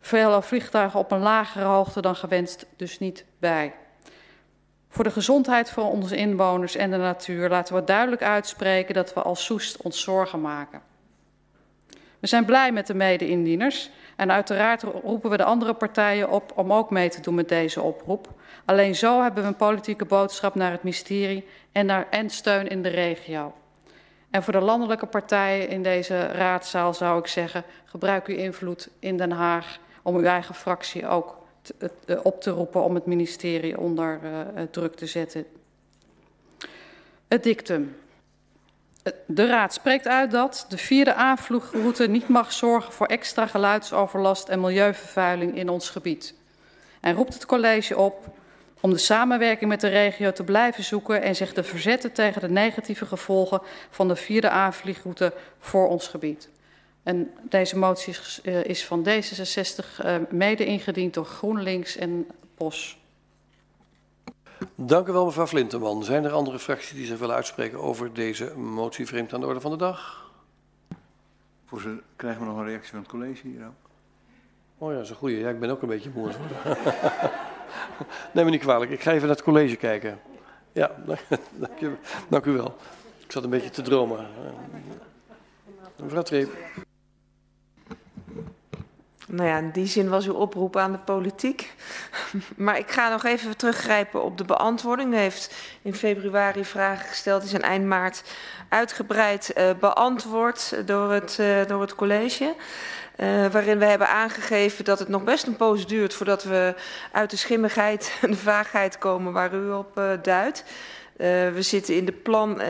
vele 0.00 0.42
vliegtuigen 0.42 0.98
op 0.98 1.10
een 1.10 1.20
lagere 1.20 1.64
hoogte 1.64 2.00
dan 2.00 2.16
gewenst 2.16 2.66
dus 2.76 2.98
niet 2.98 3.24
bij. 3.38 3.74
Voor 4.88 5.04
de 5.04 5.10
gezondheid 5.10 5.70
van 5.70 5.84
onze 5.84 6.16
inwoners 6.16 6.76
en 6.76 6.90
de 6.90 6.96
natuur 6.96 7.48
laten 7.48 7.74
we 7.74 7.84
duidelijk 7.84 8.22
uitspreken 8.22 8.94
dat 8.94 9.14
we 9.14 9.22
als 9.22 9.44
Soest 9.44 9.82
ons 9.82 10.00
zorgen 10.00 10.40
maken. 10.40 10.82
We 12.20 12.26
zijn 12.26 12.44
blij 12.44 12.72
met 12.72 12.86
de 12.86 12.94
mede-indieners 12.94 13.90
en 14.16 14.32
uiteraard 14.32 14.82
roepen 14.82 15.30
we 15.30 15.36
de 15.36 15.44
andere 15.44 15.74
partijen 15.74 16.30
op 16.30 16.52
om 16.54 16.72
ook 16.72 16.90
mee 16.90 17.08
te 17.08 17.20
doen 17.20 17.34
met 17.34 17.48
deze 17.48 17.82
oproep. 17.82 18.28
Alleen 18.64 18.94
zo 18.94 19.22
hebben 19.22 19.42
we 19.42 19.48
een 19.48 19.56
politieke 19.56 20.04
boodschap 20.04 20.54
naar 20.54 20.70
het 20.70 20.82
ministerie 20.82 21.46
en, 21.72 21.86
naar, 21.86 22.06
en 22.10 22.30
steun 22.30 22.68
in 22.68 22.82
de 22.82 22.88
regio. 22.88 23.54
En 24.30 24.42
voor 24.42 24.52
de 24.52 24.60
landelijke 24.60 25.06
partijen 25.06 25.68
in 25.68 25.82
deze 25.82 26.26
raadzaal 26.26 26.94
zou 26.94 27.18
ik 27.18 27.26
zeggen, 27.26 27.64
gebruik 27.84 28.26
uw 28.26 28.36
invloed 28.36 28.88
in 28.98 29.16
Den 29.16 29.30
Haag 29.30 29.78
om 30.02 30.16
uw 30.16 30.24
eigen 30.24 30.54
fractie 30.54 31.06
ook 31.06 31.42
te, 31.62 31.90
uh, 32.06 32.18
op 32.22 32.40
te 32.40 32.50
roepen 32.50 32.82
om 32.82 32.94
het 32.94 33.06
ministerie 33.06 33.78
onder 33.78 34.20
uh, 34.22 34.62
druk 34.70 34.94
te 34.94 35.06
zetten. 35.06 35.46
Het 37.28 37.42
dictum. 37.42 37.96
De 39.26 39.46
Raad 39.46 39.74
spreekt 39.74 40.08
uit 40.08 40.30
dat 40.30 40.66
de 40.68 40.78
vierde 40.78 41.14
aanvloegroute 41.14 42.08
niet 42.08 42.28
mag 42.28 42.52
zorgen 42.52 42.92
voor 42.92 43.06
extra 43.06 43.46
geluidsoverlast 43.46 44.48
en 44.48 44.60
milieuvervuiling 44.60 45.56
in 45.56 45.68
ons 45.68 45.90
gebied. 45.90 46.34
En 47.00 47.14
roept 47.14 47.34
het 47.34 47.46
college 47.46 47.96
op 47.96 48.36
om 48.80 48.90
de 48.90 48.98
samenwerking 48.98 49.70
met 49.70 49.80
de 49.80 49.88
regio 49.88 50.32
te 50.32 50.44
blijven 50.44 50.84
zoeken 50.84 51.22
en 51.22 51.36
zich 51.36 51.52
te 51.52 51.62
verzetten 51.62 52.12
tegen 52.12 52.40
de 52.40 52.48
negatieve 52.48 53.06
gevolgen 53.06 53.60
van 53.90 54.08
de 54.08 54.16
vierde 54.16 54.48
aanvliegroute 54.48 55.32
voor 55.58 55.88
ons 55.88 56.08
gebied. 56.08 56.48
En 57.02 57.30
deze 57.42 57.78
motie 57.78 58.12
is, 58.12 58.40
is 58.62 58.84
van 58.84 59.08
D66 59.08 60.04
uh, 60.04 60.16
mede 60.30 60.64
ingediend 60.64 61.14
door 61.14 61.26
GroenLinks 61.26 61.96
en 61.96 62.26
POS. 62.54 62.98
Dank 64.74 65.08
u 65.08 65.12
wel, 65.12 65.24
mevrouw 65.24 65.46
Flinteman. 65.46 66.04
Zijn 66.04 66.24
er 66.24 66.32
andere 66.32 66.58
fracties 66.58 66.96
die 66.96 67.06
zich 67.06 67.18
willen 67.18 67.34
uitspreken 67.34 67.78
over 67.80 68.12
deze 68.12 68.56
motie 68.56 69.06
vreemd 69.06 69.32
aan 69.32 69.40
de 69.40 69.46
orde 69.46 69.60
van 69.60 69.70
de 69.70 69.76
dag? 69.76 70.30
Voorzitter, 71.64 72.02
krijgen 72.16 72.40
we 72.40 72.46
nog 72.46 72.58
een 72.58 72.66
reactie 72.66 72.90
van 72.90 72.98
het 72.98 73.08
college 73.08 73.48
hier 73.48 73.66
ook? 73.66 73.90
Oh 74.78 74.88
ja, 74.88 74.94
dat 74.94 75.04
is 75.04 75.10
een 75.10 75.16
goeie. 75.16 75.38
Ja, 75.38 75.48
ik 75.48 75.60
ben 75.60 75.70
ook 75.70 75.82
een 75.82 75.88
beetje 75.88 76.10
moe. 76.14 76.30
Neem 78.32 78.44
me 78.44 78.50
niet 78.50 78.60
kwalijk. 78.60 78.90
Ik 78.90 79.00
ga 79.00 79.10
even 79.10 79.26
naar 79.26 79.36
het 79.36 79.44
college 79.44 79.76
kijken. 79.76 80.20
Ja, 80.72 80.90
dank 81.58 81.80
u, 81.80 81.98
dank 82.28 82.44
u 82.44 82.52
wel. 82.52 82.76
Ik 83.24 83.32
zat 83.32 83.44
een 83.44 83.50
beetje 83.50 83.70
te 83.70 83.82
dromen. 83.82 84.26
Mevrouw 85.96 86.22
Treep. 86.22 86.56
Nou 89.28 89.48
ja, 89.48 89.58
in 89.58 89.70
die 89.70 89.86
zin 89.86 90.08
was 90.08 90.26
uw 90.26 90.34
oproep 90.34 90.76
aan 90.76 90.92
de 90.92 90.98
politiek. 90.98 91.72
Maar 92.56 92.78
ik 92.78 92.90
ga 92.90 93.08
nog 93.08 93.24
even 93.24 93.56
teruggrijpen 93.56 94.22
op 94.22 94.38
de 94.38 94.44
beantwoording. 94.44 95.12
U 95.12 95.16
heeft 95.16 95.54
in 95.82 95.94
februari 95.94 96.64
vragen 96.64 97.08
gesteld, 97.08 97.40
die 97.40 97.50
zijn 97.50 97.62
eind 97.62 97.84
maart 97.84 98.22
uitgebreid 98.68 99.52
uh, 99.56 99.70
beantwoord 99.80 100.86
door 100.86 101.12
het, 101.12 101.36
uh, 101.40 101.66
door 101.66 101.80
het 101.80 101.94
college. 101.94 102.54
Uh, 103.16 103.46
waarin 103.46 103.78
we 103.78 103.84
hebben 103.84 104.08
aangegeven 104.08 104.84
dat 104.84 104.98
het 104.98 105.08
nog 105.08 105.24
best 105.24 105.46
een 105.46 105.56
poos 105.56 105.86
duurt 105.86 106.14
voordat 106.14 106.44
we 106.44 106.74
uit 107.12 107.30
de 107.30 107.36
schimmigheid 107.36 108.18
en 108.22 108.30
de 108.30 108.36
vaagheid 108.36 108.98
komen 108.98 109.32
waar 109.32 109.54
u 109.54 109.70
op 109.70 110.00
duidt. 110.22 110.64
Uh, 111.16 111.26
we 111.52 111.62
zitten 111.62 111.96
in 111.96 112.04
de 112.04 112.12
plan, 112.12 112.50
uh, 112.50 112.66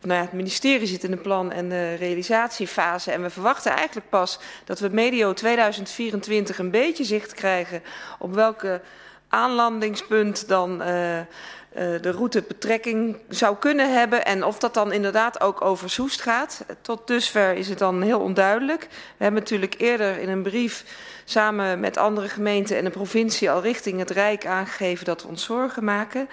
nou 0.00 0.14
ja, 0.14 0.20
het 0.20 0.32
ministerie 0.32 0.86
zit 0.86 1.04
in 1.04 1.10
de 1.10 1.16
plan- 1.16 1.52
en 1.52 1.68
de 1.68 1.94
realisatiefase. 1.94 3.10
En 3.10 3.22
we 3.22 3.30
verwachten 3.30 3.72
eigenlijk 3.72 4.08
pas 4.08 4.38
dat 4.64 4.78
we 4.78 4.88
medio 4.88 5.32
2024 5.32 6.58
een 6.58 6.70
beetje 6.70 7.04
zicht 7.04 7.34
krijgen 7.34 7.82
op 8.18 8.34
welke 8.34 8.80
aanlandingspunt 9.28 10.48
dan 10.48 10.82
uh, 10.82 11.20
de 11.72 12.10
route 12.10 12.44
betrekking 12.48 13.16
zou 13.28 13.56
kunnen 13.56 13.92
hebben. 13.94 14.24
En 14.24 14.44
of 14.44 14.58
dat 14.58 14.74
dan 14.74 14.92
inderdaad 14.92 15.40
ook 15.40 15.62
over 15.62 15.90
Soest 15.90 16.20
gaat. 16.20 16.64
Tot 16.80 17.06
dusver 17.06 17.54
is 17.54 17.68
het 17.68 17.78
dan 17.78 18.02
heel 18.02 18.20
onduidelijk. 18.20 18.80
We 18.90 19.24
hebben 19.24 19.40
natuurlijk 19.40 19.74
eerder 19.78 20.18
in 20.18 20.28
een 20.28 20.42
brief 20.42 20.84
samen 21.24 21.80
met 21.80 21.96
andere 21.96 22.28
gemeenten 22.28 22.76
en 22.76 22.84
de 22.84 22.90
provincie 22.90 23.50
al 23.50 23.62
richting 23.62 23.98
het 23.98 24.10
Rijk 24.10 24.46
aangegeven 24.46 25.04
dat 25.04 25.22
we 25.22 25.28
ons 25.28 25.44
zorgen 25.44 25.84
maken. 25.84 26.28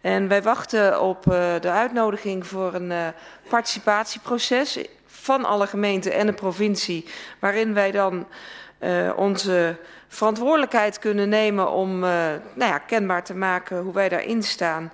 En 0.00 0.28
wij 0.28 0.42
wachten 0.42 1.00
op 1.00 1.26
uh, 1.26 1.32
de 1.60 1.70
uitnodiging 1.70 2.46
voor 2.46 2.74
een 2.74 2.90
uh, 2.90 3.06
participatieproces 3.48 4.78
van 5.06 5.44
alle 5.44 5.66
gemeenten 5.66 6.12
en 6.12 6.26
de 6.26 6.32
provincie, 6.32 7.04
waarin 7.38 7.74
wij 7.74 7.90
dan 7.90 8.26
onze 9.16 9.76
verantwoordelijkheid 10.16 10.98
kunnen 10.98 11.28
nemen 11.28 11.70
om 11.70 11.98
nou 11.98 12.40
ja, 12.54 12.78
kenbaar 12.78 13.24
te 13.24 13.34
maken 13.34 13.78
hoe 13.78 13.94
wij 13.94 14.08
daarin 14.08 14.42
staan. 14.42 14.92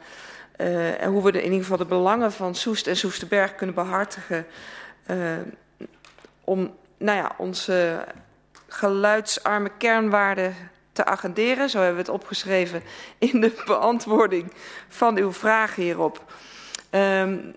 en 0.56 1.10
hoe 1.10 1.24
we 1.24 1.32
de, 1.32 1.38
in 1.38 1.44
ieder 1.44 1.60
geval 1.60 1.76
de 1.76 1.84
belangen 1.84 2.32
van 2.32 2.54
Soest 2.54 2.86
en 2.86 2.96
Soesterberg 2.96 3.54
kunnen 3.54 3.74
behartigen. 3.74 4.46
om 6.44 6.74
nou 6.98 7.18
ja, 7.18 7.32
onze 7.36 8.04
geluidsarme 8.68 9.70
kernwaarden 9.78 10.54
te 10.92 11.04
agenderen. 11.04 11.70
Zo 11.70 11.78
hebben 11.78 11.96
we 11.96 12.02
het 12.02 12.20
opgeschreven 12.20 12.82
in 13.18 13.40
de 13.40 13.62
beantwoording 13.66 14.52
van 14.88 15.16
uw 15.16 15.32
vraag 15.32 15.74
hierop. 15.74 16.32
Um, 16.90 17.54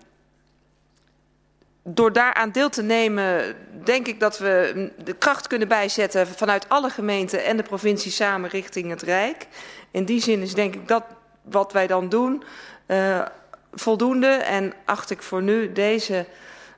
door 1.88 2.12
daaraan 2.12 2.50
deel 2.50 2.68
te 2.68 2.82
nemen, 2.82 3.56
denk 3.84 4.06
ik 4.06 4.20
dat 4.20 4.38
we 4.38 4.92
de 5.04 5.12
kracht 5.12 5.46
kunnen 5.46 5.68
bijzetten 5.68 6.26
vanuit 6.26 6.68
alle 6.68 6.90
gemeenten 6.90 7.44
en 7.44 7.56
de 7.56 7.62
provincie 7.62 8.10
samen 8.10 8.50
richting 8.50 8.90
het 8.90 9.02
Rijk. 9.02 9.46
In 9.90 10.04
die 10.04 10.20
zin 10.20 10.42
is 10.42 10.54
denk 10.54 10.74
ik 10.74 10.88
dat 10.88 11.04
wat 11.42 11.72
wij 11.72 11.86
dan 11.86 12.08
doen 12.08 12.42
uh, 12.86 13.26
voldoende 13.72 14.26
en 14.26 14.72
acht 14.84 15.10
ik 15.10 15.22
voor 15.22 15.42
nu 15.42 15.72
deze 15.72 16.26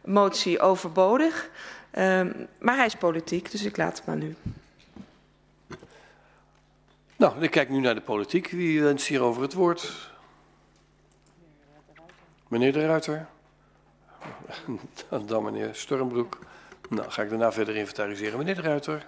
motie 0.04 0.60
overbodig. 0.60 1.50
Um, 1.98 2.46
maar 2.58 2.76
hij 2.76 2.86
is 2.86 2.94
politiek, 2.94 3.50
dus 3.50 3.64
ik 3.64 3.76
laat 3.76 3.96
het 3.96 4.06
maar 4.06 4.16
nu. 4.16 4.36
Nou, 7.16 7.42
ik 7.42 7.50
kijk 7.50 7.68
nu 7.68 7.80
naar 7.80 7.94
de 7.94 8.00
politiek. 8.00 8.50
Wie 8.50 8.82
wenst 8.82 9.06
hierover 9.06 9.42
het 9.42 9.52
woord? 9.52 10.10
Meneer 12.48 12.72
de 12.72 12.86
Ruiter. 12.86 13.26
Dan 15.26 15.44
meneer 15.44 15.68
Stormbroek. 15.72 16.38
Nou, 16.88 17.10
ga 17.10 17.22
ik 17.22 17.28
daarna 17.28 17.52
verder 17.52 17.76
inventariseren. 17.76 18.38
Meneer 18.38 18.54
de 18.54 18.60
Ruiter. 18.60 19.06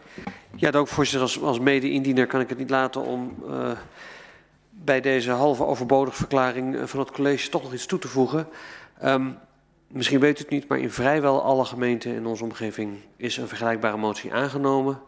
Ja, 0.56 0.70
dank 0.70 0.88
voorzitter. 0.88 1.22
Als, 1.22 1.40
als 1.40 1.58
mede-indiener 1.58 2.26
kan 2.26 2.40
ik 2.40 2.48
het 2.48 2.58
niet 2.58 2.70
laten 2.70 3.02
om 3.02 3.36
uh, 3.46 3.70
bij 4.70 5.00
deze 5.00 5.30
halve 5.30 5.64
overbodige 5.64 6.16
verklaring 6.16 6.90
van 6.90 7.00
het 7.00 7.10
college 7.10 7.48
toch 7.48 7.62
nog 7.62 7.72
iets 7.72 7.86
toe 7.86 7.98
te 7.98 8.08
voegen. 8.08 8.48
Um, 9.04 9.38
misschien 9.86 10.20
weet 10.20 10.38
u 10.38 10.42
het 10.42 10.50
niet, 10.50 10.68
maar 10.68 10.78
in 10.78 10.90
vrijwel 10.90 11.42
alle 11.42 11.64
gemeenten 11.64 12.14
in 12.14 12.26
onze 12.26 12.44
omgeving 12.44 12.98
is 13.16 13.36
een 13.36 13.48
vergelijkbare 13.48 13.96
motie 13.96 14.32
aangenomen 14.32 15.00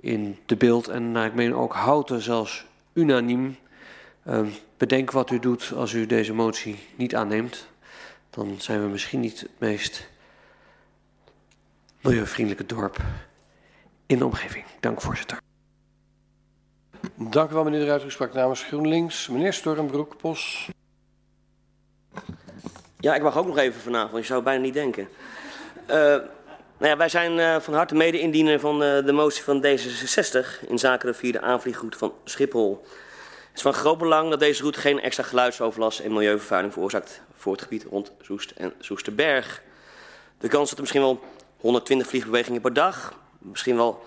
in 0.00 0.38
de 0.46 0.56
beeld 0.56 0.88
en 0.88 1.12
naar 1.12 1.26
ik 1.26 1.34
meen 1.34 1.54
ook 1.54 1.72
Houten 1.72 2.20
zelfs 2.20 2.66
unaniem. 2.92 3.56
Uh, 4.28 4.40
bedenk 4.76 5.10
wat 5.10 5.30
u 5.30 5.38
doet 5.38 5.72
als 5.76 5.92
u 5.92 6.06
deze 6.06 6.34
motie 6.34 6.78
niet 6.96 7.14
aanneemt. 7.14 7.66
Dan 8.32 8.60
zijn 8.60 8.82
we 8.82 8.88
misschien 8.88 9.20
niet 9.20 9.40
het 9.40 9.50
meest 9.58 10.08
milieuvriendelijke 12.00 12.74
dorp 12.74 12.96
in 14.06 14.18
de 14.18 14.24
omgeving. 14.24 14.64
Dank 14.80 15.00
voorzitter. 15.00 15.38
Dank 17.14 17.50
u 17.50 17.54
wel, 17.54 17.64
meneer 17.64 17.80
de 17.80 17.86
Ruiter. 17.86 18.08
U 18.08 18.10
sprak 18.10 18.32
namens 18.32 18.62
GroenLinks. 18.62 19.28
Meneer 19.28 19.52
Stormbroek, 19.52 20.16
POS. 20.16 20.70
Ja, 22.98 23.14
ik 23.14 23.22
mag 23.22 23.36
ook 23.36 23.46
nog 23.46 23.58
even 23.58 23.80
vanavond. 23.80 24.20
Je 24.20 24.26
zou 24.26 24.34
het 24.34 24.48
bijna 24.48 24.62
niet 24.62 24.74
denken. 24.74 25.08
Uh, 25.88 25.96
nou 25.96 26.26
ja, 26.78 26.96
wij 26.96 27.08
zijn 27.08 27.38
uh, 27.38 27.60
van 27.60 27.74
harte 27.74 27.94
mede-indiener 27.94 28.60
van 28.60 28.82
uh, 28.82 29.04
de 29.04 29.12
motie 29.12 29.42
van 29.42 29.64
D66 29.66 30.68
in 30.68 30.78
zaken 30.78 31.06
de 31.06 31.14
vierde 31.14 31.40
aanvliegroute 31.40 31.98
van 31.98 32.12
Schiphol. 32.24 32.84
Het 33.52 33.60
is 33.60 33.66
van 33.66 33.80
groot 33.80 33.98
belang 33.98 34.30
dat 34.30 34.40
deze 34.40 34.60
route 34.60 34.80
geen 34.80 35.00
extra 35.00 35.24
geluidsoverlast 35.24 35.98
en 35.98 36.12
milieuvervuiling 36.12 36.72
veroorzaakt 36.72 37.20
voor 37.36 37.52
het 37.52 37.62
gebied 37.62 37.84
rond 37.84 38.12
Soest 38.22 38.50
en 38.50 38.72
Soesterberg. 38.80 39.62
De 40.38 40.48
kans 40.48 40.68
dat 40.68 40.74
er 40.74 40.80
misschien 40.80 41.02
wel 41.02 41.20
120 41.56 42.06
vliegbewegingen 42.06 42.60
per 42.60 42.72
dag, 42.72 43.14
misschien 43.38 43.76
wel 43.76 44.04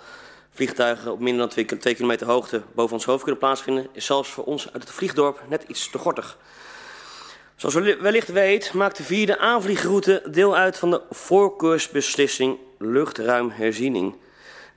vliegtuigen 0.51 1.11
op 1.11 1.19
minder 1.19 1.49
dan 1.65 1.77
2 1.79 1.95
kilometer 1.95 2.27
hoogte 2.27 2.61
boven 2.75 2.93
ons 2.93 3.05
hoofd 3.05 3.23
kunnen 3.23 3.39
plaatsvinden, 3.39 3.87
is 3.91 4.05
zelfs 4.05 4.29
voor 4.29 4.43
ons 4.43 4.73
uit 4.73 4.83
het 4.83 4.91
vliegdorp 4.91 5.41
net 5.49 5.63
iets 5.67 5.89
te 5.89 5.97
gortig. 5.97 6.37
Zoals 7.55 7.75
u 7.75 7.97
wellicht 8.01 8.31
weet, 8.31 8.73
maakt 8.73 8.97
de 8.97 9.03
vierde 9.03 9.37
aanvliegroute 9.37 10.23
deel 10.31 10.55
uit 10.55 10.77
van 10.77 10.89
de 10.89 11.01
voorkeursbeslissing 11.09 12.57
luchtruimherziening. 12.77 14.15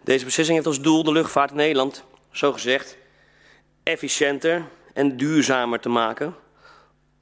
Deze 0.04 0.24
beslissing 0.24 0.56
heeft 0.56 0.68
als 0.68 0.80
doel 0.80 1.04
de 1.04 1.12
luchtvaart 1.12 1.50
in 1.50 1.56
Nederland, 1.56 2.04
zogezegd, 2.30 2.96
efficiënter 3.88 4.64
en 4.92 5.16
duurzamer 5.16 5.80
te 5.80 5.88
maken. 5.88 6.34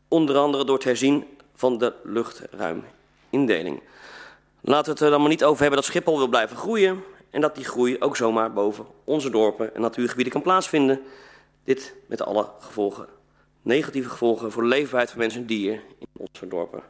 Onder 0.08 0.36
andere 0.36 0.64
door 0.64 0.74
het 0.74 0.84
herzien 0.84 1.24
van 1.54 1.78
de 1.78 1.92
luchtruimindeling. 2.02 3.82
Laten 4.60 4.84
we 4.84 4.90
het 4.90 5.00
er 5.00 5.10
dan 5.10 5.20
maar 5.20 5.28
niet 5.28 5.44
over 5.44 5.60
hebben 5.60 5.80
dat 5.80 5.88
Schiphol 5.88 6.16
wil 6.18 6.28
blijven 6.28 6.56
groeien 6.56 7.04
en 7.30 7.40
dat 7.40 7.54
die 7.54 7.64
groei 7.64 7.96
ook 7.98 8.16
zomaar 8.16 8.52
boven 8.52 8.86
onze 9.04 9.30
dorpen 9.30 9.74
en 9.74 9.80
natuurgebieden 9.80 10.32
kan 10.32 10.42
plaatsvinden. 10.42 11.02
Dit 11.64 11.94
met 12.06 12.22
alle 12.22 12.48
gevolgen, 12.60 13.06
negatieve 13.62 14.08
gevolgen 14.08 14.52
voor 14.52 14.62
de 14.62 14.68
leefbaarheid 14.68 15.10
van 15.10 15.18
mensen 15.18 15.40
en 15.40 15.46
dieren 15.46 15.80
in 15.98 16.06
onze 16.16 16.48
dorpen. 16.48 16.82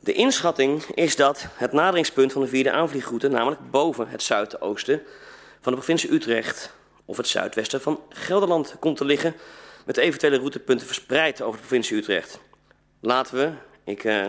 De 0.00 0.12
inschatting 0.12 0.82
is 0.84 1.16
dat 1.16 1.46
het 1.54 1.72
naderingspunt 1.72 2.32
van 2.32 2.42
de 2.42 2.48
vierde 2.48 2.70
aanvliegroute, 2.70 3.28
namelijk 3.28 3.70
boven 3.70 4.08
het 4.08 4.22
zuidoosten 4.22 5.02
van 5.60 5.72
de 5.72 5.78
provincie 5.78 6.12
Utrecht 6.12 6.76
of 7.08 7.16
het 7.16 7.28
zuidwesten 7.28 7.80
van 7.80 8.00
Gelderland, 8.08 8.76
komt 8.78 8.96
te 8.96 9.04
liggen 9.04 9.34
met 9.84 9.96
eventuele 9.96 10.38
routepunten 10.38 10.86
verspreid 10.86 11.42
over 11.42 11.60
de 11.60 11.66
provincie 11.66 11.96
Utrecht. 11.96 12.40
Laten 13.00 13.36
we, 13.36 13.52
ik 13.84 14.04
uh, 14.04 14.26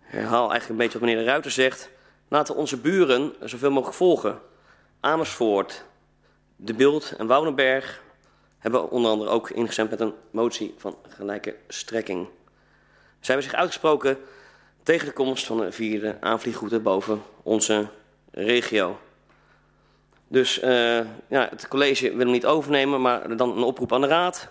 herhaal 0.00 0.50
eigenlijk 0.50 0.68
een 0.68 0.76
beetje 0.76 0.98
wat 0.98 1.08
meneer 1.08 1.24
de 1.24 1.30
Ruiter 1.30 1.50
zegt, 1.50 1.90
laten 2.28 2.56
onze 2.56 2.76
buren 2.76 3.34
zoveel 3.40 3.70
mogelijk 3.70 3.96
volgen. 3.96 4.40
Amersfoort, 5.00 5.84
De 6.56 6.74
Beeld 6.74 7.14
en 7.18 7.26
Woudenberg 7.26 8.02
hebben 8.58 8.90
onder 8.90 9.10
andere 9.10 9.30
ook 9.30 9.50
ingestemd 9.50 9.90
met 9.90 10.00
een 10.00 10.14
motie 10.30 10.74
van 10.76 10.96
gelijke 11.08 11.56
strekking. 11.68 12.28
Zij 13.20 13.34
hebben 13.34 13.50
zich 13.50 13.54
uitgesproken 13.54 14.18
tegen 14.82 15.06
de 15.06 15.12
komst 15.12 15.46
van 15.46 15.58
de 15.58 15.72
vierde 15.72 16.16
aanvliegroute 16.20 16.80
boven 16.80 17.22
onze 17.42 17.88
regio. 18.30 18.98
Dus 20.32 20.62
uh, 20.62 21.00
ja, 21.28 21.48
het 21.50 21.68
college 21.68 22.08
wil 22.08 22.18
hem 22.18 22.30
niet 22.30 22.46
overnemen, 22.46 23.00
maar 23.00 23.36
dan 23.36 23.56
een 23.56 23.62
oproep 23.62 23.92
aan 23.92 24.00
de 24.00 24.06
raad. 24.06 24.48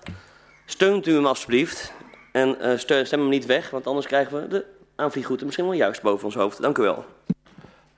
Steunt 0.65 1.07
u 1.07 1.13
hem 1.13 1.25
alstublieft 1.25 1.93
en 2.31 2.57
uh, 2.61 2.77
stem 2.77 3.19
hem 3.19 3.29
niet 3.29 3.45
weg, 3.45 3.69
want 3.69 3.87
anders 3.87 4.07
krijgen 4.07 4.41
we 4.41 4.47
de 4.47 4.65
aanvliegroute 4.95 5.45
misschien 5.45 5.65
wel 5.65 5.73
juist 5.73 6.01
boven 6.01 6.25
ons 6.25 6.35
hoofd. 6.35 6.61
Dank 6.61 6.77
u 6.77 6.81
wel. 6.81 7.05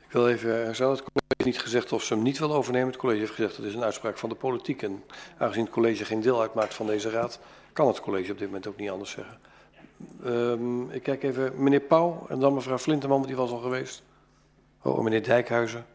Ik 0.08 0.12
wil 0.12 0.30
even, 0.30 0.76
zou 0.76 0.92
het 0.92 1.00
college 1.00 1.44
niet 1.44 1.60
gezegd 1.60 1.92
of 1.92 2.04
ze 2.04 2.14
hem 2.14 2.24
niet 2.24 2.40
wil 2.40 2.54
overnemen? 2.54 2.88
Het 2.88 2.98
college 2.98 3.20
heeft 3.20 3.32
gezegd 3.32 3.58
dat 3.58 3.66
is 3.66 3.74
een 3.74 3.84
uitspraak 3.84 4.18
van 4.18 4.30
de 4.30 4.36
politiek. 4.36 4.82
En 4.82 5.04
aangezien 5.38 5.64
het 5.64 5.74
college 5.74 6.06
geen 6.06 6.22
deel 6.22 6.42
uitmaakt 6.42 6.74
van 6.74 6.86
deze 6.86 7.10
raad, 7.10 7.40
kan 7.74 7.88
het 7.88 8.02
college 8.02 8.32
op 8.32 8.38
dit 8.38 8.48
moment 8.48 8.68
ook 8.68 8.78
niet 8.78 8.90
anders 8.90 9.12
zeggen. 9.12 9.40
Um, 10.26 10.92
ik 10.92 11.04
kijk 11.04 11.24
even, 11.24 11.64
meneer 11.64 11.80
Pauw 11.80 12.26
en 12.30 12.40
dan 12.40 12.54
mevrouw 12.54 12.78
Flinteman, 12.78 13.26
die 13.26 13.36
was 13.36 13.52
al 13.52 13.60
geweest. 13.60 14.04
Oh, 14.82 15.00
meneer 15.00 15.24
Dijkhuizen. 15.24 15.86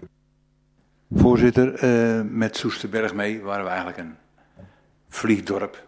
Voorzitter, 1.14 1.84
uh, 1.84 2.22
met 2.30 2.56
Soesterberg 2.56 3.14
mee 3.14 3.40
waren 3.40 3.64
we 3.64 3.70
eigenlijk 3.70 3.98
een 3.98 4.16
vliegdorp. 5.08 5.84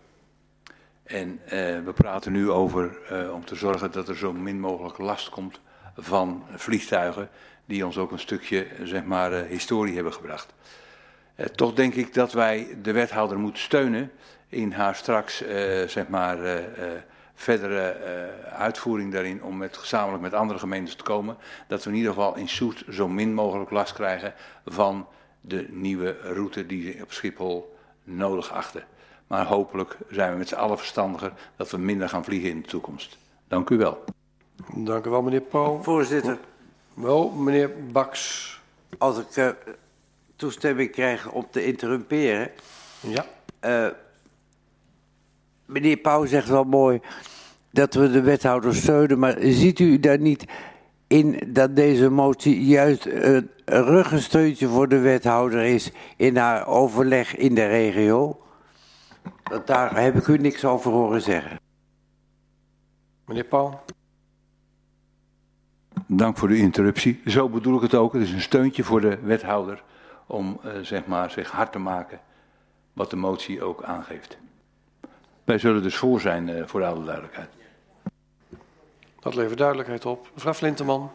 En 1.03 1.41
uh, 1.45 1.51
we 1.85 1.93
praten 1.95 2.33
nu 2.33 2.51
over 2.51 2.99
uh, 3.13 3.35
om 3.35 3.45
te 3.45 3.55
zorgen 3.55 3.93
dat 3.93 4.09
er 4.09 4.17
zo 4.17 4.33
min 4.33 4.61
mogelijk 4.61 4.99
last 4.99 5.29
komt 5.29 5.61
van 5.97 6.45
vliegtuigen 6.55 7.29
die 7.65 7.87
ons 7.87 7.99
ook 7.99 8.11
een 8.11 8.19
stukje 8.19 8.67
zeg 8.83 9.05
maar, 9.05 9.33
historie 9.33 9.95
hebben 9.95 10.13
gebracht. 10.13 10.55
toch 11.55 11.75
denk 11.75 11.95
ik 11.95 12.15
dat 12.15 12.33
wij 12.33 12.77
de 12.83 12.93
wethouder 12.93 13.39
moeten 13.39 13.63
steunen 13.63 14.11
in 14.49 14.73
haar 14.73 14.95
straks 14.95 15.45
zeg 15.87 16.09
maar, 16.09 16.39
verdere 17.41 17.97
uh, 18.45 18.53
uitvoering 18.53 19.13
daarin 19.13 19.43
om 19.43 19.57
met, 19.57 19.77
gezamenlijk 19.77 20.23
met 20.23 20.35
andere 20.35 20.59
gemeentes 20.59 20.95
te 20.95 21.03
komen. 21.03 21.37
Dat 21.67 21.85
we 21.85 21.91
in 21.91 21.97
ieder 21.97 22.13
geval 22.13 22.37
in 22.37 22.49
Soest 22.49 22.85
zo 22.91 23.09
min 23.09 23.35
mogelijk 23.35 23.71
last 23.71 23.93
krijgen 23.93 24.35
van 24.67 25.07
de 25.41 25.67
nieuwe 25.71 26.17
route 26.23 26.67
die 26.67 26.93
ze 26.93 27.03
op 27.03 27.13
Schiphol 27.13 27.77
nodig 28.05 28.53
achten. 28.53 28.85
Maar 29.27 29.47
hopelijk 29.47 29.97
zijn 30.11 30.33
we 30.33 30.39
met 30.39 30.49
z'n 30.49 30.55
allen 30.55 30.79
verstandiger 30.79 31.33
dat 31.57 31.71
we 31.71 31.79
minder 31.79 32.09
gaan 32.09 32.25
vliegen 32.25 32.51
in 32.51 32.61
de 32.61 32.69
toekomst. 32.69 33.19
Dank 33.49 33.71
u 33.71 33.77
wel. 33.77 34.05
Dank 34.75 35.07
u 35.07 35.11
wel, 35.11 35.23
meneer 35.23 35.41
Pauw. 35.41 35.83
Voorzitter. 35.83 36.39
Wel, 36.95 37.31
meneer 37.31 37.71
Baks. 37.93 38.61
Als 38.99 39.19
ik 39.19 39.37
uh, 39.37 39.49
toestemming 40.37 40.91
krijg 40.91 41.31
om 41.31 41.47
te 41.51 41.65
interrumperen. 41.65 42.51
Ja. 43.01 43.25
Uh, 43.61 43.89
meneer 45.69 45.97
Pauw 45.97 46.25
zegt 46.25 46.49
wel 46.49 46.65
mooi 46.65 47.01
dat 47.71 47.95
we 47.95 48.11
de 48.11 48.21
wethouder 48.21 48.75
steunen, 48.75 49.19
maar 49.19 49.37
ziet 49.41 49.79
u 49.79 50.01
daar 50.01 50.19
niet 50.19 50.45
in 51.07 51.41
dat 51.47 51.77
deze 51.77 52.11
motie 52.11 52.65
juist 52.65 53.07
een 53.07 53.51
ruggensteuntje 53.65 54.69
voor 54.69 54.89
de 54.89 54.99
wethouder 54.99 55.63
is 55.63 55.91
in 56.17 56.37
haar 56.37 56.67
overleg 56.67 57.37
in 57.37 57.55
de 57.55 57.67
regio? 57.67 58.41
Want 59.43 59.67
daar 59.67 60.03
heb 60.03 60.17
ik 60.17 60.27
u 60.27 60.39
niks 60.39 60.65
over 60.65 60.91
horen 60.91 61.23
zeggen. 61.23 61.59
Meneer 63.25 63.45
Pauw. 63.45 63.81
Dank 66.07 66.37
voor 66.37 66.49
de 66.49 66.57
interruptie. 66.57 67.21
Zo 67.27 67.49
bedoel 67.49 67.77
ik 67.77 67.83
het 67.83 67.95
ook. 67.95 68.13
Het 68.13 68.23
is 68.23 68.33
een 68.33 68.41
steuntje 68.41 68.85
voor 68.85 69.01
de 69.01 69.19
wethouder 69.23 69.83
om 70.27 70.61
uh, 70.65 70.73
zeg 70.83 71.07
maar, 71.07 71.31
zich 71.31 71.51
hard 71.51 71.73
te 71.73 71.79
maken 71.79 72.21
wat 72.93 73.11
de 73.11 73.17
motie 73.17 73.63
ook 73.63 73.83
aangeeft. 73.83 74.39
Wij 75.49 75.59
zullen 75.59 75.83
dus 75.83 75.97
voor 75.97 76.21
zijn, 76.21 76.49
uh, 76.49 76.63
voor 76.67 76.85
alle 76.85 77.05
duidelijkheid. 77.05 77.49
Dat 79.21 79.35
levert 79.35 79.59
duidelijkheid 79.59 80.07
op. 80.07 80.31
Mevrouw 80.35 80.55
Flinteman. 80.55 81.11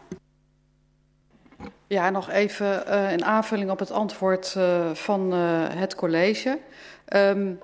Ja, 1.86 2.10
nog 2.10 2.30
even 2.30 2.84
uh, 2.88 3.12
in 3.12 3.24
aanvulling 3.24 3.70
op 3.70 3.78
het 3.78 3.90
antwoord 3.90 4.54
uh, 4.58 4.90
van 4.94 5.34
uh, 5.34 5.64
het 5.68 5.94
college. 5.94 6.58
Um, 7.16 7.60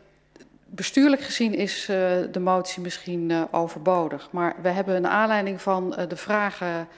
bestuurlijk 0.67 1.23
gezien 1.23 1.55
is 1.55 1.85
de 2.31 2.41
motie 2.41 2.83
misschien 2.83 3.49
overbodig. 3.51 4.29
Maar 4.33 4.57
we 4.63 4.69
hebben 4.69 4.97
een 4.97 5.09
aanleiding 5.09 5.63
van 5.63 5.97
de 6.09 6.17
vragen 6.17 6.89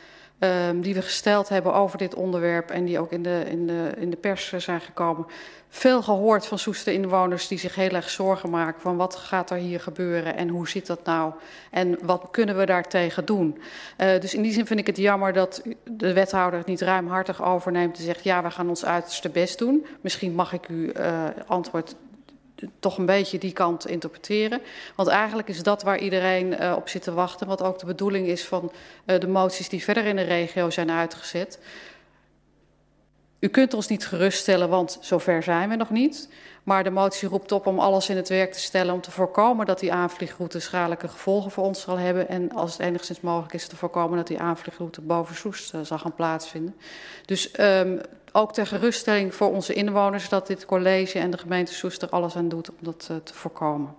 um, 0.44 0.80
die 0.80 0.94
we 0.94 1.02
gesteld 1.02 1.48
hebben 1.48 1.74
over 1.74 1.98
dit 1.98 2.14
onderwerp 2.14 2.70
en 2.70 2.84
die 2.84 2.98
ook 2.98 3.12
in 3.12 3.22
de, 3.22 3.44
in 3.48 3.66
de, 3.66 3.92
in 3.96 4.10
de 4.10 4.16
pers 4.16 4.52
zijn 4.52 4.80
gekomen, 4.80 5.26
veel 5.68 6.02
gehoord 6.02 6.46
van 6.46 6.58
Soester 6.58 6.92
inwoners 6.92 7.48
die 7.48 7.58
zich 7.58 7.74
heel 7.74 7.90
erg 7.90 8.10
zorgen 8.10 8.50
maken 8.50 8.80
van 8.80 8.96
wat 8.96 9.16
gaat 9.16 9.50
er 9.50 9.56
hier 9.56 9.80
gebeuren 9.80 10.36
en 10.36 10.48
hoe 10.48 10.68
zit 10.68 10.86
dat 10.86 11.04
nou 11.04 11.32
en 11.70 11.98
wat 12.02 12.28
kunnen 12.30 12.56
we 12.56 12.66
daartegen 12.66 13.24
doen. 13.24 13.58
Uh, 13.98 14.20
dus 14.20 14.34
in 14.34 14.42
die 14.42 14.52
zin 14.52 14.66
vind 14.66 14.80
ik 14.80 14.86
het 14.86 14.96
jammer 14.96 15.32
dat 15.32 15.62
de 15.84 16.12
wethouder 16.12 16.58
het 16.58 16.68
niet 16.68 16.80
ruimhartig 16.80 17.42
overneemt 17.42 17.96
en 17.96 18.04
zegt 18.04 18.24
ja 18.24 18.42
we 18.42 18.50
gaan 18.50 18.68
ons 18.68 18.84
uiterste 18.84 19.28
best 19.28 19.58
doen. 19.58 19.86
Misschien 20.00 20.34
mag 20.34 20.52
ik 20.52 20.66
uw 20.66 20.90
uh, 20.96 21.24
antwoord 21.46 21.94
toch 22.78 22.98
een 22.98 23.06
beetje 23.06 23.38
die 23.38 23.52
kant 23.52 23.86
interpreteren. 23.86 24.60
Want 24.96 25.08
eigenlijk 25.08 25.48
is 25.48 25.62
dat 25.62 25.82
waar 25.82 25.98
iedereen 25.98 26.52
uh, 26.52 26.74
op 26.76 26.88
zit 26.88 27.02
te 27.02 27.12
wachten. 27.12 27.46
Wat 27.46 27.62
ook 27.62 27.78
de 27.78 27.86
bedoeling 27.86 28.26
is 28.26 28.44
van 28.44 28.72
uh, 29.06 29.20
de 29.20 29.28
moties 29.28 29.68
die 29.68 29.84
verder 29.84 30.04
in 30.04 30.16
de 30.16 30.22
regio 30.22 30.70
zijn 30.70 30.90
uitgezet. 30.90 31.58
U 33.40 33.48
kunt 33.48 33.74
ons 33.74 33.88
niet 33.88 34.06
geruststellen, 34.06 34.68
want 34.68 34.98
zover 35.00 35.42
zijn 35.42 35.68
we 35.68 35.76
nog 35.76 35.90
niet. 35.90 36.28
Maar 36.62 36.84
de 36.84 36.90
motie 36.90 37.28
roept 37.28 37.52
op 37.52 37.66
om 37.66 37.78
alles 37.78 38.08
in 38.08 38.16
het 38.16 38.28
werk 38.28 38.52
te 38.52 38.60
stellen 38.60 38.94
om 38.94 39.00
te 39.00 39.10
voorkomen 39.10 39.66
dat 39.66 39.80
die 39.80 39.92
aanvliegroute 39.92 40.60
schadelijke 40.60 41.08
gevolgen 41.08 41.50
voor 41.50 41.64
ons 41.64 41.80
zal 41.80 41.98
hebben. 41.98 42.28
En 42.28 42.52
als 42.52 42.72
het 42.72 42.80
enigszins 42.80 43.20
mogelijk 43.20 43.54
is 43.54 43.66
te 43.66 43.76
voorkomen 43.76 44.16
dat 44.16 44.26
die 44.26 44.40
aanvliegroute 44.40 45.00
boven 45.00 45.34
Soest 45.34 45.74
uh, 45.74 45.80
zal 45.80 45.98
gaan 45.98 46.14
plaatsvinden. 46.14 46.74
Dus 47.24 47.60
um, 47.60 48.00
ook 48.32 48.52
ter 48.52 48.66
geruststelling 48.66 49.34
voor 49.34 49.50
onze 49.50 49.72
inwoners 49.72 50.28
dat 50.28 50.46
dit 50.46 50.64
college 50.64 51.18
en 51.18 51.30
de 51.30 51.38
gemeente 51.38 51.74
Soest 51.74 52.02
er 52.02 52.08
alles 52.08 52.36
aan 52.36 52.48
doet 52.48 52.70
om 52.70 52.76
dat 52.80 53.08
uh, 53.10 53.16
te 53.16 53.34
voorkomen. 53.34 53.94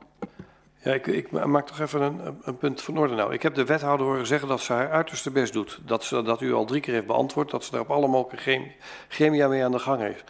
Ja, 0.83 0.93
ik, 0.93 1.07
ik, 1.07 1.31
maak 1.31 1.67
toch 1.67 1.79
even 1.79 2.01
een, 2.01 2.37
een, 2.43 2.57
punt 2.57 2.81
van 2.81 2.97
orde 2.97 3.15
nou. 3.15 3.33
Ik 3.33 3.41
heb 3.41 3.55
de 3.55 3.65
wethouder 3.65 4.05
horen 4.05 4.27
zeggen 4.27 4.47
dat 4.47 4.61
ze 4.61 4.73
haar 4.73 4.91
uiterste 4.91 5.31
best 5.31 5.53
doet. 5.53 5.79
Dat, 5.85 6.03
ze, 6.03 6.21
dat 6.21 6.41
u 6.41 6.53
al 6.53 6.65
drie 6.65 6.81
keer 6.81 6.93
heeft 6.93 7.07
beantwoord 7.07 7.51
dat 7.51 7.63
ze 7.63 7.71
daar 7.71 7.81
op 7.81 7.91
alle 7.91 8.07
mogelijke 8.07 8.71
chemia 9.07 9.47
mee 9.47 9.63
aan 9.63 9.71
de 9.71 9.79
gang 9.79 10.01
heeft. 10.01 10.23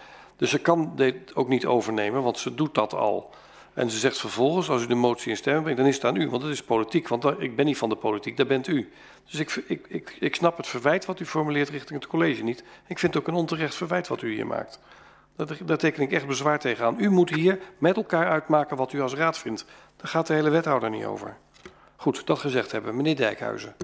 Dus 0.43 0.51
ze 0.51 0.59
kan 0.59 0.91
dit 0.95 1.35
ook 1.35 1.47
niet 1.47 1.65
overnemen, 1.65 2.23
want 2.23 2.39
ze 2.39 2.55
doet 2.55 2.75
dat 2.75 2.93
al. 2.93 3.29
En 3.73 3.89
ze 3.89 3.97
zegt 3.97 4.19
vervolgens, 4.19 4.69
als 4.69 4.83
u 4.83 4.87
de 4.87 4.95
motie 4.95 5.29
in 5.29 5.37
stemming 5.37 5.63
brengt, 5.63 5.81
dan 5.81 5.89
is 5.89 5.95
het 5.95 6.05
aan 6.05 6.15
u, 6.15 6.29
want 6.29 6.41
het 6.41 6.51
is 6.51 6.63
politiek. 6.63 7.07
Want 7.07 7.25
ik 7.25 7.55
ben 7.55 7.65
niet 7.65 7.77
van 7.77 7.89
de 7.89 7.95
politiek, 7.95 8.37
daar 8.37 8.45
bent 8.45 8.67
u. 8.67 8.91
Dus 9.29 9.39
ik, 9.39 9.63
ik, 9.67 9.85
ik, 9.87 10.17
ik 10.19 10.35
snap 10.35 10.57
het 10.57 10.67
verwijt 10.67 11.05
wat 11.05 11.19
u 11.19 11.25
formuleert 11.25 11.69
richting 11.69 11.99
het 11.99 12.09
college 12.09 12.43
niet. 12.43 12.63
Ik 12.87 12.99
vind 12.99 13.13
het 13.13 13.23
ook 13.23 13.27
een 13.27 13.39
onterecht 13.39 13.75
verwijt 13.75 14.07
wat 14.07 14.21
u 14.21 14.33
hier 14.33 14.47
maakt. 14.47 14.79
Daar 15.65 15.77
teken 15.77 16.03
ik 16.03 16.11
echt 16.11 16.27
bezwaar 16.27 16.59
tegen 16.59 16.85
aan. 16.85 16.95
U 16.99 17.09
moet 17.09 17.29
hier 17.29 17.59
met 17.77 17.95
elkaar 17.95 18.27
uitmaken 18.27 18.77
wat 18.77 18.93
u 18.93 19.01
als 19.01 19.13
raad 19.13 19.37
vindt. 19.37 19.65
Daar 19.97 20.07
gaat 20.07 20.27
de 20.27 20.33
hele 20.33 20.49
wethouder 20.49 20.89
niet 20.89 21.05
over. 21.05 21.37
Goed, 21.95 22.25
dat 22.25 22.39
gezegd 22.39 22.71
hebben. 22.71 22.95
Meneer 22.95 23.15
Dijkhuizen. 23.15 23.75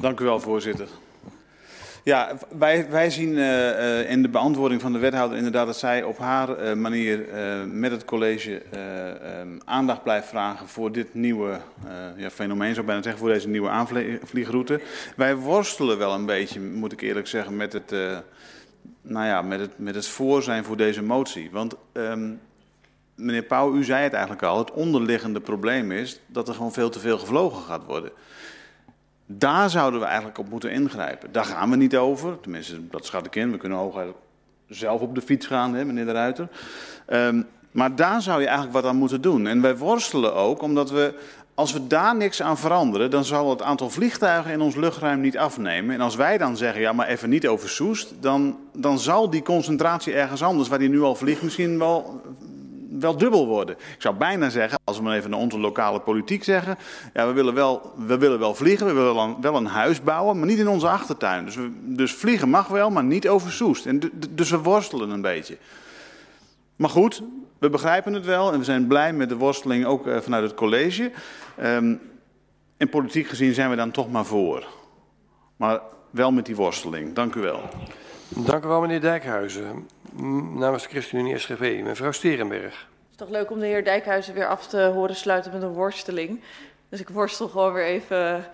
Dank 0.00 0.20
u 0.20 0.24
wel, 0.24 0.40
voorzitter. 0.40 0.88
Ja, 2.04 2.38
wij, 2.58 2.90
wij 2.90 3.10
zien 3.10 3.32
uh, 3.32 4.10
in 4.10 4.22
de 4.22 4.28
beantwoording 4.28 4.80
van 4.80 4.92
de 4.92 4.98
wethouder 4.98 5.36
inderdaad 5.36 5.66
dat 5.66 5.78
zij 5.78 6.02
op 6.02 6.18
haar 6.18 6.48
uh, 6.62 6.72
manier 6.72 7.26
met 7.72 7.90
het 7.90 8.04
college 8.04 8.62
um, 9.40 9.60
aandacht 9.64 10.02
blijft 10.02 10.28
vragen 10.28 10.68
voor 10.68 10.92
dit 10.92 11.14
nieuwe 11.14 11.60
ja, 12.16 12.30
fenomeen, 12.30 12.68
zou 12.68 12.80
ik 12.80 12.86
bijna 12.86 13.02
zeggen, 13.02 13.20
voor 13.20 13.32
deze 13.32 13.48
nieuwe 13.48 13.68
aanvliegroute. 13.68 14.80
Wij 15.16 15.36
worstelen 15.36 15.98
wel 15.98 16.14
een 16.14 16.26
beetje, 16.26 16.60
moet 16.60 16.92
ik 16.92 17.00
eerlijk 17.00 17.26
zeggen, 17.26 17.56
met 17.56 17.72
het, 17.72 17.90
nou 19.02 19.26
ja, 19.26 19.42
met 19.42 19.60
het, 19.60 19.78
met 19.78 19.94
het 19.94 20.06
voor 20.06 20.42
zijn 20.42 20.64
voor 20.64 20.76
deze 20.76 21.02
motie. 21.02 21.50
Want 21.50 21.74
um, 21.92 22.40
meneer 23.14 23.42
Pauw, 23.42 23.74
u 23.74 23.84
zei 23.84 24.02
het 24.02 24.12
eigenlijk 24.12 24.42
al, 24.42 24.58
het 24.58 24.70
onderliggende 24.70 25.40
probleem 25.40 25.92
is 25.92 26.20
dat 26.26 26.48
er 26.48 26.54
gewoon 26.54 26.72
veel 26.72 26.90
te 26.90 27.00
veel 27.00 27.18
gevlogen 27.18 27.62
gaat 27.62 27.84
worden. 27.84 28.10
Daar 29.32 29.70
zouden 29.70 30.00
we 30.00 30.06
eigenlijk 30.06 30.38
op 30.38 30.48
moeten 30.48 30.70
ingrijpen. 30.70 31.32
Daar 31.32 31.44
gaan 31.44 31.70
we 31.70 31.76
niet 31.76 31.96
over. 31.96 32.40
Tenminste, 32.40 32.88
dat 32.88 33.06
schat 33.06 33.26
ik 33.26 33.36
in. 33.36 33.50
We 33.50 33.56
kunnen 33.56 33.78
hooguit 33.78 34.14
zelf 34.68 35.00
op 35.00 35.14
de 35.14 35.20
fiets 35.20 35.46
gaan, 35.46 35.74
hè, 35.74 35.84
meneer 35.84 36.04
de 36.04 36.12
Ruiter. 36.12 36.48
Um, 37.08 37.46
maar 37.70 37.96
daar 37.96 38.22
zou 38.22 38.40
je 38.40 38.46
eigenlijk 38.46 38.76
wat 38.76 38.84
aan 38.84 38.96
moeten 38.96 39.20
doen. 39.20 39.46
En 39.46 39.62
wij 39.62 39.76
worstelen 39.76 40.34
ook, 40.34 40.62
omdat 40.62 40.90
we, 40.90 41.14
als 41.54 41.72
we 41.72 41.86
daar 41.86 42.16
niks 42.16 42.42
aan 42.42 42.58
veranderen, 42.58 43.10
dan 43.10 43.24
zal 43.24 43.50
het 43.50 43.62
aantal 43.62 43.90
vliegtuigen 43.90 44.52
in 44.52 44.60
ons 44.60 44.76
luchtruim 44.76 45.20
niet 45.20 45.38
afnemen. 45.38 45.94
En 45.94 46.00
als 46.00 46.16
wij 46.16 46.38
dan 46.38 46.56
zeggen, 46.56 46.80
ja, 46.80 46.92
maar 46.92 47.06
even 47.06 47.28
niet 47.28 47.48
over 47.48 47.68
Soest, 47.68 48.14
dan, 48.20 48.58
dan 48.72 48.98
zal 48.98 49.30
die 49.30 49.42
concentratie 49.42 50.12
ergens 50.12 50.42
anders, 50.42 50.68
waar 50.68 50.78
die 50.78 50.88
nu 50.88 51.02
al 51.02 51.14
vliegt, 51.14 51.42
misschien 51.42 51.78
wel 51.78 52.22
wel 52.98 53.16
dubbel 53.16 53.46
worden. 53.46 53.76
Ik 53.76 54.02
zou 54.02 54.14
bijna 54.14 54.48
zeggen, 54.48 54.78
als 54.84 54.96
we 54.96 55.02
maar 55.02 55.16
even 55.16 55.30
naar 55.30 55.38
onze 55.38 55.58
lokale 55.58 56.00
politiek 56.00 56.44
zeggen. 56.44 56.78
Ja, 57.14 57.26
we 57.26 57.32
willen 57.32 57.54
wel, 57.54 57.92
we 58.06 58.18
willen 58.18 58.38
wel 58.38 58.54
vliegen, 58.54 58.86
we 58.86 58.92
willen 58.92 59.40
wel 59.40 59.56
een 59.56 59.66
huis 59.66 60.02
bouwen, 60.02 60.38
maar 60.38 60.46
niet 60.46 60.58
in 60.58 60.68
onze 60.68 60.88
achtertuin. 60.88 61.44
Dus, 61.44 61.56
dus 61.80 62.12
vliegen 62.12 62.48
mag 62.48 62.68
wel, 62.68 62.90
maar 62.90 63.04
niet 63.04 63.28
over 63.28 63.52
Soest. 63.52 63.86
En 63.86 64.00
dus 64.30 64.50
we 64.50 64.58
worstelen 64.58 65.10
een 65.10 65.22
beetje. 65.22 65.56
Maar 66.76 66.90
goed, 66.90 67.22
we 67.58 67.70
begrijpen 67.70 68.12
het 68.12 68.24
wel 68.24 68.52
en 68.52 68.58
we 68.58 68.64
zijn 68.64 68.86
blij 68.86 69.12
met 69.12 69.28
de 69.28 69.36
worsteling 69.36 69.84
ook 69.84 70.06
uh, 70.06 70.16
vanuit 70.18 70.42
het 70.42 70.54
college. 70.54 71.10
En 72.76 72.88
politiek 72.90 73.26
gezien 73.26 73.54
zijn 73.54 73.70
we 73.70 73.76
dan 73.76 73.90
toch 73.90 74.10
maar 74.10 74.24
voor. 74.24 74.66
Maar 75.56 75.80
wel 76.10 76.32
met 76.32 76.46
die 76.46 76.56
worsteling. 76.56 77.12
Dank 77.12 77.34
u 77.34 77.40
wel. 77.40 77.68
Dank 78.28 78.64
u 78.64 78.68
wel, 78.68 78.80
meneer 78.80 79.00
Dijkhuizen. 79.00 79.88
Namens 80.12 80.82
de 80.82 80.88
ChristenUnie 80.88 81.38
SGV, 81.38 81.80
mevrouw 81.84 82.12
Sterenberg. 82.12 82.64
Het 82.64 83.10
is 83.10 83.16
toch 83.16 83.28
leuk 83.28 83.50
om 83.50 83.60
de 83.60 83.66
heer 83.66 83.84
Dijkhuizen 83.84 84.34
weer 84.34 84.46
af 84.46 84.66
te 84.66 84.80
horen 84.82 85.16
sluiten 85.16 85.52
met 85.52 85.62
een 85.62 85.72
worsteling. 85.72 86.40
Dus 86.88 87.00
ik 87.00 87.08
worstel 87.08 87.48
gewoon 87.48 87.72
weer 87.72 87.84
even 87.84 88.44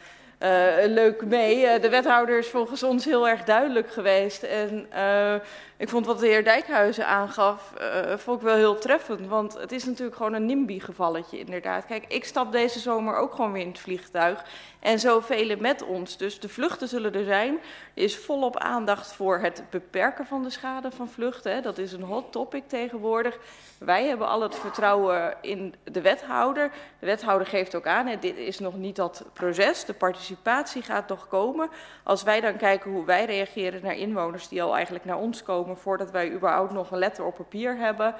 uh, 0.41 0.85
leuk 0.85 1.25
mee. 1.25 1.63
Uh, 1.63 1.81
de 1.81 1.89
wethouder 1.89 2.39
is 2.39 2.49
volgens 2.49 2.83
ons 2.83 3.05
heel 3.05 3.29
erg 3.29 3.45
duidelijk 3.45 3.91
geweest. 3.91 4.43
En 4.43 4.87
uh, 4.95 5.35
ik 5.77 5.89
vond 5.89 6.07
wat 6.07 6.19
de 6.19 6.27
heer 6.27 6.45
Dijkhuizen 6.45 7.07
aangaf, 7.07 7.73
vond 8.17 8.39
ik 8.39 8.47
wel 8.47 8.57
heel 8.57 8.79
treffend. 8.79 9.27
Want 9.27 9.55
het 9.59 9.73
is 9.73 9.85
natuurlijk 9.85 10.17
gewoon 10.17 10.33
een 10.33 10.47
NIMBY-gevalletje 10.47 11.39
inderdaad. 11.39 11.87
Kijk, 11.87 12.05
ik 12.09 12.25
stap 12.25 12.53
deze 12.53 12.79
zomer 12.79 13.17
ook 13.17 13.35
gewoon 13.35 13.53
weer 13.53 13.63
in 13.63 13.69
het 13.69 13.79
vliegtuig. 13.79 14.45
En 14.81 14.99
zo 14.99 15.21
velen 15.21 15.61
met 15.61 15.83
ons. 15.83 16.17
Dus 16.17 16.41
de 16.41 16.49
vluchten 16.49 16.89
zullen 16.89 17.15
er 17.15 17.25
zijn. 17.25 17.59
Er 17.95 18.03
is 18.03 18.19
volop 18.19 18.57
aandacht 18.57 19.13
voor 19.13 19.39
het 19.39 19.63
beperken 19.71 20.27
van 20.27 20.43
de 20.43 20.51
schade 20.51 20.91
van 20.91 21.09
vluchten. 21.09 21.63
Dat 21.63 21.79
is 21.79 21.93
een 21.93 22.03
hot 22.03 22.33
topic 22.33 22.69
tegenwoordig. 22.69 23.39
Wij 23.79 24.07
hebben 24.07 24.29
al 24.29 24.43
het 24.43 24.55
vertrouwen 24.55 25.37
in 25.41 25.75
de 25.85 26.01
wethouder. 26.01 26.71
De 26.99 27.07
wethouder 27.07 27.47
geeft 27.47 27.75
ook 27.75 27.87
aan, 27.87 28.07
hè, 28.07 28.19
dit 28.19 28.37
is 28.37 28.59
nog 28.59 28.77
niet 28.77 28.97
dat 28.97 29.25
proces. 29.33 29.85
De 29.85 29.95
participatie 29.95 30.83
gaat 30.83 31.09
nog 31.09 31.29
komen. 31.29 31.69
Als 32.03 32.23
wij 32.23 32.41
dan 32.41 32.57
kijken 32.57 32.91
hoe 32.91 33.05
wij 33.05 33.25
reageren 33.25 33.81
naar 33.83 33.97
inwoners 33.97 34.49
die 34.49 34.63
al 34.63 34.75
eigenlijk 34.75 35.05
naar 35.05 35.19
ons 35.19 35.43
komen... 35.43 35.66
voordat 35.75 36.11
wij 36.11 36.33
überhaupt 36.33 36.73
nog 36.73 36.91
een 36.91 36.99
letter 36.99 37.25
op 37.25 37.37
papier 37.37 37.77
hebben... 37.77 38.15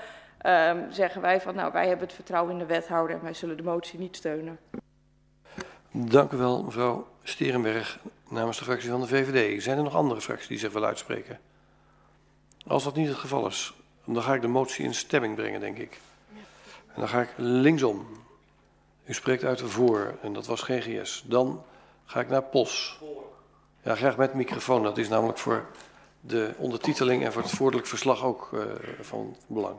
Um, 0.47 0.93
zeggen 0.93 1.21
wij 1.21 1.41
van, 1.41 1.55
nou, 1.55 1.73
wij 1.73 1.89
hebben 1.89 2.07
het 2.07 2.17
vertrouwen 2.17 2.53
in 2.53 2.59
de 2.59 2.67
wethouder... 2.67 3.17
en 3.17 3.23
wij 3.23 3.35
zullen 3.35 3.57
de 3.57 3.63
motie 3.63 3.99
niet 3.99 4.17
steunen. 4.17 4.59
Dank 5.91 6.33
u 6.33 6.37
wel, 6.37 6.63
mevrouw 6.63 7.07
Sterenberg, 7.23 7.99
namens 8.29 8.59
de 8.59 8.65
fractie 8.65 8.91
van 8.91 9.01
de 9.01 9.07
VVD. 9.07 9.63
Zijn 9.63 9.77
er 9.77 9.85
nog 9.85 9.95
andere 9.95 10.21
fracties 10.21 10.49
die 10.49 10.59
zich 10.59 10.73
willen 10.73 10.89
uitspreken? 10.89 11.39
Als 12.67 12.85
dat 12.85 12.95
niet 12.95 13.09
het 13.09 13.17
geval 13.17 13.47
is, 13.47 13.75
dan 14.05 14.23
ga 14.23 14.35
ik 14.35 14.41
de 14.41 14.49
motie 14.49 14.85
in 14.85 14.95
stemming 14.95 15.35
brengen, 15.35 15.61
denk 15.61 15.79
ik. 15.79 16.01
En 16.87 17.01
dan 17.01 17.09
ga 17.09 17.21
ik 17.21 17.33
linksom. 17.37 18.07
U 19.05 19.15
spreekt 19.15 19.45
uit 19.45 19.61
voor, 19.61 20.15
en 20.23 20.33
dat 20.33 20.47
was 20.47 20.63
GGS. 20.63 21.25
Dan 21.27 21.65
ga 22.05 22.21
ik 22.21 22.29
naar 22.29 22.43
POS. 22.43 23.01
Ja, 23.83 23.95
graag 23.95 24.17
met 24.17 24.35
microfoon. 24.35 24.83
Dat 24.83 24.99
is 24.99 25.09
namelijk 25.09 25.39
voor 25.39 25.67
de 26.27 26.55
ondertiteling 26.57 27.25
en 27.25 27.33
voor 27.33 27.43
het 27.43 27.51
voordelijk 27.51 27.89
verslag 27.89 28.25
ook 28.25 28.51
uh, 28.55 28.63
van 29.01 29.37
belang. 29.47 29.77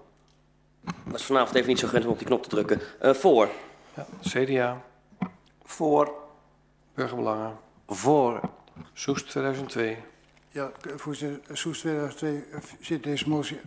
Dat 1.06 1.20
is 1.20 1.26
vanavond 1.26 1.56
even 1.56 1.70
niet 1.70 1.80
zo 1.80 1.88
gewend 1.88 2.06
om 2.06 2.12
op 2.12 2.18
die 2.18 2.28
knop 2.28 2.44
te 2.44 2.50
drukken. 2.50 2.82
Uh, 3.02 3.14
voor. 3.14 3.50
Ja, 3.94 4.06
CDA. 4.22 4.82
Voor. 5.64 6.14
Burgerbelangen. 6.94 7.58
Voor. 7.88 8.42
Soest 8.94 9.30
2002. 9.30 9.98
Ja, 10.50 10.72
voorzitter, 10.96 11.58
Soest 11.58 11.80
2002 11.80 12.44
zit 12.80 13.04
deze 13.04 13.30
motie 13.30 13.60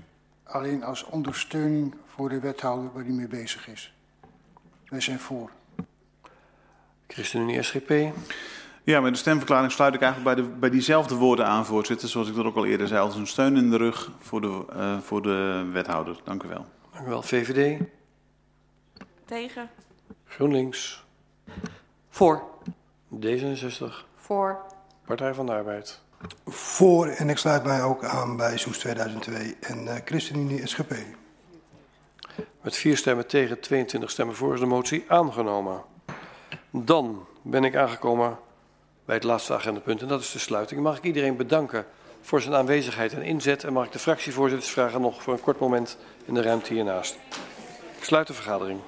alleen 0.45 0.83
als 0.83 1.05
ondersteuning 1.05 1.95
voor 2.07 2.29
de 2.29 2.41
wethouder 2.41 2.93
waar 2.93 3.05
hij 3.05 3.13
mee 3.13 3.29
bezig 3.29 3.69
is. 3.69 3.95
Wij 4.89 5.01
zijn 5.01 5.19
voor. 5.19 5.51
ChristenUnie 7.07 7.63
SGP. 7.63 7.91
Ja, 8.85 9.01
met 9.01 9.13
de 9.13 9.19
stemverklaring 9.19 9.73
sluit 9.73 9.95
ik 9.95 10.01
eigenlijk 10.01 10.35
bij, 10.35 10.45
de, 10.45 10.51
bij 10.51 10.71
diezelfde 10.71 11.15
woorden 11.15 11.47
aan, 11.47 11.67
voorzitter. 11.67 12.09
Zoals 12.09 12.29
ik 12.29 12.35
dat 12.35 12.45
ook 12.45 12.57
al 12.57 12.67
eerder 12.67 12.89
zei, 12.89 13.01
als 13.01 13.17
een 13.17 13.27
steun 13.27 13.57
in 13.57 13.71
de 13.71 13.77
rug 13.77 14.11
voor 14.19 14.41
de, 14.41 14.65
uh, 14.77 14.99
voor 14.99 15.23
de 15.23 15.69
wethouder. 15.73 16.21
Dank 16.25 16.43
u 16.43 16.49
wel. 16.49 16.67
Dank 16.93 17.07
u 17.07 17.09
wel. 17.09 17.23
VVD. 17.23 17.81
Tegen. 19.25 19.71
GroenLinks. 20.27 21.05
Voor. 22.09 22.43
D66. 23.21 24.05
Voor. 24.17 24.59
Partij 25.05 25.35
van 25.35 25.47
de 25.47 25.53
Arbeid. 25.53 26.01
Voor 26.47 27.07
en 27.07 27.29
ik 27.29 27.37
sluit 27.39 27.65
mij 27.65 27.83
ook 27.83 28.05
aan 28.05 28.37
bij 28.37 28.59
Soes 28.59 28.79
2002 28.79 29.57
en 29.61 29.85
uh, 29.85 29.95
ChristenUnie 30.05 30.67
SGP. 30.67 30.95
Met 32.63 32.77
vier 32.77 32.97
stemmen 32.97 33.27
tegen, 33.27 33.61
22 33.61 34.11
stemmen 34.11 34.35
voor 34.35 34.55
is 34.55 34.61
de 34.61 34.67
motie 34.67 35.05
aangenomen. 35.09 35.83
Dan 36.71 37.27
ben 37.43 37.65
ik 37.65 37.77
aangekomen 37.77 38.39
bij 39.11 39.19
het 39.19 39.29
laatste 39.29 39.55
agendapunt 39.55 40.03
en 40.03 40.09
dat 40.09 40.21
is 40.21 40.33
de 40.33 40.39
sluiting. 40.39 40.81
Mag 40.81 40.97
ik 40.97 41.05
iedereen 41.05 41.37
bedanken 41.37 41.87
voor 42.21 42.41
zijn 42.41 42.55
aanwezigheid 42.55 43.13
en 43.13 43.23
inzet 43.23 43.65
en 43.65 43.73
mag 43.73 43.85
ik 43.85 43.93
de 43.93 43.99
fractievoorzitters 43.99 44.71
vragen 44.71 45.01
nog 45.01 45.23
voor 45.23 45.33
een 45.33 45.41
kort 45.41 45.59
moment 45.59 45.97
in 46.25 46.35
de 46.35 46.43
ruimte 46.43 46.73
hiernaast. 46.73 47.19
Ik 47.97 48.05
sluit 48.05 48.27
de 48.27 48.33
vergadering. 48.33 48.81